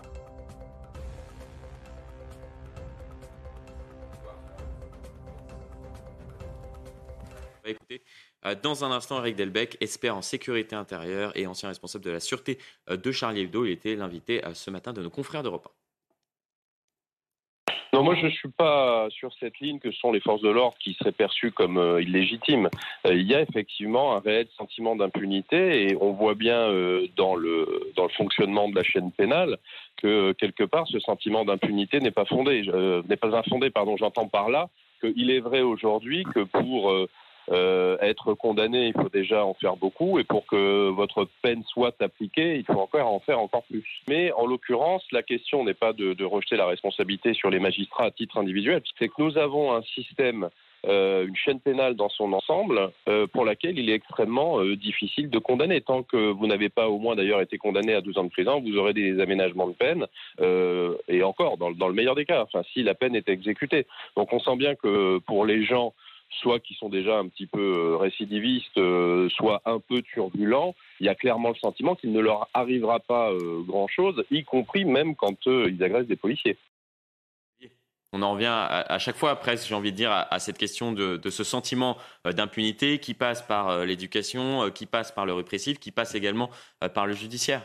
Euh, 7.65 7.73
dans 8.53 8.85
un 8.85 8.91
instant 8.91 9.19
Eric 9.19 9.35
Delbecq, 9.35 9.77
expert 9.81 10.15
en 10.15 10.21
sécurité 10.21 10.75
intérieure 10.75 11.31
et 11.35 11.47
ancien 11.47 11.69
responsable 11.69 12.05
de 12.05 12.11
la 12.11 12.19
sûreté 12.19 12.59
euh, 12.89 12.97
de 12.97 13.11
Charlie 13.11 13.41
Hebdo. 13.41 13.65
Il 13.65 13.71
était 13.71 13.95
l'invité 13.95 14.45
euh, 14.45 14.53
ce 14.53 14.69
matin 14.69 14.93
de 14.93 15.01
nos 15.01 15.09
confrères 15.09 15.41
d'Europe 15.43 15.67
1. 15.67 15.85
Non, 17.95 18.03
moi 18.03 18.15
je 18.15 18.25
ne 18.25 18.31
suis 18.31 18.49
pas 18.49 19.07
sur 19.09 19.31
cette 19.39 19.57
ligne 19.61 19.79
que 19.79 19.89
sont 19.93 20.11
les 20.11 20.19
forces 20.19 20.41
de 20.41 20.49
l'ordre 20.49 20.75
qui 20.81 20.95
seraient 20.95 21.13
perçues 21.13 21.53
comme 21.53 21.77
euh, 21.77 22.01
illégitimes. 22.01 22.69
Euh, 23.07 23.13
il 23.13 23.25
y 23.25 23.33
a 23.33 23.39
effectivement 23.39 24.17
un 24.17 24.19
réel 24.19 24.47
sentiment 24.57 24.97
d'impunité 24.97 25.87
et 25.87 25.97
on 26.01 26.11
voit 26.11 26.33
bien 26.33 26.57
euh, 26.57 27.07
dans, 27.15 27.35
le, 27.35 27.93
dans 27.95 28.03
le 28.03 28.09
fonctionnement 28.09 28.67
de 28.67 28.75
la 28.75 28.83
chaîne 28.83 29.13
pénale 29.13 29.59
que 29.95 30.07
euh, 30.07 30.33
quelque 30.33 30.65
part 30.65 30.85
ce 30.89 30.99
sentiment 30.99 31.45
d'impunité 31.45 32.01
n'est 32.01 32.11
pas 32.11 32.25
fondé, 32.25 32.65
euh, 32.67 33.01
n'est 33.07 33.15
pas 33.15 33.33
infondé. 33.33 33.69
Pardon, 33.69 33.95
j'entends 33.95 34.27
par 34.27 34.49
là 34.49 34.67
qu'il 34.99 35.31
est 35.31 35.39
vrai 35.39 35.61
aujourd'hui 35.61 36.25
que 36.25 36.41
pour 36.41 36.93
euh, 37.51 37.97
être 38.01 38.33
condamné, 38.33 38.87
il 38.87 38.93
faut 38.93 39.09
déjà 39.09 39.45
en 39.45 39.53
faire 39.53 39.75
beaucoup, 39.75 40.19
et 40.19 40.23
pour 40.23 40.45
que 40.45 40.89
votre 40.89 41.27
peine 41.41 41.63
soit 41.63 41.95
appliquée, 42.01 42.57
il 42.57 42.65
faut 42.65 42.79
encore 42.79 43.07
en 43.07 43.19
faire 43.19 43.39
encore 43.39 43.63
plus. 43.63 43.85
Mais 44.07 44.31
en 44.33 44.45
l'occurrence, 44.45 45.03
la 45.11 45.23
question 45.23 45.63
n'est 45.63 45.73
pas 45.73 45.93
de, 45.93 46.13
de 46.13 46.25
rejeter 46.25 46.55
la 46.55 46.65
responsabilité 46.65 47.33
sur 47.33 47.49
les 47.49 47.59
magistrats 47.59 48.05
à 48.05 48.11
titre 48.11 48.37
individuel, 48.37 48.81
c'est 48.97 49.09
que 49.09 49.13
nous 49.19 49.37
avons 49.37 49.73
un 49.73 49.81
système, 49.83 50.49
euh, 50.87 51.27
une 51.27 51.35
chaîne 51.35 51.59
pénale 51.59 51.95
dans 51.95 52.09
son 52.09 52.33
ensemble, 52.33 52.89
euh, 53.09 53.27
pour 53.27 53.45
laquelle 53.45 53.77
il 53.79 53.89
est 53.89 53.93
extrêmement 53.95 54.59
euh, 54.59 54.75
difficile 54.75 55.29
de 55.29 55.39
condamner. 55.39 55.81
Tant 55.81 56.03
que 56.03 56.31
vous 56.31 56.47
n'avez 56.47 56.69
pas 56.69 56.89
au 56.89 56.99
moins 56.99 57.15
d'ailleurs 57.15 57.41
été 57.41 57.57
condamné 57.57 57.93
à 57.93 58.01
12 58.01 58.17
ans 58.17 58.23
de 58.23 58.29
prison, 58.29 58.61
vous 58.61 58.77
aurez 58.77 58.93
des 58.93 59.19
aménagements 59.19 59.67
de 59.67 59.73
peine, 59.73 60.05
euh, 60.41 60.95
et 61.07 61.23
encore, 61.23 61.57
dans, 61.57 61.71
dans 61.71 61.87
le 61.87 61.93
meilleur 61.93 62.15
des 62.15 62.25
cas, 62.25 62.43
enfin, 62.43 62.63
si 62.73 62.83
la 62.83 62.95
peine 62.95 63.15
est 63.15 63.29
exécutée. 63.29 63.85
Donc 64.15 64.33
on 64.33 64.39
sent 64.39 64.55
bien 64.57 64.75
que 64.75 65.19
pour 65.19 65.45
les 65.45 65.63
gens 65.63 65.93
soit 66.29 66.59
qui 66.59 66.73
sont 66.75 66.89
déjà 66.89 67.17
un 67.17 67.27
petit 67.27 67.47
peu 67.47 67.59
euh, 67.77 67.97
récidivistes, 67.97 68.77
euh, 68.77 69.29
soit 69.29 69.61
un 69.65 69.79
peu 69.79 70.01
turbulents, 70.01 70.75
il 70.99 71.05
y 71.05 71.09
a 71.09 71.15
clairement 71.15 71.49
le 71.49 71.55
sentiment 71.55 71.95
qu'il 71.95 72.11
ne 72.11 72.19
leur 72.19 72.49
arrivera 72.53 72.99
pas 72.99 73.31
euh, 73.31 73.61
grand-chose, 73.63 74.23
y 74.31 74.43
compris 74.43 74.85
même 74.85 75.15
quand 75.15 75.45
ils 75.45 75.81
agressent 75.83 76.07
des 76.07 76.15
policiers. 76.15 76.57
On 78.13 78.21
en 78.21 78.31
revient 78.31 78.45
à, 78.45 78.81
à 78.81 78.97
chaque 78.97 79.17
fois, 79.17 79.35
presque, 79.35 79.67
j'ai 79.67 79.75
envie 79.75 79.91
de 79.91 79.97
dire, 79.97 80.11
à, 80.11 80.33
à 80.33 80.39
cette 80.39 80.57
question 80.57 80.93
de, 80.93 81.17
de 81.17 81.29
ce 81.29 81.43
sentiment 81.43 81.97
d'impunité 82.23 82.99
qui 82.99 83.13
passe 83.13 83.41
par 83.41 83.85
l'éducation, 83.85 84.71
qui 84.71 84.85
passe 84.85 85.11
par 85.11 85.25
le 85.25 85.33
répressif, 85.33 85.79
qui 85.79 85.91
passe 85.91 86.15
également 86.15 86.49
par 86.93 87.07
le 87.07 87.13
judiciaire. 87.13 87.61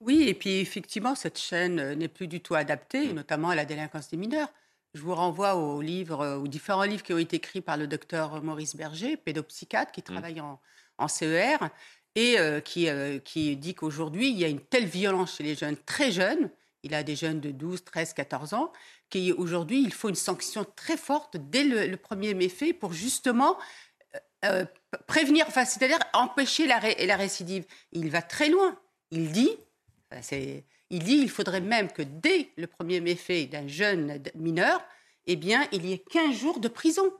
Oui, 0.00 0.26
et 0.28 0.34
puis 0.34 0.60
effectivement, 0.60 1.14
cette 1.14 1.38
chaîne 1.38 1.94
n'est 1.94 2.08
plus 2.08 2.28
du 2.28 2.42
tout 2.42 2.54
adaptée, 2.54 3.10
notamment 3.14 3.48
à 3.50 3.54
la 3.54 3.64
délinquance 3.64 4.10
des 4.10 4.18
mineurs. 4.18 4.48
Je 4.94 5.00
vous 5.02 5.14
renvoie 5.14 5.56
aux 5.56 5.80
livres, 5.82 6.20
euh, 6.20 6.36
aux 6.38 6.46
différents 6.46 6.84
livres 6.84 7.02
qui 7.02 7.12
ont 7.12 7.18
été 7.18 7.36
écrits 7.36 7.60
par 7.60 7.76
le 7.76 7.86
docteur 7.86 8.42
Maurice 8.42 8.76
Berger, 8.76 9.16
pédopsychiatre, 9.16 9.90
qui 9.92 10.02
travaille 10.02 10.40
en, 10.40 10.60
en 10.98 11.08
CER, 11.08 11.56
et 12.14 12.38
euh, 12.38 12.60
qui, 12.60 12.88
euh, 12.88 13.18
qui 13.18 13.56
dit 13.56 13.74
qu'aujourd'hui, 13.74 14.30
il 14.30 14.38
y 14.38 14.44
a 14.44 14.48
une 14.48 14.60
telle 14.60 14.86
violence 14.86 15.36
chez 15.36 15.42
les 15.42 15.56
jeunes 15.56 15.76
très 15.76 16.12
jeunes, 16.12 16.48
il 16.84 16.94
a 16.94 17.02
des 17.02 17.16
jeunes 17.16 17.40
de 17.40 17.50
12, 17.50 17.82
13, 17.84 18.12
14 18.14 18.54
ans, 18.54 18.72
qu'aujourd'hui, 19.10 19.82
il 19.82 19.92
faut 19.92 20.08
une 20.10 20.14
sanction 20.14 20.64
très 20.76 20.96
forte 20.96 21.36
dès 21.38 21.64
le, 21.64 21.86
le 21.86 21.96
premier 21.96 22.34
méfait 22.34 22.72
pour 22.72 22.92
justement 22.92 23.58
euh, 24.44 24.64
prévenir, 25.08 25.46
enfin, 25.48 25.64
c'est-à-dire 25.64 25.98
empêcher 26.12 26.66
la, 26.68 26.78
ré- 26.78 27.04
la 27.06 27.16
récidive. 27.16 27.64
Il 27.90 28.10
va 28.10 28.22
très 28.22 28.48
loin. 28.48 28.78
Il 29.10 29.32
dit, 29.32 29.50
c'est- 30.20 30.64
il 30.94 31.02
dit, 31.02 31.16
il 31.16 31.28
faudrait 31.30 31.60
même 31.60 31.90
que 31.90 32.02
dès 32.02 32.50
le 32.56 32.66
premier 32.68 33.00
méfait 33.00 33.46
d'un 33.46 33.66
jeune 33.66 34.22
mineur, 34.34 34.80
eh 35.26 35.36
bien, 35.36 35.66
il 35.72 35.84
y 35.86 35.92
ait 35.92 35.98
15 36.10 36.36
jours 36.36 36.60
de 36.60 36.68
prison. 36.68 37.10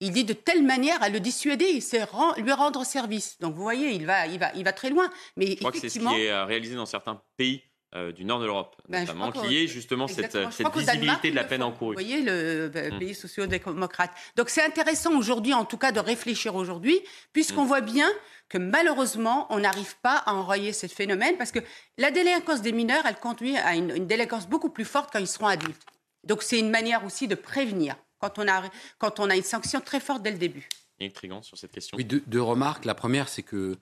Il 0.00 0.12
dit 0.12 0.24
de 0.24 0.32
telle 0.32 0.62
manière 0.62 1.02
à 1.02 1.08
le 1.08 1.18
dissuader, 1.20 1.80
c'est 1.80 2.04
ren- 2.04 2.34
lui 2.36 2.52
rendre 2.52 2.84
service. 2.84 3.38
Donc 3.40 3.54
vous 3.54 3.62
voyez, 3.62 3.90
il 3.92 4.04
va, 4.06 4.26
il 4.26 4.38
va, 4.38 4.52
il 4.54 4.64
va 4.64 4.72
très 4.72 4.90
loin. 4.90 5.08
Mais 5.36 5.46
Je 5.46 5.54
crois 5.56 5.70
que 5.72 5.78
c'est 5.80 5.88
ce 5.88 5.98
qui 6.14 6.20
est 6.22 6.30
euh, 6.30 6.44
réalisé 6.44 6.74
dans 6.76 6.86
certains 6.86 7.20
pays 7.36 7.62
euh, 7.94 8.10
du 8.12 8.24
nord 8.24 8.40
de 8.40 8.46
l'Europe, 8.46 8.76
Ben, 8.88 9.00
notamment, 9.00 9.30
qui 9.32 9.56
est 9.58 9.66
justement 9.66 10.08
cette, 10.08 10.34
Exactement. 10.34 10.50
Cette 10.50 10.66
Danemark, 10.66 10.78
visibilité 10.90 11.30
de 11.30 11.36
la 11.36 11.44
peine 11.44 11.62
encourue. 11.62 11.94
Vous 11.94 12.02
voyez, 12.02 12.22
le 12.22 12.70
euh, 12.74 12.90
Mm. 12.90 12.98
pays 12.98 13.14
sociodémocrate. 13.14 14.10
Donc 14.36 14.48
c'est 14.48 14.64
intéressant 14.64 15.14
aujourd'hui, 15.16 15.52
en 15.54 15.64
tout 15.64 15.76
cas, 15.76 15.92
de 15.92 16.00
réfléchir 16.00 16.54
aujourd'hui, 16.54 17.00
puisqu'on 17.32 17.64
Mm. 17.64 17.68
voit 17.68 17.80
bien 17.82 18.08
que 18.48 18.58
malheureusement, 18.58 19.46
on 19.50 19.60
n'arrive 19.60 19.96
pas 20.02 20.16
à 20.26 20.34
enrayer 20.34 20.72
ce 20.72 20.86
phénomène, 20.86 21.36
parce 21.36 21.52
que 21.52 21.60
la 21.98 22.10
délinquance 22.10 22.62
des 22.62 22.72
mineurs, 22.72 23.04
elle 23.06 23.16
conduit 23.16 23.56
à 23.56 23.74
une, 23.74 23.90
une 23.94 24.06
délinquance 24.06 24.46
beaucoup 24.48 24.70
plus 24.70 24.84
forte 24.84 25.10
quand 25.12 25.18
ils 25.18 25.26
seront 25.26 25.46
adultes. 25.46 25.82
Donc 26.24 26.42
c'est 26.42 26.58
une 26.58 26.70
manière 26.70 27.04
aussi 27.04 27.28
de 27.28 27.34
prévenir, 27.34 27.96
quand 28.18 28.38
on 28.38 28.46
a, 28.48 28.62
quand 28.98 29.20
on 29.20 29.28
a 29.28 29.36
une 29.36 29.42
sanction 29.42 29.80
très 29.80 30.00
forte 30.00 30.22
dès 30.22 30.30
le 30.30 30.38
début. 30.38 30.68
Yannick 31.00 31.14
Trigan 31.14 31.42
sur 31.42 31.58
cette 31.58 31.72
question. 31.72 31.96
Oui, 31.96 32.04
deux, 32.04 32.22
deux 32.26 32.40
remarques. 32.42 32.84
La 32.84 32.94
première, 32.94 33.28
c'est 33.28 33.42
que 33.42 33.76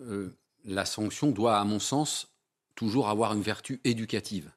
euh, 0.00 0.32
la 0.64 0.84
sanction 0.86 1.30
doit, 1.30 1.58
à 1.58 1.64
mon 1.64 1.78
sens, 1.80 2.31
toujours 2.74 3.08
avoir 3.08 3.32
une 3.34 3.42
vertu 3.42 3.80
éducative. 3.84 4.50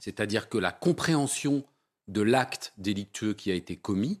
C'est-à-dire 0.00 0.48
que 0.48 0.58
la 0.58 0.72
compréhension 0.72 1.64
de 2.08 2.22
l'acte 2.22 2.72
délictueux 2.78 3.34
qui 3.34 3.50
a 3.50 3.54
été 3.54 3.76
commis, 3.76 4.20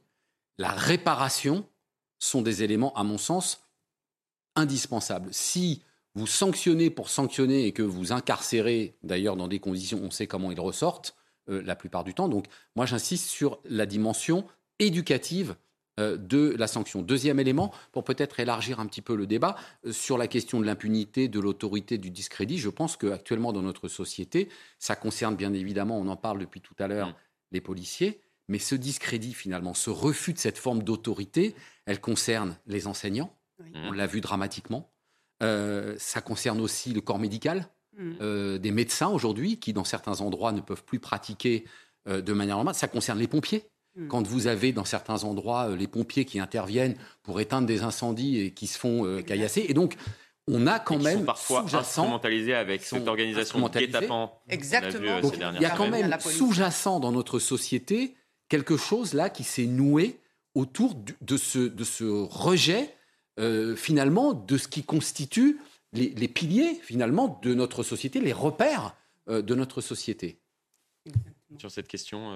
la 0.58 0.70
réparation 0.70 1.66
sont 2.18 2.42
des 2.42 2.62
éléments, 2.62 2.94
à 2.94 3.04
mon 3.04 3.18
sens, 3.18 3.64
indispensables. 4.54 5.32
Si 5.32 5.82
vous 6.14 6.26
sanctionnez 6.26 6.90
pour 6.90 7.08
sanctionner 7.08 7.66
et 7.66 7.72
que 7.72 7.82
vous 7.82 8.12
incarcérez, 8.12 8.96
d'ailleurs 9.02 9.36
dans 9.36 9.48
des 9.48 9.60
conditions, 9.60 10.00
on 10.02 10.10
sait 10.10 10.26
comment 10.26 10.52
ils 10.52 10.60
ressortent 10.60 11.16
euh, 11.48 11.62
la 11.62 11.74
plupart 11.74 12.04
du 12.04 12.14
temps. 12.14 12.28
Donc 12.28 12.46
moi 12.76 12.86
j'insiste 12.86 13.28
sur 13.28 13.60
la 13.64 13.86
dimension 13.86 14.46
éducative 14.78 15.56
de 15.98 16.54
la 16.56 16.66
sanction. 16.66 17.02
Deuxième 17.02 17.38
élément, 17.38 17.70
pour 17.92 18.04
peut-être 18.04 18.40
élargir 18.40 18.80
un 18.80 18.86
petit 18.86 19.02
peu 19.02 19.14
le 19.14 19.26
débat, 19.26 19.56
euh, 19.84 19.92
sur 19.92 20.16
la 20.16 20.26
question 20.26 20.58
de 20.58 20.64
l'impunité, 20.64 21.28
de 21.28 21.38
l'autorité, 21.38 21.98
du 21.98 22.10
discrédit, 22.10 22.58
je 22.58 22.70
pense 22.70 22.96
qu'actuellement 22.96 23.52
dans 23.52 23.60
notre 23.60 23.88
société, 23.88 24.48
ça 24.78 24.96
concerne 24.96 25.36
bien 25.36 25.52
évidemment, 25.52 25.98
on 25.98 26.08
en 26.08 26.16
parle 26.16 26.38
depuis 26.38 26.62
tout 26.62 26.74
à 26.78 26.88
l'heure, 26.88 27.08
mm. 27.08 27.14
les 27.52 27.60
policiers, 27.60 28.20
mais 28.48 28.58
ce 28.58 28.74
discrédit 28.74 29.34
finalement, 29.34 29.74
ce 29.74 29.90
refus 29.90 30.32
de 30.32 30.38
cette 30.38 30.56
forme 30.56 30.82
d'autorité, 30.82 31.54
elle 31.84 32.00
concerne 32.00 32.56
les 32.66 32.86
enseignants, 32.86 33.36
on 33.74 33.92
l'a 33.92 34.06
vu 34.06 34.20
dramatiquement, 34.22 34.90
euh, 35.42 35.94
ça 35.98 36.20
concerne 36.20 36.60
aussi 36.60 36.92
le 36.92 37.02
corps 37.02 37.18
médical, 37.18 37.68
mm. 37.98 38.56
des 38.58 38.70
médecins 38.70 39.08
aujourd'hui 39.08 39.58
qui 39.58 39.74
dans 39.74 39.84
certains 39.84 40.22
endroits 40.22 40.52
ne 40.52 40.62
peuvent 40.62 40.84
plus 40.84 41.00
pratiquer 41.00 41.64
de 42.06 42.32
manière 42.32 42.56
normale, 42.56 42.74
ça 42.74 42.88
concerne 42.88 43.18
les 43.18 43.28
pompiers. 43.28 43.66
Hmm. 43.94 44.08
Quand 44.08 44.26
vous 44.26 44.46
avez 44.46 44.72
dans 44.72 44.86
certains 44.86 45.24
endroits 45.24 45.68
euh, 45.68 45.76
les 45.76 45.86
pompiers 45.86 46.24
qui 46.24 46.40
interviennent 46.40 46.96
pour 47.22 47.40
éteindre 47.40 47.66
des 47.66 47.82
incendies 47.82 48.40
et 48.40 48.50
qui 48.50 48.66
se 48.66 48.78
font 48.78 49.04
euh, 49.04 49.20
caillasser. 49.20 49.66
Et 49.68 49.74
donc, 49.74 49.96
on 50.48 50.66
a 50.66 50.78
quand 50.78 50.98
même 50.98 51.18
sont 51.18 51.24
parfois 51.24 51.66
instrumentalisés 51.70 52.54
avec 52.54 52.82
cette 52.82 53.06
organisation 53.06 53.68
guet-apens. 53.68 54.32
Exactement. 54.48 55.20
il 55.54 55.60
y 55.60 55.66
a 55.66 55.70
quand 55.70 55.90
même 55.90 56.16
sous-jacent 56.20 57.00
dans 57.00 57.12
notre 57.12 57.38
société 57.38 58.14
quelque 58.48 58.76
chose 58.76 59.12
là 59.12 59.28
qui 59.28 59.44
s'est 59.44 59.66
noué 59.66 60.18
autour 60.54 60.94
de 61.20 61.36
ce, 61.36 61.58
de 61.58 61.84
ce 61.84 62.04
rejet 62.04 62.94
euh, 63.38 63.76
finalement 63.76 64.32
de 64.32 64.56
ce 64.56 64.68
qui 64.68 64.82
constitue 64.82 65.58
les, 65.92 66.28
piliers 66.28 66.80
finalement 66.82 67.38
de 67.42 67.54
notre 67.54 67.82
société, 67.82 68.20
les 68.20 68.32
repères 68.32 68.96
de 69.28 69.54
notre 69.54 69.82
société. 69.82 70.38
Sur 71.58 71.70
cette 71.70 71.86
question, 71.86 72.34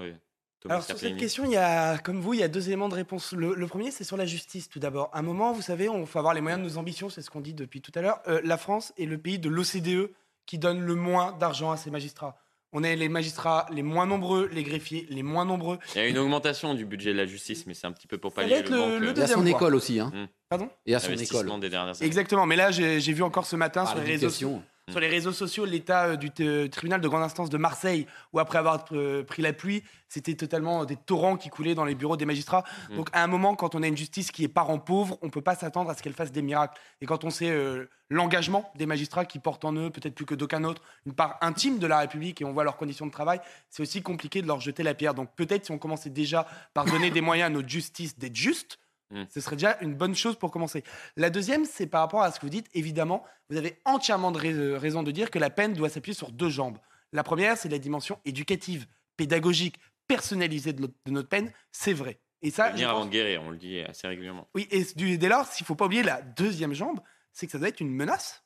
alors 0.65 0.83
sur 0.83 0.97
cette 0.97 1.17
question, 1.17 1.45
il 1.45 1.51
y 1.51 1.57
a, 1.57 1.97
comme 1.97 2.19
vous, 2.19 2.33
il 2.33 2.39
y 2.39 2.43
a 2.43 2.47
deux 2.47 2.67
éléments 2.67 2.89
de 2.89 2.95
réponse. 2.95 3.33
Le, 3.33 3.67
premier, 3.67 3.91
c'est 3.91 4.03
sur 4.03 4.17
la 4.17 4.25
justice, 4.25 4.69
tout 4.69 4.79
d'abord. 4.79 5.09
À 5.13 5.19
un 5.19 5.21
moment, 5.21 5.53
vous 5.53 5.61
savez, 5.61 5.89
on 5.89 6.05
faut 6.05 6.19
avoir 6.19 6.33
les 6.33 6.41
moyens 6.41 6.61
de 6.61 6.67
nos 6.67 6.77
ambitions, 6.77 7.09
c'est 7.09 7.21
ce 7.21 7.29
qu'on 7.29 7.41
dit 7.41 7.53
depuis 7.53 7.81
tout 7.81 7.91
à 7.95 8.01
l'heure. 8.01 8.21
Euh, 8.27 8.41
la 8.43 8.57
France 8.57 8.93
est 8.97 9.05
le 9.05 9.17
pays 9.17 9.39
de 9.39 9.49
l'OCDE 9.49 10.11
qui 10.45 10.57
donne 10.57 10.81
le 10.81 10.95
moins 10.95 11.33
d'argent 11.33 11.71
à 11.71 11.77
ses 11.77 11.91
magistrats. 11.91 12.39
On 12.73 12.83
est 12.83 12.95
les 12.95 13.07
magistrats 13.07 13.65
les 13.71 13.81
moins 13.81 14.05
nombreux, 14.05 14.49
les 14.51 14.63
greffiers 14.63 15.07
les 15.09 15.23
moins 15.23 15.45
nombreux. 15.45 15.79
Il 15.95 15.99
y 15.99 16.01
a 16.01 16.07
une 16.07 16.17
augmentation 16.17 16.73
du 16.73 16.85
budget 16.85 17.13
de 17.13 17.17
la 17.17 17.25
justice, 17.25 17.65
mais 17.65 17.73
c'est 17.73 17.87
un 17.87 17.93
petit 17.93 18.07
peu 18.07 18.17
pour 18.17 18.33
pallier 18.33 18.61
le, 18.61 18.69
le, 18.69 18.99
le, 18.99 19.11
Il 19.11 19.17
y 19.17 19.21
a 19.21 19.27
son 19.27 19.45
école 19.45 19.73
aussi. 19.73 19.99
Hein. 19.99 20.11
Mmh. 20.13 20.27
Pardon? 20.49 20.69
Et 20.85 20.93
à 20.93 20.99
son 20.99 21.13
école. 21.13 21.59
Des 21.59 21.69
dernières 21.69 22.01
Exactement, 22.01 22.45
mais 22.45 22.55
là, 22.55 22.71
j'ai 22.71 23.13
vu 23.13 23.23
encore 23.23 23.45
ce 23.45 23.55
matin 23.55 23.85
sur 23.85 23.97
les 23.99 24.03
réseaux 24.03 24.29
sociaux 24.29 24.61
sur 24.89 24.99
les 25.01 25.07
réseaux 25.07 25.33
sociaux 25.33 25.65
l'état 25.65 26.05
euh, 26.05 26.15
du 26.15 26.31
tribunal 26.69 27.01
de 27.01 27.07
grande 27.07 27.23
instance 27.23 27.49
de 27.49 27.57
Marseille, 27.57 28.07
où 28.31 28.39
après 28.39 28.57
avoir 28.57 28.85
euh, 28.93 29.23
pris 29.23 29.41
la 29.41 29.51
pluie, 29.51 29.83
c'était 30.07 30.35
totalement 30.35 30.85
des 30.85 30.95
torrents 30.95 31.35
qui 31.35 31.49
coulaient 31.49 31.75
dans 31.75 31.83
les 31.83 31.95
bureaux 31.95 32.15
des 32.15 32.25
magistrats. 32.25 32.63
Mm. 32.89 32.95
Donc 32.95 33.09
à 33.11 33.21
un 33.21 33.27
moment, 33.27 33.55
quand 33.55 33.75
on 33.75 33.83
a 33.83 33.87
une 33.87 33.97
justice 33.97 34.31
qui 34.31 34.45
est 34.45 34.47
parent 34.47 34.79
pauvre, 34.79 35.17
on 35.21 35.25
ne 35.25 35.31
peut 35.31 35.41
pas 35.41 35.55
s'attendre 35.55 35.89
à 35.89 35.93
ce 35.93 36.01
qu'elle 36.01 36.13
fasse 36.13 36.31
des 36.31 36.41
miracles. 36.41 36.79
Et 37.01 37.05
quand 37.05 37.25
on 37.25 37.29
sait 37.29 37.49
euh, 37.49 37.89
l'engagement 38.09 38.71
des 38.75 38.85
magistrats 38.85 39.25
qui 39.25 39.39
portent 39.39 39.65
en 39.65 39.73
eux, 39.73 39.89
peut-être 39.89 40.15
plus 40.15 40.25
que 40.25 40.35
d'aucun 40.35 40.63
autre, 40.63 40.81
une 41.05 41.13
part 41.13 41.37
intime 41.41 41.79
de 41.79 41.87
la 41.87 41.99
République 41.99 42.41
et 42.41 42.45
on 42.45 42.53
voit 42.53 42.63
leurs 42.63 42.77
conditions 42.77 43.05
de 43.05 43.11
travail, 43.11 43.41
c'est 43.69 43.83
aussi 43.83 44.01
compliqué 44.01 44.41
de 44.41 44.47
leur 44.47 44.61
jeter 44.61 44.83
la 44.83 44.93
pierre. 44.93 45.13
Donc 45.13 45.35
peut-être 45.35 45.65
si 45.65 45.71
on 45.71 45.77
commençait 45.77 46.09
déjà 46.09 46.47
par 46.73 46.85
donner 46.85 47.09
des 47.11 47.21
moyens 47.21 47.47
à 47.47 47.49
notre 47.49 47.67
justice 47.67 48.17
d'être 48.17 48.35
juste, 48.35 48.79
Mm. 49.11 49.23
Ce 49.29 49.41
serait 49.41 49.55
déjà 49.55 49.77
une 49.81 49.95
bonne 49.95 50.15
chose 50.15 50.37
pour 50.37 50.51
commencer. 50.51 50.83
La 51.15 51.29
deuxième, 51.29 51.65
c'est 51.65 51.87
par 51.87 52.01
rapport 52.01 52.21
à 52.21 52.31
ce 52.31 52.39
que 52.39 52.45
vous 52.45 52.51
dites. 52.51 52.67
Évidemment, 52.73 53.23
vous 53.49 53.57
avez 53.57 53.79
entièrement 53.85 54.31
de 54.31 54.39
euh, 54.45 54.77
raison 54.77 55.03
de 55.03 55.11
dire 55.11 55.31
que 55.31 55.39
la 55.39 55.49
peine 55.49 55.73
doit 55.73 55.89
s'appuyer 55.89 56.15
sur 56.15 56.31
deux 56.31 56.49
jambes. 56.49 56.77
La 57.13 57.23
première, 57.23 57.57
c'est 57.57 57.69
la 57.69 57.79
dimension 57.79 58.19
éducative, 58.25 58.85
pédagogique, 59.15 59.79
personnalisée 60.07 60.73
de 60.73 60.89
notre, 61.07 61.29
peine. 61.29 61.51
C'est 61.71 61.93
vrai. 61.93 62.19
Et 62.41 62.51
ça, 62.51 62.69
venir 62.69 62.89
avant 62.89 63.05
de 63.05 63.09
guérir, 63.09 63.41
on 63.43 63.49
le 63.49 63.57
dit 63.57 63.79
assez 63.79 64.07
régulièrement. 64.07 64.47
Oui, 64.53 64.67
et 64.71 64.83
dès 65.17 65.29
lors, 65.29 65.47
s'il 65.47 65.63
ne 65.63 65.67
faut 65.67 65.75
pas 65.75 65.85
oublier 65.85 66.03
la 66.03 66.21
deuxième 66.21 66.73
jambe, 66.73 66.99
c'est 67.31 67.45
que 67.45 67.51
ça 67.51 67.59
doit 67.59 67.69
être 67.69 67.79
une 67.79 67.91
menace. 67.91 68.43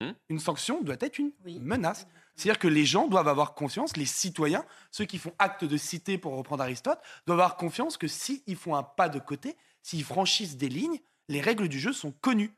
Hmm 0.00 0.12
une 0.28 0.40
sanction 0.40 0.82
doit 0.82 0.96
être 1.00 1.18
une 1.18 1.32
menace. 1.44 2.06
C'est-à-dire 2.34 2.58
que 2.58 2.68
les 2.68 2.84
gens 2.84 3.08
doivent 3.08 3.28
avoir 3.28 3.54
confiance, 3.54 3.96
les 3.96 4.06
citoyens, 4.06 4.64
ceux 4.90 5.04
qui 5.04 5.18
font 5.18 5.34
acte 5.38 5.64
de 5.64 5.76
cité, 5.76 6.18
pour 6.18 6.36
reprendre 6.36 6.62
Aristote, 6.62 6.98
doivent 7.26 7.40
avoir 7.40 7.56
confiance 7.56 7.96
que 7.96 8.08
s'ils 8.08 8.56
font 8.56 8.74
un 8.74 8.82
pas 8.82 9.08
de 9.08 9.18
côté, 9.18 9.56
s'ils 9.82 10.04
franchissent 10.04 10.56
des 10.56 10.68
lignes, 10.68 10.98
les 11.28 11.40
règles 11.40 11.68
du 11.68 11.78
jeu 11.78 11.92
sont 11.92 12.12
connues. 12.12 12.54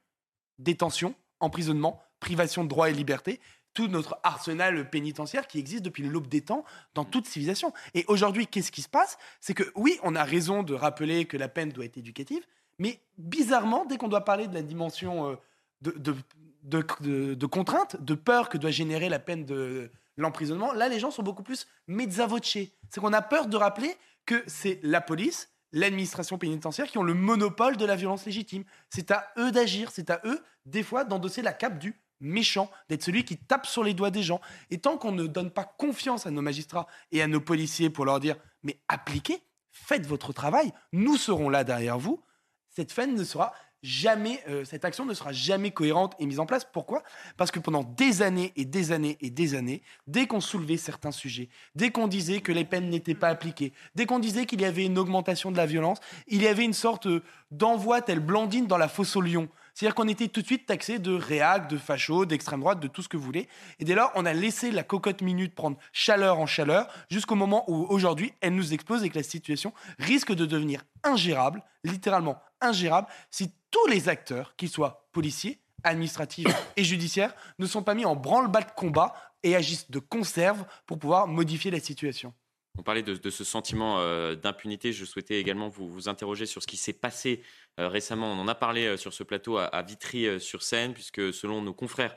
Détention, 0.58 1.14
emprisonnement, 1.40 2.00
privation 2.20 2.64
de 2.64 2.68
droits 2.68 2.90
et 2.90 2.92
liberté, 2.92 3.40
tout 3.74 3.88
notre 3.88 4.18
arsenal 4.22 4.88
pénitentiaire 4.88 5.46
qui 5.46 5.58
existe 5.58 5.82
depuis 5.82 6.04
l'aube 6.04 6.28
des 6.28 6.40
temps 6.40 6.64
dans 6.94 7.04
toute 7.04 7.26
civilisation. 7.26 7.72
Et 7.92 8.04
aujourd'hui, 8.08 8.46
qu'est-ce 8.46 8.70
qui 8.70 8.82
se 8.82 8.88
passe? 8.88 9.18
C'est 9.40 9.54
que 9.54 9.64
oui, 9.74 9.98
on 10.02 10.14
a 10.14 10.24
raison 10.24 10.62
de 10.62 10.74
rappeler 10.74 11.26
que 11.26 11.36
la 11.36 11.48
peine 11.48 11.70
doit 11.70 11.84
être 11.84 11.98
éducative, 11.98 12.46
mais 12.78 13.00
bizarrement, 13.18 13.84
dès 13.84 13.98
qu'on 13.98 14.08
doit 14.08 14.24
parler 14.24 14.46
de 14.46 14.54
la 14.54 14.62
dimension 14.62 15.30
euh, 15.30 15.36
de, 15.82 17.46
contrainte, 17.46 18.02
de 18.02 18.14
peur 18.14 18.48
que 18.48 18.58
doit 18.58 18.70
générer 18.70 19.08
la 19.08 19.18
peine 19.18 19.44
de 19.44 19.90
l'emprisonnement, 20.16 20.72
là, 20.72 20.88
les 20.88 21.00
gens 21.00 21.10
sont 21.10 21.22
beaucoup 21.22 21.42
plus 21.42 21.66
mezza 21.88 22.28
C'est 22.42 23.00
qu'on 23.00 23.12
a 23.12 23.22
peur 23.22 23.46
de 23.46 23.56
rappeler 23.56 23.94
que 24.24 24.42
c'est 24.46 24.78
la 24.82 25.00
police, 25.00 25.50
l'administration 25.74 26.38
pénitentiaire 26.38 26.86
qui 26.86 26.98
ont 26.98 27.02
le 27.02 27.14
monopole 27.14 27.76
de 27.76 27.84
la 27.84 27.96
violence 27.96 28.24
légitime. 28.24 28.64
C'est 28.88 29.10
à 29.10 29.32
eux 29.36 29.50
d'agir, 29.50 29.90
c'est 29.90 30.08
à 30.08 30.20
eux, 30.24 30.42
des 30.64 30.82
fois, 30.82 31.04
d'endosser 31.04 31.42
la 31.42 31.52
cape 31.52 31.78
du 31.78 32.00
méchant, 32.20 32.70
d'être 32.88 33.02
celui 33.02 33.24
qui 33.24 33.36
tape 33.36 33.66
sur 33.66 33.82
les 33.82 33.92
doigts 33.92 34.12
des 34.12 34.22
gens. 34.22 34.40
Et 34.70 34.78
tant 34.78 34.96
qu'on 34.96 35.12
ne 35.12 35.26
donne 35.26 35.50
pas 35.50 35.64
confiance 35.64 36.26
à 36.26 36.30
nos 36.30 36.42
magistrats 36.42 36.86
et 37.10 37.20
à 37.20 37.26
nos 37.26 37.40
policiers 37.40 37.90
pour 37.90 38.04
leur 38.04 38.20
dire 38.20 38.36
mais 38.62 38.78
appliquez, 38.88 39.42
faites 39.72 40.06
votre 40.06 40.32
travail, 40.32 40.72
nous 40.92 41.16
serons 41.16 41.50
là 41.50 41.64
derrière 41.64 41.98
vous, 41.98 42.22
cette 42.70 42.94
peine 42.94 43.14
ne 43.14 43.24
sera 43.24 43.52
jamais, 43.84 44.42
euh, 44.48 44.64
cette 44.64 44.86
action 44.86 45.04
ne 45.04 45.12
sera 45.12 45.30
jamais 45.30 45.70
cohérente 45.70 46.14
et 46.18 46.24
mise 46.24 46.40
en 46.40 46.46
place. 46.46 46.64
Pourquoi? 46.64 47.02
Parce 47.36 47.50
que 47.50 47.60
pendant 47.60 47.84
des 47.84 48.22
années 48.22 48.52
et 48.56 48.64
des 48.64 48.92
années 48.92 49.18
et 49.20 49.28
des 49.28 49.54
années, 49.54 49.82
dès 50.06 50.26
qu'on 50.26 50.40
soulevait 50.40 50.78
certains 50.78 51.12
sujets, 51.12 51.50
dès 51.74 51.90
qu'on 51.90 52.08
disait 52.08 52.40
que 52.40 52.50
les 52.50 52.64
peines 52.64 52.88
n'étaient 52.88 53.14
pas 53.14 53.28
appliquées, 53.28 53.74
dès 53.94 54.06
qu'on 54.06 54.18
disait 54.18 54.46
qu'il 54.46 54.62
y 54.62 54.64
avait 54.64 54.86
une 54.86 54.98
augmentation 54.98 55.52
de 55.52 55.58
la 55.58 55.66
violence, 55.66 55.98
il 56.28 56.42
y 56.42 56.48
avait 56.48 56.64
une 56.64 56.72
sorte 56.72 57.06
euh, 57.06 57.22
d'envoi 57.50 58.00
tel 58.00 58.20
Blandine 58.20 58.66
dans 58.66 58.78
la 58.78 58.88
fosse 58.88 59.16
au 59.16 59.20
lion. 59.20 59.48
C'est-à-dire 59.74 59.96
qu'on 59.96 60.08
était 60.08 60.28
tout 60.28 60.40
de 60.40 60.46
suite 60.46 60.66
taxé 60.66 61.00
de 61.00 61.12
réac, 61.12 61.68
de 61.68 61.76
facho, 61.76 62.24
d'extrême 62.26 62.60
droite, 62.60 62.78
de 62.78 62.86
tout 62.86 63.02
ce 63.02 63.08
que 63.08 63.16
vous 63.16 63.24
voulez. 63.24 63.48
Et 63.80 63.84
dès 63.84 63.94
lors, 63.94 64.12
on 64.14 64.24
a 64.24 64.32
laissé 64.32 64.70
la 64.70 64.84
cocotte 64.84 65.20
minute 65.20 65.54
prendre 65.54 65.76
chaleur 65.92 66.38
en 66.38 66.46
chaleur 66.46 66.86
jusqu'au 67.10 67.34
moment 67.34 67.64
où 67.68 67.84
aujourd'hui, 67.88 68.32
elle 68.40 68.54
nous 68.54 68.72
explose 68.72 69.02
et 69.02 69.10
que 69.10 69.18
la 69.18 69.24
situation 69.24 69.74
risque 69.98 70.32
de 70.32 70.46
devenir 70.46 70.84
ingérable, 71.02 71.62
littéralement 71.82 72.40
ingérable, 72.60 73.08
si 73.30 73.52
tous 73.74 73.86
les 73.88 74.08
acteurs, 74.08 74.54
qu'ils 74.54 74.68
soient 74.68 75.08
policiers, 75.10 75.60
administratifs 75.82 76.46
et 76.76 76.84
judiciaires, 76.84 77.34
ne 77.58 77.66
sont 77.66 77.82
pas 77.82 77.94
mis 77.94 78.04
en 78.04 78.14
branle-bas 78.14 78.60
de 78.60 78.70
combat 78.76 79.12
et 79.42 79.56
agissent 79.56 79.90
de 79.90 79.98
conserve 79.98 80.64
pour 80.86 81.00
pouvoir 81.00 81.26
modifier 81.26 81.72
la 81.72 81.80
situation. 81.80 82.32
On 82.78 82.82
parlait 82.82 83.02
de, 83.02 83.30
ce 83.30 83.44
sentiment 83.44 83.98
euh, 83.98 84.36
d'impunité. 84.36 84.92
Je 84.92 85.04
souhaitais 85.04 85.40
également 85.40 85.68
vous, 85.68 86.08
interroger 86.08 86.46
sur 86.46 86.62
ce 86.62 86.66
qui 86.68 86.76
s'est 86.76 86.92
passé 86.92 87.42
euh, 87.80 87.88
récemment. 87.88 88.32
On 88.32 88.38
en 88.38 88.48
a 88.48 88.54
parlé 88.54 88.86
euh, 88.86 88.96
sur 88.96 89.12
ce 89.12 89.24
plateau 89.24 89.58
à, 89.58 89.82
Vitry-sur-Seine, 89.82 90.92
puisque 90.94 91.32
selon 91.32 91.60
nos 91.60 91.74
confrères 91.74 92.14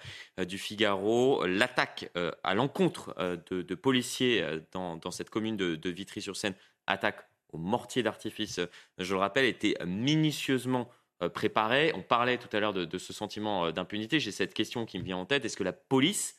du 0.47 0.59
Figaro, 0.59 1.45
l'attaque 1.45 2.11
à 2.43 2.53
l'encontre 2.53 3.15
de, 3.49 3.75
policiers 3.75 4.43
dans, 4.71 5.11
cette 5.11 5.29
commune 5.29 5.57
de 5.57 5.89
Vitry-sur-Seine, 5.89 6.55
attaque 6.85 7.27
au 7.53 7.57
mortier 7.57 8.03
d'artifice, 8.03 8.59
je 8.97 9.13
le 9.13 9.19
rappelle, 9.19 9.45
était 9.45 9.75
minutieusement 9.85 10.89
préparée. 11.33 11.91
On 11.95 12.03
parlait 12.03 12.37
tout 12.37 12.55
à 12.55 12.59
l'heure 12.59 12.73
de, 12.73 12.97
ce 12.97 13.13
sentiment 13.13 13.71
d'impunité. 13.71 14.19
J'ai 14.19 14.31
cette 14.31 14.53
question 14.53 14.85
qui 14.85 14.99
me 14.99 15.03
vient 15.03 15.17
en 15.17 15.25
tête. 15.25 15.45
Est-ce 15.45 15.57
que 15.57 15.63
la 15.63 15.73
police, 15.73 16.37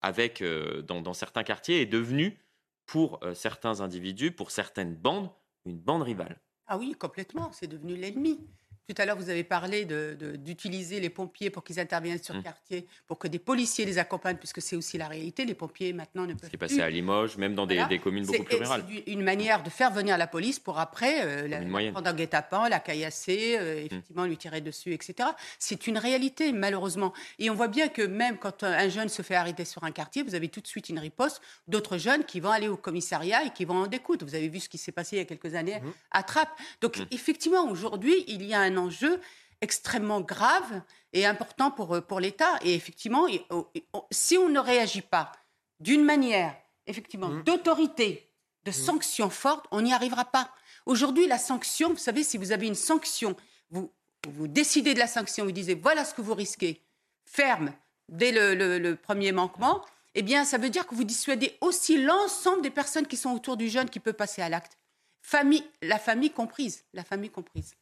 avec, 0.00 0.42
dans 0.42 1.14
certains 1.14 1.44
quartiers, 1.44 1.80
est 1.80 1.86
devenue 1.86 2.38
pour 2.86 3.20
euh, 3.22 3.34
certains 3.34 3.80
individus, 3.80 4.32
pour 4.32 4.50
certaines 4.50 4.94
bandes, 4.94 5.30
une 5.64 5.78
bande 5.78 6.02
rivale? 6.02 6.40
Ah 6.66 6.78
oui, 6.78 6.94
complètement, 6.98 7.50
c'est 7.52 7.66
devenu 7.66 7.96
l'ennemi. 7.96 8.40
Tout 8.88 9.00
à 9.00 9.06
l'heure, 9.06 9.16
vous 9.16 9.30
avez 9.30 9.44
parlé 9.44 9.84
d'utiliser 9.84 10.98
les 10.98 11.08
pompiers 11.08 11.50
pour 11.50 11.62
qu'ils 11.62 11.78
interviennent 11.78 12.22
sur 12.22 12.34
le 12.34 12.40
mmh. 12.40 12.42
quartier, 12.42 12.86
pour 13.06 13.18
que 13.18 13.28
des 13.28 13.38
policiers 13.38 13.84
les 13.84 13.98
accompagnent, 13.98 14.36
puisque 14.36 14.60
c'est 14.60 14.74
aussi 14.74 14.98
la 14.98 15.06
réalité. 15.06 15.44
Les 15.44 15.54
pompiers, 15.54 15.92
maintenant, 15.92 16.22
ne 16.22 16.32
peuvent 16.32 16.40
plus. 16.40 16.50
C'est 16.50 16.56
passé 16.56 16.80
à 16.80 16.90
Limoges, 16.90 17.36
même 17.36 17.54
dans 17.54 17.66
des, 17.66 18.00
communes 18.02 18.26
beaucoup 18.26 18.42
plus 18.42 18.56
rurales. 18.56 18.84
C'est 18.90 19.12
une 19.12 19.22
manière 19.22 19.62
de 19.62 19.70
faire 19.70 19.92
venir 19.92 20.18
la 20.18 20.26
police 20.26 20.58
pour 20.58 20.80
après 20.80 21.24
euh, 21.24 21.48
la, 21.48 21.92
prendre 21.92 22.10
en 22.10 22.14
guet-apens, 22.14 22.68
la 22.68 22.80
caillasser, 22.80 23.56
euh, 23.58 23.74
mmh. 23.74 23.86
effectivement, 23.86 24.24
lui 24.24 24.36
tirer 24.36 24.60
dessus, 24.60 24.92
etc. 24.92 25.28
C'est 25.60 25.86
une 25.86 25.96
réalité, 25.96 26.52
malheureusement. 26.52 27.12
Et 27.38 27.50
on 27.50 27.54
voit 27.54 27.68
bien 27.68 27.88
que 27.88 28.02
même 28.02 28.36
quand 28.36 28.64
un 28.64 28.88
jeune 28.88 29.08
se 29.08 29.22
fait 29.22 29.36
arrêter 29.36 29.64
sur 29.64 29.84
un 29.84 29.92
quartier, 29.92 30.24
vous 30.24 30.34
avez 30.34 30.48
tout 30.48 30.60
de 30.60 30.66
suite 30.66 30.88
une 30.88 30.98
riposte 30.98 31.40
d'autres 31.68 31.98
jeunes 31.98 32.24
qui 32.24 32.40
vont 32.40 32.50
aller 32.50 32.68
au 32.68 32.76
commissariat 32.76 33.44
et 33.44 33.50
qui 33.50 33.64
vont 33.64 33.76
en 33.76 33.86
découdre. 33.86 34.26
Vous 34.26 34.34
avez 34.34 34.48
vu 34.48 34.58
ce 34.58 34.68
qui 34.68 34.78
s'est 34.78 34.92
passé 34.92 35.16
il 35.16 35.18
y 35.20 35.22
a 35.22 35.24
quelques 35.24 35.54
années 35.54 35.78
mmh. 35.78 35.92
à 36.10 36.22
Trappes. 36.24 36.58
Donc, 36.80 36.98
effectivement, 37.12 37.68
aujourd'hui, 37.70 38.24
il 38.26 38.44
y 38.44 38.54
a 38.54 38.60
un 38.60 38.71
enjeu 38.76 39.20
extrêmement 39.60 40.20
grave 40.20 40.82
et 41.12 41.24
important 41.24 41.70
pour, 41.70 41.94
euh, 41.94 42.00
pour 42.00 42.20
l'État. 42.20 42.58
Et 42.62 42.74
effectivement, 42.74 43.26
oh, 43.50 43.70
si 44.10 44.36
on 44.36 44.48
ne 44.48 44.58
réagit 44.58 45.02
pas 45.02 45.32
d'une 45.80 46.04
manière, 46.04 46.54
effectivement, 46.86 47.28
mmh. 47.28 47.44
d'autorité, 47.44 48.28
de 48.64 48.70
mmh. 48.70 48.74
sanctions 48.74 49.30
fortes, 49.30 49.66
on 49.70 49.82
n'y 49.82 49.92
arrivera 49.92 50.24
pas. 50.24 50.50
Aujourd'hui, 50.86 51.26
la 51.26 51.38
sanction, 51.38 51.90
vous 51.90 51.96
savez, 51.96 52.22
si 52.24 52.38
vous 52.38 52.52
avez 52.52 52.66
une 52.66 52.74
sanction, 52.74 53.36
vous, 53.70 53.90
vous 54.28 54.48
décidez 54.48 54.94
de 54.94 54.98
la 54.98 55.06
sanction, 55.06 55.44
vous 55.44 55.52
disiez 55.52 55.74
voilà 55.74 56.04
ce 56.04 56.14
que 56.14 56.22
vous 56.22 56.34
risquez, 56.34 56.82
ferme 57.24 57.72
dès 58.08 58.32
le, 58.32 58.94
premier 58.94 59.32
manquement, 59.32 59.84
eh 60.14 60.22
bien, 60.22 60.44
ça 60.44 60.58
veut 60.58 60.70
dire 60.70 60.86
que 60.86 60.94
vous 60.94 61.04
dissuadez 61.04 61.56
aussi 61.60 62.02
l'ensemble 62.02 62.62
des 62.62 62.70
personnes 62.70 63.06
qui 63.06 63.16
sont 63.16 63.30
autour 63.30 63.56
du 63.56 63.68
jeune 63.68 63.88
qui 63.88 64.00
peut 64.00 64.12
passer 64.12 64.42
à 64.42 64.48
l'acte. 64.48 64.76
Famille, 65.22 65.64
la 65.82 65.98
famille 65.98 66.30
comprise, 66.30 66.84
la 66.92 67.04
famille 67.04 67.30
comprise. 67.30 67.76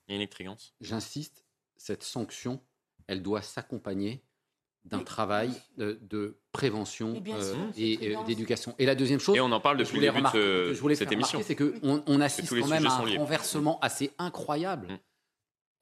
J'insiste, 0.81 1.45
cette 1.77 2.03
sanction, 2.03 2.61
elle 3.07 3.23
doit 3.23 3.41
s'accompagner 3.41 4.23
d'un 4.85 5.03
travail 5.03 5.51
de, 5.77 6.37
prévention 6.53 7.23
euh, 7.27 7.71
et, 7.77 8.17
euh, 8.17 8.23
d'éducation. 8.25 8.75
Et 8.79 8.87
la 8.87 8.95
deuxième 8.95 9.21
chose, 9.21 9.37
et 9.37 9.41
on 9.41 9.53
en 9.53 9.61
parle 9.61 9.79
depuis 9.79 9.97
le 9.97 10.03
début 10.03 10.23
de 10.35 10.73
je 10.73 10.81
voulais 10.81 10.95
cette 10.95 11.13
émission, 11.13 11.41
c'est 11.45 11.57
qu'on 11.57 12.03
on 12.07 12.21
assiste 12.21 12.49
quand 12.49 12.67
même 12.67 12.87
à 12.87 12.95
un 12.95 13.19
renversement 13.19 13.79
assez 13.81 14.11
incroyable, 14.19 14.89
mmh. 14.89 14.99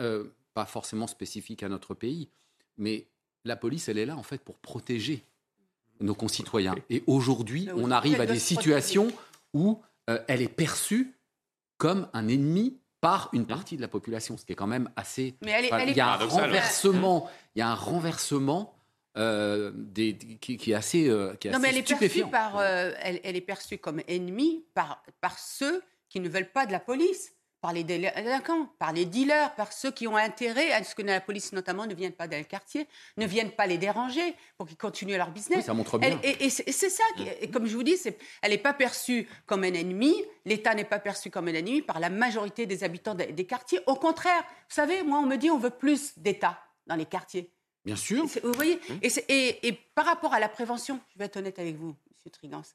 euh, 0.02 0.24
pas 0.54 0.66
forcément 0.66 1.06
spécifique 1.06 1.62
à 1.62 1.68
notre 1.68 1.94
pays, 1.94 2.28
mais 2.76 3.06
la 3.44 3.56
police, 3.56 3.88
elle 3.88 3.98
est 3.98 4.06
là 4.06 4.16
en 4.16 4.22
fait 4.22 4.42
pour 4.42 4.58
protéger 4.58 5.24
nos 6.00 6.14
concitoyens. 6.14 6.76
Et 6.90 7.02
aujourd'hui, 7.06 7.68
on 7.74 7.90
arrive 7.90 8.20
à 8.20 8.26
des 8.26 8.38
situations 8.38 9.08
où 9.54 9.80
elle 10.06 10.42
est 10.42 10.48
perçue 10.48 11.17
comme 11.78 12.08
un 12.12 12.28
ennemi 12.28 12.78
par 13.00 13.30
une 13.32 13.46
partie 13.46 13.76
de 13.76 13.80
la 13.80 13.88
population, 13.88 14.36
ce 14.36 14.44
qui 14.44 14.52
est 14.52 14.56
quand 14.56 14.66
même 14.66 14.90
assez. 14.96 15.36
Mais 15.42 15.70
il 15.86 15.96
y 15.96 16.00
a 16.00 16.14
un 16.14 16.26
renversement. 16.26 17.30
Il 17.54 17.60
y 17.60 17.62
a 17.62 17.68
un 17.68 17.74
renversement 17.74 18.74
euh, 19.16 19.72
des, 19.74 20.16
qui, 20.16 20.70
est 20.70 20.74
assez, 20.74 21.08
euh, 21.08 21.34
qui 21.34 21.48
est 21.48 21.50
non, 21.50 21.58
mais 21.58 21.70
elle 21.70 21.78
est 21.78 21.82
perçue 21.82 22.26
par, 22.26 22.58
euh, 22.58 22.92
elle, 23.00 23.20
elle, 23.24 23.36
est 23.36 23.40
perçue 23.40 23.78
comme 23.78 24.00
ennemie 24.06 24.64
par, 24.74 25.02
par 25.20 25.38
ceux 25.38 25.82
qui 26.08 26.20
ne 26.20 26.28
veulent 26.28 26.52
pas 26.52 26.66
de 26.66 26.72
la 26.72 26.78
police, 26.78 27.32
par 27.60 27.72
les 27.72 27.84
délinquants, 27.84 28.66
par 28.78 28.92
les 28.92 29.04
dealers, 29.04 29.54
par 29.54 29.72
ceux 29.72 29.90
qui 29.90 30.06
ont 30.06 30.16
intérêt 30.16 30.72
à 30.72 30.84
ce 30.84 30.94
que 30.94 31.02
la 31.02 31.20
police 31.20 31.52
notamment 31.52 31.86
ne 31.86 31.94
vienne 31.94 32.12
pas 32.12 32.28
dans 32.28 32.38
le 32.38 32.44
quartier, 32.44 32.86
ne 33.16 33.26
vienne 33.26 33.50
pas 33.50 33.66
les 33.66 33.78
déranger 33.78 34.34
pour 34.56 34.66
qu'ils 34.66 34.76
continuent 34.76 35.16
leur 35.16 35.30
business. 35.30 35.64
ça 35.64 35.74
montre 35.74 35.98
bien. 35.98 36.18
et, 36.22 36.50
c'est 36.50 36.90
ça, 36.90 37.04
et 37.40 37.50
comme 37.50 37.66
je 37.66 37.74
vous 37.74 37.82
dis, 37.82 37.96
elle 38.42 38.50
n'est 38.50 38.58
pas 38.58 38.74
perçue 38.74 39.28
comme 39.46 39.64
un 39.64 39.74
ennemi, 39.74 40.14
l'État 40.44 40.74
n'est 40.74 40.84
pas 40.84 40.98
perçu 40.98 41.30
comme 41.30 41.48
un 41.48 41.54
ennemi 41.54 41.82
par 41.82 42.00
la 42.00 42.10
majorité 42.10 42.66
des 42.66 42.84
habitants 42.84 43.14
des, 43.14 43.32
des 43.32 43.44
quartiers. 43.44 43.80
Au 43.86 43.96
contraire, 43.96 44.42
vous 44.42 44.74
savez, 44.74 45.02
moi 45.02 45.18
on 45.18 45.26
me 45.26 45.36
dit 45.36 45.50
on 45.50 45.58
veut 45.58 45.70
plus 45.70 46.18
d'État 46.18 46.58
dans 46.86 46.96
les 46.96 47.06
quartiers. 47.06 47.52
Bien 47.84 47.96
sûr. 47.96 48.26
Vous 48.42 48.52
voyez 48.52 48.78
hum. 48.90 48.98
et, 49.02 49.68
et, 49.68 49.72
par 49.72 50.04
rapport 50.04 50.34
à 50.34 50.40
la 50.40 50.48
prévention, 50.48 51.00
je 51.12 51.18
vais 51.18 51.24
être 51.24 51.36
honnête 51.36 51.58
avec 51.58 51.76
vous, 51.76 51.88
M. 52.24 52.30
Trigance, 52.30 52.74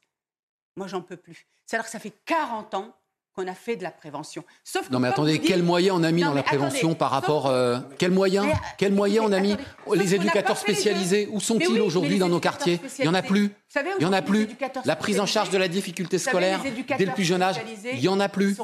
moi, 0.76 0.86
j'en 0.86 1.02
peux 1.02 1.16
plus. 1.16 1.46
C'est-à-dire 1.64 1.84
que 1.84 1.90
ça 1.90 1.98
fait 1.98 2.12
40 2.24 2.74
ans 2.74 2.96
qu'on 3.34 3.48
a 3.48 3.54
fait 3.54 3.76
de 3.76 3.82
la 3.82 3.90
prévention. 3.90 4.44
Sauf 4.62 4.90
non 4.90 5.00
mais 5.00 5.08
attendez, 5.08 5.40
quels 5.40 5.62
moyens 5.62 5.98
on 5.98 6.04
a 6.04 6.12
mis 6.12 6.22
dans 6.22 6.34
la 6.34 6.42
prévention 6.42 6.94
par 6.94 7.10
rapport 7.10 7.46
euh, 7.46 7.78
quels 7.98 8.12
moyens 8.12 8.46
Quels 8.78 8.92
moyens 8.92 9.26
on 9.28 9.32
a 9.32 9.40
mis 9.40 9.56
Les 9.94 10.14
éducateurs 10.14 10.56
spécialisés, 10.56 11.28
où 11.30 11.40
sont-ils 11.40 11.80
aujourd'hui 11.80 12.18
dans 12.18 12.28
nos 12.28 12.40
quartiers? 12.40 12.80
Il 12.98 13.04
y 13.04 13.08
en 13.08 13.14
a 13.14 13.22
plus. 13.22 13.50
Il 13.98 14.02
y 14.02 14.06
en 14.06 14.12
a 14.12 14.22
plus. 14.22 14.48
La 14.84 14.94
prise 14.94 15.18
en 15.18 15.26
charge 15.26 15.50
de 15.50 15.58
la 15.58 15.66
difficulté 15.68 16.18
scolaire 16.18 16.60
dès 16.96 17.04
le 17.04 17.12
plus 17.12 17.24
jeune 17.24 17.42
âge, 17.42 17.56
il 17.92 18.00
y 18.00 18.08
en 18.08 18.20
a 18.20 18.28
plus. 18.28 18.56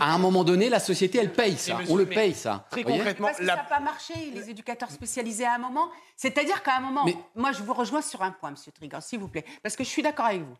À 0.00 0.14
un 0.14 0.18
moment 0.18 0.44
donné, 0.44 0.68
la 0.68 0.80
société, 0.80 1.18
elle 1.18 1.32
paye 1.32 1.56
ça. 1.56 1.78
On 1.88 1.96
le 1.96 2.06
paye 2.06 2.34
ça. 2.34 2.66
Très 2.70 2.84
concrètement, 2.84 3.28
parce 3.28 3.38
que 3.38 3.46
ça 3.46 3.56
n'a 3.56 3.64
pas 3.64 3.80
marché 3.80 4.14
les 4.32 4.50
éducateurs 4.50 4.90
spécialisés 4.90 5.44
à 5.44 5.54
un 5.54 5.58
moment. 5.58 5.88
C'est-à-dire 6.16 6.62
qu'à 6.62 6.76
un 6.76 6.80
moment, 6.80 7.04
moi 7.34 7.50
je 7.52 7.62
vous 7.62 7.74
rejoins 7.74 8.02
sur 8.02 8.22
un 8.22 8.30
point, 8.30 8.52
Monsieur 8.52 8.70
Trigan, 8.70 9.00
s'il 9.00 9.18
vous 9.18 9.28
plaît, 9.28 9.44
parce 9.62 9.74
que 9.74 9.82
je 9.82 9.88
suis 9.88 10.02
d'accord 10.02 10.26
avec 10.26 10.42
vous. 10.42 10.56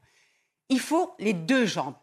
Il 0.69 0.81
faut 0.81 1.15
les 1.19 1.35
deux 1.35 1.67
jambes 1.67 1.95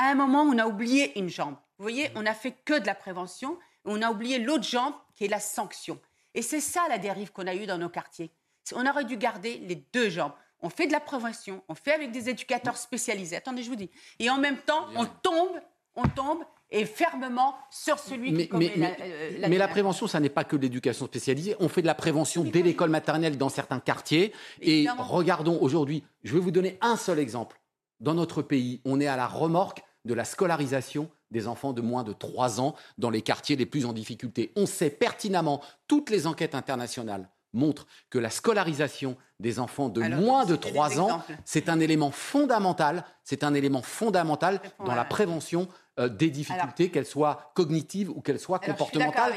à 0.00 0.10
un 0.10 0.14
moment, 0.14 0.42
on 0.42 0.56
a 0.56 0.66
oublié 0.66 1.18
une 1.18 1.28
jambe. 1.28 1.56
Vous 1.76 1.82
voyez, 1.82 2.10
on 2.14 2.22
n'a 2.22 2.32
fait 2.32 2.52
que 2.64 2.78
de 2.78 2.86
la 2.86 2.94
prévention, 2.94 3.58
on 3.84 4.00
a 4.00 4.10
oublié 4.10 4.38
l'autre 4.38 4.64
jambe 4.64 4.94
qui 5.14 5.26
est 5.26 5.28
la 5.28 5.40
sanction. 5.40 6.00
Et 6.34 6.40
c'est 6.40 6.60
ça 6.60 6.80
la 6.88 6.96
dérive 6.96 7.32
qu'on 7.32 7.46
a 7.46 7.54
eue 7.54 7.66
dans 7.66 7.76
nos 7.76 7.90
quartiers. 7.90 8.30
On 8.74 8.86
aurait 8.86 9.04
dû 9.04 9.18
garder 9.18 9.58
les 9.58 9.84
deux 9.92 10.08
jambes. 10.08 10.32
On 10.62 10.70
fait 10.70 10.86
de 10.86 10.92
la 10.92 11.00
prévention, 11.00 11.62
on 11.68 11.74
fait 11.74 11.92
avec 11.92 12.12
des 12.12 12.30
éducateurs 12.30 12.78
spécialisés. 12.78 13.36
Attendez, 13.36 13.62
je 13.62 13.68
vous 13.68 13.76
dis. 13.76 13.90
Et 14.18 14.30
en 14.30 14.38
même 14.38 14.58
temps, 14.58 14.86
on 14.96 15.04
tombe, 15.04 15.60
on 15.94 16.04
tombe 16.08 16.44
et 16.70 16.86
fermement 16.86 17.56
sur 17.70 17.98
celui 17.98 18.32
qui 18.34 18.48
commet 18.48 18.72
mais, 18.76 18.96
la, 18.98 19.04
euh, 19.04 19.46
mais 19.48 19.58
la 19.58 19.68
prévention, 19.68 20.06
ça 20.06 20.20
n'est 20.20 20.28
pas 20.30 20.44
que 20.44 20.56
l'éducation 20.56 21.06
spécialisée. 21.06 21.56
On 21.60 21.68
fait 21.68 21.82
de 21.82 21.86
la 21.86 21.94
prévention 21.94 22.44
dès 22.44 22.62
l'école 22.62 22.90
maternelle 22.90 23.36
dans 23.36 23.48
certains 23.50 23.80
quartiers. 23.80 24.32
Et 24.62 24.86
regardons 24.98 25.58
aujourd'hui, 25.60 26.04
je 26.22 26.32
vais 26.32 26.40
vous 26.40 26.52
donner 26.52 26.78
un 26.80 26.96
seul 26.96 27.18
exemple. 27.18 27.60
Dans 27.98 28.14
notre 28.14 28.40
pays, 28.40 28.80
on 28.86 28.98
est 28.98 29.06
à 29.06 29.16
la 29.16 29.26
remorque 29.26 29.82
de 30.04 30.14
la 30.14 30.24
scolarisation 30.24 31.10
des 31.30 31.46
enfants 31.46 31.72
de 31.72 31.80
moins 31.80 32.04
de 32.04 32.12
3 32.12 32.60
ans 32.60 32.74
dans 32.98 33.10
les 33.10 33.22
quartiers 33.22 33.56
les 33.56 33.66
plus 33.66 33.86
en 33.86 33.92
difficulté. 33.92 34.52
On 34.56 34.66
sait 34.66 34.90
pertinemment, 34.90 35.62
toutes 35.86 36.10
les 36.10 36.26
enquêtes 36.26 36.54
internationales 36.54 37.28
montrent 37.52 37.86
que 38.10 38.18
la 38.18 38.30
scolarisation 38.30 39.16
des 39.40 39.58
enfants 39.58 39.88
de 39.88 40.02
moins 40.02 40.44
de 40.44 40.56
3 40.56 41.00
ans, 41.00 41.22
c'est 41.44 41.68
un 41.68 41.80
élément 41.80 42.10
fondamental, 42.10 43.04
c'est 43.24 43.42
un 43.44 43.54
élément 43.54 43.82
fondamental 43.82 44.60
dans 44.84 44.94
la 44.94 45.04
prévention 45.04 45.68
euh, 45.98 46.08
des 46.08 46.30
difficultés, 46.30 46.90
qu'elles 46.90 47.06
soient 47.06 47.52
cognitives 47.54 48.10
ou 48.10 48.20
qu'elles 48.20 48.38
soient 48.38 48.60
comportementales. 48.60 49.34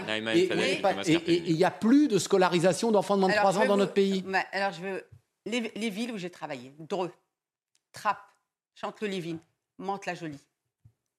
Et 1.06 1.50
il 1.50 1.56
n'y 1.56 1.64
a 1.64 1.72
plus 1.72 2.08
de 2.08 2.20
scolarisation 2.20 2.92
d'enfants 2.92 3.16
de 3.16 3.22
moins 3.22 3.30
de 3.30 3.36
3 3.36 3.58
ans 3.58 3.66
dans 3.66 3.78
notre 3.78 3.94
pays. 3.94 4.24
Alors, 4.52 4.72
je 4.72 4.82
veux. 4.82 5.04
Les, 5.46 5.90
villes 5.90 6.14
où 6.14 6.18
j'ai 6.18 6.30
travaillé, 6.30 6.74
Dreux, 6.80 7.12
Trappes, 7.92 8.24
Chanteloup-Lévin, 8.76 9.40
Mantes-la-Jolie, 9.78 10.40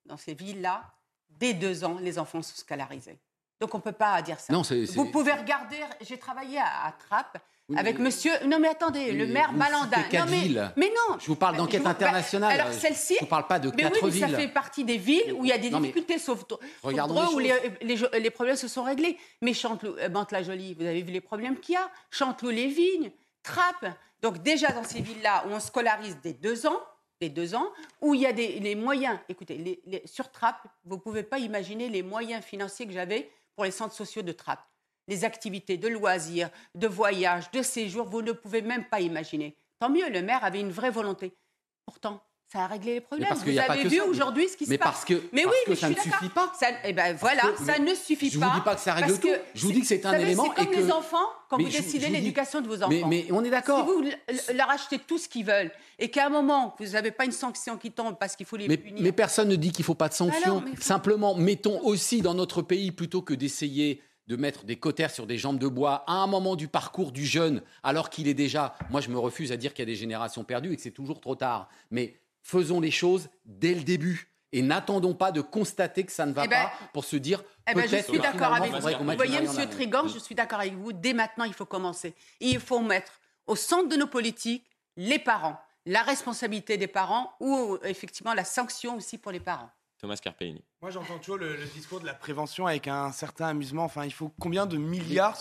dans 0.06 0.16
ces 0.16 0.34
villes-là, 0.34 0.84
dès 1.30 1.54
deux 1.54 1.84
ans, 1.84 1.98
les 2.00 2.18
enfants 2.18 2.42
sont 2.42 2.56
scolarisés. 2.56 3.18
Donc 3.60 3.74
on 3.74 3.78
ne 3.78 3.82
peut 3.82 3.92
pas 3.92 4.20
dire 4.22 4.38
ça. 4.40 4.52
Non, 4.52 4.62
Vous 4.94 5.10
pouvez 5.10 5.32
regarder, 5.32 5.78
j'ai 6.00 6.18
travaillé 6.18 6.58
à, 6.58 6.94
Trappes 6.98 7.38
avec 7.76 7.98
monsieur. 7.98 8.32
Non, 8.46 8.58
mais 8.60 8.68
attendez, 8.68 9.12
le 9.12 9.26
maire 9.26 9.52
Malandin. 9.52 9.96
Non, 10.12 10.24
mais, 10.28 10.40
villes. 10.40 10.72
mais 10.76 10.90
non. 10.90 11.18
Je 11.18 11.26
vous 11.26 11.36
parle 11.36 11.56
d'enquête 11.56 11.86
internationale. 11.86 12.60
Alors 12.60 12.72
celle-ci. 12.72 13.14
Je 13.14 13.20
ne 13.20 13.26
vous 13.26 13.30
parle 13.30 13.46
pas 13.46 13.58
de 13.58 13.70
mais 13.70 13.84
quatre 13.84 14.02
oui, 14.02 14.10
villes. 14.10 14.28
ça 14.28 14.36
fait 14.36 14.48
partie 14.48 14.84
des 14.84 14.98
villes 14.98 15.32
où 15.32 15.44
il 15.44 15.48
y 15.48 15.52
a 15.52 15.58
des 15.58 15.70
difficultés, 15.70 16.18
sauf 16.18 16.44
Regardons 16.82 17.32
où 17.32 17.38
les, 17.38 17.54
les, 17.80 18.30
problèmes 18.30 18.56
se 18.56 18.68
sont 18.68 18.82
réglés. 18.82 19.18
Mais 19.40 19.54
Chanteloup, 19.54 19.96
euh, 19.98 20.10
Mantes-la-Jolie, 20.10 20.74
vous 20.74 20.84
avez 20.84 21.00
vu 21.00 21.12
les 21.12 21.22
problèmes 21.22 21.58
qu'il 21.58 21.74
y 21.74 21.78
a. 21.78 21.90
Chanteloup-les-Vignes, 22.10 23.12
Trappes. 23.42 23.96
Donc 24.20 24.42
déjà 24.42 24.70
dans 24.72 24.84
ces 24.84 25.00
villes-là 25.00 25.44
où 25.46 25.52
on 25.52 25.60
scolarise 25.60 26.18
dès 26.22 26.34
deux 26.34 26.66
ans, 26.66 26.82
les 27.20 27.28
deux 27.28 27.54
ans, 27.54 27.72
où 28.00 28.14
il 28.14 28.20
y 28.22 28.26
a 28.26 28.32
des, 28.32 28.60
les 28.60 28.74
moyens. 28.74 29.18
Écoutez, 29.28 29.56
les, 29.58 30.02
sur 30.06 30.30
Trappes, 30.30 30.66
vous 30.84 30.96
ne 30.96 31.00
pouvez 31.00 31.22
pas 31.22 31.38
imaginer 31.38 31.88
les 31.88 32.02
moyens 32.02 32.44
financiers 32.44 32.86
que 32.86 32.92
j'avais 32.92 33.30
pour 33.54 33.64
les 33.64 33.70
centres 33.70 33.94
sociaux 33.94 34.22
de 34.22 34.32
Trappes. 34.32 34.66
Les 35.06 35.24
activités 35.24 35.76
de 35.76 35.88
loisirs, 35.88 36.50
de 36.74 36.86
voyages, 36.86 37.50
de 37.50 37.62
séjours, 37.62 38.06
vous 38.06 38.22
ne 38.22 38.32
pouvez 38.32 38.62
même 38.62 38.88
pas 38.88 39.00
imaginer. 39.00 39.56
Tant 39.78 39.90
mieux, 39.90 40.08
le 40.08 40.22
maire 40.22 40.44
avait 40.44 40.60
une 40.60 40.72
vraie 40.72 40.90
volonté. 40.90 41.36
Pourtant, 41.84 42.22
ça 42.52 42.60
a 42.60 42.66
réglé 42.66 42.94
les 42.94 43.00
problèmes. 43.00 43.28
Vous 43.34 43.58
avez 43.58 43.88
vu 43.88 44.00
aujourd'hui 44.00 44.48
ce 44.48 44.56
qui 44.56 44.66
se 44.66 44.70
passe. 44.74 44.78
Parce 44.78 45.04
que, 45.04 45.22
mais 45.32 45.44
oui, 45.44 45.52
que 45.66 45.74
ça 45.74 45.88
ne 45.88 45.94
suffit 45.94 46.28
pas. 46.28 46.52
Ça, 46.58 46.68
eh 46.84 46.92
ben 46.92 47.16
voilà, 47.16 47.42
ça 47.64 47.78
ne 47.78 47.94
suffit 47.94 48.30
pas. 48.30 48.34
Je 48.34 48.38
ne 48.38 48.44
vous 48.44 48.54
dis 48.54 48.60
pas 48.60 48.74
que 48.76 48.80
ça 48.80 48.94
règle 48.94 49.18
tout. 49.18 49.28
je 49.54 49.66
vous 49.66 49.72
dis 49.72 49.80
que 49.80 49.86
c'est 49.86 50.06
un 50.06 50.12
élément. 50.12 50.44
C'est 50.56 50.64
comme 50.64 50.72
et 50.72 50.76
les 50.76 50.92
enfants 50.92 51.26
quand 51.48 51.58
vous 51.58 51.68
décidez 51.68 52.08
l'éducation 52.08 52.60
de 52.60 52.68
vos 52.68 52.82
enfants. 52.82 53.08
Mais, 53.08 53.26
on 53.30 53.44
est 53.44 53.50
d'accord. 53.50 53.80
Si 53.80 53.92
vous 53.92 54.54
leur 54.54 54.70
achetez 54.70 54.98
tout 54.98 55.18
ce 55.18 55.28
qu'ils 55.28 55.44
veulent 55.44 55.70
et 55.98 56.10
qu'à 56.10 56.26
un 56.26 56.30
moment 56.30 56.74
vous 56.78 56.86
n'avez 56.86 57.10
pas 57.10 57.24
une 57.24 57.32
sanction 57.32 57.76
qui 57.76 57.90
tombe 57.90 58.16
parce 58.18 58.36
qu'il 58.36 58.46
faut 58.46 58.56
les 58.56 58.76
punir. 58.76 59.02
Mais 59.02 59.12
personne 59.12 59.48
ne 59.48 59.56
dit 59.56 59.72
qu'il 59.72 59.82
ne 59.82 59.86
faut 59.86 59.94
pas 59.94 60.08
de 60.08 60.14
sanction. 60.14 60.62
Simplement, 60.80 61.34
mettons 61.34 61.80
aussi 61.82 62.22
dans 62.22 62.34
notre 62.34 62.62
pays 62.62 62.92
plutôt 62.92 63.22
que 63.22 63.34
d'essayer 63.34 64.00
de 64.26 64.36
mettre 64.36 64.64
des 64.64 64.76
cotères 64.76 65.10
sur 65.10 65.26
des 65.26 65.36
jambes 65.36 65.58
de 65.58 65.68
bois 65.68 66.04
à 66.06 66.14
un 66.14 66.26
moment 66.26 66.56
du 66.56 66.68
parcours 66.68 67.12
du 67.12 67.26
jeune, 67.26 67.62
alors 67.82 68.08
qu'il 68.08 68.26
est 68.26 68.34
déjà. 68.34 68.74
Moi, 68.90 69.00
je 69.00 69.10
me 69.10 69.18
refuse 69.18 69.52
à 69.52 69.56
dire 69.56 69.74
qu'il 69.74 69.82
y 69.82 69.88
a 69.88 69.92
des 69.92 69.96
générations 69.96 70.44
perdues 70.44 70.72
et 70.72 70.76
que 70.76 70.82
c'est 70.82 70.90
toujours 70.90 71.20
trop 71.20 71.34
tard. 71.34 71.68
Mais 71.90 72.16
faisons 72.44 72.80
les 72.80 72.92
choses 72.92 73.28
dès 73.44 73.74
le 73.74 73.82
début 73.82 74.30
et 74.52 74.62
n'attendons 74.62 75.14
pas 75.14 75.32
de 75.32 75.40
constater 75.40 76.04
que 76.04 76.12
ça 76.12 76.26
ne 76.26 76.32
va 76.32 76.44
eh 76.44 76.48
ben, 76.48 76.64
pas 76.66 76.72
pour 76.92 77.04
se 77.04 77.16
dire 77.16 77.42
eh 77.68 77.74
ben, 77.74 77.88
je 77.88 77.96
suis 77.96 78.20
d'accord 78.20 78.54
avec 78.54 78.70
vous. 78.70 79.04
Vous 79.04 79.16
voyez, 79.16 79.40
Monsieur 79.40 79.66
Trigor, 79.68 80.06
je 80.06 80.18
suis 80.18 80.36
d'accord 80.36 80.60
avec 80.60 80.74
vous. 80.74 80.92
Dès 80.92 81.12
maintenant, 81.12 81.44
il 81.44 81.54
faut 81.54 81.66
commencer. 81.66 82.14
il 82.38 82.60
faut 82.60 82.80
mettre 82.80 83.20
au 83.46 83.56
centre 83.56 83.88
de 83.88 83.96
nos 83.96 84.06
politiques 84.06 84.64
les 84.96 85.18
parents, 85.18 85.58
la 85.86 86.02
responsabilité 86.02 86.76
des 86.76 86.86
parents 86.86 87.32
ou 87.40 87.78
effectivement 87.82 88.32
la 88.32 88.44
sanction 88.44 88.96
aussi 88.96 89.18
pour 89.18 89.32
les 89.32 89.40
parents. 89.40 89.70
Thomas 89.98 90.16
Carpellini. 90.16 90.62
Moi, 90.82 90.90
j'entends 90.90 91.18
toujours 91.18 91.38
le, 91.38 91.56
discours 91.74 92.00
de 92.00 92.06
la 92.06 92.14
prévention 92.14 92.66
avec 92.66 92.88
un 92.88 93.10
certain 93.10 93.48
amusement. 93.48 93.84
Enfin, 93.84 94.04
il 94.04 94.12
faut 94.12 94.30
combien 94.38 94.66
de 94.66 94.76
milliards 94.76 95.38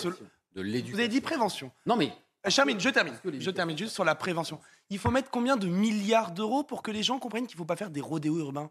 De 0.56 0.62
l'éducation. 0.62 0.94
Vous 0.94 1.00
avez 1.00 1.10
dit 1.10 1.22
prévention. 1.22 1.72
Non, 1.86 1.98
mais 1.98 2.14
euh, 2.46 2.50
je 2.50 2.90
termine. 2.90 3.14
Je 3.40 3.50
termine 3.50 3.78
juste 3.78 3.94
sur 3.94 4.04
la 4.04 4.16
prévention. 4.16 4.60
Il 4.90 5.00
faut 5.00 5.12
mettre 5.12 5.30
combien 5.30 5.56
de 5.56 5.68
milliards 5.68 6.32
d'euros 6.32 6.64
pour 6.64 6.84
que 6.84 6.92
les 6.92 7.04
gens 7.04 7.20
comprennent 7.20 7.48
qu'il 7.48 7.56
ne 7.56 7.60
faut 7.60 7.66
pas 7.66 7.76
faire 7.76 7.90
des 7.90 8.02
rodéos 8.02 8.40
urbains? 8.40 8.70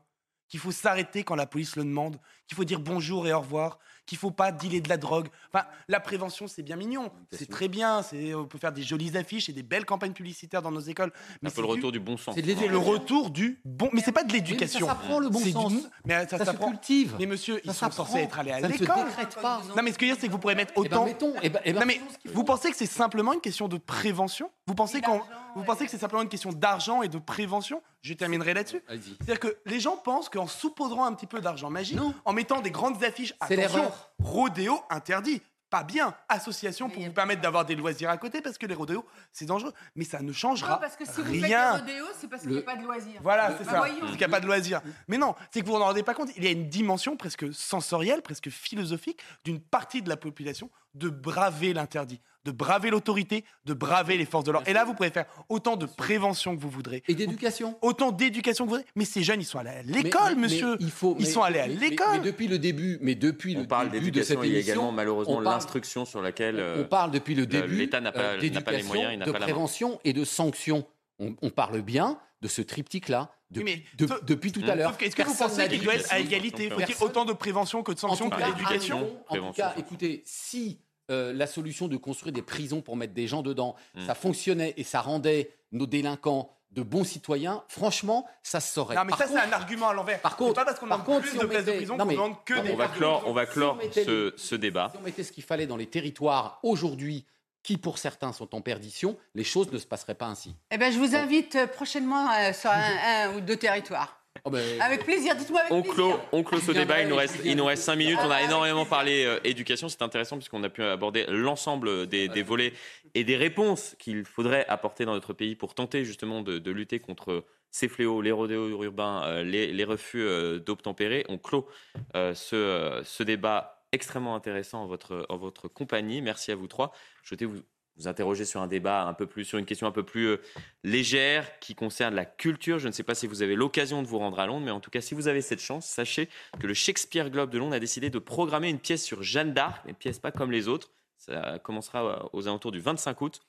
Qu'il 0.52 0.60
faut 0.60 0.70
s'arrêter 0.70 1.24
quand 1.24 1.34
la 1.34 1.46
police 1.46 1.76
le 1.76 1.82
demande, 1.84 2.18
qu'il 2.46 2.56
faut 2.58 2.64
dire 2.64 2.78
bonjour 2.78 3.26
et 3.26 3.32
au 3.32 3.40
revoir, 3.40 3.78
qu'il 4.04 4.18
faut 4.18 4.30
pas 4.30 4.52
dealer 4.52 4.82
de 4.82 4.88
la 4.90 4.98
drogue. 4.98 5.28
Enfin, 5.50 5.64
la 5.88 5.98
prévention, 5.98 6.46
c'est 6.46 6.62
bien 6.62 6.76
mignon, 6.76 7.10
c'est 7.30 7.48
très 7.48 7.68
bien, 7.68 8.02
c'est 8.02 8.34
on 8.34 8.44
peut 8.46 8.58
faire 8.58 8.70
des 8.72 8.82
jolies 8.82 9.16
affiches 9.16 9.48
et 9.48 9.54
des 9.54 9.62
belles 9.62 9.86
campagnes 9.86 10.12
publicitaires 10.12 10.60
dans 10.60 10.70
nos 10.70 10.80
écoles. 10.80 11.10
Mais 11.40 11.48
c'est 11.48 11.54
peu 11.54 11.62
le 11.62 11.68
retour 11.68 11.90
du 11.90 12.00
bon 12.00 12.18
sens. 12.18 12.34
C'est 12.34 12.42
le 12.68 12.76
retour 12.76 13.30
du 13.30 13.62
bon, 13.64 13.88
mais 13.94 14.02
c'est 14.02 14.12
pas 14.12 14.24
de 14.24 14.32
l'éducation. 14.34 14.86
ça 14.86 14.92
s'apprend, 14.92 15.20
le 15.20 15.30
bon 15.30 15.38
C'est 15.38 15.44
du- 15.46 15.52
sens. 15.52 15.72
Mais 16.04 16.26
ça, 16.28 16.36
Ça 16.44 16.52
se 16.52 16.58
cultive. 16.58 17.14
Mais 17.18 17.24
monsieur, 17.24 17.58
ils 17.64 17.68
Ça 17.68 17.72
sont 17.72 17.86
s'apprend. 17.86 18.04
censés 18.04 18.18
être 18.18 18.38
allés 18.38 18.52
à 18.52 18.60
Ça 18.60 18.68
ne 18.68 18.74
se 18.74 18.80
l'école. 18.80 19.06
décrète 19.06 19.36
pas. 19.40 19.62
Non, 19.74 19.82
mais 19.82 19.90
ce 19.92 19.96
que 19.98 20.04
je 20.04 20.10
veux 20.10 20.16
dire, 20.16 20.20
c'est 20.20 20.26
que 20.26 20.32
vous 20.32 20.38
pourrez 20.38 20.54
mettre 20.54 20.74
Eh 20.76 20.80
ben, 20.80 20.96
autant. 20.98 21.04
mettons, 21.06 21.32
eh 21.42 21.48
ben, 21.48 21.60
eh 21.64 21.72
ben, 21.72 21.80
non, 21.80 21.86
mais 21.86 21.98
vous 22.30 22.44
pensez 22.44 22.70
que 22.70 22.76
c'est 22.76 22.84
simplement 22.84 23.32
une 23.32 23.40
question 23.40 23.68
de 23.68 23.78
prévention? 23.78 24.50
Vous 24.66 24.74
pensez 24.74 25.00
qu'on, 25.00 25.22
vous 25.56 25.64
pensez 25.64 25.86
que 25.86 25.90
c'est 25.90 25.96
simplement 25.98 26.20
une 26.22 26.28
question 26.28 26.52
d'argent 26.52 27.00
et 27.00 27.08
de 27.08 27.18
prévention? 27.18 27.80
Je 28.02 28.14
terminerai 28.14 28.52
là-dessus. 28.52 28.82
C'est-à-dire 28.88 29.40
que 29.40 29.56
les 29.64 29.78
gens 29.80 29.96
pensent 29.96 30.28
qu'en 30.28 30.46
saupoudrant 30.48 31.04
un 31.06 31.14
petit 31.14 31.26
peu 31.28 31.40
d'argent 31.40 31.70
magique, 31.70 31.98
en 32.24 32.32
mettant 32.32 32.60
des 32.60 32.70
grandes 32.72 33.02
affiches, 33.04 33.32
C'est 33.48 33.62
attention, 33.62 33.90
rodéo 34.18 34.80
interdit. 34.90 35.40
Pas 35.70 35.84
bien, 35.84 36.14
association 36.28 36.90
pour 36.90 37.02
vous 37.02 37.12
permettre 37.12 37.40
d'avoir 37.40 37.64
des 37.64 37.74
loisirs 37.74 38.10
à 38.10 38.18
côté 38.18 38.42
parce 38.42 38.58
que 38.58 38.66
les 38.66 38.74
rodéos 38.74 39.06
c'est 39.32 39.46
dangereux, 39.46 39.72
mais 39.96 40.04
ça 40.04 40.20
ne 40.20 40.30
changera 40.30 40.74
Non, 40.74 40.78
parce 40.78 40.96
que 40.96 41.06
si 41.06 41.22
vous 41.22 41.32
rien. 41.32 41.76
faites 41.76 41.86
des 41.86 41.92
rodéos, 41.98 42.12
c'est 42.20 42.28
parce 42.28 42.42
qu'il 42.42 42.50
n'y 42.50 42.58
a 42.58 42.62
pas 42.62 42.76
de 42.76 42.82
loisirs. 42.82 43.20
Voilà, 43.22 43.56
c'est 43.56 43.64
Bah, 43.64 43.70
ça. 43.70 43.78
voyons. 43.78 44.00
Parce 44.00 44.10
qu'il 44.10 44.18
n'y 44.18 44.24
a 44.24 44.28
pas 44.28 44.40
de 44.40 44.46
loisir. 44.46 44.82
Mais 45.08 45.16
non, 45.16 45.34
c'est 45.50 45.62
que 45.62 45.66
vous 45.66 45.72
vous 45.72 45.78
en 45.80 45.84
rendez 45.86 46.02
pas 46.02 46.12
compte. 46.12 46.28
Il 46.36 46.44
y 46.44 46.46
a 46.46 46.50
une 46.50 46.68
dimension 46.68 47.16
presque 47.16 47.54
sensorielle, 47.54 48.20
presque 48.20 48.50
philosophique 48.50 49.18
d'une 49.46 49.60
partie 49.62 50.02
de 50.02 50.10
la 50.10 50.18
population 50.18 50.68
de 50.94 51.08
braver 51.08 51.72
l'interdit, 51.72 52.20
de 52.44 52.50
braver 52.50 52.90
l'autorité, 52.90 53.44
de 53.64 53.72
braver 53.74 54.16
les 54.18 54.24
forces 54.26 54.44
de 54.44 54.50
l'ordre. 54.52 54.68
Et 54.68 54.72
là, 54.72 54.84
vous 54.84 54.94
pouvez 54.94 55.10
faire 55.10 55.26
autant 55.48 55.76
de 55.76 55.86
prévention 55.86 56.56
que 56.56 56.60
vous 56.60 56.68
voudrez. 56.70 57.02
Et 57.08 57.14
d'éducation. 57.14 57.78
Autant 57.82 58.12
d'éducation 58.12 58.64
que 58.64 58.70
vous 58.70 58.76
voudrez. 58.76 58.90
Mais 58.96 59.04
ces 59.04 59.22
jeunes, 59.22 59.40
ils 59.40 59.44
sont 59.44 59.58
allés 59.58 59.70
à 59.70 59.82
l'école, 59.82 60.36
monsieur. 60.36 60.72
mais 60.72 60.76
il 60.86 60.90
faut, 60.90 61.16
ils 61.18 61.24
mais 61.24 61.30
sont 61.30 61.42
allés 61.42 61.60
à 61.60 61.66
mais- 61.68 61.74
l'école. 61.74 62.06
Mais, 62.12 62.18
depuis 62.20 62.48
le 62.48 62.58
début, 62.58 62.98
mais 63.00 63.14
depuis 63.14 63.56
On 63.56 63.60
le 63.60 63.66
parle 63.66 63.90
début 63.90 64.10
de 64.10 64.22
cette 64.22 64.38
d'éducation, 64.40 64.42
il 64.44 64.50
y 64.50 64.54
a 64.54 64.56
émission, 64.58 64.72
également 64.74 64.92
malheureusement 64.92 65.32
on 65.38 65.42
parle- 65.42 65.54
l'instruction 65.54 66.04
sur 66.04 66.20
laquelle 66.20 66.58
euh, 66.58 66.82
on 66.82 66.88
parle 66.88 67.10
depuis 67.10 67.34
le 67.34 67.46
début 67.46 67.76
l'État 67.76 68.00
n'a 68.00 68.12
pas, 68.12 68.20
euh, 68.34 68.50
n'a 68.50 68.60
pas 68.60 68.72
les 68.72 68.82
moyens, 68.82 69.12
il 69.12 69.18
n'a 69.18 69.24
de 69.26 69.30
pas 69.32 69.38
la 69.38 69.46
main. 69.46 69.52
prévention 69.52 70.00
et 70.04 70.12
de 70.12 70.24
sanction. 70.24 70.84
On, 71.18 71.34
on 71.42 71.50
parle 71.50 71.80
bien 71.82 72.18
de 72.40 72.48
ce 72.48 72.60
triptyque-là 72.62 73.30
depuis, 73.52 73.74
Oui, 73.74 73.84
de- 73.96 74.06
sauf- 74.06 74.24
depuis 74.24 74.50
tout 74.52 74.62
à 74.66 74.74
l'heure. 74.74 74.90
Sauf 74.90 74.98
que 74.98 75.04
Est-ce 75.04 75.16
que 75.16 75.22
vous 75.22 75.34
pensez 75.34 75.68
qu'il 75.68 75.82
doit 75.82 75.94
être 75.94 76.12
à 76.12 76.18
égalité 76.18 76.68
Faut-il 76.70 76.86
Personne- 76.86 77.06
autant 77.08 77.24
de 77.24 77.32
prévention 77.32 77.82
que 77.82 77.92
de 77.92 77.98
sanction 77.98 78.26
en 78.26 78.30
tout 78.30 78.36
que 78.36 78.40
cas, 78.42 78.50
d'éducation 78.50 79.16
en 79.28 79.36
tout 79.36 79.52
cas, 79.52 79.74
écoutez, 79.78 80.22
si 80.26 80.80
euh, 81.10 81.32
la 81.32 81.46
solution 81.46 81.88
de 81.88 81.96
construire 81.96 82.32
des 82.32 82.42
prisons 82.42 82.80
pour 82.80 82.96
mettre 82.96 83.12
des 83.12 83.26
gens 83.26 83.42
dedans, 83.42 83.74
Mm. 83.94 84.06
ça 84.06 84.14
fonctionnait 84.14 84.72
et 84.76 84.84
ça 84.84 85.00
rendait 85.00 85.50
nos 85.72 85.84
délinquants 85.86 86.56
de 86.70 86.80
bons 86.82 87.04
citoyens, 87.04 87.64
franchement, 87.68 88.26
ça 88.42 88.60
se 88.60 88.72
saurait. 88.72 88.94
Non, 88.94 89.02
mais 89.04 89.10
Par 89.10 89.18
ça, 89.18 89.26
c'est 89.28 89.36
un 89.36 89.52
argument 89.52 89.88
à 89.88 89.92
l'envers. 89.94 90.20
Par 90.22 90.36
contre, 90.36 90.54
pas 90.54 90.64
parce 90.64 90.78
qu'on 90.78 90.86
demande 90.86 91.04
contre, 91.04 91.20
plus 91.22 91.32
si 91.32 91.38
de 91.38 91.44
on 91.44 91.48
places 91.48 91.64
de 91.64 91.70
mettait- 91.72 91.76
prison 91.84 91.98
qu'on 91.98 92.06
demande 92.06 92.34
que 92.46 92.54
non, 92.54 92.62
des 92.62 92.72
On 92.72 92.76
va 92.76 92.86
de 92.88 92.92
clore, 92.94 93.22
on 93.26 93.32
va 93.34 93.44
clore 93.46 93.78
Si 93.92 94.04
ce, 94.04 94.32
ce 94.36 94.54
débat. 94.54 94.88
Si 94.92 94.98
on 94.98 95.02
mettait 95.04 95.22
ce 95.24 95.32
qu'il 95.32 95.44
fallait 95.44 95.66
dans 95.66 95.76
les 95.76 95.86
territoires 95.86 96.60
aujourd'hui, 96.62 97.26
qui 97.62 97.76
pour 97.76 97.98
certains 97.98 98.32
sont 98.32 98.54
en 98.54 98.60
perdition, 98.60 99.16
les 99.34 99.44
choses 99.44 99.70
ne 99.72 99.78
se 99.78 99.86
passeraient 99.86 100.14
pas 100.14 100.26
ainsi. 100.26 100.54
Eh 100.72 100.78
ben, 100.78 100.92
je 100.92 100.98
vous 100.98 101.14
invite 101.14 101.54
euh, 101.56 101.66
prochainement 101.66 102.28
euh, 102.32 102.52
sur 102.52 102.70
un, 102.70 102.76
un 103.30 103.34
ou 103.36 103.40
deux 103.40 103.56
territoires. 103.56 104.18
Oh 104.44 104.50
ben, 104.50 104.80
Avec 104.80 105.04
plaisir, 105.04 105.36
dites-moi 105.36 105.60
avec 105.60 105.72
On 105.72 105.82
plaisir. 105.82 105.94
clôt, 105.94 106.20
on 106.32 106.42
clôt 106.42 106.58
ce 106.58 106.72
débat. 106.72 107.02
Il 107.02 107.08
nous 107.08 107.14
reste, 107.16 107.38
il 107.44 107.54
nous 107.56 107.64
reste 107.66 107.84
cinq 107.84 107.96
minutes. 107.96 108.18
On 108.22 108.30
a 108.30 108.36
Ah, 108.36 108.42
énormément 108.42 108.84
parlé 108.86 109.24
euh, 109.24 109.38
éducation. 109.44 109.88
C'est 109.88 110.02
intéressant 110.02 110.36
puisqu'on 110.36 110.62
a 110.64 110.68
pu 110.70 110.82
aborder 110.82 111.26
l'ensemble 111.28 112.06
des, 112.08 112.28
des 112.28 112.42
volets 112.42 112.72
et 113.14 113.22
des 113.24 113.36
réponses 113.36 113.94
qu'il 113.98 114.24
faudrait 114.24 114.66
apporter 114.68 115.04
dans 115.04 115.12
notre 115.12 115.32
pays 115.34 115.54
pour 115.54 115.74
tenter 115.74 116.04
justement 116.04 116.40
de, 116.42 116.58
de 116.58 116.70
lutter 116.72 116.98
contre 116.98 117.44
ces 117.70 117.88
fléaux, 117.88 118.20
les 118.20 118.32
rodéos 118.32 118.82
urbains, 118.82 119.22
euh, 119.26 119.44
les, 119.44 119.72
les 119.72 119.84
refus 119.84 120.22
euh, 120.22 120.58
d'obtempérer. 120.58 121.24
On 121.28 121.38
clôt 121.38 121.68
euh, 122.16 122.34
ce, 122.34 122.56
euh, 122.56 123.04
ce 123.04 123.22
débat 123.22 123.71
extrêmement 123.92 124.34
intéressant 124.34 124.82
en 124.82 124.86
votre, 124.86 125.26
en 125.28 125.36
votre 125.36 125.68
compagnie. 125.68 126.22
Merci 126.22 126.50
à 126.50 126.56
vous 126.56 126.66
trois. 126.66 126.92
Je 127.22 127.28
souhaitais 127.28 127.44
vous, 127.44 127.62
vous 127.96 128.08
interroger 128.08 128.44
sur 128.44 128.60
un 128.60 128.66
débat 128.66 129.04
un 129.04 129.14
peu 129.14 129.26
plus, 129.26 129.44
sur 129.44 129.58
une 129.58 129.66
question 129.66 129.86
un 129.86 129.92
peu 129.92 130.02
plus 130.02 130.26
euh, 130.26 130.40
légère 130.82 131.58
qui 131.60 131.74
concerne 131.74 132.14
la 132.14 132.24
culture. 132.24 132.78
Je 132.78 132.88
ne 132.88 132.92
sais 132.92 133.02
pas 133.02 133.14
si 133.14 133.26
vous 133.26 133.42
avez 133.42 133.54
l'occasion 133.54 134.02
de 134.02 134.06
vous 134.06 134.18
rendre 134.18 134.38
à 134.40 134.46
Londres, 134.46 134.64
mais 134.64 134.70
en 134.70 134.80
tout 134.80 134.90
cas, 134.90 135.00
si 135.00 135.14
vous 135.14 135.28
avez 135.28 135.42
cette 135.42 135.60
chance, 135.60 135.86
sachez 135.86 136.28
que 136.58 136.66
le 136.66 136.74
Shakespeare 136.74 137.30
Globe 137.30 137.50
de 137.50 137.58
Londres 137.58 137.74
a 137.74 137.80
décidé 137.80 138.10
de 138.10 138.18
programmer 138.18 138.70
une 138.70 138.78
pièce 138.78 139.04
sur 139.04 139.22
Jeanne 139.22 139.52
d'Arc, 139.52 139.84
une 139.86 139.94
pièce 139.94 140.18
pas 140.18 140.32
comme 140.32 140.50
les 140.50 140.68
autres. 140.68 140.90
Ça 141.18 141.58
commencera 141.58 142.04
euh, 142.04 142.28
aux 142.32 142.48
alentours 142.48 142.72
du 142.72 142.80
25 142.80 143.20
août, 143.20 143.40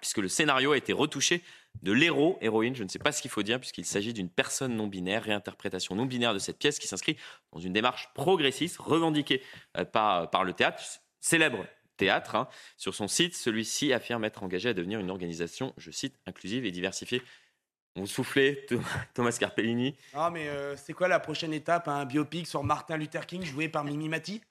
puisque 0.00 0.18
le 0.18 0.28
scénario 0.28 0.72
a 0.72 0.76
été 0.76 0.92
retouché 0.92 1.42
de 1.82 1.92
l'héros, 1.92 2.38
héroïne, 2.40 2.74
je 2.74 2.82
ne 2.84 2.88
sais 2.88 2.98
pas 2.98 3.12
ce 3.12 3.20
qu'il 3.20 3.30
faut 3.30 3.42
dire, 3.42 3.58
puisqu'il 3.60 3.84
s'agit 3.84 4.12
d'une 4.14 4.30
personne 4.30 4.74
non 4.74 4.86
binaire, 4.86 5.22
réinterprétation 5.24 5.94
non 5.94 6.06
binaire 6.06 6.32
de 6.32 6.38
cette 6.38 6.58
pièce 6.58 6.78
qui 6.78 6.86
s'inscrit 6.88 7.16
dans 7.52 7.60
une 7.60 7.72
démarche 7.72 8.08
progressiste 8.14 8.78
revendiquée 8.78 9.42
euh, 9.76 9.84
par, 9.84 10.30
par 10.30 10.44
le 10.44 10.52
théâtre, 10.54 10.82
célèbre 11.20 11.66
théâtre. 11.96 12.34
hein. 12.36 12.48
Sur 12.76 12.94
son 12.94 13.06
site, 13.06 13.36
celui-ci 13.36 13.92
affirme 13.92 14.24
être 14.24 14.42
engagé 14.42 14.70
à 14.70 14.74
devenir 14.74 14.98
une 14.98 15.10
organisation, 15.10 15.74
je 15.76 15.90
cite, 15.90 16.16
inclusive 16.26 16.64
et 16.64 16.70
diversifiée. 16.70 17.22
On 17.96 18.06
soufflez, 18.06 18.66
Thomas 19.14 19.36
Carpellini 19.38 19.94
Non, 20.14 20.30
mais 20.30 20.48
euh, 20.48 20.76
c'est 20.76 20.92
quoi 20.94 21.06
la 21.06 21.20
prochaine 21.20 21.52
étape? 21.52 21.86
Un 21.86 22.04
biopic 22.06 22.46
sur 22.48 22.64
Martin 22.64 22.96
Luther 22.96 23.24
King 23.26 23.44
joué 23.44 23.68
par 23.68 23.84
Mimi 23.84 24.08
Mati 24.08 24.42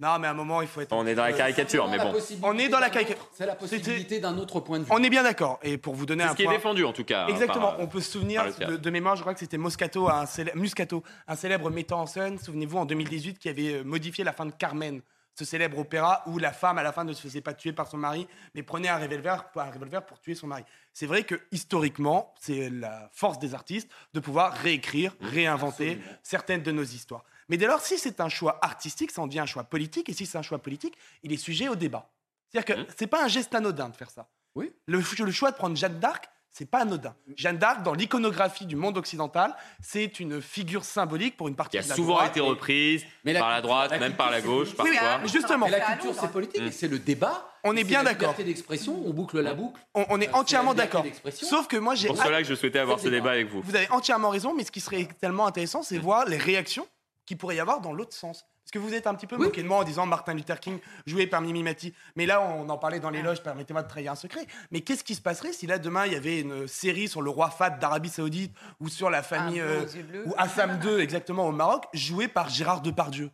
Non, 0.00 0.18
mais 0.18 0.26
à 0.26 0.30
un 0.30 0.34
moment, 0.34 0.60
il 0.60 0.66
faut 0.66 0.80
être. 0.80 0.92
On 0.92 1.06
est 1.06 1.14
dans 1.14 1.22
la 1.24 1.32
euh, 1.32 1.36
caricature, 1.36 1.86
mais 1.88 1.98
bon. 1.98 2.12
On 2.42 2.58
est 2.58 2.68
dans 2.68 2.80
la 2.80 2.90
caricature. 2.90 3.28
C'est 3.32 3.46
la 3.46 3.54
possibilité 3.54 4.18
d'un 4.18 4.36
autre 4.38 4.58
point 4.60 4.78
de 4.80 4.84
vue. 4.84 4.90
On 4.92 5.02
est 5.02 5.08
bien 5.10 5.22
d'accord. 5.22 5.60
Et 5.62 5.78
pour 5.78 5.94
vous 5.94 6.04
donner 6.04 6.24
C'est 6.24 6.28
un 6.30 6.32
ce 6.32 6.36
qui 6.36 6.42
est 6.42 6.46
point- 6.46 6.54
défendu, 6.54 6.84
en 6.84 6.92
tout 6.92 7.04
cas, 7.04 7.24
hein, 7.24 7.28
Exactement. 7.28 7.70
par- 7.72 7.80
on 7.80 7.86
peut 7.86 8.00
se 8.00 8.10
souvenir 8.10 8.44
de, 8.58 8.76
de 8.76 8.90
mémoire, 8.90 9.14
je 9.14 9.20
crois 9.20 9.34
que 9.34 9.40
c'était 9.40 9.56
Moscato, 9.58 10.08
un 10.08 10.26
célèbre, 10.26 10.58
Muscato, 10.58 11.04
un 11.28 11.36
célèbre 11.36 11.70
metteur 11.70 11.98
en 11.98 12.06
scène, 12.06 12.38
souvenez-vous, 12.38 12.78
en 12.78 12.86
2018, 12.86 13.38
qui 13.38 13.48
avait 13.48 13.74
euh, 13.74 13.84
modifié 13.84 14.24
la 14.24 14.32
fin 14.32 14.46
de 14.46 14.50
Carmen, 14.52 15.00
ce 15.36 15.44
célèbre 15.44 15.78
opéra 15.78 16.22
où 16.26 16.38
la 16.38 16.52
femme, 16.52 16.78
à 16.78 16.82
la 16.82 16.92
fin, 16.92 17.04
ne 17.04 17.12
se 17.12 17.20
faisait 17.22 17.40
pas 17.40 17.54
tuer 17.54 17.72
par 17.72 17.86
son 17.88 17.96
mari, 17.96 18.26
mais 18.56 18.62
prenait 18.64 18.88
un 18.88 18.98
revolver, 18.98 19.44
un 19.56 19.70
revolver 19.70 20.04
pour 20.04 20.20
tuer 20.20 20.34
son 20.34 20.48
mari. 20.48 20.64
C'est 20.92 21.06
vrai 21.06 21.22
que, 21.22 21.36
historiquement, 21.52 22.34
c'est 22.40 22.68
la 22.68 23.10
force 23.12 23.38
des 23.38 23.54
artistes 23.54 23.88
de 24.12 24.20
pouvoir 24.20 24.52
réécrire, 24.54 25.14
réinventer 25.20 25.98
certaines 26.22 26.62
de 26.62 26.72
nos 26.72 26.82
histoires. 26.84 27.24
Mais 27.48 27.56
dès 27.56 27.66
lors, 27.66 27.80
si 27.80 27.98
c'est 27.98 28.20
un 28.20 28.28
choix 28.28 28.58
artistique, 28.62 29.10
ça 29.10 29.22
en 29.22 29.26
devient 29.26 29.40
un 29.40 29.46
choix 29.46 29.64
politique, 29.64 30.08
et 30.08 30.12
si 30.12 30.26
c'est 30.26 30.38
un 30.38 30.42
choix 30.42 30.58
politique, 30.58 30.94
il 31.22 31.32
est 31.32 31.36
sujet 31.36 31.68
au 31.68 31.74
débat. 31.76 32.10
C'est-à-dire 32.50 32.76
que 32.86 32.92
c'est 32.96 33.06
pas 33.06 33.24
un 33.24 33.28
geste 33.28 33.54
anodin 33.54 33.88
de 33.88 33.96
faire 33.96 34.10
ça. 34.10 34.28
Oui. 34.54 34.72
Le, 34.86 35.02
le 35.24 35.32
choix 35.32 35.50
de 35.50 35.56
prendre 35.56 35.76
Jeanne 35.76 35.98
d'Arc, 35.98 36.28
c'est 36.56 36.70
pas 36.70 36.82
anodin. 36.82 37.16
Jeanne 37.36 37.58
d'Arc, 37.58 37.82
dans 37.82 37.94
l'iconographie 37.94 38.64
du 38.64 38.76
monde 38.76 38.96
occidental, 38.96 39.52
c'est 39.82 40.20
une 40.20 40.40
figure 40.40 40.84
symbolique 40.84 41.36
pour 41.36 41.48
une 41.48 41.56
partie 41.56 41.72
qui 41.72 41.78
a 41.78 41.82
de 41.82 41.88
la 41.88 41.94
souvent 41.96 42.14
droite. 42.14 42.30
été 42.30 42.38
reprise 42.38 43.04
par 43.36 43.50
la 43.50 43.60
droite, 43.60 43.90
même 43.98 44.14
par 44.14 44.30
la 44.30 44.40
gauche, 44.40 44.68
Oui, 44.78 44.90
mais, 44.92 44.96
parfois. 44.96 45.24
euh, 45.24 45.26
justement. 45.28 45.66
Mais 45.66 45.72
la 45.72 45.80
culture, 45.80 46.14
c'est 46.14 46.30
politique, 46.30 46.62
et 46.62 46.70
c'est 46.70 46.86
le 46.86 47.00
débat. 47.00 47.50
On 47.64 47.74
est 47.76 47.82
bien 47.82 48.04
d'accord. 48.04 48.28
liberté 48.28 48.44
d'expression, 48.44 49.02
on 49.04 49.10
boucle 49.10 49.40
la 49.40 49.54
boucle. 49.54 49.80
On, 49.94 50.06
on 50.10 50.20
est 50.20 50.28
Euh, 50.28 50.32
entièrement 50.34 50.74
d'accord. 50.74 51.04
Sauf 51.32 51.66
que 51.66 51.76
moi, 51.76 51.96
j'ai. 51.96 52.06
pour 52.06 52.22
cela 52.22 52.40
que 52.40 52.46
je 52.46 52.54
souhaitais 52.54 52.78
avoir 52.78 53.00
ce 53.00 53.08
débat 53.08 53.32
avec 53.32 53.48
vous. 53.48 53.60
Vous 53.62 53.74
avez 53.74 53.90
entièrement 53.90 54.28
raison, 54.28 54.54
mais 54.54 54.62
ce 54.62 54.70
qui 54.70 54.80
serait 54.80 55.08
tellement 55.20 55.46
intéressant, 55.48 55.82
c'est 55.82 55.98
voir 55.98 56.24
les 56.26 56.36
réactions 56.36 56.86
qu'il 57.26 57.36
pourrait 57.36 57.56
y 57.56 57.60
avoir 57.60 57.80
dans 57.80 57.92
l'autre 57.92 58.14
sens. 58.14 58.46
Parce 58.64 58.70
que 58.72 58.78
vous 58.78 58.94
êtes 58.94 59.06
un 59.06 59.14
petit 59.14 59.26
peu 59.26 59.36
moqué 59.36 59.62
de 59.62 59.68
moi 59.68 59.78
en 59.78 59.84
disant 59.84 60.06
Martin 60.06 60.32
Luther 60.32 60.58
King 60.58 60.78
joué 61.06 61.26
par 61.26 61.42
Mimi 61.42 61.62
Mati. 61.62 61.92
Mais 62.16 62.24
là, 62.24 62.40
on 62.40 62.66
en 62.70 62.78
parlait 62.78 62.98
dans 62.98 63.10
les 63.10 63.20
loges, 63.20 63.42
permettez-moi 63.42 63.82
de 63.82 63.88
trahir 63.88 64.12
un 64.12 64.16
secret. 64.16 64.46
Mais 64.70 64.80
qu'est-ce 64.80 65.04
qui 65.04 65.14
se 65.14 65.20
passerait 65.20 65.52
si 65.52 65.66
là, 65.66 65.78
demain, 65.78 66.06
il 66.06 66.14
y 66.14 66.16
avait 66.16 66.40
une 66.40 66.66
série 66.66 67.06
sur 67.06 67.20
le 67.20 67.28
roi 67.28 67.50
Fahd 67.50 67.78
d'Arabie 67.78 68.08
Saoudite 68.08 68.54
ou 68.80 68.88
sur 68.88 69.10
la 69.10 69.22
famille. 69.22 69.60
Bleu 69.60 70.20
euh, 70.20 70.24
ou 70.26 70.34
Assam 70.38 70.80
II, 70.82 70.98
exactement, 70.98 71.46
au 71.46 71.52
Maroc, 71.52 71.84
joué 71.92 72.26
par 72.26 72.48
Gérard 72.48 72.80
Depardieu? 72.80 73.30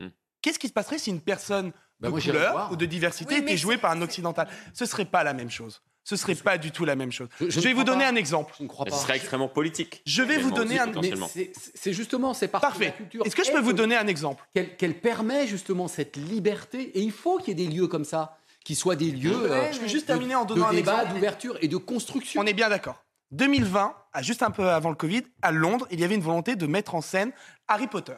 Hmm. 0.00 0.08
Qu'est-ce 0.42 0.58
qui 0.58 0.68
se 0.68 0.74
passerait 0.74 0.98
si 0.98 1.08
une 1.08 1.22
personne 1.22 1.72
Bah, 1.98 2.10
de 2.10 2.20
couleur 2.20 2.70
ou 2.70 2.76
de 2.76 2.84
diversité 2.84 3.36
Oui, 3.36 3.40
était 3.40 3.56
jouée 3.56 3.78
par 3.78 3.92
un 3.92 4.02
occidental? 4.02 4.48
Ce 4.74 4.84
serait 4.84 5.06
pas 5.06 5.24
la 5.24 5.32
même 5.32 5.50
chose. 5.50 5.82
Ce 6.08 6.16
serait 6.16 6.34
pas 6.36 6.56
du 6.56 6.70
tout 6.70 6.86
la 6.86 6.96
même 6.96 7.12
chose. 7.12 7.28
Je- 7.38 7.46
Je, 7.46 7.50
je 7.50 7.58
ne 7.58 7.64
vais 7.64 7.72
vous 7.74 7.84
donner 7.84 8.04
pas. 8.04 8.10
un 8.10 8.16
exemple. 8.16 8.54
Je 8.58 8.62
ne 8.62 8.68
crois 8.68 8.86
pas. 8.86 8.96
ce 8.96 9.02
serait 9.02 9.16
extrêmement 9.16 9.48
politique. 9.48 10.00
Je 10.06 10.22
vais 10.22 10.38
vous 10.38 10.50
donner 10.50 10.80
aussi, 10.80 11.12
un- 11.12 11.52
c'est- 11.74 11.92
justement, 11.92 12.32
c'est 12.32 12.50
la 12.50 12.60
Parfait. 12.60 12.94
culture. 12.96 13.26
Est-ce 13.26 13.36
que 13.36 13.44
je 13.44 13.52
peux 13.52 13.60
vous 13.60 13.74
donner 13.74 13.94
un 13.96 14.06
exemple 14.06 14.42
qu'elle 14.54 15.00
permet 15.00 15.46
justement 15.46 15.86
cette 15.86 16.16
liberté 16.16 16.80
et 16.98 17.00
il 17.00 17.12
faut 17.12 17.36
qu'il 17.38 17.58
y 17.58 17.62
ait 17.62 17.66
des 17.68 17.74
lieux 17.76 17.88
comme 17.88 18.04
ça 18.06 18.38
qui 18.64 18.74
soient 18.74 18.96
des 18.96 19.10
lieux 19.10 19.50
euh, 19.52 19.70
Je 19.72 19.80
vais 19.80 19.88
juste 19.88 20.04
de- 20.08 20.12
terminer 20.14 20.34
en 20.34 20.44
de 20.44 20.54
donnant 20.54 20.68
un 20.68 20.72
débat, 20.72 20.94
exemple. 20.94 21.14
d'ouverture 21.14 21.58
et 21.60 21.68
de 21.68 21.76
construction. 21.76 22.40
On 22.40 22.46
est 22.46 22.54
bien 22.54 22.70
d'accord. 22.70 23.04
2020, 23.32 23.94
à 24.14 24.22
juste 24.22 24.42
un 24.42 24.50
peu 24.50 24.68
avant 24.70 24.88
le 24.88 24.96
Covid, 24.96 25.24
à 25.42 25.52
Londres, 25.52 25.86
il 25.90 26.00
y 26.00 26.04
avait 26.04 26.14
une 26.14 26.22
volonté 26.22 26.56
de 26.56 26.66
mettre 26.66 26.94
en 26.94 27.02
scène 27.02 27.32
Harry 27.68 27.86
Potter. 27.86 28.16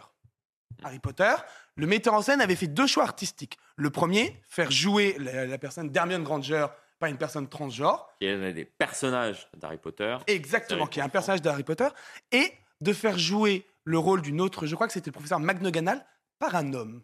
Harry 0.84 1.00
Potter, 1.00 1.34
le 1.74 1.86
metteur 1.88 2.14
en 2.14 2.22
scène 2.22 2.40
avait 2.40 2.54
fait 2.54 2.68
deux 2.68 2.86
choix 2.86 3.02
artistiques. 3.02 3.58
Le 3.76 3.90
premier, 3.90 4.40
faire 4.48 4.70
jouer 4.70 5.16
la, 5.18 5.44
la 5.46 5.58
personne 5.58 5.90
d'Hermione 5.90 6.22
Granger 6.22 6.66
par 7.00 7.08
une 7.08 7.16
personne 7.16 7.48
transgenre. 7.48 8.06
Il 8.20 8.28
y 8.28 8.30
a 8.32 8.52
des 8.52 8.64
personnages 8.64 9.48
d'Harry 9.56 9.78
Potter. 9.78 10.16
Exactement, 10.28 10.86
qui 10.86 11.00
est 11.00 11.02
un 11.02 11.08
personnage 11.08 11.42
d'Harry 11.42 11.64
Potter, 11.64 11.88
et 12.30 12.52
de 12.80 12.92
faire 12.92 13.18
jouer 13.18 13.66
le 13.84 13.98
rôle 13.98 14.22
d'une 14.22 14.40
autre, 14.40 14.66
je 14.66 14.74
crois 14.76 14.86
que 14.86 14.92
c'était 14.92 15.08
le 15.08 15.14
professeur 15.14 15.40
McGonagall, 15.40 16.04
par 16.38 16.54
un 16.54 16.72
homme. 16.74 17.02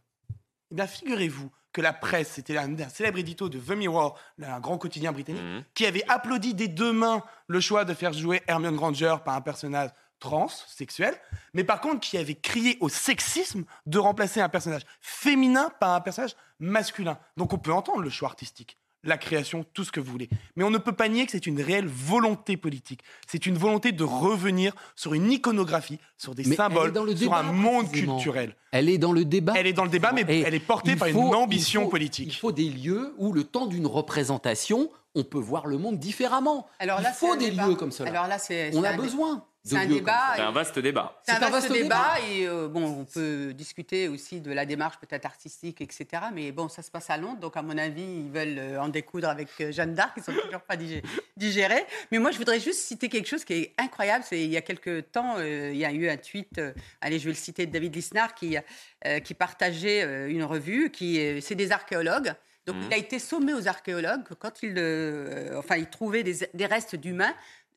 Eh 0.70 0.74
bien, 0.74 0.86
figurez-vous 0.86 1.50
que 1.72 1.80
la 1.80 1.92
presse, 1.92 2.28
c'était 2.32 2.56
un, 2.56 2.78
un 2.78 2.88
célèbre 2.88 3.18
édito 3.18 3.48
de 3.48 3.58
The 3.58 3.70
Mirror, 3.70 4.18
un 4.42 4.60
grand 4.60 4.78
quotidien 4.78 5.12
britannique, 5.12 5.42
Mhm. 5.42 5.64
qui 5.74 5.86
avait 5.86 6.04
applaudi 6.08 6.54
des 6.54 6.68
deux 6.68 6.92
mains 6.92 7.22
le 7.48 7.60
choix 7.60 7.84
de 7.84 7.92
faire 7.94 8.12
jouer 8.12 8.42
Hermione 8.46 8.76
Granger 8.76 9.16
par 9.24 9.34
un 9.34 9.40
personnage 9.40 9.90
trans, 10.18 10.48
sexuel, 10.48 11.14
mais 11.52 11.64
par 11.64 11.80
contre 11.82 12.00
qui 12.00 12.16
avait 12.16 12.34
crié 12.34 12.78
au 12.80 12.88
sexisme 12.88 13.64
de 13.84 13.98
remplacer 13.98 14.40
un 14.40 14.48
personnage 14.48 14.82
féminin 15.00 15.70
par 15.78 15.90
un 15.94 16.00
personnage 16.00 16.34
masculin. 16.58 17.18
Donc 17.36 17.52
on 17.52 17.58
peut 17.58 17.72
entendre 17.72 18.00
le 18.00 18.08
choix 18.08 18.28
artistique 18.30 18.78
la 19.06 19.18
création, 19.18 19.64
tout 19.72 19.84
ce 19.84 19.92
que 19.92 20.00
vous 20.00 20.10
voulez. 20.10 20.28
Mais 20.56 20.64
on 20.64 20.70
ne 20.70 20.78
peut 20.78 20.92
pas 20.92 21.08
nier 21.08 21.26
que 21.26 21.32
c'est 21.32 21.46
une 21.46 21.60
réelle 21.60 21.86
volonté 21.86 22.56
politique. 22.56 23.02
C'est 23.26 23.46
une 23.46 23.56
volonté 23.56 23.92
de 23.92 24.04
revenir 24.04 24.74
sur 24.94 25.14
une 25.14 25.30
iconographie, 25.30 25.98
sur 26.16 26.34
des 26.34 26.44
symboles, 26.44 26.92
sur 27.16 27.34
un 27.34 27.42
monde 27.42 27.90
culturel. 27.90 28.54
Elle 28.72 28.88
est 28.88 28.98
dans 28.98 29.12
le 29.12 29.24
débat. 29.24 29.54
Elle 29.56 29.66
est 29.66 29.72
dans 29.72 29.84
le 29.84 29.90
débat, 29.90 30.12
mais 30.12 30.24
elle 30.28 30.54
est 30.54 30.60
portée 30.60 30.96
par 30.96 31.08
une 31.08 31.16
ambition 31.34 31.88
politique. 31.88 32.28
Il 32.28 32.36
faut 32.36 32.52
des 32.52 32.68
lieux 32.68 33.14
où, 33.18 33.32
le 33.32 33.44
temps 33.44 33.66
d'une 33.66 33.86
représentation, 33.86 34.90
on 35.14 35.24
peut 35.24 35.38
voir 35.38 35.66
le 35.66 35.78
monde 35.78 35.98
différemment. 35.98 36.66
Alors 36.78 37.00
là, 37.00 37.10
il 37.10 37.16
faut 37.16 37.36
des 37.36 37.50
lieux 37.50 37.74
comme 37.74 37.90
cela. 37.90 38.10
Alors 38.10 38.26
là, 38.26 38.38
on 38.74 38.84
a 38.84 38.92
besoin. 38.92 39.44
C'est 39.66 39.76
un 39.76 39.86
débat. 39.86 40.32
C'est 40.36 40.42
un 40.42 40.52
vaste 40.52 40.78
débat. 40.78 41.20
C'est 41.24 41.32
un, 41.32 41.50
vaste, 41.50 41.72
débat, 41.72 42.14
et 42.30 42.46
euh, 42.46 42.68
bon, 42.68 42.84
on 43.00 43.04
peut 43.04 43.52
discuter 43.52 44.06
aussi 44.06 44.40
de 44.40 44.52
la 44.52 44.64
démarche 44.64 44.96
peut-être 44.98 45.26
artistique, 45.26 45.80
etc. 45.80 46.06
Mais 46.32 46.52
bon, 46.52 46.68
ça 46.68 46.82
se 46.82 46.90
passe 46.90 47.10
à 47.10 47.16
Londres, 47.16 47.40
donc 47.40 47.56
à 47.56 47.62
mon 47.62 47.76
avis, 47.76 48.02
ils 48.02 48.30
veulent 48.30 48.58
euh, 48.58 48.80
en 48.80 48.88
découdre 48.88 49.28
avec 49.28 49.48
euh, 49.60 49.72
Jeanne 49.72 49.94
d'Arc, 49.94 50.12
ils 50.16 50.22
sont 50.22 50.32
toujours 50.32 50.60
pas 50.60 50.76
digérés. 51.36 51.84
Mais 52.12 52.18
moi, 52.18 52.30
je 52.30 52.38
voudrais 52.38 52.60
juste 52.60 52.80
citer 52.80 53.08
quelque 53.08 53.26
chose 53.26 53.44
qui 53.44 53.54
est 53.54 53.74
incroyable. 53.76 54.24
C'est 54.26 54.40
il 54.40 54.50
y 54.50 54.56
a 54.56 54.62
quelques 54.62 55.10
temps, 55.10 55.40
il 55.40 55.76
y 55.76 55.84
a 55.84 55.92
eu 55.92 56.08
un 56.08 56.16
tweet. 56.16 56.60
allez, 57.00 57.18
je 57.18 57.24
vais 57.24 57.32
le 57.32 57.36
citer 57.36 57.66
de 57.66 57.72
David 57.72 57.94
Lisnard 57.94 58.34
qui 58.34 58.56
qui 59.24 59.34
partageait 59.34 60.30
une 60.30 60.44
revue, 60.44 60.90
qui 60.90 61.40
c'est 61.42 61.54
des 61.54 61.72
archéologues. 61.72 62.34
Donc, 62.66 62.76
il 62.80 62.92
a 62.92 62.96
mmh. 62.96 63.00
été 63.00 63.18
sommé 63.20 63.54
aux 63.54 63.68
archéologues 63.68 64.24
quand 64.40 64.62
il, 64.62 64.72
enfin, 65.56 65.76
il 65.76 65.86
trouvait 65.86 66.24
des, 66.24 66.48
des 66.52 66.66
restes 66.66 66.96
d'humains 66.96 67.34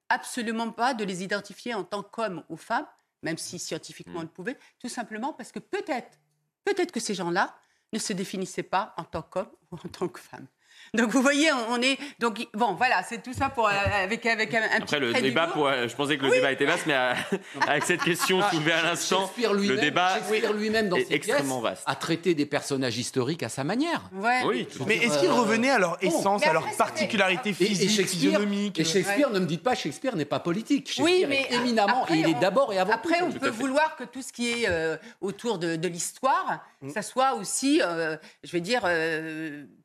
absolument 0.09 0.71
pas 0.71 0.93
de 0.93 1.03
les 1.03 1.23
identifier 1.23 1.73
en 1.73 1.83
tant 1.83 2.03
qu'hommes 2.03 2.43
ou 2.49 2.57
femmes, 2.57 2.87
même 3.21 3.37
si 3.37 3.59
scientifiquement 3.59 4.19
on 4.19 4.23
le 4.23 4.27
pouvait, 4.27 4.57
tout 4.79 4.89
simplement 4.89 5.33
parce 5.33 5.51
que 5.51 5.59
peut-être, 5.59 6.17
peut-être 6.63 6.91
que 6.91 6.99
ces 6.99 7.13
gens-là 7.13 7.55
ne 7.93 7.99
se 7.99 8.13
définissaient 8.13 8.63
pas 8.63 8.93
en 8.97 9.03
tant 9.03 9.21
qu'hommes 9.21 9.51
ou 9.71 9.75
en 9.75 9.89
tant 9.89 10.07
que 10.07 10.19
femmes. 10.19 10.47
Donc 10.93 11.09
vous 11.09 11.21
voyez, 11.21 11.51
on 11.69 11.81
est 11.81 11.97
donc 12.19 12.47
bon 12.53 12.73
voilà, 12.73 13.03
c'est 13.03 13.21
tout 13.21 13.33
ça 13.33 13.49
pour 13.49 13.67
euh, 13.67 13.71
avec 14.03 14.25
avec 14.25 14.53
un, 14.53 14.63
un 14.63 14.81
Après 14.81 14.99
le 14.99 15.13
débat, 15.13 15.47
pour, 15.47 15.67
euh, 15.67 15.87
je 15.87 15.95
pensais 15.95 16.17
que 16.17 16.25
le 16.25 16.31
débat 16.31 16.51
était 16.51 16.65
vaste, 16.65 16.85
mais 16.87 16.95
euh, 16.95 17.13
avec 17.67 17.83
cette 17.83 18.01
question 18.01 18.39
ah, 18.41 18.49
soulevée 18.51 18.71
à 18.71 18.83
l'instant, 18.83 19.31
le 19.37 19.77
débat 19.79 20.17
lui-même 20.55 20.89
dans 20.89 20.97
est 20.97 21.11
extrêmement 21.11 21.61
vaste. 21.61 21.83
a 21.85 21.95
traité 21.95 22.33
des 22.33 22.45
personnages 22.45 22.97
historiques 22.97 23.43
à 23.43 23.49
sa 23.49 23.63
manière. 23.63 24.09
Oui. 24.13 24.67
Mais 24.87 24.97
est-ce 24.97 25.19
qu'il 25.19 25.29
revenait 25.29 25.69
à 25.69 25.79
leur 25.79 25.97
essence, 26.01 26.45
à 26.45 26.53
leur 26.53 26.65
particularité 26.77 27.53
physique, 27.53 28.07
physionomique 28.07 28.79
Et 28.79 28.83
Shakespeare, 28.83 29.29
ne 29.29 29.39
me 29.39 29.45
dites 29.45 29.63
pas 29.63 29.75
Shakespeare 29.75 30.15
n'est 30.15 30.25
pas 30.25 30.39
politique. 30.39 30.99
oui, 30.99 31.25
mais 31.27 31.47
éminemment, 31.51 32.05
il 32.07 32.27
est 32.29 32.39
d'abord 32.39 32.73
et 32.73 32.79
avant 32.79 32.93
après, 32.93 33.21
on 33.21 33.31
peut 33.31 33.49
vouloir 33.49 33.95
que 33.95 34.03
tout 34.03 34.21
ce 34.21 34.33
qui 34.33 34.49
est 34.49 34.69
autour 35.21 35.59
de, 35.59 35.87
l'histoire, 35.89 36.63
mm. 36.81 36.89
ça 36.89 37.01
soit 37.01 37.33
aussi, 37.33 37.79
je 37.79 38.51
vais 38.51 38.61
dire 38.61 38.83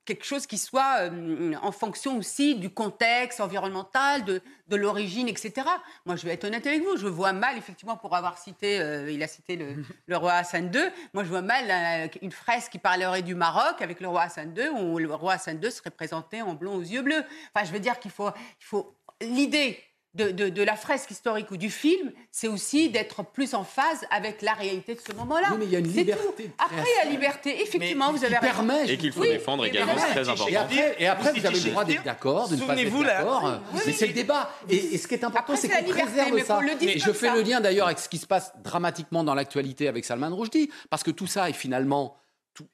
quelque 0.05 0.25
chose 0.25 0.47
qui 0.47 0.59
soit 0.59 1.11
euh, 1.11 1.55
en 1.63 1.73
fonction 1.73 2.19
aussi 2.19 2.57
du 2.57 2.71
contexte 2.71 3.41
environnemental, 3.41 4.25
de, 4.25 4.43
de 4.69 4.77
l'origine, 4.77 5.29
etc. 5.29 5.67
Moi, 6.05 6.17
je 6.17 6.27
vais 6.27 6.35
être 6.35 6.45
honnête 6.45 6.67
avec 6.67 6.83
vous, 6.83 6.97
je 6.97 7.07
vois 7.07 7.33
mal, 7.33 7.57
effectivement, 7.57 7.97
pour 7.97 8.15
avoir 8.15 8.39
cité, 8.39 8.81
euh, 8.81 9.11
il 9.11 9.23
a 9.23 9.27
cité 9.27 9.57
le, 9.57 9.85
le, 10.07 10.17
roi 10.17 10.33
Hassan 10.33 10.71
II, 10.75 10.83
moi 11.13 11.25
je 11.25 11.29
vois 11.29 11.43
mal 11.43 11.65
euh, 11.71 12.09
une 12.23 12.33
fresque 12.33 12.73
qui 12.73 12.79
parlerait 12.79 13.23
du 13.23 13.35
Maroc 13.35 13.81
avec 13.81 14.01
le 14.01 14.09
roi 14.09 14.23
Hassan 14.23 14.55
II, 14.57 14.69
où 14.69 14.99
le 14.99 15.13
roi 15.15 15.35
Hassan 15.35 15.61
II 15.63 15.71
serait 15.71 15.91
présenté 15.91 16.43
en 16.43 16.55
blond 16.55 16.77
aux 16.77 16.83
yeux 16.83 17.03
bleus. 17.03 17.25
Enfin, 17.55 17.67
je 17.67 17.73
veux 17.73 17.81
dire 17.81 17.99
qu'il 17.99 18.11
faut, 18.11 18.29
il 18.29 18.65
faut 18.65 18.97
l'idée 19.21 19.83
de, 20.15 20.63
la 20.63 20.77
fresque 20.77 21.11
historique 21.11 21.51
ou 21.51 21.57
du 21.57 21.71
film, 21.71 22.13
c'est 22.31 22.49
aussi 22.49 22.89
d'être 22.89 23.25
plus 23.25 23.55
en 23.55 23.65
phase 23.65 24.05
avec 24.11 24.43
la 24.43 24.53
réalité 24.53 24.95
de 24.95 25.01
ce 25.01 25.13
moment-là. 25.13 25.49
Oui, 25.53 25.57
mais 25.61 25.65
il 25.67 25.73
y 25.73 25.77
a 25.77 25.81
une 25.81 25.93
liberté. 25.93 26.51
Après, 26.59 26.85
il 27.03 27.05
y 27.05 27.09
a 27.09 27.11
liberté, 27.11 27.63
effectivement, 27.63 28.13
vous 28.13 28.25
avez 28.25 28.37
permet, 28.37 28.93
Et 28.93 28.97
qu'il 28.97 29.13
faut 29.13 29.23
défendre 29.23 29.67
également, 29.67 29.95
c'est 29.97 30.23
très 30.23 30.29
important. 30.29 30.49
Et 30.49 30.57
après, 30.57 30.97
et 30.99 31.07
après 31.07 31.33
vous 31.33 31.47
avez 31.47 31.59
le 31.59 31.71
droit 31.71 31.85
d'être 31.85 32.05
d'accord, 32.05 32.49
de 32.49 32.57
ne 32.57 32.63
pas 32.63 32.77
être 32.77 33.03
d'accord. 33.03 33.61
mais 33.87 33.93
c'est 33.93 34.07
le 34.07 34.13
débat. 34.13 34.51
Et, 34.69 34.99
ce 34.99 35.09
qui 35.09 35.15
est 35.15 35.25
important, 35.25 35.57
c'est 35.57 35.69
qu'on 35.69 35.91
préserve 35.91 36.45
ça. 36.45 36.61
Et 36.81 36.99
je 36.99 37.13
fais 37.13 37.35
le 37.35 37.43
lien 37.43 37.61
d'ailleurs 37.61 37.87
avec 37.87 37.99
ce 37.99 38.09
qui 38.09 38.19
se 38.19 38.27
passe 38.27 38.53
dramatiquement 38.63 39.25
dans 39.25 39.35
l'actualité 39.35 39.89
avec 39.89 40.05
Salman 40.05 40.35
Rushdie, 40.35 40.71
parce 40.91 41.03
que 41.03 41.11
tout 41.11 41.27
ça 41.27 41.49
est 41.49 41.55
finalement 41.55 42.17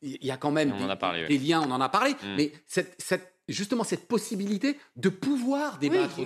il 0.03 0.25
y 0.25 0.31
a 0.31 0.37
quand 0.37 0.51
même 0.51 0.75
des, 1.29 1.39
liens, 1.39 1.63
on 1.67 1.71
en 1.71 1.81
a 1.81 1.89
parlé, 1.89 2.13
mm. 2.13 2.35
mais 2.37 2.53
cette, 2.67 2.95
cette 2.99 3.40
justement 3.53 3.85
cette 3.85 4.07
possibilité 4.09 4.79
de 4.97 5.09
pouvoir 5.09 5.79
débattre. 5.79 6.23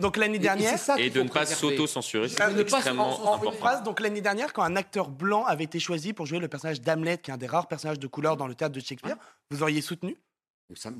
donc, 0.00 0.16
l'année 0.16 0.38
dernière, 0.38 0.78
et, 0.98 1.10
de 1.10 1.22
ne 1.22 1.28
pas 1.28 1.46
s'auto-censurer, 1.46 2.28
c'est 2.28 2.60
extrêmement 2.60 3.32
en, 3.32 3.42
Une 3.42 3.52
phrase, 3.52 3.82
donc 3.82 4.00
l'année 4.00 4.20
dernière, 4.20 4.52
quand 4.52 4.62
un 4.62 4.76
acteur 4.76 5.08
blanc 5.08 5.44
avait 5.44 5.64
été 5.64 5.78
choisi 5.78 6.12
pour 6.12 6.26
jouer 6.26 6.38
le 6.38 6.48
personnage 6.48 6.80
d'Hamlet, 6.80 7.18
qui 7.18 7.30
est 7.30 7.34
un 7.34 7.38
des 7.38 7.46
rares 7.46 7.68
personnages 7.68 7.98
de 7.98 8.06
couleur 8.06 8.36
dans 8.36 8.46
le 8.46 8.54
théâtre 8.54 8.74
de 8.74 8.80
Shakespeare, 8.80 9.16
vous 9.50 9.62
auriez 9.62 9.80
soutenu? 9.80 10.16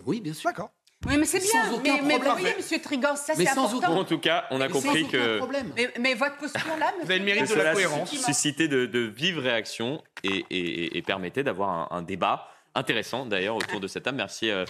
Oui, 0.07 0.21
bien 0.21 0.35
sûr. 0.35 0.51
D'accord. 0.51 0.71
Oui, 1.07 1.17
mais 1.19 1.27
c'est 1.27 1.41
bien. 1.41 1.81
mais, 1.83 2.01
mais 2.03 2.19
vous 2.19 2.31
voyez, 2.31 2.55
Monsieur 2.57 2.81
Trigan, 2.81 3.15
ça 3.17 3.35
c'est 3.35 3.49
important. 3.49 3.99
En 3.99 4.05
tout 4.05 4.19
cas, 4.19 4.45
on 4.51 4.61
a 4.61 4.69
compris 4.69 5.07
que. 5.07 5.41
Mais, 5.77 5.93
mais, 6.01 6.15
votre 6.15 6.37
posture 6.37 6.77
là, 6.79 6.95
vous 7.03 7.11
avez 7.11 7.19
le 7.19 7.25
mérite 7.25 7.49
de 7.49 7.55
la 7.55 7.75
cohérence. 7.75 8.11
Suscité 8.11 8.69
de, 8.69 8.87
de 8.87 9.01
vives 9.01 9.39
réactions 9.39 10.03
et, 10.23 10.45
et, 10.51 10.97
et 10.97 11.03
permettait 11.03 11.43
d'avoir 11.43 11.93
un, 11.93 12.03
débat 12.03 12.49
intéressant 12.75 13.27
d'ailleurs 13.27 13.57
autour 13.57 13.81
de 13.81 13.87
cette 13.87 14.05
table. 14.05 14.17
Merci. 14.17 14.51
Euh, 14.51 14.65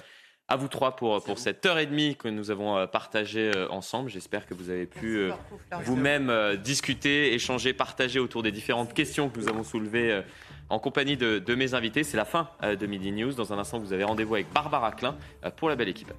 à 0.48 0.56
vous 0.56 0.68
trois 0.68 0.94
pour, 0.94 1.22
pour 1.24 1.38
cette 1.38 1.64
heure 1.64 1.78
et 1.78 1.86
demie 1.86 2.16
que 2.16 2.28
nous 2.28 2.50
avons 2.50 2.76
euh, 2.76 2.86
partagée 2.86 3.50
euh, 3.54 3.68
ensemble. 3.70 4.10
J'espère 4.10 4.46
que 4.46 4.54
vous 4.54 4.68
avez 4.68 4.86
pu 4.86 5.16
euh, 5.16 5.32
vous-même 5.82 6.56
discuter, 6.62 7.32
échanger, 7.32 7.72
partager 7.72 8.18
autour 8.18 8.42
des 8.42 8.52
différentes 8.52 8.92
questions 8.92 9.30
que 9.30 9.38
nous 9.38 9.48
avons 9.48 9.64
soulevées 9.64 10.22
en 10.68 10.78
compagnie 10.78 11.16
de, 11.16 11.38
de 11.38 11.54
mes 11.54 11.74
invités. 11.74 12.04
C'est 12.04 12.16
la 12.16 12.24
fin 12.24 12.50
de 12.62 12.86
Midi 12.86 13.12
News. 13.12 13.32
Dans 13.32 13.52
un 13.52 13.58
instant, 13.58 13.78
vous 13.78 13.92
avez 13.92 14.04
rendez-vous 14.04 14.34
avec 14.34 14.52
Barbara 14.52 14.92
Klein 14.92 15.16
pour 15.56 15.68
la 15.68 15.76
belle 15.76 15.88
équipe. 15.88 16.12